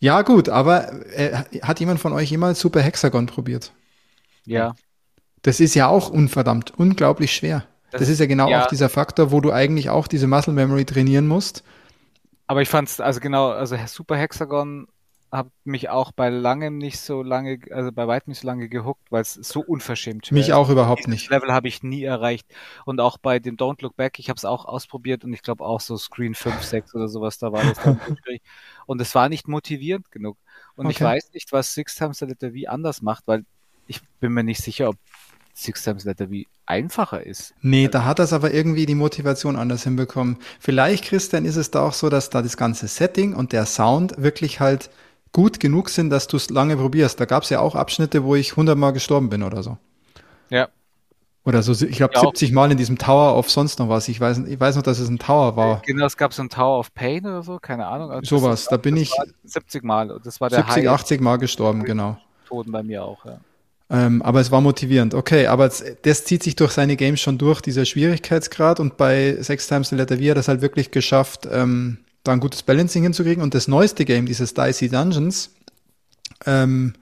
ja, 0.00 0.22
gut, 0.22 0.48
aber 0.48 0.92
äh, 1.12 1.42
hat 1.62 1.80
jemand 1.80 1.98
von 1.98 2.12
euch 2.12 2.30
jemals 2.30 2.60
Super 2.60 2.80
Hexagon 2.82 3.26
probiert? 3.26 3.72
ja. 4.44 4.74
Das 5.42 5.60
ist 5.60 5.74
ja 5.74 5.86
auch 5.86 6.10
unverdammt, 6.10 6.72
unglaublich 6.78 7.32
schwer. 7.32 7.64
Das, 7.90 8.00
Das- 8.00 8.08
ist 8.08 8.18
ja 8.20 8.26
genau 8.26 8.48
ja. 8.48 8.64
auch 8.64 8.66
dieser 8.68 8.88
Faktor, 8.88 9.30
wo 9.30 9.40
du 9.40 9.52
eigentlich 9.52 9.90
auch 9.90 10.06
diese 10.08 10.26
Muscle 10.26 10.52
Memory 10.54 10.84
trainieren 10.84 11.26
musst. 11.26 11.62
Aber 12.46 12.62
ich 12.62 12.68
fand's, 12.68 13.00
also 13.00 13.20
genau, 13.20 13.50
also 13.50 13.76
Super 13.86 14.16
Hexagon 14.16 14.88
hat 15.30 15.48
mich 15.64 15.90
auch 15.90 16.12
bei 16.12 16.30
langem 16.30 16.78
nicht 16.78 16.98
so 16.98 17.22
lange, 17.22 17.58
also 17.70 17.92
bei 17.92 18.06
weitem 18.08 18.30
nicht 18.30 18.40
so 18.40 18.46
lange 18.46 18.70
gehuckt, 18.70 19.02
weil 19.10 19.20
es 19.20 19.34
so 19.34 19.60
unverschämt 19.60 20.32
Mich 20.32 20.54
auch 20.54 20.70
überhaupt 20.70 21.00
Dieses 21.00 21.10
nicht. 21.10 21.30
Level 21.30 21.52
habe 21.52 21.68
ich 21.68 21.82
nie 21.82 22.02
erreicht. 22.02 22.46
Und 22.86 22.98
auch 23.00 23.18
bei 23.18 23.38
dem 23.38 23.58
Don't 23.58 23.82
Look 23.82 23.94
Back, 23.94 24.18
ich 24.18 24.30
habe 24.30 24.38
es 24.38 24.46
auch 24.46 24.64
ausprobiert 24.64 25.24
und 25.24 25.34
ich 25.34 25.42
glaube 25.42 25.64
auch 25.66 25.80
so 25.80 25.98
Screen 25.98 26.34
5, 26.34 26.62
6 26.62 26.94
oder 26.94 27.08
sowas, 27.08 27.36
da 27.38 27.52
war 27.52 27.62
das 27.62 27.78
dann 27.82 28.00
schwierig. 28.00 28.40
Und 28.86 29.02
es 29.02 29.14
war 29.14 29.28
nicht 29.28 29.48
motivierend 29.48 30.10
genug. 30.10 30.38
Und 30.76 30.88
ich 30.88 30.96
Okay. 30.96 31.04
weiß 31.04 31.32
nicht, 31.34 31.52
was 31.52 31.74
Six 31.74 31.96
Times 31.96 32.18
the 32.20 32.24
Letter 32.24 32.52
V 32.52 32.66
anders 32.70 33.02
macht, 33.02 33.24
weil 33.26 33.44
ich 33.86 34.00
bin 34.20 34.32
mir 34.32 34.44
nicht 34.44 34.62
sicher, 34.62 34.88
ob 34.88 34.96
Six 35.58 35.82
Times 35.82 36.04
Letter 36.04 36.28
V 36.28 36.34
einfacher 36.66 37.26
ist. 37.26 37.52
Nee, 37.62 37.88
da 37.88 38.04
hat 38.04 38.20
das 38.20 38.32
aber 38.32 38.54
irgendwie 38.54 38.86
die 38.86 38.94
Motivation 38.94 39.56
anders 39.56 39.82
hinbekommen. 39.82 40.36
Vielleicht, 40.60 41.04
Christian, 41.04 41.44
ist 41.44 41.56
es 41.56 41.72
da 41.72 41.82
auch 41.82 41.94
so, 41.94 42.08
dass 42.08 42.30
da 42.30 42.42
das 42.42 42.56
ganze 42.56 42.86
Setting 42.86 43.34
und 43.34 43.52
der 43.52 43.66
Sound 43.66 44.14
wirklich 44.22 44.60
halt 44.60 44.88
gut 45.32 45.58
genug 45.58 45.88
sind, 45.88 46.10
dass 46.10 46.28
du 46.28 46.36
es 46.36 46.48
lange 46.50 46.76
probierst. 46.76 47.18
Da 47.18 47.24
gab 47.24 47.42
es 47.42 47.50
ja 47.50 47.58
auch 47.58 47.74
Abschnitte, 47.74 48.22
wo 48.22 48.36
ich 48.36 48.52
100 48.52 48.78
Mal 48.78 48.92
gestorben 48.92 49.30
bin 49.30 49.42
oder 49.42 49.64
so. 49.64 49.78
Ja. 50.48 50.68
Oder 51.44 51.62
so, 51.62 51.72
ich 51.72 51.96
glaube 51.96 52.14
Ja, 52.14 52.20
auch. 52.20 52.26
70 52.26 52.52
Mal 52.52 52.70
in 52.70 52.76
diesem 52.76 52.96
Tower 52.96 53.36
of 53.36 53.50
sonst 53.50 53.80
noch 53.80 53.88
was. 53.88 54.06
Ich 54.08 54.20
weiß, 54.20 54.38
ich 54.46 54.60
weiß 54.60 54.76
noch, 54.76 54.82
dass 54.82 55.00
es 55.00 55.08
ein 55.08 55.18
Tower 55.18 55.56
war. 55.56 55.82
Genau, 55.84 56.06
es 56.06 56.16
gab 56.16 56.32
so 56.32 56.42
ein 56.42 56.50
Tower 56.50 56.78
of 56.78 56.94
Pain 56.94 57.26
oder 57.26 57.42
so, 57.42 57.58
keine 57.58 57.86
Ahnung. 57.86 58.12
Also 58.12 58.38
Sowas, 58.38 58.66
da 58.66 58.76
bin 58.76 58.96
ich 58.96 59.10
war 59.10 59.26
70 59.42 59.82
Mal. 59.82 60.12
und 60.12 60.24
Das 60.24 60.40
war 60.40 60.50
der 60.50 60.60
70, 60.60 60.76
High 60.76 60.88
80 60.88 61.20
Mal 61.20 61.38
gestorben, 61.38 61.82
genau. 61.82 62.16
Toten 62.46 62.70
bei 62.70 62.84
mir 62.84 63.02
auch, 63.02 63.24
ja. 63.24 63.40
Ähm, 63.90 64.22
aber 64.22 64.40
es 64.40 64.50
war 64.50 64.60
motivierend. 64.60 65.14
Okay, 65.14 65.46
aber 65.46 65.70
das 66.02 66.24
zieht 66.24 66.42
sich 66.42 66.56
durch 66.56 66.72
seine 66.72 66.96
Games 66.96 67.20
schon 67.20 67.38
durch, 67.38 67.60
dieser 67.60 67.84
Schwierigkeitsgrad. 67.84 68.80
Und 68.80 68.96
bei 68.96 69.36
Six 69.40 69.66
Times 69.66 69.88
the 69.88 69.96
Letter 69.96 70.16
V 70.16 70.22
hat 70.22 70.36
er 70.36 70.36
es 70.36 70.48
halt 70.48 70.60
wirklich 70.60 70.90
geschafft, 70.90 71.48
ähm, 71.50 71.98
da 72.22 72.32
ein 72.32 72.40
gutes 72.40 72.62
Balancing 72.62 73.02
hinzukriegen. 73.02 73.42
Und 73.42 73.54
das 73.54 73.68
neueste 73.68 74.04
Game, 74.04 74.26
dieses 74.26 74.52
Dicey 74.52 74.90
Dungeons, 74.90 75.50
ähm, 76.44 76.94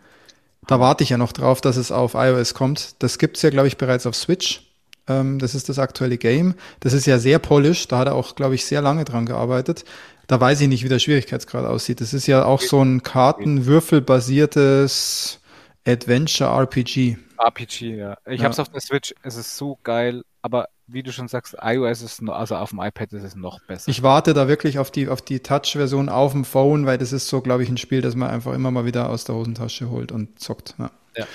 da 0.66 0.80
warte 0.80 1.04
ich 1.04 1.10
ja 1.10 1.18
noch 1.18 1.32
drauf, 1.32 1.60
dass 1.60 1.76
es 1.76 1.92
auf 1.92 2.14
iOS 2.14 2.54
kommt. 2.54 2.94
Das 3.00 3.18
gibt's 3.18 3.42
ja, 3.42 3.50
glaube 3.50 3.68
ich, 3.68 3.76
bereits 3.76 4.06
auf 4.06 4.14
Switch. 4.14 4.62
Ähm, 5.08 5.40
das 5.40 5.54
ist 5.54 5.68
das 5.68 5.78
aktuelle 5.78 6.16
Game. 6.18 6.54
Das 6.80 6.92
ist 6.92 7.06
ja 7.06 7.18
sehr 7.18 7.38
polished. 7.40 7.92
Da 7.92 7.98
hat 7.98 8.08
er 8.08 8.14
auch, 8.14 8.34
glaube 8.36 8.54
ich, 8.54 8.64
sehr 8.64 8.82
lange 8.82 9.04
dran 9.04 9.26
gearbeitet. 9.26 9.84
Da 10.28 10.40
weiß 10.40 10.60
ich 10.60 10.68
nicht, 10.68 10.84
wie 10.84 10.88
der 10.88 11.00
Schwierigkeitsgrad 11.00 11.64
aussieht. 11.64 12.00
Das 12.00 12.14
ist 12.14 12.26
ja 12.26 12.44
auch 12.44 12.60
so 12.60 12.82
ein 12.82 13.04
Kartenwürfel-basiertes 13.04 15.38
Adventure-RPG. 15.86 17.16
RPG, 17.38 17.96
ja. 17.96 18.16
Ich 18.26 18.40
Ja. 18.40 18.46
hab's 18.46 18.58
auf 18.58 18.68
der 18.70 18.80
Switch, 18.80 19.14
es 19.22 19.36
ist 19.36 19.56
so 19.56 19.78
geil, 19.82 20.22
aber 20.42 20.68
wie 20.86 21.02
du 21.02 21.12
schon 21.12 21.28
sagst, 21.28 21.56
iOS 21.60 22.02
ist 22.02 22.22
noch, 22.22 22.34
also 22.34 22.56
auf 22.56 22.70
dem 22.70 22.80
iPad 22.80 23.12
ist 23.12 23.22
es 23.24 23.34
noch 23.36 23.60
besser. 23.66 23.90
Ich 23.90 24.02
warte 24.02 24.34
da 24.34 24.48
wirklich 24.48 24.78
auf 24.78 24.90
die, 24.90 25.08
auf 25.08 25.20
die 25.20 25.40
Touch-Version 25.40 26.08
auf 26.08 26.32
dem 26.32 26.44
Phone, 26.44 26.86
weil 26.86 26.98
das 26.98 27.12
ist 27.12 27.28
so, 27.28 27.40
glaube 27.40 27.62
ich, 27.62 27.68
ein 27.68 27.76
Spiel, 27.76 28.00
das 28.02 28.14
man 28.14 28.30
einfach 28.30 28.52
immer 28.54 28.70
mal 28.70 28.84
wieder 28.84 29.10
aus 29.10 29.24
der 29.24 29.34
Hosentasche 29.34 29.90
holt 29.90 30.12
und 30.12 30.38
zockt. 30.38 30.74
Ja. 30.78 30.90
Ja. 31.16 31.26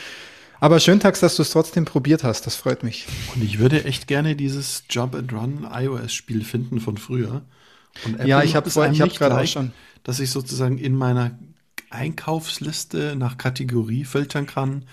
Aber 0.59 0.79
schön, 0.79 0.99
Tax, 0.99 1.19
dass 1.19 1.35
du 1.35 1.41
es 1.41 1.49
trotzdem 1.49 1.85
probiert 1.85 2.23
hast. 2.23 2.45
Das 2.45 2.55
freut 2.55 2.83
mich. 2.83 3.07
Und 3.35 3.43
ich 3.43 3.57
würde 3.57 3.83
echt 3.83 4.07
gerne 4.07 4.35
dieses 4.35 4.83
Jump 4.89 5.15
and 5.15 5.33
Run 5.33 5.67
iOS-Spiel 5.71 6.43
finden 6.45 6.79
von 6.79 6.97
früher. 6.97 7.41
ja, 8.23 8.43
ich 8.43 8.55
habe 8.55 8.69
ich 8.69 9.01
hab 9.01 9.09
gerade 9.09 9.39
auch 9.41 9.47
schon. 9.47 9.73
Dass 10.03 10.19
ich 10.19 10.29
sozusagen 10.29 10.77
in 10.77 10.95
meiner 10.95 11.31
Einkaufsliste 11.91 13.15
nach 13.15 13.37
Kategorie 13.37 14.05
filtern 14.05 14.47
kann, 14.47 14.85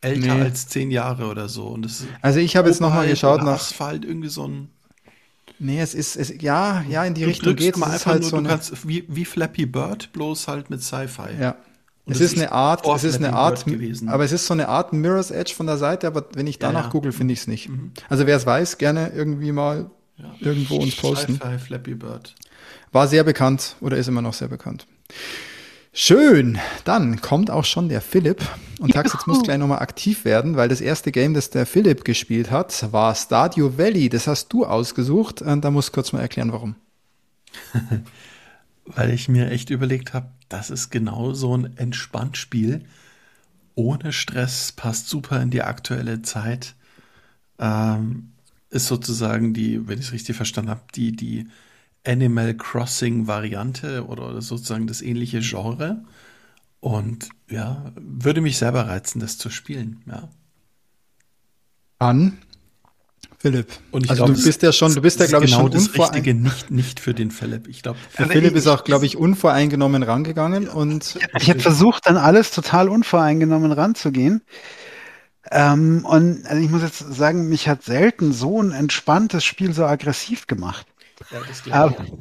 älter 0.00 0.34
nee. 0.34 0.42
als 0.42 0.68
zehn 0.68 0.90
Jahre 0.90 1.26
oder 1.26 1.48
so. 1.48 1.66
Und 1.66 1.82
das 1.82 2.04
also 2.22 2.38
ich 2.38 2.56
habe 2.56 2.68
jetzt 2.68 2.80
nochmal 2.80 3.08
geschaut 3.08 3.42
nach 3.42 3.54
Asphalt 3.54 4.04
irgendwie 4.04 4.28
so 4.28 4.46
ein. 4.46 4.68
Nee, 5.58 5.80
es 5.80 5.94
ist, 5.94 6.16
es, 6.16 6.32
ja, 6.40 6.84
ja, 6.88 7.04
in 7.04 7.14
die 7.14 7.22
du 7.22 7.28
Richtung 7.28 7.56
geht 7.56 7.76
es. 7.76 8.06
Halt 8.06 8.22
nur, 8.22 8.30
so 8.30 8.40
du 8.40 8.48
kannst, 8.48 8.88
wie, 8.88 9.04
wie 9.08 9.24
Flappy 9.24 9.66
Bird, 9.66 10.12
bloß 10.12 10.48
halt 10.48 10.68
mit 10.68 10.82
Sci-Fi. 10.82 11.40
Ja. 11.40 11.56
Es 12.06 12.20
ist 12.20 12.36
eine 12.36 12.52
Art, 12.52 12.86
es 12.86 13.04
ist 13.04 13.16
eine 13.16 13.32
Art, 13.32 13.64
gewesen. 13.64 14.10
aber 14.10 14.24
es 14.24 14.32
ist 14.32 14.46
so 14.46 14.52
eine 14.52 14.68
Art 14.68 14.92
Mirror's 14.92 15.30
Edge 15.30 15.54
von 15.54 15.66
der 15.66 15.78
Seite, 15.78 16.06
aber 16.06 16.26
wenn 16.34 16.46
ich 16.46 16.58
danach 16.58 16.80
ja, 16.80 16.86
ja. 16.86 16.92
google, 16.92 17.12
finde 17.12 17.32
ich 17.32 17.40
es 17.40 17.46
nicht. 17.46 17.70
Mhm. 17.70 17.92
Also 18.10 18.26
wer 18.26 18.36
es 18.36 18.44
weiß, 18.44 18.76
gerne 18.76 19.12
irgendwie 19.14 19.52
mal 19.52 19.90
ja. 20.18 20.34
irgendwo 20.40 20.76
uns 20.76 20.96
posten. 20.96 21.36
Sci-Fi 21.36 21.58
Flappy 21.58 21.94
Bird. 21.94 22.34
War 22.92 23.08
sehr 23.08 23.24
bekannt 23.24 23.76
oder 23.80 23.96
ist 23.96 24.08
immer 24.08 24.22
noch 24.22 24.34
sehr 24.34 24.48
bekannt. 24.48 24.86
Schön, 25.96 26.58
dann 26.84 27.20
kommt 27.20 27.52
auch 27.52 27.64
schon 27.64 27.88
der 27.88 28.00
Philipp. 28.00 28.44
Und 28.80 28.94
Tax, 28.94 29.12
jetzt 29.12 29.28
muss 29.28 29.44
gleich 29.44 29.58
nochmal 29.58 29.78
aktiv 29.78 30.24
werden, 30.24 30.56
weil 30.56 30.68
das 30.68 30.80
erste 30.80 31.12
Game, 31.12 31.34
das 31.34 31.50
der 31.50 31.66
Philipp 31.66 32.04
gespielt 32.04 32.50
hat, 32.50 32.92
war 32.92 33.14
Stadio 33.14 33.78
Valley. 33.78 34.08
Das 34.08 34.26
hast 34.26 34.52
du 34.52 34.66
ausgesucht. 34.66 35.40
Und 35.40 35.64
da 35.64 35.70
muss 35.70 35.92
kurz 35.92 36.12
mal 36.12 36.18
erklären, 36.18 36.50
warum. 36.50 36.74
weil 38.86 39.10
ich 39.10 39.28
mir 39.28 39.52
echt 39.52 39.70
überlegt 39.70 40.14
habe, 40.14 40.32
das 40.48 40.68
ist 40.68 40.90
genau 40.90 41.32
so 41.32 41.56
ein 41.56 41.76
Entspanntspiel. 41.76 42.84
Ohne 43.76 44.12
Stress, 44.12 44.72
passt 44.72 45.08
super 45.08 45.40
in 45.40 45.50
die 45.50 45.62
aktuelle 45.62 46.22
Zeit. 46.22 46.74
Ähm, 47.60 48.32
ist 48.68 48.88
sozusagen 48.88 49.54
die, 49.54 49.86
wenn 49.86 50.00
ich 50.00 50.06
es 50.06 50.12
richtig 50.12 50.34
verstanden 50.34 50.72
habe, 50.72 50.82
die, 50.92 51.12
die 51.14 51.46
Animal 52.06 52.54
Crossing 52.54 53.26
Variante 53.26 54.06
oder 54.06 54.40
sozusagen 54.42 54.86
das 54.86 55.02
ähnliche 55.02 55.40
Genre. 55.40 56.04
Und 56.80 57.28
ja, 57.48 57.92
würde 57.96 58.40
mich 58.40 58.58
selber 58.58 58.86
reizen, 58.88 59.20
das 59.20 59.38
zu 59.38 59.48
spielen, 59.48 60.02
ja. 60.06 60.28
An 61.98 62.38
Philipp. 63.44 63.68
Und 63.90 64.04
ich 64.04 64.10
also 64.10 64.24
glaub, 64.24 64.36
du 64.36 64.42
bist 64.42 64.62
ja 64.62 64.72
schon, 64.72 64.94
du 64.94 65.02
bist 65.02 65.20
ja 65.20 65.26
glaube 65.26 65.44
genau 65.44 65.56
ich 65.56 65.62
schon 65.62 65.70
das 65.70 65.98
Richtige 65.98 66.32
nicht 66.32 66.70
nicht 66.70 66.98
für 66.98 67.12
den 67.12 67.30
Philipp. 67.30 67.68
Ich 67.68 67.82
glaube, 67.82 67.98
also 68.16 68.30
Philipp 68.30 68.52
ich, 68.52 68.56
ist 68.56 68.66
auch 68.66 68.84
glaube 68.84 69.04
ich 69.04 69.18
unvoreingenommen 69.18 70.02
rangegangen 70.02 70.66
und 70.66 71.18
ich 71.38 71.50
habe 71.50 71.60
versucht 71.60 72.06
dann 72.06 72.16
alles 72.16 72.52
total 72.52 72.88
unvoreingenommen 72.88 73.70
ranzugehen. 73.72 74.40
Ähm, 75.50 76.06
und 76.06 76.46
also 76.46 76.62
ich 76.62 76.70
muss 76.70 76.80
jetzt 76.80 77.00
sagen, 77.00 77.50
mich 77.50 77.68
hat 77.68 77.82
selten 77.82 78.32
so 78.32 78.62
ein 78.62 78.72
entspanntes 78.72 79.44
Spiel 79.44 79.74
so 79.74 79.84
aggressiv 79.84 80.46
gemacht. 80.46 80.86
Ja, 81.34 81.40
das 81.46 81.62
glaube 81.62 81.88
ich. 81.90 82.14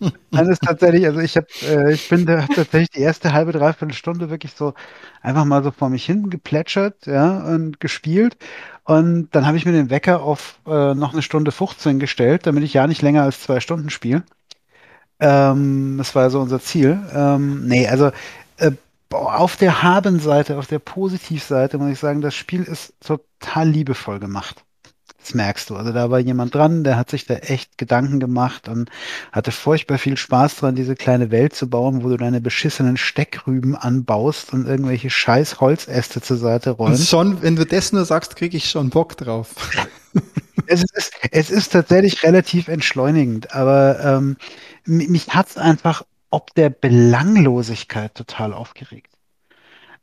Nein, 0.30 0.48
ist 0.48 0.62
tatsächlich, 0.62 1.06
also 1.06 1.20
ich 1.20 1.36
habe, 1.36 1.46
äh, 1.62 1.92
ich 1.94 2.08
bin 2.08 2.26
da 2.26 2.46
tatsächlich 2.46 2.90
die 2.90 3.00
erste 3.00 3.32
halbe, 3.32 3.52
dreiviertel 3.52 3.94
Stunde 3.94 4.30
wirklich 4.30 4.52
so 4.54 4.74
einfach 5.22 5.44
mal 5.44 5.62
so 5.64 5.70
vor 5.72 5.88
mich 5.88 6.04
hin 6.04 6.30
geplätschert, 6.30 7.06
ja, 7.06 7.38
und 7.44 7.80
gespielt. 7.80 8.36
Und 8.84 9.30
dann 9.32 9.46
habe 9.46 9.56
ich 9.56 9.66
mir 9.66 9.72
den 9.72 9.90
Wecker 9.90 10.22
auf 10.22 10.60
äh, 10.66 10.94
noch 10.94 11.12
eine 11.14 11.22
Stunde 11.22 11.52
15 11.52 11.98
gestellt, 12.00 12.46
damit 12.46 12.64
ich 12.64 12.74
ja 12.74 12.86
nicht 12.86 13.02
länger 13.02 13.24
als 13.24 13.42
zwei 13.42 13.60
Stunden 13.60 13.90
spiele. 13.90 14.24
Ähm, 15.20 15.96
das 15.98 16.14
war 16.16 16.30
so 16.30 16.40
unser 16.42 16.60
Ziel. 16.60 17.00
Ähm, 17.14 17.66
nee, 17.68 17.88
also 17.88 18.12
äh, 18.58 18.72
auf 19.12 19.56
der 19.58 19.84
Habenseite, 19.84 20.58
auf 20.58 20.68
der 20.68 20.80
Positivseite 20.80 21.78
muss 21.78 21.92
ich 21.92 22.00
sagen, 22.00 22.22
das 22.22 22.36
Spiel 22.36 22.64
ist 22.64 22.94
total 23.02 23.70
liebevoll 23.70 24.20
gemacht. 24.20 24.65
Das 25.26 25.34
merkst 25.34 25.70
du. 25.70 25.74
Also 25.74 25.90
da 25.90 26.08
war 26.08 26.20
jemand 26.20 26.54
dran, 26.54 26.84
der 26.84 26.96
hat 26.96 27.10
sich 27.10 27.26
da 27.26 27.34
echt 27.34 27.78
Gedanken 27.78 28.20
gemacht 28.20 28.68
und 28.68 28.90
hatte 29.32 29.50
furchtbar 29.50 29.98
viel 29.98 30.16
Spaß 30.16 30.58
dran, 30.58 30.76
diese 30.76 30.94
kleine 30.94 31.32
Welt 31.32 31.52
zu 31.52 31.68
bauen, 31.68 32.04
wo 32.04 32.08
du 32.10 32.16
deine 32.16 32.40
beschissenen 32.40 32.96
Steckrüben 32.96 33.74
anbaust 33.74 34.52
und 34.52 34.68
irgendwelche 34.68 35.10
scheiß 35.10 35.60
Holzäste 35.60 36.20
zur 36.20 36.36
Seite 36.36 36.70
rollst. 36.70 37.00
Und 37.00 37.06
schon, 37.08 37.42
wenn 37.42 37.56
du 37.56 37.66
das 37.66 37.92
nur 37.92 38.04
sagst, 38.04 38.36
kriege 38.36 38.56
ich 38.56 38.70
schon 38.70 38.90
Bock 38.90 39.16
drauf. 39.16 39.48
es, 40.68 40.84
ist, 40.94 41.12
es 41.32 41.50
ist 41.50 41.72
tatsächlich 41.72 42.22
relativ 42.22 42.68
entschleunigend, 42.68 43.52
aber 43.52 43.98
ähm, 44.04 44.36
mich 44.84 45.30
hat's 45.30 45.56
einfach 45.56 46.04
ob 46.30 46.54
der 46.54 46.70
Belanglosigkeit 46.70 48.14
total 48.14 48.52
aufgeregt. 48.52 49.15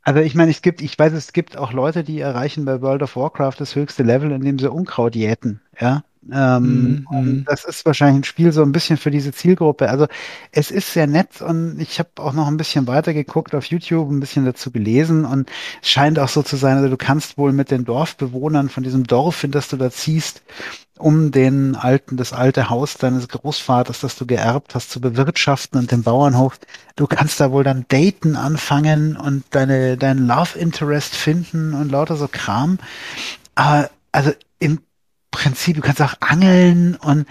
Also 0.04 0.20
ich 0.20 0.34
meine, 0.34 0.50
es 0.50 0.60
gibt, 0.60 0.82
ich 0.82 0.98
weiß, 0.98 1.12
es 1.14 1.32
gibt 1.32 1.56
auch 1.56 1.72
Leute, 1.72 2.04
die 2.04 2.20
erreichen 2.20 2.64
bei 2.66 2.82
World 2.82 3.02
of 3.02 3.16
Warcraft 3.16 3.54
das 3.58 3.74
höchste 3.74 4.02
Level, 4.02 4.32
indem 4.32 4.58
sie 4.58 4.70
Unkraut 4.70 5.14
jäten, 5.16 5.62
ja. 5.80 6.04
Ähm, 6.32 7.04
mhm. 7.10 7.18
mhm. 7.18 7.44
Das 7.46 7.64
ist 7.64 7.84
wahrscheinlich 7.84 8.20
ein 8.20 8.24
Spiel 8.24 8.52
so 8.52 8.62
ein 8.62 8.72
bisschen 8.72 8.96
für 8.96 9.10
diese 9.10 9.32
Zielgruppe. 9.32 9.88
Also 9.90 10.06
es 10.52 10.70
ist 10.70 10.92
sehr 10.92 11.06
nett 11.06 11.42
und 11.42 11.78
ich 11.80 11.98
habe 11.98 12.10
auch 12.16 12.32
noch 12.32 12.46
ein 12.46 12.56
bisschen 12.56 12.86
weiter 12.86 13.12
geguckt 13.12 13.54
auf 13.54 13.66
YouTube, 13.66 14.10
ein 14.10 14.20
bisschen 14.20 14.44
dazu 14.44 14.70
gelesen 14.70 15.24
und 15.24 15.50
es 15.82 15.90
scheint 15.90 16.18
auch 16.18 16.28
so 16.28 16.42
zu 16.42 16.56
sein, 16.56 16.76
also 16.76 16.88
du 16.88 16.96
kannst 16.96 17.36
wohl 17.36 17.52
mit 17.52 17.70
den 17.70 17.84
Dorfbewohnern 17.84 18.68
von 18.68 18.82
diesem 18.82 19.04
Dorf, 19.04 19.44
in 19.44 19.50
das 19.50 19.68
du 19.68 19.76
da 19.76 19.90
ziehst, 19.90 20.42
um 20.98 21.32
den 21.32 21.74
alten, 21.74 22.16
das 22.16 22.32
alte 22.32 22.70
Haus 22.70 22.96
deines 22.96 23.28
Großvaters, 23.28 24.00
das 24.00 24.16
du 24.16 24.26
geerbt 24.26 24.74
hast, 24.74 24.90
zu 24.90 25.00
bewirtschaften 25.00 25.78
und 25.78 25.90
den 25.90 26.02
Bauernhof. 26.02 26.58
Du 26.96 27.06
kannst 27.06 27.40
da 27.40 27.50
wohl 27.50 27.64
dann 27.64 27.84
daten 27.88 28.36
anfangen 28.36 29.16
und 29.16 29.44
deine, 29.50 29.96
dein 29.96 30.18
Love 30.18 30.58
Interest 30.58 31.14
finden 31.14 31.74
und 31.74 31.90
lauter 31.90 32.16
so 32.16 32.28
Kram. 32.30 32.78
Aber, 33.56 33.90
also 34.12 34.32
im 34.60 34.78
Prinzip, 35.34 35.76
du 35.76 35.82
kannst 35.82 36.00
auch 36.00 36.14
angeln 36.20 36.96
und 36.96 37.26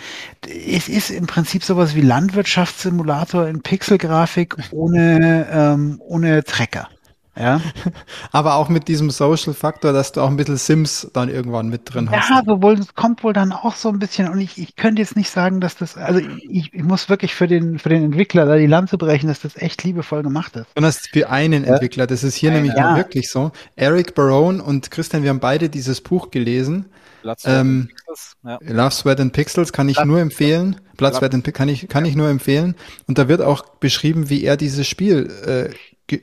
es 0.46 0.90
ist 0.90 1.10
im 1.10 1.26
Prinzip 1.26 1.64
sowas 1.64 1.96
wie 1.96 2.02
Landwirtschaftssimulator 2.02 3.48
in 3.48 3.62
Pixelgrafik 3.62 4.58
ohne, 4.72 5.48
ähm, 5.50 6.02
ohne 6.06 6.44
Trecker. 6.44 6.90
Ja. 7.36 7.62
Aber 8.32 8.56
auch 8.56 8.70
mit 8.70 8.88
diesem 8.88 9.10
Social 9.10 9.54
Faktor, 9.54 9.94
dass 9.94 10.12
du 10.12 10.22
auch 10.22 10.28
ein 10.28 10.38
bisschen 10.38 10.58
Sims 10.58 11.10
dann 11.14 11.30
irgendwann 11.30 11.70
mit 11.70 11.94
drin 11.94 12.12
hast. 12.12 12.30
Ja, 12.30 12.44
sowohl, 12.46 12.74
es 12.74 12.94
kommt 12.94 13.24
wohl 13.24 13.34
dann 13.34 13.52
auch 13.52 13.76
so 13.76 13.90
ein 13.90 14.00
bisschen, 14.00 14.28
und 14.30 14.40
ich, 14.40 14.60
ich 14.60 14.76
könnte 14.76 15.02
jetzt 15.02 15.16
nicht 15.16 15.30
sagen, 15.30 15.60
dass 15.60 15.76
das, 15.76 15.98
also 15.98 16.20
ich, 16.20 16.74
ich 16.74 16.84
muss 16.84 17.10
wirklich 17.10 17.34
für 17.34 17.48
den, 17.48 17.80
für 17.80 17.90
den 17.90 18.04
Entwickler 18.04 18.46
da 18.46 18.58
die 18.58 18.68
Lanze 18.68 18.98
brechen, 18.98 19.28
dass 19.28 19.40
das 19.40 19.56
echt 19.56 19.84
liebevoll 19.84 20.22
gemacht 20.22 20.56
ist. 20.58 20.68
Und 20.76 20.84
das 20.84 20.98
ist 20.98 21.10
für 21.12 21.30
einen 21.30 21.64
ja. 21.64 21.74
Entwickler, 21.74 22.06
das 22.06 22.24
ist 22.24 22.36
hier 22.36 22.52
ja, 22.52 22.58
nämlich 22.58 22.76
ja. 22.76 22.96
wirklich 22.98 23.32
so. 23.32 23.52
Eric 23.76 24.14
Barone 24.14 24.62
und 24.62 24.92
Christian, 24.92 25.24
wir 25.24 25.30
haben 25.30 25.40
beide 25.40 25.70
dieses 25.70 26.02
Buch 26.02 26.30
gelesen. 26.30 26.86
Blood, 27.24 27.40
Sweat 27.40 27.62
ähm, 27.62 27.90
Pixels, 27.90 28.36
ja. 28.44 28.60
Love, 28.62 28.92
Sweat 28.92 29.20
and 29.20 29.34
Pixels 29.34 29.74
kann 29.74 29.90
ich 29.90 29.96
Blood, 29.96 30.08
nur 30.08 30.20
empfehlen. 30.20 30.80
Blood, 30.98 31.16
Sweat 31.16 31.34
and 31.34 31.54
kann 31.54 31.70
ich, 31.70 31.88
kann 31.88 32.06
ich 32.06 32.16
nur 32.16 32.30
empfehlen. 32.30 32.76
Und 33.08 33.18
da 33.18 33.28
wird 33.28 33.42
auch 33.42 33.68
beschrieben, 33.80 34.30
wie 34.30 34.44
er 34.44 34.58
dieses 34.58 34.88
Spiel 34.88 35.74
äh, 36.08 36.18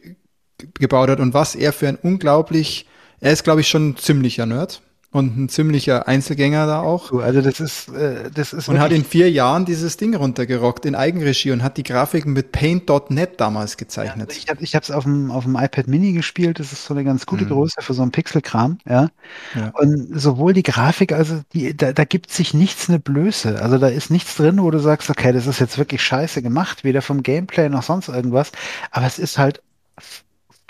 gebaut 0.75 1.09
hat 1.11 1.21
und 1.21 1.35
was 1.35 1.55
er 1.57 1.73
für 1.73 1.89
ein 1.89 1.97
unglaublich, 1.97 2.87
er 3.19 3.33
ist 3.33 3.43
glaube 3.45 3.63
ich 3.63 3.69
schon 3.69 3.91
ein 3.91 3.97
ziemlicher 3.97 4.47
Nerd 4.47 4.83
und 5.13 5.37
ein 5.37 5.49
ziemlicher 5.49 6.07
Einzelgänger 6.07 6.67
da 6.67 6.81
auch. 6.83 7.13
Also 7.13 7.43
das 7.43 7.59
ist, 7.59 7.89
äh, 7.89 8.31
das 8.33 8.53
ist 8.53 8.69
und 8.69 8.79
hat 8.79 8.93
in 8.93 9.05
vier 9.05 9.29
Jahren 9.29 9.65
dieses 9.65 9.97
Ding 9.97 10.15
runtergerockt 10.15 10.87
in 10.87 10.95
Eigenregie 10.95 11.51
und 11.51 11.65
hat 11.65 11.79
die 11.79 11.83
Grafiken 11.83 12.33
mit 12.33 12.53
Paint.net 12.53 13.41
damals 13.41 13.77
gezeichnet. 13.77 14.33
Ja, 14.33 14.39
ich 14.39 14.49
habe 14.49 14.63
ich 14.63 14.75
habe 14.77 14.85
es 14.85 14.93
auf 14.93 15.03
dem 15.03 15.33
auf 15.33 15.45
dem 15.45 15.57
iPad 15.57 15.89
Mini 15.89 16.13
gespielt. 16.13 16.61
Das 16.61 16.73
ist 16.73 16.85
so 16.85 16.95
eine 16.95 17.03
ganz 17.03 17.27
gute 17.27 17.45
mhm. 17.45 17.49
Größe 17.49 17.83
für 17.83 17.93
so 17.93 18.03
einen 18.03 18.13
Pixelkram, 18.13 18.79
ja? 18.89 19.09
ja. 19.57 19.73
Und 19.75 20.09
sowohl 20.21 20.53
die 20.53 20.63
Grafik, 20.63 21.13
also 21.13 21.41
die, 21.55 21.77
da, 21.77 21.93
da 21.93 22.05
gibt 22.05 22.31
sich 22.31 22.55
nichts 22.55 22.89
eine 22.89 23.01
Blöße. 23.01 23.61
Also 23.61 23.79
da 23.79 23.89
ist 23.89 24.11
nichts 24.11 24.37
drin, 24.37 24.63
wo 24.63 24.71
du 24.71 24.79
sagst, 24.79 25.11
okay, 25.11 25.33
das 25.33 25.49
ist 25.49 25.59
jetzt 25.59 25.77
wirklich 25.77 26.05
scheiße 26.05 26.41
gemacht, 26.41 26.85
weder 26.85 27.03
vom 27.03 27.25
Gameplay 27.25 27.69
noch 27.69 27.83
sonst 27.83 28.09
irgendwas. 28.09 28.53
Aber 28.93 29.07
es 29.07 29.19
ist 29.19 29.39
halt 29.39 29.61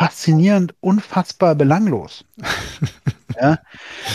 faszinierend, 0.00 0.74
unfassbar 0.80 1.54
belanglos. 1.54 2.24
ja, 3.38 3.58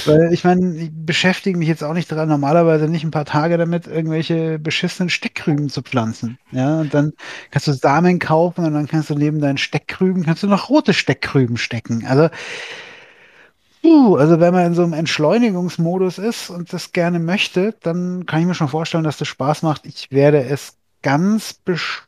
weil 0.07 0.33
ich 0.33 0.43
meine, 0.43 0.75
ich 0.75 0.89
beschäftige 0.91 1.59
mich 1.59 1.67
jetzt 1.67 1.83
auch 1.83 1.93
nicht 1.93 2.11
daran, 2.11 2.27
normalerweise 2.27 2.87
nicht 2.87 3.03
ein 3.03 3.11
paar 3.11 3.25
Tage 3.25 3.59
damit, 3.59 3.85
irgendwelche 3.85 4.57
beschissenen 4.57 5.11
Steckrüben 5.11 5.69
zu 5.69 5.83
pflanzen. 5.83 6.39
Ja, 6.51 6.79
und 6.79 6.91
dann 6.91 7.13
kannst 7.51 7.67
du 7.67 7.73
Samen 7.73 8.17
kaufen 8.17 8.65
und 8.65 8.73
dann 8.73 8.87
kannst 8.87 9.11
du 9.11 9.13
neben 9.13 9.39
deinen 9.39 9.59
Steckrüben, 9.59 10.23
kannst 10.23 10.41
du 10.41 10.47
noch 10.47 10.69
rote 10.69 10.91
Steckrüben 10.91 11.57
stecken. 11.57 12.03
Also, 12.07 12.29
uh, 13.83 14.15
also 14.15 14.39
wenn 14.39 14.55
man 14.55 14.65
in 14.65 14.73
so 14.73 14.81
einem 14.81 14.93
Entschleunigungsmodus 14.93 16.17
ist 16.17 16.49
und 16.49 16.73
das 16.73 16.93
gerne 16.93 17.19
möchte, 17.19 17.75
dann 17.83 18.25
kann 18.25 18.39
ich 18.39 18.47
mir 18.47 18.55
schon 18.55 18.69
vorstellen, 18.69 19.03
dass 19.03 19.17
das 19.17 19.27
Spaß 19.27 19.61
macht. 19.61 19.85
Ich 19.85 20.09
werde 20.09 20.43
es 20.45 20.77
ganz 21.03 21.53
bestimmt 21.53 22.04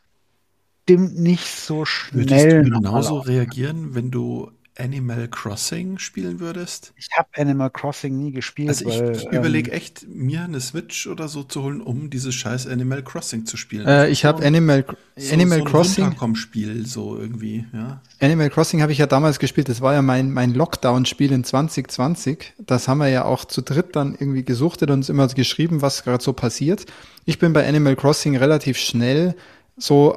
bestimmt 0.88 1.20
nicht 1.20 1.48
so 1.48 1.86
schnell. 1.86 2.30
Würdest 2.30 2.46
du 2.46 2.64
genauso 2.64 3.20
reagieren, 3.20 3.94
wenn 3.94 4.10
du 4.10 4.52
Animal 4.80 5.28
Crossing 5.28 5.98
spielen 5.98 6.40
würdest? 6.40 6.94
Ich 6.96 7.10
habe 7.18 7.28
Animal 7.36 7.70
Crossing 7.72 8.18
nie 8.18 8.32
gespielt. 8.32 8.70
Also 8.70 8.88
ich, 8.88 9.02
ich 9.02 9.26
ähm, 9.26 9.40
überlege 9.40 9.72
echt, 9.72 10.08
mir 10.08 10.44
eine 10.44 10.62
Switch 10.62 11.08
oder 11.08 11.28
so 11.28 11.44
zu 11.44 11.64
holen, 11.64 11.82
um 11.82 12.10
dieses 12.10 12.36
scheiß 12.36 12.68
Animal 12.68 13.04
Crossing 13.04 13.46
zu 13.46 13.58
spielen. 13.58 13.86
Äh, 13.86 14.10
ich 14.10 14.24
habe 14.24 14.46
Animal, 14.46 14.86
so, 15.18 15.34
Animal 15.34 15.58
so 15.58 15.64
ein 15.64 15.70
Crossing. 15.70 16.04
Runterkomm-Spiel, 16.06 16.86
so 16.86 17.18
irgendwie, 17.18 17.66
ja. 17.74 18.02
Animal 18.22 18.50
Crossing 18.50 18.82
habe 18.82 18.92
ich 18.92 19.00
ja 19.00 19.08
damals 19.08 19.40
gespielt. 19.40 19.68
Das 19.68 19.82
war 19.82 19.94
ja 19.94 20.02
mein, 20.02 20.32
mein 20.32 20.54
Lockdown-Spiel 20.54 21.32
in 21.34 21.44
2020. 21.44 22.54
Das 22.60 22.88
haben 22.88 23.00
wir 23.00 23.10
ja 23.10 23.26
auch 23.26 23.46
zu 23.46 23.62
dritt 23.62 23.96
dann 23.96 24.14
irgendwie 24.14 24.44
gesuchtet 24.44 24.90
und 24.90 25.00
uns 25.00 25.10
immer 25.10 25.28
geschrieben, 25.28 25.82
was 25.82 26.04
gerade 26.04 26.24
so 26.24 26.34
passiert. 26.34 26.86
Ich 27.26 27.40
bin 27.40 27.52
bei 27.52 27.68
Animal 27.68 27.96
Crossing 27.96 28.38
relativ 28.38 28.78
schnell 28.78 29.36
so 29.76 30.16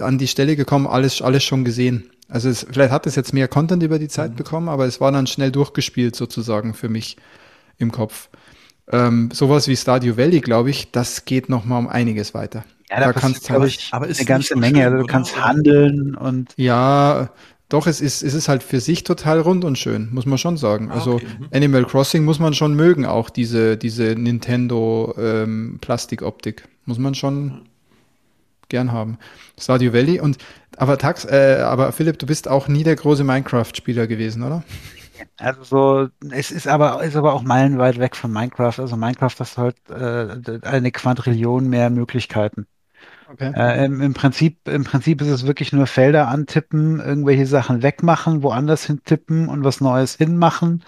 an 0.00 0.18
die 0.18 0.28
Stelle 0.28 0.56
gekommen, 0.56 0.86
alles, 0.86 1.22
alles 1.22 1.44
schon 1.44 1.64
gesehen. 1.64 2.10
Also 2.28 2.48
es, 2.48 2.66
vielleicht 2.70 2.92
hat 2.92 3.06
es 3.06 3.14
jetzt 3.16 3.32
mehr 3.32 3.48
Content 3.48 3.82
über 3.82 3.98
die 3.98 4.08
Zeit 4.08 4.36
bekommen, 4.36 4.68
aber 4.68 4.86
es 4.86 5.00
war 5.00 5.12
dann 5.12 5.26
schnell 5.26 5.50
durchgespielt 5.50 6.14
sozusagen 6.16 6.74
für 6.74 6.88
mich 6.88 7.16
im 7.78 7.90
Kopf. 7.92 8.28
Ähm, 8.90 9.30
sowas 9.32 9.68
wie 9.68 9.76
Stardew 9.76 10.16
Valley, 10.16 10.40
glaube 10.40 10.70
ich, 10.70 10.90
das 10.90 11.24
geht 11.24 11.48
noch 11.48 11.64
mal 11.64 11.78
um 11.78 11.88
einiges 11.88 12.34
weiter. 12.34 12.64
ja, 12.90 13.00
da, 13.00 13.12
da 13.12 13.12
kannst 13.12 13.44
glaube 13.44 13.66
ich, 13.66 13.88
aber 13.92 14.06
ist 14.08 14.18
eine 14.18 14.26
ganze 14.26 14.54
so 14.54 14.56
Menge. 14.56 14.78
schön, 14.78 14.84
also 14.84 14.98
du 14.98 15.06
kannst 15.06 15.34
Oder? 15.34 15.44
handeln 15.44 16.14
und 16.14 16.52
Ja, 16.56 17.30
doch, 17.68 17.86
es 17.86 18.00
ist, 18.00 18.22
es 18.22 18.32
ist 18.32 18.48
halt 18.48 18.62
für 18.62 18.80
sich 18.80 19.04
total 19.04 19.40
rund 19.40 19.64
und 19.64 19.76
schön, 19.78 20.08
muss 20.12 20.24
man 20.24 20.38
schon 20.38 20.56
sagen. 20.56 20.90
Ah, 20.90 20.94
Also 20.94 21.14
okay, 21.16 21.26
mhm. 21.38 21.48
Animal 21.52 21.84
Crossing 21.84 22.24
muss 22.24 22.38
man 22.38 22.54
schon 22.54 22.74
mögen, 22.74 23.04
auch 23.04 23.28
diese, 23.30 23.76
diese 23.76 24.14
Nintendo 24.16 25.14
ähm, 25.18 25.78
Plastikoptik. 25.80 26.66
Muss 26.86 26.98
man 26.98 27.14
schon 27.14 27.68
gern 28.68 28.92
haben. 28.92 29.18
Stardew 29.58 29.92
Valley 29.92 30.20
und 30.20 30.38
aber 30.76 30.98
Tax, 30.98 31.24
äh, 31.24 31.60
aber 31.62 31.92
Philipp, 31.92 32.18
du 32.18 32.26
bist 32.26 32.48
auch 32.48 32.68
nie 32.68 32.84
der 32.84 32.96
große 32.96 33.24
Minecraft-Spieler 33.24 34.06
gewesen, 34.06 34.42
oder? 34.42 34.62
Also 35.36 35.64
so, 35.64 36.08
es 36.30 36.50
ist 36.50 36.68
aber, 36.68 37.02
ist 37.02 37.16
aber 37.16 37.34
auch 37.34 37.42
meilenweit 37.42 37.98
weg 37.98 38.14
von 38.16 38.32
Minecraft. 38.32 38.78
Also 38.78 38.96
Minecraft 38.96 39.34
hast 39.38 39.58
halt 39.58 39.76
äh, 39.90 40.60
eine 40.62 40.92
Quadrillion 40.92 41.68
mehr 41.68 41.90
Möglichkeiten. 41.90 42.66
Okay. 43.30 43.52
Äh, 43.54 43.84
im, 43.84 44.00
im 44.00 44.14
Prinzip, 44.14 44.66
im 44.66 44.84
Prinzip 44.84 45.20
ist 45.20 45.28
es 45.28 45.46
wirklich 45.46 45.72
nur 45.74 45.86
Felder 45.86 46.28
antippen, 46.28 46.98
irgendwelche 46.98 47.46
Sachen 47.46 47.82
wegmachen, 47.82 48.42
woanders 48.42 48.84
hintippen 48.86 49.48
und 49.50 49.64
was 49.64 49.82
Neues 49.82 50.14
hinmachen 50.16 50.82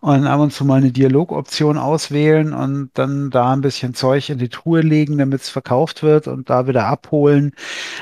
und 0.00 0.26
ab 0.26 0.40
und 0.40 0.52
zu 0.52 0.64
mal 0.64 0.76
eine 0.78 0.90
Dialogoption 0.90 1.78
auswählen 1.78 2.52
und 2.52 2.90
dann 2.94 3.30
da 3.30 3.52
ein 3.52 3.60
bisschen 3.60 3.94
Zeug 3.94 4.28
in 4.28 4.38
die 4.38 4.48
Truhe 4.48 4.80
legen, 4.80 5.18
damit 5.18 5.42
es 5.42 5.48
verkauft 5.50 6.02
wird 6.02 6.26
und 6.26 6.50
da 6.50 6.66
wieder 6.66 6.86
abholen. 6.86 7.52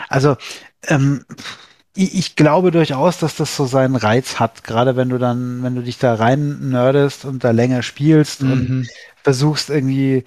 Also 0.09 0.36
ähm, 0.89 1.24
ich, 1.94 2.14
ich 2.14 2.36
glaube 2.36 2.70
durchaus, 2.70 3.19
dass 3.19 3.36
das 3.36 3.56
so 3.56 3.66
seinen 3.66 3.97
Reiz 3.97 4.40
hat, 4.40 4.64
gerade 4.64 4.97
wenn 4.97 5.09
du 5.10 5.19
dann, 5.19 5.62
wenn 5.62 5.74
du 5.74 5.82
dich 5.82 5.98
da 5.98 6.14
rein 6.14 6.70
nerdest 6.70 7.24
und 7.24 7.44
da 7.44 7.51
länger 7.51 7.82
spielst 7.82 8.43
und 8.43 8.70
Mhm. 8.70 8.86
versuchst 9.23 9.70
irgendwie, 9.70 10.24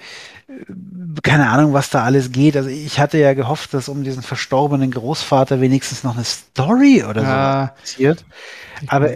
keine 1.24 1.50
Ahnung, 1.50 1.74
was 1.74 1.90
da 1.90 2.04
alles 2.04 2.32
geht. 2.32 2.56
Also 2.56 2.70
ich 2.70 3.00
hatte 3.00 3.18
ja 3.18 3.34
gehofft, 3.34 3.74
dass 3.74 3.90
um 3.90 4.04
diesen 4.04 4.22
verstorbenen 4.22 4.92
Großvater 4.92 5.60
wenigstens 5.60 6.04
noch 6.04 6.16
eine 6.16 6.24
Story 6.24 7.04
oder 7.04 7.22
so 7.22 7.28
Ah, 7.28 7.68
passiert. 7.82 8.26
Aber 8.88 9.10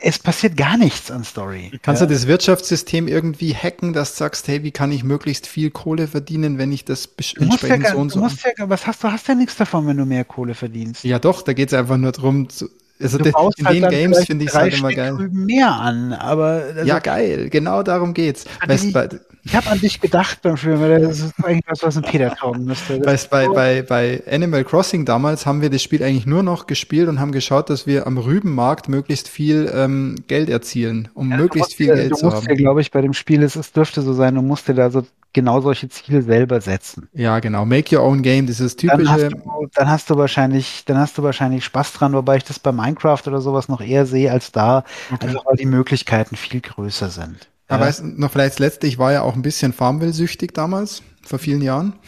es 0.00 0.18
passiert 0.18 0.56
gar 0.56 0.76
nichts 0.76 1.10
an 1.10 1.24
Story. 1.24 1.70
Kannst 1.82 2.02
ja? 2.02 2.06
du 2.06 2.12
das 2.12 2.26
Wirtschaftssystem 2.26 3.08
irgendwie 3.08 3.54
hacken, 3.54 3.92
dass 3.92 4.12
du 4.12 4.18
sagst, 4.18 4.48
hey, 4.48 4.62
wie 4.62 4.70
kann 4.72 4.92
ich 4.92 5.04
möglichst 5.04 5.46
viel 5.46 5.70
Kohle 5.70 6.08
verdienen, 6.08 6.58
wenn 6.58 6.72
ich 6.72 6.84
das 6.84 7.08
Du 7.16 7.22
ja, 7.36 7.42
entsprechend 7.46 7.84
gar- 7.84 7.92
so 7.92 7.98
und 7.98 8.08
du 8.10 8.14
so. 8.14 8.20
musst 8.20 8.44
ja, 8.44 8.68
was 8.68 8.86
hast 8.86 9.02
du, 9.04 9.10
hast 9.10 9.28
ja 9.28 9.34
nichts 9.34 9.56
davon, 9.56 9.86
wenn 9.86 9.96
du 9.96 10.04
mehr 10.04 10.24
Kohle 10.24 10.54
verdienst. 10.54 11.04
Ja, 11.04 11.18
doch, 11.18 11.42
da 11.42 11.52
geht 11.52 11.68
es 11.68 11.74
einfach 11.78 11.96
nur 11.96 12.12
drum. 12.12 12.48
Zu, 12.48 12.68
also 13.00 13.16
Du 13.16 13.30
baust 13.30 13.58
in 13.58 13.64
halt 13.66 13.82
den 13.82 13.88
Games 13.90 14.24
finde 14.24 14.44
ich 14.44 14.50
es 14.50 14.56
halt 14.56 14.74
immer 14.74 14.90
Stück 14.90 14.96
geil. 14.96 15.28
Mehr 15.32 15.72
an, 15.72 16.12
aber 16.12 16.64
also, 16.76 16.84
Ja, 16.84 16.98
geil, 16.98 17.48
genau 17.48 17.82
darum 17.82 18.12
geht's. 18.12 18.44
An 18.60 18.68
Weißt, 18.68 18.92
bei, 18.92 19.08
ich 19.42 19.54
habe 19.56 19.68
an 19.70 19.80
dich 19.80 20.00
gedacht 20.00 20.42
beim 20.42 20.56
Film, 20.56 20.80
weil 20.80 21.00
das 21.00 21.20
ist 21.20 21.34
eigentlich 21.44 21.64
was, 21.66 21.82
was 21.82 21.96
ein 21.96 22.02
Peter 22.02 22.34
taugen 22.34 22.64
müsste. 22.64 22.98
Bei, 23.00 23.16
so- 23.16 23.28
bei, 23.30 23.82
bei 23.82 24.22
Animal 24.30 24.64
Crossing 24.64 25.04
damals 25.04 25.46
haben 25.46 25.62
wir 25.62 25.70
das 25.70 25.82
Spiel 25.82 26.02
eigentlich 26.02 26.26
nur 26.26 26.42
noch 26.42 26.66
gespielt 26.66 27.08
und 27.08 27.20
haben 27.20 27.32
geschaut, 27.32 27.70
dass 27.70 27.86
wir 27.86 28.06
am 28.06 28.18
Rübenmarkt 28.18 28.88
möglichst 28.88 29.28
viel 29.28 29.70
ähm, 29.74 30.16
Geld 30.28 30.48
erzielen, 30.48 31.08
um 31.14 31.30
Ja, 31.30 31.36
möglichst 31.36 31.70
musst 31.70 31.76
viel 31.76 31.86
Geld 31.94 32.16
zu 32.16 32.24
musst 32.26 32.36
haben. 32.48 32.56
glaube 32.56 32.80
ich, 32.80 32.90
bei 32.90 33.00
dem 33.00 33.12
Spiel, 33.14 33.42
es, 33.42 33.56
es 33.56 33.72
dürfte 33.72 34.02
so 34.02 34.12
sein, 34.12 34.34
du 34.34 34.42
musst 34.42 34.68
dir 34.68 34.74
da 34.74 34.90
so 34.90 35.06
genau 35.32 35.60
solche 35.60 35.88
Ziele 35.88 36.22
selber 36.22 36.60
setzen. 36.60 37.08
Ja, 37.12 37.38
genau. 37.38 37.64
Make 37.64 37.96
your 37.96 38.02
own 38.04 38.22
game, 38.22 38.46
dieses 38.46 38.76
Dann 38.76 39.08
hast, 39.08 39.20
typische. 39.20 39.28
du, 39.30 39.68
dann 39.74 39.88
hast 39.90 40.10
du 40.10 40.16
wahrscheinlich, 40.16 40.84
dann 40.86 40.98
hast 40.98 41.16
du 41.18 41.22
wahrscheinlich 41.22 41.64
Spaß 41.64 41.92
dran, 41.92 42.12
wobei 42.14 42.36
ich 42.38 42.44
das 42.44 42.58
bei 42.58 42.72
Minecraft 42.72 43.22
oder 43.26 43.40
sowas 43.40 43.68
noch 43.68 43.80
eher 43.80 44.06
sehe 44.06 44.32
als 44.32 44.52
da, 44.52 44.84
einfach 45.20 45.46
weil 45.46 45.56
die 45.56 45.66
Möglichkeiten 45.66 46.36
viel 46.36 46.60
größer 46.60 47.10
sind. 47.10 47.49
Aber 47.70 47.82
Ja. 47.82 47.86
weißt, 47.88 48.00
du, 48.00 48.06
noch 48.06 48.30
vielleicht 48.32 48.58
letzte, 48.58 48.86
ich 48.86 48.98
war 48.98 49.12
ja 49.12 49.22
auch 49.22 49.34
ein 49.34 49.42
bisschen 49.42 49.72
Farmville-süchtig 49.72 50.52
damals, 50.52 51.02
vor 51.22 51.38
vielen 51.38 51.62
Jahren. 51.62 51.94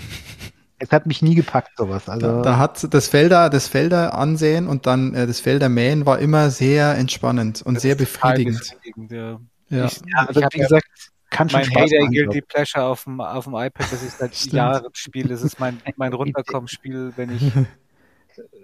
Es 0.85 0.91
hat 0.91 1.07
mich 1.07 1.23
nie 1.23 1.37
gepackt, 1.37 1.71
sowas. 1.79 2.09
Also 2.09 2.27
Da, 2.27 2.43
da 2.43 2.59
hat 2.59 2.93
das 2.93 3.07
Felder, 3.07 3.51
das 3.51 3.69
Felder 3.69 4.15
ansehen 4.15 4.67
und 4.67 4.85
dann 4.85 5.15
äh, 5.15 5.29
das 5.29 5.39
Felder 5.39 5.69
mähen 5.69 6.07
war 6.07 6.19
immer 6.19 6.51
sehr 6.51 6.97
entspannend 6.97 7.63
und 7.63 7.81
sehr 7.81 7.97
Total 7.97 8.35
befriedigend. 8.35 8.59
befriedigend, 8.59 9.13
ja. 9.13 9.41
Ja. 9.69 9.85
Ich, 9.85 10.01
ja, 10.13 10.27
also 10.27 10.41
ich 10.41 10.45
habe 10.45 10.55
wie 10.57 10.59
ja 10.59 10.65
gesagt, 10.65 10.87
kann 11.31 11.49
schon 11.49 11.61
mein 11.61 11.67
Spaß 11.71 11.83
Heyday 11.83 12.01
machen. 12.01 12.13
Guilty 12.15 12.41
Pleasure 12.43 12.85
auf 12.85 13.05
dem, 13.05 13.21
auf 13.21 13.45
dem 13.45 13.55
iPad, 13.55 13.93
das 13.93 14.03
ich 14.03 14.11
seit 14.11 14.35
Stimmt. 14.35 14.55
Jahren 14.55 14.85
spiele. 14.95 15.29
Das 15.29 15.43
ist 15.43 15.61
mein, 15.61 15.81
mein 15.95 16.13
Runterkommen-Spiel, 16.15 17.13
wenn 17.15 17.31
ich, 17.37 17.53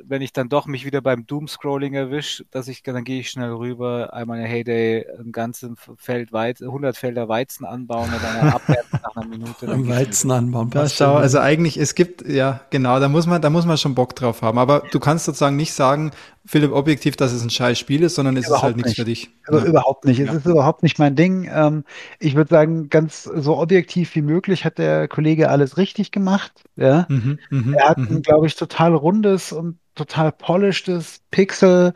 wenn 0.05 0.23
ich 0.23 0.33
dann 0.33 0.49
doch 0.49 0.67
mich 0.67 0.85
wieder 0.85 1.01
beim 1.01 1.27
Doom-Scrolling 1.27 1.95
erwische, 1.95 2.45
dass 2.51 2.69
ich, 2.69 2.83
dann 2.83 3.05
gehe 3.05 3.21
ich 3.21 3.31
schnell 3.31 3.51
rüber, 3.53 4.13
einmal 4.13 4.39
eine 4.39 4.49
Heyday, 4.49 5.07
ein 5.19 5.33
ganzes 5.33 5.71
Feld 5.97 6.33
Weizen, 6.33 6.67
100 6.67 6.97
Felder 6.97 7.29
Weizen 7.29 7.65
anbauen 7.65 8.09
und 8.13 8.23
dann 8.23 8.49
abwerfen 8.51 9.01
nach 9.03 9.17
einer 9.17 9.27
Minute. 9.27 9.67
Dann 9.67 9.89
Weizen 9.89 10.31
anbauen. 10.31 10.71
Da 10.71 10.81
passt 10.83 10.97
schau, 10.97 11.15
also 11.15 11.39
eigentlich, 11.39 11.77
es 11.79 11.95
gibt, 11.95 12.27
ja, 12.29 12.61
genau, 12.71 13.01
da 13.01 13.09
muss 13.09 13.27
man, 13.27 13.41
da 13.43 13.51
muss 13.51 13.67
man 13.67 13.79
schon 13.79 13.95
Bock 13.95 14.15
drauf 14.17 14.43
haben. 14.43 14.59
Aber 14.59 14.83
du 14.91 15.01
kannst 15.01 15.25
sozusagen 15.25 15.57
nicht 15.57 15.73
sagen, 15.73 16.11
Philipp, 16.47 16.73
objektiv, 16.73 17.17
dass 17.17 17.33
es 17.33 17.43
ein 17.43 17.51
scheiß 17.51 17.79
Spiel 17.79 18.03
ist, 18.03 18.15
sondern 18.15 18.35
es 18.37 18.45
ist 18.45 18.49
Überhaupt 18.49 18.65
halt 18.65 18.77
nichts 18.77 18.91
nicht. 18.93 18.97
für 18.99 19.05
dich. 19.05 19.31
Also 19.47 19.61
Ja. 19.61 19.67
überhaupt 19.67 20.05
nicht. 20.07 20.19
Es 20.21 20.33
ist 20.33 20.47
überhaupt 20.47 20.83
nicht 20.83 20.99
mein 20.99 21.15
Ding. 21.15 21.51
Ähm, 21.53 21.85
ich 22.21 22.37
würde 22.37 22.49
sagen, 22.49 22.89
ganz 22.89 23.25
so 23.25 23.59
objektiv 23.59 24.15
wie 24.15 24.23
möglich 24.23 24.65
hat 24.65 24.79
der 24.79 25.09
Kollege 25.09 25.51
alles 25.51 25.77
richtig 25.77 26.11
gemacht. 26.11 26.65
Ja. 26.77 27.05
Mhm, 27.11 27.39
mhm, 27.51 27.75
Er 27.75 27.91
hat 27.91 27.99
ein, 27.99 28.09
mhm. 28.15 28.23
glaube 28.23 28.47
ich, 28.47 28.57
total 28.57 28.95
rundes 28.95 29.53
und 29.53 29.79
total 29.99 30.33
polishtes 30.33 31.21
Pixel 31.31 31.93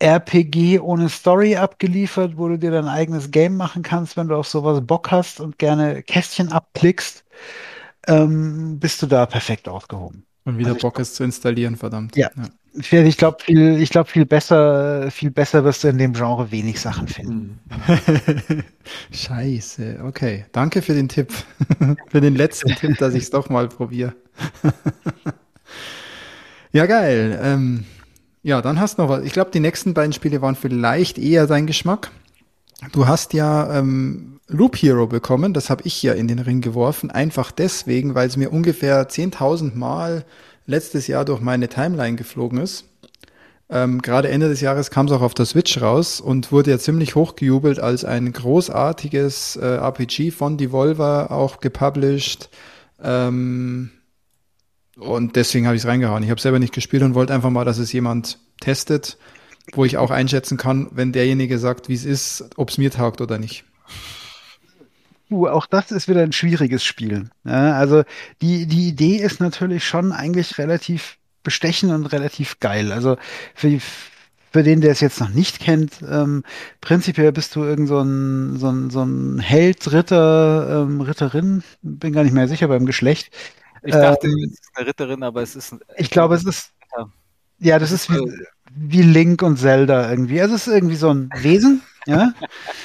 RPG 0.00 0.78
ohne 0.78 1.08
Story 1.08 1.56
abgeliefert, 1.56 2.36
wo 2.36 2.48
du 2.48 2.58
dir 2.58 2.70
dein 2.70 2.86
eigenes 2.86 3.30
Game 3.30 3.56
machen 3.56 3.82
kannst, 3.82 4.16
wenn 4.16 4.28
du 4.28 4.36
auf 4.36 4.46
sowas 4.46 4.80
Bock 4.86 5.10
hast 5.10 5.40
und 5.40 5.58
gerne 5.58 6.02
Kästchen 6.02 6.52
abklickst, 6.52 7.24
ähm, 8.06 8.78
bist 8.78 9.02
du 9.02 9.06
da 9.06 9.26
perfekt 9.26 9.68
aufgehoben. 9.68 10.24
Und 10.44 10.58
wieder 10.58 10.70
Also 10.70 10.80
Bock 10.80 10.98
ist 10.98 11.16
zu 11.16 11.24
installieren, 11.24 11.76
verdammt. 11.76 12.16
Ja. 12.16 12.30
Ich, 12.74 12.92
ich 12.92 13.16
glaube, 13.16 13.38
viel, 13.42 13.80
ich 13.80 13.90
glaube, 13.90 14.08
viel 14.08 14.24
besser, 14.24 15.10
viel 15.10 15.30
besser 15.30 15.64
wirst 15.64 15.82
du 15.82 15.88
in 15.88 15.98
dem 15.98 16.12
Genre 16.12 16.50
wenig 16.50 16.80
Sachen 16.80 17.08
finden. 17.08 17.60
Hm. 17.68 18.62
Scheiße, 19.12 20.00
okay. 20.04 20.46
Danke 20.52 20.80
für 20.80 20.94
den 20.94 21.08
Tipp. 21.08 21.32
für 22.08 22.20
den 22.20 22.36
letzten 22.36 22.74
Tipp, 22.76 22.96
dass 22.98 23.14
ich 23.14 23.24
es 23.24 23.30
doch 23.30 23.48
mal 23.48 23.68
probiere. 23.68 24.14
ja, 26.72 26.86
geil. 26.86 27.38
Ähm, 27.42 27.84
ja, 28.42 28.62
dann 28.62 28.80
hast 28.80 28.98
du 28.98 29.02
noch 29.02 29.08
was. 29.08 29.24
Ich 29.24 29.32
glaube, 29.32 29.50
die 29.50 29.60
nächsten 29.60 29.94
beiden 29.94 30.12
Spiele 30.12 30.40
waren 30.42 30.54
vielleicht 30.54 31.18
eher 31.18 31.46
dein 31.46 31.66
Geschmack. 31.66 32.10
Du 32.92 33.06
hast 33.06 33.32
ja 33.32 33.78
ähm, 33.78 34.40
Loop 34.48 34.76
Hero 34.76 35.06
bekommen, 35.06 35.52
das 35.52 35.68
habe 35.68 35.82
ich 35.84 36.02
ja 36.02 36.12
in 36.14 36.28
den 36.28 36.38
Ring 36.38 36.60
geworfen, 36.60 37.10
einfach 37.10 37.50
deswegen, 37.50 38.14
weil 38.14 38.28
es 38.28 38.36
mir 38.36 38.50
ungefähr 38.50 39.08
10.000 39.08 39.74
Mal 39.76 40.24
letztes 40.66 41.06
Jahr 41.06 41.24
durch 41.24 41.40
meine 41.40 41.68
Timeline 41.68 42.16
geflogen 42.16 42.58
ist. 42.58 42.84
Ähm, 43.70 44.00
Gerade 44.00 44.30
Ende 44.30 44.48
des 44.48 44.62
Jahres 44.62 44.90
kam 44.90 45.06
es 45.06 45.12
auch 45.12 45.20
auf 45.20 45.34
der 45.34 45.44
Switch 45.44 45.80
raus 45.82 46.20
und 46.20 46.52
wurde 46.52 46.70
ja 46.70 46.78
ziemlich 46.78 47.14
hochgejubelt 47.14 47.80
als 47.80 48.04
ein 48.04 48.32
großartiges 48.32 49.56
äh, 49.56 49.76
RPG 49.76 50.30
von 50.30 50.56
Devolver, 50.56 51.30
auch 51.30 51.60
gepublished. 51.60 52.48
Ähm, 53.02 53.90
und 54.98 55.36
deswegen 55.36 55.66
habe 55.66 55.76
ich 55.76 55.82
es 55.82 55.88
reingehauen. 55.88 56.22
Ich 56.22 56.30
habe 56.30 56.40
selber 56.40 56.58
nicht 56.58 56.74
gespielt 56.74 57.02
und 57.02 57.14
wollte 57.14 57.34
einfach 57.34 57.50
mal, 57.50 57.64
dass 57.64 57.78
es 57.78 57.92
jemand 57.92 58.38
testet, 58.60 59.16
wo 59.72 59.84
ich 59.84 59.96
auch 59.96 60.10
einschätzen 60.10 60.56
kann, 60.56 60.88
wenn 60.90 61.12
derjenige 61.12 61.58
sagt, 61.58 61.88
wie 61.88 61.94
es 61.94 62.04
ist, 62.04 62.50
ob 62.56 62.70
es 62.70 62.78
mir 62.78 62.90
taugt 62.90 63.20
oder 63.20 63.38
nicht. 63.38 63.64
Uh, 65.30 65.46
auch 65.46 65.66
das 65.66 65.90
ist 65.90 66.08
wieder 66.08 66.22
ein 66.22 66.32
schwieriges 66.32 66.84
Spiel. 66.84 67.28
Ja, 67.44 67.74
also 67.74 68.02
die, 68.40 68.66
die 68.66 68.88
Idee 68.88 69.16
ist 69.16 69.40
natürlich 69.40 69.86
schon 69.86 70.12
eigentlich 70.12 70.56
relativ 70.56 71.18
bestechend 71.42 71.92
und 71.92 72.06
relativ 72.06 72.60
geil. 72.60 72.92
Also 72.92 73.18
für, 73.54 73.78
für 74.50 74.62
den, 74.62 74.80
der 74.80 74.92
es 74.92 75.00
jetzt 75.00 75.20
noch 75.20 75.28
nicht 75.28 75.60
kennt, 75.60 76.02
ähm, 76.08 76.44
prinzipiell 76.80 77.30
bist 77.32 77.54
du 77.56 77.62
irgend 77.62 77.88
so 77.88 78.00
ein, 78.00 78.56
so 78.56 78.70
ein, 78.70 78.90
so 78.90 79.02
ein 79.02 79.38
Held, 79.38 79.92
Ritter, 79.92 80.84
ähm, 80.88 81.02
Ritterin, 81.02 81.62
bin 81.82 82.14
gar 82.14 82.24
nicht 82.24 82.32
mehr 82.32 82.48
sicher 82.48 82.68
beim 82.68 82.86
Geschlecht. 82.86 83.30
Ich 83.82 83.98
dachte, 83.98 84.28
Ähm, 84.28 84.50
es 84.52 84.60
ist 84.60 84.70
eine 84.74 84.86
Ritterin, 84.86 85.22
aber 85.22 85.42
es 85.42 85.56
ist 85.56 85.72
ein, 85.72 85.80
Ich 85.96 86.10
glaube, 86.10 86.34
es 86.34 86.44
ist, 86.44 86.72
Ja. 86.96 87.08
ja, 87.60 87.78
das 87.78 87.92
ist 87.92 88.10
wie, 88.10 88.20
wie 88.74 89.02
Link 89.02 89.42
und 89.42 89.58
Zelda 89.58 90.10
irgendwie. 90.10 90.40
Also 90.40 90.54
es 90.54 90.66
ist 90.66 90.74
irgendwie 90.74 90.96
so 90.96 91.10
ein 91.12 91.30
Wesen, 91.34 91.82
ja. 92.06 92.32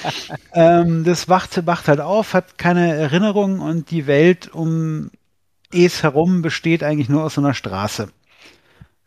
ähm, 0.54 1.04
das 1.04 1.28
wacht, 1.28 1.66
wacht 1.66 1.88
halt 1.88 2.00
auf, 2.00 2.34
hat 2.34 2.58
keine 2.58 2.94
Erinnerung 2.96 3.60
und 3.60 3.90
die 3.90 4.06
Welt 4.06 4.52
um 4.54 5.10
es 5.72 6.02
herum 6.04 6.42
besteht 6.42 6.84
eigentlich 6.84 7.08
nur 7.08 7.24
aus 7.24 7.34
so 7.34 7.40
einer 7.42 7.54
Straße. 7.54 8.08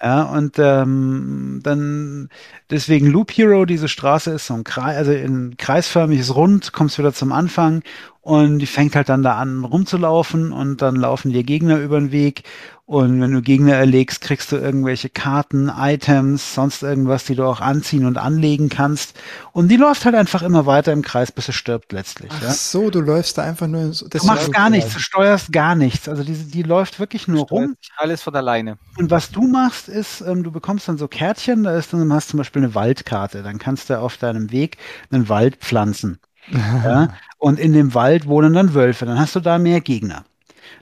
Ja, 0.02 0.24
und 0.24 0.60
ähm, 0.60 1.60
dann 1.64 2.30
deswegen 2.70 3.08
Loop 3.08 3.32
Hero, 3.32 3.66
diese 3.66 3.88
Straße 3.88 4.32
ist 4.32 4.46
so 4.48 4.54
ein 4.54 4.64
Kreis, 4.64 4.96
also 4.98 5.12
ein 5.12 5.56
kreisförmiges 5.58 6.36
Rund, 6.36 6.72
kommst 6.72 7.00
wieder 7.00 7.14
zum 7.14 7.32
Anfang 7.32 7.82
und 8.28 8.60
die 8.60 8.66
fängt 8.66 8.94
halt 8.94 9.08
dann 9.08 9.24
da 9.24 9.38
an 9.38 9.64
rumzulaufen 9.64 10.52
und 10.52 10.82
dann 10.82 10.98
laufen 10.98 11.32
dir 11.32 11.46
Gegner 11.46 11.80
über 11.80 11.98
den 11.98 12.12
Weg 12.12 12.44
und 12.86 13.22
wenn 13.22 13.32
du 13.32 13.42
Gegner 13.42 13.76
erlegst, 13.76 14.20
kriegst 14.20 14.50
du 14.52 14.56
irgendwelche 14.58 15.10
Karten, 15.10 15.70
Items, 15.70 16.54
sonst 16.54 16.84
irgendwas, 16.84 17.24
die 17.24 17.36
du 17.36 17.46
auch 17.46 17.62
anziehen 17.62 18.06
und 18.06 18.18
anlegen 18.18 18.68
kannst. 18.68 19.18
Und 19.54 19.70
die 19.70 19.78
läuft 19.78 20.04
halt 20.04 20.16
einfach 20.16 20.42
immer 20.42 20.66
weiter 20.66 20.92
im 20.92 21.04
Kreis, 21.04 21.32
bis 21.32 21.48
es 21.48 21.56
stirbt 21.56 21.94
letztlich. 21.94 22.32
Ach 22.34 22.44
ja? 22.44 22.52
so, 22.52 22.90
du 22.90 23.00
läufst 23.00 23.38
da 23.38 23.44
einfach 23.44 23.68
nur. 23.68 23.94
So, 23.94 24.08
du 24.10 24.26
machst 24.26 24.52
gar 24.52 24.70
nichts, 24.70 24.94
du 24.94 25.00
steuerst 25.00 25.54
gar 25.54 25.76
nichts. 25.76 26.10
Also 26.10 26.24
die, 26.24 26.34
die 26.34 26.64
läuft 26.64 27.00
wirklich 27.00 27.30
nur 27.30 27.48
rum. 27.48 27.76
Alles 27.96 28.22
von 28.24 28.36
alleine. 28.36 28.78
Und 28.98 29.10
was 29.10 29.32
du 29.32 29.42
machst, 29.48 29.88
ist, 29.88 30.20
ähm, 30.22 30.44
du 30.44 30.52
bekommst 30.52 30.88
dann 30.90 30.98
so 30.98 31.10
Kärtchen, 31.10 31.64
da 31.64 31.78
ist 31.78 31.94
dann, 31.94 32.12
hast 32.12 32.30
zum 32.30 32.38
Beispiel 32.38 32.64
eine 32.64 32.76
Waldkarte. 32.76 33.42
Dann 33.42 33.58
kannst 33.58 33.90
du 33.90 34.00
auf 34.00 34.18
deinem 34.18 34.52
Weg 34.52 34.78
einen 35.12 35.30
Wald 35.30 35.58
pflanzen. 35.58 36.20
Ja? 36.52 37.10
Und 37.38 37.60
in 37.60 37.74
dem 37.74 37.94
Wald 37.94 38.28
wohnen 38.28 38.54
dann 38.54 38.74
Wölfe. 38.74 39.06
Dann 39.06 39.20
hast 39.20 39.36
du 39.36 39.40
da 39.40 39.58
mehr 39.60 39.82
Gegner. 39.82 40.26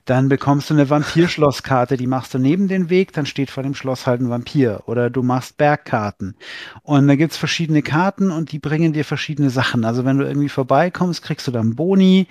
Dann 0.06 0.30
bekommst 0.30 0.70
du 0.70 0.76
eine 0.76 0.90
Vampirschlosskarte, 0.90 1.98
die 1.98 2.06
machst 2.06 2.34
du 2.34 2.40
neben 2.40 2.68
den 2.68 2.90
Weg, 2.92 3.14
dann 3.14 3.26
steht 3.26 3.50
vor 3.50 3.64
dem 3.64 3.74
Schloss 3.74 4.06
halt 4.06 4.22
ein 4.22 4.30
Vampir. 4.30 4.84
Oder 4.86 5.10
du 5.10 5.24
machst 5.24 5.58
Bergkarten. 5.58 6.36
Und 6.84 7.08
da 7.08 7.16
gibt's 7.16 7.38
verschiedene 7.38 7.82
Karten 7.82 8.30
und 8.30 8.52
die 8.52 8.60
bringen 8.60 8.94
dir 8.94 9.04
verschiedene 9.04 9.50
Sachen. 9.50 9.84
Also 9.84 10.06
wenn 10.06 10.20
du 10.20 10.26
irgendwie 10.26 10.50
vorbeikommst, 10.50 11.24
kriegst 11.24 11.48
du 11.48 11.52
dann 11.52 11.76
Boni. 11.76 12.28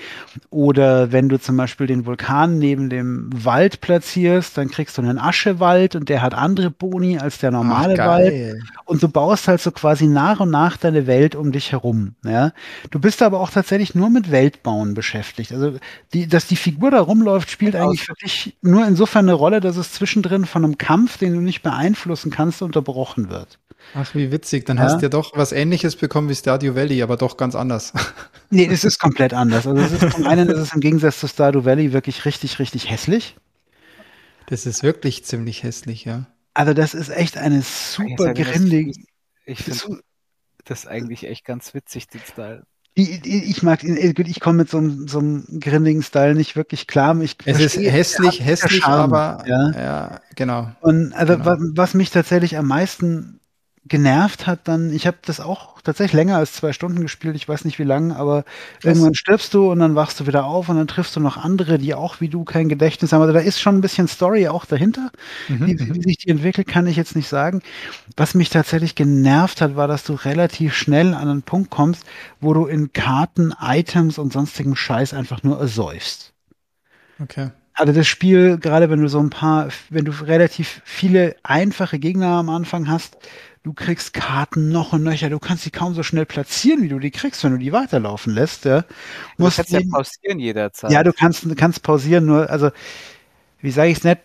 Oder 0.50 1.10
wenn 1.10 1.28
du 1.28 1.40
zum 1.40 1.56
Beispiel 1.56 1.88
den 1.88 2.06
Vulkan 2.06 2.58
neben 2.58 2.90
dem 2.90 3.28
Wald 3.34 3.80
platzierst, 3.80 4.56
dann 4.56 4.70
kriegst 4.70 4.96
du 4.96 5.02
einen 5.02 5.18
Aschewald 5.18 5.96
und 5.96 6.08
der 6.08 6.22
hat 6.22 6.34
andere 6.34 6.70
Boni 6.70 7.18
als 7.18 7.38
der 7.38 7.50
normale 7.50 7.96
Ach, 7.98 8.06
Wald. 8.06 8.62
Und 8.84 9.02
du 9.02 9.08
baust 9.08 9.48
halt 9.48 9.60
so 9.60 9.72
quasi 9.72 10.06
nach 10.06 10.38
und 10.38 10.50
nach 10.50 10.76
deine 10.76 11.08
Welt 11.08 11.34
um 11.34 11.50
dich 11.50 11.72
herum. 11.72 12.14
Ja? 12.24 12.52
Du 12.90 13.00
bist 13.00 13.20
aber 13.20 13.40
auch 13.40 13.50
tatsächlich 13.50 13.96
nur 13.96 14.10
mit 14.10 14.30
Weltbauen 14.30 14.94
beschäftigt. 14.94 15.52
Also 15.52 15.78
die, 16.12 16.28
dass 16.28 16.46
die 16.46 16.56
Figur 16.56 16.92
da 16.92 17.00
rumläuft, 17.00 17.50
spielt 17.50 17.63
spielt 17.68 17.76
eigentlich 17.76 18.02
für 18.02 18.14
dich 18.14 18.56
nur 18.62 18.86
insofern 18.86 19.26
eine 19.26 19.34
Rolle, 19.34 19.60
dass 19.60 19.76
es 19.76 19.92
zwischendrin 19.92 20.46
von 20.46 20.64
einem 20.64 20.78
Kampf, 20.78 21.18
den 21.18 21.34
du 21.34 21.40
nicht 21.40 21.62
beeinflussen 21.62 22.30
kannst, 22.30 22.62
unterbrochen 22.62 23.30
wird. 23.30 23.58
Ach, 23.94 24.14
wie 24.14 24.32
witzig. 24.32 24.64
Dann 24.66 24.78
ja. 24.78 24.84
hast 24.84 24.98
du 24.98 25.02
ja 25.02 25.08
doch 25.08 25.36
was 25.36 25.52
ähnliches 25.52 25.96
bekommen 25.96 26.28
wie 26.28 26.34
Stardew 26.34 26.74
Valley, 26.74 27.02
aber 27.02 27.16
doch 27.16 27.36
ganz 27.36 27.54
anders. 27.54 27.92
Nee, 28.50 28.66
es 28.66 28.84
ist 28.84 29.00
komplett 29.00 29.34
anders. 29.34 29.66
Also 29.66 29.82
es 29.82 30.00
ist 30.00 30.14
zum 30.14 30.28
einen 30.28 30.48
ist 30.48 30.58
es 30.58 30.72
im 30.74 30.80
Gegensatz 30.80 31.18
zu 31.18 31.26
Stardew 31.26 31.64
Valley 31.64 31.92
wirklich 31.92 32.24
richtig, 32.24 32.60
richtig 32.60 32.88
hässlich. 32.88 33.34
Das 34.46 34.64
ist 34.64 34.84
wirklich 34.84 35.24
ziemlich 35.24 35.64
hässlich, 35.64 36.04
ja. 36.04 36.26
Also 36.52 36.72
das 36.72 36.94
ist 36.94 37.08
echt 37.08 37.36
eine 37.36 37.62
super 37.62 38.32
grindige. 38.32 38.92
Ich 39.44 39.64
finde 39.64 40.02
das 40.64 40.86
eigentlich 40.86 41.26
echt 41.26 41.44
ganz 41.44 41.74
witzig, 41.74 42.06
den 42.06 42.20
Style. 42.20 42.62
Ich, 42.96 43.24
ich 43.24 43.62
mag 43.64 43.82
ihn, 43.82 43.96
äh, 43.96 44.14
ich 44.24 44.38
komme 44.38 44.58
mit 44.58 44.70
so 44.70 44.78
einem, 44.78 45.08
so 45.08 45.18
einem 45.18 45.44
grindigen 45.60 46.02
Style 46.02 46.34
nicht 46.34 46.54
wirklich 46.54 46.86
klar. 46.86 47.20
Ich 47.20 47.36
es 47.44 47.58
ist 47.58 47.76
hässlich, 47.76 48.44
hässlich, 48.44 48.82
Charme, 48.82 49.12
aber 49.12 49.44
ja. 49.48 49.70
ja, 49.72 50.20
genau. 50.36 50.70
Und 50.80 51.12
also 51.12 51.34
genau. 51.36 51.46
Was, 51.46 51.58
was 51.74 51.94
mich 51.94 52.10
tatsächlich 52.10 52.56
am 52.56 52.68
meisten 52.68 53.40
genervt 53.86 54.46
hat 54.46 54.66
dann, 54.66 54.92
ich 54.92 55.06
habe 55.06 55.18
das 55.22 55.40
auch 55.40 55.80
tatsächlich 55.82 56.14
länger 56.14 56.38
als 56.38 56.54
zwei 56.54 56.72
Stunden 56.72 57.02
gespielt, 57.02 57.36
ich 57.36 57.46
weiß 57.46 57.66
nicht 57.66 57.78
wie 57.78 57.84
lange, 57.84 58.16
aber 58.16 58.44
Was? 58.76 58.84
irgendwann 58.84 59.14
stirbst 59.14 59.52
du 59.52 59.70
und 59.70 59.80
dann 59.80 59.94
wachst 59.94 60.20
du 60.20 60.26
wieder 60.26 60.46
auf 60.46 60.70
und 60.70 60.76
dann 60.76 60.86
triffst 60.86 61.14
du 61.16 61.20
noch 61.20 61.36
andere, 61.36 61.78
die 61.78 61.94
auch 61.94 62.20
wie 62.20 62.28
du 62.28 62.44
kein 62.44 62.70
Gedächtnis 62.70 63.12
haben. 63.12 63.20
Also 63.20 63.34
da 63.34 63.40
ist 63.40 63.60
schon 63.60 63.76
ein 63.76 63.80
bisschen 63.82 64.08
Story 64.08 64.48
auch 64.48 64.64
dahinter. 64.64 65.10
Mhm. 65.48 65.66
Wie, 65.66 65.94
wie, 65.94 66.02
sich 66.02 66.18
die 66.18 66.30
entwickelt, 66.30 66.66
kann 66.66 66.86
ich 66.86 66.96
jetzt 66.96 67.14
nicht 67.14 67.28
sagen. 67.28 67.60
Was 68.16 68.34
mich 68.34 68.48
tatsächlich 68.48 68.94
genervt 68.94 69.60
hat, 69.60 69.76
war, 69.76 69.86
dass 69.86 70.04
du 70.04 70.14
relativ 70.14 70.74
schnell 70.74 71.12
an 71.12 71.28
einen 71.28 71.42
Punkt 71.42 71.70
kommst, 71.70 72.06
wo 72.40 72.54
du 72.54 72.64
in 72.66 72.92
Karten, 72.94 73.52
Items 73.60 74.18
und 74.18 74.32
sonstigem 74.32 74.76
Scheiß 74.76 75.12
einfach 75.12 75.42
nur 75.42 75.60
ersäufst. 75.60 76.32
Okay. 77.20 77.50
Also 77.74 77.92
das 77.92 78.06
Spiel, 78.06 78.58
gerade 78.58 78.88
wenn 78.88 79.00
du 79.00 79.08
so 79.08 79.18
ein 79.18 79.30
paar, 79.30 79.68
wenn 79.90 80.04
du 80.04 80.12
relativ 80.12 80.80
viele 80.84 81.34
einfache 81.42 81.98
Gegner 81.98 82.28
am 82.28 82.48
Anfang 82.48 82.88
hast, 82.88 83.16
du 83.64 83.72
kriegst 83.72 84.14
Karten 84.14 84.70
noch 84.70 84.92
und 84.92 85.02
nöcher, 85.02 85.28
du 85.28 85.40
kannst 85.40 85.64
sie 85.64 85.70
kaum 85.70 85.92
so 85.94 86.04
schnell 86.04 86.24
platzieren, 86.24 86.82
wie 86.82 86.88
du 86.88 87.00
die 87.00 87.10
kriegst, 87.10 87.42
wenn 87.42 87.52
du 87.52 87.58
die 87.58 87.72
weiterlaufen 87.72 88.32
lässt. 88.32 88.64
Ja. 88.64 88.82
Du 88.82 89.44
musst 89.44 89.56
kannst 89.56 89.72
ja 89.72 89.80
pausieren 89.90 90.38
jederzeit. 90.38 90.92
Ja, 90.92 91.02
du 91.02 91.12
kannst, 91.12 91.44
kannst 91.56 91.82
pausieren, 91.82 92.26
nur, 92.26 92.48
also, 92.48 92.70
wie 93.60 93.72
sage 93.72 93.90
ich 93.90 93.98
es 93.98 94.04
nicht, 94.04 94.20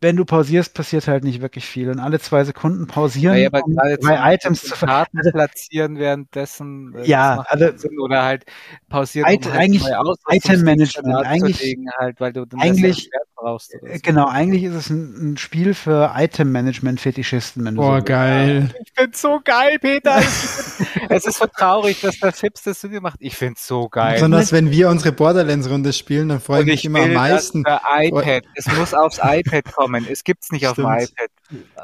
wenn 0.00 0.16
du 0.16 0.24
pausierst, 0.24 0.74
passiert 0.74 1.06
halt 1.08 1.24
nicht 1.24 1.42
wirklich 1.42 1.66
viel. 1.66 1.90
Und 1.90 1.98
alle 1.98 2.18
zwei 2.20 2.44
Sekunden 2.44 2.86
pausieren, 2.86 3.36
ja, 3.36 3.50
um 3.50 3.76
drei 3.76 4.34
Items 4.34 4.62
zu 4.62 4.74
Karten 4.74 5.18
also, 5.18 5.30
platzieren 5.30 5.98
währenddessen. 5.98 6.94
Äh, 6.96 7.06
ja, 7.06 7.44
also, 7.48 7.76
Sinn. 7.76 7.98
oder 7.98 8.22
halt 8.22 8.44
pausieren. 8.88 9.30
It, 9.30 9.46
um 9.46 9.52
halt 9.52 9.60
eigentlich 9.60 9.84
Item 10.28 10.62
Management, 10.62 11.26
eigentlich, 11.26 11.76
halt, 11.98 12.20
weil 12.20 12.32
du 12.32 12.46
eigentlich, 12.58 13.10
brauchst. 13.40 13.72
So. 13.72 13.78
Genau, 14.02 14.26
eigentlich 14.26 14.64
ist 14.64 14.74
es 14.74 14.90
ein, 14.90 15.32
ein 15.32 15.36
Spiel 15.36 15.74
für 15.74 16.12
Item 16.16 16.52
Management 16.52 17.00
Fetischisten. 17.00 17.74
Boah, 17.74 17.98
so 17.98 18.04
geil. 18.04 18.74
Ich 18.82 18.92
find's 18.94 19.20
so 19.20 19.40
geil, 19.42 19.78
Peter. 19.80 20.18
es 21.08 21.26
ist 21.26 21.38
so 21.38 21.46
traurig, 21.46 22.00
dass 22.00 22.18
der 22.18 22.32
Fips 22.32 22.62
das 22.62 22.80
so 22.80 22.88
gemacht. 22.88 23.16
Ich 23.20 23.36
find's 23.36 23.66
so 23.66 23.88
geil. 23.88 24.14
Besonders 24.14 24.52
wenn 24.52 24.70
wir 24.70 24.88
unsere 24.88 25.12
Borderlands-Runde 25.12 25.92
spielen, 25.92 26.28
dann 26.28 26.40
freue 26.40 26.60
ich 26.62 26.66
mich 26.66 26.84
immer 26.84 27.00
am 27.00 27.14
meisten. 27.14 27.64
iPad. 27.64 28.44
Es 28.54 28.66
muss 28.76 28.94
aufs 28.94 29.18
iPad 29.22 29.64
kommen. 29.72 30.06
Es 30.08 30.24
gibt 30.24 30.44
es 30.44 30.52
nicht 30.52 30.66
Stimmt. 30.68 30.86
auf 30.86 30.96
dem 30.96 31.06
iPad. 31.06 31.30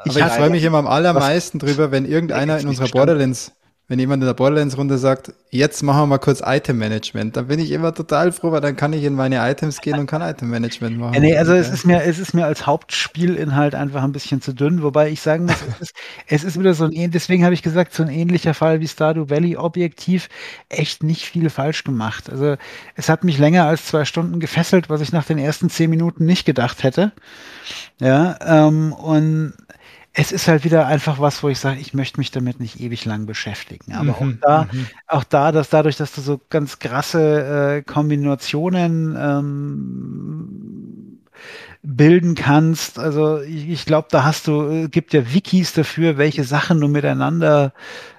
Ich 0.05 0.13
freue 0.13 0.49
mich 0.49 0.63
immer 0.63 0.77
am 0.77 0.87
allermeisten 0.87 1.59
drüber, 1.59 1.91
wenn 1.91 2.05
irgendeiner 2.05 2.59
in 2.59 2.67
unserer 2.67 2.87
Borderlands 2.87 3.51
wenn 3.89 3.99
jemand 3.99 4.21
in 4.21 4.27
der 4.27 4.33
Borderlands-Runde 4.33 4.97
sagt, 4.97 5.31
jetzt 5.49 5.81
machen 5.81 6.01
wir 6.01 6.05
mal 6.07 6.17
kurz 6.17 6.41
Item-Management, 6.45 7.37
dann 7.37 7.47
bin 7.47 7.59
ich 7.59 7.71
immer 7.71 7.93
total 7.93 8.33
froh, 8.33 8.51
weil 8.51 8.59
dann 8.59 8.75
kann 8.75 8.91
ich 8.91 9.05
in 9.05 9.13
meine 9.13 9.37
Items 9.49 9.79
gehen 9.79 9.97
und 9.97 10.07
kann 10.07 10.21
Item-Management 10.21 10.97
machen. 10.97 11.13
Ja, 11.13 11.19
nee, 11.21 11.37
also 11.37 11.53
es 11.53 11.69
ist 11.69 11.85
mir, 11.85 12.03
es 12.03 12.19
ist 12.19 12.33
mir 12.33 12.45
als 12.45 12.65
Hauptspielinhalt 12.65 13.75
einfach 13.75 14.03
ein 14.03 14.11
bisschen 14.11 14.41
zu 14.41 14.53
dünn, 14.53 14.83
wobei 14.83 15.09
ich 15.09 15.21
sagen 15.21 15.45
muss, 15.45 15.55
es 15.61 15.81
ist, 15.81 15.95
es 16.27 16.43
ist 16.43 16.59
wieder 16.59 16.73
so 16.73 16.83
ein, 16.83 17.11
deswegen 17.11 17.45
habe 17.45 17.53
ich 17.53 17.63
gesagt, 17.63 17.93
so 17.93 18.03
ein 18.03 18.09
ähnlicher 18.09 18.53
Fall 18.53 18.81
wie 18.81 18.87
Stardew 18.89 19.29
Valley, 19.29 19.55
objektiv 19.55 20.27
echt 20.67 21.03
nicht 21.03 21.23
viel 21.23 21.49
falsch 21.49 21.85
gemacht. 21.85 22.29
Also 22.29 22.57
es 22.95 23.07
hat 23.07 23.23
mich 23.23 23.37
länger 23.37 23.67
als 23.67 23.85
zwei 23.85 24.03
Stunden 24.03 24.41
gefesselt, 24.41 24.89
was 24.89 24.99
ich 24.99 25.13
nach 25.13 25.25
den 25.25 25.37
ersten 25.37 25.69
zehn 25.69 25.89
Minuten 25.89 26.25
nicht 26.25 26.45
gedacht 26.45 26.83
hätte. 26.83 27.13
Ja, 27.99 28.37
ähm, 28.45 28.91
und 28.93 29.53
es 30.19 30.31
ist 30.31 30.47
halt 30.47 30.63
wieder 30.63 30.87
einfach 30.87 31.19
was, 31.19 31.43
wo 31.43 31.49
ich 31.49 31.59
sage, 31.59 31.79
ich 31.79 31.93
möchte 31.93 32.19
mich 32.19 32.31
damit 32.31 32.59
nicht 32.59 32.79
ewig 32.79 33.05
lang 33.05 33.27
beschäftigen. 33.27 33.93
Aber 33.93 34.03
mhm, 34.03 34.09
auch 34.09 34.25
da, 34.41 34.67
mhm. 34.71 34.87
auch 35.05 35.23
da, 35.23 35.51
dass 35.51 35.69
dadurch, 35.69 35.95
dass 35.95 36.11
du 36.11 36.21
so 36.21 36.41
ganz 36.49 36.79
krasse 36.79 37.77
äh, 37.77 37.81
Kombinationen 37.83 39.15
ähm, 39.15 41.19
bilden 41.83 42.33
kannst. 42.33 42.97
Also 42.97 43.41
ich, 43.41 43.69
ich 43.69 43.85
glaube, 43.85 44.07
da 44.09 44.23
hast 44.23 44.47
du, 44.47 44.63
äh, 44.63 44.87
gibt 44.87 45.13
ja 45.13 45.31
Wikis 45.31 45.73
dafür, 45.73 46.17
welche 46.17 46.45
Sachen 46.45 46.81
du 46.81 46.87
miteinander 46.87 47.71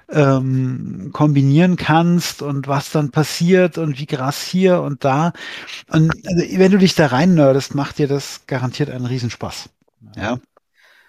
ähm, 0.09 1.09
kombinieren 1.11 1.75
kannst 1.75 2.41
und 2.41 2.69
was 2.69 2.91
dann 2.91 3.11
passiert 3.11 3.77
und 3.77 3.99
wie 3.99 4.05
krass 4.05 4.41
hier 4.41 4.81
und 4.81 5.03
da. 5.03 5.33
Und 5.89 6.13
also, 6.25 6.57
wenn 6.57 6.71
du 6.71 6.77
dich 6.77 6.95
da 6.95 7.07
rein 7.07 7.33
nerdest, 7.33 7.75
macht 7.75 7.97
dir 7.97 8.07
das 8.07 8.43
garantiert 8.47 8.89
einen 8.89 9.05
Riesenspaß. 9.05 9.67
Ja. 10.15 10.39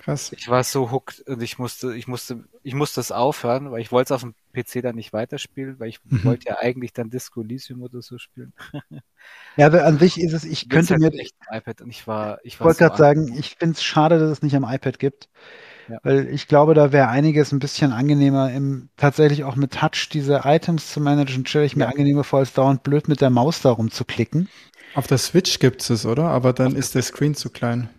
Krass. 0.01 0.33
Ich 0.33 0.49
war 0.49 0.65
so 0.65 0.91
hooked 0.91 1.20
und 1.29 1.43
ich 1.43 1.59
musste, 1.59 1.95
ich 1.95 2.09
musste, 2.09 2.45
ich 2.62 2.75
musste 2.75 3.01
es 3.01 3.12
aufhören, 3.12 3.70
weil 3.70 3.83
ich 3.83 3.93
wollte 3.93 4.15
es 4.15 4.23
auf 4.23 4.23
dem 4.23 4.35
PC 4.55 4.83
dann 4.83 4.97
nicht 4.97 5.12
weiterspielen, 5.12 5.79
weil 5.79 5.91
ich 5.91 6.01
mhm. 6.05 6.25
wollte 6.25 6.49
ja 6.49 6.59
eigentlich 6.59 6.95
dann 6.95 7.11
Disco 7.11 7.43
Elysium 7.43 7.83
oder 7.83 8.01
so 8.01 8.17
spielen. 8.17 8.55
ja, 9.59 9.67
aber 9.67 9.85
an 9.85 9.99
sich 9.99 10.19
ist 10.19 10.33
es, 10.33 10.45
ich 10.45 10.62
Jetzt 10.62 10.70
könnte 10.70 10.99
mir 10.99 11.12
echt 11.12 11.35
iPad 11.51 11.83
und 11.83 11.91
ich 11.91 12.07
war, 12.07 12.39
ich 12.45 12.59
war 12.59 12.69
wollte 12.69 12.79
so 12.79 12.85
gerade 12.87 12.97
sagen, 12.97 13.37
ich 13.39 13.57
finde 13.59 13.75
es 13.75 13.83
schade, 13.83 14.19
dass 14.19 14.31
es 14.31 14.43
nicht 14.43 14.57
am 14.57 14.65
iPad 14.65 14.99
gibt. 14.99 15.29
Ja. 15.89 15.99
Weil 16.03 16.29
ich 16.29 16.49
glaube, 16.49 16.73
da 16.73 16.93
wäre 16.93 17.09
einiges 17.09 17.53
ein 17.53 17.59
bisschen 17.59 17.93
angenehmer, 17.93 18.51
im, 18.51 18.89
tatsächlich 18.97 19.45
auch 19.45 19.57
mit 19.57 19.73
Touch 19.73 20.09
diese 20.11 20.43
Items 20.45 20.93
zu 20.93 21.01
managen, 21.01 21.45
stelle 21.45 21.67
ich 21.67 21.77
mir 21.77 21.85
ja. 21.85 21.91
angenehmer 21.91 22.25
vor, 22.25 22.39
als 22.39 22.55
dauernd 22.55 22.85
blöd 22.85 23.07
mit 23.07 23.20
der 23.20 23.31
Maus 23.31 23.61
darum 23.61 23.91
zu 23.91 24.07
klicken. 24.07 24.49
Auf 24.95 25.09
der 25.09 25.19
Switch 25.19 25.59
gibt 25.59 25.89
es, 25.91 26.07
oder? 26.07 26.25
Aber 26.25 26.55
dann 26.55 26.75
ist 26.75 26.95
der 26.95 27.03
Screen 27.03 27.35
zu 27.35 27.51
klein. 27.51 27.91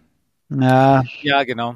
Ja. 0.49 1.03
Ja, 1.21 1.43
genau. 1.43 1.75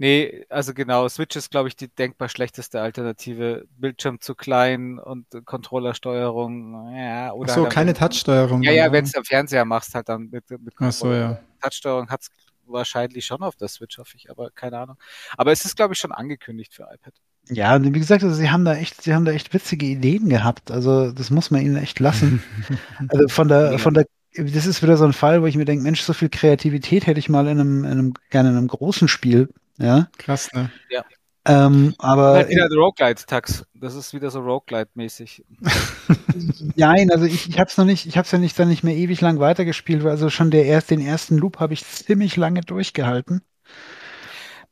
Nee, 0.00 0.46
also 0.48 0.72
genau, 0.72 1.06
Switch 1.10 1.36
ist, 1.36 1.50
glaube 1.50 1.68
ich, 1.68 1.76
die 1.76 1.88
denkbar 1.88 2.30
schlechteste 2.30 2.80
Alternative. 2.80 3.66
Bildschirm 3.76 4.18
zu 4.18 4.34
klein 4.34 4.98
und 4.98 5.26
Controllersteuerung, 5.44 6.96
ja, 6.96 7.32
oder. 7.34 7.50
Ach 7.50 7.54
so, 7.54 7.62
halt 7.64 7.72
keine 7.74 7.92
Touchsteuerung. 7.92 8.62
Ja, 8.62 8.72
ja, 8.72 8.90
wenn 8.92 9.04
du 9.04 9.10
es 9.10 9.14
am 9.14 9.24
Fernseher 9.24 9.66
machst, 9.66 9.94
halt 9.94 10.08
dann 10.08 10.30
mit, 10.30 10.48
mit 10.48 10.72
Ach 10.78 10.90
so, 10.90 11.12
ja. 11.12 11.38
Touchsteuerung 11.60 12.08
hat's, 12.08 12.30
wahrscheinlich 12.64 13.26
schon 13.26 13.42
auf 13.42 13.56
der 13.56 13.68
Switch, 13.68 13.98
hoffe 13.98 14.16
ich, 14.16 14.30
aber 14.30 14.50
keine 14.50 14.78
Ahnung. 14.78 14.96
Aber 15.36 15.52
es 15.52 15.66
ist, 15.66 15.76
glaube 15.76 15.92
ich, 15.92 16.00
schon 16.00 16.12
angekündigt 16.12 16.72
für 16.72 16.84
iPad. 16.84 17.12
Ja, 17.50 17.76
und 17.76 17.92
wie 17.94 17.98
gesagt, 17.98 18.24
also 18.24 18.34
sie 18.34 18.50
haben 18.50 18.64
da 18.64 18.76
echt, 18.76 19.02
sie 19.02 19.12
haben 19.12 19.26
da 19.26 19.32
echt 19.32 19.52
witzige 19.52 19.84
Ideen 19.84 20.30
gehabt. 20.30 20.70
Also 20.70 21.12
das 21.12 21.28
muss 21.28 21.50
man 21.50 21.60
ihnen 21.60 21.76
echt 21.76 22.00
lassen. 22.00 22.42
Also 23.08 23.28
von 23.28 23.48
der, 23.48 23.78
von 23.78 23.92
der, 23.92 24.06
das 24.34 24.64
ist 24.64 24.82
wieder 24.82 24.96
so 24.96 25.04
ein 25.04 25.12
Fall, 25.12 25.42
wo 25.42 25.46
ich 25.46 25.56
mir 25.56 25.66
denke, 25.66 25.82
Mensch, 25.82 26.00
so 26.00 26.14
viel 26.14 26.30
Kreativität 26.30 27.06
hätte 27.06 27.20
ich 27.20 27.28
mal 27.28 27.48
in 27.48 27.60
einem, 27.60 27.84
in 27.84 27.90
einem 27.90 28.14
gerne 28.30 28.48
in 28.48 28.56
einem 28.56 28.68
großen 28.68 29.06
Spiel. 29.06 29.50
Ja. 29.80 30.08
Krass, 30.18 30.52
ne? 30.52 30.70
Ja. 30.90 31.04
Ähm, 31.46 31.94
aber 31.98 32.34
Halt 32.34 32.50
wieder 32.50 32.68
Roguelite-Tax. 32.68 33.64
Das 33.74 33.94
ist 33.94 34.12
wieder 34.12 34.30
so 34.30 34.40
Roguelite-mäßig. 34.40 35.44
Nein, 36.76 37.10
also 37.10 37.24
ich, 37.24 37.48
ich 37.48 37.58
habe 37.58 37.70
es 37.70 37.78
noch 37.78 37.86
nicht, 37.86 38.06
ich 38.06 38.18
habe 38.18 38.26
es 38.26 38.30
ja 38.30 38.38
nicht 38.38 38.58
dann 38.58 38.68
nicht 38.68 38.84
mehr 38.84 38.94
ewig 38.94 39.20
lang 39.22 39.40
weitergespielt, 39.40 40.04
weil 40.04 40.10
also 40.10 40.28
schon 40.28 40.50
der 40.50 40.66
erst, 40.66 40.90
den 40.90 41.00
ersten 41.00 41.38
Loop 41.38 41.58
habe 41.58 41.72
ich 41.72 41.86
ziemlich 41.86 42.36
lange 42.36 42.60
durchgehalten. 42.60 43.42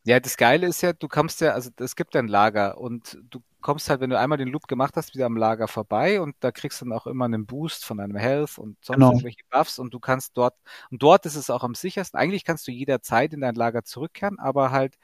Ja, 0.09 0.21
das 0.21 0.39
Geile 0.39 0.67
ist 0.67 0.81
ja, 0.81 0.95
du 0.95 1.07
kommst 1.07 1.43
ja, 1.43 1.51
also 1.53 1.69
es 1.79 1.95
gibt 1.95 2.17
ein 2.17 2.29
Lager 2.29 2.79
und 2.79 3.19
du 3.29 3.41
kommst 3.61 3.91
halt, 3.91 4.01
wenn 4.01 4.09
du 4.09 4.19
einmal 4.19 4.39
den 4.39 4.49
Loop 4.49 4.67
gemacht 4.67 4.97
hast, 4.97 5.13
wieder 5.15 5.27
am 5.27 5.37
Lager 5.37 5.69
vorbei 5.69 6.23
und 6.23 6.35
da 6.41 6.51
kriegst 6.51 6.81
du 6.81 6.87
dann 6.87 6.95
auch 6.95 7.07
immer 7.07 7.27
einen 7.27 7.45
Boost 7.45 7.85
von 7.85 7.99
deinem 7.99 8.17
Health 8.17 8.57
und 8.57 8.83
sonst 8.83 9.11
Genau. 9.11 9.11
irgendwelche 9.11 9.43
Buffs 9.51 9.79
und 9.79 9.93
du 9.93 10.01
kannst 10.01 10.35
dort, 10.39 10.55
und 10.91 11.03
dort 11.03 11.27
ist 11.27 11.35
es 11.37 11.51
auch 11.51 11.63
am 11.63 11.75
sichersten. 11.75 12.19
Eigentlich 12.19 12.45
kannst 12.45 12.67
du 12.67 12.73
jederzeit 12.73 13.35
in 13.35 13.43
dein 13.43 13.55
Lager 13.55 13.85
zurückkehren, 13.85 14.39
aber 14.39 14.71
halt, 14.71 14.97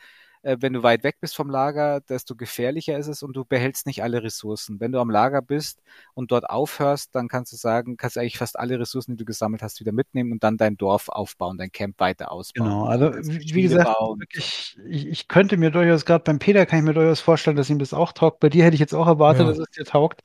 äh, 0.44 0.56
wenn 0.60 0.72
du 0.74 0.82
weit 0.82 1.02
weg 1.04 1.16
bist 1.20 1.34
vom 1.34 1.50
Lager, 1.50 2.00
desto 2.00 2.36
gefährlicher 2.36 2.98
ist 2.98 3.08
es 3.08 3.22
und 3.22 3.34
du 3.34 3.44
behältst 3.44 3.86
nicht 3.86 4.02
alle 4.02 4.22
Ressourcen. 4.22 4.78
Wenn 4.78 4.92
du 4.92 5.00
am 5.00 5.10
Lager 5.10 5.42
bist 5.42 5.80
und 6.14 6.30
dort 6.30 6.48
aufhörst, 6.48 7.14
dann 7.14 7.28
kannst 7.28 7.52
du 7.52 7.56
sagen, 7.56 7.96
kannst 7.96 8.16
du 8.16 8.20
eigentlich 8.20 8.38
fast 8.38 8.58
alle 8.58 8.78
Ressourcen, 8.78 9.12
die 9.12 9.16
du 9.18 9.24
gesammelt 9.24 9.62
hast, 9.62 9.80
wieder 9.80 9.92
mitnehmen 9.92 10.32
und 10.32 10.44
dann 10.44 10.56
dein 10.56 10.76
Dorf 10.76 11.08
aufbauen, 11.08 11.58
dein 11.58 11.72
Camp 11.72 11.98
weiter 11.98 12.30
ausbauen. 12.30 12.68
Genau, 12.68 12.84
also 12.84 13.10
kannst 13.10 13.30
wie, 13.30 13.54
wie 13.54 13.62
gesagt, 13.62 13.88
wirklich, 13.88 14.78
ich, 14.86 15.06
ich 15.08 15.28
könnte 15.28 15.56
mir 15.56 15.70
durchaus, 15.70 16.04
gerade 16.04 16.24
beim 16.24 16.38
Peter 16.38 16.66
kann 16.66 16.78
ich 16.80 16.84
mir 16.84 16.94
durchaus 16.94 17.20
vorstellen, 17.20 17.56
dass 17.56 17.70
ihm 17.70 17.78
das 17.78 17.94
auch 17.94 18.12
taugt. 18.12 18.40
Bei 18.40 18.48
dir 18.50 18.64
hätte 18.64 18.74
ich 18.74 18.80
jetzt 18.80 18.94
auch 18.94 19.06
erwartet, 19.06 19.42
Ja. 19.46 19.48
dass 19.48 19.58
es 19.58 19.70
dir 19.70 19.84
taugt. 19.84 20.20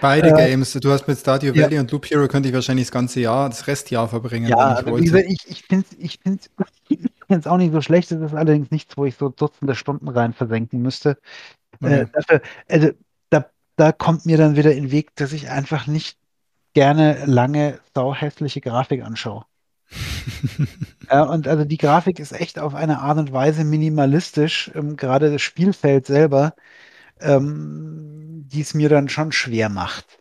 Beide 0.00 0.30
Äh, 0.30 0.50
Games. 0.50 0.72
Du 0.72 0.90
hast 0.90 1.06
mit 1.06 1.18
Stardew 1.18 1.52
ja. 1.52 1.64
Valley 1.64 1.78
und 1.78 1.90
Loop 1.92 2.06
Hero 2.06 2.26
könnte 2.28 2.48
ich 2.48 2.54
wahrscheinlich 2.54 2.86
das 2.86 2.92
ganze 2.92 3.20
Jahr, 3.20 3.48
das 3.48 3.66
Restjahr 3.66 4.08
verbringen, 4.08 4.48
Ja, 4.48 4.80
ich 4.80 5.04
gesagt, 5.04 5.26
ich, 5.28 5.38
ich 5.46 5.62
finde 5.68 5.86
es 5.88 6.60
find's 7.30 7.46
auch 7.46 7.58
nicht 7.58 7.72
so 7.72 7.80
schlecht. 7.80 8.10
Es 8.10 8.20
ist 8.20 8.34
allerdings 8.34 8.72
nichts, 8.72 8.96
wo 8.96 9.04
ich 9.04 9.14
so 9.14 9.28
Dutzende 9.28 9.76
Stunden 9.76 10.08
rein 10.08 10.32
versenken 10.32 10.82
müsste. 10.82 11.10
Äh, 11.80 12.02
Okay. 12.02 12.06
dafür, 12.12 12.42
also, 12.68 12.90
da, 13.30 13.46
da 13.76 13.92
kommt 13.92 14.26
mir 14.26 14.36
dann 14.36 14.56
wieder 14.56 14.72
in 14.72 14.84
den 14.84 14.90
Weg, 14.90 15.14
dass 15.14 15.32
ich 15.32 15.48
einfach 15.48 15.86
nicht 15.86 16.18
gerne 16.74 17.24
lange 17.26 17.78
sauhässliche 17.94 18.60
Grafik 18.60 19.04
anschaue. 19.04 19.44
Ja, 21.10 21.24
und 21.24 21.48
also 21.48 21.64
die 21.64 21.76
Grafik 21.78 22.20
ist 22.20 22.30
echt 22.30 22.60
auf 22.60 22.76
eine 22.76 23.00
Art 23.00 23.18
und 23.18 23.32
Weise 23.32 23.64
minimalistisch, 23.64 24.70
ähm, 24.76 24.96
gerade 24.96 25.32
das 25.32 25.42
Spielfeld 25.42 26.06
selber, 26.06 26.54
ähm, 27.20 28.44
die 28.46 28.60
es 28.60 28.74
mir 28.74 28.88
dann 28.88 29.08
schon 29.08 29.32
schwer 29.32 29.68
macht. 29.68 30.20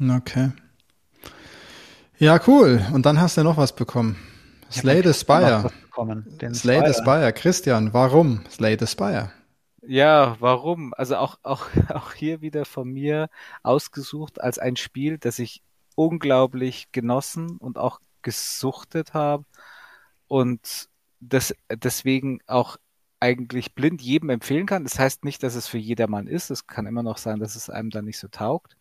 Okay. 0.00 0.50
Ja, 2.18 2.40
cool. 2.46 2.80
Und 2.92 3.06
dann 3.06 3.20
hast 3.20 3.36
du 3.36 3.42
noch 3.42 3.56
was 3.56 3.74
bekommen. 3.74 4.16
Slay 4.70 5.02
the 5.02 5.12
Spire. 5.12 5.70
Bekommen, 5.92 6.38
den 6.40 6.54
Slay 6.54 6.78
the 6.78 6.94
Spire. 6.94 7.18
Spire. 7.18 7.32
Christian, 7.32 7.92
warum 7.92 8.44
Slay 8.50 8.76
the 8.78 8.86
Spire? 8.86 9.30
Ja, 9.82 10.36
warum? 10.40 10.94
Also 10.94 11.16
auch, 11.16 11.38
auch, 11.42 11.68
auch 11.88 12.12
hier 12.12 12.40
wieder 12.40 12.64
von 12.64 12.88
mir 12.88 13.28
ausgesucht 13.62 14.40
als 14.40 14.58
ein 14.58 14.76
Spiel, 14.76 15.18
das 15.18 15.38
ich 15.38 15.62
unglaublich 15.94 16.90
genossen 16.92 17.58
und 17.58 17.76
auch 17.78 18.00
gesuchtet 18.22 19.12
habe 19.12 19.44
und 20.28 20.88
das 21.20 21.54
deswegen 21.70 22.40
auch 22.46 22.76
eigentlich 23.20 23.74
blind 23.74 24.02
jedem 24.02 24.30
empfehlen 24.30 24.66
kann. 24.66 24.84
Das 24.84 24.98
heißt 24.98 25.24
nicht, 25.24 25.42
dass 25.42 25.54
es 25.54 25.68
für 25.68 25.78
jedermann 25.78 26.26
ist. 26.26 26.50
Es 26.50 26.66
kann 26.66 26.86
immer 26.86 27.02
noch 27.02 27.18
sein, 27.18 27.38
dass 27.38 27.54
es 27.54 27.70
einem 27.70 27.90
dann 27.90 28.04
nicht 28.06 28.18
so 28.18 28.28
taugt. 28.28 28.76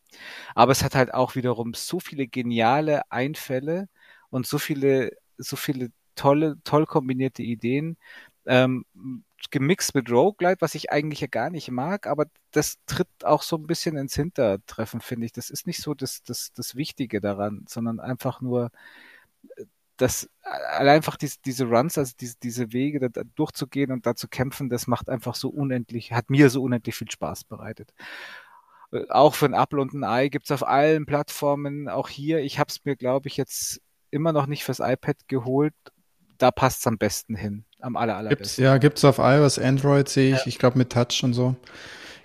Aber 0.55 0.71
es 0.71 0.83
hat 0.83 0.95
halt 0.95 1.13
auch 1.13 1.35
wiederum 1.35 1.73
so 1.73 1.99
viele 1.99 2.27
geniale 2.27 3.03
Einfälle 3.11 3.87
und 4.29 4.47
so 4.47 4.57
viele, 4.57 5.11
so 5.37 5.55
viele 5.57 5.91
tolle, 6.21 6.57
toll 6.63 6.85
kombinierte 6.85 7.43
Ideen. 7.43 7.97
Ähm, 8.45 8.85
gemixt 9.51 9.95
mit 9.95 10.09
Roguelite, 10.11 10.61
was 10.61 10.75
ich 10.75 10.91
eigentlich 10.91 11.21
ja 11.21 11.27
gar 11.27 11.49
nicht 11.49 11.69
mag, 11.71 12.07
aber 12.07 12.25
das 12.51 12.77
tritt 12.85 13.07
auch 13.23 13.41
so 13.43 13.57
ein 13.57 13.67
bisschen 13.67 13.97
ins 13.97 14.15
Hintertreffen, 14.15 15.01
finde 15.01 15.25
ich. 15.25 15.31
Das 15.33 15.49
ist 15.49 15.67
nicht 15.67 15.81
so 15.81 15.93
das, 15.95 16.23
das, 16.23 16.51
das 16.53 16.75
Wichtige 16.75 17.21
daran, 17.21 17.65
sondern 17.67 17.99
einfach 17.99 18.41
nur 18.41 18.71
das 19.97 20.29
allein 20.43 20.97
einfach 20.97 21.17
diese, 21.17 21.37
diese 21.45 21.65
Runs, 21.65 21.97
also 21.97 22.13
diese, 22.19 22.35
diese 22.41 22.73
Wege 22.73 23.09
da, 23.09 23.23
durchzugehen 23.35 23.91
und 23.91 24.05
da 24.05 24.15
zu 24.15 24.27
kämpfen, 24.27 24.69
das 24.69 24.87
macht 24.87 25.09
einfach 25.09 25.35
so 25.35 25.49
unendlich, 25.49 26.11
hat 26.13 26.29
mir 26.29 26.49
so 26.49 26.63
unendlich 26.63 26.95
viel 26.95 27.11
Spaß 27.11 27.43
bereitet. 27.45 27.93
Äh, 28.91 29.07
Auch 29.09 29.35
für 29.35 29.45
ein 29.45 29.53
Apple 29.53 29.81
und 29.81 29.93
ein 29.93 30.03
Ei 30.03 30.29
gibt's 30.29 30.51
auf 30.51 30.65
allen 30.67 31.05
Plattformen, 31.05 31.89
auch 31.89 32.09
hier. 32.09 32.39
Ich 32.39 32.59
habe 32.59 32.69
es 32.69 32.83
mir, 32.85 32.95
glaube 32.95 33.27
ich, 33.27 33.37
jetzt 33.37 33.81
immer 34.11 34.33
noch 34.33 34.47
nicht 34.47 34.63
fürs 34.63 34.79
iPad 34.79 35.17
geholt. 35.27 35.73
Da 36.41 36.51
passt's 36.51 36.87
am 36.87 36.97
besten 36.97 37.35
hin, 37.35 37.65
am 37.79 37.95
aller, 37.95 38.17
Gibt's, 38.27 38.59
allerbesten. 38.59 38.63
ja, 38.63 38.77
gibt's 38.77 39.03
auf 39.05 39.19
iOS, 39.19 39.59
Android 39.59 40.09
sehe 40.09 40.33
ich. 40.33 40.47
Ich 40.47 40.57
glaube 40.57 40.77
mit 40.77 40.91
Touch 40.91 41.23
und 41.23 41.33
so. 41.33 41.55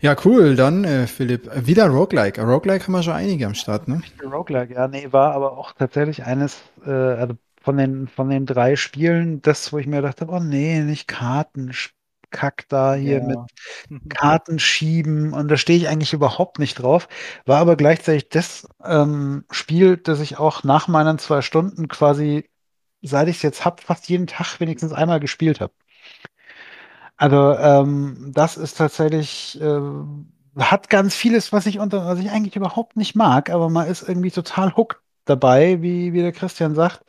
Ja, 0.00 0.16
cool. 0.24 0.56
Dann, 0.56 0.84
äh, 0.84 1.06
Philipp, 1.06 1.50
wieder 1.66 1.88
Roguelike. 1.88 2.40
Roguelike 2.42 2.84
haben 2.86 2.92
wir 2.92 3.02
schon 3.02 3.14
einige 3.14 3.46
am 3.46 3.54
Start, 3.54 3.88
ne? 3.88 4.04
Roguelike, 4.22 4.74
ja, 4.74 4.88
nee, 4.88 5.12
war 5.12 5.32
aber 5.34 5.56
auch 5.58 5.72
tatsächlich 5.72 6.24
eines, 6.24 6.60
äh, 6.84 6.90
also 6.90 7.34
von 7.60 7.76
den, 7.76 8.08
von 8.08 8.28
den 8.30 8.46
drei 8.46 8.76
Spielen, 8.76 9.42
das, 9.42 9.72
wo 9.72 9.78
ich 9.78 9.86
mir 9.86 10.02
dachte, 10.02 10.26
oh 10.28 10.40
nee, 10.40 10.80
nicht 10.80 11.08
Karten, 11.08 11.72
Kack 12.30 12.66
da 12.68 12.94
hier 12.94 13.20
mit 13.22 13.36
Ja. 13.36 13.46
Karten 14.08 14.58
schieben 14.58 15.32
und 15.32 15.48
da 15.48 15.56
stehe 15.56 15.78
ich 15.78 15.88
eigentlich 15.88 16.12
überhaupt 16.12 16.58
nicht 16.58 16.76
drauf. 16.82 17.08
War 17.46 17.58
aber 17.60 17.76
gleichzeitig 17.76 18.28
das 18.28 18.68
ähm, 18.84 19.44
Spiel, 19.50 19.96
das 19.96 20.20
ich 20.20 20.38
auch 20.38 20.64
nach 20.64 20.88
meinen 20.88 21.18
zwei 21.18 21.42
Stunden 21.42 21.88
quasi, 21.88 22.50
seit 23.06 23.28
ich 23.28 23.36
es 23.36 23.42
jetzt 23.42 23.64
hab, 23.64 23.80
fast 23.82 24.08
jeden 24.08 24.26
Tag 24.26 24.60
wenigstens 24.60 24.92
einmal 24.92 25.20
gespielt 25.20 25.60
habe. 25.60 25.72
Also 27.16 27.54
ähm, 27.56 28.32
das 28.34 28.56
ist 28.56 28.76
tatsächlich, 28.76 29.58
äh, 29.60 29.80
hat 30.58 30.90
ganz 30.90 31.14
vieles, 31.14 31.52
was 31.52 31.66
ich 31.66 31.78
unter, 31.78 32.04
was 32.06 32.18
ich 32.18 32.30
eigentlich 32.30 32.56
überhaupt 32.56 32.96
nicht 32.96 33.14
mag, 33.14 33.50
aber 33.50 33.68
man 33.70 33.88
ist 33.88 34.02
irgendwie 34.08 34.30
total 34.30 34.76
hooked 34.76 35.00
dabei, 35.24 35.82
wie, 35.82 36.12
wie 36.12 36.20
der 36.22 36.32
Christian 36.32 36.74
sagt. 36.74 37.04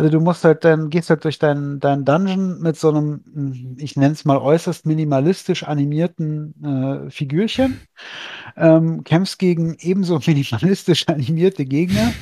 Also 0.00 0.12
du 0.12 0.20
musst 0.20 0.44
halt 0.44 0.64
dann, 0.64 0.88
gehst 0.88 1.10
halt 1.10 1.24
durch 1.24 1.38
deinen 1.38 1.78
dein 1.78 2.06
Dungeon 2.06 2.58
mit 2.60 2.78
so 2.78 2.88
einem, 2.88 3.76
ich 3.76 3.96
nenne 3.96 4.14
es 4.14 4.24
mal 4.24 4.38
äußerst 4.38 4.86
minimalistisch 4.86 5.64
animierten 5.64 6.54
äh, 6.64 7.10
Figürchen, 7.10 7.82
ähm, 8.56 9.04
kämpfst 9.04 9.38
gegen 9.38 9.76
ebenso 9.78 10.18
minimalistisch 10.26 11.06
animierte 11.06 11.66
Gegner 11.66 12.14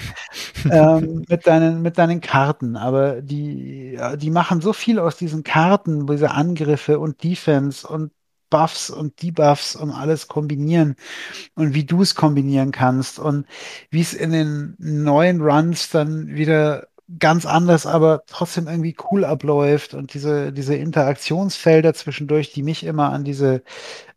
ähm, 0.69 1.23
mit 1.29 1.47
deinen, 1.47 1.81
mit 1.81 1.99
deinen 1.99 2.21
Karten. 2.21 2.75
Aber 2.75 3.23
die, 3.23 3.97
die 4.17 4.31
machen 4.33 4.61
so 4.61 4.73
viel 4.73 4.99
aus 4.99 5.17
diesen 5.17 5.45
Karten, 5.45 6.09
diese 6.09 6.33
Angriffe 6.33 6.99
und 6.99 7.23
Defense 7.23 7.87
und 7.87 8.11
Buffs 8.51 8.91
und 8.91 9.23
Debuffs 9.23 9.77
und 9.77 9.93
alles 9.93 10.27
kombinieren 10.27 10.97
und 11.55 11.75
wie 11.75 11.85
du 11.85 12.03
es 12.03 12.17
kombinieren 12.17 12.73
kannst 12.73 13.21
und 13.21 13.47
wie 13.91 14.01
es 14.01 14.15
in 14.15 14.33
den 14.33 14.75
neuen 14.79 15.41
Runs 15.41 15.91
dann 15.91 16.27
wieder 16.27 16.89
ganz 17.19 17.47
anders, 17.47 17.87
aber 17.87 18.23
trotzdem 18.27 18.69
irgendwie 18.69 18.95
cool 19.11 19.25
abläuft 19.25 19.95
und 19.95 20.13
diese, 20.13 20.53
diese 20.53 20.75
Interaktionsfelder 20.77 21.95
zwischendurch, 21.95 22.53
die 22.53 22.63
mich 22.63 22.85
immer 22.85 23.11
an 23.13 23.25
diese 23.25 23.63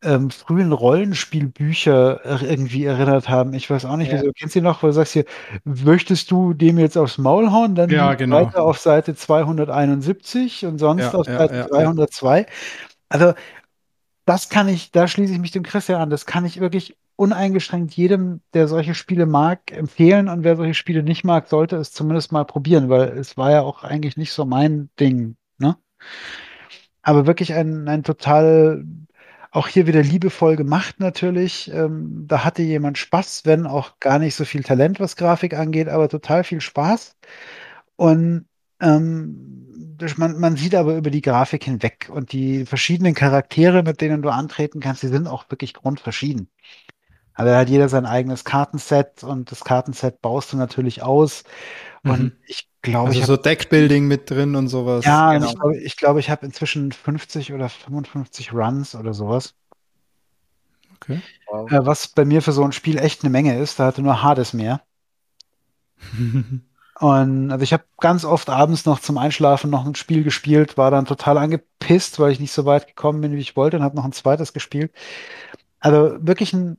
ähm, 0.04 0.30
frühen 0.32 0.72
Rollenspielbücher 0.74 2.22
er- 2.26 2.42
irgendwie 2.44 2.86
erinnert 2.86 3.30
haben. 3.30 3.54
Ich 3.54 3.70
weiß 3.70 3.86
auch 3.86 3.98
nicht, 3.98 4.12
Ja. 4.12 4.22
wieso 4.22 4.32
kennst 4.34 4.56
du 4.56 4.62
noch, 4.62 4.84
wo 4.84 4.88
du 4.88 4.94
sagst 4.94 5.14
hier, 5.14 5.26
möchtest 5.64 6.32
du 6.32 6.54
dem 6.54 6.80
jetzt 6.80 6.98
aufs 6.98 7.18
Maul 7.18 7.52
hauen? 7.52 7.76
Dann 7.76 7.90
Ja, 7.90 8.14
genau. 8.16 8.48
weiter 8.48 8.64
auf 8.64 8.80
Seite 8.80 9.16
271 9.16 10.66
und 10.66 10.80
sonst 10.80 11.14
Ja, 11.14 11.14
auf 11.14 11.28
Seite 11.28 11.54
ja, 11.56 11.62
ja. 11.62 11.68
302. 11.68 12.46
Also 13.10 13.34
das 14.26 14.50
kann 14.50 14.68
ich, 14.70 14.92
da 14.92 15.08
schließe 15.08 15.34
ich 15.34 15.40
mich 15.40 15.52
dem 15.52 15.64
Christian 15.64 16.02
an. 16.02 16.10
Das 16.10 16.26
kann 16.26 16.46
ich 16.46 16.60
wirklich 16.60 16.96
uneingeschränkt 17.22 17.94
jedem, 17.94 18.42
der 18.56 18.68
solche 18.68 18.96
Spiele 18.96 19.28
mag, 19.28 19.72
empfehlen. 19.72 20.28
Und 20.28 20.44
wer 20.44 20.56
solche 20.56 20.74
Spiele 20.74 21.04
nicht 21.04 21.24
mag, 21.24 21.48
sollte 21.48 21.76
es 21.76 21.92
zumindest 21.92 22.32
mal 22.32 22.46
probieren, 22.46 22.90
weil 22.90 23.10
es 23.10 23.38
war 23.38 23.52
ja 23.52 23.62
auch 23.62 23.84
eigentlich 23.84 24.18
nicht 24.18 24.34
so 24.34 24.44
mein 24.44 24.90
Ding, 25.00 25.36
ne? 25.60 25.78
Aber 27.04 27.28
wirklich 27.28 27.54
ein, 27.54 27.88
ein 27.88 28.04
total, 28.04 28.84
auch 29.52 29.68
hier 29.68 29.86
wieder 29.86 30.02
liebevoll 30.02 30.56
gemacht 30.56 31.00
natürlich. 31.00 31.72
Ähm, 31.72 32.26
da 32.28 32.44
hatte 32.44 32.64
jemand 32.64 32.98
Spaß, 32.98 33.46
wenn 33.46 33.68
auch 33.68 34.00
gar 34.00 34.18
nicht 34.18 34.36
so 34.36 34.44
viel 34.46 34.64
Talent, 34.64 35.00
was 35.00 35.16
Grafik 35.16 35.54
angeht, 35.54 35.90
aber 35.90 36.10
total 36.10 36.44
viel 36.44 36.62
Spaß. 36.62 37.18
Und 37.98 38.48
ähm, 38.80 39.98
man, 40.18 40.40
man 40.40 40.56
sieht 40.58 40.74
aber 40.76 40.96
über 40.98 41.12
die 41.12 41.22
Grafik 41.22 41.66
hinweg 41.66 42.10
und 42.12 42.32
die 42.32 42.66
verschiedenen 42.66 43.14
Charaktere, 43.14 43.84
mit 43.84 44.02
denen 44.02 44.24
du 44.24 44.30
antreten 44.30 44.80
kannst, 44.80 45.04
die 45.04 45.08
sind 45.08 45.28
auch 45.28 45.46
wirklich 45.52 45.76
grundverschieden. 45.76 46.50
Also 47.42 47.54
da 47.54 47.60
hat 47.60 47.70
jeder 47.70 47.90
sein 47.90 48.06
eigenes 48.06 48.44
Kartenset 48.46 49.24
und 49.24 49.52
das 49.52 49.64
Kartenset 49.64 50.22
baust 50.22 50.54
du 50.54 50.58
natürlich 50.58 51.04
aus. 51.04 51.44
Und 52.06 52.34
Mhm. 52.34 52.38
ich 52.48 52.70
glaube, 52.82 53.12
Also 53.12 53.20
ich 53.20 53.26
so 53.26 53.38
habe 53.38 53.38
Deckbuilding 53.38 54.08
mit 54.08 54.30
drin 54.30 54.56
und 54.56 54.68
sowas. 54.70 55.06
ja, 55.06 55.32
und 55.36 55.42
genau. 55.42 55.46
ich 55.46 55.56
glaube, 55.56 55.78
ich 55.80 55.98
glaube, 55.98 56.20
ich 56.20 56.30
habe 56.30 56.46
inzwischen 56.46 56.92
50 56.92 57.54
oder 57.54 57.70
55 57.70 58.54
Runs 58.54 58.96
oder 58.96 59.14
sowas. 59.14 59.56
Okay. 60.96 61.22
Wow. 61.48 61.72
Äh, 61.72 61.86
was 61.86 62.08
bei 62.10 62.24
mir 62.26 62.42
für 62.44 62.52
so 62.52 62.64
ein 62.64 62.72
Spiel 62.72 62.98
echt 63.00 63.24
eine 63.24 63.32
Menge 63.32 63.58
ist. 63.60 63.80
Da 63.80 63.86
hatte 63.88 64.02
nur 64.04 64.22
Hades 64.22 64.54
mehr. 64.54 64.82
Und 67.00 67.52
also 67.52 67.64
ich 67.64 67.74
habe 67.74 67.84
ganz 68.00 68.26
oft 68.26 68.50
abends 68.50 68.86
noch 68.86 69.00
zum 69.00 69.18
Einschlafen 69.18 69.70
noch 69.72 69.86
ein 69.86 69.96
Spiel 69.96 70.24
gespielt, 70.24 70.78
war 70.78 70.92
dann 70.92 71.06
total 71.06 71.38
angepisst, 71.38 72.20
weil 72.20 72.32
ich 72.32 72.40
nicht 72.40 72.52
so 72.52 72.66
weit 72.66 72.88
gekommen 72.88 73.22
bin, 73.22 73.34
wie 73.34 73.40
ich 73.40 73.56
wollte, 73.56 73.78
und 73.78 73.84
habe 73.84 73.96
noch 73.96 74.06
ein 74.06 74.12
zweites 74.12 74.54
gespielt. 74.54 74.92
Also 75.80 76.18
wirklich 76.22 76.54
ein, 76.54 76.78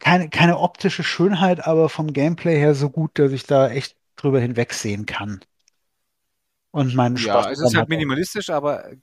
keine, 0.00 0.28
keine 0.30 0.58
optische 0.58 1.02
Schönheit, 1.04 1.66
aber 1.66 1.88
vom 1.88 2.12
Gameplay 2.12 2.56
her 2.58 2.74
so 2.74 2.90
gut, 2.90 3.18
dass 3.18 3.32
ich 3.32 3.44
da 3.44 3.68
echt 3.70 3.96
drüber 4.16 4.40
hinwegsehen 4.40 5.06
kann. 5.06 5.40
Und 6.70 6.94
meinen 6.94 7.16
Ja, 7.16 7.22
Spaß 7.26 7.48
es 7.50 7.60
ist 7.60 7.74
halt 7.74 7.88
minimalistisch, 7.88 8.50
aber 8.50 8.90
äh, 8.92 8.96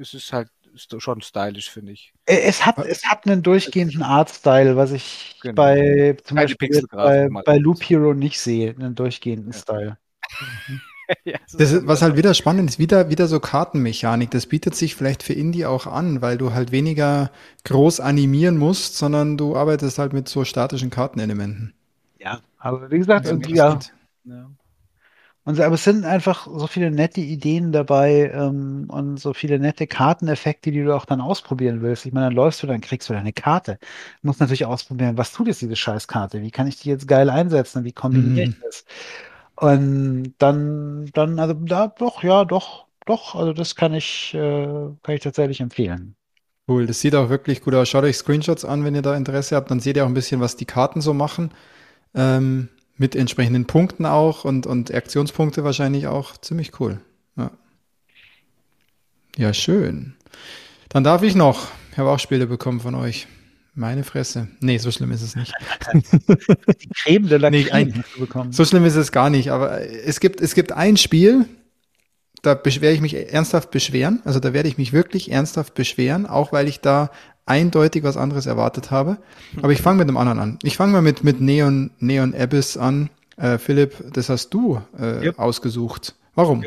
es 0.00 0.14
ist 0.14 0.32
halt 0.32 0.50
schon 0.98 1.20
stylisch, 1.22 1.70
finde 1.70 1.92
ich. 1.92 2.12
Äh, 2.26 2.40
Es 2.42 2.64
hat, 2.66 2.78
es 2.84 3.04
hat 3.06 3.26
einen 3.26 3.42
durchgehenden 3.42 4.02
Artstyle, 4.02 4.76
was 4.76 4.92
ich 4.92 5.40
Genau. 5.42 5.54
bei 5.54 6.16
zum 6.24 6.36
Keine 6.36 6.38
Beispiel 6.38 6.86
bei, 7.00 7.28
bei 7.44 7.56
Loop 7.58 7.82
Hero 7.82 8.14
nicht 8.14 8.38
sehe, 8.40 8.70
einen 8.74 8.94
durchgehenden 8.94 9.52
Ja. 9.52 9.62
Style. 9.62 9.98
ja, 11.24 11.38
Das 11.52 11.72
ist, 11.72 11.86
was 11.86 12.00
halt 12.02 12.16
wieder 12.16 12.32
spannend 12.34 12.70
ist, 12.70 12.78
wieder, 12.78 13.10
wieder 13.10 13.26
so 13.28 13.38
Kartenmechanik. 13.40 14.30
Das 14.30 14.46
bietet 14.46 14.74
sich 14.74 14.94
vielleicht 14.94 15.22
für 15.22 15.32
Indie 15.34 15.66
auch 15.66 15.86
an, 15.86 16.22
weil 16.22 16.38
du 16.38 16.52
halt 16.54 16.72
weniger 16.72 17.30
groß 17.64 18.00
animieren 18.00 18.56
musst, 18.58 18.96
sondern 18.96 19.36
du 19.36 19.54
arbeitest 19.56 19.98
halt 19.98 20.12
mit 20.14 20.28
so 20.28 20.44
statischen 20.44 20.88
Kartenelementen. 20.90 21.74
Ja, 22.18 22.40
aber 22.58 22.90
wie 22.90 22.98
gesagt, 22.98 23.26
Ja, 23.26 23.32
und, 23.32 23.46
das 23.46 23.52
ja. 23.54 23.86
Ja. 24.24 24.50
und, 25.44 25.58
aber 25.60 25.76
es 25.76 25.84
sind 25.84 26.04
einfach 26.04 26.46
so 26.46 26.66
viele 26.66 26.90
nette 26.90 27.20
Ideen 27.22 27.72
dabei 27.72 28.30
ähm, 28.34 28.84
und 28.90 29.16
so 29.18 29.32
viele 29.32 29.58
nette 29.58 29.86
Karteneffekte, 29.86 30.70
die 30.70 30.82
du 30.84 30.94
auch 30.94 31.06
dann 31.06 31.20
ausprobieren 31.22 31.80
willst. 31.80 32.04
Ich 32.04 32.12
meine, 32.12 32.26
dann 32.26 32.34
läufst 32.34 32.62
du, 32.62 32.66
dann 32.66 32.82
kriegst 32.82 33.08
du 33.08 33.14
deine 33.14 33.32
Karte. 33.32 33.78
Du 34.20 34.26
musst 34.28 34.40
natürlich 34.40 34.66
ausprobieren, 34.66 35.16
was 35.16 35.32
tut 35.32 35.46
jetzt 35.46 35.62
diese 35.62 35.74
Scheißkarte? 35.76 36.42
Wie 36.42 36.50
kann 36.50 36.66
ich 36.66 36.78
die 36.80 36.90
jetzt 36.90 37.08
geil 37.08 37.30
einsetzen? 37.30 37.84
Wie 37.84 37.92
kombiniere 37.92 38.44
ich 38.44 38.50
Mhm. 38.50 38.62
das? 38.62 38.84
Und 39.60 40.34
dann, 40.38 41.10
dann, 41.14 41.40
also 41.40 41.54
da 41.54 41.88
doch, 41.88 42.22
ja, 42.22 42.44
doch, 42.44 42.86
doch, 43.06 43.34
also 43.34 43.52
das 43.52 43.74
kann 43.74 43.92
ich, 43.92 44.32
äh, 44.34 44.66
kann 45.02 45.14
ich 45.14 45.20
tatsächlich 45.20 45.60
empfehlen. 45.60 46.14
Cool, 46.68 46.86
das 46.86 47.00
sieht 47.00 47.16
auch 47.16 47.28
wirklich 47.28 47.62
gut 47.62 47.74
aus. 47.74 47.88
Schaut 47.88 48.04
euch 48.04 48.16
Screenshots 48.16 48.64
an, 48.64 48.84
wenn 48.84 48.94
ihr 48.94 49.02
da 49.02 49.16
Interesse 49.16 49.56
habt. 49.56 49.70
Dann 49.70 49.80
seht 49.80 49.96
ihr 49.96 50.04
auch 50.04 50.08
ein 50.08 50.14
bisschen, 50.14 50.40
was 50.40 50.54
die 50.54 50.64
Karten 50.64 51.00
so 51.00 51.12
machen. 51.12 51.50
Ähm, 52.14 52.68
mit 52.96 53.16
entsprechenden 53.16 53.66
Punkten 53.66 54.06
auch 54.06 54.44
und, 54.44 54.66
und 54.66 54.94
Aktionspunkte 54.94 55.64
wahrscheinlich 55.64 56.06
auch. 56.06 56.36
Ziemlich 56.36 56.78
cool. 56.78 57.00
Ja. 57.36 57.50
ja, 59.36 59.52
schön. 59.54 60.14
Dann 60.88 61.02
darf 61.02 61.22
ich 61.24 61.34
noch. 61.34 61.66
Ich 61.90 61.98
habe 61.98 62.10
auch 62.10 62.20
Spiele 62.20 62.46
bekommen 62.46 62.78
von 62.78 62.94
euch. 62.94 63.26
Meine 63.78 64.02
Fresse. 64.02 64.48
Nee, 64.58 64.78
so 64.78 64.90
schlimm 64.90 65.12
ist 65.12 65.22
es 65.22 65.36
nicht. 65.36 65.54
Die 65.94 66.88
Creme 67.00 67.28
de 67.28 67.38
la 67.38 67.48
Nee, 67.48 67.62
Creme 67.62 68.02
bekommen. 68.18 68.50
So 68.52 68.64
schlimm 68.64 68.84
ist 68.84 68.96
es 68.96 69.12
gar 69.12 69.30
nicht, 69.30 69.50
aber 69.52 69.80
es 69.80 70.18
gibt, 70.18 70.40
es 70.40 70.56
gibt 70.56 70.72
ein 70.72 70.96
Spiel, 70.96 71.44
da 72.42 72.54
beschwere 72.54 72.92
ich 72.92 73.00
mich 73.00 73.14
ernsthaft 73.32 73.70
beschweren. 73.70 74.20
Also 74.24 74.40
da 74.40 74.52
werde 74.52 74.68
ich 74.68 74.78
mich 74.78 74.92
wirklich 74.92 75.30
ernsthaft 75.30 75.74
beschweren, 75.74 76.26
auch 76.26 76.50
weil 76.50 76.66
ich 76.66 76.80
da 76.80 77.12
eindeutig 77.46 78.02
was 78.02 78.16
anderes 78.16 78.46
erwartet 78.46 78.90
habe. 78.90 79.18
Aber 79.62 79.70
ich 79.70 79.80
fange 79.80 79.98
mit 79.98 80.08
dem 80.08 80.16
anderen 80.16 80.40
an. 80.40 80.58
Ich 80.64 80.76
fange 80.76 80.92
mal 80.92 81.02
mit, 81.02 81.22
mit 81.22 81.40
Neon, 81.40 81.92
Neon 82.00 82.34
Abyss 82.34 82.76
an. 82.76 83.10
Äh, 83.36 83.58
Philipp, 83.58 84.12
das 84.12 84.28
hast 84.28 84.50
du 84.50 84.82
äh, 84.98 85.24
Yep. 85.26 85.38
ausgesucht. 85.38 86.16
Warum? 86.34 86.64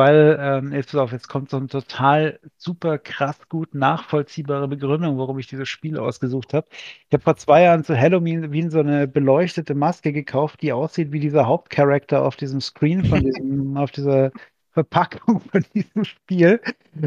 Weil, 0.00 0.38
ähm, 0.40 0.72
jetzt 0.72 0.92
pass 0.92 1.00
auf, 1.00 1.12
jetzt 1.12 1.28
kommt 1.28 1.50
so 1.50 1.58
eine 1.58 1.66
total 1.66 2.40
super 2.56 2.96
krass 2.96 3.36
gut 3.50 3.74
nachvollziehbare 3.74 4.66
Begründung, 4.66 5.18
warum 5.18 5.38
ich 5.38 5.46
dieses 5.46 5.68
Spiel 5.68 5.98
ausgesucht 5.98 6.54
habe. 6.54 6.66
Ich 6.70 7.12
habe 7.12 7.22
vor 7.22 7.36
zwei 7.36 7.64
Jahren 7.64 7.84
zu 7.84 7.94
Halloween 8.00 8.70
so 8.70 8.80
eine 8.80 9.06
beleuchtete 9.06 9.74
Maske 9.74 10.14
gekauft, 10.14 10.62
die 10.62 10.72
aussieht 10.72 11.12
wie 11.12 11.20
dieser 11.20 11.46
Hauptcharakter 11.46 12.24
auf 12.24 12.36
diesem 12.36 12.62
Screen 12.62 13.04
von 13.04 13.20
diesem, 13.20 13.76
auf 13.76 13.90
dieser 13.90 14.30
Verpackung 14.72 15.40
von 15.40 15.64
diesem 15.74 16.04
Spiel. 16.04 16.62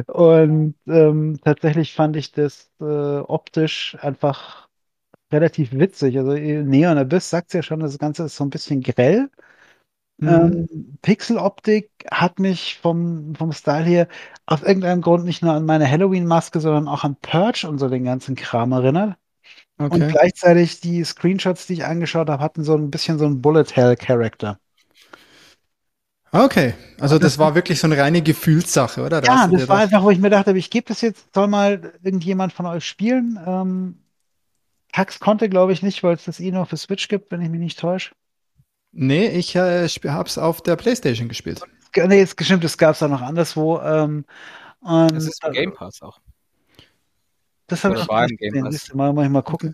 Und 0.05 0.75
ähm, 0.88 1.39
tatsächlich 1.43 1.93
fand 1.93 2.15
ich 2.15 2.31
das 2.31 2.69
äh, 2.80 2.83
optisch 2.83 3.97
einfach 4.01 4.69
relativ 5.31 5.73
witzig. 5.73 6.17
Also 6.19 6.33
Neon 6.33 6.99
Abyss 6.99 7.30
sagt 7.31 7.53
ja 7.55 7.63
schon, 7.63 7.80
das 7.80 7.97
Ganze 7.97 8.25
ist 8.25 8.35
so 8.35 8.43
ein 8.45 8.51
bisschen 8.51 8.81
grell. 8.81 9.31
Mhm. 10.23 10.67
Ähm, 10.69 10.97
Pixeloptik 11.01 11.89
hat 12.09 12.39
mich 12.39 12.79
vom, 12.81 13.35
vom 13.35 13.51
Style 13.51 13.83
her 13.83 14.07
aus 14.45 14.61
irgendeinem 14.63 15.01
Grund 15.01 15.25
nicht 15.25 15.41
nur 15.41 15.53
an 15.53 15.65
meine 15.65 15.89
Halloween-Maske, 15.89 16.59
sondern 16.59 16.87
auch 16.87 17.03
an 17.03 17.15
Purge 17.21 17.67
und 17.67 17.77
so 17.79 17.89
den 17.89 18.03
ganzen 18.05 18.35
Kram 18.35 18.71
erinnert. 18.71 19.17
Und 19.77 19.93
Okay. 19.93 20.07
gleichzeitig 20.11 20.79
die 20.79 21.03
Screenshots, 21.03 21.67
die 21.67 21.73
ich 21.73 21.85
angeschaut 21.85 22.29
habe, 22.29 22.41
hatten 22.43 22.63
so 22.63 22.75
ein 22.75 22.89
bisschen 22.91 23.17
so 23.19 23.25
einen 23.25 23.41
Bullet 23.41 23.65
Hell-Charakter. 23.73 24.59
Okay. 26.31 26.73
Also 26.99 27.19
das 27.19 27.37
war 27.37 27.53
wirklich 27.53 27.79
so 27.79 27.87
eine 27.87 27.97
reine 27.97 28.21
Gefühlssache, 28.21 29.01
oder? 29.01 29.21
Da 29.21 29.27
Ja, 29.27 29.47
das 29.47 29.67
war 29.67 29.77
doch- 29.77 29.83
einfach, 29.83 30.03
wo 30.03 30.09
ich 30.09 30.19
mir 30.19 30.29
dachte, 30.29 30.55
ich 30.57 30.69
gebe 30.69 30.87
das 30.87 31.01
jetzt, 31.01 31.33
soll 31.35 31.47
mal 31.47 31.93
irgendjemand 32.01 32.53
von 32.53 32.65
euch 32.65 32.85
spielen. 32.85 33.39
Ähm, 33.45 33.99
Tax 34.91 35.19
konnte, 35.19 35.49
glaube 35.49 35.73
ich, 35.73 35.81
nicht, 35.83 36.03
weil 36.03 36.15
es 36.15 36.25
das 36.25 36.39
eh 36.39 36.51
nur 36.51 36.65
für 36.65 36.77
Switch 36.77 37.07
gibt, 37.07 37.31
wenn 37.31 37.41
ich 37.41 37.49
mich 37.49 37.59
nicht 37.59 37.79
täusche. 37.79 38.13
Nee, 38.93 39.27
ich 39.27 39.55
äh, 39.55 39.85
sp- 39.89 40.09
hab's 40.11 40.38
auf 40.38 40.61
der 40.61 40.75
Playstation 40.75 41.27
gespielt. 41.27 41.61
Ge- 41.91 42.07
Nee, 42.07 42.22
ist 42.22 42.38
gestimmt, 42.38 42.63
das 42.63 42.77
gab 42.77 42.95
es 42.95 43.03
auch 43.03 43.09
noch 43.09 43.22
anderswo. 43.22 43.80
Ähm, 43.81 44.25
und, 44.81 45.15
Es 45.15 45.27
ist 45.27 45.43
im 45.43 45.51
Game 45.53 45.73
Pass 45.73 46.01
auch. 46.01 46.19
Das 47.67 47.83
habe 47.83 47.95
ich 47.97 48.07
Game 48.38 48.63
gesehen. 48.65 48.89
Du, 48.91 48.97
mal, 48.97 49.13
muss 49.13 49.23
ich 49.23 49.30
mal 49.31 49.41
gucken. 49.41 49.73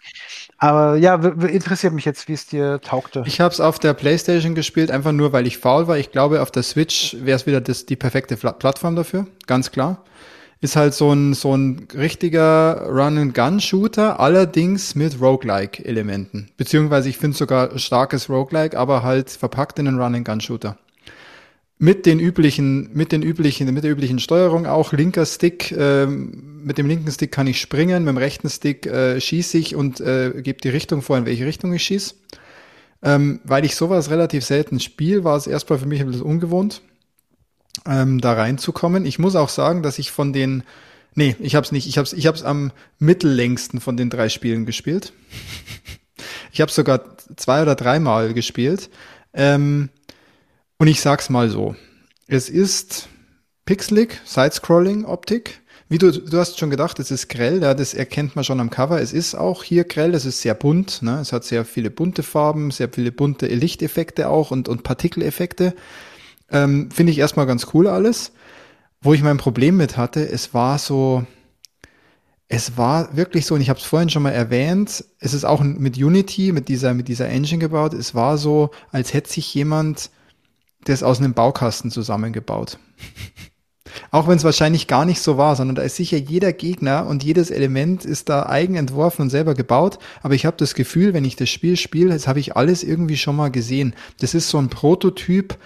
Aber 0.58 0.96
ja, 0.96 1.16
interessiert 1.16 1.92
mich 1.92 2.06
jetzt, 2.06 2.28
wie 2.28 2.34
es 2.34 2.46
dir 2.46 2.80
taugte. 2.80 3.24
Ich 3.26 3.42
habe 3.42 3.52
es 3.52 3.60
auf 3.60 3.80
der 3.80 3.94
PlayStation 3.94 4.56
gespielt, 4.56 4.92
einfach 4.92 5.12
nur, 5.12 5.34
weil 5.34 5.48
ich 5.48 5.58
faul 5.58 5.88
war. 5.88 5.98
Ich 5.98 6.12
glaube, 6.12 6.42
auf 6.42 6.52
der 6.52 6.64
Switch 6.64 7.18
wäre 7.20 7.36
es 7.36 7.46
wieder 7.46 7.62
das, 7.62 7.86
die 7.86 7.96
perfekte 7.96 8.38
Plattform 8.38 8.96
dafür, 8.96 9.28
ganz 9.48 9.72
klar. 9.72 10.04
Ist 10.62 10.76
halt 10.76 10.94
so 10.94 11.14
ein, 11.14 11.34
so 11.34 11.56
ein 11.56 11.88
richtiger 11.96 12.86
Run-and-Gun-Shooter, 12.90 14.20
allerdings 14.20 14.94
mit 14.94 15.22
Roguelike-Elementen. 15.22 16.50
Beziehungsweise 16.58 17.08
ich 17.08 17.18
finde 17.18 17.38
sogar 17.38 17.80
starkes 17.80 18.30
Roguelike, 18.30 18.78
aber 18.78 19.04
halt 19.04 19.30
verpackt 19.30 19.80
in 19.80 19.88
einen 19.88 20.02
Run-and-Gun-Shooter. 20.02 20.78
Mit 21.78 22.06
den 22.06 22.20
üblichen, 22.20 22.90
mit 22.94 23.14
den 23.14 23.24
üblichen, 23.24 23.74
mit 23.74 23.86
der 23.86 23.92
üblichen 23.92 24.20
Steuerung 24.20 24.66
auch 24.66 24.92
linker 24.92 25.26
Stick. 25.26 25.72
Ähm, 25.72 26.60
mit 26.62 26.78
dem 26.78 26.88
linken 26.88 27.10
Stick 27.10 27.32
kann 27.32 27.48
ich 27.48 27.62
springen, 27.62 28.04
mit 28.04 28.14
dem 28.14 28.18
rechten 28.18 28.50
Stick 28.50 28.86
äh, 28.86 29.22
schieße 29.22 29.58
ich 29.58 29.78
und 29.78 30.02
äh, 30.02 30.42
gebe 30.42 30.60
die 30.60 30.68
Richtung 30.68 31.02
vor, 31.02 31.18
in 31.18 31.26
welche 31.26 31.46
Richtung 31.46 31.72
ich 31.72 31.84
schieße. 31.84 32.16
Ähm, 33.02 33.40
weil 33.46 33.64
ich 33.64 33.78
sowas 33.78 34.10
relativ 34.10 34.44
selten 34.44 34.82
spiele, 34.82 35.24
war 35.24 35.38
es 35.38 35.48
erstmal 35.48 35.80
für 35.80 35.86
mich 35.86 36.02
ein 36.02 36.08
bisschen 36.08 36.24
ungewohnt, 36.24 36.82
ähm, 37.86 38.20
da 38.22 38.34
reinzukommen. 38.34 39.06
Ich 39.06 39.20
muss 39.20 39.36
auch 39.36 39.50
sagen, 39.50 39.84
dass 39.84 40.00
ich 40.00 40.12
von 40.12 40.34
den, 40.34 40.64
nee, 41.16 41.36
ich 41.40 41.56
hab's 41.56 41.72
nicht, 41.72 41.88
ich 41.88 41.98
hab's, 41.98 42.14
ich 42.14 42.28
hab's 42.28 42.44
am 42.44 42.72
mittellängsten 43.00 43.80
von 43.80 43.98
den 43.98 44.10
drei 44.10 44.30
Spielen 44.30 44.66
gespielt. 44.66 45.14
ich 46.52 46.62
habe 46.62 46.72
sogar 46.72 47.18
zwei 47.36 47.62
oder 47.62 47.76
dreimal 47.76 48.34
gespielt. 48.34 48.90
Ähm, 49.34 49.90
und 50.78 50.88
ich 50.88 51.02
sag's 51.02 51.30
mal 51.30 51.50
so. 51.50 51.76
Es 52.28 52.50
ist 52.50 53.10
pixelig, 53.66 54.22
Side-Scrolling-Optik. 54.26 55.62
Wie 55.90 55.98
du, 55.98 56.12
du 56.12 56.38
hast 56.38 56.60
schon 56.60 56.70
gedacht, 56.70 57.00
es 57.00 57.10
ist 57.10 57.30
grell, 57.30 57.64
ja, 57.64 57.74
das 57.74 57.96
erkennt 57.96 58.36
man 58.36 58.46
schon 58.46 58.60
am 58.60 58.70
Cover. 58.70 59.02
Es 59.02 59.12
ist 59.12 59.34
auch 59.34 59.64
hier 59.64 59.84
grell, 59.86 60.14
es 60.14 60.26
ist 60.26 60.42
sehr 60.42 60.54
bunt, 60.54 61.02
ne? 61.02 61.20
es 61.20 61.34
hat 61.34 61.44
sehr 61.44 61.66
viele 61.66 61.90
bunte 61.90 62.22
Farben, 62.22 62.70
sehr 62.70 62.90
viele 62.90 63.12
bunte 63.12 63.48
Lichteffekte 63.48 64.30
auch 64.30 64.52
und, 64.52 64.70
und 64.70 64.84
Partikeleffekte. 64.84 65.74
Ähm, 66.52 66.90
Finde 66.92 67.12
ich 67.12 67.20
erstmal 67.20 67.46
ganz 67.46 67.68
cool 67.74 67.88
alles. 67.88 68.32
Wo 69.02 69.14
ich 69.14 69.24
mein 69.24 69.38
Problem 69.38 69.78
mit 69.78 69.96
hatte, 69.96 70.28
es 70.30 70.54
war 70.54 70.78
so, 70.78 71.26
es 72.50 72.78
war 72.78 73.16
wirklich 73.16 73.46
so, 73.46 73.56
und 73.56 73.62
ich 73.62 73.70
habe 73.70 73.80
es 73.80 73.86
vorhin 73.86 74.10
schon 74.10 74.24
mal 74.24 74.32
erwähnt, 74.32 75.06
es 75.20 75.34
ist 75.34 75.46
auch 75.46 75.62
mit 75.62 75.98
Unity, 75.98 76.52
mit 76.52 76.68
dieser, 76.68 76.94
mit 76.94 77.08
dieser 77.08 77.30
Engine 77.30 77.60
gebaut, 77.60 77.94
es 77.94 78.14
war 78.14 78.38
so, 78.38 78.72
als 78.92 79.14
hätte 79.14 79.32
sich 79.32 79.54
jemand 79.54 80.10
das 80.84 81.04
aus 81.04 81.20
einem 81.20 81.34
Baukasten 81.34 81.92
zusammengebaut. 81.92 82.78
Auch 84.12 84.28
wenn 84.28 84.38
es 84.38 84.44
wahrscheinlich 84.44 84.88
gar 84.88 85.06
nicht 85.06 85.20
so 85.20 85.38
war, 85.38 85.56
sondern 85.56 85.76
da 85.76 85.82
ist 85.82 85.96
sicher 85.96 86.18
jeder 86.18 86.54
Gegner 86.54 87.08
und 87.08 87.24
jedes 87.24 87.52
Element 87.52 88.06
ist 88.06 88.30
da 88.30 88.46
eigen 88.46 88.76
entworfen 88.76 89.24
und 89.24 89.30
selber 89.30 89.56
gebaut. 89.56 90.00
Aber 90.22 90.36
ich 90.36 90.46
habe 90.46 90.58
das 90.58 90.76
Gefühl, 90.76 91.14
wenn 91.14 91.26
ich 91.26 91.36
das 91.36 91.50
Spiel 91.50 91.76
spiele, 91.76 92.14
das 92.14 92.28
habe 92.28 92.40
ich 92.40 92.56
alles 92.56 92.84
irgendwie 92.84 93.18
schon 93.18 93.36
mal 93.36 93.50
gesehen. 93.50 93.96
Das 94.20 94.34
ist 94.34 94.50
so 94.50 94.58
ein 94.58 94.70
Prototyp. 94.70 95.58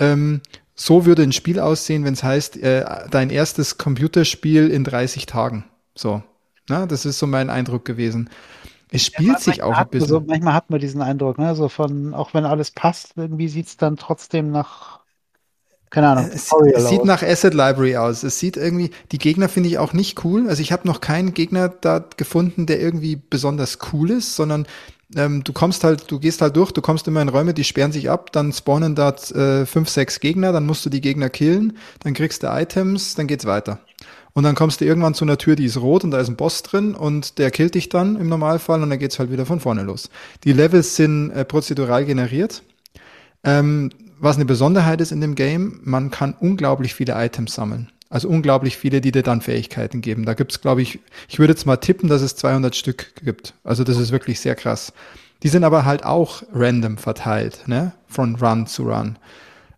Ähm, 0.00 0.40
so 0.74 1.04
würde 1.06 1.22
ein 1.22 1.32
Spiel 1.32 1.60
aussehen, 1.60 2.04
wenn 2.04 2.14
es 2.14 2.24
heißt, 2.24 2.56
äh, 2.56 2.84
dein 3.10 3.30
erstes 3.30 3.78
Computerspiel 3.78 4.68
in 4.70 4.82
30 4.82 5.26
Tagen. 5.26 5.64
So. 5.94 6.22
Na, 6.68 6.86
das 6.86 7.04
ist 7.04 7.18
so 7.18 7.26
mein 7.26 7.50
Eindruck 7.50 7.84
gewesen. 7.84 8.30
Es 8.90 9.04
spielt 9.04 9.34
ja, 9.34 9.38
sich 9.38 9.62
auch 9.62 9.76
ein 9.76 9.88
bisschen. 9.88 10.08
So, 10.08 10.20
manchmal 10.20 10.54
hat 10.54 10.70
man 10.70 10.80
diesen 10.80 11.02
Eindruck, 11.02 11.38
ne? 11.38 11.54
So 11.54 11.68
von, 11.68 12.14
auch 12.14 12.34
wenn 12.34 12.44
alles 12.44 12.70
passt, 12.70 13.12
irgendwie 13.16 13.48
sieht 13.48 13.66
es 13.66 13.76
dann 13.76 13.96
trotzdem 13.96 14.50
nach, 14.50 15.00
keine 15.90 16.08
Ahnung. 16.08 16.30
Es, 16.32 16.50
es 16.74 16.88
sieht 16.88 17.04
nach 17.04 17.22
Asset 17.22 17.54
Library 17.54 17.96
aus. 17.96 18.22
Es 18.22 18.38
sieht 18.38 18.56
irgendwie, 18.56 18.90
die 19.12 19.18
Gegner 19.18 19.48
finde 19.48 19.68
ich 19.68 19.78
auch 19.78 19.92
nicht 19.92 20.24
cool. 20.24 20.48
Also 20.48 20.62
ich 20.62 20.72
habe 20.72 20.88
noch 20.88 21.00
keinen 21.00 21.34
Gegner 21.34 21.68
da 21.68 22.04
gefunden, 22.16 22.66
der 22.66 22.80
irgendwie 22.80 23.16
besonders 23.16 23.78
cool 23.92 24.10
ist, 24.10 24.34
sondern 24.34 24.66
ähm, 25.16 25.42
du 25.44 25.52
kommst 25.52 25.84
halt, 25.84 26.10
du 26.10 26.18
gehst 26.18 26.40
halt 26.40 26.56
durch, 26.56 26.72
du 26.72 26.80
kommst 26.80 27.08
immer 27.08 27.22
in 27.22 27.28
Räume, 27.28 27.54
die 27.54 27.64
sperren 27.64 27.92
sich 27.92 28.10
ab, 28.10 28.32
dann 28.32 28.52
spawnen 28.52 28.94
da 28.94 29.10
äh, 29.10 29.66
fünf, 29.66 29.88
sechs 29.88 30.20
Gegner, 30.20 30.52
dann 30.52 30.66
musst 30.66 30.84
du 30.86 30.90
die 30.90 31.00
Gegner 31.00 31.30
killen, 31.30 31.76
dann 32.00 32.14
kriegst 32.14 32.42
du 32.42 32.46
Items, 32.48 33.14
dann 33.14 33.26
geht's 33.26 33.44
weiter. 33.44 33.80
Und 34.32 34.44
dann 34.44 34.54
kommst 34.54 34.80
du 34.80 34.84
irgendwann 34.84 35.14
zu 35.14 35.24
einer 35.24 35.38
Tür, 35.38 35.56
die 35.56 35.64
ist 35.64 35.78
rot 35.78 36.04
und 36.04 36.12
da 36.12 36.20
ist 36.20 36.28
ein 36.28 36.36
Boss 36.36 36.62
drin 36.62 36.94
und 36.94 37.38
der 37.38 37.50
killt 37.50 37.74
dich 37.74 37.88
dann 37.88 38.16
im 38.16 38.28
Normalfall 38.28 38.80
und 38.82 38.90
dann 38.90 38.98
geht's 38.98 39.18
halt 39.18 39.32
wieder 39.32 39.46
von 39.46 39.58
vorne 39.58 39.82
los. 39.82 40.08
Die 40.44 40.52
Levels 40.52 40.94
sind 40.94 41.30
äh, 41.30 41.44
prozedural 41.44 42.04
generiert. 42.04 42.62
Ähm, 43.42 43.90
was 44.20 44.36
eine 44.36 44.44
Besonderheit 44.44 45.00
ist 45.00 45.12
in 45.12 45.20
dem 45.20 45.34
Game, 45.34 45.80
man 45.82 46.10
kann 46.10 46.34
unglaublich 46.38 46.94
viele 46.94 47.14
Items 47.14 47.54
sammeln. 47.54 47.90
Also 48.10 48.28
unglaublich 48.28 48.76
viele, 48.76 49.00
die 49.00 49.12
dir 49.12 49.22
dann 49.22 49.40
Fähigkeiten 49.40 50.00
geben. 50.00 50.26
Da 50.26 50.34
gibt's, 50.34 50.60
glaube 50.60 50.82
ich, 50.82 50.98
ich 51.28 51.38
würde 51.38 51.52
jetzt 51.52 51.64
mal 51.64 51.76
tippen, 51.76 52.08
dass 52.08 52.22
es 52.22 52.34
200 52.34 52.74
Stück 52.74 53.14
gibt. 53.24 53.54
Also 53.62 53.84
das 53.84 53.96
ist 53.96 54.10
wirklich 54.10 54.40
sehr 54.40 54.56
krass. 54.56 54.92
Die 55.44 55.48
sind 55.48 55.62
aber 55.62 55.84
halt 55.84 56.04
auch 56.04 56.42
random 56.52 56.98
verteilt, 56.98 57.66
ne? 57.66 57.92
Von 58.08 58.34
Run 58.34 58.66
zu 58.66 58.82
Run. 58.82 59.16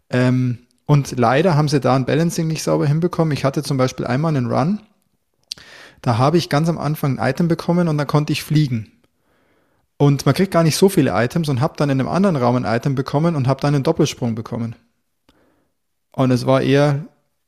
Ähm, 0.08 0.58
und 0.86 1.18
leider 1.18 1.54
haben 1.54 1.68
sie 1.68 1.78
da 1.78 1.94
ein 1.94 2.06
Balancing 2.06 2.48
nicht 2.48 2.62
sauber 2.62 2.86
hinbekommen. 2.86 3.32
Ich 3.32 3.44
hatte 3.44 3.62
zum 3.62 3.76
Beispiel 3.76 4.06
einmal 4.06 4.34
einen 4.34 4.50
Run, 4.50 4.80
da 6.00 6.18
habe 6.18 6.36
ich 6.36 6.48
ganz 6.48 6.68
am 6.68 6.78
Anfang 6.78 7.18
ein 7.18 7.30
Item 7.30 7.48
bekommen 7.48 7.86
und 7.86 7.96
dann 7.96 8.08
konnte 8.08 8.32
ich 8.32 8.42
fliegen. 8.42 8.90
Und 9.98 10.26
man 10.26 10.34
kriegt 10.34 10.50
gar 10.50 10.64
nicht 10.64 10.76
so 10.76 10.88
viele 10.88 11.12
Items 11.12 11.48
und 11.48 11.60
habe 11.60 11.74
dann 11.76 11.90
in 11.90 12.00
einem 12.00 12.08
anderen 12.08 12.36
Raum 12.36 12.56
ein 12.56 12.64
Item 12.64 12.96
bekommen 12.96 13.36
und 13.36 13.46
habe 13.46 13.60
dann 13.60 13.74
einen 13.74 13.84
Doppelsprung 13.84 14.34
bekommen. 14.34 14.74
Und 16.10 16.32
es 16.32 16.44
war 16.44 16.60
eher 16.60 17.04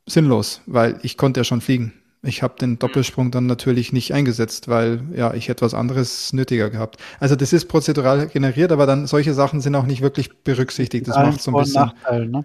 sinnlos, 0.07 0.60
weil 0.66 0.99
ich 1.02 1.16
konnte 1.16 1.41
ja 1.41 1.44
schon 1.44 1.60
fliegen. 1.60 1.92
Ich 2.23 2.42
habe 2.42 2.55
den 2.58 2.78
Doppelsprung 2.78 3.31
dann 3.31 3.47
natürlich 3.47 3.92
nicht 3.92 4.15
eingesetzt, 4.15 4.68
weil 4.68 5.02
ja 5.15 5.34
ich 5.34 5.50
etwas 5.50 5.74
anderes 5.74 6.33
nötiger 6.33 6.70
gehabt. 6.70 6.97
Also 7.20 7.36
das 7.36 7.52
ist 7.52 7.66
prozedural 7.66 8.28
generiert, 8.28 8.73
aber 8.73 8.86
dann 8.86 9.07
solche 9.07 9.34
Sachen 9.34 9.60
sind 9.60 9.74
auch 9.74 9.84
nicht 9.84 10.00
wirklich 10.00 10.34
berücksichtigt. 10.39 11.07
Das 11.07 11.16
macht 11.16 11.42
so 11.42 11.50
ein 11.50 11.62
bisschen. 11.62 11.83
Nachteil, 11.83 12.28
ne? 12.28 12.44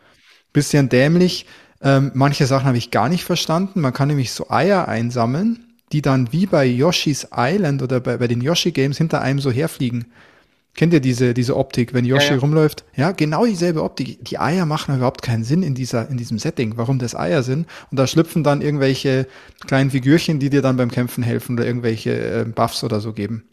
bisschen 0.51 0.89
dämlich. 0.89 1.45
Ähm, 1.81 2.11
manche 2.13 2.45
Sachen 2.45 2.65
habe 2.65 2.77
ich 2.77 2.91
gar 2.91 3.07
nicht 3.07 3.23
verstanden. 3.23 3.79
Man 3.79 3.93
kann 3.93 4.09
nämlich 4.09 4.31
so 4.31 4.49
Eier 4.49 4.87
einsammeln, 4.87 5.65
die 5.91 6.01
dann 6.01 6.33
wie 6.33 6.45
bei 6.45 6.65
Yoshi's 6.65 7.27
Island 7.35 7.81
oder 7.81 7.99
bei, 8.01 8.17
bei 8.17 8.27
den 8.27 8.41
Yoshi 8.41 8.71
Games 8.71 8.97
hinter 8.97 9.21
einem 9.21 9.39
so 9.39 9.49
herfliegen. 9.51 10.05
Kennt 10.75 10.93
ihr 10.93 10.99
diese, 10.99 11.33
diese 11.33 11.57
Optik, 11.57 11.93
wenn 11.93 12.05
Yoshi 12.05 12.27
ja, 12.27 12.33
ja. 12.35 12.39
rumläuft? 12.39 12.85
Ja, 12.95 13.11
genau 13.11 13.45
dieselbe 13.45 13.83
Optik. 13.83 14.23
Die 14.23 14.39
Eier 14.39 14.65
machen 14.65 14.95
überhaupt 14.95 15.21
keinen 15.21 15.43
Sinn 15.43 15.63
in 15.63 15.75
dieser, 15.75 16.09
in 16.09 16.17
diesem 16.17 16.39
Setting, 16.39 16.77
warum 16.77 16.99
das 16.99 17.15
Eier 17.15 17.43
sind. 17.43 17.67
Und 17.91 17.99
da 17.99 18.07
schlüpfen 18.07 18.43
dann 18.43 18.61
irgendwelche 18.61 19.27
kleinen 19.67 19.91
Figürchen, 19.91 20.39
die 20.39 20.49
dir 20.49 20.61
dann 20.61 20.77
beim 20.77 20.91
Kämpfen 20.91 21.23
helfen 21.23 21.57
oder 21.57 21.65
irgendwelche 21.65 22.11
äh, 22.11 22.45
Buffs 22.45 22.83
oder 22.83 23.01
so 23.01 23.13
geben. 23.13 23.43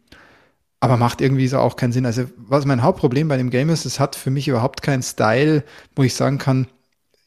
Aber 0.79 0.97
macht 0.99 1.21
irgendwie 1.21 1.49
so 1.49 1.59
auch 1.59 1.75
keinen 1.77 1.93
Sinn. 1.93 2.07
Also, 2.07 2.27
was 2.37 2.65
mein 2.65 2.83
Hauptproblem 2.83 3.29
bei 3.29 3.39
dem 3.39 3.51
Game 3.51 3.71
ist, 3.71 3.87
es 3.87 3.99
hat 3.99 4.15
für 4.15 4.31
mich 4.31 4.47
überhaupt 4.47 4.83
keinen 4.83 5.03
Style, 5.03 5.65
wo 5.97 6.03
ich 6.03 6.15
sagen 6.15 6.39
kann, 6.39 6.69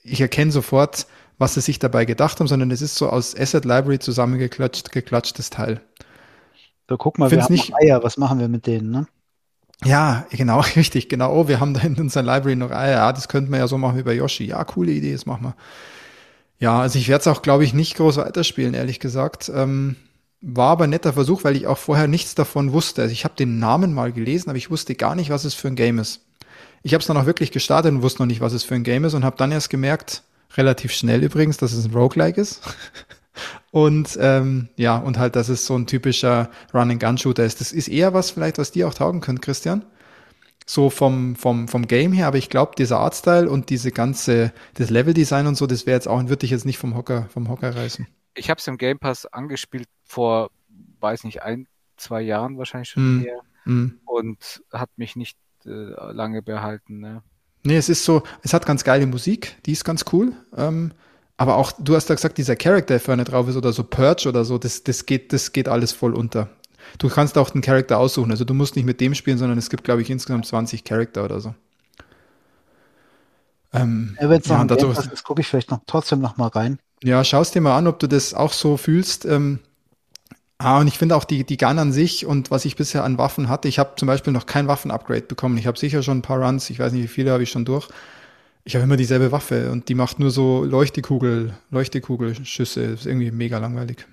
ich 0.04 0.22
erkenne 0.22 0.52
sofort, 0.52 1.08
was 1.40 1.56
sie 1.56 1.62
sich 1.62 1.80
dabei 1.80 2.06
gedacht 2.06 2.40
haben, 2.40 2.48
sondern 2.48 2.72
es 2.72 2.82
ist 2.82 2.96
so 2.96 3.10
aus 3.10 3.36
Asset 3.36 3.66
Library 3.66 4.00
zusammengeklatscht, 4.00 4.92
geklatschtes 4.92 5.50
Teil. 5.50 5.82
So, 6.88 6.98
guck 6.98 7.18
mal, 7.18 7.30
Find's 7.30 7.50
wir 7.50 7.58
haben 7.58 7.72
nicht, 7.72 7.74
Eier, 7.76 8.04
was 8.04 8.18
machen 8.18 8.40
wir 8.40 8.48
mit 8.48 8.68
denen, 8.68 8.92
ne? 8.92 9.08
Ja, 9.86 10.26
genau, 10.32 10.60
richtig, 10.76 11.10
genau. 11.10 11.34
Oh, 11.34 11.48
wir 11.48 11.60
haben 11.60 11.74
da 11.74 11.82
in 11.82 11.96
unserer 11.96 12.24
Library 12.24 12.56
noch 12.56 12.72
Eier. 12.72 12.92
Ja, 12.92 13.14
das 13.14 13.28
könnten 13.28 13.52
wir 13.52 13.60
ja 13.60 13.68
so 13.68 13.78
machen 13.78 13.98
wie 13.98 14.04
bei 14.04 14.14
Yoshi. 14.14 14.46
Ja, 14.46 14.64
coole 14.64 14.92
Idee, 14.92 15.14
das 15.14 15.26
machen 15.26 15.44
wir. 15.44 15.56
Ja, 16.60 16.82
also 16.82 17.00
ich 17.00 17.08
werde 17.08 17.22
es 17.22 17.28
auch, 17.28 17.42
glaube 17.42 17.64
ich, 17.64 17.74
nicht 17.74 17.96
groß 17.96 18.18
weiterspielen, 18.18 18.74
ehrlich 18.74 19.00
gesagt. 19.00 19.50
Ähm, 19.54 19.96
war 20.42 20.72
aber 20.72 20.86
ein 20.86 20.90
netter 20.90 21.14
Versuch, 21.14 21.44
weil 21.44 21.56
ich 21.56 21.68
auch 21.68 21.78
vorher 21.78 22.08
nichts 22.08 22.36
davon 22.36 22.74
wusste. 22.74 23.02
Also 23.02 23.14
ich 23.14 23.24
habe 23.24 23.36
den 23.36 23.60
Namen 23.60 23.94
mal 23.94 24.12
gelesen, 24.12 24.50
aber 24.50 24.58
ich 24.58 24.70
wusste 24.70 24.96
gar 24.96 25.16
nicht, 25.16 25.30
was 25.30 25.46
es 25.46 25.54
für 25.54 25.70
ein 25.70 25.76
Game 25.76 26.00
ist. 26.00 26.22
Ich 26.84 26.94
habe 26.94 27.02
es 27.02 27.08
dann 27.08 27.18
auch 27.18 27.26
wirklich 27.26 27.52
gestartet 27.52 27.92
und 27.92 28.02
wusste 28.02 28.22
noch 28.22 28.28
nicht, 28.28 28.42
was 28.42 28.54
es 28.54 28.64
für 28.64 28.76
ein 28.76 28.84
Game 28.84 29.06
ist 29.06 29.14
und 29.14 29.26
habe 29.26 29.38
dann 29.38 29.52
erst 29.52 29.70
gemerkt, 29.70 30.24
relativ 30.56 30.92
schnell 30.94 31.24
übrigens, 31.24 31.58
dass 31.58 31.74
es 31.74 31.86
ein 31.86 31.94
Roguelike 31.94 32.40
ist. 32.40 32.62
und 33.72 34.18
ähm, 34.20 34.70
ja, 34.76 34.98
und 34.98 35.18
halt, 35.18 35.36
dass 35.36 35.50
es 35.50 35.66
so 35.66 35.76
ein 35.76 35.86
typischer 35.86 36.50
Run-and-Gun-Shooter 36.74 37.44
ist. 37.46 37.62
Das 37.62 37.72
ist 37.72 37.88
eher 37.88 38.14
was 38.14 38.32
vielleicht, 38.32 38.58
was 38.58 38.72
dir 38.72 38.88
auch 38.88 38.94
taugen 38.94 39.22
könnte, 39.22 39.42
Christian. 39.42 39.86
So 40.66 40.90
vom, 40.90 41.36
vom, 41.36 41.68
vom 41.68 41.88
Game 41.88 42.14
her, 42.14 42.28
aber 42.28 42.38
ich 42.38 42.50
glaube, 42.50 42.74
dieser 42.78 43.00
Artstyle 43.00 43.50
und 43.50 43.72
diese 43.72 43.92
ganze, 43.92 44.54
das 44.76 44.92
Level-Design 44.92 45.48
und 45.48 45.56
so, 45.56 45.66
das 45.66 45.88
wäre 45.88 45.96
jetzt 45.96 46.08
auch, 46.08 46.24
würde 46.28 46.46
ich 46.46 46.52
jetzt 46.52 46.66
nicht 46.66 46.78
vom 46.78 46.96
Hocker, 46.96 47.28
vom 47.34 47.50
Hocker 47.50 47.76
reißen. 47.76 48.08
Ich 48.36 48.52
habe 48.52 48.60
es 48.60 48.68
im 48.68 48.78
Game 48.78 49.00
Pass 49.00 49.26
angespielt 49.26 49.88
vor, 50.04 50.52
weiß 51.00 51.24
nicht, 51.24 51.42
ein, 51.42 51.68
zwei 51.98 52.22
Jahren 52.22 52.58
wahrscheinlich 52.60 52.90
schon 52.90 53.18
mm. 53.18 53.22
mehr 53.22 53.42
mm. 53.66 54.00
und 54.06 54.64
hat 54.72 54.92
mich 54.96 55.16
nicht 55.16 55.38
äh, 55.66 55.70
lange 55.70 56.44
behalten. 56.44 57.00
Ne? 57.00 57.24
Nee, 57.64 57.78
es 57.78 57.90
ist 57.90 58.06
so, 58.06 58.24
es 58.44 58.54
hat 58.54 58.66
ganz 58.66 58.84
geile 58.84 59.08
Musik, 59.08 59.58
die 59.66 59.72
ist 59.72 59.84
ganz 59.84 60.06
cool. 60.14 60.34
Ähm, 60.56 60.94
aber 61.40 61.56
auch, 61.56 61.72
du 61.72 61.96
hast 61.96 62.10
ja 62.10 62.16
gesagt, 62.16 62.38
dieser 62.38 62.58
Charakter, 62.58 62.96
der 62.96 63.00
vorne 63.00 63.24
drauf 63.24 63.48
ist, 63.48 63.56
oder 63.56 63.72
so 63.72 63.86
Purge 63.86 64.28
oder 64.28 64.44
so, 64.44 64.58
das, 64.58 64.84
das, 64.84 65.06
geht, 65.06 65.32
das 65.32 65.54
geht 65.54 65.70
alles 65.70 65.94
voll 65.94 66.14
unter. 66.14 66.50
Du 66.98 67.08
kannst 67.08 67.38
auch 67.38 67.50
den 67.50 67.62
Charakter 67.62 67.98
aussuchen. 67.98 68.30
Also 68.30 68.44
du 68.44 68.54
musst 68.54 68.76
nicht 68.76 68.84
mit 68.84 69.00
dem 69.00 69.16
spielen, 69.16 69.38
sondern 69.38 69.58
es 69.58 69.70
gibt, 69.70 69.86
glaube 69.86 70.02
ich, 70.02 70.10
insgesamt 70.10 70.46
20 70.46 70.84
Charakter 70.84 71.24
oder 71.24 71.40
so. 71.40 71.56
Ähm, 73.72 74.18
ja, 74.20 74.30
Wenn 74.30 74.42
es 74.42 74.48
ja, 74.48 74.62
noch 74.66 74.78
ist, 74.78 75.24
gucke 75.24 75.40
ich 75.40 75.48
vielleicht 75.48 75.72
noch 75.72 75.80
trotzdem 75.88 76.20
noch 76.20 76.36
mal 76.36 76.48
rein. 76.48 76.78
Ja, 77.06 77.24
schaust 77.24 77.56
dir 77.56 77.62
mal 77.62 77.78
an, 77.78 77.88
ob 77.88 78.00
du 78.00 78.08
das 78.08 78.34
auch 78.34 78.52
so 78.52 78.76
fühlst. 78.76 79.24
Ähm, 79.24 79.60
Ah, 80.62 80.82
und 80.82 80.88
ich 80.88 80.98
finde 80.98 81.16
auch 81.16 81.24
die, 81.24 81.46
die 81.46 81.56
Gun 81.56 81.80
an 81.80 81.94
sich 81.94 82.26
und 82.26 82.52
was 82.52 82.66
ich 82.66 82.76
bisher 82.76 83.06
an 83.06 83.18
Waffen 83.18 83.48
hatte, 83.48 83.70
ich 83.70 83.80
habe 83.80 83.94
zum 83.96 84.08
Beispiel 84.08 84.34
noch 84.34 84.46
kein 84.46 84.68
Waffen-Upgrade 84.68 85.22
bekommen. 85.22 85.58
Ich 85.58 85.66
habe 85.68 85.80
sicher 85.80 86.04
schon 86.04 86.18
ein 86.18 86.22
paar 86.22 86.44
Runs, 86.44 86.70
ich 86.70 86.80
weiß 86.80 86.92
nicht, 86.92 87.04
wie 87.04 87.08
viele 87.08 87.32
habe 87.32 87.44
ich 87.44 87.50
schon 87.50 87.64
durch. 87.64 87.88
Ich 88.64 88.76
habe 88.76 88.84
immer 88.84 88.98
dieselbe 88.98 89.32
Waffe 89.32 89.72
und 89.72 89.90
die 89.90 89.96
macht 89.96 90.20
nur 90.20 90.32
so 90.32 90.64
Leuchtekugel, 90.64 91.54
Leuchtekugelschüsse. 91.72 92.82
Ist 92.82 93.06
irgendwie 93.06 93.32
mega 93.32 93.58
langweilig. 93.58 94.06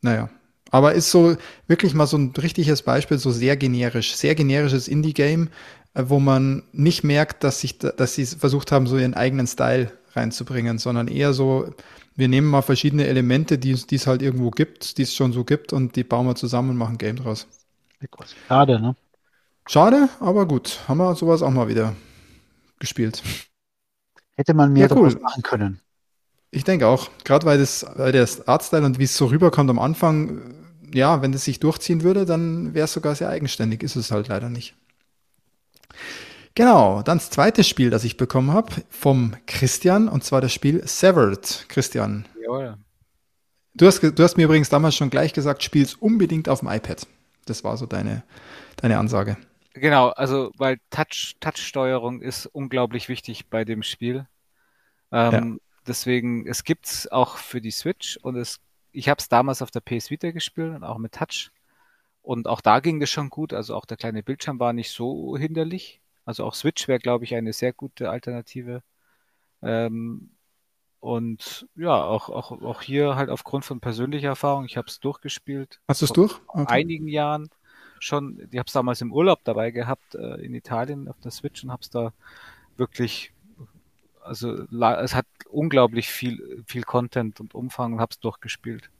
Naja. 0.00 0.30
Aber 0.70 0.94
ist 0.94 1.10
so 1.10 1.36
wirklich 1.68 1.94
mal 1.94 2.06
so 2.06 2.16
ein 2.16 2.32
richtiges 2.36 2.82
Beispiel, 2.82 3.18
so 3.18 3.30
sehr 3.30 3.56
generisch, 3.56 4.14
sehr 4.16 4.34
generisches 4.34 4.88
Indie-Game, 4.88 5.48
äh, 5.94 6.04
wo 6.06 6.18
man 6.18 6.64
nicht 6.72 7.04
merkt, 7.04 7.44
dass, 7.44 7.60
sich, 7.60 7.78
dass 7.78 8.14
sie 8.14 8.26
versucht 8.26 8.72
haben, 8.72 8.86
so 8.86 8.98
ihren 8.98 9.14
eigenen 9.14 9.46
Style 9.46 9.92
reinzubringen, 10.14 10.78
sondern 10.78 11.08
eher 11.08 11.32
so, 11.32 11.72
wir 12.16 12.28
nehmen 12.28 12.48
mal 12.48 12.62
verschiedene 12.62 13.06
Elemente, 13.06 13.58
die 13.58 13.72
es 13.72 14.06
halt 14.06 14.22
irgendwo 14.22 14.50
gibt, 14.50 14.98
die 14.98 15.02
es 15.02 15.14
schon 15.14 15.32
so 15.32 15.44
gibt, 15.44 15.72
und 15.72 15.94
die 15.94 16.04
bauen 16.04 16.26
wir 16.26 16.34
zusammen 16.34 16.70
und 16.70 16.76
machen 16.76 16.94
ein 16.94 16.98
Game 16.98 17.16
draus. 17.16 17.46
Schade, 18.48 18.80
ne? 18.80 18.96
Schade, 19.68 20.08
aber 20.20 20.46
gut. 20.46 20.80
Haben 20.88 20.98
wir 20.98 21.14
sowas 21.14 21.42
auch 21.42 21.50
mal 21.50 21.68
wieder 21.68 21.94
gespielt. 22.78 23.22
Hätte 24.36 24.54
man 24.54 24.72
mehr 24.72 24.88
ja, 24.88 24.96
cool. 24.96 25.14
machen 25.20 25.42
können. 25.42 25.80
Ich 26.50 26.64
denke 26.64 26.86
auch. 26.86 27.10
Gerade 27.24 27.46
weil 27.46 27.58
das, 27.58 27.86
weil 27.96 28.12
der 28.12 28.28
Artstyle 28.46 28.84
und 28.84 28.98
wie 28.98 29.04
es 29.04 29.16
so 29.16 29.26
rüberkommt 29.26 29.70
am 29.70 29.78
Anfang, 29.78 30.40
ja, 30.92 31.22
wenn 31.22 31.32
das 31.32 31.44
sich 31.44 31.60
durchziehen 31.60 32.02
würde, 32.02 32.24
dann 32.24 32.74
wäre 32.74 32.84
es 32.84 32.92
sogar 32.92 33.14
sehr 33.14 33.28
eigenständig. 33.28 33.82
Ist 33.82 33.96
es 33.96 34.10
halt 34.10 34.28
leider 34.28 34.48
nicht. 34.48 34.74
Genau, 36.54 37.02
dann 37.02 37.18
das 37.18 37.28
zweite 37.28 37.64
Spiel, 37.64 37.90
das 37.90 38.04
ich 38.04 38.16
bekommen 38.16 38.52
habe 38.52 38.72
vom 38.88 39.36
Christian, 39.46 40.08
und 40.08 40.24
zwar 40.24 40.40
das 40.40 40.54
Spiel 40.54 40.86
Severed. 40.86 41.66
Christian. 41.68 42.24
Jawohl. 42.42 42.78
Du 43.74 43.86
hast, 43.86 44.02
du 44.02 44.22
hast 44.22 44.38
mir 44.38 44.44
übrigens 44.44 44.70
damals 44.70 44.94
schon 44.94 45.10
gleich 45.10 45.34
gesagt, 45.34 45.62
spiel's 45.62 45.94
unbedingt 45.94 46.48
auf 46.48 46.60
dem 46.60 46.70
iPad. 46.70 47.06
Das 47.44 47.62
war 47.62 47.76
so 47.76 47.84
deine, 47.84 48.22
deine 48.76 48.98
Ansage. 48.98 49.36
Genau, 49.78 50.08
also 50.08 50.52
weil 50.56 50.78
Touch, 50.90 51.36
Touch-Steuerung 51.40 52.22
ist 52.22 52.46
unglaublich 52.46 53.08
wichtig 53.08 53.48
bei 53.48 53.64
dem 53.64 53.82
Spiel. 53.82 54.26
Ähm, 55.12 55.32
ja. 55.32 55.76
Deswegen, 55.86 56.46
es 56.46 56.64
gibt's 56.64 57.06
auch 57.08 57.36
für 57.36 57.60
die 57.60 57.70
Switch 57.70 58.16
und 58.22 58.36
es, 58.36 58.58
ich 58.92 59.08
habe 59.08 59.18
es 59.20 59.28
damals 59.28 59.60
auf 59.60 59.70
der 59.70 59.80
PS 59.80 60.10
Vita 60.10 60.30
gespielt 60.30 60.74
und 60.74 60.82
auch 60.82 60.98
mit 60.98 61.12
Touch. 61.12 61.50
Und 62.22 62.48
auch 62.48 62.60
da 62.60 62.80
ging 62.80 63.00
es 63.02 63.10
schon 63.10 63.28
gut. 63.28 63.52
Also 63.52 63.76
auch 63.76 63.84
der 63.84 63.98
kleine 63.98 64.22
Bildschirm 64.22 64.58
war 64.58 64.72
nicht 64.72 64.90
so 64.90 65.36
hinderlich. 65.36 66.00
Also 66.24 66.44
auch 66.44 66.54
Switch 66.54 66.88
wäre, 66.88 66.98
glaube 66.98 67.24
ich, 67.24 67.34
eine 67.34 67.52
sehr 67.52 67.72
gute 67.72 68.10
Alternative. 68.10 68.82
Ähm, 69.62 70.30
und 71.00 71.68
ja, 71.76 72.02
auch, 72.02 72.30
auch, 72.30 72.50
auch 72.50 72.82
hier 72.82 73.14
halt 73.14 73.30
aufgrund 73.30 73.64
von 73.64 73.78
persönlicher 73.78 74.28
Erfahrung, 74.28 74.64
ich 74.64 74.76
habe 74.76 74.88
es 74.88 74.98
durchgespielt. 74.98 75.80
Hast 75.86 76.00
du 76.00 76.06
es 76.06 76.12
durch? 76.12 76.34
Okay. 76.48 76.64
Vor 76.64 76.70
einigen 76.70 77.06
Jahren 77.06 77.48
schon. 77.98 78.38
Ich 78.50 78.58
habe 78.58 78.66
es 78.66 78.72
damals 78.72 79.00
im 79.00 79.12
Urlaub 79.12 79.40
dabei 79.44 79.70
gehabt, 79.70 80.14
äh, 80.14 80.44
in 80.44 80.54
Italien 80.54 81.08
auf 81.08 81.18
der 81.20 81.30
Switch 81.30 81.62
und 81.64 81.70
habe 81.70 81.82
es 81.82 81.90
da 81.90 82.12
wirklich, 82.76 83.32
also 84.22 84.66
es 84.70 85.14
hat 85.14 85.26
unglaublich 85.48 86.08
viel, 86.08 86.62
viel 86.66 86.82
Content 86.82 87.40
und 87.40 87.54
Umfang 87.54 87.94
und 87.94 88.00
habe 88.00 88.12
es 88.12 88.20
durchgespielt. 88.20 88.90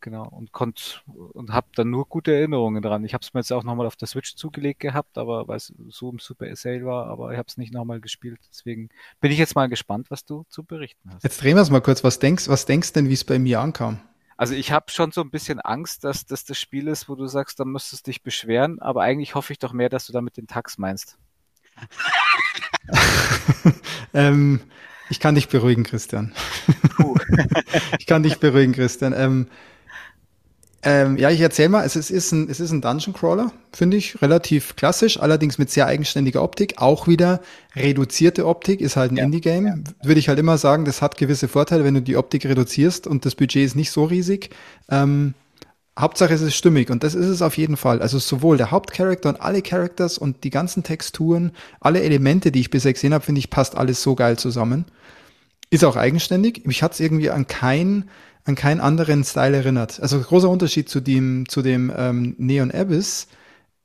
genau. 0.00 0.28
Und 0.28 0.52
konnt 0.52 1.02
und 1.06 1.52
habe 1.52 1.66
dann 1.74 1.90
nur 1.90 2.06
gute 2.06 2.32
Erinnerungen 2.32 2.82
dran. 2.82 3.04
Ich 3.04 3.14
habe 3.14 3.22
es 3.22 3.34
mir 3.34 3.40
jetzt 3.40 3.52
auch 3.52 3.64
nochmal 3.64 3.86
auf 3.86 3.96
der 3.96 4.06
Switch 4.06 4.36
zugelegt 4.36 4.80
gehabt, 4.80 5.18
aber 5.18 5.48
weil 5.48 5.56
es 5.56 5.72
so 5.88 6.10
im 6.10 6.18
Super 6.18 6.54
Sale 6.54 6.84
war, 6.84 7.06
aber 7.06 7.32
ich 7.32 7.38
habe 7.38 7.48
es 7.48 7.56
nicht 7.56 7.72
nochmal 7.72 8.00
gespielt. 8.00 8.38
Deswegen 8.50 8.90
bin 9.20 9.32
ich 9.32 9.38
jetzt 9.38 9.54
mal 9.54 9.68
gespannt, 9.68 10.10
was 10.10 10.24
du 10.24 10.44
zu 10.48 10.62
berichten 10.62 11.10
hast. 11.12 11.24
Jetzt 11.24 11.42
drehen 11.42 11.56
wir 11.56 11.62
es 11.62 11.70
mal 11.70 11.80
kurz. 11.80 12.04
Was 12.04 12.18
denkst, 12.18 12.48
was 12.48 12.66
denkst 12.66 12.92
denn, 12.92 13.08
wie 13.08 13.14
es 13.14 13.24
bei 13.24 13.38
mir 13.38 13.60
ankam? 13.60 14.00
Also 14.36 14.54
ich 14.54 14.72
habe 14.72 14.90
schon 14.90 15.12
so 15.12 15.20
ein 15.20 15.30
bisschen 15.30 15.60
Angst, 15.60 16.04
dass 16.04 16.26
das 16.26 16.44
das 16.44 16.58
Spiel 16.58 16.88
ist, 16.88 17.08
wo 17.08 17.14
du 17.14 17.26
sagst, 17.26 17.60
da 17.60 17.64
müsstest 17.64 18.06
du 18.06 18.10
dich 18.10 18.22
beschweren, 18.22 18.80
aber 18.80 19.02
eigentlich 19.02 19.34
hoffe 19.34 19.52
ich 19.52 19.58
doch 19.58 19.72
mehr, 19.72 19.88
dass 19.88 20.06
du 20.06 20.12
damit 20.12 20.36
den 20.36 20.46
Tax 20.46 20.78
meinst. 20.78 21.18
ähm, 24.14 24.60
ich 25.10 25.20
kann 25.20 25.34
dich 25.34 25.48
beruhigen, 25.48 25.84
Christian. 25.84 26.34
ich 27.98 28.06
kann 28.06 28.22
dich 28.22 28.38
beruhigen, 28.38 28.72
Christian. 28.72 29.12
Ähm, 29.12 29.48
ähm, 30.84 31.16
ja, 31.16 31.30
ich 31.30 31.40
erzähle 31.40 31.70
mal, 31.70 31.84
es 31.84 31.96
ist, 31.96 32.10
ist, 32.10 32.30
ein, 32.32 32.48
es 32.50 32.60
ist 32.60 32.70
ein 32.70 32.82
Dungeon 32.82 33.14
Crawler, 33.14 33.52
finde 33.72 33.96
ich, 33.96 34.20
relativ 34.20 34.76
klassisch, 34.76 35.18
allerdings 35.18 35.56
mit 35.56 35.70
sehr 35.70 35.86
eigenständiger 35.86 36.42
Optik. 36.42 36.74
Auch 36.76 37.08
wieder 37.08 37.40
reduzierte 37.74 38.46
Optik, 38.46 38.80
ist 38.82 38.96
halt 38.96 39.12
ein 39.12 39.16
ja, 39.16 39.24
Indie-Game. 39.24 39.66
Ja. 39.66 39.76
Würde 40.02 40.20
ich 40.20 40.28
halt 40.28 40.38
immer 40.38 40.58
sagen, 40.58 40.84
das 40.84 41.00
hat 41.00 41.16
gewisse 41.16 41.48
Vorteile, 41.48 41.84
wenn 41.84 41.94
du 41.94 42.02
die 42.02 42.16
Optik 42.16 42.44
reduzierst 42.44 43.06
und 43.06 43.24
das 43.24 43.34
Budget 43.34 43.64
ist 43.64 43.76
nicht 43.76 43.90
so 43.90 44.04
riesig. 44.04 44.50
Ähm, 44.90 45.34
Hauptsache 45.98 46.34
es 46.34 46.42
ist 46.42 46.56
stimmig 46.56 46.90
und 46.90 47.04
das 47.04 47.14
ist 47.14 47.26
es 47.26 47.40
auf 47.40 47.56
jeden 47.56 47.76
Fall. 47.76 48.02
Also 48.02 48.18
sowohl 48.18 48.56
der 48.56 48.70
Hauptcharakter 48.70 49.28
und 49.28 49.40
alle 49.40 49.62
Characters 49.62 50.18
und 50.18 50.44
die 50.44 50.50
ganzen 50.50 50.82
Texturen, 50.82 51.52
alle 51.80 52.02
Elemente, 52.02 52.50
die 52.50 52.60
ich 52.60 52.70
bisher 52.70 52.92
gesehen 52.92 53.14
habe, 53.14 53.24
finde 53.24 53.38
ich, 53.38 53.48
passt 53.48 53.76
alles 53.76 54.02
so 54.02 54.16
geil 54.16 54.36
zusammen. 54.36 54.86
Ist 55.70 55.84
auch 55.84 55.96
eigenständig. 55.96 56.66
Mich 56.66 56.82
hat 56.82 56.92
es 56.92 57.00
irgendwie 57.00 57.30
an 57.30 57.46
kein 57.46 58.10
an 58.44 58.54
keinen 58.54 58.80
anderen 58.80 59.24
Style 59.24 59.56
erinnert. 59.56 60.00
Also 60.00 60.20
großer 60.20 60.48
Unterschied 60.48 60.88
zu 60.88 61.00
dem, 61.00 61.48
zu 61.48 61.62
dem 61.62 61.92
ähm, 61.96 62.34
Neon 62.38 62.70
Abyss 62.70 63.26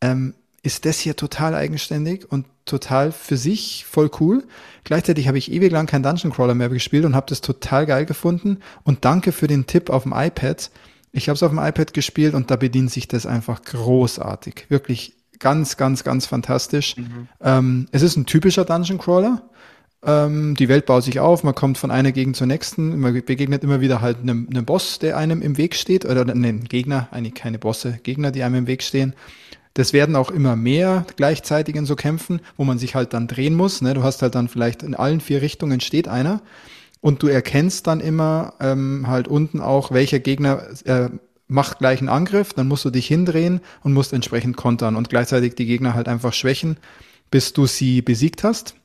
ähm, 0.02 0.34
ist 0.62 0.86
das 0.86 1.00
hier 1.00 1.16
total 1.16 1.56
eigenständig 1.56 2.30
und 2.30 2.46
total 2.66 3.12
für 3.12 3.38
sich 3.38 3.86
voll 3.86 4.12
cool. 4.20 4.44
Gleichzeitig 4.84 5.28
habe 5.28 5.38
ich 5.38 5.52
ewig 5.52 5.72
lang 5.72 5.86
kein 5.86 6.04
Dungeon 6.04 6.34
Crawler 6.34 6.56
mehr 6.56 6.70
gespielt 6.70 7.06
und 7.06 7.16
habe 7.16 7.28
das 7.30 7.42
total 7.42 7.86
geil 7.86 8.06
gefunden. 8.06 8.60
Und 8.84 9.06
danke 9.06 9.32
für 9.32 9.48
den 9.48 9.66
Tipp 9.66 9.90
auf 9.90 10.04
dem 10.04 10.14
iPad. 10.14 10.70
Ich 11.12 11.30
habe 11.30 11.36
es 11.36 11.44
auf 11.44 11.52
dem 11.52 11.60
iPad 11.60 11.94
gespielt 11.94 12.34
und 12.34 12.52
da 12.52 12.58
bedient 12.58 12.92
sich 12.92 13.08
das 13.08 13.26
einfach 13.26 13.64
großartig. 13.64 14.66
Wirklich 14.70 15.16
ganz, 15.40 15.78
ganz, 15.78 16.04
ganz 16.04 16.26
fantastisch. 16.26 16.98
Mhm. 16.98 17.28
Ähm, 17.42 17.88
es 17.92 18.02
ist 18.02 18.18
ein 18.18 18.26
typischer 18.26 18.66
Dungeon 18.66 19.00
Crawler. 19.00 19.42
Ähm, 20.06 20.56
die 20.56 20.70
Welt 20.70 20.86
baut 20.86 21.04
sich 21.04 21.20
auf, 21.20 21.44
man 21.44 21.56
kommt 21.56 21.78
von 21.78 21.92
einer 21.92 22.12
Gegend 22.12 22.38
zur 22.38 22.48
nächsten, 22.48 23.00
man 23.00 23.14
begegnet 23.26 23.64
immer 23.64 23.82
wieder 23.82 24.00
halt 24.00 24.20
einem, 24.20 24.48
einem 24.50 24.66
Boss, 24.66 25.00
der 25.00 25.18
einem 25.18 25.42
im 25.42 25.58
Weg 25.58 25.76
steht, 25.76 26.06
oder 26.06 26.22
einen 26.22 26.64
Gegner, 26.64 27.10
eigentlich 27.12 27.34
keine 27.34 27.60
Bosse, 27.60 28.00
Gegner, 28.04 28.32
die 28.32 28.44
einem 28.44 28.56
im 28.56 28.68
Weg 28.68 28.82
stehen. 28.82 29.14
Das 29.74 29.94
werden 29.94 30.16
auch 30.16 30.32
immer 30.32 30.56
mehr 30.56 31.06
gleichzeitig 31.16 31.76
in 31.76 31.86
so 31.86 31.96
Kämpfen, 31.96 32.42
wo 32.58 32.64
man 32.64 32.80
sich 32.80 32.96
halt 32.96 33.14
dann 33.14 33.28
drehen 33.28 33.56
muss. 33.56 33.82
Ne? 33.82 33.94
Du 33.94 34.04
hast 34.04 34.22
halt 34.22 34.36
dann 34.36 34.48
vielleicht 34.48 34.84
in 34.84 34.96
allen 34.96 35.22
vier 35.22 35.42
Richtungen 35.42 35.80
steht 35.80 36.08
einer 36.08 36.42
und 37.02 37.22
du 37.22 37.28
erkennst 37.28 37.88
dann 37.88 38.00
immer 38.00 38.54
ähm, 38.60 39.06
halt 39.08 39.28
unten 39.28 39.60
auch, 39.60 39.92
welcher 39.92 40.20
Gegner 40.20 40.64
äh, 40.86 41.10
macht 41.48 41.80
gleich 41.80 42.00
einen 42.00 42.10
Angriff, 42.10 42.54
dann 42.54 42.68
musst 42.68 42.86
du 42.86 42.90
dich 42.90 43.08
hindrehen 43.08 43.62
und 43.82 43.94
musst 43.94 44.14
entsprechend 44.14 44.56
kontern 44.56 44.96
und 44.96 45.10
gleichzeitig 45.10 45.56
die 45.56 45.66
Gegner 45.66 45.94
halt 45.94 46.08
einfach 46.08 46.34
schwächen, 46.34 46.78
bis 47.32 47.54
du 47.54 47.66
sie 47.66 48.02
besiegt 48.02 48.44
hast. 48.44 48.76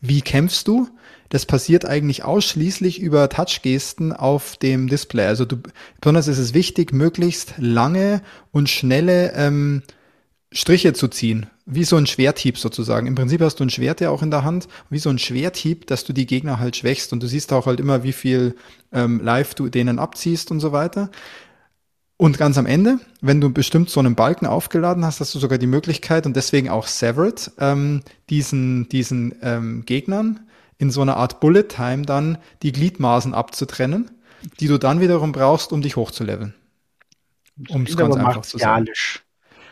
Wie 0.00 0.22
kämpfst 0.22 0.68
du? 0.68 0.88
Das 1.28 1.44
passiert 1.44 1.84
eigentlich 1.84 2.24
ausschließlich 2.24 3.00
über 3.00 3.28
Touchgesten 3.28 4.12
auf 4.12 4.56
dem 4.56 4.88
Display. 4.88 5.26
Also 5.26 5.44
du, 5.44 5.58
besonders 6.00 6.28
ist 6.28 6.38
es 6.38 6.54
wichtig, 6.54 6.92
möglichst 6.92 7.54
lange 7.58 8.22
und 8.50 8.70
schnelle 8.70 9.32
ähm, 9.34 9.82
Striche 10.52 10.94
zu 10.94 11.08
ziehen. 11.08 11.46
Wie 11.66 11.84
so 11.84 11.96
ein 11.96 12.06
Schwerthieb 12.06 12.56
sozusagen. 12.56 13.06
Im 13.06 13.14
Prinzip 13.14 13.42
hast 13.42 13.60
du 13.60 13.64
ein 13.64 13.70
Schwert 13.70 14.00
ja 14.00 14.08
auch 14.08 14.22
in 14.22 14.30
der 14.30 14.44
Hand, 14.44 14.68
wie 14.88 14.98
so 14.98 15.10
ein 15.10 15.18
Schwerthieb, 15.18 15.86
dass 15.86 16.04
du 16.04 16.14
die 16.14 16.24
Gegner 16.24 16.58
halt 16.58 16.76
schwächst 16.76 17.12
und 17.12 17.22
du 17.22 17.26
siehst 17.26 17.52
auch 17.52 17.66
halt 17.66 17.78
immer, 17.78 18.02
wie 18.02 18.14
viel 18.14 18.54
ähm, 18.90 19.20
Live 19.22 19.54
du 19.54 19.68
denen 19.68 19.98
abziehst 19.98 20.50
und 20.50 20.60
so 20.60 20.72
weiter. 20.72 21.10
Und 22.20 22.36
ganz 22.36 22.58
am 22.58 22.66
Ende, 22.66 22.98
wenn 23.20 23.40
du 23.40 23.48
bestimmt 23.48 23.90
so 23.90 24.00
einen 24.00 24.16
Balken 24.16 24.44
aufgeladen 24.44 25.04
hast, 25.04 25.20
hast 25.20 25.36
du 25.36 25.38
sogar 25.38 25.56
die 25.56 25.68
Möglichkeit 25.68 26.26
und 26.26 26.34
deswegen 26.34 26.68
auch 26.68 26.88
Severed, 26.88 27.52
ähm, 27.60 28.02
diesen, 28.28 28.88
diesen 28.88 29.36
ähm, 29.40 29.84
Gegnern 29.86 30.40
in 30.78 30.90
so 30.90 31.00
einer 31.00 31.16
Art 31.16 31.38
Bullet 31.38 31.62
Time 31.68 32.02
dann 32.02 32.38
die 32.62 32.72
Gliedmaßen 32.72 33.34
abzutrennen, 33.34 34.10
die 34.58 34.66
du 34.66 34.78
dann 34.78 35.00
wiederum 35.00 35.30
brauchst, 35.30 35.72
um 35.72 35.80
dich 35.80 35.94
hochzuleveln. 35.94 36.54
Um 37.68 37.84
es 37.84 37.96
ganz 37.96 38.16
einfach 38.16 38.42
zu 38.42 38.58
sagen. 38.58 38.86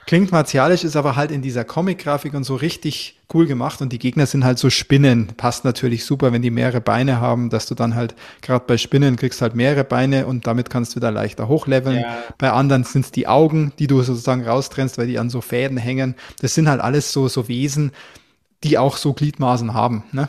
Klingt 0.07 0.31
martialisch, 0.31 0.85
ist 0.85 0.95
aber 0.95 1.17
halt 1.17 1.33
in 1.33 1.43
dieser 1.43 1.65
Comic-Grafik 1.65 2.33
und 2.35 2.45
so 2.45 2.55
richtig 2.55 3.19
cool 3.35 3.47
gemacht 3.47 3.83
und 3.83 3.93
die 3.93 3.99
Gegner 3.99 4.27
sind 4.27 4.45
halt 4.45 4.57
so 4.57 4.71
Spinnen. 4.71 5.27
Passt 5.37 5.65
natürlich 5.65 6.05
super, 6.05 6.33
wenn 6.33 6.43
die 6.43 6.53
mehrere 6.53 6.81
Beine 6.81 7.21
haben, 7.21 7.51
dass 7.51 7.67
du 7.67 7.75
dann 7.75 7.97
halt, 7.97 8.15
gerade 8.41 8.65
bei 8.69 8.79
Spinnen 8.79 9.17
kriegst 9.17 9.43
halt 9.43 9.57
mehrere 9.57 9.83
Beine 9.83 10.27
und 10.27 10.47
damit 10.47 10.71
kannst 10.71 10.95
du 10.95 11.01
da 11.01 11.09
leichter 11.09 11.49
hochleveln. 11.49 12.01
Ja. 12.01 12.19
Bei 12.39 12.53
anderen 12.53 12.85
sind 12.85 13.07
es 13.07 13.11
die 13.11 13.27
Augen, 13.27 13.73
die 13.81 13.89
du 13.89 14.01
sozusagen 14.03 14.47
raustrennst, 14.47 14.97
weil 14.97 15.09
die 15.09 15.19
an 15.19 15.29
so 15.29 15.41
Fäden 15.41 15.77
hängen. 15.77 16.15
Das 16.41 16.55
sind 16.55 16.69
halt 16.69 16.81
alles 16.81 17.13
so, 17.13 17.27
so 17.27 17.49
Wesen, 17.49 17.91
die 18.63 18.79
auch 18.79 18.99
so 18.99 19.13
Gliedmaßen 19.13 19.75
haben. 19.75 20.05
Ne? 20.13 20.29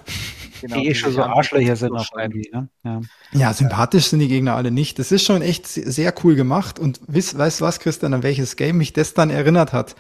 Genau, 0.62 0.76
die 0.80 0.88
eh 0.88 0.96
schon 0.96 1.12
so 1.14 1.24
Arschlöcher 1.24 1.76
sind 1.76 1.94
auch 1.94 2.10
irgendwie. 2.18 2.50
Ne? 2.54 2.70
Ja. 2.84 3.02
ja, 3.32 3.54
sympathisch 3.54 4.08
sind 4.08 4.20
die 4.20 4.28
Gegner 4.28 4.56
alle 4.56 4.72
nicht. 4.72 5.00
Das 5.00 5.12
ist 5.12 5.26
schon 5.26 5.42
echt 5.42 5.68
sehr 5.68 6.14
cool 6.24 6.36
gemacht. 6.36 6.80
Und 6.80 7.00
weißt, 7.08 7.38
weißt 7.38 7.62
was, 7.62 7.80
Christian, 7.80 8.14
an 8.14 8.24
welches 8.24 8.56
Game 8.56 8.78
mich 8.78 8.94
das 8.94 9.14
dann 9.14 9.30
erinnert 9.30 9.74
hat? 9.74 9.96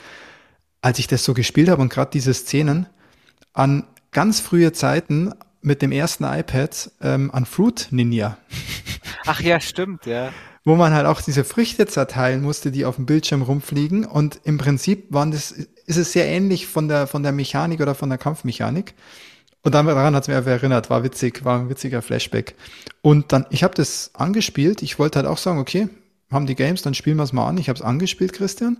Als 0.81 0.99
ich 0.99 1.07
das 1.07 1.23
so 1.23 1.33
gespielt 1.33 1.69
habe 1.69 1.81
und 1.81 1.89
gerade 1.89 2.11
diese 2.11 2.33
Szenen 2.33 2.87
an 3.53 3.85
ganz 4.11 4.39
frühe 4.39 4.71
Zeiten 4.71 5.33
mit 5.61 5.81
dem 5.81 5.91
ersten 5.91 6.23
iPad 6.23 6.91
ähm, 7.01 7.31
an 7.31 7.45
Fruit 7.45 7.87
Ninja. 7.91 8.37
Ach 9.25 9.41
ja, 9.41 9.59
stimmt, 9.59 10.05
ja 10.05 10.31
wo 10.67 10.75
man 10.75 10.93
halt 10.93 11.05
auch 11.05 11.21
diese 11.21 11.45
Früchte 11.45 11.85
zerteilen 11.85 12.41
musste, 12.41 12.71
die 12.71 12.83
auf 12.83 12.97
dem 12.97 13.05
Bildschirm 13.05 13.41
rumfliegen. 13.41 14.03
Und 14.03 14.41
im 14.43 14.57
Prinzip 14.57 15.05
waren 15.13 15.31
das, 15.31 15.51
ist 15.51 15.95
es 15.95 16.11
sehr 16.11 16.25
ähnlich 16.25 16.67
von 16.67 16.89
der, 16.89 17.07
von 17.07 17.23
der 17.23 17.31
Mechanik 17.31 17.79
oder 17.79 17.95
von 17.95 18.09
der 18.09 18.17
Kampfmechanik. 18.17 18.93
Und 19.67 19.73
dann, 19.73 19.85
daran 19.85 20.15
hat 20.15 20.23
es 20.23 20.29
mir 20.29 20.35
erinnert, 20.35 20.89
war 20.89 21.03
witzig, 21.03 21.43
war 21.43 21.59
ein 21.59 21.67
witziger 21.67 22.01
Flashback. 22.01 22.55
Und 23.01 23.33
dann, 23.33 23.45
ich 23.49 23.65
habe 23.65 23.75
das 23.75 24.11
angespielt, 24.13 24.81
ich 24.81 24.97
wollte 24.97 25.19
halt 25.19 25.27
auch 25.27 25.37
sagen, 25.37 25.59
okay, 25.59 25.89
haben 26.31 26.45
die 26.45 26.55
Games, 26.55 26.83
dann 26.83 26.93
spielen 26.93 27.17
wir 27.17 27.23
es 27.23 27.33
mal 27.33 27.49
an. 27.49 27.57
Ich 27.57 27.67
habe 27.67 27.75
es 27.75 27.83
angespielt, 27.83 28.31
Christian, 28.31 28.77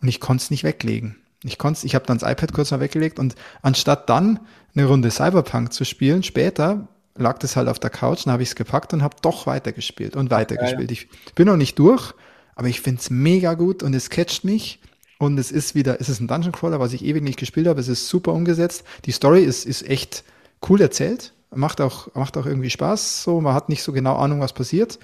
und 0.00 0.06
ich 0.06 0.20
konnte 0.20 0.42
es 0.42 0.50
nicht 0.52 0.62
weglegen. 0.62 1.16
Ich 1.42 1.58
konnte 1.58 1.84
ich 1.84 1.96
habe 1.96 2.06
dann 2.06 2.18
das 2.18 2.30
iPad 2.30 2.52
kurz 2.52 2.70
mal 2.70 2.78
weggelegt 2.78 3.18
und 3.18 3.34
anstatt 3.62 4.08
dann 4.08 4.38
eine 4.76 4.86
Runde 4.86 5.10
Cyberpunk 5.10 5.72
zu 5.72 5.84
spielen, 5.84 6.22
später 6.22 6.86
lag 7.16 7.38
das 7.38 7.56
halt 7.56 7.66
auf 7.66 7.80
der 7.80 7.90
Couch, 7.90 8.24
dann 8.24 8.32
habe 8.32 8.44
ich 8.44 8.50
es 8.50 8.54
gepackt 8.54 8.92
und 8.92 9.02
habe 9.02 9.16
doch 9.22 9.48
weitergespielt 9.48 10.14
und 10.14 10.30
weitergespielt. 10.30 10.92
Ja, 10.92 10.96
ja. 10.96 11.08
Ich 11.26 11.34
bin 11.34 11.48
noch 11.48 11.56
nicht 11.56 11.76
durch, 11.76 12.14
aber 12.54 12.68
ich 12.68 12.80
finde 12.80 13.00
es 13.00 13.10
mega 13.10 13.54
gut 13.54 13.82
und 13.82 13.94
es 13.94 14.10
catcht 14.10 14.44
mich. 14.44 14.78
Und 15.20 15.38
es 15.38 15.52
ist 15.52 15.74
wieder, 15.74 16.00
es 16.00 16.08
ist 16.08 16.20
ein 16.20 16.28
Dungeon 16.28 16.50
Crawler, 16.50 16.80
was 16.80 16.94
ich 16.94 17.04
ewig 17.04 17.22
nicht 17.22 17.38
gespielt 17.38 17.66
habe. 17.66 17.78
Es 17.78 17.88
ist 17.88 18.08
super 18.08 18.32
umgesetzt. 18.32 18.84
Die 19.04 19.12
Story 19.12 19.42
ist, 19.42 19.66
ist 19.66 19.86
echt 19.86 20.24
cool 20.66 20.80
erzählt. 20.80 21.34
Macht 21.54 21.82
auch, 21.82 22.14
macht 22.14 22.38
auch 22.38 22.46
irgendwie 22.46 22.70
Spaß. 22.70 23.22
So, 23.22 23.38
man 23.42 23.52
hat 23.52 23.68
nicht 23.68 23.82
so 23.82 23.92
genau 23.92 24.16
Ahnung, 24.16 24.40
was 24.40 24.54
passiert. 24.54 24.98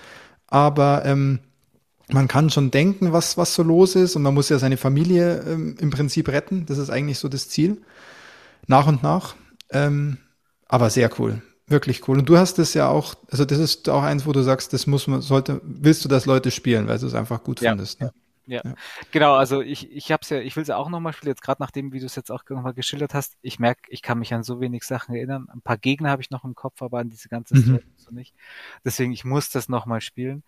Aber 0.46 1.04
ähm, 1.04 1.40
man 2.08 2.28
kann 2.28 2.48
schon 2.48 2.70
denken, 2.70 3.12
was, 3.12 3.36
was 3.36 3.54
so 3.54 3.62
los 3.62 3.94
ist. 3.94 4.16
Und 4.16 4.22
man 4.22 4.32
muss 4.32 4.48
ja 4.48 4.58
seine 4.58 4.78
Familie 4.78 5.44
ähm, 5.46 5.76
im 5.78 5.90
Prinzip 5.90 6.30
retten. 6.30 6.64
Das 6.64 6.78
ist 6.78 6.88
eigentlich 6.88 7.18
so 7.18 7.28
das 7.28 7.50
Ziel. 7.50 7.82
Nach 8.66 8.86
und 8.86 9.02
nach. 9.02 9.36
Ähm, 9.68 10.16
aber 10.66 10.88
sehr 10.88 11.10
cool 11.18 11.42
wirklich 11.68 12.06
cool. 12.08 12.20
Und 12.20 12.28
du 12.28 12.38
hast 12.38 12.60
es 12.60 12.74
ja 12.74 12.88
auch, 12.88 13.16
also 13.28 13.44
das 13.44 13.58
ist 13.58 13.88
auch 13.88 14.04
eins, 14.04 14.24
wo 14.24 14.30
du 14.30 14.40
sagst, 14.42 14.72
das 14.72 14.86
muss 14.86 15.08
man, 15.08 15.20
sollte, 15.20 15.60
willst 15.64 16.04
du, 16.04 16.08
dass 16.08 16.24
Leute 16.24 16.52
spielen, 16.52 16.86
weil 16.86 17.00
du 17.00 17.06
es 17.06 17.14
einfach 17.14 17.42
gut 17.42 17.60
ja. 17.60 17.72
findest. 17.72 18.00
Ne? 18.00 18.06
Ja. 18.06 18.25
Ja. 18.46 18.62
genau. 19.10 19.34
Also 19.34 19.60
ich, 19.60 19.90
ich 19.90 20.12
hab's 20.12 20.30
ja, 20.30 20.38
ich 20.38 20.56
will 20.56 20.62
es 20.62 20.68
ja 20.68 20.76
auch 20.76 20.88
nochmal 20.88 21.12
spielen, 21.12 21.30
jetzt 21.30 21.42
gerade 21.42 21.62
nachdem, 21.62 21.92
wie 21.92 22.00
du 22.00 22.06
es 22.06 22.16
jetzt 22.16 22.30
auch 22.30 22.42
nochmal 22.48 22.74
geschildert 22.74 23.14
hast. 23.14 23.36
Ich 23.42 23.58
merke, 23.58 23.82
ich 23.88 24.02
kann 24.02 24.18
mich 24.18 24.32
an 24.32 24.42
so 24.42 24.60
wenig 24.60 24.84
Sachen 24.84 25.14
erinnern. 25.14 25.48
Ein 25.52 25.60
paar 25.60 25.78
Gegner 25.78 26.10
habe 26.10 26.22
ich 26.22 26.30
noch 26.30 26.44
im 26.44 26.54
Kopf, 26.54 26.82
aber 26.82 27.00
an 27.00 27.10
diese 27.10 27.28
ganze 27.28 27.56
mhm. 27.56 27.62
Story 27.62 27.84
so 27.96 28.10
nicht. 28.12 28.34
Deswegen, 28.84 29.12
ich 29.12 29.24
muss 29.24 29.50
das 29.50 29.68
nochmal 29.68 30.00
spielen. 30.00 30.44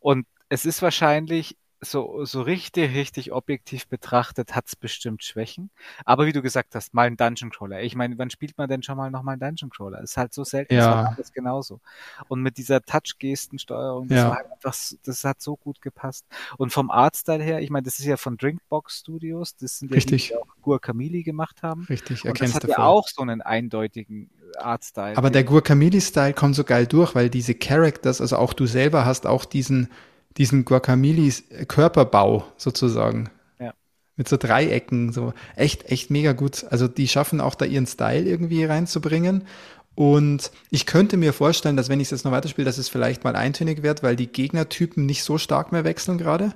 Und 0.00 0.26
es 0.48 0.64
ist 0.64 0.82
wahrscheinlich, 0.82 1.56
so, 1.84 2.24
so 2.24 2.42
richtig, 2.42 2.94
richtig 2.94 3.32
objektiv 3.32 3.88
betrachtet 3.88 4.54
hat's 4.54 4.76
bestimmt 4.76 5.24
Schwächen. 5.24 5.70
Aber 6.04 6.26
wie 6.26 6.32
du 6.32 6.40
gesagt 6.40 6.76
hast, 6.76 6.94
mal 6.94 7.08
ein 7.08 7.16
Dungeon 7.16 7.50
Crawler. 7.50 7.82
Ich 7.82 7.96
meine, 7.96 8.16
wann 8.18 8.30
spielt 8.30 8.56
man 8.56 8.68
denn 8.68 8.84
schon 8.84 8.96
mal 8.96 9.10
noch 9.10 9.24
mal 9.24 9.32
einen 9.32 9.40
Dungeon 9.40 9.68
Crawler? 9.68 10.00
Ist 10.00 10.16
halt 10.16 10.32
so 10.32 10.44
selten, 10.44 10.74
ja. 10.74 11.02
das 11.02 11.16
alles 11.16 11.32
genauso. 11.32 11.80
Und 12.28 12.40
mit 12.40 12.56
dieser 12.56 12.82
Touch-Gestensteuerung, 12.82 14.06
das 14.06 14.18
ja. 14.18 14.28
war 14.28 14.36
halt 14.36 14.52
einfach, 14.52 14.76
das 15.04 15.24
hat 15.24 15.42
so 15.42 15.56
gut 15.56 15.82
gepasst. 15.82 16.24
Und 16.56 16.72
vom 16.72 16.88
Artstyle 16.90 17.42
her, 17.42 17.60
ich 17.60 17.70
meine, 17.70 17.82
das 17.82 17.98
ist 17.98 18.06
ja 18.06 18.16
von 18.16 18.36
Drinkbox 18.36 19.00
Studios, 19.00 19.56
das 19.56 19.78
sind 19.78 19.90
ja 19.90 19.96
richtig. 19.96 20.28
die, 20.28 20.28
die 20.28 20.36
auch 20.36 20.46
Guacamole 20.62 21.24
gemacht 21.24 21.64
haben. 21.64 21.86
Richtig, 21.88 22.24
erkennst 22.24 22.54
Und 22.54 22.64
das 22.64 22.70
hat 22.70 22.78
ja 22.78 22.86
auch 22.86 23.08
so 23.08 23.22
einen 23.22 23.42
eindeutigen 23.42 24.30
Artstyle. 24.56 25.16
Aber 25.16 25.30
der 25.30 25.42
Guacamole-Style 25.42 26.34
kommt 26.34 26.54
so 26.54 26.62
geil 26.62 26.86
durch, 26.86 27.16
weil 27.16 27.28
diese 27.28 27.54
Characters, 27.54 28.20
also 28.20 28.36
auch 28.36 28.52
du 28.52 28.66
selber 28.66 29.04
hast 29.04 29.26
auch 29.26 29.44
diesen 29.44 29.88
diesen 30.36 30.64
Guacamilis 30.64 31.44
Körperbau 31.68 32.44
sozusagen. 32.56 33.30
Ja. 33.58 33.72
Mit 34.16 34.28
so 34.28 34.36
Dreiecken, 34.36 35.12
so 35.12 35.32
echt, 35.56 35.90
echt 35.90 36.10
mega 36.10 36.32
gut. 36.32 36.64
Also 36.70 36.88
die 36.88 37.08
schaffen 37.08 37.40
auch 37.40 37.54
da 37.54 37.64
ihren 37.64 37.86
Style 37.86 38.24
irgendwie 38.24 38.64
reinzubringen. 38.64 39.44
Und 39.94 40.50
ich 40.70 40.86
könnte 40.86 41.16
mir 41.16 41.32
vorstellen, 41.32 41.76
dass 41.76 41.88
wenn 41.88 42.00
ich 42.00 42.06
es 42.06 42.12
jetzt 42.12 42.24
noch 42.24 42.32
weiterspiele, 42.32 42.64
dass 42.64 42.78
es 42.78 42.88
vielleicht 42.88 43.24
mal 43.24 43.36
eintönig 43.36 43.82
wird, 43.82 44.02
weil 44.02 44.16
die 44.16 44.26
Gegnertypen 44.26 45.04
nicht 45.04 45.22
so 45.22 45.36
stark 45.36 45.70
mehr 45.70 45.84
wechseln 45.84 46.16
gerade 46.16 46.54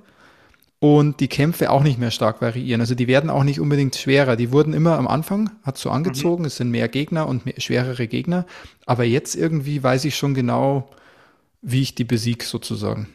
und 0.78 1.20
die 1.20 1.28
Kämpfe 1.28 1.70
auch 1.70 1.82
nicht 1.82 1.98
mehr 1.98 2.10
stark 2.10 2.40
variieren. 2.40 2.80
Also 2.80 2.94
die 2.94 3.08
werden 3.08 3.30
auch 3.30 3.44
nicht 3.44 3.60
unbedingt 3.60 3.96
schwerer. 3.96 4.36
Die 4.36 4.52
wurden 4.52 4.72
immer 4.72 4.98
am 4.98 5.08
Anfang, 5.08 5.50
hat 5.62 5.78
so 5.78 5.90
angezogen, 5.90 6.42
mhm. 6.42 6.46
es 6.46 6.56
sind 6.56 6.70
mehr 6.70 6.88
Gegner 6.88 7.26
und 7.28 7.46
mehr, 7.46 7.54
schwerere 7.58 8.06
Gegner. 8.06 8.46
Aber 8.84 9.04
jetzt 9.04 9.34
irgendwie 9.36 9.82
weiß 9.82 10.04
ich 10.04 10.16
schon 10.16 10.34
genau, 10.34 10.90
wie 11.62 11.82
ich 11.82 11.94
die 11.94 12.04
besiege 12.04 12.44
sozusagen. 12.44 13.08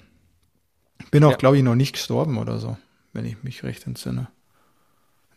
Bin 1.10 1.24
auch, 1.24 1.32
ja. 1.32 1.38
glaube 1.38 1.58
ich, 1.58 1.64
noch 1.64 1.76
nicht 1.76 1.94
gestorben 1.94 2.38
oder 2.38 2.60
so, 2.60 2.78
wenn 3.14 3.26
ich 3.26 3.44
mich 3.44 3.64
recht 3.64 3.88
entsinne. 3.88 4.28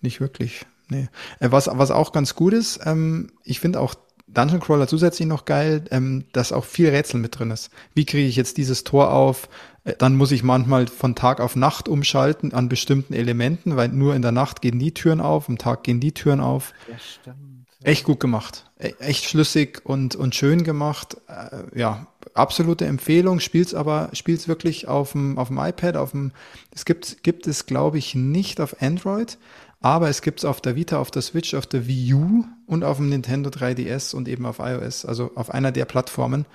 Nicht 0.01 0.21
wirklich. 0.21 0.67
Nee. 0.89 1.09
Äh, 1.41 1.51
was, 1.51 1.69
was 1.73 1.91
auch 1.91 2.13
ganz 2.13 2.35
gut 2.35 2.53
ist, 2.53 2.81
ähm, 2.85 3.31
ich 3.45 3.61
finde 3.61 3.81
auch 3.81 3.95
Dungeon 4.27 4.61
Crawler 4.61 4.89
zusätzlich 4.89 5.29
noch 5.29 5.45
geil, 5.45 5.85
ähm, 5.91 6.25
dass 6.33 6.53
auch 6.53 6.65
viel 6.65 6.89
Rätsel 6.89 7.21
mit 7.21 7.39
drin 7.39 7.51
ist. 7.51 7.71
Wie 7.95 8.05
kriege 8.05 8.29
ich 8.29 8.37
jetzt 8.37 8.57
dieses 8.57 8.85
Tor 8.85 9.13
auf? 9.13 9.49
Äh, 9.85 9.95
dann 9.99 10.17
muss 10.17 10.33
ich 10.33 10.43
manchmal 10.43 10.89
von 10.89 11.15
Tag 11.15 11.41
auf 11.41 11.57
Nacht 11.57 11.89
umschalten 11.89 12.53
an 12.53 12.69
bestimmten 12.69 13.15
Elementen, 13.15 13.77
weil 13.77 13.89
nur 13.89 14.15
in 14.15 14.23
der 14.23 14.33
Nacht 14.33 14.61
gehen 14.63 14.79
die 14.79 14.93
Türen 14.93 15.21
auf, 15.21 15.49
am 15.49 15.59
Tag 15.59 15.85
gehen 15.85 16.01
die 16.01 16.13
Türen 16.13 16.41
auf. 16.41 16.73
Ja, 16.91 16.99
stimmt. 16.99 17.54
Echt 17.85 18.05
gut 18.05 18.19
gemacht. 18.19 18.71
E 18.79 18.95
echt 18.99 19.27
schlüssig 19.27 19.83
und, 19.85 20.17
und 20.17 20.35
schön 20.35 20.65
gemacht. 20.65 21.19
Äh, 21.29 21.79
ja, 21.79 22.07
absolute 22.33 22.87
Empfehlung. 22.87 23.41
Spielt's 23.41 23.75
aber, 23.75 24.09
spielt's 24.15 24.49
wirklich 24.49 24.89
auf 24.89 25.13
dem, 25.13 25.37
auf 25.37 25.49
dem 25.49 25.59
iPad, 25.59 25.97
auf 25.97 26.13
dem, 26.13 26.33
es 26.75 26.87
gibt, 26.87 27.23
gibt 27.23 27.47
es 27.47 27.67
glaube 27.67 27.99
ich 27.99 28.15
nicht 28.15 28.59
auf 28.61 28.81
Android. 28.81 29.37
Aber 29.81 30.09
es 30.09 30.23
gibt 30.23 30.39
es 30.39 30.45
auf 30.47 30.63
der 30.63 30.77
Vita, 30.77 30.99
auf 30.99 31.11
der 31.11 31.21
Switch, 31.21 31.53
auf 31.53 31.67
der 31.67 31.87
Wii 31.87 32.15
U 32.15 32.45
und 32.67 32.85
auf 32.85 32.97
dem 32.97 33.11
Nintendo 33.11 33.51
3DS 33.51 34.15
und 34.15 34.29
eben 34.29 34.47
auf 34.47 34.61
iOS, 34.61 35.05
also 35.05 35.33
auf 35.35 35.51
einer 35.51 35.71
der 35.71 35.85
Plattformen. 35.85 36.47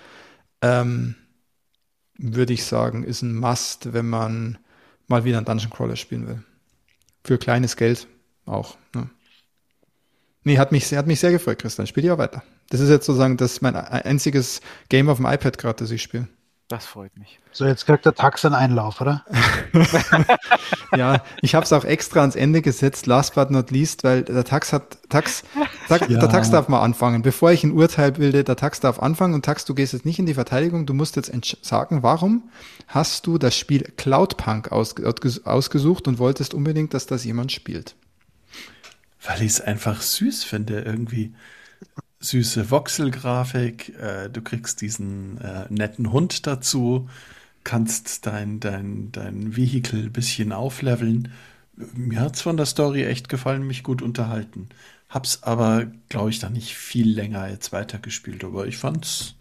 Ähm, 0.63 1.13
würde 2.17 2.53
ich 2.53 2.65
sagen, 2.65 3.03
ist 3.03 3.21
ein 3.21 3.35
Must, 3.35 3.93
wenn 3.93 4.09
man 4.09 4.57
mal 5.07 5.25
wieder 5.25 5.37
einen 5.37 5.45
Dungeon 5.45 5.69
Crawler 5.69 5.95
spielen 5.95 6.27
will. 6.27 6.43
Für 7.23 7.37
kleines 7.37 7.75
Geld 7.75 8.07
auch. 8.47 8.77
Ne? 8.95 9.11
Nee, 10.49 10.57
hat 10.57 10.71
mich, 10.71 10.91
hat 10.95 11.05
mich 11.05 11.19
sehr 11.19 11.29
gefreut, 11.29 11.59
Christian. 11.59 11.85
Spiel 11.85 12.05
ja 12.05 12.17
weiter. 12.17 12.41
Das 12.71 12.79
ist 12.79 12.89
jetzt 12.89 13.05
sozusagen 13.05 13.37
das 13.37 13.61
mein 13.61 13.75
einziges 13.75 14.61
Game 14.89 15.07
auf 15.07 15.17
dem 15.17 15.27
iPad 15.27 15.59
gerade, 15.59 15.75
das 15.75 15.91
ich 15.91 16.01
spiele. 16.01 16.27
Das 16.69 16.87
freut 16.87 17.15
mich. 17.19 17.39
So, 17.51 17.65
jetzt 17.65 17.85
kriegt 17.85 18.03
der 18.03 18.15
Tax 18.15 18.43
einen 18.45 18.55
Einlauf, 18.55 18.99
oder? 18.99 19.23
ja, 20.97 21.21
ich 21.43 21.53
habe 21.53 21.65
es 21.65 21.71
auch 21.71 21.85
extra 21.85 22.21
ans 22.21 22.35
Ende 22.35 22.63
gesetzt, 22.63 23.05
last 23.05 23.35
but 23.35 23.51
not 23.51 23.69
least, 23.69 24.03
weil 24.03 24.23
der 24.23 24.43
Tax 24.43 24.73
hat, 24.73 24.97
Tax, 25.09 25.43
Tax 25.87 26.07
ja. 26.09 26.19
der 26.19 26.29
Tax 26.29 26.49
darf 26.49 26.67
mal 26.67 26.81
anfangen. 26.81 27.21
Bevor 27.21 27.51
ich 27.51 27.63
ein 27.63 27.71
Urteil 27.71 28.13
bilde, 28.13 28.43
der 28.43 28.55
Tax 28.55 28.79
darf 28.79 28.97
anfangen 28.97 29.35
und 29.35 29.45
Tax, 29.45 29.65
du 29.65 29.75
gehst 29.75 29.93
jetzt 29.93 30.05
nicht 30.05 30.17
in 30.17 30.25
die 30.25 30.33
Verteidigung, 30.33 30.87
du 30.87 30.95
musst 30.95 31.15
jetzt 31.15 31.31
sagen, 31.63 32.01
warum 32.01 32.49
hast 32.87 33.27
du 33.27 33.37
das 33.37 33.55
Spiel 33.55 33.83
Cloudpunk 33.97 34.71
aus, 34.71 34.95
ausgesucht 35.45 36.07
und 36.07 36.17
wolltest 36.17 36.55
unbedingt, 36.55 36.95
dass 36.95 37.05
das 37.05 37.23
jemand 37.23 37.51
spielt? 37.51 37.95
Weil 39.23 39.41
ich 39.41 39.53
es 39.53 39.61
einfach 39.61 40.01
süß 40.01 40.43
finde, 40.43 40.81
irgendwie 40.81 41.33
süße 42.19 42.69
Voxelgrafik, 42.69 43.95
äh, 43.99 44.29
du 44.29 44.41
kriegst 44.41 44.81
diesen 44.81 45.39
äh, 45.39 45.65
netten 45.69 46.11
Hund 46.11 46.47
dazu, 46.47 47.09
kannst 47.63 48.25
dein, 48.25 48.59
dein, 48.59 49.11
dein 49.11 49.55
Vehikel 49.55 50.03
ein 50.05 50.13
bisschen 50.13 50.51
aufleveln. 50.51 51.31
Mir 51.93 52.19
hat 52.19 52.35
es 52.35 52.41
von 52.41 52.57
der 52.57 52.65
Story 52.65 53.05
echt 53.05 53.29
gefallen, 53.29 53.65
mich 53.65 53.83
gut 53.83 54.01
unterhalten. 54.01 54.69
Hab's 55.07 55.43
aber, 55.43 55.87
glaube 56.09 56.29
ich, 56.29 56.39
da 56.39 56.49
nicht 56.49 56.75
viel 56.75 57.09
länger 57.09 57.49
jetzt 57.49 57.71
weitergespielt, 57.71 58.43
aber 58.43 58.67
ich 58.67 58.77
fand's, 58.77 59.35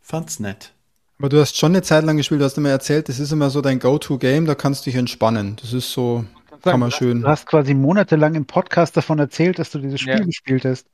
fand's 0.00 0.40
nett. 0.40 0.72
Aber 1.18 1.28
du 1.28 1.40
hast 1.40 1.56
schon 1.56 1.72
eine 1.72 1.82
Zeit 1.82 2.04
lang 2.04 2.16
gespielt, 2.16 2.40
du 2.40 2.44
hast 2.44 2.58
immer 2.58 2.70
erzählt, 2.70 3.08
das 3.08 3.20
ist 3.20 3.30
immer 3.30 3.48
so 3.48 3.60
dein 3.60 3.78
Go-To-Game, 3.78 4.46
da 4.46 4.54
kannst 4.54 4.84
du 4.84 4.90
dich 4.90 4.98
entspannen. 4.98 5.56
Das 5.60 5.72
ist 5.72 5.92
so, 5.92 6.24
kann 6.64 6.80
man 6.80 6.90
schön. 6.90 7.22
Du 7.22 7.28
hast 7.28 7.46
quasi 7.46 7.74
monatelang 7.74 8.34
im 8.34 8.46
Podcast 8.46 8.96
davon 8.96 9.18
erzählt, 9.18 9.58
dass 9.58 9.70
du 9.70 9.78
dieses 9.78 10.00
Spiel 10.00 10.18
ja. 10.18 10.24
gespielt 10.24 10.64
hast. 10.64 10.86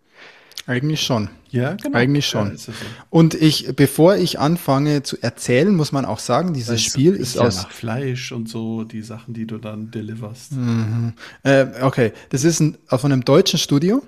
Eigentlich 0.66 1.00
schon. 1.00 1.30
Ja, 1.50 1.74
genau. 1.74 1.96
Eigentlich 1.96 2.26
schon. 2.26 2.50
Ja, 2.50 2.56
so. 2.56 2.72
Und 3.08 3.34
ich, 3.34 3.74
bevor 3.74 4.16
ich 4.16 4.38
anfange 4.38 5.02
zu 5.02 5.16
erzählen, 5.20 5.74
muss 5.74 5.90
man 5.90 6.04
auch 6.04 6.18
sagen, 6.18 6.52
dieses 6.52 6.68
das 6.68 6.82
Spiel 6.82 7.14
ist 7.14 7.34
ja 7.34 7.42
aus 7.42 7.56
nach 7.56 7.70
Fleisch 7.70 8.30
und 8.30 8.48
so 8.48 8.84
die 8.84 9.02
Sachen, 9.02 9.34
die 9.34 9.46
du 9.46 9.58
dann 9.58 9.90
deliverst. 9.90 10.52
Mhm. 10.52 11.14
Äh, 11.42 11.66
okay, 11.82 12.12
das 12.28 12.44
ist 12.44 12.60
ein, 12.60 12.78
von 12.86 13.12
einem 13.12 13.24
deutschen 13.24 13.58
Studio. 13.58 14.02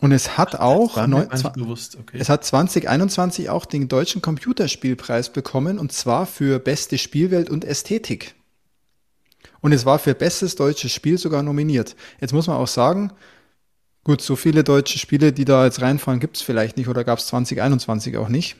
Und 0.00 0.12
es 0.12 0.38
hat 0.38 0.54
Ach, 0.56 0.60
auch 0.60 1.06
neun, 1.06 1.28
bewusst, 1.54 1.98
okay. 2.00 2.16
es 2.18 2.30
hat 2.30 2.42
2021 2.42 3.50
auch 3.50 3.66
den 3.66 3.86
deutschen 3.86 4.22
Computerspielpreis 4.22 5.30
bekommen 5.30 5.78
und 5.78 5.92
zwar 5.92 6.24
für 6.24 6.58
beste 6.58 6.96
Spielwelt 6.96 7.50
und 7.50 7.66
Ästhetik. 7.66 8.34
Und 9.60 9.72
es 9.72 9.84
war 9.84 9.98
für 9.98 10.14
bestes 10.14 10.56
deutsches 10.56 10.92
Spiel 10.92 11.18
sogar 11.18 11.42
nominiert. 11.42 11.96
Jetzt 12.20 12.32
muss 12.32 12.46
man 12.46 12.56
auch 12.56 12.68
sagen, 12.68 13.12
Gut, 14.02 14.22
so 14.22 14.34
viele 14.34 14.64
deutsche 14.64 14.98
Spiele, 14.98 15.32
die 15.32 15.44
da 15.44 15.66
jetzt 15.66 15.82
reinfallen, 15.82 16.20
gibt 16.20 16.36
es 16.36 16.42
vielleicht 16.42 16.78
nicht 16.78 16.88
oder 16.88 17.04
gab 17.04 17.18
es 17.18 17.26
2021 17.26 18.16
auch 18.16 18.28
nicht, 18.28 18.56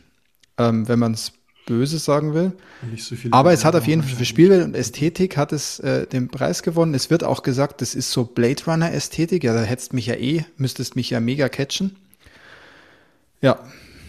ähm, 0.59 0.87
wenn 0.87 0.99
man 0.99 1.15
es 1.15 1.33
böse 1.67 1.99
sagen 1.99 2.35
will. 2.35 2.53
So 2.97 3.17
Aber 3.31 3.53
es 3.53 3.65
hat 3.65 3.75
auf 3.75 3.87
jeden 3.87 4.03
Fall 4.03 4.17
für 4.17 4.25
Spiele 4.25 4.65
und 4.65 4.77
Ästhetik 4.77 5.37
hat 5.37 5.53
es 5.53 5.79
äh, 5.79 6.07
den 6.07 6.29
Preis 6.29 6.63
gewonnen. 6.63 6.95
Es 6.95 7.09
wird 7.09 7.25
auch 7.25 7.43
gesagt, 7.43 7.81
das 7.81 7.95
ist 7.95 8.11
so 8.11 8.25
Blade 8.25 8.63
Runner 8.67 8.93
Ästhetik. 8.93 9.45
Ja, 9.45 9.55
da 9.55 9.63
hättest 9.63 9.95
mich 9.95 10.07
ja 10.07 10.15
eh, 10.15 10.45
müsstest 10.57 10.95
mich 10.95 11.09
ja 11.09 11.21
mega 11.21 11.49
catchen. 11.49 11.97
Ja, 13.41 13.65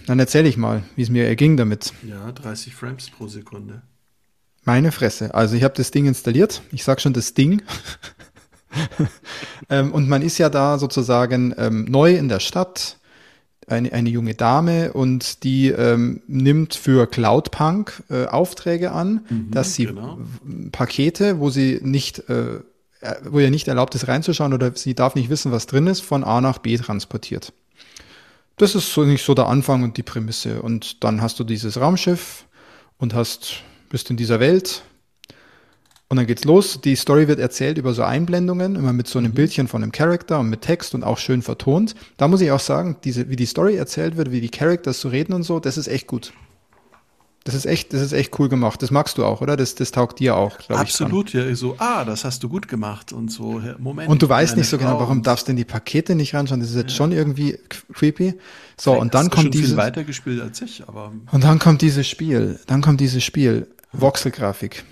dann 0.07 0.19
erzähle 0.19 0.49
ich 0.49 0.57
mal, 0.57 0.83
wie 0.97 1.03
es 1.03 1.09
mir 1.09 1.25
erging 1.27 1.55
damit. 1.55 1.93
Ja, 2.03 2.31
30 2.31 2.75
Frames 2.75 3.09
pro 3.09 3.27
Sekunde. 3.27 3.83
Meine 4.63 4.91
Fresse. 4.91 5.33
Also 5.33 5.55
ich 5.55 5.63
habe 5.63 5.73
das 5.75 5.91
Ding 5.91 6.05
installiert. 6.05 6.61
Ich 6.71 6.83
sag 6.83 7.01
schon 7.01 7.13
das 7.13 7.33
Ding. 7.33 7.63
ähm, 9.69 9.91
und 9.91 10.07
man 10.07 10.21
ist 10.21 10.37
ja 10.37 10.49
da 10.49 10.77
sozusagen 10.77 11.53
ähm, 11.57 11.85
neu 11.85 12.15
in 12.15 12.29
der 12.29 12.39
Stadt, 12.39 12.97
eine, 13.67 13.91
eine 13.93 14.09
junge 14.09 14.35
Dame 14.35 14.93
und 14.93 15.43
die 15.43 15.69
ähm, 15.69 16.21
nimmt 16.27 16.75
für 16.75 17.07
Cloudpunk 17.07 18.03
äh, 18.09 18.25
Aufträge 18.25 18.91
an, 18.91 19.25
mhm, 19.29 19.51
dass 19.51 19.75
sie 19.75 19.85
genau. 19.85 20.19
Pakete, 20.71 21.39
wo 21.39 21.49
sie 21.49 21.79
nicht, 21.81 22.29
äh, 22.29 22.55
äh, 23.01 23.15
wo 23.23 23.39
ihr 23.39 23.49
nicht 23.49 23.67
erlaubt 23.67 23.95
ist 23.95 24.07
reinzuschauen 24.07 24.53
oder 24.53 24.75
sie 24.75 24.93
darf 24.93 25.15
nicht 25.15 25.29
wissen, 25.29 25.51
was 25.51 25.67
drin 25.67 25.87
ist, 25.87 26.01
von 26.01 26.23
A 26.23 26.41
nach 26.41 26.57
B 26.57 26.77
transportiert. 26.77 27.53
Das 28.57 28.75
ist 28.75 28.93
so 28.93 29.03
nicht 29.03 29.25
so 29.25 29.33
der 29.33 29.47
Anfang 29.47 29.83
und 29.83 29.97
die 29.97 30.03
Prämisse. 30.03 30.61
Und 30.61 31.03
dann 31.03 31.21
hast 31.21 31.39
du 31.39 31.43
dieses 31.43 31.79
Raumschiff 31.79 32.45
und 32.97 33.13
hast, 33.13 33.63
bist 33.91 34.09
in 34.09 34.17
dieser 34.17 34.39
Welt, 34.39 34.83
und 36.11 36.17
dann 36.17 36.27
geht's 36.27 36.43
los. 36.43 36.81
Die 36.81 36.97
Story 36.97 37.29
wird 37.29 37.39
erzählt 37.39 37.77
über 37.77 37.93
so 37.93 38.03
Einblendungen, 38.03 38.75
immer 38.75 38.91
mit 38.91 39.07
so 39.07 39.17
einem 39.17 39.31
mhm. 39.31 39.35
Bildchen 39.35 39.69
von 39.69 39.81
einem 39.81 39.93
Charakter 39.93 40.39
und 40.41 40.49
mit 40.49 40.59
Text 40.59 40.93
und 40.93 41.05
auch 41.05 41.17
schön 41.17 41.41
vertont. 41.41 41.95
Da 42.17 42.27
muss 42.27 42.41
ich 42.41 42.51
auch 42.51 42.59
sagen, 42.59 42.97
diese, 43.05 43.29
wie 43.29 43.37
die 43.37 43.45
Story 43.45 43.77
erzählt 43.77 44.17
wird, 44.17 44.29
wie 44.29 44.41
die 44.41 44.49
Characters 44.49 44.99
so 44.99 45.07
reden 45.07 45.31
und 45.31 45.43
so, 45.43 45.61
das 45.61 45.77
ist 45.77 45.87
echt 45.87 46.07
gut. 46.07 46.33
Das 47.45 47.55
ist 47.55 47.65
echt, 47.65 47.93
das 47.93 48.01
ist 48.01 48.11
echt 48.11 48.37
cool 48.37 48.49
gemacht. 48.49 48.81
Das 48.81 48.91
magst 48.91 49.17
du 49.17 49.23
auch, 49.23 49.39
oder? 49.39 49.55
Das, 49.55 49.73
das 49.75 49.91
taugt 49.91 50.19
dir 50.19 50.35
auch, 50.35 50.57
glaube 50.57 50.83
ich. 50.83 50.89
Absolut, 50.89 51.31
ja. 51.31 51.55
So, 51.55 51.75
ah, 51.77 52.03
das 52.03 52.25
hast 52.25 52.43
du 52.43 52.49
gut 52.49 52.67
gemacht 52.67 53.13
und 53.13 53.31
so. 53.31 53.61
Moment. 53.79 54.09
Und 54.09 54.21
du 54.21 54.27
weißt 54.27 54.57
nicht 54.57 54.67
so 54.67 54.77
genau, 54.77 54.99
warum 54.99 55.23
darfst 55.23 55.47
du 55.47 55.51
denn 55.51 55.55
die 55.55 55.63
Pakete 55.63 56.15
nicht 56.15 56.35
reinschauen? 56.35 56.59
Das 56.59 56.71
ist 56.71 56.75
jetzt 56.75 56.91
ja. 56.91 56.97
schon 56.97 57.13
irgendwie 57.13 57.57
creepy. 57.93 58.33
So, 58.77 58.91
Vielleicht 58.91 59.01
und 59.01 59.13
dann 59.13 59.29
kommt 59.29 59.53
dieses. 59.53 59.69
viel 59.69 59.77
weiter 59.77 60.03
gespielt 60.03 60.41
als 60.41 60.61
ich, 60.61 60.83
aber. 60.85 61.13
Und 61.31 61.41
dann 61.45 61.57
kommt 61.57 61.81
dieses 61.81 62.05
Spiel. 62.05 62.59
Dann 62.67 62.81
kommt 62.81 62.99
dieses 62.99 63.23
Spiel. 63.23 63.67
Voxelgrafik 63.93 64.83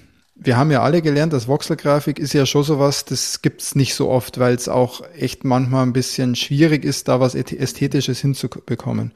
wir 0.42 0.58
haben 0.58 0.72
ja 0.72 0.82
alle 0.82 1.02
gelernt, 1.02 1.34
dass 1.34 1.48
Voxelgrafik 1.48 2.18
ist 2.18 2.34
ja 2.34 2.46
schon 2.46 2.64
sowas, 2.64 3.04
das 3.04 3.42
gibt's 3.42 3.76
nicht 3.76 3.94
so 3.94 4.10
oft, 4.10 4.40
weil 4.40 4.56
es 4.56 4.70
auch 4.70 5.02
echt 5.18 5.44
manchmal 5.44 5.86
ein 5.86 5.94
bisschen 5.94 6.36
schwierig 6.36 6.86
ist, 6.86 7.10
da 7.10 7.20
was 7.20 7.36
Ästhetisches 7.36 8.22
hinzubekommen. 8.22 9.12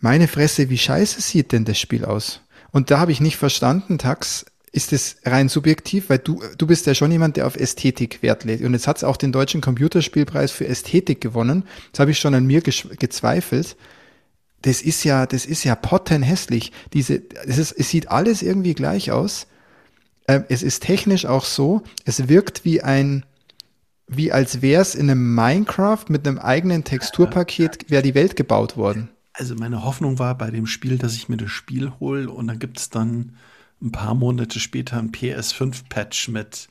Meine 0.00 0.26
Fresse, 0.26 0.68
wie 0.68 0.78
scheiße 0.78 1.20
sieht 1.20 1.52
denn 1.52 1.64
das 1.64 1.78
Spiel 1.78 2.04
aus? 2.04 2.40
Und 2.72 2.90
da 2.90 2.98
habe 2.98 3.12
ich 3.12 3.20
nicht 3.20 3.36
verstanden, 3.36 3.98
Tax, 3.98 4.46
ist 4.72 4.92
es 4.92 5.16
rein 5.24 5.48
subjektiv, 5.48 6.10
weil 6.10 6.18
du, 6.18 6.42
du 6.56 6.66
bist 6.66 6.86
ja 6.86 6.94
schon 6.94 7.12
jemand, 7.12 7.36
der 7.36 7.46
auf 7.46 7.56
Ästhetik 7.56 8.22
Wert 8.22 8.44
legt. 8.44 8.64
Und 8.64 8.72
jetzt 8.72 8.86
hat 8.86 8.96
es 8.96 9.04
auch 9.04 9.16
den 9.16 9.32
deutschen 9.32 9.60
Computerspielpreis 9.60 10.52
für 10.52 10.66
Ästhetik 10.66 11.20
gewonnen. 11.20 11.64
Das 11.92 12.00
habe 12.00 12.12
ich 12.12 12.18
schon 12.18 12.34
an 12.34 12.46
mir 12.46 12.62
gezweifelt. 12.62 13.76
Das 14.62 14.82
ist 14.82 15.04
ja, 15.04 15.26
das 15.26 15.46
ist 15.46 15.64
ja 15.64 15.74
pottenhässlich. 15.74 16.72
Diese, 16.92 17.22
es, 17.46 17.58
ist, 17.58 17.72
es 17.72 17.90
sieht 17.90 18.10
alles 18.10 18.42
irgendwie 18.42 18.74
gleich 18.74 19.10
aus. 19.10 19.46
Äh, 20.26 20.42
es 20.48 20.62
ist 20.62 20.82
technisch 20.82 21.26
auch 21.26 21.44
so, 21.44 21.82
es 22.04 22.28
wirkt 22.28 22.64
wie 22.64 22.82
ein, 22.82 23.24
wie 24.06 24.32
als 24.32 24.62
wäre 24.62 24.82
es 24.82 24.94
in 24.94 25.10
einem 25.10 25.34
Minecraft 25.34 26.04
mit 26.08 26.26
einem 26.26 26.38
eigenen 26.38 26.84
Texturpaket, 26.84 27.86
wäre 27.90 28.02
die 28.02 28.14
Welt 28.14 28.36
gebaut 28.36 28.76
worden. 28.76 29.08
Also 29.32 29.54
meine 29.54 29.84
Hoffnung 29.84 30.18
war 30.18 30.36
bei 30.36 30.50
dem 30.50 30.66
Spiel, 30.66 30.98
dass 30.98 31.14
ich 31.14 31.28
mir 31.28 31.36
das 31.36 31.50
Spiel 31.50 31.92
hole 31.98 32.30
und 32.30 32.48
dann 32.48 32.58
gibt 32.58 32.78
es 32.78 32.90
dann 32.90 33.36
ein 33.80 33.92
paar 33.92 34.14
Monate 34.14 34.60
später 34.60 34.98
ein 34.98 35.12
PS5-Patch 35.12 36.28
mit 36.28 36.68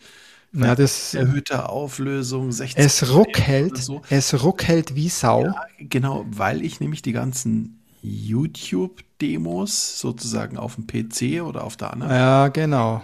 Na, 0.51 0.75
das, 0.75 1.13
erhöhter 1.13 1.69
Auflösung, 1.69 2.51
60 2.51 2.77
es 2.77 3.13
ruckelt, 3.13 3.77
so. 3.77 4.01
es 4.09 4.43
ruckelt 4.43 4.95
wie 4.95 5.09
Sau. 5.09 5.45
Ja, 5.45 5.55
genau, 5.79 6.25
weil 6.29 6.63
ich 6.63 6.79
nämlich 6.79 7.01
die 7.01 7.13
ganzen 7.13 7.78
YouTube-Demos 8.01 9.99
sozusagen 9.99 10.57
auf 10.57 10.75
dem 10.75 10.87
PC 10.87 11.41
oder 11.43 11.63
auf 11.63 11.77
der 11.77 11.93
anderen 11.93 12.13
Ja, 12.13 12.47
genau. 12.49 13.01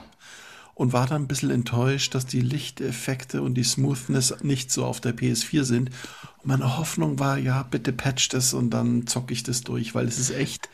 und 0.73 0.93
war 0.93 1.07
dann 1.07 1.23
ein 1.23 1.27
bisschen 1.27 1.51
enttäuscht, 1.51 2.15
dass 2.15 2.25
die 2.25 2.41
Lichteffekte 2.41 3.41
und 3.41 3.55
die 3.55 3.63
Smoothness 3.63 4.35
nicht 4.43 4.71
so 4.71 4.85
auf 4.85 4.99
der 5.01 5.15
PS4 5.15 5.63
sind. 5.63 5.89
Und 6.37 6.47
meine 6.47 6.77
Hoffnung 6.77 7.19
war, 7.19 7.37
ja, 7.37 7.63
bitte 7.63 7.93
patch 7.93 8.29
das 8.29 8.53
und 8.53 8.69
dann 8.71 9.07
zocke 9.07 9.33
ich 9.33 9.43
das 9.43 9.61
durch, 9.61 9.95
weil 9.95 10.07
es 10.07 10.19
ist 10.19 10.31
echt 10.31 10.69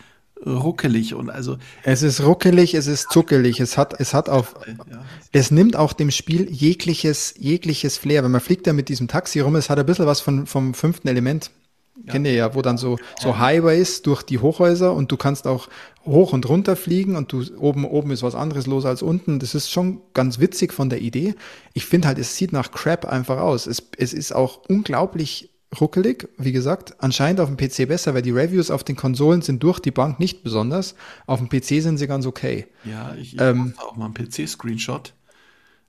ruckelig 0.45 1.13
und 1.13 1.29
also 1.29 1.57
Es 1.83 2.01
ist 2.01 2.21
ruckelig, 2.21 2.73
es 2.73 2.87
ist 2.87 3.11
zuckelig, 3.11 3.59
es 3.59 3.77
hat, 3.77 3.99
es 3.99 4.13
hat 4.13 4.27
auf, 4.27 4.55
ja, 4.67 5.05
es 5.31 5.51
nimmt 5.51 5.75
auch 5.75 5.93
dem 5.93 6.09
Spiel 6.11 6.49
jegliches, 6.51 7.35
jegliches 7.37 7.97
Flair. 7.97 8.23
Wenn 8.23 8.31
man 8.31 8.41
fliegt 8.41 8.65
ja 8.67 8.73
mit 8.73 8.89
diesem 8.89 9.07
Taxi 9.07 9.39
rum, 9.39 9.55
es 9.55 9.69
hat 9.69 9.77
ein 9.79 9.85
bisschen 9.85 10.07
was 10.07 10.19
von, 10.19 10.47
vom 10.47 10.73
fünften 10.73 11.07
Element. 11.07 11.51
Kennt 12.07 12.25
ihr 12.25 12.33
ja, 12.33 12.55
wo 12.55 12.61
dann 12.61 12.77
so, 12.77 12.97
so 13.19 13.37
Highways 13.37 14.01
durch 14.01 14.23
die 14.23 14.39
Hochhäuser 14.39 14.93
und 14.93 15.11
du 15.11 15.17
kannst 15.17 15.47
auch 15.47 15.69
hoch 16.05 16.33
und 16.33 16.47
runter 16.49 16.75
fliegen 16.75 17.15
und 17.15 17.31
du 17.31 17.43
oben, 17.57 17.85
oben 17.85 18.11
ist 18.11 18.23
was 18.23 18.35
anderes 18.35 18.65
los 18.67 18.85
als 18.85 19.01
unten. 19.01 19.39
Das 19.39 19.53
ist 19.53 19.69
schon 19.69 20.01
ganz 20.13 20.39
witzig 20.39 20.73
von 20.73 20.89
der 20.89 21.01
Idee. 21.01 21.35
Ich 21.73 21.85
finde 21.85 22.07
halt, 22.07 22.17
es 22.17 22.35
sieht 22.35 22.53
nach 22.53 22.71
Crap 22.71 23.05
einfach 23.05 23.39
aus. 23.39 23.67
Es, 23.67 23.83
es 23.97 24.13
ist 24.13 24.33
auch 24.33 24.61
unglaublich 24.67 25.51
ruckelig, 25.79 26.27
wie 26.37 26.51
gesagt, 26.51 26.95
anscheinend 27.01 27.39
auf 27.39 27.47
dem 27.47 27.55
PC 27.55 27.87
besser, 27.87 28.13
weil 28.13 28.21
die 28.21 28.31
Reviews 28.31 28.71
auf 28.71 28.83
den 28.83 28.95
Konsolen 28.95 29.41
sind 29.41 29.63
durch 29.63 29.79
die 29.79 29.91
Bank 29.91 30.19
nicht 30.19 30.43
besonders. 30.43 30.95
Auf 31.27 31.39
dem 31.39 31.47
PC 31.47 31.81
sind 31.81 31.97
sie 31.97 32.07
ganz 32.07 32.25
okay. 32.25 32.67
ja, 32.83 33.15
ich, 33.15 33.35
ich 33.35 33.41
Ähm, 33.41 33.73
mache 33.75 33.87
auch 33.87 33.95
mal 33.95 34.05
einen 34.05 34.13
PC-Screenshot. 34.13 35.13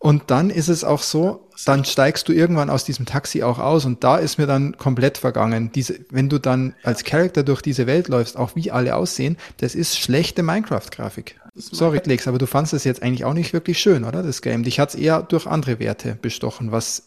Und 0.03 0.33
dann 0.33 0.51
ist 0.51 0.69
es 0.69 0.83
auch 0.83 1.01
so, 1.01 1.49
dann 1.65 1.85
steigst 1.85 2.29
du 2.29 2.33
irgendwann 2.33 2.71
aus 2.71 2.83
diesem 2.83 3.07
Taxi 3.07 3.45
auch 3.45 3.61
aus 3.61 3.85
und 3.85 4.03
da 4.03 4.17
ist 4.17 4.37
mir 4.37 4.49
dann 4.49 4.77
komplett 4.77 5.17
vergangen. 5.17 5.71
Diese, 5.71 6.01
wenn 6.11 6.29
du 6.29 6.41
dann 6.41 6.75
als 6.83 7.05
Charakter 7.05 7.45
durch 7.45 7.63
diese 7.63 7.87
Welt 7.87 8.09
läufst, 8.09 8.37
auch 8.37 8.57
wie 8.57 8.73
alle 8.73 8.97
aussehen, 8.97 9.37
das 9.59 9.77
ist 9.77 9.97
schlechte 9.97 10.43
Minecraft-Grafik. 10.43 11.41
Sorry, 11.55 12.01
Lex, 12.05 12.27
aber 12.27 12.39
du 12.39 12.47
fandst 12.47 12.73
es 12.73 12.83
jetzt 12.83 13.01
eigentlich 13.01 13.25
auch 13.25 13.33
nicht 13.33 13.53
wirklich 13.53 13.79
schön, 13.79 14.03
oder? 14.03 14.25
Das 14.25 14.43
Game. 14.43 14.65
Dich 14.65 14.81
hat's 14.81 14.97
eher 14.97 15.23
durch 15.23 15.47
andere 15.47 15.79
Werte 15.79 16.19
bestochen, 16.21 16.73
was 16.73 17.05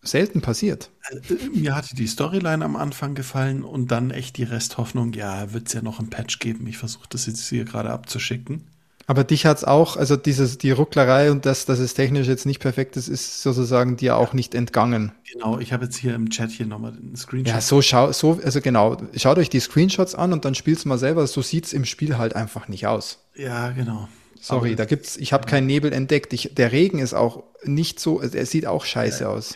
selten 0.00 0.40
passiert. 0.40 0.90
Äh, 1.10 1.34
Mir 1.52 1.74
hatte 1.74 1.96
die 1.96 2.06
Storyline 2.06 2.64
am 2.64 2.76
Anfang 2.76 3.16
gefallen 3.16 3.64
und 3.64 3.90
dann 3.90 4.12
echt 4.12 4.36
die 4.36 4.44
Resthoffnung, 4.44 5.14
ja, 5.14 5.52
wird 5.52 5.66
es 5.66 5.72
ja 5.72 5.82
noch 5.82 5.98
ein 5.98 6.10
Patch 6.10 6.38
geben. 6.38 6.68
Ich 6.68 6.78
versuche 6.78 7.08
das 7.08 7.26
jetzt 7.26 7.48
hier 7.48 7.64
gerade 7.64 7.90
abzuschicken. 7.90 8.68
Aber 9.08 9.24
dich 9.24 9.46
hat's 9.46 9.64
auch, 9.64 9.96
also 9.96 10.16
dieses, 10.16 10.58
die 10.58 10.70
Rucklerei 10.70 11.30
und 11.30 11.46
das, 11.46 11.64
dass 11.64 11.78
es 11.78 11.94
technisch 11.94 12.28
jetzt 12.28 12.44
nicht 12.44 12.60
perfekt 12.60 12.94
ist, 12.98 13.08
ist 13.08 13.42
sozusagen 13.42 13.96
dir 13.96 14.18
auch 14.18 14.34
nicht 14.34 14.54
entgangen. 14.54 15.12
Genau, 15.32 15.58
ich 15.58 15.72
habe 15.72 15.86
jetzt 15.86 15.96
hier 15.96 16.14
im 16.14 16.28
Chat 16.28 16.50
hier 16.50 16.66
nochmal 16.66 16.92
den 16.92 17.16
Screenshot. 17.16 17.54
Ja, 17.54 17.62
so 17.62 17.80
schau, 17.80 18.12
so, 18.12 18.38
also 18.44 18.60
genau, 18.60 18.98
schaut 19.16 19.38
euch 19.38 19.48
die 19.48 19.60
Screenshots 19.60 20.14
an 20.14 20.34
und 20.34 20.44
dann 20.44 20.54
spielt's 20.54 20.84
mal 20.84 20.98
selber. 20.98 21.26
So 21.26 21.40
sieht's 21.40 21.72
im 21.72 21.86
Spiel 21.86 22.18
halt 22.18 22.36
einfach 22.36 22.68
nicht 22.68 22.86
aus. 22.86 23.24
Ja, 23.34 23.70
genau. 23.70 24.08
Sorry, 24.38 24.76
da 24.76 24.84
gibt's, 24.84 25.16
ich 25.16 25.32
habe 25.32 25.46
keinen 25.46 25.66
Nebel 25.66 25.94
entdeckt. 25.94 26.34
Ich, 26.34 26.54
der 26.54 26.70
Regen 26.72 26.98
ist 26.98 27.14
auch 27.14 27.44
nicht 27.64 28.00
so, 28.00 28.20
er 28.20 28.44
sieht 28.44 28.66
auch 28.66 28.84
scheiße 28.84 29.26
aus. 29.26 29.54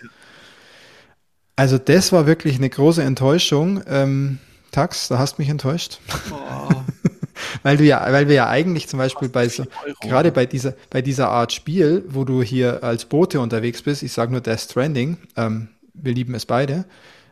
Also 1.57 1.77
das 1.77 2.11
war 2.11 2.27
wirklich 2.27 2.57
eine 2.57 2.71
große 2.71 3.03
Enttäuschung. 3.03 3.83
Ähm, 3.87 4.39
Tax, 4.73 5.09
da 5.09 5.19
hast 5.19 5.39
mich 5.39 5.49
enttäuscht. 5.49 6.01
Oh, 6.31 6.69
Weil 7.63 7.77
du 7.77 7.85
ja, 7.85 8.05
weil 8.11 8.29
wir 8.29 8.35
ja 8.35 8.49
eigentlich 8.49 8.89
zum 8.89 8.99
Beispiel 8.99 9.29
bei 9.29 9.49
so, 9.49 9.65
10 9.65 9.73
Euro. 9.87 9.97
gerade 10.03 10.33
bei 10.33 10.47
dieser, 10.47 10.75
bei 10.91 11.03
dieser 11.03 11.29
Art 11.29 11.53
Spiel, 11.53 12.05
wo 12.09 12.25
du 12.25 12.43
hier 12.43 12.83
als 12.83 13.05
Bote 13.05 13.41
unterwegs 13.41 13.83
bist, 13.83 14.03
ich 14.03 14.13
sage 14.13 14.33
nur 14.33 14.41
Death 14.41 14.61
Stranding, 14.61 15.17
ähm, 15.37 15.69
wir 15.95 16.15
lieben 16.15 16.35
es 16.35 16.47
beide, 16.47 16.85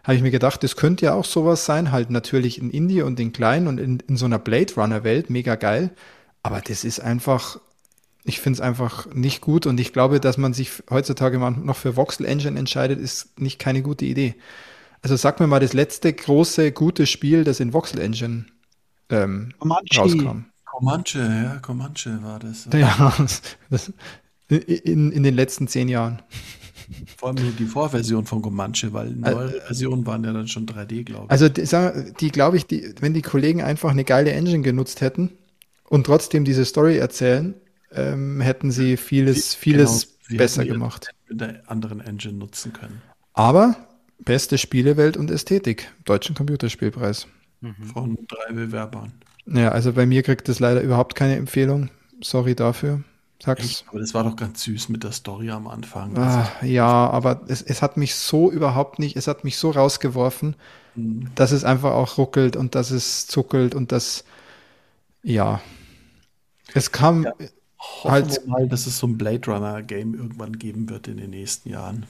habe 0.05 0.15
ich 0.15 0.23
mir 0.23 0.31
gedacht, 0.31 0.63
das 0.63 0.77
könnte 0.77 1.07
ja 1.07 1.15
auch 1.15 1.25
sowas 1.25 1.65
sein, 1.65 1.93
halt 1.93 2.11
natürlich 2.11 2.59
in 2.61 2.71
Indie 2.71 3.03
und 3.03 3.21
in 3.21 3.33
klein 3.33 3.67
und 3.67 3.79
in, 3.79 4.01
in 4.09 4.17
so 4.17 4.27
einer 4.27 4.39
Blade 4.39 4.73
Runner 4.77 5.05
Welt, 5.05 5.31
mega 5.31 5.57
geil. 5.57 5.91
Aber 6.43 6.61
das 6.61 6.85
ist 6.85 7.01
einfach, 7.01 7.61
ich 8.25 8.41
finde 8.41 8.57
es 8.57 8.61
einfach 8.61 9.13
nicht 9.13 9.41
gut 9.41 9.67
und 9.67 9.79
ich 9.79 9.93
glaube, 9.93 10.21
dass 10.21 10.39
man 10.39 10.55
sich 10.55 10.71
heutzutage 10.89 11.39
mal 11.39 11.51
noch 11.51 11.77
für 11.77 11.97
Voxel 11.97 12.27
Engine 12.27 12.59
entscheidet, 12.59 12.99
ist 12.99 13.39
nicht 13.39 13.59
keine 13.59 13.83
gute 13.83 14.07
Idee. 14.07 14.35
Also 15.03 15.17
sag 15.17 15.41
mir 15.41 15.47
mal 15.47 15.61
das 15.61 15.73
letzte 15.73 16.13
große, 16.13 16.73
gute 16.73 17.07
Spiel, 17.07 17.45
das 17.45 17.61
in 17.61 17.73
Voxel 17.73 18.01
Engine 18.01 18.47
ähm, 19.09 19.53
Comanche. 19.59 20.01
rauskam. 20.01 20.45
Comanche, 20.65 21.19
ja, 21.19 21.59
Comanche 21.59 22.23
war 22.23 22.39
das. 22.39 22.69
Ja, 22.73 23.15
das, 23.71 23.93
in, 24.49 25.13
in 25.13 25.23
den 25.23 25.35
letzten 25.35 25.69
zehn 25.69 25.89
Jahren. 25.89 26.23
Vor 27.17 27.29
allem 27.29 27.43
nur 27.43 27.53
die 27.53 27.67
Vorversion 27.67 28.27
von 28.27 28.43
Comanche, 28.43 28.93
weil 28.93 29.11
neuere 29.11 29.61
Versionen 29.61 30.05
waren 30.07 30.25
ja 30.25 30.33
dann 30.33 30.49
schon 30.49 30.67
3D, 30.67 31.05
glaube 31.05 31.27
ich. 31.27 31.31
Also 31.31 31.49
die, 31.49 31.65
die 32.21 32.31
glaube 32.31 32.57
ich, 32.57 32.67
die, 32.67 32.95
wenn 33.01 33.15
die 33.15 33.23
Kollegen 33.23 33.63
einfach 33.63 33.91
eine 33.91 34.05
geile 34.05 34.33
Engine 34.33 34.63
genutzt 34.63 35.01
hätten 35.01 35.31
und 35.89 36.05
trotzdem 36.05 36.45
diese 36.45 36.65
Story 36.65 36.99
erzählen, 36.99 37.55
ähm, 37.93 38.41
hätten 38.41 38.71
sie 38.71 38.97
vieles, 38.97 39.55
vieles 39.55 40.03
Genau, 40.03 40.19
sie 40.29 40.37
besser 40.37 40.65
gemacht. 40.65 41.11
Mit 41.29 41.41
der 41.41 41.63
anderen 41.71 42.01
Engine 42.01 42.35
nutzen 42.35 42.73
können. 42.73 43.01
Aber 43.35 43.77
beste 44.25 44.59
Spielewelt 44.59 45.17
und 45.17 45.31
Ästhetik, 45.31 45.91
deutschen 46.05 46.35
Computerspielpreis. 46.35 47.27
Von 47.93 48.17
drei 48.29 48.53
Bewerbern. 48.53 49.13
Ja, 49.47 49.71
also 49.71 49.93
bei 49.93 50.07
mir 50.07 50.23
kriegt 50.23 50.49
das 50.49 50.61
leider 50.61 50.81
überhaupt 50.81 51.15
keine 51.15 51.37
Empfehlung. 51.37 51.91
Sorry 52.23 52.55
dafür. 52.55 53.03
Sag's. 53.43 53.65
Echt? 53.65 53.85
Aber 53.89 53.99
das 54.01 54.13
war 54.15 54.25
doch 54.25 54.37
ganz 54.37 54.63
süß 54.65 54.91
mit 54.91 55.03
der 55.03 55.13
Story 55.13 55.51
am 55.51 55.67
Anfang. 55.67 56.17
Ah, 56.19 56.51
ja, 56.63 56.87
aber 57.11 57.43
es, 57.49 57.63
es 57.63 57.81
hat 57.83 57.97
mich 57.97 58.15
so 58.15 58.51
überhaupt 58.51 58.99
nicht, 58.99 59.17
es 59.17 59.27
hat 59.27 59.45
mich 59.45 59.57
so 59.57 59.71
rausgeworfen, 59.71 60.57
Mhm. 60.95 61.29
dass 61.37 61.53
es 61.53 61.65
einfach 61.65 61.93
auch 61.93 62.19
ruckelt 62.19 62.57
und 62.57 62.75
dass 62.75 62.91
es 62.91 63.27
zuckelt 63.27 63.75
und 63.75 63.93
das, 63.93 64.25
ja. 65.23 65.61
Es 66.75 66.93
kam, 66.93 67.27
Hoffen 67.79 68.11
halt- 68.11 68.31
wir 68.43 68.47
mal, 68.51 68.69
dass 68.69 68.87
es 68.87 68.99
so 68.99 69.07
ein 69.07 69.17
Blade 69.17 69.51
Runner 69.51 69.83
Game 69.83 70.15
irgendwann 70.15 70.59
geben 70.59 70.89
wird 70.91 71.09
in 71.09 71.17
den 71.17 71.31
nächsten 71.31 71.71
Jahren. 71.71 72.07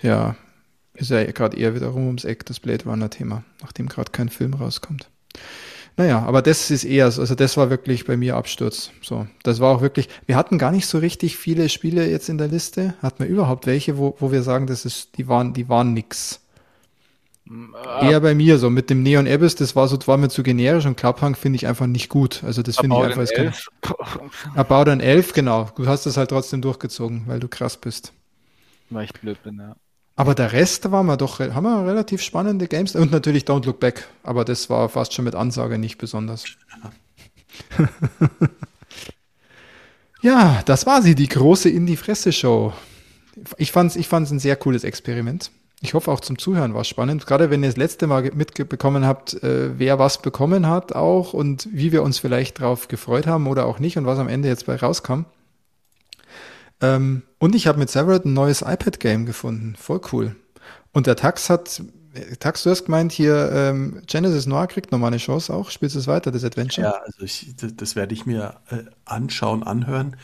ja, 0.00 0.36
ist 0.94 1.10
ja 1.10 1.24
gerade 1.24 1.56
eher 1.56 1.74
wieder 1.74 1.88
rum 1.88 2.06
ums 2.06 2.24
Eck, 2.24 2.46
das 2.46 2.60
Blade 2.60 2.84
Runner-Thema, 2.84 3.44
nachdem 3.62 3.88
gerade 3.88 4.12
kein 4.12 4.28
Film 4.28 4.54
rauskommt. 4.54 5.10
Naja, 5.96 6.22
aber 6.22 6.42
das 6.42 6.72
ist 6.72 6.84
eher 6.84 7.10
so, 7.10 7.20
also 7.20 7.36
das 7.36 7.56
war 7.56 7.70
wirklich 7.70 8.04
bei 8.04 8.16
mir 8.16 8.36
Absturz. 8.36 8.90
So, 9.00 9.28
das 9.44 9.60
war 9.60 9.76
auch 9.76 9.80
wirklich, 9.80 10.08
wir 10.26 10.36
hatten 10.36 10.58
gar 10.58 10.72
nicht 10.72 10.86
so 10.86 10.98
richtig 10.98 11.36
viele 11.36 11.68
Spiele 11.68 12.08
jetzt 12.10 12.28
in 12.28 12.38
der 12.38 12.48
Liste. 12.48 12.94
Hatten 13.00 13.22
wir 13.22 13.30
überhaupt 13.30 13.66
welche, 13.66 13.96
wo, 13.96 14.16
wo 14.18 14.32
wir 14.32 14.42
sagen, 14.42 14.66
das 14.66 14.84
ist, 14.84 15.16
die 15.18 15.28
waren, 15.28 15.52
die 15.52 15.68
waren 15.68 15.94
nix. 15.94 16.40
Eher 18.00 18.20
bei 18.20 18.34
mir, 18.34 18.58
so 18.58 18.70
mit 18.70 18.88
dem 18.88 19.02
Neon 19.02 19.28
Abyss, 19.28 19.54
das 19.54 19.76
war 19.76 19.86
so, 19.86 19.98
war 20.06 20.16
mir 20.16 20.30
zu 20.30 20.42
generisch 20.42 20.86
und 20.86 20.96
Clubhang 20.96 21.36
finde 21.36 21.56
ich 21.56 21.66
einfach 21.66 21.86
nicht 21.86 22.08
gut. 22.08 22.42
Also 22.42 22.62
das 22.62 22.76
finde 22.76 22.96
ich 22.96 23.04
einfach, 23.04 23.22
ist 23.22 23.34
kein, 23.34 23.52
About 24.54 24.90
an 24.90 25.00
11, 25.00 25.34
genau. 25.34 25.70
Du 25.76 25.86
hast 25.86 26.06
das 26.06 26.16
halt 26.16 26.30
trotzdem 26.30 26.62
durchgezogen, 26.62 27.24
weil 27.26 27.40
du 27.40 27.48
krass 27.48 27.76
bist. 27.76 28.12
Weil 28.88 29.04
ich 29.04 29.12
blöd 29.12 29.42
bin, 29.42 29.58
ja. 29.58 29.76
Aber 30.16 30.34
der 30.34 30.52
Rest 30.52 30.90
war 30.92 31.02
wir 31.02 31.16
doch, 31.16 31.40
haben 31.40 31.64
wir 31.64 31.86
relativ 31.86 32.22
spannende 32.22 32.68
Games 32.68 32.94
und 32.94 33.10
natürlich 33.10 33.44
Don't 33.44 33.66
Look 33.66 33.80
Back, 33.80 34.08
aber 34.22 34.44
das 34.44 34.70
war 34.70 34.88
fast 34.88 35.12
schon 35.12 35.24
mit 35.24 35.34
Ansage 35.34 35.76
nicht 35.76 35.98
besonders. 35.98 36.44
ja, 40.22 40.62
das 40.66 40.86
war 40.86 41.02
sie, 41.02 41.16
die 41.16 41.28
große 41.28 41.68
Indie-Fresse-Show. 41.68 42.72
Ich 43.56 43.72
fand's, 43.72 43.96
ich 43.96 44.06
fand's 44.06 44.30
ein 44.30 44.38
sehr 44.38 44.54
cooles 44.54 44.84
Experiment. 44.84 45.50
Ich 45.80 45.94
hoffe 45.94 46.10
auch 46.12 46.20
zum 46.20 46.38
Zuhören 46.38 46.72
war 46.72 46.82
es 46.82 46.88
spannend, 46.88 47.26
gerade 47.26 47.50
wenn 47.50 47.62
ihr 47.62 47.68
das 47.68 47.76
letzte 47.76 48.06
Mal 48.06 48.30
mitbekommen 48.34 49.04
habt, 49.04 49.34
äh, 49.42 49.78
wer 49.78 49.98
was 49.98 50.22
bekommen 50.22 50.68
hat 50.68 50.94
auch 50.94 51.34
und 51.34 51.68
wie 51.72 51.92
wir 51.92 52.02
uns 52.02 52.18
vielleicht 52.18 52.60
drauf 52.60 52.88
gefreut 52.88 53.26
haben 53.26 53.48
oder 53.48 53.66
auch 53.66 53.80
nicht 53.80 53.98
und 53.98 54.06
was 54.06 54.18
am 54.18 54.28
Ende 54.28 54.48
jetzt 54.48 54.66
bei 54.66 54.76
rauskam. 54.76 55.24
Ähm, 56.84 57.22
und 57.38 57.54
ich 57.54 57.66
habe 57.66 57.78
mit 57.78 57.90
Severed 57.90 58.24
ein 58.24 58.32
neues 58.32 58.62
iPad-Game 58.62 59.26
gefunden. 59.26 59.76
Voll 59.76 60.00
cool. 60.12 60.36
Und 60.92 61.06
der 61.06 61.16
Tax 61.16 61.50
hat, 61.50 61.82
äh, 62.14 62.36
Tax, 62.36 62.62
du 62.62 62.70
hast 62.70 62.84
gemeint, 62.84 63.12
hier 63.12 63.50
ähm, 63.52 64.02
Genesis 64.06 64.46
Noir 64.46 64.66
kriegt 64.66 64.92
nochmal 64.92 65.08
eine 65.08 65.18
Chance 65.18 65.52
auch. 65.52 65.70
Spielst 65.70 65.94
du 65.94 66.00
es 66.00 66.06
weiter, 66.06 66.30
das 66.30 66.44
Adventure? 66.44 66.86
Ja, 66.86 66.92
also 67.04 67.22
ich, 67.22 67.54
das, 67.56 67.76
das 67.76 67.96
werde 67.96 68.14
ich 68.14 68.26
mir 68.26 68.56
äh, 68.70 68.84
anschauen, 69.04 69.62
anhören. 69.62 70.16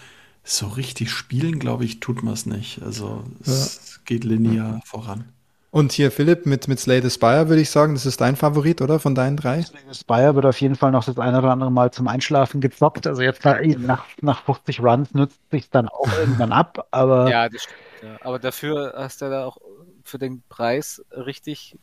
So 0.42 0.66
richtig 0.68 1.10
spielen, 1.10 1.58
glaube 1.58 1.84
ich, 1.84 2.00
tut 2.00 2.22
man 2.22 2.34
es 2.34 2.46
nicht. 2.46 2.82
Also 2.82 3.24
es 3.44 4.00
geht 4.04 4.24
linear 4.24 4.80
voran. 4.84 5.24
Und 5.72 5.92
hier 5.92 6.10
Philipp 6.10 6.46
mit, 6.46 6.66
mit 6.66 6.80
Slay 6.80 7.00
the 7.00 7.10
Spire, 7.10 7.48
würde 7.48 7.62
ich 7.62 7.70
sagen, 7.70 7.94
das 7.94 8.04
ist 8.04 8.20
dein 8.20 8.34
Favorit, 8.34 8.82
oder? 8.82 8.98
Von 8.98 9.14
deinen 9.14 9.36
drei? 9.36 9.64
Spire 9.92 10.34
wird 10.34 10.46
auf 10.46 10.60
jeden 10.60 10.74
Fall 10.74 10.90
noch 10.90 11.04
das 11.04 11.16
eine 11.18 11.38
oder 11.38 11.50
andere 11.50 11.70
Mal 11.70 11.92
zum 11.92 12.08
Einschlafen 12.08 12.60
gezockt. 12.60 13.06
Also 13.06 13.22
jetzt 13.22 13.44
nach, 13.44 13.60
nach, 13.78 14.06
nach 14.20 14.42
50 14.42 14.80
Runs 14.80 15.14
nützt 15.14 15.38
sich 15.52 15.70
dann 15.70 15.88
auch 15.88 16.08
irgendwann 16.18 16.50
ab. 16.52 16.88
Aber 16.90 17.30
Ja, 17.30 17.48
das 17.48 17.62
stimmt. 17.62 17.78
Ja. 18.02 18.16
Aber 18.22 18.38
dafür 18.38 18.94
hast 18.96 19.22
du 19.22 19.30
da 19.30 19.44
auch 19.44 19.58
für 20.02 20.18
den 20.18 20.42
Preis 20.48 21.04
richtig 21.12 21.76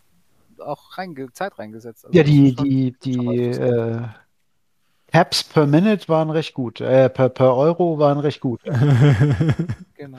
auch 0.59 0.97
reinge 0.97 1.31
Zeit 1.31 1.57
reingesetzt. 1.57 2.05
Also 2.05 2.17
ja, 2.17 2.23
die, 2.23 2.55
schon- 2.57 2.65
die, 2.65 2.95
die, 3.03 3.45
äh, 3.51 4.01
Taps 5.11 5.43
per 5.45 5.65
Minute 5.65 6.09
waren 6.09 6.29
recht 6.29 6.53
gut. 6.53 6.81
Äh, 6.81 7.09
per, 7.09 7.29
per 7.29 7.55
Euro 7.55 7.97
waren 7.99 8.19
recht 8.19 8.41
gut. 8.41 8.61
genau. 9.95 10.17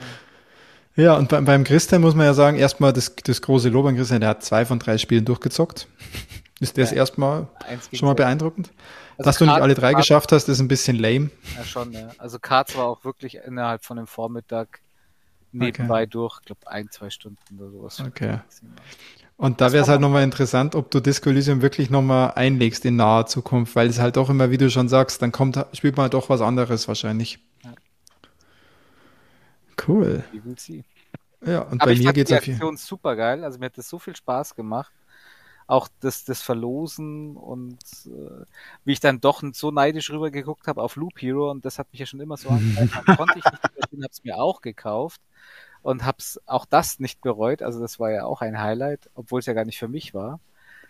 Ja, 0.99 1.15
und 1.15 1.29
bei, 1.29 1.39
beim 1.39 1.63
Christian 1.63 2.01
muss 2.01 2.13
man 2.13 2.25
ja 2.25 2.33
sagen, 2.33 2.57
erstmal 2.57 2.91
das, 2.91 3.15
das 3.15 3.41
große 3.41 3.69
Lob 3.69 3.85
an 3.85 3.95
Christian, 3.95 4.19
der 4.19 4.29
hat 4.31 4.43
zwei 4.43 4.65
von 4.65 4.79
drei 4.79 4.97
Spielen 4.97 5.23
durchgezockt. 5.23 5.87
Ist 6.59 6.77
das 6.77 6.91
ja, 6.91 6.97
erstmal 6.97 7.47
schon 7.93 8.07
mal 8.07 8.15
beeindruckend? 8.15 8.71
Also 9.17 9.29
Dass 9.29 9.37
du 9.37 9.45
nicht 9.45 9.61
alle 9.61 9.75
drei 9.75 9.93
geschafft 9.93 10.33
hast, 10.33 10.49
ist 10.49 10.59
ein 10.59 10.67
bisschen 10.67 10.97
lame. 10.97 11.29
Ja, 11.57 11.63
schon, 11.63 11.93
ja. 11.93 12.09
Also 12.17 12.37
Karts 12.37 12.75
war 12.75 12.85
auch 12.85 13.05
wirklich 13.05 13.35
innerhalb 13.35 13.85
von 13.85 13.95
dem 13.95 14.07
Vormittag 14.07 14.81
nebenbei 15.53 16.01
okay. 16.01 16.09
durch, 16.09 16.39
ich 16.41 16.47
glaube 16.47 16.67
ein, 16.69 16.89
zwei 16.91 17.09
Stunden 17.09 17.39
oder 17.57 17.71
sowas. 17.71 18.03
Okay. 18.05 18.39
Und 19.37 19.61
da 19.61 19.71
wäre 19.71 19.83
es 19.83 19.89
halt 19.89 20.01
nochmal 20.01 20.23
interessant, 20.23 20.75
ob 20.75 20.91
du 20.91 20.99
Disco 20.99 21.29
Elysium 21.29 21.61
wirklich 21.61 21.89
nochmal 21.89 22.33
einlegst 22.35 22.83
in 22.83 22.97
naher 22.97 23.25
Zukunft, 23.25 23.73
weil 23.77 23.87
es 23.87 23.99
halt 23.99 24.17
doch 24.17 24.29
immer, 24.29 24.51
wie 24.51 24.57
du 24.57 24.69
schon 24.69 24.89
sagst, 24.89 25.21
dann 25.21 25.31
kommt, 25.31 25.65
spielt 25.71 25.95
man 25.95 26.03
halt 26.03 26.13
doch 26.13 26.29
was 26.29 26.41
anderes 26.41 26.89
wahrscheinlich. 26.89 27.39
Cool. 29.87 30.23
Sie? 30.57 30.83
Ja, 31.45 31.61
und 31.61 31.81
Aber 31.81 31.91
bei 31.91 31.97
mir 31.97 32.13
geht's 32.13 32.31
auf 32.31 32.43
die 32.43 32.51
Aktion 32.51 32.77
super 32.77 33.15
geil. 33.15 33.43
Also 33.43 33.59
mir 33.59 33.65
hat 33.65 33.77
das 33.77 33.89
so 33.89 33.99
viel 33.99 34.15
Spaß 34.15 34.55
gemacht. 34.55 34.91
Auch 35.67 35.87
das, 35.99 36.25
das 36.25 36.41
Verlosen 36.41 37.37
und 37.37 37.77
äh, 38.07 38.43
wie 38.85 38.91
ich 38.91 38.99
dann 38.99 39.21
doch 39.21 39.43
so 39.53 39.69
neidisch 39.69 40.09
rüber 40.09 40.31
geguckt 40.31 40.67
habe 40.67 40.81
auf 40.81 40.95
Loop 40.95 41.21
Hero 41.21 41.51
und 41.51 41.63
das 41.63 41.77
hat 41.77 41.91
mich 41.91 41.99
ja 41.99 42.07
schon 42.07 42.19
immer 42.19 42.37
so 42.37 42.49
angefangen. 42.77 43.17
konnte 43.17 43.37
ich 43.37 43.45
nicht, 43.45 44.03
habe 44.03 44.11
es 44.11 44.23
mir 44.23 44.39
auch 44.39 44.61
gekauft 44.61 45.21
und 45.83 46.05
hab's 46.05 46.39
auch 46.47 46.65
das 46.65 46.99
nicht 46.99 47.21
bereut. 47.21 47.61
Also 47.61 47.79
das 47.79 47.99
war 47.99 48.11
ja 48.11 48.25
auch 48.25 48.41
ein 48.41 48.59
Highlight, 48.59 49.11
obwohl 49.13 49.41
es 49.41 49.45
ja 49.45 49.53
gar 49.53 49.65
nicht 49.65 49.77
für 49.77 49.87
mich 49.87 50.15
war. 50.15 50.39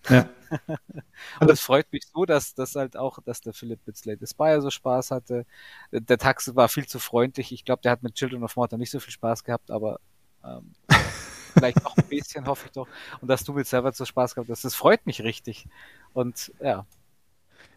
Ja. 0.07 0.29
und 1.39 1.49
es 1.49 1.59
freut 1.59 1.91
mich 1.91 2.07
so, 2.13 2.25
dass 2.25 2.55
das 2.55 2.75
halt 2.75 2.97
auch, 2.97 3.19
dass 3.23 3.41
der 3.41 3.53
Philipp 3.53 3.79
mit 3.85 3.97
Slay 3.97 4.17
the 4.19 4.27
Spire 4.27 4.61
so 4.61 4.69
Spaß 4.69 5.11
hatte. 5.11 5.45
Der 5.91 6.17
Tax 6.17 6.55
war 6.55 6.69
viel 6.69 6.87
zu 6.87 6.99
freundlich. 6.99 7.51
Ich 7.51 7.65
glaube, 7.65 7.81
der 7.83 7.91
hat 7.91 8.03
mit 8.03 8.15
Children 8.15 8.43
of 8.43 8.55
Mortar 8.55 8.79
nicht 8.79 8.91
so 8.91 8.99
viel 8.99 9.11
Spaß 9.11 9.43
gehabt, 9.43 9.69
aber 9.69 9.99
ähm, 10.43 10.73
vielleicht 11.53 11.83
noch 11.83 11.97
ein 11.97 12.07
bisschen, 12.07 12.47
hoffe 12.47 12.67
ich 12.67 12.71
doch. 12.71 12.87
Und 13.21 13.27
dass 13.27 13.43
du 13.43 13.53
mit 13.53 13.67
Server 13.67 13.91
so 13.91 14.05
Spaß 14.05 14.35
gehabt 14.35 14.49
hast, 14.49 14.65
das 14.65 14.75
freut 14.75 15.05
mich 15.05 15.21
richtig. 15.21 15.67
Und 16.13 16.51
ja. 16.61 16.85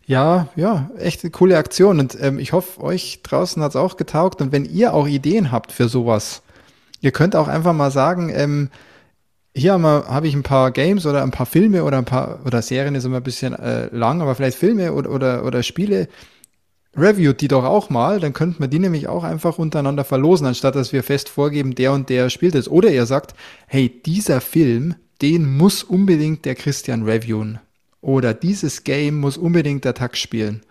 Ja, 0.05 0.49
ja, 0.57 0.91
echt 0.97 1.23
eine 1.23 1.31
coole 1.31 1.59
Aktion. 1.59 2.01
Und 2.01 2.19
ähm, 2.21 2.39
ich 2.39 2.53
hoffe, 2.53 2.81
euch 2.81 3.23
draußen 3.23 3.63
hat's 3.63 3.77
auch 3.77 3.97
getaugt. 3.97 4.41
Und 4.41 4.51
wenn 4.53 4.65
ihr 4.65 4.95
auch 4.95 5.07
Ideen 5.07 5.53
habt 5.53 5.73
für 5.73 5.89
sowas, 5.89 6.43
Ihr 7.03 7.11
könnt 7.11 7.35
auch 7.37 7.49
einfach 7.49 7.73
mal 7.73 7.91
sagen, 7.91 8.31
ähm, 8.33 8.71
hier 9.55 9.73
habe 9.73 10.05
hab 10.09 10.25
ich 10.25 10.35
ein 10.35 10.43
paar 10.43 10.71
Games 10.71 11.05
oder 11.07 11.23
ein 11.23 11.31
paar 11.31 11.47
Filme 11.47 11.85
oder 11.85 11.99
ein 11.99 12.05
paar, 12.05 12.41
oder 12.45 12.63
Serien 12.63 12.95
ist 12.95 13.05
immer 13.05 13.19
ein 13.19 13.23
bisschen 13.23 13.55
äh, 13.55 13.95
lang, 13.95 14.23
aber 14.23 14.35
vielleicht 14.35 14.59
Filme 14.59 14.93
oder, 14.93 15.11
oder, 15.11 15.45
oder 15.45 15.63
Spiele, 15.63 16.09
reviewt 16.97 17.41
die 17.41 17.49
doch 17.49 17.65
auch 17.65 17.91
mal, 17.91 18.21
dann 18.21 18.33
könnten 18.33 18.61
wir 18.61 18.69
die 18.69 18.79
nämlich 18.79 19.09
auch 19.09 19.25
einfach 19.25 19.59
untereinander 19.59 20.05
verlosen, 20.05 20.47
anstatt 20.47 20.75
dass 20.75 20.93
wir 20.93 21.03
fest 21.03 21.29
vorgeben, 21.29 21.75
der 21.75 21.93
und 21.93 22.09
der 22.09 22.31
spielt 22.31 22.55
es. 22.55 22.69
Oder 22.69 22.91
ihr 22.91 23.07
sagt, 23.07 23.35
hey, 23.67 23.89
dieser 23.89 24.41
Film, 24.41 24.95
den 25.21 25.57
muss 25.57 25.83
unbedingt 25.83 26.45
der 26.45 26.55
Christian 26.55 27.05
reviewen. 27.05 27.61
Oder 28.01 28.35
dieses 28.35 28.85
Game 28.85 29.21
muss 29.21 29.37
unbedingt 29.37 29.85
der 29.85 29.95
Tag 29.95 30.17
spielen. 30.17 30.63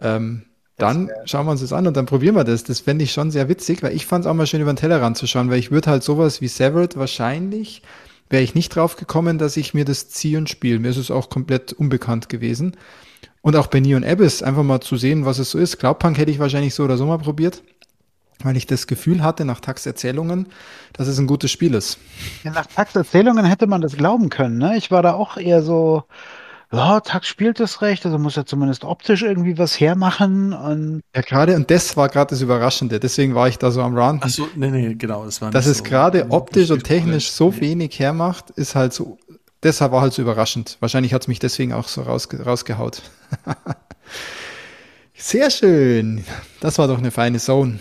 Ähm, 0.00 0.42
dann 0.78 1.10
schauen 1.26 1.46
wir 1.46 1.52
uns 1.52 1.60
das 1.60 1.74
an 1.74 1.86
und 1.86 1.96
dann 1.96 2.06
probieren 2.06 2.34
wir 2.34 2.44
das. 2.44 2.64
Das 2.64 2.80
fände 2.80 3.04
ich 3.04 3.12
schon 3.12 3.30
sehr 3.30 3.48
witzig, 3.48 3.82
weil 3.82 3.94
ich 3.94 4.06
fand 4.06 4.24
es 4.24 4.30
auch 4.30 4.34
mal 4.34 4.46
schön, 4.46 4.62
über 4.62 4.72
den 4.72 4.78
Tellerrand 4.78 5.18
zu 5.18 5.26
schauen, 5.26 5.50
weil 5.50 5.58
ich 5.58 5.70
würde 5.70 5.90
halt 5.90 6.02
sowas 6.02 6.40
wie 6.40 6.48
Severed 6.48 6.96
wahrscheinlich, 6.96 7.82
wäre 8.30 8.42
ich 8.42 8.54
nicht 8.54 8.74
drauf 8.74 8.96
gekommen, 8.96 9.38
dass 9.38 9.56
ich 9.56 9.74
mir 9.74 9.84
das 9.84 10.06
und 10.24 10.48
spiele. 10.48 10.78
Mir 10.78 10.88
ist 10.88 10.96
es 10.96 11.10
auch 11.10 11.28
komplett 11.28 11.72
unbekannt 11.72 12.28
gewesen. 12.28 12.76
Und 13.42 13.56
auch 13.56 13.66
bei 13.66 13.80
Neon 13.80 14.04
Abyss 14.04 14.42
einfach 14.42 14.62
mal 14.62 14.80
zu 14.80 14.96
sehen, 14.96 15.26
was 15.26 15.38
es 15.38 15.50
so 15.50 15.58
ist. 15.58 15.78
Cloudpunk 15.78 16.16
hätte 16.16 16.30
ich 16.30 16.38
wahrscheinlich 16.38 16.74
so 16.74 16.84
oder 16.84 16.96
so 16.96 17.06
mal 17.06 17.18
probiert, 17.18 17.62
weil 18.42 18.56
ich 18.56 18.66
das 18.66 18.86
Gefühl 18.86 19.22
hatte, 19.22 19.44
nach 19.44 19.60
Tax 19.60 19.86
Erzählungen, 19.86 20.46
dass 20.92 21.08
es 21.08 21.18
ein 21.18 21.26
gutes 21.26 21.50
Spiel 21.50 21.74
ist. 21.74 21.98
Ja, 22.44 22.52
nach 22.52 22.66
Tax 22.66 22.94
Erzählungen 22.94 23.44
hätte 23.44 23.66
man 23.66 23.80
das 23.80 23.96
glauben 23.96 24.28
können. 24.28 24.58
Ne? 24.58 24.76
Ich 24.76 24.90
war 24.90 25.02
da 25.02 25.14
auch 25.14 25.36
eher 25.36 25.62
so, 25.62 26.04
ja, 26.72 27.00
Tax 27.00 27.26
spielt 27.26 27.58
das 27.58 27.82
recht, 27.82 28.06
also 28.06 28.18
muss 28.18 28.36
er 28.36 28.46
zumindest 28.46 28.84
optisch 28.84 29.22
irgendwie 29.22 29.58
was 29.58 29.80
hermachen. 29.80 30.52
Und 30.52 31.02
ja, 31.14 31.22
gerade, 31.22 31.56
und 31.56 31.70
das 31.70 31.96
war 31.96 32.08
gerade 32.08 32.30
das 32.30 32.42
Überraschende, 32.42 33.00
deswegen 33.00 33.34
war 33.34 33.48
ich 33.48 33.58
da 33.58 33.72
so 33.72 33.82
am 33.82 33.96
Rand. 33.96 34.22
Ach 34.24 34.28
so, 34.28 34.48
nee, 34.54 34.70
nee, 34.70 34.94
genau. 34.94 35.24
Das 35.24 35.40
war 35.40 35.50
Dass 35.50 35.66
es 35.66 35.78
so 35.78 35.84
gerade 35.84 36.30
optisch 36.30 36.70
und 36.70 36.84
technisch 36.84 37.32
so 37.32 37.50
nee. 37.50 37.60
wenig 37.60 37.98
hermacht, 37.98 38.50
ist 38.50 38.76
halt 38.76 38.92
so, 38.92 39.18
deshalb 39.62 39.90
war 39.90 40.00
halt 40.00 40.12
so 40.12 40.22
überraschend. 40.22 40.76
Wahrscheinlich 40.78 41.12
hat 41.12 41.22
es 41.22 41.28
mich 41.28 41.40
deswegen 41.40 41.72
auch 41.72 41.88
so 41.88 42.02
rausge 42.02 42.42
rausgehaut. 42.42 43.02
Sehr 45.14 45.50
schön. 45.50 46.24
Das 46.60 46.78
war 46.78 46.88
doch 46.88 46.98
eine 46.98 47.10
feine 47.10 47.38
Zone. 47.38 47.78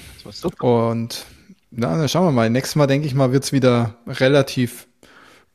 Und 0.60 1.26
na, 1.72 1.96
dann 1.96 2.10
schauen 2.10 2.26
wir 2.26 2.32
mal. 2.32 2.50
Nächstes 2.50 2.76
Mal, 2.76 2.88
denke 2.88 3.08
ich 3.08 3.14
mal, 3.14 3.32
wird's 3.32 3.54
wieder 3.54 3.96
relativ 4.08 4.89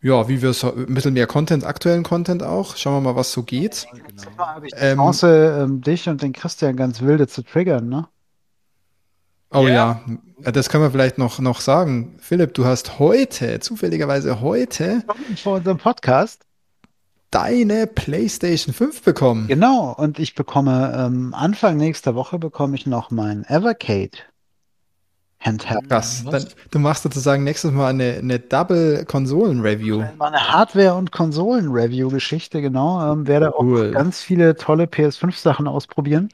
ja, 0.04 0.28
wie 0.28 0.42
wir 0.42 0.50
es 0.50 0.62
ein 0.62 0.94
bisschen 0.94 1.14
mehr 1.14 1.26
Content, 1.26 1.64
aktuellen 1.64 2.02
Content 2.02 2.42
auch. 2.42 2.76
Schauen 2.76 3.02
wir 3.02 3.12
mal, 3.12 3.16
was 3.16 3.32
so 3.32 3.42
geht. 3.42 3.86
Genau. 3.90 4.36
habe 4.36 4.66
ich 4.66 4.74
die 4.74 4.78
ähm, 4.78 4.98
Chance, 4.98 5.60
ähm, 5.62 5.80
dich 5.80 6.06
und 6.10 6.20
den 6.20 6.34
Christian 6.34 6.76
ganz 6.76 7.00
wilde 7.00 7.26
zu 7.26 7.42
triggern, 7.42 7.88
ne? 7.88 8.06
Oh 9.50 9.66
ja. 9.66 10.02
ja. 10.42 10.52
das 10.52 10.68
können 10.68 10.84
wir 10.84 10.90
vielleicht 10.90 11.16
noch, 11.16 11.38
noch 11.38 11.60
sagen. 11.60 12.16
Philipp, 12.18 12.52
du 12.52 12.66
hast 12.66 12.98
heute, 12.98 13.60
zufälligerweise 13.60 14.42
heute, 14.42 15.02
vor 15.42 15.54
unserem 15.54 15.78
Podcast, 15.78 16.44
deine 17.30 17.86
PlayStation 17.86 18.74
5 18.74 19.04
bekommen. 19.04 19.46
Genau, 19.46 19.94
und 19.96 20.18
ich 20.18 20.34
bekomme 20.34 20.92
ähm, 20.98 21.32
Anfang 21.32 21.78
nächster 21.78 22.14
Woche 22.14 22.38
bekomme 22.38 22.76
ich 22.76 22.84
noch 22.84 23.10
mein 23.10 23.44
Evercade 23.44 24.18
Handheld. 25.44 25.88
Krass. 25.88 26.24
Dann, 26.28 26.46
du 26.70 26.78
machst 26.78 27.02
sozusagen 27.02 27.44
nächstes 27.44 27.70
Mal 27.70 27.90
eine, 27.90 28.14
eine 28.14 28.38
Double-Konsolen-Review. 28.38 30.02
Eine 30.18 30.52
Hardware- 30.52 30.94
und 30.94 31.12
Konsolen-Review-Geschichte, 31.12 32.62
genau. 32.62 33.12
Ähm, 33.12 33.26
werde 33.26 33.52
cool. 33.58 33.90
auch 33.90 33.92
ganz 33.92 34.20
viele 34.20 34.56
tolle 34.56 34.84
PS5-Sachen 34.84 35.68
ausprobieren. 35.68 36.30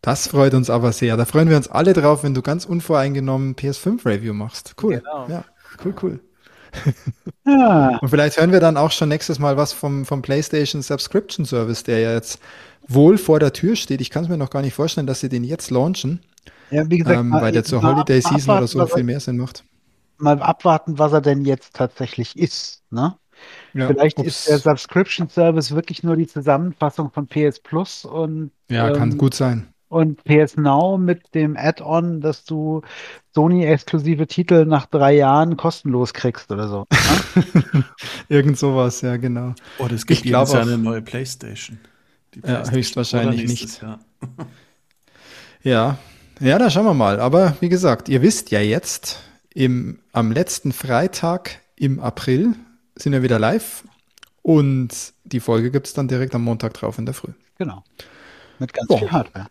Das 0.00 0.28
freut 0.28 0.54
uns 0.54 0.70
aber 0.70 0.92
sehr. 0.92 1.16
Da 1.16 1.24
freuen 1.24 1.50
wir 1.50 1.56
uns 1.56 1.68
alle 1.68 1.92
drauf, 1.92 2.22
wenn 2.22 2.34
du 2.34 2.42
ganz 2.42 2.64
unvoreingenommen 2.64 3.56
PS5-Review 3.56 4.32
machst. 4.32 4.74
Cool. 4.80 4.98
Genau. 4.98 5.26
Ja, 5.28 5.44
cool, 5.84 5.94
cool. 6.02 6.20
ja. 7.44 7.98
Und 8.00 8.08
vielleicht 8.08 8.38
hören 8.38 8.52
wir 8.52 8.60
dann 8.60 8.76
auch 8.76 8.92
schon 8.92 9.08
nächstes 9.08 9.40
Mal 9.40 9.56
was 9.56 9.72
vom, 9.72 10.04
vom 10.04 10.22
PlayStation 10.22 10.82
Subscription 10.82 11.44
Service, 11.44 11.82
der 11.82 11.98
ja 11.98 12.12
jetzt 12.12 12.38
wohl 12.86 13.18
vor 13.18 13.40
der 13.40 13.52
Tür 13.52 13.74
steht. 13.74 14.00
Ich 14.00 14.10
kann 14.10 14.22
es 14.22 14.30
mir 14.30 14.38
noch 14.38 14.50
gar 14.50 14.62
nicht 14.62 14.74
vorstellen, 14.74 15.06
dass 15.06 15.20
sie 15.20 15.28
den 15.28 15.42
jetzt 15.42 15.70
launchen. 15.70 16.20
Ja, 16.70 16.88
wie 16.90 16.98
gesagt, 16.98 17.18
ähm, 17.18 17.32
weil 17.32 17.52
der 17.52 17.64
zur 17.64 17.82
Holiday 17.82 18.20
Season 18.20 18.58
oder 18.58 18.66
so 18.66 18.86
viel 18.86 19.04
mehr 19.04 19.20
Sinn 19.20 19.38
macht. 19.38 19.64
Mal 20.18 20.40
abwarten, 20.42 20.98
was 20.98 21.12
er 21.12 21.20
denn 21.20 21.44
jetzt 21.44 21.74
tatsächlich 21.74 22.36
ist. 22.36 22.82
Ne? 22.90 23.16
Ja, 23.74 23.86
Vielleicht 23.86 24.18
ups. 24.18 24.28
ist 24.28 24.48
der 24.48 24.58
Subscription 24.58 25.28
Service 25.28 25.74
wirklich 25.74 26.02
nur 26.02 26.16
die 26.16 26.26
Zusammenfassung 26.26 27.10
von 27.10 27.26
PS 27.26 27.60
Plus 27.60 28.04
und 28.04 28.50
ja, 28.68 28.88
ähm, 28.88 28.94
kann 28.94 29.18
gut 29.18 29.34
sein. 29.34 29.68
Und 29.88 30.22
PS 30.24 30.56
Now 30.56 30.98
mit 30.98 31.34
dem 31.34 31.56
Add-on, 31.56 32.20
dass 32.20 32.44
du 32.44 32.82
Sony-exklusive 33.34 34.26
Titel 34.26 34.66
nach 34.66 34.84
drei 34.84 35.14
Jahren 35.14 35.56
kostenlos 35.56 36.12
kriegst 36.12 36.50
oder 36.50 36.68
so. 36.68 36.86
Ne? 36.92 37.84
Irgend 38.28 38.58
sowas, 38.58 39.00
ja, 39.00 39.16
genau. 39.16 39.54
Oh, 39.78 39.86
das 39.88 40.04
gibt 40.04 40.24
glaube 40.24 40.58
eine 40.58 40.76
neue 40.76 41.00
PlayStation. 41.00 41.78
PlayStation 42.32 42.64
ja, 42.64 42.70
höchstwahrscheinlich 42.70 43.48
nicht. 43.48 43.80
ja, 43.80 43.98
ja, 45.62 45.98
da 46.40 46.70
schauen 46.70 46.84
wir 46.84 46.94
mal. 46.94 47.20
Aber 47.20 47.56
wie 47.60 47.68
gesagt, 47.68 48.08
ihr 48.08 48.22
wisst 48.22 48.50
ja 48.50 48.60
jetzt, 48.60 49.20
im, 49.54 49.98
am 50.12 50.30
letzten 50.30 50.72
Freitag 50.72 51.60
im 51.76 52.00
April 52.00 52.54
sind 52.96 53.12
wir 53.12 53.22
wieder 53.22 53.38
live 53.38 53.84
und 54.42 55.12
die 55.24 55.40
Folge 55.40 55.70
gibt 55.70 55.88
es 55.88 55.94
dann 55.94 56.08
direkt 56.08 56.34
am 56.34 56.44
Montag 56.44 56.74
drauf 56.74 56.98
in 56.98 57.06
der 57.06 57.14
Früh. 57.14 57.32
Genau. 57.56 57.82
Mit 58.58 58.72
ganz 58.72 58.90
oh. 58.90 58.98
viel 58.98 59.10
Hardware. 59.10 59.46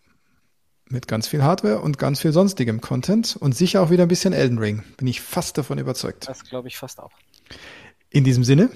Mit 0.88 1.06
ganz 1.06 1.28
viel 1.28 1.42
Hardware 1.42 1.80
und 1.80 1.98
ganz 1.98 2.20
viel 2.20 2.32
sonstigem 2.32 2.80
Content 2.80 3.36
und 3.38 3.54
sicher 3.54 3.82
auch 3.82 3.90
wieder 3.90 4.04
ein 4.04 4.08
bisschen 4.08 4.32
Elden 4.32 4.58
Ring. 4.58 4.82
Bin 4.96 5.06
ich 5.06 5.20
fast 5.20 5.58
davon 5.58 5.76
überzeugt. 5.78 6.26
Das 6.26 6.44
glaube 6.44 6.68
ich 6.68 6.78
fast 6.78 7.00
auch. 7.00 7.12
In 8.08 8.24
diesem 8.24 8.44
Sinne, 8.44 8.70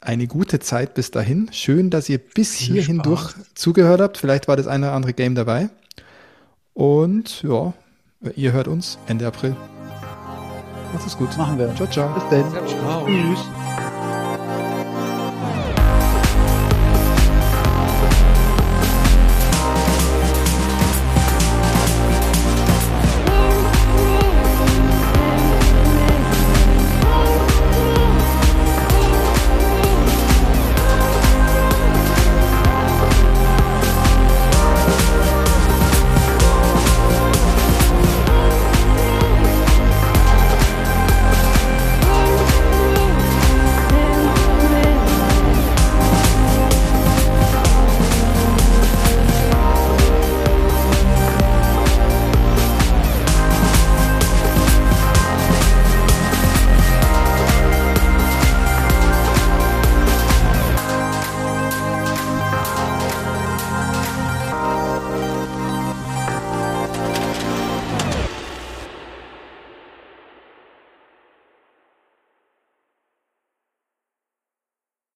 eine 0.00 0.28
gute 0.28 0.60
Zeit 0.60 0.94
bis 0.94 1.10
dahin. 1.10 1.50
Schön, 1.52 1.90
dass 1.90 2.08
ihr 2.08 2.18
bis 2.18 2.54
hierhin 2.54 3.00
durch 3.00 3.34
zugehört 3.54 4.00
habt. 4.00 4.18
Vielleicht 4.18 4.46
war 4.46 4.56
das 4.56 4.68
eine 4.68 4.86
oder 4.86 4.94
andere 4.94 5.12
Game 5.12 5.34
dabei. 5.34 5.70
Und 6.74 7.42
ja, 7.42 7.72
ihr 8.36 8.52
hört 8.52 8.68
uns 8.68 8.98
Ende 9.06 9.26
April. 9.26 9.56
Macht 10.92 11.06
es 11.06 11.16
gut. 11.16 11.36
Machen 11.36 11.58
wir. 11.58 11.74
Ciao, 11.74 11.88
ciao. 11.88 12.14
Bis 12.14 12.28
dann. 12.30 12.66
Ciao. 12.66 13.06
Tschüss. 13.06 13.61